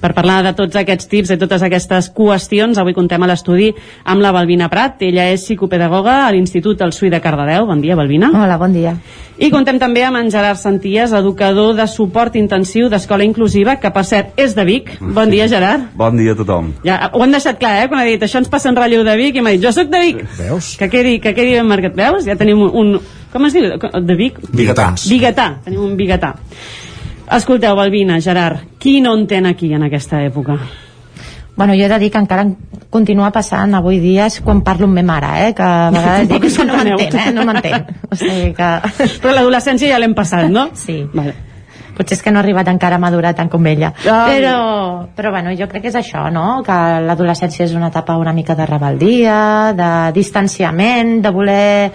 Per 0.00 0.12
parlar 0.12 0.42
de 0.44 0.52
tots 0.56 0.76
aquests 0.76 1.08
tips 1.10 1.32
i 1.32 1.38
totes 1.40 1.62
aquestes 1.64 2.10
qüestions, 2.14 2.78
avui 2.78 2.94
contem 2.96 3.22
a 3.22 3.28
l'estudi 3.30 3.70
amb 4.04 4.22
la 4.22 4.32
Balbina 4.34 4.68
Prat. 4.72 5.00
Ella 5.06 5.28
és 5.32 5.44
psicopedagoga 5.46 6.18
a 6.26 6.32
l'Institut 6.34 6.82
El 6.84 6.92
Sui 6.92 7.10
de 7.12 7.20
Cardedeu. 7.22 7.66
Bon 7.68 7.80
dia, 7.80 7.96
Balbina. 7.96 8.30
Hola, 8.34 8.58
bon 8.60 8.74
dia. 8.76 8.96
I 9.36 9.50
contem 9.52 9.78
també 9.80 10.00
amb 10.06 10.16
en 10.16 10.30
Gerard 10.32 10.60
Santies, 10.60 11.12
educador 11.16 11.74
de 11.76 11.84
suport 11.92 12.36
intensiu 12.40 12.88
d'Escola 12.92 13.24
Inclusiva, 13.26 13.76
que 13.80 13.90
per 13.92 14.04
cert 14.08 14.38
és 14.40 14.54
de 14.56 14.64
Vic. 14.68 14.94
Bon 15.00 15.28
dia, 15.32 15.48
Gerard. 15.48 15.90
Bon 15.96 16.16
dia 16.16 16.32
a 16.32 16.38
tothom. 16.38 16.72
Ja, 16.86 17.10
ho 17.12 17.24
hem 17.24 17.36
deixat 17.36 17.60
clar, 17.60 17.74
eh? 17.82 17.90
Quan 17.92 18.00
ha 18.00 18.08
dit 18.08 18.24
això 18.24 18.40
ens 18.40 18.48
passa 18.52 18.72
en 18.72 18.80
relleu 18.80 19.04
de 19.04 19.16
Vic 19.20 19.36
i 19.36 19.44
m'ha 19.44 19.52
dit 19.56 19.64
jo 19.64 19.72
sóc 19.76 19.92
de 19.92 20.00
Vic. 20.00 20.24
Veus? 20.40 20.72
Que 20.80 20.88
quedi, 20.92 21.18
que 21.20 21.34
quedi 21.36 21.52
ben 21.58 21.68
marcat. 21.68 21.96
Veus? 21.96 22.24
Ja 22.28 22.36
tenim 22.40 22.64
un, 22.64 22.72
un... 22.72 23.22
Com 23.32 23.44
es 23.48 23.56
diu? 23.56 23.76
De 23.76 24.16
Vic? 24.16 24.40
Bigatans. 24.56 25.04
Bigatà. 25.12 25.50
Tenim 25.68 25.84
un 25.84 25.96
bigatà. 26.00 26.36
Escolteu, 27.30 27.74
Balbina, 27.74 28.20
Gerard, 28.20 28.60
qui 28.78 29.00
no 29.00 29.16
entén 29.18 29.46
aquí 29.46 29.72
en 29.74 29.82
aquesta 29.82 30.22
època? 30.22 30.58
Bueno, 31.56 31.74
jo 31.74 31.86
he 31.86 31.88
de 31.88 31.98
dir 31.98 32.10
que 32.12 32.20
encara 32.20 32.44
continua 32.92 33.32
passant 33.32 33.74
avui 33.74 33.98
dia 33.98 34.28
és 34.30 34.38
quan 34.44 34.60
parlo 34.62 34.86
amb 34.86 35.00
ma 35.00 35.02
mare, 35.08 35.32
eh? 35.48 35.54
que 35.56 35.64
a 35.64 35.90
vegades 35.94 36.28
dic 36.28 36.44
"És 36.44 36.58
que 36.58 36.66
no 36.68 36.76
m'entén, 36.76 37.18
eh? 37.18 37.32
no 37.32 37.44
m'entén. 37.48 37.86
O 38.10 38.14
sigui 38.14 38.52
que... 38.54 38.70
Però 39.22 39.34
l'adolescència 39.34 39.90
ja 39.90 39.98
l'hem 39.98 40.14
passat, 40.14 40.46
no? 40.52 40.68
Sí. 40.74 41.02
Vale. 41.14 41.34
Potser 41.96 42.18
és 42.18 42.22
que 42.22 42.30
no 42.30 42.38
ha 42.38 42.44
arribat 42.44 42.68
encara 42.68 43.00
a 43.00 43.02
madurar 43.02 43.32
tant 43.34 43.48
com 43.48 43.66
ella. 43.66 43.88
Ah, 44.04 44.26
però, 44.28 44.56
però 45.16 45.30
bueno, 45.32 45.54
jo 45.56 45.64
crec 45.66 45.86
que 45.86 45.88
és 45.88 45.96
això, 45.96 46.26
no? 46.30 46.60
Que 46.62 46.76
l'adolescència 47.00 47.64
és 47.64 47.72
una 47.72 47.88
etapa 47.88 48.18
una 48.20 48.34
mica 48.36 48.54
de 48.54 48.66
rebeldia, 48.68 49.72
de 49.72 50.12
distanciament, 50.12 51.22
de 51.24 51.32
voler 51.32 51.90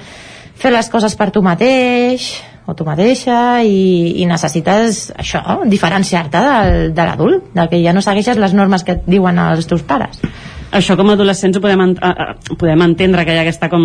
fer 0.57 0.73
les 0.73 0.89
coses 0.89 1.13
per 1.15 1.29
tu 1.29 1.45
mateix 1.45 2.31
o 2.71 2.75
tu 2.77 2.87
mateixa 2.87 3.59
i, 3.67 4.21
i 4.23 4.25
necessites 4.29 5.09
això, 5.19 5.41
diferenciar-te 5.67 6.39
del, 6.47 6.79
de 6.95 7.05
l'adult, 7.09 7.51
del 7.53 7.69
que 7.71 7.83
ja 7.83 7.93
no 7.93 8.01
segueixes 8.05 8.39
les 8.39 8.55
normes 8.57 8.83
que 8.87 8.95
et 8.97 9.05
diuen 9.11 9.37
els 9.49 9.67
teus 9.69 9.83
pares. 9.83 10.23
Això 10.71 10.95
com 10.95 11.09
a 11.11 11.17
adolescents 11.19 11.57
ho 11.59 11.61
podem, 11.61 11.81
ent 11.83 11.97
eh, 11.99 12.11
eh, 12.31 12.55
podem 12.55 12.81
entendre 12.87 13.25
que 13.27 13.33
hi 13.35 13.41
ha 13.41 13.45
aquesta 13.45 13.67
com 13.69 13.83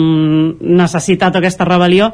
necessitat 0.60 1.34
o 1.34 1.40
aquesta 1.42 1.66
rebel·lió, 1.66 2.12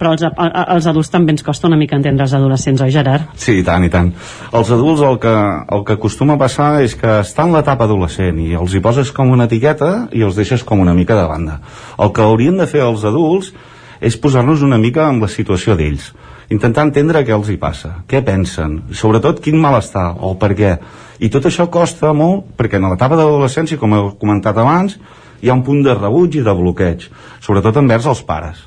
però 0.00 0.10
als, 0.14 0.24
a, 0.26 0.30
a- 0.34 0.64
als 0.74 0.88
adults 0.90 1.10
també 1.12 1.30
ens 1.36 1.44
costa 1.46 1.68
una 1.68 1.76
mica 1.78 1.94
entendre 1.94 2.24
els 2.24 2.32
adolescents, 2.34 2.80
oi 2.82 2.90
Gerard? 2.90 3.28
Sí, 3.38 3.58
i 3.60 3.66
tant, 3.66 3.84
i 3.86 3.90
tant. 3.92 4.08
Els 4.56 4.72
adults 4.74 5.04
el 5.06 5.20
que, 5.22 5.34
el 5.76 5.84
que 5.86 5.94
acostuma 5.98 6.34
a 6.34 6.40
passar 6.40 6.70
és 6.82 6.96
que 6.98 7.20
estan 7.20 7.52
en 7.52 7.58
l'etapa 7.60 7.86
adolescent 7.86 8.40
i 8.42 8.56
els 8.58 8.74
hi 8.74 8.80
poses 8.82 9.12
com 9.14 9.30
una 9.36 9.46
etiqueta 9.46 9.92
i 10.16 10.24
els 10.26 10.34
deixes 10.40 10.64
com 10.66 10.80
una 10.82 10.96
mica 10.98 11.14
de 11.20 11.28
banda. 11.30 11.60
El 12.00 12.10
que 12.16 12.24
haurien 12.26 12.58
de 12.58 12.66
fer 12.66 12.82
els 12.88 13.04
adults 13.06 13.52
és 14.04 14.20
posar-nos 14.20 14.62
una 14.62 14.78
mica 14.78 15.08
en 15.08 15.22
la 15.24 15.32
situació 15.32 15.76
d'ells 15.78 16.12
intentar 16.52 16.84
entendre 16.86 17.24
què 17.24 17.32
els 17.34 17.48
hi 17.50 17.56
passa, 17.60 18.00
què 18.08 18.20
pensen, 18.24 18.80
sobretot 18.92 19.40
quin 19.44 19.56
malestar 19.60 20.10
o 20.20 20.34
per 20.40 20.52
què. 20.58 20.74
I 21.24 21.30
tot 21.32 21.48
això 21.48 21.68
costa 21.72 22.12
molt 22.16 22.54
perquè 22.58 22.80
en 22.80 22.90
l'etapa 22.90 23.16
d'adolescència, 23.16 23.78
com 23.80 23.94
he 23.94 24.02
comentat 24.20 24.58
abans, 24.60 24.98
hi 25.40 25.50
ha 25.50 25.56
un 25.56 25.64
punt 25.64 25.82
de 25.84 25.96
rebuig 25.96 26.38
i 26.38 26.44
de 26.44 26.54
bloqueig, 26.54 27.08
sobretot 27.44 27.80
envers 27.80 28.08
els 28.10 28.22
pares. 28.26 28.62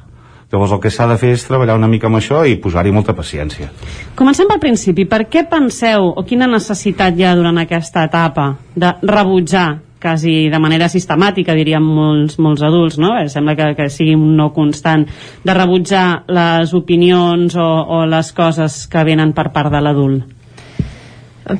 Llavors 0.48 0.72
el 0.72 0.80
que 0.80 0.90
s'ha 0.94 1.10
de 1.10 1.18
fer 1.20 1.34
és 1.36 1.44
treballar 1.44 1.76
una 1.76 1.90
mica 1.92 2.08
amb 2.08 2.22
això 2.22 2.46
i 2.48 2.56
posar-hi 2.64 2.94
molta 2.96 3.12
paciència. 3.14 3.68
Comencem 4.16 4.48
pel 4.48 4.62
principi. 4.64 5.04
Per 5.04 5.26
què 5.28 5.44
penseu, 5.50 6.08
o 6.16 6.24
quina 6.24 6.48
necessitat 6.48 7.20
hi 7.20 7.26
ha 7.28 7.36
durant 7.36 7.60
aquesta 7.60 8.06
etapa 8.08 8.54
de 8.74 8.94
rebutjar 9.04 9.68
quasi 10.01 10.48
de 10.50 10.59
manera 10.61 10.90
sistemàtica, 10.90 11.56
diríem 11.58 11.84
molts, 11.84 12.38
molts 12.40 12.64
adults, 12.66 12.98
no? 13.01 13.16
Eh, 13.19 13.27
sembla 13.30 13.56
que, 13.58 13.74
que 13.77 13.90
sigui 13.93 14.16
un 14.16 14.35
no 14.38 14.51
constant, 14.56 15.08
de 15.43 15.56
rebutjar 15.58 16.24
les 16.27 16.74
opinions 16.77 17.56
o, 17.56 17.67
o 17.98 18.06
les 18.09 18.32
coses 18.34 18.85
que 18.92 19.06
venen 19.08 19.34
per 19.34 19.50
part 19.56 19.74
de 19.74 19.84
l'adult. 19.84 20.34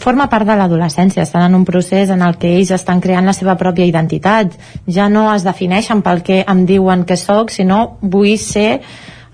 forma 0.04 0.28
part 0.28 0.44
de 0.44 0.56
l'adolescència, 0.60 1.24
estan 1.24 1.46
en 1.48 1.56
un 1.56 1.64
procés 1.66 2.10
en 2.12 2.22
el 2.22 2.36
que 2.38 2.50
ells 2.58 2.74
estan 2.76 3.00
creant 3.00 3.26
la 3.26 3.34
seva 3.34 3.56
pròpia 3.56 3.86
identitat. 3.88 4.58
Ja 4.88 5.08
no 5.08 5.30
es 5.34 5.46
defineixen 5.48 6.02
pel 6.04 6.24
que 6.28 6.44
em 6.44 6.66
diuen 6.66 7.06
que 7.06 7.16
sóc, 7.16 7.52
sinó 7.52 7.98
vull 8.02 8.36
ser 8.38 8.82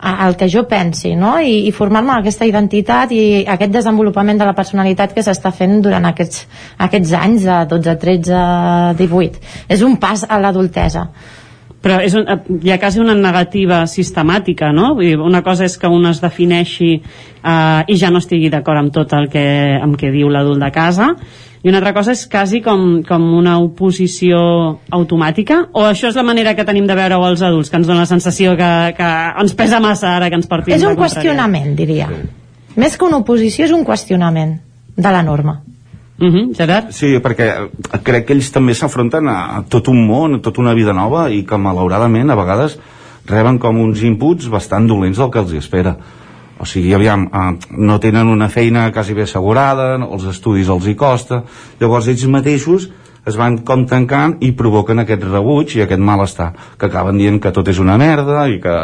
el 0.03 0.35
que 0.35 0.49
jo 0.51 0.65
pensi, 0.67 1.14
no? 1.15 1.38
I, 1.40 1.67
i 1.67 1.72
formar-me 1.75 2.17
aquesta 2.17 2.48
identitat 2.48 3.14
i 3.15 3.43
aquest 3.48 3.72
desenvolupament 3.72 4.41
de 4.41 4.48
la 4.49 4.56
personalitat 4.57 5.14
que 5.15 5.23
s'està 5.23 5.53
fent 5.56 5.80
durant 5.85 6.06
aquests, 6.09 6.43
aquests 6.88 7.14
anys 7.19 7.48
de 7.48 7.61
12, 7.72 7.95
13, 8.01 8.41
18. 8.99 9.40
És 9.72 9.85
un 9.85 9.95
pas 10.01 10.25
a 10.27 10.41
l'adultesa. 10.43 11.07
Però 11.83 11.98
és 11.99 12.14
un, 12.15 12.27
hi 12.64 12.72
ha 12.72 12.80
quasi 12.80 13.01
una 13.03 13.15
negativa 13.15 13.82
sistemàtica, 13.91 14.72
no? 14.75 14.93
Vull 14.95 15.09
dir, 15.09 15.17
una 15.19 15.43
cosa 15.43 15.67
és 15.67 15.75
que 15.80 15.91
un 15.91 16.07
es 16.07 16.22
defineixi 16.23 16.93
eh, 16.95 17.82
i 17.91 17.98
ja 17.99 18.11
no 18.11 18.22
estigui 18.23 18.51
d'acord 18.51 18.80
amb 18.80 18.93
tot 18.95 19.15
el 19.17 19.27
que, 19.32 19.43
amb 19.83 19.99
què 19.99 20.11
diu 20.14 20.32
l'adult 20.32 20.64
de 20.64 20.72
casa, 20.72 21.11
i 21.64 21.69
una 21.72 21.80
altra 21.80 21.93
cosa 21.95 22.11
és 22.11 22.25
quasi 22.27 22.59
com, 22.61 23.01
com 23.08 23.25
una 23.38 23.56
oposició 23.64 24.38
automàtica, 24.92 25.61
o 25.72 25.85
això 25.88 26.09
és 26.11 26.17
la 26.19 26.25
manera 26.27 26.56
que 26.58 26.66
tenim 26.67 26.88
de 26.90 26.95
veure-ho 26.98 27.24
els 27.30 27.42
adults, 27.42 27.72
que 27.72 27.80
ens 27.80 27.88
dona 27.88 28.03
la 28.03 28.09
sensació 28.09 28.58
que, 28.59 28.72
que 28.98 29.11
ens 29.40 29.53
pesa 29.56 29.80
massa 29.80 30.11
ara 30.17 30.27
que 30.30 30.35
ens 30.35 30.50
partim 30.51 30.75
És 30.75 30.83
un 30.83 30.98
contrària? 30.98 31.22
qüestionament, 31.22 31.75
diria. 31.80 32.09
Més 32.75 32.98
que 32.98 33.08
una 33.08 33.22
oposició, 33.24 33.64
és 33.64 33.72
un 33.72 33.85
qüestionament 33.88 34.58
de 34.98 35.14
la 35.16 35.24
norma. 35.24 35.61
Uh 36.19 36.27
-huh, 36.27 36.56
Gerard? 36.56 36.92
Sí, 36.92 37.17
perquè 37.19 37.69
crec 38.03 38.27
que 38.27 38.33
ells 38.33 38.51
també 38.51 38.74
s'afronten 38.74 39.27
a, 39.27 39.58
a 39.58 39.64
tot 39.64 39.88
un 39.88 40.06
món, 40.06 40.35
a 40.35 40.42
tota 40.42 40.61
una 40.61 40.74
vida 40.74 40.93
nova 40.93 41.30
i 41.30 41.43
que 41.43 41.58
malauradament 41.58 42.30
a 42.30 42.35
vegades 42.35 42.77
reben 43.25 43.58
com 43.58 43.80
uns 43.80 44.03
inputs 44.03 44.50
bastant 44.50 44.88
dolents 44.88 45.17
del 45.17 45.32
que 45.32 45.40
els 45.40 45.53
espera. 45.53 45.98
O 46.64 46.66
sigui, 46.69 46.93
aviam, 46.95 47.27
eh, 47.27 47.45
no 47.75 48.00
tenen 48.00 48.32
una 48.32 48.48
feina 48.48 48.88
quasi 48.95 49.14
bé 49.14 49.27
assegurada, 49.27 49.98
els 50.00 50.27
estudis 50.32 50.69
els 50.72 50.88
hi 50.88 50.95
costa, 50.95 51.43
llavors 51.82 52.08
ells 52.08 52.24
mateixos 52.32 52.88
es 53.27 53.38
van 53.40 53.58
com 53.67 53.85
tancant 53.88 54.35
i 54.43 54.51
provoquen 54.56 55.00
aquest 55.03 55.24
rebuig 55.27 55.75
i 55.77 55.83
aquest 55.83 56.01
malestar, 56.03 56.50
que 56.80 56.90
acaben 56.90 57.19
dient 57.19 57.40
que 57.43 57.53
tot 57.56 57.67
és 57.72 57.80
una 57.80 57.95
merda 58.00 58.45
i 58.51 58.59
que, 58.64 58.75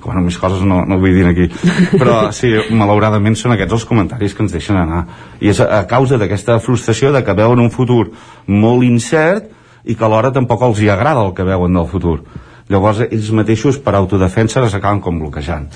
que 0.00 0.06
bueno, 0.06 0.24
més 0.26 0.38
coses 0.38 0.64
no, 0.66 0.80
no 0.86 0.98
vull 1.02 1.14
dir 1.14 1.26
aquí. 1.30 1.48
Però 1.94 2.18
sí, 2.34 2.50
malauradament 2.74 3.38
són 3.38 3.54
aquests 3.54 3.78
els 3.78 3.86
comentaris 3.90 4.34
que 4.34 4.42
ens 4.46 4.54
deixen 4.54 4.78
anar. 4.78 5.04
I 5.40 5.50
és 5.54 5.62
a, 5.62 5.70
a 5.80 5.82
causa 5.90 6.18
d'aquesta 6.18 6.58
frustració 6.62 7.12
de 7.14 7.22
que 7.26 7.38
veuen 7.38 7.62
un 7.62 7.70
futur 7.74 8.08
molt 8.50 8.86
incert 8.86 9.50
i 9.84 9.94
que 9.94 10.06
alhora 10.06 10.34
tampoc 10.34 10.62
els 10.66 10.82
hi 10.82 10.90
agrada 10.90 11.22
el 11.26 11.34
que 11.34 11.46
veuen 11.46 11.78
del 11.78 11.90
futur. 11.90 12.20
Llavors 12.70 13.04
ells 13.06 13.34
mateixos 13.36 13.78
per 13.78 13.94
autodefensa 13.94 14.62
les 14.64 14.74
acaben 14.74 15.02
com 15.04 15.20
bloquejant. 15.20 15.68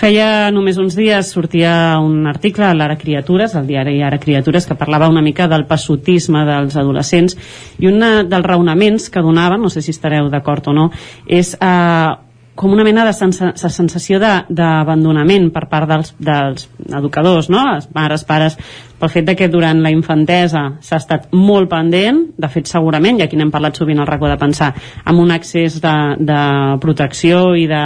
Feia 0.00 0.48
només 0.48 0.78
uns 0.80 0.94
dies 0.96 1.28
sortia 1.34 1.98
un 2.00 2.24
article 2.24 2.64
a 2.64 2.72
l'Ara 2.72 2.96
Criatures, 2.96 3.52
al 3.52 3.66
diari 3.68 3.98
Ara 4.00 4.16
Criatures, 4.22 4.64
que 4.64 4.76
parlava 4.80 5.10
una 5.12 5.20
mica 5.20 5.44
del 5.50 5.66
passotisme 5.68 6.46
dels 6.48 6.78
adolescents 6.80 7.36
i 7.84 7.90
un 7.90 8.00
dels 8.00 8.46
raonaments 8.46 9.10
que 9.12 9.20
donava, 9.20 9.58
no 9.60 9.68
sé 9.68 9.82
si 9.84 9.92
estareu 9.92 10.30
d'acord 10.32 10.70
o 10.72 10.72
no, 10.72 10.86
és 11.28 11.52
eh, 11.52 12.14
com 12.60 12.72
una 12.72 12.86
mena 12.86 13.04
de 13.04 13.12
sensa 13.12 13.68
sensació 13.72 14.22
d'abandonament 14.22 15.50
per 15.52 15.66
part 15.68 15.88
dels, 15.90 16.14
dels 16.16 16.70
educadors, 16.96 17.50
no? 17.52 17.66
els 17.74 17.90
mares, 17.92 18.24
pares, 18.24 18.56
pel 19.00 19.12
fet 19.12 19.28
de 19.28 19.34
que 19.36 19.50
durant 19.52 19.82
la 19.84 19.92
infantesa 19.92 20.62
s'ha 20.80 21.00
estat 21.02 21.28
molt 21.36 21.68
pendent, 21.68 22.22
de 22.40 22.50
fet 22.52 22.72
segurament, 22.72 23.20
i 23.20 23.26
aquí 23.26 23.36
n'hem 23.36 23.52
parlat 23.52 23.76
sovint 23.76 24.00
al 24.00 24.08
racó 24.08 24.32
de 24.32 24.40
pensar, 24.40 24.72
amb 25.04 25.20
un 25.20 25.36
accés 25.36 25.76
de, 25.84 25.94
de 26.24 26.40
protecció 26.80 27.50
i 27.52 27.68
de 27.68 27.84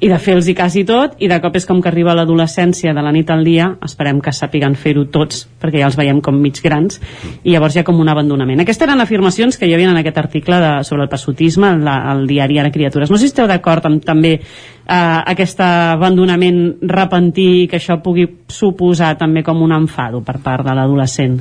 i 0.00 0.08
de 0.10 0.18
fer-los 0.18 0.48
quasi 0.56 0.84
tot 0.84 1.14
i 1.22 1.28
de 1.30 1.38
cop 1.42 1.56
és 1.56 1.66
com 1.66 1.80
que 1.82 1.90
arriba 1.90 2.14
l'adolescència 2.16 2.94
de 2.94 3.02
la 3.02 3.12
nit 3.14 3.30
al 3.30 3.44
dia 3.46 3.70
esperem 3.84 4.20
que 4.20 4.32
sàpiguen 4.34 4.74
fer-ho 4.78 5.06
tots 5.12 5.44
perquè 5.62 5.80
ja 5.82 5.88
els 5.90 5.98
veiem 5.98 6.20
com 6.24 6.36
mig 6.40 6.60
grans 6.64 7.00
i 7.42 7.54
llavors 7.54 7.76
hi 7.76 7.82
ha 7.82 7.86
com 7.86 8.00
un 8.00 8.10
abandonament. 8.10 8.60
Aquestes 8.64 8.88
eren 8.88 9.00
afirmacions 9.00 9.58
que 9.58 9.68
hi 9.68 9.74
havia 9.74 9.90
en 9.90 10.00
aquest 10.00 10.18
article 10.18 10.60
de, 10.60 10.72
sobre 10.84 11.06
el 11.06 11.12
passotisme 11.12 11.74
al 11.94 12.26
diari 12.26 12.58
Ara 12.58 12.72
Criatures. 12.74 13.10
No 13.10 13.18
sé 13.18 13.28
si 13.28 13.32
esteu 13.32 13.48
d'acord 13.50 13.86
amb 13.86 14.04
també 14.04 14.34
eh, 14.36 15.20
aquest 15.34 15.60
abandonament 15.64 16.62
repentí 16.90 17.66
que 17.70 17.78
això 17.80 18.00
pugui 18.02 18.26
suposar 18.48 19.14
també 19.20 19.44
com 19.46 19.62
un 19.62 19.74
enfado 19.76 20.22
per 20.24 20.38
part 20.44 20.66
de 20.66 20.74
l'adolescent. 20.74 21.38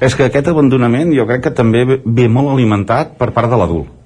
És 0.00 0.14
que 0.14 0.28
aquest 0.28 0.52
abandonament 0.52 1.12
jo 1.16 1.26
crec 1.28 1.48
que 1.48 1.56
també 1.56 1.84
ve 1.86 2.28
molt 2.28 2.54
alimentat 2.54 3.18
per 3.18 3.32
part 3.32 3.50
de 3.50 3.58
l'adult 3.58 4.01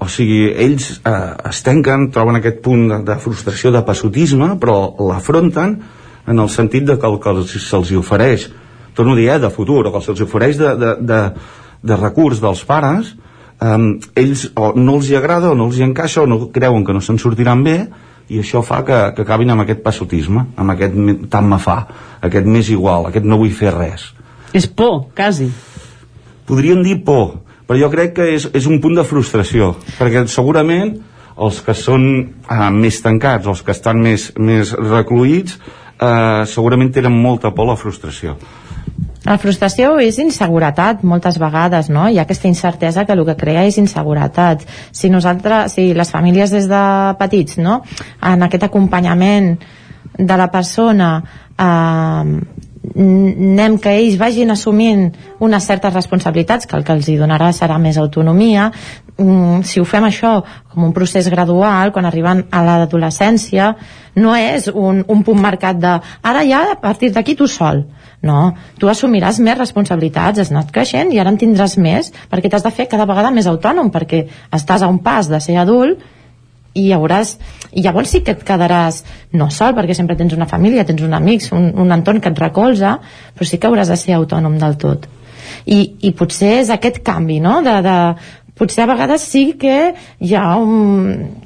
o 0.00 0.08
sigui, 0.08 0.48
ells 0.56 0.94
eh, 1.04 1.14
es 1.50 1.62
tanquen, 1.66 2.08
troben 2.14 2.38
aquest 2.40 2.60
punt 2.64 2.86
de, 2.88 2.98
de 3.04 3.16
frustració, 3.20 3.72
de 3.74 3.82
passotisme, 3.84 4.54
però 4.60 4.78
l'afronten 5.10 5.74
en 6.30 6.38
el 6.40 6.48
sentit 6.52 6.86
de 6.88 6.96
que 7.00 7.08
el 7.08 7.18
que 7.20 7.34
se'ls 7.50 7.92
ofereix, 8.00 8.48
torno 8.96 9.12
a 9.12 9.18
dir, 9.18 9.28
eh, 9.28 9.38
de 9.42 9.50
futur, 9.52 9.82
o 9.86 9.92
que 9.92 10.04
se'ls 10.04 10.22
ofereix 10.24 10.60
de, 10.60 10.70
de, 10.80 10.94
de, 11.10 11.20
de 11.92 11.98
recurs 12.00 12.40
dels 12.40 12.62
pares, 12.68 13.12
eh, 13.60 13.76
ells 14.22 14.46
o 14.56 14.72
no 14.76 14.96
els 14.96 15.10
hi 15.10 15.18
agrada 15.20 15.52
o 15.52 15.58
no 15.58 15.68
els 15.68 15.80
hi 15.80 15.84
encaixa 15.84 16.24
o 16.24 16.30
no 16.30 16.46
creuen 16.54 16.86
que 16.86 16.96
no 16.96 17.04
se'n 17.04 17.20
sortiran 17.20 17.64
bé 17.66 17.76
i 18.30 18.40
això 18.40 18.62
fa 18.64 18.80
que, 18.86 18.98
que 19.16 19.26
acabin 19.26 19.52
amb 19.52 19.66
aquest 19.66 19.84
passotisme, 19.84 20.46
amb 20.56 20.76
aquest 20.76 20.96
tant 21.28 21.48
me 21.50 21.58
fa, 21.60 21.80
aquest 22.24 22.48
més 22.48 22.70
igual, 22.72 23.10
aquest 23.10 23.26
no 23.26 23.40
vull 23.40 23.52
fer 23.52 23.74
res. 23.74 24.06
És 24.56 24.66
por, 24.66 25.10
quasi. 25.18 25.50
Podríem 26.46 26.80
dir 26.86 27.00
por, 27.06 27.40
però 27.70 27.78
jo 27.78 27.90
crec 27.92 28.16
que 28.16 28.24
és, 28.34 28.48
és 28.50 28.64
un 28.66 28.80
punt 28.82 28.96
de 28.98 29.06
frustració 29.06 29.76
perquè 29.94 30.24
segurament 30.26 30.96
els 31.40 31.60
que 31.62 31.70
són 31.78 32.02
eh, 32.18 32.70
més 32.74 32.98
tancats, 33.04 33.46
els 33.46 33.62
que 33.62 33.70
estan 33.70 34.00
més, 34.02 34.32
més 34.42 34.72
recluïts 34.74 35.54
eh, 35.54 36.42
segurament 36.50 36.90
tenen 36.90 37.14
molta 37.14 37.54
por 37.54 37.68
a 37.68 37.70
la 37.70 37.78
frustració 37.78 38.34
la 39.22 39.36
frustració 39.38 39.92
és 40.02 40.18
inseguretat 40.18 41.04
moltes 41.06 41.36
vegades, 41.38 41.90
no? 41.92 42.08
Hi 42.08 42.18
ha 42.18 42.24
aquesta 42.24 42.48
incertesa 42.48 43.04
que 43.06 43.14
el 43.14 43.20
que 43.28 43.36
crea 43.38 43.66
és 43.68 43.76
inseguretat. 43.78 44.64
Si 44.96 45.10
nosaltres, 45.12 45.76
si 45.76 45.90
les 45.94 46.10
famílies 46.10 46.50
des 46.56 46.66
de 46.70 46.80
petits, 47.20 47.58
no? 47.60 47.82
En 48.24 48.42
aquest 48.48 48.64
acompanyament 48.66 49.52
de 50.16 50.40
la 50.40 50.48
persona 50.50 51.10
eh, 51.20 52.24
anem 52.80 53.76
que 53.78 53.92
ells 53.92 54.16
vagin 54.16 54.50
assumint 54.54 55.10
unes 55.44 55.66
certes 55.68 55.92
responsabilitats 55.92 56.66
que 56.66 56.78
el 56.78 56.84
que 56.84 56.94
els 56.96 57.08
hi 57.08 57.18
donarà 57.20 57.50
serà 57.52 57.76
més 57.78 57.98
autonomia. 58.00 58.70
Mm, 59.20 59.60
si 59.68 59.80
ho 59.80 59.84
fem 59.84 60.06
això 60.08 60.38
com 60.72 60.86
un 60.86 60.94
procés 60.96 61.28
gradual 61.28 61.92
quan 61.92 62.08
arriben 62.08 62.46
a 62.50 62.62
l'adolescència 62.64 63.74
no 64.16 64.32
és 64.36 64.70
un, 64.72 65.02
un 65.06 65.24
punt 65.26 65.40
marcat 65.40 65.76
de 65.76 65.98
ara 66.22 66.44
ja 66.48 66.62
a 66.72 66.78
partir 66.80 67.10
d'aquí 67.12 67.34
tu 67.36 67.46
sol 67.46 67.84
no, 68.22 68.54
tu 68.78 68.88
assumiràs 68.88 69.40
més 69.40 69.58
responsabilitats, 69.58 70.40
has 70.40 70.50
anat 70.52 70.72
creixent 70.72 71.12
i 71.12 71.20
ara 71.20 71.32
en 71.32 71.38
tindràs 71.40 71.76
més 71.80 72.12
perquè 72.32 72.48
t'has 72.48 72.64
de 72.64 72.72
fer 72.72 72.88
cada 72.88 73.04
vegada 73.08 73.32
més 73.34 73.48
autònom 73.50 73.92
perquè 73.92 74.26
estàs 74.56 74.82
a 74.84 74.88
un 74.88 75.02
pas 75.04 75.28
de 75.28 75.40
ser 75.40 75.58
adult 75.60 76.00
i 76.78 76.90
hauràs, 76.94 77.36
i 77.72 77.82
llavors 77.82 78.12
sí 78.14 78.22
que 78.26 78.34
et 78.36 78.42
quedaràs 78.46 79.02
no 79.38 79.50
sol, 79.50 79.74
perquè 79.74 79.96
sempre 79.96 80.16
tens 80.18 80.34
una 80.36 80.48
família 80.50 80.84
tens 80.86 81.02
uns 81.02 81.16
amics, 81.16 81.50
un, 81.56 81.70
un 81.74 81.94
entorn 81.94 82.20
que 82.22 82.30
et 82.30 82.38
recolza 82.38 82.98
però 83.34 83.48
sí 83.48 83.58
que 83.58 83.70
hauràs 83.70 83.90
de 83.90 83.98
ser 83.98 84.14
autònom 84.18 84.58
del 84.60 84.76
tot 84.80 85.08
i, 85.66 85.80
i 86.06 86.12
potser 86.16 86.58
és 86.60 86.70
aquest 86.70 87.02
canvi 87.06 87.40
no? 87.42 87.58
de, 87.66 87.76
de, 87.84 87.96
potser 88.58 88.84
a 88.84 88.90
vegades 88.92 89.24
sí 89.24 89.54
que 89.60 89.94
hi 90.20 90.36
ha 90.36 90.54
un 90.60 91.40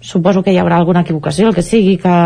suposo 0.00 0.42
que 0.42 0.52
hi 0.52 0.58
haurà 0.60 0.78
alguna 0.78 1.04
equivocació 1.06 1.48
el 1.48 1.56
que 1.56 1.64
sigui 1.66 1.96
que, 2.02 2.16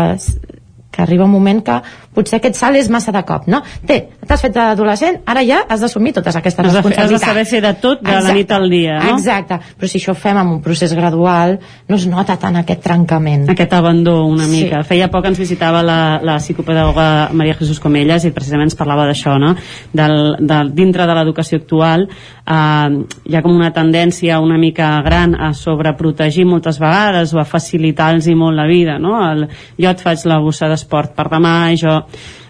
que 0.93 1.01
arriba 1.01 1.25
un 1.25 1.31
moment 1.33 1.63
que 1.65 1.79
potser 2.13 2.37
aquest 2.37 2.59
salt 2.59 2.77
és 2.77 2.89
massa 2.93 3.11
de 3.15 3.23
cop, 3.25 3.47
no? 3.49 3.63
Té, 3.89 3.97
t'has 4.29 4.41
fet 4.45 4.57
adolescent, 4.61 5.23
ara 5.25 5.41
ja 5.45 5.63
has 5.67 5.81
d'assumir 5.81 6.13
totes 6.13 6.35
aquestes 6.37 6.61
has 6.67 6.75
responsabilitats. 6.75 7.13
Has 7.15 7.21
de 7.21 7.25
saber 7.25 7.45
fer 7.49 7.61
de 7.65 7.71
tot 7.81 8.03
de 8.03 8.11
Exacte. 8.11 8.27
la 8.27 8.33
nit 8.37 8.51
al 8.53 8.69
dia, 8.69 8.99
no? 9.01 9.15
Exacte, 9.17 9.57
però 9.79 9.89
si 9.89 9.97
això 9.97 10.13
ho 10.13 10.19
fem 10.19 10.37
amb 10.37 10.53
un 10.53 10.61
procés 10.61 10.93
gradual, 10.93 11.57
no 11.89 11.95
es 11.97 12.05
nota 12.07 12.37
tant 12.37 12.59
aquest 12.61 12.83
trencament. 12.85 13.49
Aquest 13.49 13.73
abandó 13.73 14.25
una 14.27 14.45
Sí. 14.45 14.63
mica. 14.63 14.83
Feia 14.83 15.09
poc 15.09 15.25
ens 15.25 15.39
visitava 15.41 15.81
la, 15.81 16.19
la 16.21 16.37
psicopedagoga 16.37 17.29
Maria 17.33 17.55
Jesús 17.57 17.79
Comelles 17.81 18.25
i 18.25 18.31
precisament 18.31 18.69
ens 18.69 18.75
parlava 18.77 19.07
d'això, 19.09 19.39
no? 19.41 19.55
Del, 19.93 20.35
del, 20.39 20.69
dintre 20.75 21.07
de 21.09 21.15
l'educació 21.17 21.57
actual 21.57 22.05
eh, 22.07 22.89
hi 23.25 23.35
ha 23.35 23.41
com 23.41 23.55
una 23.55 23.71
tendència 23.73 24.39
una 24.43 24.57
mica 24.61 25.01
gran 25.01 25.33
a 25.33 25.53
sobreprotegir 25.57 26.45
moltes 26.45 26.77
vegades 26.79 27.33
o 27.33 27.39
a 27.39 27.45
facilitar-los 27.45 28.27
molt 28.37 28.55
la 28.57 28.67
vida, 28.67 28.99
no? 28.99 29.17
El, 29.31 29.47
jo 29.79 29.89
et 29.89 30.01
faig 30.03 30.23
la 30.29 30.39
bossa 30.39 30.67
d'esport 30.83 31.15
per 31.15 31.29
demà, 31.31 31.55
jo 31.79 31.97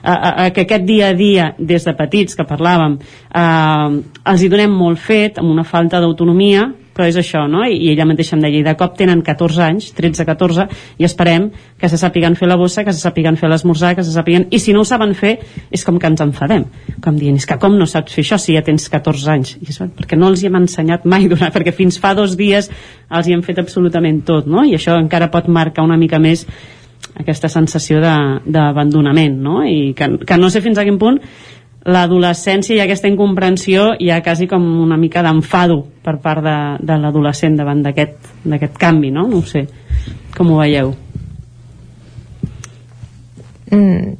a, 0.03 0.45
a 0.45 0.49
que 0.51 0.65
aquest 0.65 0.83
dia 0.83 1.13
a 1.13 1.17
dia 1.17 1.53
des 1.57 1.85
de 1.85 1.93
petits 1.95 2.35
que 2.35 2.47
parlàvem 2.47 2.97
eh, 2.99 3.99
els 4.33 4.43
hi 4.43 4.49
donem 4.51 4.73
molt 4.75 4.99
fet 4.99 5.39
amb 5.39 5.53
una 5.53 5.63
falta 5.63 6.01
d'autonomia 6.03 6.71
però 6.93 7.07
és 7.09 7.17
això, 7.17 7.47
no? 7.49 7.63
I, 7.65 7.89
ella 7.91 8.05
mateixa 8.05 8.35
em 8.37 8.43
deia 8.43 8.59
i 8.59 8.65
de 8.65 8.75
cop 8.77 8.93
tenen 8.99 9.23
14 9.25 9.63
anys, 9.65 9.89
13-14 9.97 10.67
i 11.01 11.07
esperem 11.07 11.49
que 11.81 11.89
se 11.89 11.97
sàpiguen 11.97 12.37
fer 12.37 12.47
la 12.49 12.57
bossa 12.59 12.83
que 12.85 12.93
se 12.93 13.01
sàpiguen 13.01 13.37
fer 13.39 13.49
l'esmorzar, 13.49 13.95
que 13.97 14.05
se 14.05 14.13
sàpiguen 14.13 14.45
i 14.53 14.59
si 14.61 14.75
no 14.75 14.83
ho 14.83 14.87
saben 14.87 15.15
fer, 15.17 15.33
és 15.73 15.85
com 15.87 15.97
que 15.99 16.11
ens 16.11 16.21
enfadem 16.21 16.67
com 17.03 17.17
dient, 17.17 17.39
és 17.41 17.49
que 17.49 17.57
com 17.61 17.79
no 17.79 17.89
saps 17.89 18.13
fer 18.13 18.25
això 18.27 18.37
si 18.37 18.57
ja 18.57 18.61
tens 18.65 18.85
14 18.93 19.33
anys? 19.33 19.55
I 19.57 19.71
és, 19.73 19.81
perquè 19.97 20.19
no 20.19 20.29
els 20.29 20.43
hi 20.43 20.51
hem 20.51 20.61
ensenyat 20.61 21.09
mai, 21.09 21.25
durant, 21.31 21.49
perquè 21.55 21.73
fins 21.73 21.97
fa 22.01 22.13
dos 22.17 22.37
dies 22.37 22.69
els 23.09 23.27
hi 23.27 23.33
hem 23.35 23.41
fet 23.45 23.63
absolutament 23.63 24.21
tot, 24.27 24.45
no? 24.45 24.61
I 24.61 24.77
això 24.77 24.99
encara 25.01 25.31
pot 25.33 25.49
marcar 25.49 25.87
una 25.87 25.97
mica 25.97 26.21
més 26.21 26.45
aquesta 27.19 27.49
sensació 27.49 27.99
d'abandonament, 28.01 29.35
no? 29.41 29.61
I 29.65 29.93
que, 29.97 30.09
que 30.25 30.37
no 30.39 30.49
sé 30.49 30.63
fins 30.65 30.79
a 30.79 30.85
quin 30.87 30.97
punt 31.01 31.19
l'adolescència 31.83 32.77
i 32.77 32.81
aquesta 32.83 33.09
incomprensió 33.11 33.89
hi 33.99 34.09
ha 34.09 34.21
quasi 34.23 34.47
com 34.47 34.63
una 34.81 34.95
mica 34.97 35.23
d'enfado 35.25 35.81
per 36.03 36.15
part 36.23 36.43
de, 36.45 36.57
de 36.79 36.99
l'adolescent 36.99 37.57
davant 37.59 37.83
d'aquest 37.83 38.77
canvi, 38.79 39.11
no? 39.11 39.27
No 39.27 39.41
sé. 39.43 39.65
Com 40.35 40.53
ho 40.53 40.61
veieu? 40.61 40.93
Mm, 43.73 44.15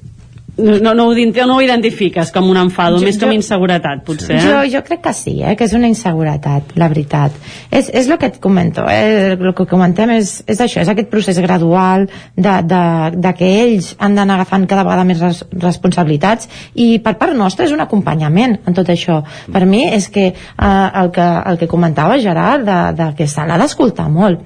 No, 0.56 0.94
no, 0.94 1.08
ho, 1.10 1.14
no 1.48 1.56
ho 1.56 1.62
identifiques 1.66 2.30
com 2.32 2.46
un 2.52 2.58
enfado, 2.62 3.00
Jo- 3.00 3.06
més 3.08 3.18
com 3.18 3.30
jo- 3.32 3.34
inseguretat, 3.34 4.04
potser. 4.06 4.40
Jo, 4.40 4.60
Eh? 4.62 4.70
jo 4.70 4.84
crec 4.86 5.02
que 5.02 5.14
sí, 5.18 5.42
eh, 5.42 5.56
que 5.58 5.64
és 5.66 5.74
una 5.74 5.88
inseguretat, 5.90 6.76
la 6.78 6.90
veritat. 6.90 7.32
És, 7.72 7.90
és 7.92 8.08
el 8.08 8.20
que 8.22 8.28
et 8.28 8.38
comento, 8.40 8.84
eh, 8.88 9.32
el 9.34 9.54
que 9.58 9.66
comentem 9.66 10.12
és, 10.12 10.44
és 10.46 10.62
això, 10.62 10.82
és 10.82 10.88
aquest 10.94 11.10
procés 11.10 11.40
gradual 11.42 12.06
de, 12.36 12.54
de, 12.70 12.84
de 13.18 13.34
que 13.34 13.50
ells 13.64 13.96
han 13.98 14.14
d'anar 14.14 14.36
agafant 14.36 14.68
cada 14.70 14.84
vegada 14.84 15.04
més 15.10 15.20
res, 15.26 15.44
responsabilitats 15.54 16.48
i 16.76 17.00
per 17.00 17.16
part 17.18 17.34
nostra 17.36 17.66
és 17.66 17.72
un 17.74 17.82
acompanyament 17.82 18.60
en 18.68 18.74
tot 18.78 18.88
això. 18.94 19.24
Per 19.52 19.66
mi 19.66 19.88
és 19.90 20.08
que 20.08 20.28
eh, 20.28 20.90
el, 21.02 21.10
que, 21.12 21.30
el 21.50 21.58
que 21.58 21.68
comentava 21.68 22.20
Gerard, 22.20 22.64
de, 22.70 22.80
de 23.04 23.14
que 23.18 23.26
se 23.28 23.42
l'ha 23.46 23.58
d'escoltar 23.58 24.06
molt. 24.10 24.46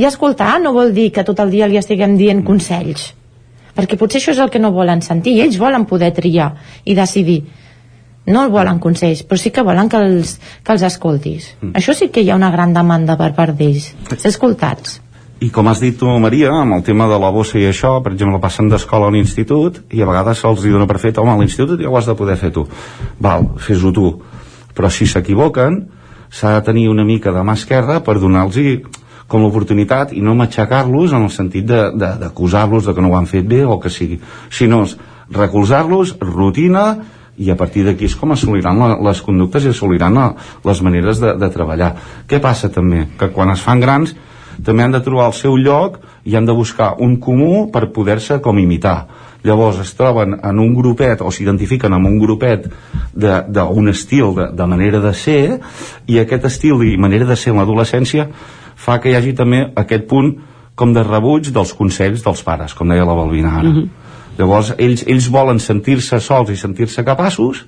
I 0.00 0.06
escoltar 0.08 0.58
no 0.62 0.72
vol 0.72 0.94
dir 0.96 1.10
que 1.12 1.22
tot 1.28 1.38
el 1.44 1.50
dia 1.52 1.68
li 1.68 1.76
estiguem 1.76 2.16
dient 2.16 2.40
consells 2.42 3.12
perquè 3.76 3.98
potser 4.00 4.20
això 4.20 4.34
és 4.34 4.40
el 4.42 4.50
que 4.52 4.60
no 4.62 4.72
volen 4.72 5.02
sentir 5.02 5.36
i 5.36 5.42
ells 5.44 5.58
volen 5.60 5.86
poder 5.88 6.12
triar 6.16 6.52
i 6.84 6.96
decidir 6.98 7.42
no 8.26 8.44
el 8.44 8.52
volen 8.54 8.78
consells, 8.78 9.24
però 9.26 9.38
sí 9.40 9.50
que 9.50 9.64
volen 9.66 9.88
que 9.90 9.98
els, 9.98 10.36
que 10.62 10.76
els 10.76 10.82
escoltis. 10.86 11.48
Mm. 11.60 11.72
Això 11.80 11.94
sí 11.98 12.06
que 12.14 12.22
hi 12.22 12.30
ha 12.30 12.36
una 12.38 12.52
gran 12.54 12.74
demanda 12.74 13.16
per 13.18 13.32
part 13.34 13.56
d'ells, 13.58 13.88
ser 14.14 14.30
escoltats. 14.30 15.00
I 15.42 15.48
com 15.50 15.66
has 15.66 15.80
dit 15.82 15.96
tu, 15.98 16.06
Maria, 16.22 16.52
amb 16.54 16.76
el 16.76 16.84
tema 16.86 17.08
de 17.10 17.18
la 17.18 17.32
bossa 17.34 17.58
i 17.58 17.64
això, 17.66 17.96
per 18.04 18.12
exemple, 18.12 18.38
passen 18.38 18.68
d'escola 18.70 19.08
a 19.10 19.14
l'institut 19.14 19.80
i 19.90 20.02
a 20.02 20.06
vegades 20.06 20.38
se'ls 20.38 20.62
dona 20.62 20.86
per 20.86 21.00
fet, 21.02 21.18
home, 21.18 21.34
a 21.34 21.40
l'institut 21.40 21.82
ja 21.82 21.90
ho 21.90 21.98
has 21.98 22.06
de 22.06 22.14
poder 22.14 22.38
fer 22.38 22.52
tu. 22.54 22.62
Val, 23.18 23.48
fes-ho 23.58 23.90
tu. 23.90 24.12
però 24.74 24.90
si 24.90 25.06
s'equivoquen 25.06 25.82
s'ha 26.32 26.54
de 26.56 26.64
tenir 26.64 26.88
una 26.88 27.04
mica 27.04 27.32
de 27.32 27.42
mà 27.44 27.56
esquerra 27.58 28.00
per 28.04 28.18
donar-los 28.20 28.56
com 29.32 29.46
l'oportunitat 29.46 30.12
i 30.12 30.20
no 30.24 30.36
matxacar-los 30.36 31.14
en 31.16 31.24
el 31.26 31.32
sentit 31.32 31.66
d'acusar-los 31.66 32.84
de, 32.84 32.86
de, 32.86 32.92
de 32.92 32.96
que 32.96 33.04
no 33.04 33.12
ho 33.12 33.16
han 33.18 33.30
fet 33.30 33.48
bé 33.48 33.62
o 33.64 33.78
que 33.80 33.90
sigui, 33.90 34.20
sinó 34.52 34.84
recolzar-los, 35.32 36.18
rutina 36.20 36.86
i 37.40 37.48
a 37.50 37.56
partir 37.56 37.86
d'aquí 37.86 38.10
és 38.10 38.16
com 38.18 38.34
assoliran 38.34 38.76
la, 38.78 38.90
les 39.08 39.22
conductes 39.24 39.64
i 39.64 39.72
assoliran 39.72 40.18
la, 40.18 40.28
les 40.68 40.84
maneres 40.84 41.22
de, 41.22 41.32
de 41.40 41.48
treballar. 41.54 41.94
Què 42.28 42.42
passa 42.44 42.68
també? 42.68 43.06
Que 43.18 43.32
quan 43.32 43.54
es 43.54 43.64
fan 43.64 43.80
grans 43.80 44.12
també 44.62 44.84
han 44.84 44.92
de 44.92 45.00
trobar 45.00 45.30
el 45.30 45.36
seu 45.38 45.56
lloc 45.56 45.96
i 46.28 46.36
han 46.36 46.44
de 46.46 46.52
buscar 46.52 46.92
un 47.00 47.16
comú 47.16 47.70
per 47.72 47.88
poder-se 47.94 48.42
com 48.44 48.60
imitar 48.60 48.98
llavors 49.42 49.80
es 49.82 49.92
troben 49.98 50.36
en 50.38 50.58
un 50.62 50.74
grupet 50.74 51.22
o 51.22 51.30
s'identifiquen 51.34 51.92
amb 51.96 52.06
un 52.06 52.18
grupet 52.20 52.68
d'un 53.14 53.88
estil 53.90 54.34
de, 54.36 54.48
de 54.54 54.66
manera 54.70 55.00
de 55.02 55.12
ser 55.14 55.58
i 56.06 56.20
aquest 56.20 56.46
estil 56.48 56.84
i 56.86 56.96
manera 56.96 57.26
de 57.26 57.36
ser 57.36 57.52
en 57.52 57.60
l'adolescència 57.60 58.28
fa 58.82 58.98
que 59.00 59.12
hi 59.12 59.16
hagi 59.18 59.34
també 59.38 59.64
aquest 59.78 60.08
punt 60.10 60.32
com 60.74 60.94
de 60.94 61.04
rebuig 61.06 61.52
dels 61.54 61.74
consells 61.78 62.24
dels 62.24 62.42
pares, 62.42 62.74
com 62.74 62.88
deia 62.88 63.06
la 63.06 63.14
Balbina 63.14 63.58
ara. 63.58 63.68
Mm 63.68 63.76
-hmm. 63.76 63.88
Llavors, 64.38 64.74
ells, 64.78 65.04
ells 65.06 65.28
volen 65.28 65.58
sentir-se 65.58 66.20
sols 66.20 66.50
i 66.50 66.56
sentir-se 66.56 67.04
capaços, 67.04 67.66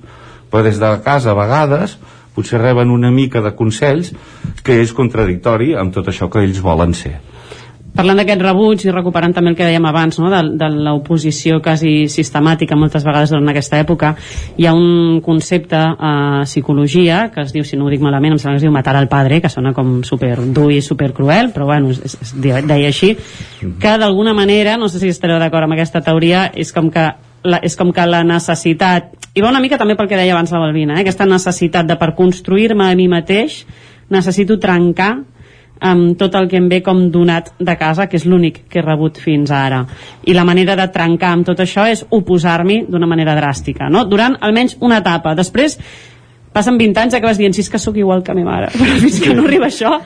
però 0.50 0.62
des 0.62 0.78
de 0.80 1.00
casa 1.04 1.30
a 1.30 1.34
vegades 1.34 1.98
potser 2.34 2.60
reben 2.60 2.90
una 2.90 3.10
mica 3.10 3.40
de 3.40 3.54
consells 3.54 4.12
que 4.64 4.80
és 4.80 4.92
contradictori 4.92 5.74
amb 5.74 5.94
tot 5.94 6.08
això 6.08 6.28
que 6.28 6.42
ells 6.42 6.60
volen 6.60 6.94
ser 6.94 7.20
parlant 7.94 8.18
d'aquest 8.18 8.42
rebuig 8.42 8.84
i 8.84 8.92
recuperant 8.92 9.34
també 9.34 9.52
el 9.52 9.56
que 9.58 9.66
dèiem 9.66 9.84
abans 9.86 10.18
no? 10.18 10.30
de, 10.32 10.40
de 10.58 10.68
l'oposició 10.86 11.60
quasi 11.62 12.08
sistemàtica 12.10 12.78
moltes 12.78 13.06
vegades 13.06 13.30
durant 13.30 13.52
aquesta 13.52 13.78
època 13.82 14.14
hi 14.58 14.66
ha 14.66 14.74
un 14.74 15.20
concepte 15.24 15.78
a 15.78 16.42
psicologia 16.44 17.28
que 17.34 17.44
es 17.44 17.54
diu, 17.54 17.64
si 17.64 17.78
no 17.78 17.86
ho 17.86 17.92
dic 17.92 18.02
malament 18.02 18.34
em 18.34 18.40
sembla 18.42 18.56
que 18.56 18.62
es 18.62 18.66
diu 18.66 18.74
matar 18.74 18.96
al 18.98 19.08
padre, 19.08 19.40
que 19.40 19.52
sona 19.52 19.74
com 19.76 20.00
super 20.06 20.36
dur 20.54 20.70
i 20.74 20.80
super 20.82 21.12
cruel, 21.14 21.52
però 21.54 21.68
bueno, 21.70 21.92
es, 21.94 22.18
es 22.20 22.34
deia 22.40 22.88
així 22.90 23.14
que 23.80 23.94
d'alguna 24.00 24.34
manera, 24.34 24.76
no 24.76 24.88
sé 24.88 24.98
si 25.02 25.12
estareu 25.12 25.38
d'acord 25.42 25.68
amb 25.68 25.78
aquesta 25.78 26.02
teoria, 26.04 26.48
és 26.54 26.72
com 26.74 26.90
que 26.90 27.06
la, 27.44 27.60
és 27.62 27.76
com 27.78 27.92
que 27.94 28.06
la 28.08 28.24
necessitat 28.26 29.12
i 29.34 29.42
va 29.42 29.50
una 29.52 29.62
mica 29.62 29.78
també 29.78 29.96
pel 29.98 30.08
que 30.10 30.18
deia 30.18 30.34
abans 30.34 30.52
la 30.54 30.62
Balbina 30.62 30.96
eh? 30.96 31.04
aquesta 31.04 31.26
necessitat 31.28 31.86
de 31.86 31.98
per 32.00 32.14
construir-me 32.16 32.88
a 32.88 32.96
mi 32.98 33.06
mateix 33.12 33.62
necessito 34.10 34.58
trencar 34.60 35.12
amb 35.80 36.16
tot 36.18 36.34
el 36.38 36.48
que 36.48 36.58
em 36.60 36.68
ve 36.70 36.80
com 36.82 37.08
donat 37.10 37.52
de 37.58 37.76
casa, 37.76 38.06
que 38.06 38.16
és 38.16 38.26
l'únic 38.26 38.64
que 38.70 38.80
he 38.80 38.84
rebut 38.84 39.18
fins 39.20 39.50
ara. 39.50 39.84
I 40.24 40.34
la 40.34 40.44
manera 40.44 40.76
de 40.76 40.88
trencar 40.92 41.32
amb 41.34 41.46
tot 41.46 41.60
això 41.60 41.86
és 41.90 42.04
oposar-m'hi 42.10 42.84
d'una 42.88 43.08
manera 43.10 43.36
dràstica, 43.36 43.90
no? 43.90 44.04
Durant 44.08 44.38
almenys 44.40 44.78
una 44.80 45.02
etapa. 45.02 45.34
Després 45.34 45.78
passen 46.54 46.78
20 46.78 47.02
anys 47.02 47.16
i 47.16 47.18
acabes 47.18 47.40
dient, 47.40 47.54
si 47.56 47.64
és 47.64 47.70
que 47.70 47.80
sóc 47.82 47.96
igual 47.98 48.22
que 48.24 48.34
ma 48.38 48.44
mare, 48.46 48.70
però 48.78 48.98
fins 49.02 49.18
que 49.22 49.34
no 49.34 49.46
arriba 49.48 49.68
això 49.68 49.96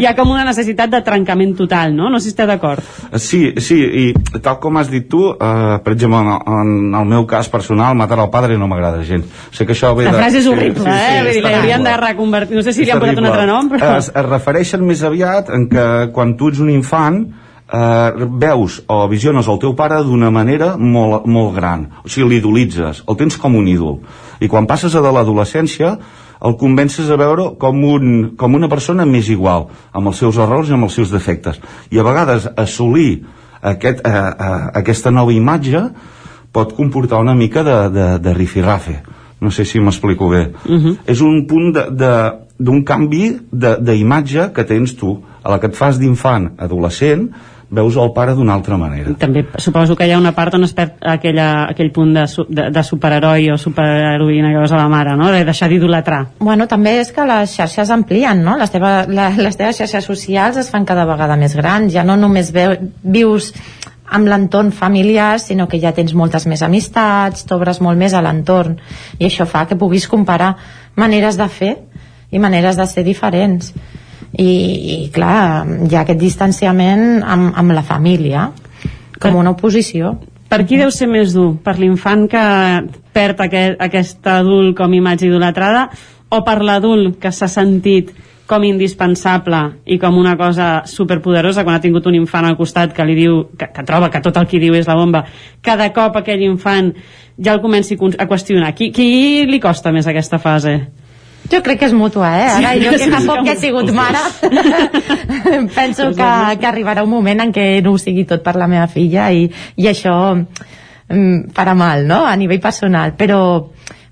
hi 0.00 0.08
ha 0.08 0.14
com 0.18 0.32
una 0.32 0.46
necessitat 0.48 0.92
de 0.92 1.02
trencament 1.06 1.54
total, 1.58 1.94
no? 1.96 2.08
No 2.10 2.20
sé 2.20 2.30
si 2.30 2.34
esteu 2.34 2.48
d'acord. 2.48 2.84
Sí, 3.20 3.42
sí, 3.60 3.78
i 3.80 4.38
tal 4.40 4.58
com 4.62 4.80
has 4.80 4.90
dit 4.92 5.08
tu, 5.10 5.26
eh, 5.34 5.76
per 5.84 5.94
exemple, 5.96 6.22
en, 6.22 6.32
en 6.60 6.96
el 7.02 7.10
meu 7.10 7.26
cas 7.30 7.50
personal, 7.52 7.96
matar 7.98 8.20
al 8.20 8.30
padre 8.32 8.58
no 8.58 8.68
m'agrada 8.70 9.04
gens. 9.06 9.28
Sé 9.52 9.66
que 9.68 9.76
això 9.76 9.92
ve 9.96 10.08
La 10.08 10.16
de... 10.16 10.22
frase 10.22 10.40
és 10.40 10.48
horrible, 10.50 10.86
sí, 10.86 10.96
sí, 10.96 11.12
eh? 11.12 11.20
Vull 11.20 11.36
dir, 11.36 11.44
l'haurien 11.46 11.86
de 11.86 11.96
reconvertir, 12.00 12.58
no 12.58 12.64
sé 12.66 12.74
si 12.76 12.86
li 12.86 12.94
han 12.94 13.02
posat 13.02 13.20
un 13.20 13.30
altre 13.30 13.46
nom, 13.50 13.70
però... 13.72 13.94
Es, 14.00 14.10
es 14.14 14.26
refereixen 14.28 14.84
més 14.86 15.04
aviat 15.06 15.52
en 15.54 15.68
que 15.70 15.86
quan 16.16 16.36
tu 16.40 16.50
ets 16.52 16.62
un 16.64 16.72
infant 16.72 17.24
eh, 17.72 18.26
veus 18.42 18.80
o 18.88 19.02
visiones 19.08 19.48
el 19.48 19.60
teu 19.62 19.74
pare 19.78 20.02
d'una 20.04 20.30
manera 20.30 20.76
molt, 20.76 21.26
molt 21.26 21.54
gran 21.54 21.86
o 22.04 22.08
sigui, 22.08 22.28
l'idolitzes, 22.34 23.04
el 23.08 23.16
tens 23.16 23.38
com 23.40 23.56
un 23.56 23.68
ídol 23.68 24.00
i 24.40 24.48
quan 24.48 24.66
passes 24.66 24.94
a 24.94 25.04
de 25.04 25.12
l'adolescència 25.14 25.96
el 26.40 26.56
convences 26.56 27.10
a 27.10 27.18
veure 27.20 27.50
com, 27.60 27.82
un, 27.84 28.32
com 28.40 28.54
una 28.56 28.68
persona 28.72 29.04
més 29.04 29.28
igual, 29.28 29.68
amb 29.92 30.10
els 30.10 30.20
seus 30.22 30.38
errors 30.40 30.70
i 30.70 30.76
amb 30.76 30.86
els 30.88 30.96
seus 30.96 31.12
defectes. 31.12 31.60
I 31.92 32.00
a 32.00 32.06
vegades 32.06 32.48
assolir 32.56 33.26
aquest, 33.60 34.00
eh, 34.06 34.10
eh, 34.10 34.60
aquesta 34.80 35.12
nova 35.12 35.34
imatge 35.36 35.84
pot 36.52 36.72
comportar 36.74 37.20
una 37.20 37.36
mica 37.36 37.62
de, 37.66 37.76
de, 37.92 38.06
de 38.24 38.34
rifirrafe. 38.34 39.00
No 39.40 39.52
sé 39.52 39.64
si 39.64 39.80
m'explico 39.80 40.28
bé. 40.28 40.50
Uh 40.66 40.76
-huh. 40.76 40.96
És 41.06 41.20
un 41.20 41.46
punt 41.46 41.72
d'un 42.58 42.84
canvi 42.84 43.38
d'imatge 43.52 44.52
que 44.52 44.64
tens 44.64 44.96
tu. 44.96 45.22
A 45.42 45.50
la 45.50 45.58
que 45.58 45.66
et 45.66 45.74
fas 45.74 45.98
d'infant 45.98 46.50
adolescent, 46.58 47.30
veus 47.70 47.96
el 47.96 48.10
pare 48.12 48.34
d'una 48.34 48.54
altra 48.58 48.76
manera. 48.76 49.12
També 49.18 49.44
suposo 49.62 49.94
que 49.96 50.06
hi 50.08 50.12
ha 50.12 50.18
una 50.18 50.32
part 50.34 50.56
on 50.58 50.66
es 50.66 50.72
perd 50.74 50.98
aquella, 51.06 51.68
aquell 51.70 51.92
punt 51.94 52.12
de, 52.16 52.24
de, 52.48 52.64
de 52.74 52.82
superheroi 52.86 53.46
o 53.54 53.58
superheroïna 53.62 54.50
que 54.50 54.62
veus 54.64 54.74
a 54.74 54.80
la 54.80 54.88
mare, 54.90 55.14
no? 55.18 55.30
de 55.30 55.44
deixar 55.46 55.70
d'idolatrar. 55.70 56.24
Bueno, 56.40 56.66
també 56.70 56.96
és 57.00 57.12
que 57.14 57.26
les 57.28 57.54
xarxes 57.54 57.92
amplien, 57.94 58.42
no? 58.42 58.56
Les, 58.58 58.72
teva, 58.74 59.04
la, 59.06 59.30
les 59.38 59.58
teves 59.58 59.78
xarxes 59.78 60.10
socials 60.10 60.58
es 60.60 60.72
fan 60.72 60.88
cada 60.88 61.06
vegada 61.08 61.38
més 61.38 61.54
grans, 61.58 61.92
ja 61.94 62.04
no 62.06 62.18
només 62.18 62.50
veu, 62.54 62.74
vius 63.02 63.52
amb 64.10 64.26
l'entorn 64.26 64.72
familiar, 64.74 65.38
sinó 65.38 65.68
que 65.70 65.78
ja 65.78 65.94
tens 65.94 66.16
moltes 66.18 66.48
més 66.50 66.64
amistats, 66.66 67.46
t'obres 67.46 67.78
molt 67.78 67.98
més 67.98 68.18
a 68.18 68.24
l'entorn, 68.26 68.80
i 69.20 69.28
això 69.28 69.46
fa 69.46 69.68
que 69.70 69.78
puguis 69.78 70.10
comparar 70.10 70.56
maneres 70.98 71.38
de 71.38 71.46
fer 71.46 71.76
i 72.34 72.42
maneres 72.42 72.74
de 72.78 72.86
ser 72.90 73.06
diferents 73.06 73.70
i, 74.38 74.50
i 74.50 74.96
clar, 75.14 75.66
hi 75.88 75.94
ha 75.96 76.04
aquest 76.04 76.20
distanciament 76.20 77.22
amb, 77.22 77.50
amb 77.56 77.74
la 77.74 77.82
família 77.86 78.50
com 79.20 79.36
una 79.36 79.54
oposició 79.56 80.16
per 80.50 80.64
qui 80.66 80.80
deu 80.80 80.90
ser 80.90 81.06
més 81.06 81.30
dur? 81.30 81.52
Per 81.62 81.76
l'infant 81.78 82.24
que 82.30 82.40
perd 83.14 83.44
aquest, 83.44 83.76
aquest 83.78 84.26
adult 84.32 84.74
com 84.80 84.96
imatge 84.98 85.28
idolatrada 85.28 85.84
o 86.34 86.40
per 86.46 86.56
l'adult 86.66 87.20
que 87.22 87.30
s'ha 87.30 87.46
sentit 87.50 88.10
com 88.50 88.64
indispensable 88.66 89.60
i 89.86 90.00
com 90.02 90.16
una 90.18 90.34
cosa 90.34 90.82
superpoderosa 90.90 91.62
quan 91.62 91.76
ha 91.78 91.82
tingut 91.84 92.08
un 92.10 92.16
infant 92.18 92.48
al 92.48 92.56
costat 92.58 92.96
que 92.96 93.06
li 93.06 93.14
diu, 93.14 93.44
que, 93.54 93.68
que 93.70 93.84
troba 93.86 94.10
que 94.10 94.22
tot 94.24 94.40
el 94.42 94.48
que 94.50 94.58
diu 94.58 94.74
és 94.74 94.90
la 94.90 94.98
bomba, 94.98 95.22
cada 95.62 95.86
cop 95.94 96.18
aquell 96.18 96.42
infant 96.48 96.90
ja 97.38 97.54
el 97.54 97.62
comenci 97.62 97.94
a 97.94 98.26
qüestionar. 98.26 98.74
Qui, 98.74 98.90
qui 98.90 99.46
li 99.46 99.62
costa 99.62 99.94
més 99.94 100.10
aquesta 100.10 100.42
fase? 100.42 100.74
Jo 101.50 101.60
crec 101.66 101.80
que 101.80 101.88
és 101.88 101.94
mútua, 101.96 102.28
eh? 102.38 102.48
Ara, 102.58 102.74
sí, 102.76 102.84
jo 102.84 102.92
que 102.94 103.08
fa 103.10 103.20
poc 103.26 103.40
que 103.46 103.54
he 103.56 103.58
sigut 103.58 103.90
mare, 103.94 104.20
penso 105.78 106.10
que, 106.14 106.28
que 106.60 106.68
arribarà 106.68 107.02
un 107.02 107.10
moment 107.10 107.42
en 107.42 107.54
què 107.54 107.64
no 107.82 107.96
ho 107.96 107.98
sigui 107.98 108.26
tot 108.28 108.44
per 108.44 108.54
la 108.60 108.68
meva 108.70 108.86
filla 108.92 109.30
i, 109.34 109.48
i 109.80 109.88
això 109.90 110.14
mm, 110.36 111.50
farà 111.56 111.74
mal, 111.74 112.06
no?, 112.06 112.22
a 112.26 112.36
nivell 112.38 112.62
personal, 112.62 113.16
però, 113.18 113.40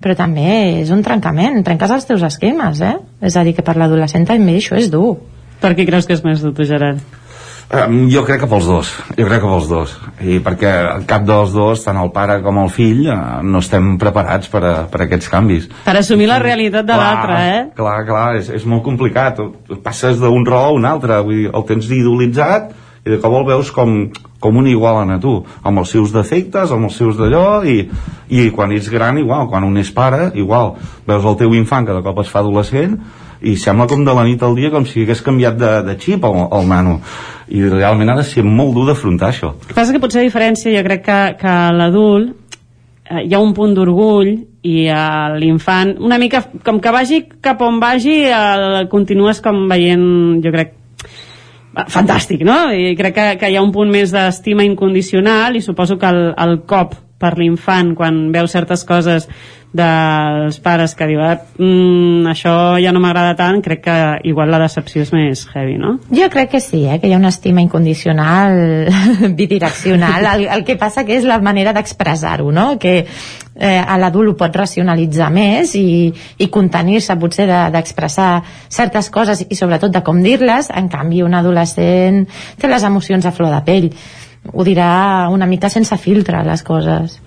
però 0.02 0.18
també 0.18 0.49
és 0.83 0.91
un 0.94 1.05
trencament, 1.07 1.62
trenques 1.67 1.94
els 1.94 2.10
teus 2.10 2.26
esquemes, 2.26 2.83
eh? 2.83 2.97
És 3.23 3.39
a 3.39 3.47
dir, 3.47 3.55
que 3.55 3.67
per 3.67 3.78
l'adolescent 3.78 4.26
també 4.26 4.58
això 4.58 4.78
és 4.81 4.91
dur. 4.91 5.15
Per 5.62 5.75
què 5.78 5.86
creus 5.86 6.07
que 6.07 6.18
és 6.18 6.26
més 6.26 6.42
dur, 6.42 6.55
tu, 6.55 6.67
Gerard? 6.67 7.02
Um, 7.68 8.06
jo 8.08 8.22
crec 8.24 8.40
que 8.40 8.47
pels 8.48 8.64
dos, 8.64 8.90
jo 9.12 9.24
crec 9.28 9.42
que 9.42 9.48
pels 9.50 9.66
dos. 9.68 9.90
I 10.24 10.38
perquè 10.40 10.70
cap 11.08 11.26
dels 11.28 11.52
dos, 11.52 11.82
tant 11.84 11.98
el 12.00 12.08
pare 12.14 12.38
com 12.40 12.62
el 12.62 12.70
fill 12.72 13.02
uh, 13.12 13.42
no 13.44 13.60
estem 13.60 13.98
preparats 14.00 14.48
per 14.48 14.62
a, 14.64 14.72
per 14.88 15.02
a 15.02 15.05
aquests 15.05 15.28
canvis. 15.28 15.66
Per 15.84 15.97
assumir 16.00 16.30
la 16.30 16.38
realitat 16.40 16.88
de 16.88 16.97
l'altre, 16.97 17.36
eh? 17.44 17.60
clar, 17.76 17.98
clar, 18.08 18.30
és, 18.40 18.48
és 18.56 18.64
molt 18.64 18.86
complicat. 18.86 19.42
Passes 19.84 20.16
d'un 20.22 20.48
rol 20.48 20.70
a 20.70 20.78
un 20.78 20.88
altre 20.88 21.20
vull 21.20 21.42
dir, 21.42 21.50
el 21.52 21.68
tens 21.68 21.92
idolitzat 21.92 22.72
i 23.05 23.12
de 23.12 23.20
cop 23.20 23.36
el 23.36 23.47
veus 23.52 23.68
com, 23.76 23.98
com 24.40 24.56
un 24.56 24.66
igual 24.72 25.05
a 25.05 25.20
tu 25.20 25.36
amb 25.60 25.84
els 25.84 25.92
seus 25.92 26.16
defectes, 26.16 26.72
amb 26.72 26.88
els 26.88 26.97
seus 26.97 27.20
d'allò 27.20 27.62
i, 27.68 27.82
i 28.32 28.48
quan 28.48 28.72
ets 28.72 28.88
gran 28.88 29.20
igual 29.20 29.48
quan 29.52 29.68
un 29.68 29.76
és 29.76 29.92
pare, 29.92 30.30
igual. 30.40 30.78
Veus 31.05 31.24
el 31.24 31.40
teu 31.44 31.52
infant 31.52 31.84
que 31.84 32.00
de 32.00 32.05
cop 32.06 32.24
es 32.24 32.32
fa 32.32 32.40
adolescent 32.40 32.97
i 33.42 33.55
sembla 33.60 33.86
com 33.91 34.05
de 34.07 34.15
la 34.15 34.25
nit 34.26 34.42
al 34.42 34.57
dia 34.58 34.70
com 34.75 34.86
si 34.86 35.05
hagués 35.05 35.23
canviat 35.23 35.58
de, 35.58 35.73
de 35.86 35.97
xip 36.00 36.25
el, 36.26 36.41
el 36.58 36.68
nano 36.70 36.99
i 37.49 37.62
realment 37.65 38.12
ha 38.12 38.18
de 38.18 38.26
ser 38.26 38.44
molt 38.44 38.75
dur 38.76 38.89
d'afrontar 38.89 39.31
això 39.33 39.52
el 39.55 39.70
que 39.70 39.76
passa 39.76 39.94
que 39.94 40.02
potser 40.02 40.23
la 40.23 40.28
diferència 40.31 40.75
jo 40.75 40.84
crec 40.86 41.05
que, 41.07 41.20
que 41.42 41.57
l'adult 41.78 42.34
eh, 43.10 43.25
hi 43.25 43.34
ha 43.34 43.42
un 43.42 43.55
punt 43.57 43.76
d'orgull 43.76 44.34
i 44.67 44.89
eh, 44.91 45.39
l'infant 45.39 45.94
una 46.02 46.18
mica 46.18 46.42
com 46.65 46.83
que 46.83 46.94
vagi 46.94 47.23
cap 47.44 47.62
on 47.62 47.78
vagi 47.83 48.20
el, 48.26 48.89
continues 48.91 49.42
com 49.44 49.67
veient 49.70 50.42
jo 50.44 50.55
crec 50.55 50.75
fantàstic, 51.86 52.42
no? 52.42 52.73
I 52.75 52.97
crec 52.99 53.15
que, 53.15 53.26
que 53.39 53.50
hi 53.52 53.58
ha 53.58 53.62
un 53.62 53.70
punt 53.75 53.91
més 53.92 54.10
d'estima 54.10 54.65
incondicional 54.67 55.55
i 55.55 55.62
suposo 55.62 55.99
que 56.00 56.08
el, 56.10 56.33
el 56.34 56.57
cop 56.67 56.97
per 57.18 57.34
l'infant 57.39 57.94
quan 57.99 58.28
veu 58.34 58.47
certes 58.50 58.84
coses 58.86 59.28
dels 59.72 60.56
pares 60.64 60.94
que 60.97 61.06
diu 61.10 61.20
mm, 61.20 62.24
això 62.30 62.52
ja 62.80 62.92
no 62.94 63.02
m'agrada 63.05 63.34
tant 63.36 63.60
crec 63.60 63.82
que 63.84 63.97
igual 64.30 64.50
la 64.50 64.60
decepció 64.62 65.02
és 65.05 65.12
més 65.12 65.44
heavy, 65.52 65.76
no? 65.76 65.98
Jo 66.08 66.30
crec 66.32 66.55
que 66.55 66.60
sí, 66.64 66.86
eh? 66.86 66.97
que 67.00 67.08
hi 67.08 67.12
ha 67.12 67.20
una 67.20 67.28
estima 67.28 67.60
incondicional 67.60 68.88
bidireccional 69.38 70.24
el, 70.32 70.47
el 70.48 70.64
que 70.64 70.78
passa 70.80 71.05
que 71.05 71.18
és 71.18 71.28
la 71.28 71.38
manera 71.44 71.74
d'expressar-ho 71.76 72.50
no? 72.50 72.78
que 72.80 72.94
eh, 73.02 73.82
a 73.84 73.98
l'adult 74.00 74.32
ho 74.32 74.36
pot 74.40 74.56
racionalitzar 74.56 75.28
més 75.34 75.74
i, 75.76 76.08
i 76.38 76.48
contenir-se 76.48 77.18
potser 77.20 77.48
d'expressar 77.48 78.30
de, 78.40 78.56
certes 78.80 79.12
coses 79.12 79.44
i 79.44 79.58
sobretot 79.58 79.92
de 79.92 80.02
com 80.06 80.22
dir-les 80.24 80.72
en 80.72 80.88
canvi 80.88 81.20
un 81.26 81.36
adolescent 81.36 82.24
té 82.56 82.72
les 82.72 82.88
emocions 82.88 83.28
a 83.28 83.36
flor 83.36 83.52
de 83.52 83.62
pell 83.68 83.92
ho 84.48 84.64
dirà 84.64 85.28
una 85.28 85.47
mica 85.47 85.68
sense 85.68 85.97
filtre 86.00 86.40
les 86.47 86.64
coses 86.64 87.18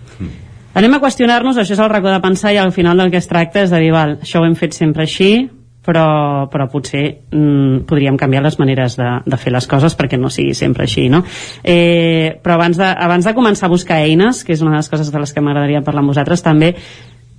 Anem 0.74 0.93
a 0.95 1.01
qüestionar-nos, 1.03 1.58
això 1.59 1.75
és 1.75 1.82
el 1.83 1.90
racó 1.91 2.08
de 2.11 2.22
pensar 2.24 2.53
i 2.56 2.59
al 2.61 2.72
final 2.72 3.01
del 3.01 3.11
que 3.11 3.19
es 3.19 3.27
tracta 3.27 3.66
és 3.66 3.74
de 3.74 3.82
dir, 3.82 3.91
val, 3.91 4.16
això 4.24 4.40
ho 4.40 4.48
hem 4.48 4.56
fet 4.56 4.77
sempre 4.77 5.03
així, 5.03 5.50
però, 5.83 6.48
però 6.51 6.67
potser 6.72 7.03
mm, 7.33 7.83
podríem 7.90 8.17
canviar 8.19 8.43
les 8.45 8.58
maneres 8.61 8.95
de, 9.00 9.09
de 9.25 9.40
fer 9.41 9.51
les 9.51 9.67
coses 9.67 9.98
perquè 9.98 10.19
no 10.19 10.30
sigui 10.32 10.53
sempre 10.56 10.85
així, 10.85 11.08
no? 11.11 11.24
Eh, 11.64 12.38
però 12.43 12.56
abans 12.59 12.80
de, 12.80 12.88
abans 12.88 13.27
de 13.27 13.33
començar 13.35 13.67
a 13.67 13.74
buscar 13.74 14.00
eines, 14.06 14.45
que 14.45 14.56
és 14.56 14.61
una 14.64 14.75
de 14.75 14.82
les 14.83 14.91
coses 14.93 15.11
de 15.11 15.24
les 15.24 15.33
que 15.33 15.43
m'agradaria 15.43 15.83
parlar 15.83 16.06
amb 16.06 16.14
vosaltres, 16.14 16.45
també 16.45 16.75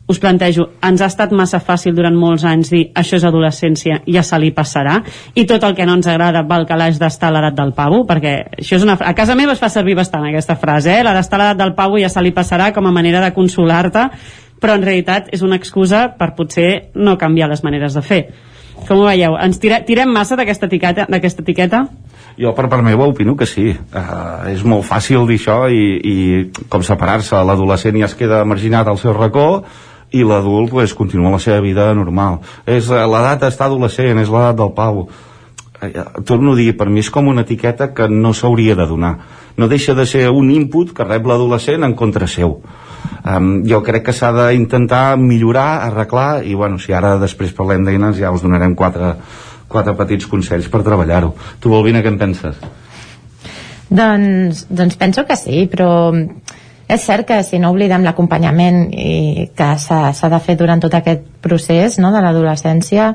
us 0.08 0.18
plantejo, 0.18 0.66
ens 0.82 1.00
ha 1.00 1.08
estat 1.08 1.32
massa 1.36 1.60
fàcil 1.62 1.94
durant 1.94 2.16
molts 2.18 2.44
anys 2.48 2.72
dir 2.72 2.82
això 2.98 3.16
és 3.20 3.24
adolescència, 3.24 4.00
ja 4.06 4.22
se 4.26 4.39
li 4.42 4.50
passarà 4.55 4.98
i 5.39 5.47
tot 5.48 5.62
el 5.64 5.76
que 5.78 5.86
no 5.86 5.94
ens 5.98 6.08
agrada 6.10 6.42
va 6.48 6.58
al 6.58 6.66
calaix 6.66 6.98
d'estar 7.00 7.31
a 7.31 7.36
l'edat 7.36 7.58
del 7.58 7.72
pavo, 7.76 8.02
perquè 8.08 8.34
això 8.58 8.81
és 8.81 8.86
una... 8.86 8.98
a 8.98 9.14
casa 9.14 9.36
meva 9.39 9.55
es 9.55 9.62
fa 9.62 9.70
servir 9.72 9.94
bastant 9.97 10.26
aquesta 10.26 10.58
frase 10.58 10.98
eh? 10.98 11.02
la 11.06 11.14
d'estar 11.14 11.39
a 11.39 11.42
l'edat 11.42 11.62
del 11.62 11.74
pavo 11.78 12.00
ja 12.02 12.10
se 12.12 12.22
li 12.22 12.34
passarà 12.34 12.72
com 12.74 12.86
a 12.86 12.94
manera 12.94 13.22
de 13.22 13.32
consolar-te 13.36 14.08
però 14.62 14.74
en 14.78 14.82
realitat 14.82 15.31
és 15.34 15.42
una 15.42 15.58
excusa 15.58 16.08
per 16.18 16.34
potser 16.36 16.90
no 16.94 17.18
canviar 17.18 17.50
les 17.50 17.62
maneres 17.62 17.94
de 17.94 18.02
fer 18.02 18.24
com 18.86 18.98
ho 18.98 19.06
veieu? 19.06 19.36
Ens 19.39 19.60
tira, 19.62 19.81
tirem 19.86 20.10
massa 20.10 20.36
d'aquesta 20.39 20.66
etiqueta, 20.66 21.06
etiqueta? 21.06 21.84
Jo 22.40 22.55
per 22.56 22.68
part 22.72 22.82
meva 22.82 23.06
opino 23.06 23.36
que 23.36 23.47
sí. 23.47 23.70
Uh, 23.70 24.48
és 24.50 24.64
molt 24.64 24.86
fàcil 24.89 25.26
dir 25.28 25.39
això 25.39 25.58
i, 25.70 25.84
i 26.02 26.16
com 26.72 26.82
separar-se. 26.82 27.36
L'adolescent 27.47 27.98
ja 28.00 28.08
es 28.08 28.16
queda 28.18 28.42
marginat 28.48 28.89
al 28.89 28.98
seu 28.98 29.14
racó 29.14 29.62
i 30.12 30.23
l'adult 30.24 30.70
pues, 30.70 30.94
continua 30.94 31.32
la 31.32 31.41
seva 31.42 31.60
vida 31.65 31.91
normal. 31.97 32.41
És 32.66 32.91
eh, 32.91 33.05
l'edat 33.08 33.47
està 33.49 33.68
adolescent, 33.68 34.20
és 34.20 34.32
l'edat 34.32 34.58
del 34.58 34.73
pau. 34.76 35.07
Eh, 35.82 35.92
torno 36.28 36.52
a 36.52 36.58
dir, 36.58 36.73
per 36.78 36.89
mi 36.92 37.02
és 37.02 37.10
com 37.10 37.31
una 37.32 37.47
etiqueta 37.47 37.92
que 37.97 38.08
no 38.08 38.34
s'hauria 38.36 38.76
de 38.78 38.86
donar. 38.86 39.16
No 39.57 39.68
deixa 39.68 39.94
de 39.94 40.07
ser 40.08 40.28
un 40.31 40.50
input 40.52 40.92
que 40.97 41.07
rep 41.08 41.26
l'adolescent 41.28 41.84
en 41.84 41.97
contra 41.99 42.28
seu. 42.31 42.60
Um, 43.23 43.62
jo 43.68 43.82
crec 43.86 44.08
que 44.08 44.15
s'ha 44.15 44.32
d'intentar 44.34 45.16
millorar, 45.18 45.82
arreglar, 45.89 46.42
i 46.47 46.55
bueno, 46.58 46.78
si 46.82 46.94
ara 46.94 47.16
després 47.20 47.55
parlem 47.55 47.84
d'eines 47.86 48.16
ja 48.18 48.32
us 48.34 48.42
donarem 48.42 48.74
quatre, 48.78 49.15
quatre 49.70 49.94
petits 49.99 50.28
consells 50.31 50.68
per 50.70 50.82
treballar-ho. 50.86 51.34
Tu, 51.60 51.70
Volvina, 51.70 52.02
què 52.02 52.10
en 52.10 52.18
penses? 52.18 52.58
Doncs, 53.92 54.66
doncs 54.73 54.97
penso 54.97 55.26
que 55.28 55.36
sí, 55.36 55.66
però 55.68 55.89
és 56.92 57.06
cert 57.06 57.26
que 57.28 57.40
si 57.46 57.60
no 57.62 57.70
oblidem 57.72 58.04
l'acompanyament 58.06 58.84
i 58.92 59.48
que 59.56 59.70
s'ha 59.78 60.32
de 60.32 60.42
fer 60.44 60.58
durant 60.60 60.82
tot 60.82 60.94
aquest 60.98 61.24
procés 61.44 61.98
no, 62.02 62.12
de 62.12 62.20
l'adolescència 62.24 63.12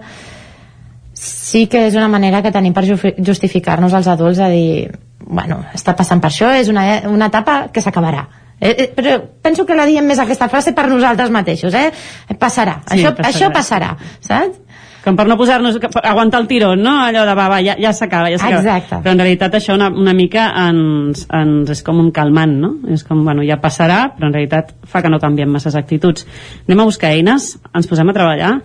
sí 1.17 1.67
que 1.67 1.87
és 1.87 1.95
una 1.95 2.07
manera 2.07 2.41
que 2.43 2.53
tenim 2.53 2.73
per 2.73 2.85
justificar-nos 2.85 3.93
als 3.93 4.09
adults 4.11 4.39
a 4.39 4.49
dir, 4.53 4.91
bueno, 5.25 5.63
està 5.73 5.95
passant 5.97 6.21
per 6.21 6.29
això, 6.29 6.51
és 6.53 6.69
una, 6.69 6.83
una 7.09 7.31
etapa 7.31 7.67
que 7.73 7.81
s'acabarà. 7.81 8.27
Eh, 8.59 8.69
eh, 8.71 8.87
però 8.93 9.19
penso 9.41 9.65
que 9.65 9.75
la 9.77 9.85
diem 9.85 10.05
més 10.05 10.19
aquesta 10.19 10.47
frase 10.49 10.73
per 10.77 10.87
nosaltres 10.89 11.29
mateixos, 11.33 11.73
eh? 11.77 11.91
Passarà, 12.39 12.79
sí, 12.87 12.97
això, 12.97 13.13
passarà. 13.17 13.33
això 13.33 13.51
passarà, 13.53 13.91
saps? 14.25 14.61
Com 15.07 15.15
per 15.15 15.27
no 15.29 15.37
posar-nos, 15.39 15.77
aguantar 16.03 16.41
el 16.43 16.47
tiró, 16.49 16.73
no? 16.75 16.97
Allò 17.05 17.23
de, 17.27 17.35
va, 17.37 17.47
va, 17.51 17.61
ja, 17.63 17.77
ja 17.79 17.93
s'acaba, 17.95 18.31
ja 18.33 18.39
s'acaba. 18.41 18.59
Exacte. 18.59 18.99
Però 19.05 19.13
en 19.15 19.23
realitat 19.23 19.55
això 19.59 19.77
una, 19.77 19.87
una 19.87 20.13
mica 20.17 20.49
ens, 20.67 21.23
ens 21.33 21.71
és 21.71 21.83
com 21.85 22.01
un 22.03 22.11
calmant, 22.15 22.57
no? 22.59 22.73
És 22.91 23.05
com, 23.07 23.23
bueno, 23.25 23.45
ja 23.47 23.59
passarà, 23.63 24.01
però 24.17 24.27
en 24.27 24.35
realitat 24.35 24.73
fa 24.87 25.01
que 25.03 25.11
no 25.11 25.21
canviem 25.23 25.51
masses 25.51 25.77
actituds. 25.79 26.27
Anem 26.67 26.83
a 26.83 26.87
buscar 26.89 27.13
eines, 27.15 27.53
ens 27.71 27.87
posem 27.87 28.11
a 28.11 28.15
treballar. 28.17 28.57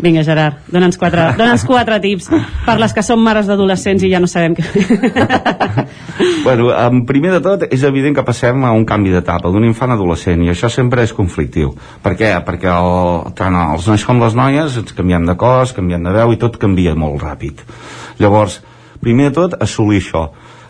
Vinga, 0.00 0.24
Gerard, 0.24 0.64
dona'ns 0.72 0.98
quatre, 1.00 1.30
dona'ns 1.38 1.64
quatre 1.68 1.96
tips 2.02 2.28
per 2.66 2.76
les 2.80 2.92
que 2.92 3.04
som 3.04 3.20
mares 3.24 3.48
d'adolescents 3.48 4.02
i 4.04 4.10
ja 4.12 4.20
no 4.20 4.28
sabem 4.28 4.52
què 4.56 4.64
bueno, 6.44 6.68
um, 6.68 7.00
primer 7.08 7.32
de 7.32 7.40
tot, 7.44 7.64
és 7.72 7.84
evident 7.88 8.16
que 8.16 8.24
passem 8.26 8.64
a 8.64 8.72
un 8.76 8.84
canvi 8.88 9.12
d'etapa, 9.14 9.48
d'un 9.52 9.64
infant 9.64 9.92
a 9.92 9.96
adolescent, 9.96 10.42
i 10.44 10.52
això 10.52 10.68
sempre 10.72 11.04
és 11.06 11.14
conflictiu. 11.16 11.72
Per 12.04 12.12
què? 12.18 12.32
Perquè 12.44 12.68
el, 12.70 13.32
tant 13.38 13.56
els 13.56 13.88
nois 13.88 14.04
com 14.06 14.20
les 14.20 14.36
noies 14.36 14.76
ens 14.82 14.96
canviem 14.96 15.24
de 15.28 15.36
cos, 15.40 15.72
canviem 15.76 15.89
de 15.98 16.12
veu 16.14 16.34
i 16.34 16.38
tot 16.38 16.58
canvia 16.60 16.94
molt 16.94 17.22
ràpid. 17.22 17.64
Llavors, 18.20 18.60
primer 19.00 19.30
de 19.30 19.36
tot, 19.40 19.56
assolir 19.62 19.98
això. 20.02 20.28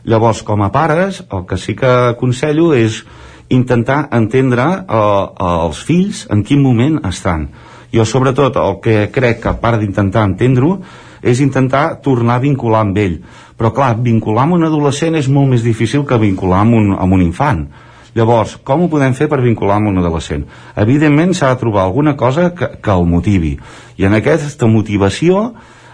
Llavors, 0.08 0.40
com 0.46 0.62
a 0.64 0.70
pares, 0.72 1.20
el 1.30 1.44
que 1.46 1.58
sí 1.60 1.74
que 1.76 1.90
aconsello 2.14 2.72
és 2.72 3.02
intentar 3.50 4.06
entendre 4.16 4.64
eh, 4.80 5.26
els 5.44 5.84
fills 5.84 6.24
en 6.30 6.44
quin 6.46 6.62
moment 6.62 7.00
estan. 7.04 7.50
Jo, 7.92 8.06
sobretot, 8.06 8.56
el 8.56 8.80
que 8.80 9.10
crec 9.12 9.42
que, 9.42 9.52
a 9.52 9.58
part 9.60 9.82
d'intentar 9.82 10.24
entendre-ho, 10.30 10.78
és 11.20 11.42
intentar 11.44 12.00
tornar 12.00 12.38
a 12.38 12.40
vincular 12.40 12.80
amb 12.86 12.96
ell 12.96 13.18
però 13.60 13.74
clar, 13.76 13.98
vincular 14.00 14.46
amb 14.46 14.56
un 14.56 14.64
adolescent 14.64 15.18
és 15.18 15.26
molt 15.28 15.50
més 15.52 15.60
difícil 15.60 16.06
que 16.08 16.16
vincular 16.16 16.62
amb 16.64 16.78
un, 16.78 16.94
amb 16.96 17.12
un 17.12 17.20
infant 17.20 17.66
llavors, 18.14 18.56
com 18.64 18.84
ho 18.84 18.90
podem 18.92 19.16
fer 19.16 19.28
per 19.30 19.40
vincular 19.42 19.80
amb 19.80 19.92
un 19.92 20.00
adolescent? 20.02 20.46
evidentment 20.76 21.34
s'ha 21.34 21.54
de 21.54 21.60
trobar 21.60 21.84
alguna 21.84 22.16
cosa 22.16 22.50
que, 22.54 22.72
que 22.82 22.94
el 22.94 23.06
motivi 23.06 23.56
i 23.96 24.08
en 24.08 24.16
aquesta 24.18 24.66
motivació 24.66 25.50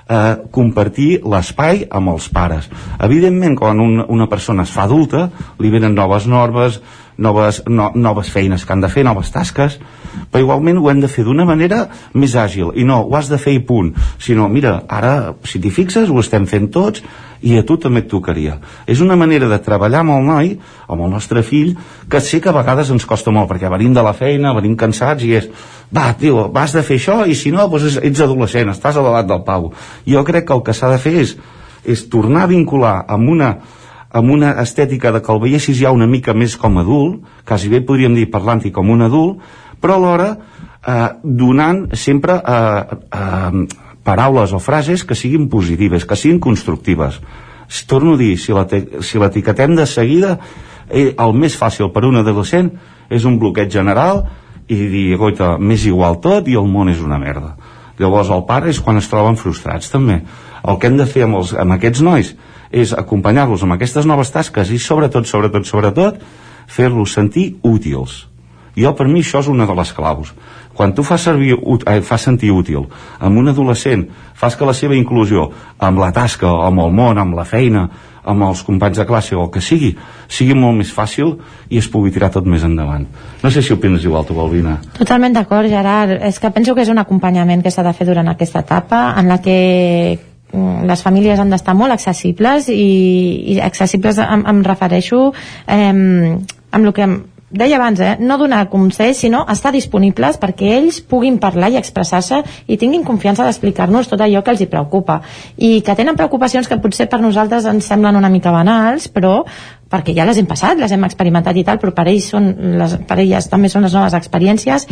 eh, 0.09 0.36
compartir 0.51 1.23
l'espai 1.25 1.86
amb 1.91 2.15
els 2.17 2.28
pares 2.28 2.70
evidentment 2.99 3.57
quan 3.57 3.81
un, 3.81 4.05
una 4.09 4.28
persona 4.28 4.65
es 4.65 4.75
fa 4.75 4.85
adulta 4.89 5.28
li 5.59 5.73
venen 5.73 5.95
noves 5.95 6.27
normes 6.27 6.81
noves, 7.17 7.62
no, 7.67 7.91
noves 7.95 8.31
feines 8.31 8.65
que 8.65 8.73
han 8.73 8.85
de 8.85 8.91
fer, 8.93 9.05
noves 9.05 9.33
tasques, 9.33 9.78
però 10.31 10.43
igualment 10.45 10.81
ho 10.81 10.91
hem 10.91 11.01
de 11.03 11.11
fer 11.11 11.25
d'una 11.27 11.47
manera 11.49 11.86
més 12.15 12.35
àgil, 12.36 12.73
i 12.75 12.85
no, 12.85 13.03
ho 13.07 13.17
has 13.17 13.31
de 13.33 13.39
fer 13.39 13.57
i 13.57 13.62
punt, 13.65 13.93
sinó, 14.23 14.49
mira, 14.53 14.81
ara, 14.89 15.35
si 15.45 15.61
t'hi 15.62 15.73
fixes, 15.75 16.11
ho 16.11 16.20
estem 16.23 16.47
fent 16.51 16.70
tots, 16.75 17.05
i 17.47 17.57
a 17.59 17.62
tu 17.67 17.77
també 17.81 18.03
et 18.03 18.09
tocaria. 18.11 18.57
És 18.89 19.01
una 19.05 19.17
manera 19.19 19.49
de 19.51 19.59
treballar 19.62 20.03
amb 20.03 20.17
el 20.17 20.27
noi, 20.27 20.53
amb 20.89 21.05
el 21.05 21.12
nostre 21.12 21.43
fill, 21.47 21.75
que 22.11 22.20
sé 22.20 22.41
que 22.41 22.51
a 22.51 22.57
vegades 22.57 22.91
ens 22.91 23.07
costa 23.07 23.35
molt, 23.35 23.51
perquè 23.51 23.70
venim 23.73 23.95
de 23.95 24.05
la 24.05 24.15
feina, 24.17 24.55
venim 24.57 24.77
cansats, 24.78 25.25
i 25.25 25.35
és, 25.41 25.49
va, 25.95 26.09
tio, 26.19 26.49
vas 26.55 26.75
de 26.75 26.83
fer 26.86 27.01
això, 27.01 27.23
i 27.27 27.36
si 27.39 27.53
no, 27.55 27.69
doncs 27.70 28.01
ets 28.03 28.25
adolescent, 28.25 28.73
estàs 28.73 28.97
a 28.97 29.05
l'edat 29.05 29.31
del 29.31 29.45
pau. 29.47 29.73
Jo 30.09 30.25
crec 30.27 30.49
que 30.49 30.57
el 30.57 30.65
que 30.67 30.77
s'ha 30.77 30.91
de 30.95 31.01
fer 31.03 31.17
és, 31.23 31.36
és 31.86 32.07
tornar 32.11 32.47
a 32.47 32.53
vincular 32.53 33.03
amb 33.07 33.36
una 33.36 33.57
amb 34.17 34.31
una 34.33 34.55
estètica 34.62 35.11
de 35.12 35.20
que 35.20 35.33
el 35.33 35.41
veiessis 35.43 35.77
ja 35.77 35.91
una 35.93 36.07
mica 36.09 36.33
més 36.33 36.55
com 36.57 36.78
adult, 36.81 37.19
quasi 37.45 37.69
bé 37.69 37.83
podríem 37.85 38.15
dir 38.17 38.31
parlant-hi 38.33 38.70
com 38.73 38.89
un 38.95 39.05
adult, 39.05 39.43
però 39.87 40.01
alhora 40.01 40.33
eh, 40.35 41.09
donant 41.23 41.85
sempre 41.95 42.41
eh, 42.43 42.97
eh, 43.15 43.67
paraules 44.03 44.53
o 44.53 44.59
frases 44.59 45.05
que 45.07 45.15
siguin 45.15 45.47
positives, 45.49 46.05
que 46.05 46.19
siguin 46.19 46.41
constructives. 46.43 47.21
Torno 47.87 48.15
a 48.15 48.19
dir, 48.19 48.35
si 48.39 48.55
l'etiquetem 48.55 49.73
si 49.75 49.79
de 49.79 49.87
seguida, 49.87 50.37
eh, 50.91 51.15
el 51.15 51.39
més 51.39 51.55
fàcil 51.59 51.93
per 51.95 52.03
un 52.07 52.19
adolescent 52.19 52.73
és 53.11 53.25
un 53.25 53.39
bloqueig 53.39 53.71
general 53.71 54.25
i 54.67 54.75
dir, 54.75 55.07
goita, 55.19 55.55
m'és 55.59 55.87
igual 55.87 56.19
tot 56.23 56.51
i 56.51 56.59
el 56.59 56.67
món 56.67 56.91
és 56.91 56.99
una 57.03 57.19
merda. 57.23 57.55
Llavors 57.99 58.31
el 58.35 58.43
pare 58.47 58.71
és 58.71 58.83
quan 58.83 58.99
es 58.99 59.07
troben 59.09 59.39
frustrats 59.39 59.91
també. 59.91 60.21
El 60.67 60.79
que 60.83 60.91
hem 60.91 60.99
de 60.99 61.07
fer 61.07 61.25
amb, 61.27 61.39
els, 61.39 61.55
amb 61.55 61.79
aquests 61.79 62.03
nois 62.03 62.35
és 62.75 62.93
acompanyar-los 62.93 63.63
amb 63.63 63.79
aquestes 63.79 64.07
noves 64.07 64.35
tasques 64.35 64.71
i 64.75 64.83
sobretot, 64.83 65.31
sobretot, 65.31 65.67
sobretot, 65.67 66.19
fer-los 66.67 67.15
sentir 67.15 67.53
útils. 67.63 68.27
Jo, 68.77 68.93
per 68.97 69.07
mi, 69.09 69.23
això 69.25 69.41
és 69.41 69.49
una 69.49 69.67
de 69.67 69.75
les 69.77 69.93
claus. 69.97 70.33
Quan 70.77 70.93
tu 70.95 71.03
fas, 71.03 71.23
servir, 71.25 71.55
eh, 71.57 72.01
fas 72.05 72.27
sentir 72.29 72.51
útil 72.53 72.85
amb 73.19 73.39
un 73.39 73.49
adolescent, 73.49 74.05
fas 74.35 74.57
que 74.57 74.67
la 74.69 74.75
seva 74.77 74.95
inclusió 74.95 75.49
amb 75.79 75.99
la 75.99 76.13
tasca, 76.13 76.51
amb 76.67 76.85
el 76.85 76.93
món, 76.93 77.19
amb 77.19 77.35
la 77.35 77.47
feina, 77.49 77.89
amb 78.27 78.43
els 78.43 78.63
companys 78.67 78.99
de 78.99 79.07
classe 79.07 79.37
o 79.37 79.45
el 79.45 79.51
que 79.55 79.63
sigui, 79.63 79.95
sigui 80.29 80.55
molt 80.55 80.77
més 80.77 80.91
fàcil 80.93 81.37
i 81.71 81.79
es 81.79 81.89
pugui 81.89 82.11
tirar 82.11 82.29
tot 82.35 82.45
més 82.45 82.65
endavant. 82.67 83.07
No 83.43 83.51
sé 83.51 83.63
si 83.63 83.73
opines 83.73 84.05
igual 84.05 84.27
tu, 84.27 84.35
Balbina. 84.35 84.81
Totalment 84.99 85.33
d'acord, 85.33 85.71
Gerard. 85.71 86.19
És 86.21 86.41
que 86.43 86.51
penso 86.51 86.75
que 86.75 86.83
és 86.83 86.93
un 86.93 86.99
acompanyament 86.99 87.63
que 87.63 87.71
s'ha 87.71 87.87
de 87.87 87.95
fer 87.95 88.11
durant 88.11 88.29
aquesta 88.29 88.67
etapa 88.67 89.15
en 89.17 89.31
la 89.31 89.39
que 89.41 89.57
Mm, 90.53 90.87
les 90.87 91.03
famílies 91.03 91.41
han 91.43 91.51
d'estar 91.51 91.75
molt 91.75 91.93
accessibles 91.93 92.69
i, 92.71 93.55
i 93.55 93.57
accessibles 93.61 94.21
em, 94.23 94.45
em 94.47 94.61
refereixo 94.63 95.33
eh, 95.67 95.91
amb 95.91 96.87
el 96.87 96.93
que 96.95 97.09
deia 97.59 97.76
abans, 97.78 98.01
eh, 98.01 98.17
no 98.20 98.39
donar 98.39 98.68
consells, 98.70 99.18
sinó 99.25 99.44
estar 99.52 99.73
disponibles 99.75 100.39
perquè 100.43 100.75
ells 100.78 101.01
puguin 101.01 101.39
parlar 101.43 101.70
i 101.73 101.78
expressar-se 101.81 102.43
i 102.67 102.76
tinguin 102.76 103.05
confiança 103.05 103.44
d'explicar-nos 103.44 104.09
tot 104.09 104.20
allò 104.20 104.43
que 104.44 104.55
els 104.55 104.62
hi 104.62 104.68
preocupa. 104.70 105.20
I 105.57 105.81
que 105.83 105.97
tenen 105.99 106.17
preocupacions 106.17 106.68
que 106.68 106.78
potser 106.83 107.09
per 107.09 107.20
nosaltres 107.20 107.67
ens 107.67 107.89
semblen 107.89 108.17
una 108.17 108.31
mica 108.33 108.52
banals, 108.55 109.09
però 109.09 109.43
perquè 109.91 110.15
ja 110.17 110.26
les 110.26 110.39
hem 110.39 110.49
passat, 110.51 110.78
les 110.78 110.93
hem 110.93 111.05
experimentat 111.07 111.57
i 111.57 111.65
tal, 111.67 111.78
però 111.83 111.93
per 111.94 112.07
ells, 112.10 112.31
són 112.35 112.49
les, 112.78 112.97
per 113.07 113.20
elles 113.23 113.51
també 113.51 113.70
són 113.70 113.86
les 113.86 113.94
noves 113.94 114.17
experiències 114.18 114.89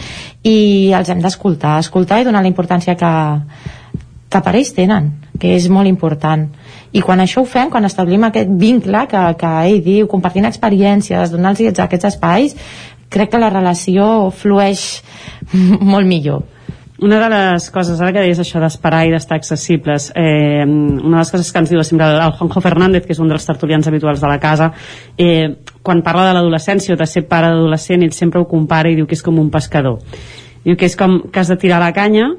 i 0.46 0.92
els 0.94 1.10
hem 1.10 1.22
d'escoltar, 1.24 1.78
escoltar 1.82 2.20
i 2.20 2.28
donar 2.28 2.44
la 2.44 2.50
importància 2.52 2.94
que, 2.98 3.14
que 4.30 4.42
per 4.42 4.54
ells 4.54 4.72
tenen, 4.76 5.10
que 5.40 5.56
és 5.56 5.68
molt 5.68 5.90
important. 5.90 6.46
I 6.94 7.02
quan 7.02 7.18
això 7.18 7.42
ho 7.42 7.46
fem, 7.48 7.70
quan 7.72 7.86
establim 7.88 8.22
aquest 8.28 8.50
vincle 8.54 9.00
que, 9.10 9.22
que 9.40 9.52
ell 9.66 9.80
diu, 9.82 10.08
compartint 10.10 10.46
experiències, 10.46 11.32
donar-los 11.32 11.80
aquests 11.82 12.12
espais, 12.12 12.54
crec 13.10 13.32
que 13.32 13.40
la 13.42 13.50
relació 13.50 14.30
flueix 14.34 14.84
molt 15.92 16.06
millor. 16.06 16.44
una 17.04 17.18
de 17.18 17.28
les 17.28 17.66
coses, 17.74 17.98
ara 18.00 18.12
que 18.14 18.22
deies 18.22 18.38
això 18.38 18.60
d'esperar 18.62 19.02
i 19.04 19.10
d'estar 19.12 19.36
accessibles, 19.36 20.06
eh, 20.14 20.62
una 20.64 21.18
de 21.18 21.18
les 21.18 21.32
coses 21.34 21.50
que 21.52 21.58
ens 21.58 21.72
diu 21.72 21.82
sempre 21.82 22.06
el 22.06 22.32
Juanjo 22.38 22.62
Fernández, 22.62 23.04
que 23.04 23.12
és 23.12 23.20
un 23.20 23.28
dels 23.28 23.44
tertulians 23.44 23.90
habituals 23.90 24.22
de 24.22 24.30
la 24.30 24.38
casa, 24.40 24.70
eh, 25.18 25.50
quan 25.82 26.00
parla 26.06 26.28
de 26.28 26.38
l'adolescència 26.38 26.94
o 26.94 26.96
de 26.96 27.10
ser 27.10 27.26
pare 27.28 27.50
d'adolescent, 27.50 28.06
ell 28.06 28.14
sempre 28.14 28.40
ho 28.40 28.48
compara 28.48 28.88
i 28.88 28.96
diu 28.96 29.10
que 29.10 29.18
és 29.18 29.22
com 29.22 29.42
un 29.42 29.50
pescador. 29.50 29.98
Diu 30.64 30.78
que 30.78 30.86
és 30.86 30.96
com 30.96 31.24
que 31.28 31.42
has 31.42 31.50
de 31.50 31.58
tirar 31.60 31.82
la 31.82 31.92
canya 31.92 32.30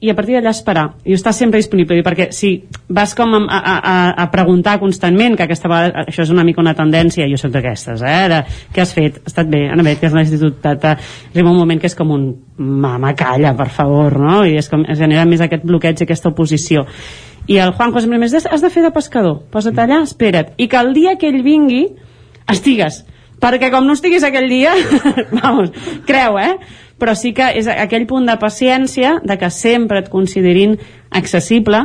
i 0.00 0.10
a 0.10 0.14
partir 0.14 0.36
d'allà 0.36 0.52
esperar. 0.54 0.84
I 1.04 1.14
estar 1.16 1.32
sempre 1.34 1.58
disponible 1.58 1.98
perquè 2.06 2.28
si 2.34 2.52
vas 2.94 3.14
com 3.18 3.34
a, 3.34 3.58
a, 3.58 3.94
a, 4.22 4.26
preguntar 4.30 4.76
constantment 4.78 5.34
que 5.36 5.46
aquesta 5.48 5.70
vegada, 5.70 6.04
això 6.06 6.22
és 6.22 6.30
una 6.30 6.44
mica 6.46 6.62
una 6.62 6.76
tendència 6.78 7.26
jo 7.30 7.38
soc 7.40 7.52
d'aquestes, 7.56 8.04
eh, 8.06 8.28
de 8.30 8.40
què 8.74 8.84
has 8.84 8.94
fet? 8.94 9.18
Ha 9.24 9.32
estat 9.32 9.50
bé, 9.50 9.64
Anna 9.72 9.86
Bet, 9.86 9.98
que 10.00 10.06
és 10.06 10.14
l'institut 10.14 10.66
arriba 10.70 11.50
un 11.50 11.58
moment 11.58 11.82
que 11.82 11.90
és 11.90 11.98
com 11.98 12.14
un 12.14 12.28
mama 12.58 13.14
calla 13.18 13.54
per 13.58 13.68
favor, 13.74 14.20
no? 14.22 14.42
i 14.46 14.56
és 14.60 14.70
com, 14.70 14.86
es 14.86 15.02
genera 15.02 15.26
més 15.26 15.42
aquest 15.42 15.66
bloqueig, 15.66 16.04
aquesta 16.04 16.30
oposició. 16.30 16.86
I 17.48 17.58
el 17.64 17.72
Juanjo 17.74 18.02
sempre 18.04 18.20
més 18.20 18.34
has 18.38 18.62
de 18.62 18.70
fer 18.70 18.84
de 18.84 18.94
pescador 18.94 19.40
posa't 19.50 19.78
allà, 19.82 20.02
espera't, 20.06 20.54
i 20.58 20.68
que 20.68 20.78
el 20.78 20.92
dia 20.94 21.16
que 21.18 21.30
ell 21.32 21.42
vingui 21.42 21.88
estigues. 22.48 23.02
Perquè 23.38 23.70
com 23.70 23.86
no 23.86 23.94
estiguis 23.94 24.24
aquell 24.26 24.48
dia 24.50 24.72
vamos, 25.40 25.70
creu, 26.06 26.38
eh 26.42 26.86
però 26.98 27.14
sí 27.16 27.32
que 27.34 27.52
és 27.58 27.68
aquell 27.70 28.06
punt 28.10 28.26
de 28.28 28.36
paciència 28.40 29.18
de 29.24 29.38
que 29.38 29.50
sempre 29.54 30.02
et 30.02 30.10
considerin 30.12 30.76
accessible 31.10 31.84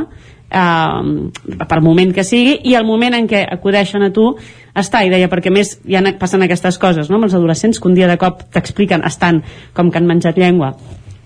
eh, 0.50 1.66
pel 1.68 1.84
moment 1.84 2.12
que 2.14 2.24
sigui 2.26 2.58
i 2.70 2.74
el 2.78 2.86
moment 2.86 3.16
en 3.16 3.28
què 3.30 3.44
acudeixen 3.56 4.04
a 4.06 4.10
tu 4.14 4.32
està, 4.74 5.04
i 5.06 5.12
deia, 5.12 5.30
perquè 5.30 5.52
més 5.54 5.76
ja 5.86 6.02
passen 6.18 6.42
aquestes 6.46 6.78
coses 6.82 7.10
no? 7.10 7.20
amb 7.20 7.28
els 7.28 7.38
adolescents 7.38 7.80
que 7.80 7.88
un 7.88 7.96
dia 7.96 8.10
de 8.10 8.18
cop 8.20 8.44
t'expliquen, 8.54 9.06
estan 9.06 9.42
com 9.74 9.90
que 9.90 10.02
han 10.02 10.10
menjat 10.10 10.38
llengua 10.40 10.74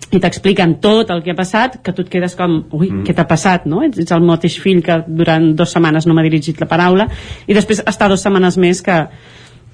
i 0.08 0.20
t'expliquen 0.22 0.78
tot 0.80 1.10
el 1.12 1.20
que 1.24 1.34
ha 1.34 1.36
passat 1.36 1.80
que 1.84 1.92
tu 1.92 2.04
et 2.04 2.12
quedes 2.12 2.36
com, 2.36 2.62
ui, 2.72 2.88
mm. 2.88 3.02
què 3.04 3.16
t'ha 3.16 3.26
passat 3.28 3.66
no? 3.68 3.82
ets, 3.84 4.00
ets 4.00 4.14
el 4.16 4.24
mateix 4.24 4.56
fill 4.62 4.80
que 4.84 5.02
durant 5.06 5.50
dues 5.56 5.74
setmanes 5.74 6.08
no 6.08 6.16
m'ha 6.16 6.24
dirigit 6.24 6.60
la 6.62 6.68
paraula 6.70 7.08
i 7.46 7.56
després 7.56 7.82
està 7.84 8.08
dues 8.08 8.24
setmanes 8.24 8.56
més 8.60 8.80
que, 8.84 9.02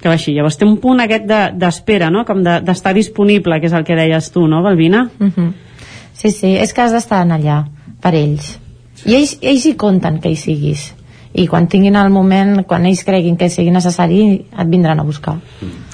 que 0.05 0.11
va 0.11 0.19
així. 0.19 0.35
Llavors 0.35 0.59
té 0.61 0.67
un 0.67 0.77
punt 0.81 1.01
aquest 1.01 1.25
d'espera, 1.25 2.11
de, 2.11 2.13
no? 2.13 2.21
com 2.27 2.43
d'estar 2.45 2.93
de, 2.93 2.99
disponible, 3.01 3.57
que 3.61 3.71
és 3.71 3.73
el 3.73 3.85
que 3.87 3.97
deies 3.97 4.29
tu, 4.31 4.45
no, 4.47 4.61
Balbina? 4.61 5.07
Uh 5.17 5.23
mhm. 5.25 5.31
-huh. 5.35 5.53
Sí, 6.13 6.31
sí, 6.31 6.55
és 6.55 6.73
que 6.73 6.81
has 6.81 6.91
d'estar 6.91 7.25
allà 7.25 7.65
per 8.01 8.13
ells. 8.15 8.59
Sí. 8.95 9.09
I 9.09 9.15
ells, 9.15 9.37
ells 9.41 9.65
hi 9.65 9.73
compten 9.75 10.19
que 10.21 10.29
hi 10.29 10.35
siguis. 10.35 10.93
I 11.33 11.47
quan 11.47 11.67
tinguin 11.67 11.95
el 11.95 12.09
moment, 12.09 12.63
quan 12.63 12.85
ells 12.85 13.03
creguin 13.03 13.35
que 13.35 13.49
sigui 13.49 13.71
necessari, 13.71 14.45
et 14.57 14.67
vindran 14.69 14.99
a 14.99 15.03
buscar. 15.03 15.35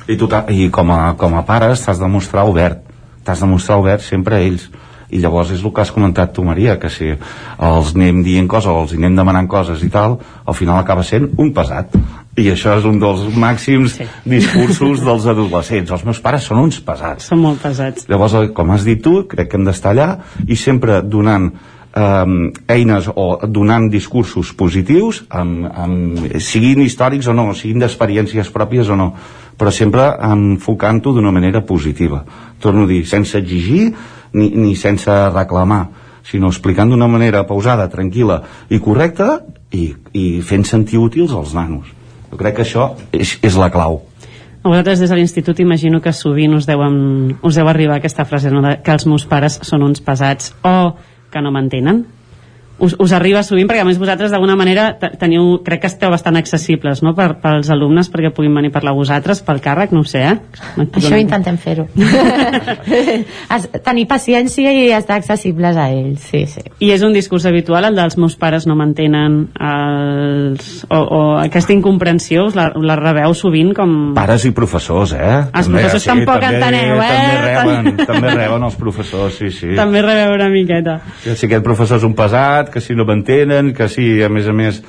I, 0.07 0.17
tu 0.17 0.29
i 0.49 0.69
com, 0.69 0.91
a, 0.91 1.15
com 1.17 1.35
a 1.35 1.45
pares 1.45 1.81
t'has 1.81 1.99
de 1.99 2.07
mostrar 2.07 2.45
obert. 2.45 2.83
T'has 3.23 3.39
de 3.39 3.45
mostrar 3.45 3.77
obert 3.77 4.01
sempre 4.01 4.35
a 4.35 4.39
ells 4.39 4.69
i 5.11 5.19
llavors 5.19 5.51
és 5.51 5.63
el 5.63 5.73
que 5.75 5.83
has 5.83 5.91
comentat 5.93 6.33
tu 6.35 6.43
Maria 6.47 6.77
que 6.79 6.89
si 6.91 7.11
els 7.11 7.91
anem 7.95 8.21
dient 8.25 8.47
coses 8.51 8.71
o 8.71 8.83
els 8.85 8.95
anem 8.97 9.17
demanant 9.19 9.49
coses 9.51 9.83
i 9.83 9.89
tal 9.91 10.17
al 10.45 10.57
final 10.57 10.79
acaba 10.79 11.03
sent 11.07 11.29
un 11.37 11.51
pesat. 11.55 11.97
I 12.39 12.47
això 12.53 12.77
és 12.79 12.87
un 12.87 12.95
dels 13.01 13.25
màxims 13.35 13.97
sí. 13.99 14.07
discursos 14.23 15.03
dels 15.03 15.27
adolescents. 15.27 15.91
Els 15.91 16.05
meus 16.07 16.21
pares 16.23 16.47
són 16.47 16.61
uns 16.63 16.79
pesats. 16.79 17.27
Són 17.27 17.43
molt 17.43 17.59
pesats. 17.63 18.07
Llavors 18.11 18.37
com 18.55 18.71
has 18.71 18.87
dit 18.87 19.03
tu 19.03 19.25
crec 19.27 19.51
que 19.51 19.59
hem 19.59 19.67
d'estar 19.67 19.91
allà 19.91 20.09
i 20.47 20.55
sempre 20.55 21.01
donant 21.03 21.51
eh, 21.51 22.25
eines 22.71 23.11
o 23.11 23.27
donant 23.47 23.89
discursos 23.91 24.53
positius 24.55 25.25
amb, 25.27 25.67
amb, 25.67 26.25
siguin 26.39 26.85
històrics 26.85 27.27
o 27.27 27.35
no 27.35 27.51
siguin 27.51 27.83
d'experiències 27.83 28.51
pròpies 28.55 28.91
o 28.91 28.99
no 28.99 29.11
però 29.61 29.69
sempre 29.69 30.07
enfocant-ho 30.25 31.11
d'una 31.13 31.29
manera 31.29 31.61
positiva. 31.61 32.23
Torno 32.59 32.87
a 32.87 32.89
dir, 32.89 33.03
sense 33.05 33.37
exigir 33.37 33.91
ni, 34.33 34.49
ni 34.55 34.75
sense 34.75 35.11
reclamar 35.31 35.87
sinó 36.27 36.51
explicant 36.51 36.91
d'una 36.91 37.09
manera 37.09 37.43
pausada, 37.49 37.89
tranquil·la 37.89 38.41
i 38.69 38.79
correcta 38.83 39.39
i, 39.73 39.89
i 40.13 40.25
fent 40.45 40.65
sentir 40.67 40.99
útils 41.01 41.33
als 41.33 41.55
nanos. 41.57 41.89
Jo 42.31 42.39
crec 42.39 42.59
que 42.59 42.65
això 42.65 42.91
és, 43.11 43.37
és 43.43 43.57
la 43.59 43.71
clau. 43.73 44.01
A 44.61 44.69
vosaltres 44.69 45.01
des 45.01 45.09
de 45.09 45.17
l'institut 45.17 45.59
imagino 45.59 45.99
que 46.01 46.13
sovint 46.13 46.53
us, 46.53 46.67
deuen, 46.69 47.33
us 47.41 47.57
deu 47.57 47.67
arribar 47.67 47.97
aquesta 47.97 48.27
frase 48.29 48.51
no, 48.53 48.61
de 48.61 48.75
que 48.85 48.93
els 48.93 49.07
meus 49.09 49.25
pares 49.25 49.57
són 49.65 49.83
uns 49.87 50.03
pesats 50.05 50.53
o 50.61 50.93
que 51.33 51.41
no 51.41 51.51
m'entenen 51.51 52.05
us, 52.81 52.95
us 52.99 53.13
arriba 53.13 53.43
sovint 53.45 53.69
perquè 53.69 53.83
a 53.83 53.87
més 53.87 53.99
vosaltres 54.01 54.33
d'alguna 54.33 54.57
manera 54.59 54.89
teniu, 55.21 55.59
crec 55.65 55.83
que 55.83 55.89
esteu 55.91 56.11
bastant 56.11 56.37
accessibles 56.39 57.03
no? 57.05 57.13
per, 57.17 57.35
pels 57.41 57.69
alumnes 57.73 58.09
perquè 58.11 58.31
puguin 58.33 58.55
venir 58.57 58.71
parlar 58.73 58.95
vosaltres 58.97 59.43
pel 59.45 59.61
càrrec, 59.63 59.93
no 59.93 60.01
ho 60.01 60.07
sé 60.07 60.23
eh? 60.25 60.35
això 60.87 61.19
intentem 61.21 61.59
fer-ho 61.61 61.85
tenir 63.85 64.07
paciència 64.09 64.73
i 64.73 64.89
estar 64.95 65.19
accessibles 65.21 65.77
a 65.77 65.87
ells 65.93 66.25
sí, 66.31 66.43
sí. 66.49 66.65
i 66.81 66.91
és 66.95 67.05
un 67.05 67.13
discurs 67.15 67.45
habitual 67.49 67.87
el 67.91 67.99
dels 67.99 68.17
meus 68.21 68.37
pares 68.41 68.65
no 68.69 68.75
m'entenen 68.79 69.37
els... 69.61 70.71
o, 70.89 70.99
o 70.99 71.21
aquesta 71.41 71.75
incomprensió 71.75 72.47
us 72.49 72.57
la, 72.57 72.71
la 72.81 72.97
rebeu 72.99 73.35
sovint 73.37 73.75
com... 73.77 73.95
pares 74.17 74.47
i 74.49 74.53
professors 74.57 75.15
eh? 75.17 75.37
els 75.45 75.69
també, 75.69 75.85
professors 75.85 76.07
sí, 76.07 76.11
tampoc 76.13 76.41
també, 76.41 76.57
enteneu 76.57 76.97
eh? 76.97 77.11
també 77.13 77.37
reben, 77.47 78.03
també 78.07 78.35
reben 78.35 78.67
els 78.71 78.79
professors 78.81 79.37
sí, 79.37 79.53
sí. 79.53 79.73
també 79.77 80.01
rebeu 80.05 80.35
una 80.39 80.49
miqueta 80.53 80.99
si 81.21 81.37
aquest 81.37 81.65
professor 81.65 82.01
és 82.01 82.07
un 82.07 82.17
pesat 82.17 82.70
que 82.71 82.81
si 82.81 82.95
no 82.97 83.05
m'entenen, 83.07 83.73
que 83.77 83.87
si, 83.91 84.05
a 84.23 84.29
més 84.31 84.47
a 84.47 84.53
més, 84.55 84.81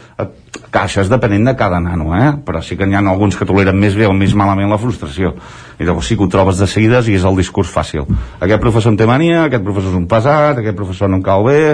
que 0.73 0.81
això 0.81 1.02
és 1.05 1.11
depenent 1.12 1.51
de 1.51 1.55
cada 1.59 1.81
nano, 1.83 2.12
eh? 2.17 2.31
però 2.47 2.62
sí 2.65 2.78
que 2.78 2.86
n'hi 2.86 2.97
ha 2.97 3.02
alguns 3.12 3.36
que 3.36 3.49
toleren 3.49 3.78
més 3.78 3.97
bé 3.99 4.07
o 4.09 4.15
més 4.17 4.35
malament 4.39 4.70
la 4.70 4.81
frustració. 4.81 5.35
I 5.78 5.89
llavors 5.89 6.09
sí 6.09 6.17
que 6.17 6.25
ho 6.25 6.31
trobes 6.33 6.61
de 6.62 6.69
seguides 6.70 7.11
i 7.11 7.17
és 7.19 7.27
el 7.28 7.36
discurs 7.39 7.73
fàcil. 7.73 8.07
Aquest 8.41 8.62
professor 8.62 8.94
en 8.94 9.01
té 9.01 9.09
mania, 9.09 9.44
aquest 9.49 9.67
professor 9.67 9.93
és 9.93 9.99
un 9.99 10.09
pesat, 10.09 10.62
aquest 10.62 10.78
professor 10.78 11.11
no 11.11 11.20
em 11.20 11.27
cau 11.27 11.44
bé, 11.49 11.65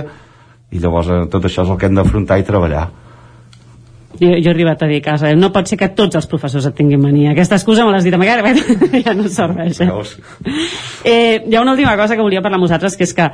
i 0.72 0.80
llavors 0.82 1.12
eh, 1.12 1.20
tot 1.32 1.44
això 1.48 1.64
és 1.64 1.70
el 1.72 1.78
que 1.80 1.88
hem 1.88 2.00
d'afrontar 2.00 2.40
i 2.40 2.48
treballar. 2.48 2.88
Jo, 4.18 4.32
jo 4.34 4.48
he 4.48 4.50
arribat 4.50 4.82
a 4.82 4.88
dir 4.90 4.98
a 4.98 5.04
casa, 5.04 5.30
no 5.38 5.52
pot 5.54 5.68
ser 5.70 5.78
que 5.78 5.90
tots 5.94 6.18
els 6.18 6.26
professors 6.26 6.66
et 6.66 6.74
tinguin 6.74 7.00
mania. 7.00 7.32
Aquesta 7.32 7.58
excusa 7.58 7.84
me 7.86 7.92
l'has 7.94 8.06
dit 8.06 8.14
a 8.14 8.18
mi, 8.18 8.26
ja 9.06 9.14
no 9.14 9.28
serveix. 9.30 9.80
Eh? 9.80 9.90
eh, 11.04 11.44
hi 11.46 11.54
ha 11.54 11.62
una 11.62 11.76
última 11.76 11.96
cosa 11.96 12.16
que 12.16 12.22
volia 12.22 12.42
parlar 12.42 12.58
amb 12.58 12.66
vosaltres, 12.66 12.96
que 12.96 13.06
és 13.06 13.14
que 13.14 13.28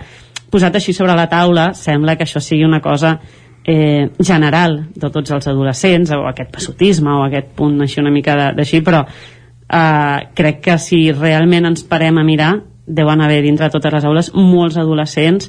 posat 0.52 0.76
així 0.76 0.92
sobre 0.92 1.16
la 1.16 1.28
taula, 1.30 1.72
sembla 1.74 2.16
que 2.16 2.26
això 2.28 2.42
sigui 2.42 2.66
una 2.66 2.82
cosa 2.84 3.16
eh, 3.64 4.10
general 4.20 4.84
de 4.94 5.10
tots 5.10 5.32
els 5.32 5.48
adolescents, 5.48 6.12
o 6.12 6.28
aquest 6.28 6.52
passotisme, 6.52 7.16
o 7.16 7.24
aquest 7.24 7.54
punt 7.56 7.80
així 7.82 8.02
una 8.02 8.12
mica 8.12 8.36
d'així, 8.52 8.82
però 8.84 9.04
eh, 9.08 10.18
crec 10.36 10.60
que 10.68 10.78
si 10.78 11.06
realment 11.12 11.72
ens 11.72 11.86
parem 11.88 12.20
a 12.20 12.26
mirar, 12.26 12.52
deuen 12.84 13.24
haver 13.24 13.40
dintre 13.42 13.70
totes 13.72 13.96
les 13.96 14.04
aules 14.04 14.30
molts 14.36 14.76
adolescents 14.76 15.48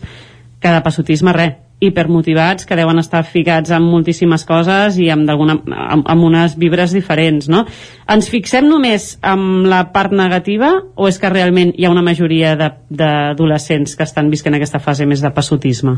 que 0.63 0.71
de 0.71 0.81
passotisme 0.81 1.33
res, 1.35 1.57
hipermotivats 1.87 2.67
que 2.67 2.77
deuen 2.77 2.99
estar 3.01 3.23
ficats 3.27 3.71
en 3.75 3.85
moltíssimes 3.85 4.45
coses 4.47 4.99
i 5.01 5.09
amb, 5.13 5.29
amb, 5.29 5.69
amb 6.05 6.27
unes 6.27 6.57
vibres 6.59 6.93
diferents 6.95 7.49
no? 7.51 7.63
ens 8.11 8.29
fixem 8.31 8.67
només 8.69 9.15
en 9.23 9.65
la 9.69 9.85
part 9.95 10.13
negativa 10.15 10.71
o 10.95 11.09
és 11.09 11.19
que 11.21 11.31
realment 11.31 11.73
hi 11.75 11.87
ha 11.87 11.93
una 11.93 12.05
majoria 12.05 12.55
d'adolescents 12.55 13.95
que 13.95 14.07
estan 14.07 14.29
visquent 14.33 14.57
aquesta 14.57 14.81
fase 14.83 15.07
més 15.09 15.23
de 15.23 15.33
passotisme? 15.33 15.97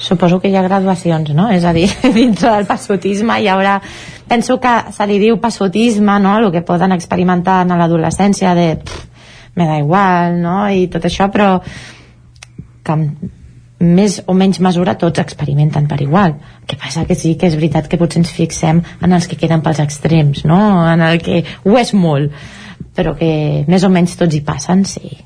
Suposo 0.00 0.38
que 0.40 0.48
hi 0.48 0.56
ha 0.56 0.62
graduacions, 0.64 1.34
no? 1.36 1.50
És 1.52 1.64
a 1.68 1.74
dir, 1.76 1.84
dintre 2.16 2.54
del 2.54 2.66
passotisme 2.66 3.36
hi 3.40 3.50
haurà... 3.52 3.76
Penso 4.30 4.56
que 4.62 4.72
se 4.94 5.06
li 5.10 5.18
diu 5.20 5.36
passotisme, 5.42 6.14
no?, 6.22 6.36
el 6.38 6.52
que 6.54 6.62
poden 6.64 6.94
experimentar 6.96 7.60
en 7.66 7.74
l'adolescència 7.76 8.54
de... 8.56 8.68
Pff, 8.80 9.26
me 9.58 9.66
da 9.68 9.76
igual, 9.82 10.38
no?, 10.40 10.56
i 10.72 10.86
tot 10.88 11.04
això, 11.04 11.28
però 11.34 11.50
que 12.86 12.96
més 13.80 14.20
o 14.28 14.34
menys 14.36 14.60
mesura 14.60 14.96
tots 15.00 15.22
experimenten 15.22 15.88
per 15.88 16.00
igual. 16.04 16.36
El 16.60 16.68
que 16.68 16.76
passa 16.76 17.06
que 17.08 17.16
sí 17.16 17.34
que 17.40 17.48
és 17.48 17.56
veritat 17.56 17.88
que 17.88 17.98
potser 18.00 18.20
ens 18.20 18.32
fixem 18.36 18.82
en 19.00 19.16
els 19.16 19.26
que 19.26 19.38
queden 19.40 19.64
pels 19.64 19.80
extrems, 19.80 20.44
no? 20.44 20.60
En 20.86 21.00
el 21.00 21.20
que 21.24 21.42
ho 21.64 21.78
és 21.80 21.94
molt, 21.96 22.36
però 22.96 23.16
que 23.16 23.64
més 23.68 23.84
o 23.84 23.90
menys 23.92 24.18
tots 24.20 24.36
hi 24.36 24.42
passen, 24.44 24.84
sí. 24.84 25.16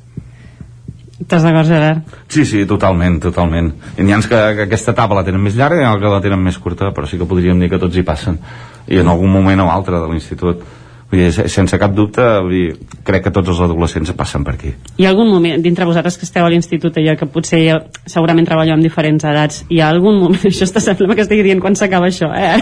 Estàs 1.25 1.45
d'acord, 1.47 1.67
Gerard? 1.67 2.15
Sí, 2.29 2.45
sí, 2.45 2.63
totalment, 2.69 3.19
totalment. 3.23 3.73
I 3.99 4.07
n'hi 4.07 4.15
ha 4.15 4.21
que, 4.23 4.41
que 4.59 4.67
aquesta 4.69 4.93
etapa 4.93 5.17
la 5.17 5.25
tenen 5.27 5.43
més 5.43 5.57
llarga 5.59 5.83
i 5.83 6.01
que 6.01 6.15
la 6.15 6.23
tenen 6.23 6.43
més 6.43 6.59
curta, 6.61 6.93
però 6.95 7.09
sí 7.11 7.19
que 7.19 7.29
podríem 7.29 7.59
dir 7.63 7.71
que 7.73 7.81
tots 7.81 7.97
hi 7.97 8.05
passen. 8.07 8.39
I 8.87 9.01
en 9.01 9.09
algun 9.09 9.33
moment 9.33 9.65
o 9.65 9.71
altre 9.73 9.99
de 9.99 10.11
l'institut 10.11 10.63
Vull 11.11 11.21
dir, 11.21 11.49
sense 11.53 11.79
cap 11.79 11.93
dubte, 11.95 12.23
vull 12.43 12.55
dir, 12.55 12.95
crec 13.07 13.27
que 13.27 13.33
tots 13.35 13.53
els 13.53 13.61
adolescents 13.67 14.13
passen 14.17 14.45
per 14.47 14.55
aquí. 14.57 14.73
Hi 14.99 15.07
ha 15.07 15.13
algun 15.13 15.31
moment, 15.31 15.63
dintre 15.63 15.87
vosaltres 15.89 16.17
que 16.19 16.27
esteu 16.27 16.47
a 16.47 16.51
l'institut, 16.53 16.97
allò 16.99 17.15
que 17.21 17.29
potser 17.31 17.61
segurament 18.07 18.49
treballeu 18.49 18.77
amb 18.77 18.87
diferents 18.87 19.27
edats, 19.29 19.63
hi 19.71 19.83
ha 19.83 19.93
algun 19.93 20.19
moment, 20.23 20.43
això 20.51 20.67
està 20.69 20.83
sembla 20.83 21.15
que 21.15 21.27
estigui 21.27 21.47
dient 21.47 21.63
quan 21.63 21.77
s'acaba 21.79 22.11
això, 22.11 22.33
eh? 22.35 22.59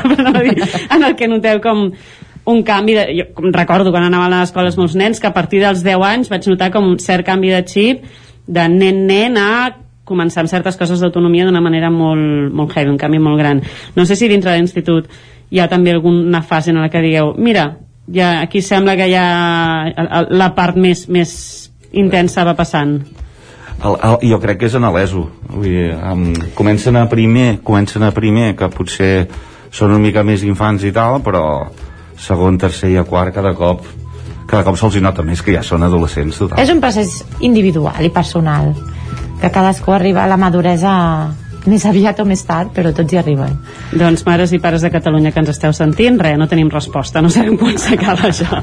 en 0.97 1.07
el 1.07 1.17
que 1.17 1.31
noteu 1.31 1.63
com 1.65 1.89
un 2.45 2.63
canvi 2.67 2.95
de, 2.99 3.07
jo 3.15 3.53
recordo 3.55 3.93
quan 3.95 4.09
anava 4.09 4.27
a 4.27 4.33
les 4.33 4.51
escoles 4.51 4.77
molts 4.79 4.97
nens 4.99 5.21
que 5.23 5.29
a 5.31 5.35
partir 5.35 5.61
dels 5.63 5.85
10 5.87 6.03
anys 6.09 6.31
vaig 6.33 6.49
notar 6.51 6.73
com 6.75 6.89
un 6.91 6.99
cert 6.99 7.27
canvi 7.27 7.53
de 7.55 7.63
xip 7.63 8.03
de 8.47 8.67
nen-nen 8.69 9.39
a 9.39 9.53
començar 10.05 10.43
amb 10.43 10.51
certes 10.51 10.77
coses 10.77 11.01
d'autonomia 11.01 11.47
d'una 11.47 11.63
manera 11.63 11.91
molt, 11.91 12.51
molt 12.53 12.75
heavy, 12.75 12.91
un 12.91 12.99
canvi 12.99 13.21
molt 13.23 13.39
gran. 13.39 13.63
No 13.95 14.05
sé 14.05 14.17
si 14.19 14.29
dintre 14.29 14.51
de 14.51 14.59
l'institut 14.59 15.07
hi 15.53 15.61
ha 15.61 15.69
també 15.71 15.93
alguna 15.93 16.43
fase 16.43 16.73
en 16.73 16.81
la 16.83 16.91
que 16.91 17.03
digueu, 17.05 17.35
mira, 17.39 17.69
ja 18.11 18.41
aquí 18.41 18.63
sembla 18.63 18.97
que 18.99 19.09
ja 19.13 19.25
la 20.31 20.53
part 20.57 20.77
més, 20.77 21.07
més 21.09 21.35
intensa 21.93 22.45
va 22.49 22.57
passant 22.59 22.99
el, 23.83 23.95
el, 23.95 24.19
jo 24.31 24.39
crec 24.43 24.61
que 24.61 24.71
és 24.71 24.77
en 24.79 24.89
l'ESO 24.89 25.25
vull 25.53 25.69
dir, 25.69 25.89
um, 25.95 26.29
comencen 26.59 26.99
a 26.99 27.07
primer 27.11 27.61
comencen 27.63 28.07
a 28.07 28.13
primer 28.15 28.53
que 28.59 28.71
potser 28.73 29.15
són 29.73 29.95
una 29.95 30.03
mica 30.03 30.25
més 30.27 30.45
infants 30.47 30.85
i 30.85 30.93
tal 30.95 31.21
però 31.25 31.45
segon, 32.23 32.59
tercer 32.59 32.93
i 32.93 32.99
a 33.01 33.07
quart 33.09 33.35
cada 33.35 33.55
cop 33.59 33.87
cada 34.47 34.65
cop 34.67 34.77
se'ls 34.77 34.99
nota 35.01 35.25
més 35.25 35.41
que 35.43 35.55
ja 35.55 35.63
són 35.65 35.85
adolescents 35.87 36.37
total. 36.43 36.61
És 36.61 36.71
un 36.73 36.81
procés 36.83 37.23
individual 37.41 38.05
i 38.05 38.11
personal 38.13 38.75
que 39.41 39.51
cadascú 39.51 39.95
arriba 39.95 40.25
a 40.25 40.31
la 40.31 40.37
maduresa 40.37 40.93
més 41.71 41.85
aviat 41.87 42.19
o 42.21 42.27
més 42.27 42.43
tard, 42.47 42.73
però 42.75 42.93
tots 42.95 43.13
hi 43.13 43.19
arriben. 43.21 43.55
Doncs 43.93 44.25
mares 44.27 44.53
i 44.53 44.61
pares 44.63 44.83
de 44.83 44.91
Catalunya 44.91 45.33
que 45.33 45.41
ens 45.43 45.53
esteu 45.53 45.73
sentint, 45.77 46.19
res, 46.21 46.39
no 46.39 46.49
tenim 46.51 46.71
resposta, 46.73 47.23
no 47.23 47.31
sabem 47.33 47.59
quan 47.61 47.79
s'acaba 47.79 48.31
això. 48.31 48.63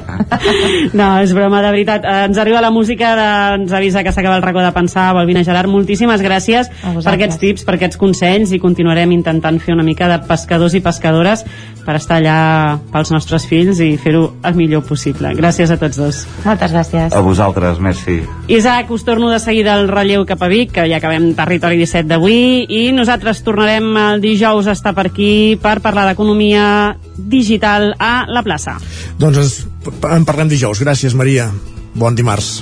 No, 0.96 1.06
és 1.22 1.32
broma, 1.34 1.60
de 1.62 1.70
veritat. 1.72 2.04
Eh, 2.04 2.24
Ens 2.28 2.38
arriba 2.38 2.60
la 2.62 2.70
música, 2.74 3.12
de, 3.16 3.26
ens 3.60 3.72
avisa 3.76 4.02
que 4.04 4.12
s'acaba 4.12 4.36
el 4.38 4.42
racó 4.42 4.62
de 4.62 4.72
pensar. 4.74 5.10
Balbina 5.14 5.42
Gerard, 5.46 5.70
moltíssimes 5.70 6.22
gràcies 6.24 6.70
per 6.82 7.12
aquests 7.14 7.38
tips, 7.40 7.64
per 7.66 7.76
aquests 7.76 7.98
consells 8.00 8.52
i 8.54 8.60
continuarem 8.62 9.12
intentant 9.14 9.60
fer 9.62 9.74
una 9.76 9.86
mica 9.86 10.08
de 10.10 10.18
pescadors 10.28 10.74
i 10.74 10.82
pescadores 10.84 11.44
per 11.84 11.96
estar 11.98 12.18
allà 12.20 12.78
pels 12.92 13.12
nostres 13.14 13.46
fills 13.48 13.80
i 13.84 13.94
fer-ho 14.00 14.26
el 14.46 14.58
millor 14.58 14.84
possible. 14.86 15.32
Gràcies 15.38 15.72
a 15.72 15.78
tots 15.80 16.00
dos. 16.00 16.22
Moltes 16.44 16.74
gràcies. 16.74 17.14
A 17.16 17.22
vosaltres, 17.24 17.80
merci. 17.82 18.20
Isaac, 18.48 18.90
us 18.90 19.04
torno 19.06 19.30
de 19.30 19.40
seguida 19.42 19.74
al 19.74 19.88
relleu 19.90 20.26
cap 20.28 20.42
a 20.42 20.50
Vic, 20.50 20.74
que 20.76 20.86
ja 20.90 21.00
acabem 21.00 21.32
Territori 21.38 21.80
17 21.80 22.08
d'avui, 22.10 22.66
i 22.68 22.90
nosaltres 22.96 23.44
tornarem 23.46 23.90
el 23.96 24.24
dijous 24.24 24.68
a 24.68 24.76
estar 24.76 24.94
per 24.96 25.08
aquí 25.10 25.56
per 25.60 25.78
parlar 25.84 26.08
d'economia 26.10 26.96
digital 27.16 27.94
a 27.98 28.26
la 28.28 28.44
plaça. 28.46 28.78
Doncs 29.18 29.64
en 30.10 30.28
parlem 30.28 30.50
dijous. 30.50 30.82
Gràcies, 30.82 31.16
Maria. 31.16 31.50
Bon 31.94 32.14
dimarts. 32.14 32.60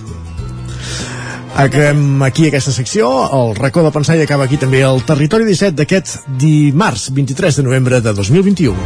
Acabem 1.59 2.23
aquí 2.23 2.47
aquesta 2.47 2.71
secció, 2.71 3.09
el 3.35 3.57
racó 3.59 3.83
de 3.83 3.91
pensar 3.91 4.15
i 4.15 4.21
acaba 4.23 4.45
aquí 4.47 4.55
també 4.63 4.85
el 4.87 5.01
Territori 5.03 5.43
17 5.43 5.75
d'aquest 5.81 6.29
dimarts 6.39 7.09
23 7.11 7.57
de 7.59 7.65
novembre 7.67 7.99
de 7.99 8.13
2021. 8.15 8.79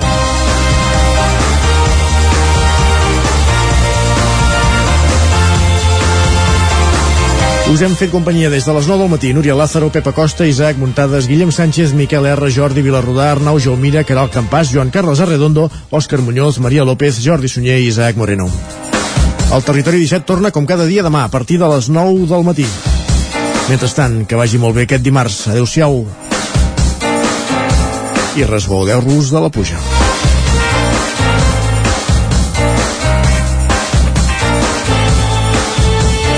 Us 7.73 7.83
hem 7.85 7.93
fet 7.97 8.09
companyia 8.13 8.49
des 8.49 8.65
de 8.65 8.73
les 8.73 8.89
9 8.89 9.05
del 9.05 9.11
matí. 9.13 9.35
Núria 9.37 9.55
Lázaro, 9.55 9.91
Pepa 9.93 10.15
Costa, 10.17 10.47
Isaac 10.49 10.81
Muntades, 10.81 11.29
Guillem 11.29 11.53
Sánchez, 11.53 11.93
Miquel 11.93 12.25
R, 12.27 12.51
Jordi 12.53 12.81
Vilarrodà, 12.81 13.31
Arnau 13.33 13.61
Jaumira, 13.61 14.05
Caral 14.05 14.33
Campàs, 14.33 14.73
Joan 14.73 14.89
Carles 14.89 15.21
Arredondo, 15.21 15.69
Òscar 15.91 16.25
Muñoz, 16.25 16.57
Maria 16.59 16.89
López, 16.89 17.21
Jordi 17.21 17.53
Sunyer 17.53 17.81
i 17.81 17.93
Isaac 17.93 18.17
Moreno. 18.17 18.49
El 19.53 19.63
Territori 19.65 19.99
17 20.01 20.25
torna 20.25 20.49
com 20.51 20.65
cada 20.65 20.87
dia 20.89 21.03
demà 21.05 21.27
a 21.27 21.29
partir 21.29 21.59
de 21.61 21.67
les 21.69 21.91
9 21.93 22.25
del 22.31 22.45
matí. 22.47 22.65
Mentrestant, 23.69 24.23
que 24.25 24.39
vagi 24.39 24.57
molt 24.57 24.79
bé 24.79 24.87
aquest 24.87 25.05
dimarts. 25.05 25.43
Adéu-siau. 25.53 26.07
I 28.41 28.47
resbaudeu-vos 28.49 29.29
de 29.29 29.43
la 29.45 29.51
puja. 29.53 29.77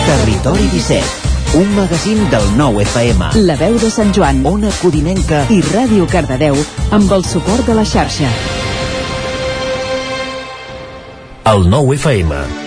Territori 0.08 0.66
17, 0.74 1.54
un 1.62 1.70
magazín 1.78 2.26
del 2.34 2.50
nou 2.58 2.82
FM. 2.82 3.30
La 3.46 3.54
veu 3.62 3.78
de 3.78 3.92
Sant 3.94 4.10
Joan, 4.10 4.42
Ona 4.42 4.74
Codinenca 4.82 5.44
i 5.54 5.62
Ràdio 5.70 6.10
Cardedeu 6.10 6.58
amb 6.90 7.14
el 7.14 7.22
suport 7.30 7.62
de 7.70 7.78
la 7.78 7.86
xarxa. 7.86 8.34
El 11.54 11.68
nou 11.70 11.94
FM. 11.94 12.63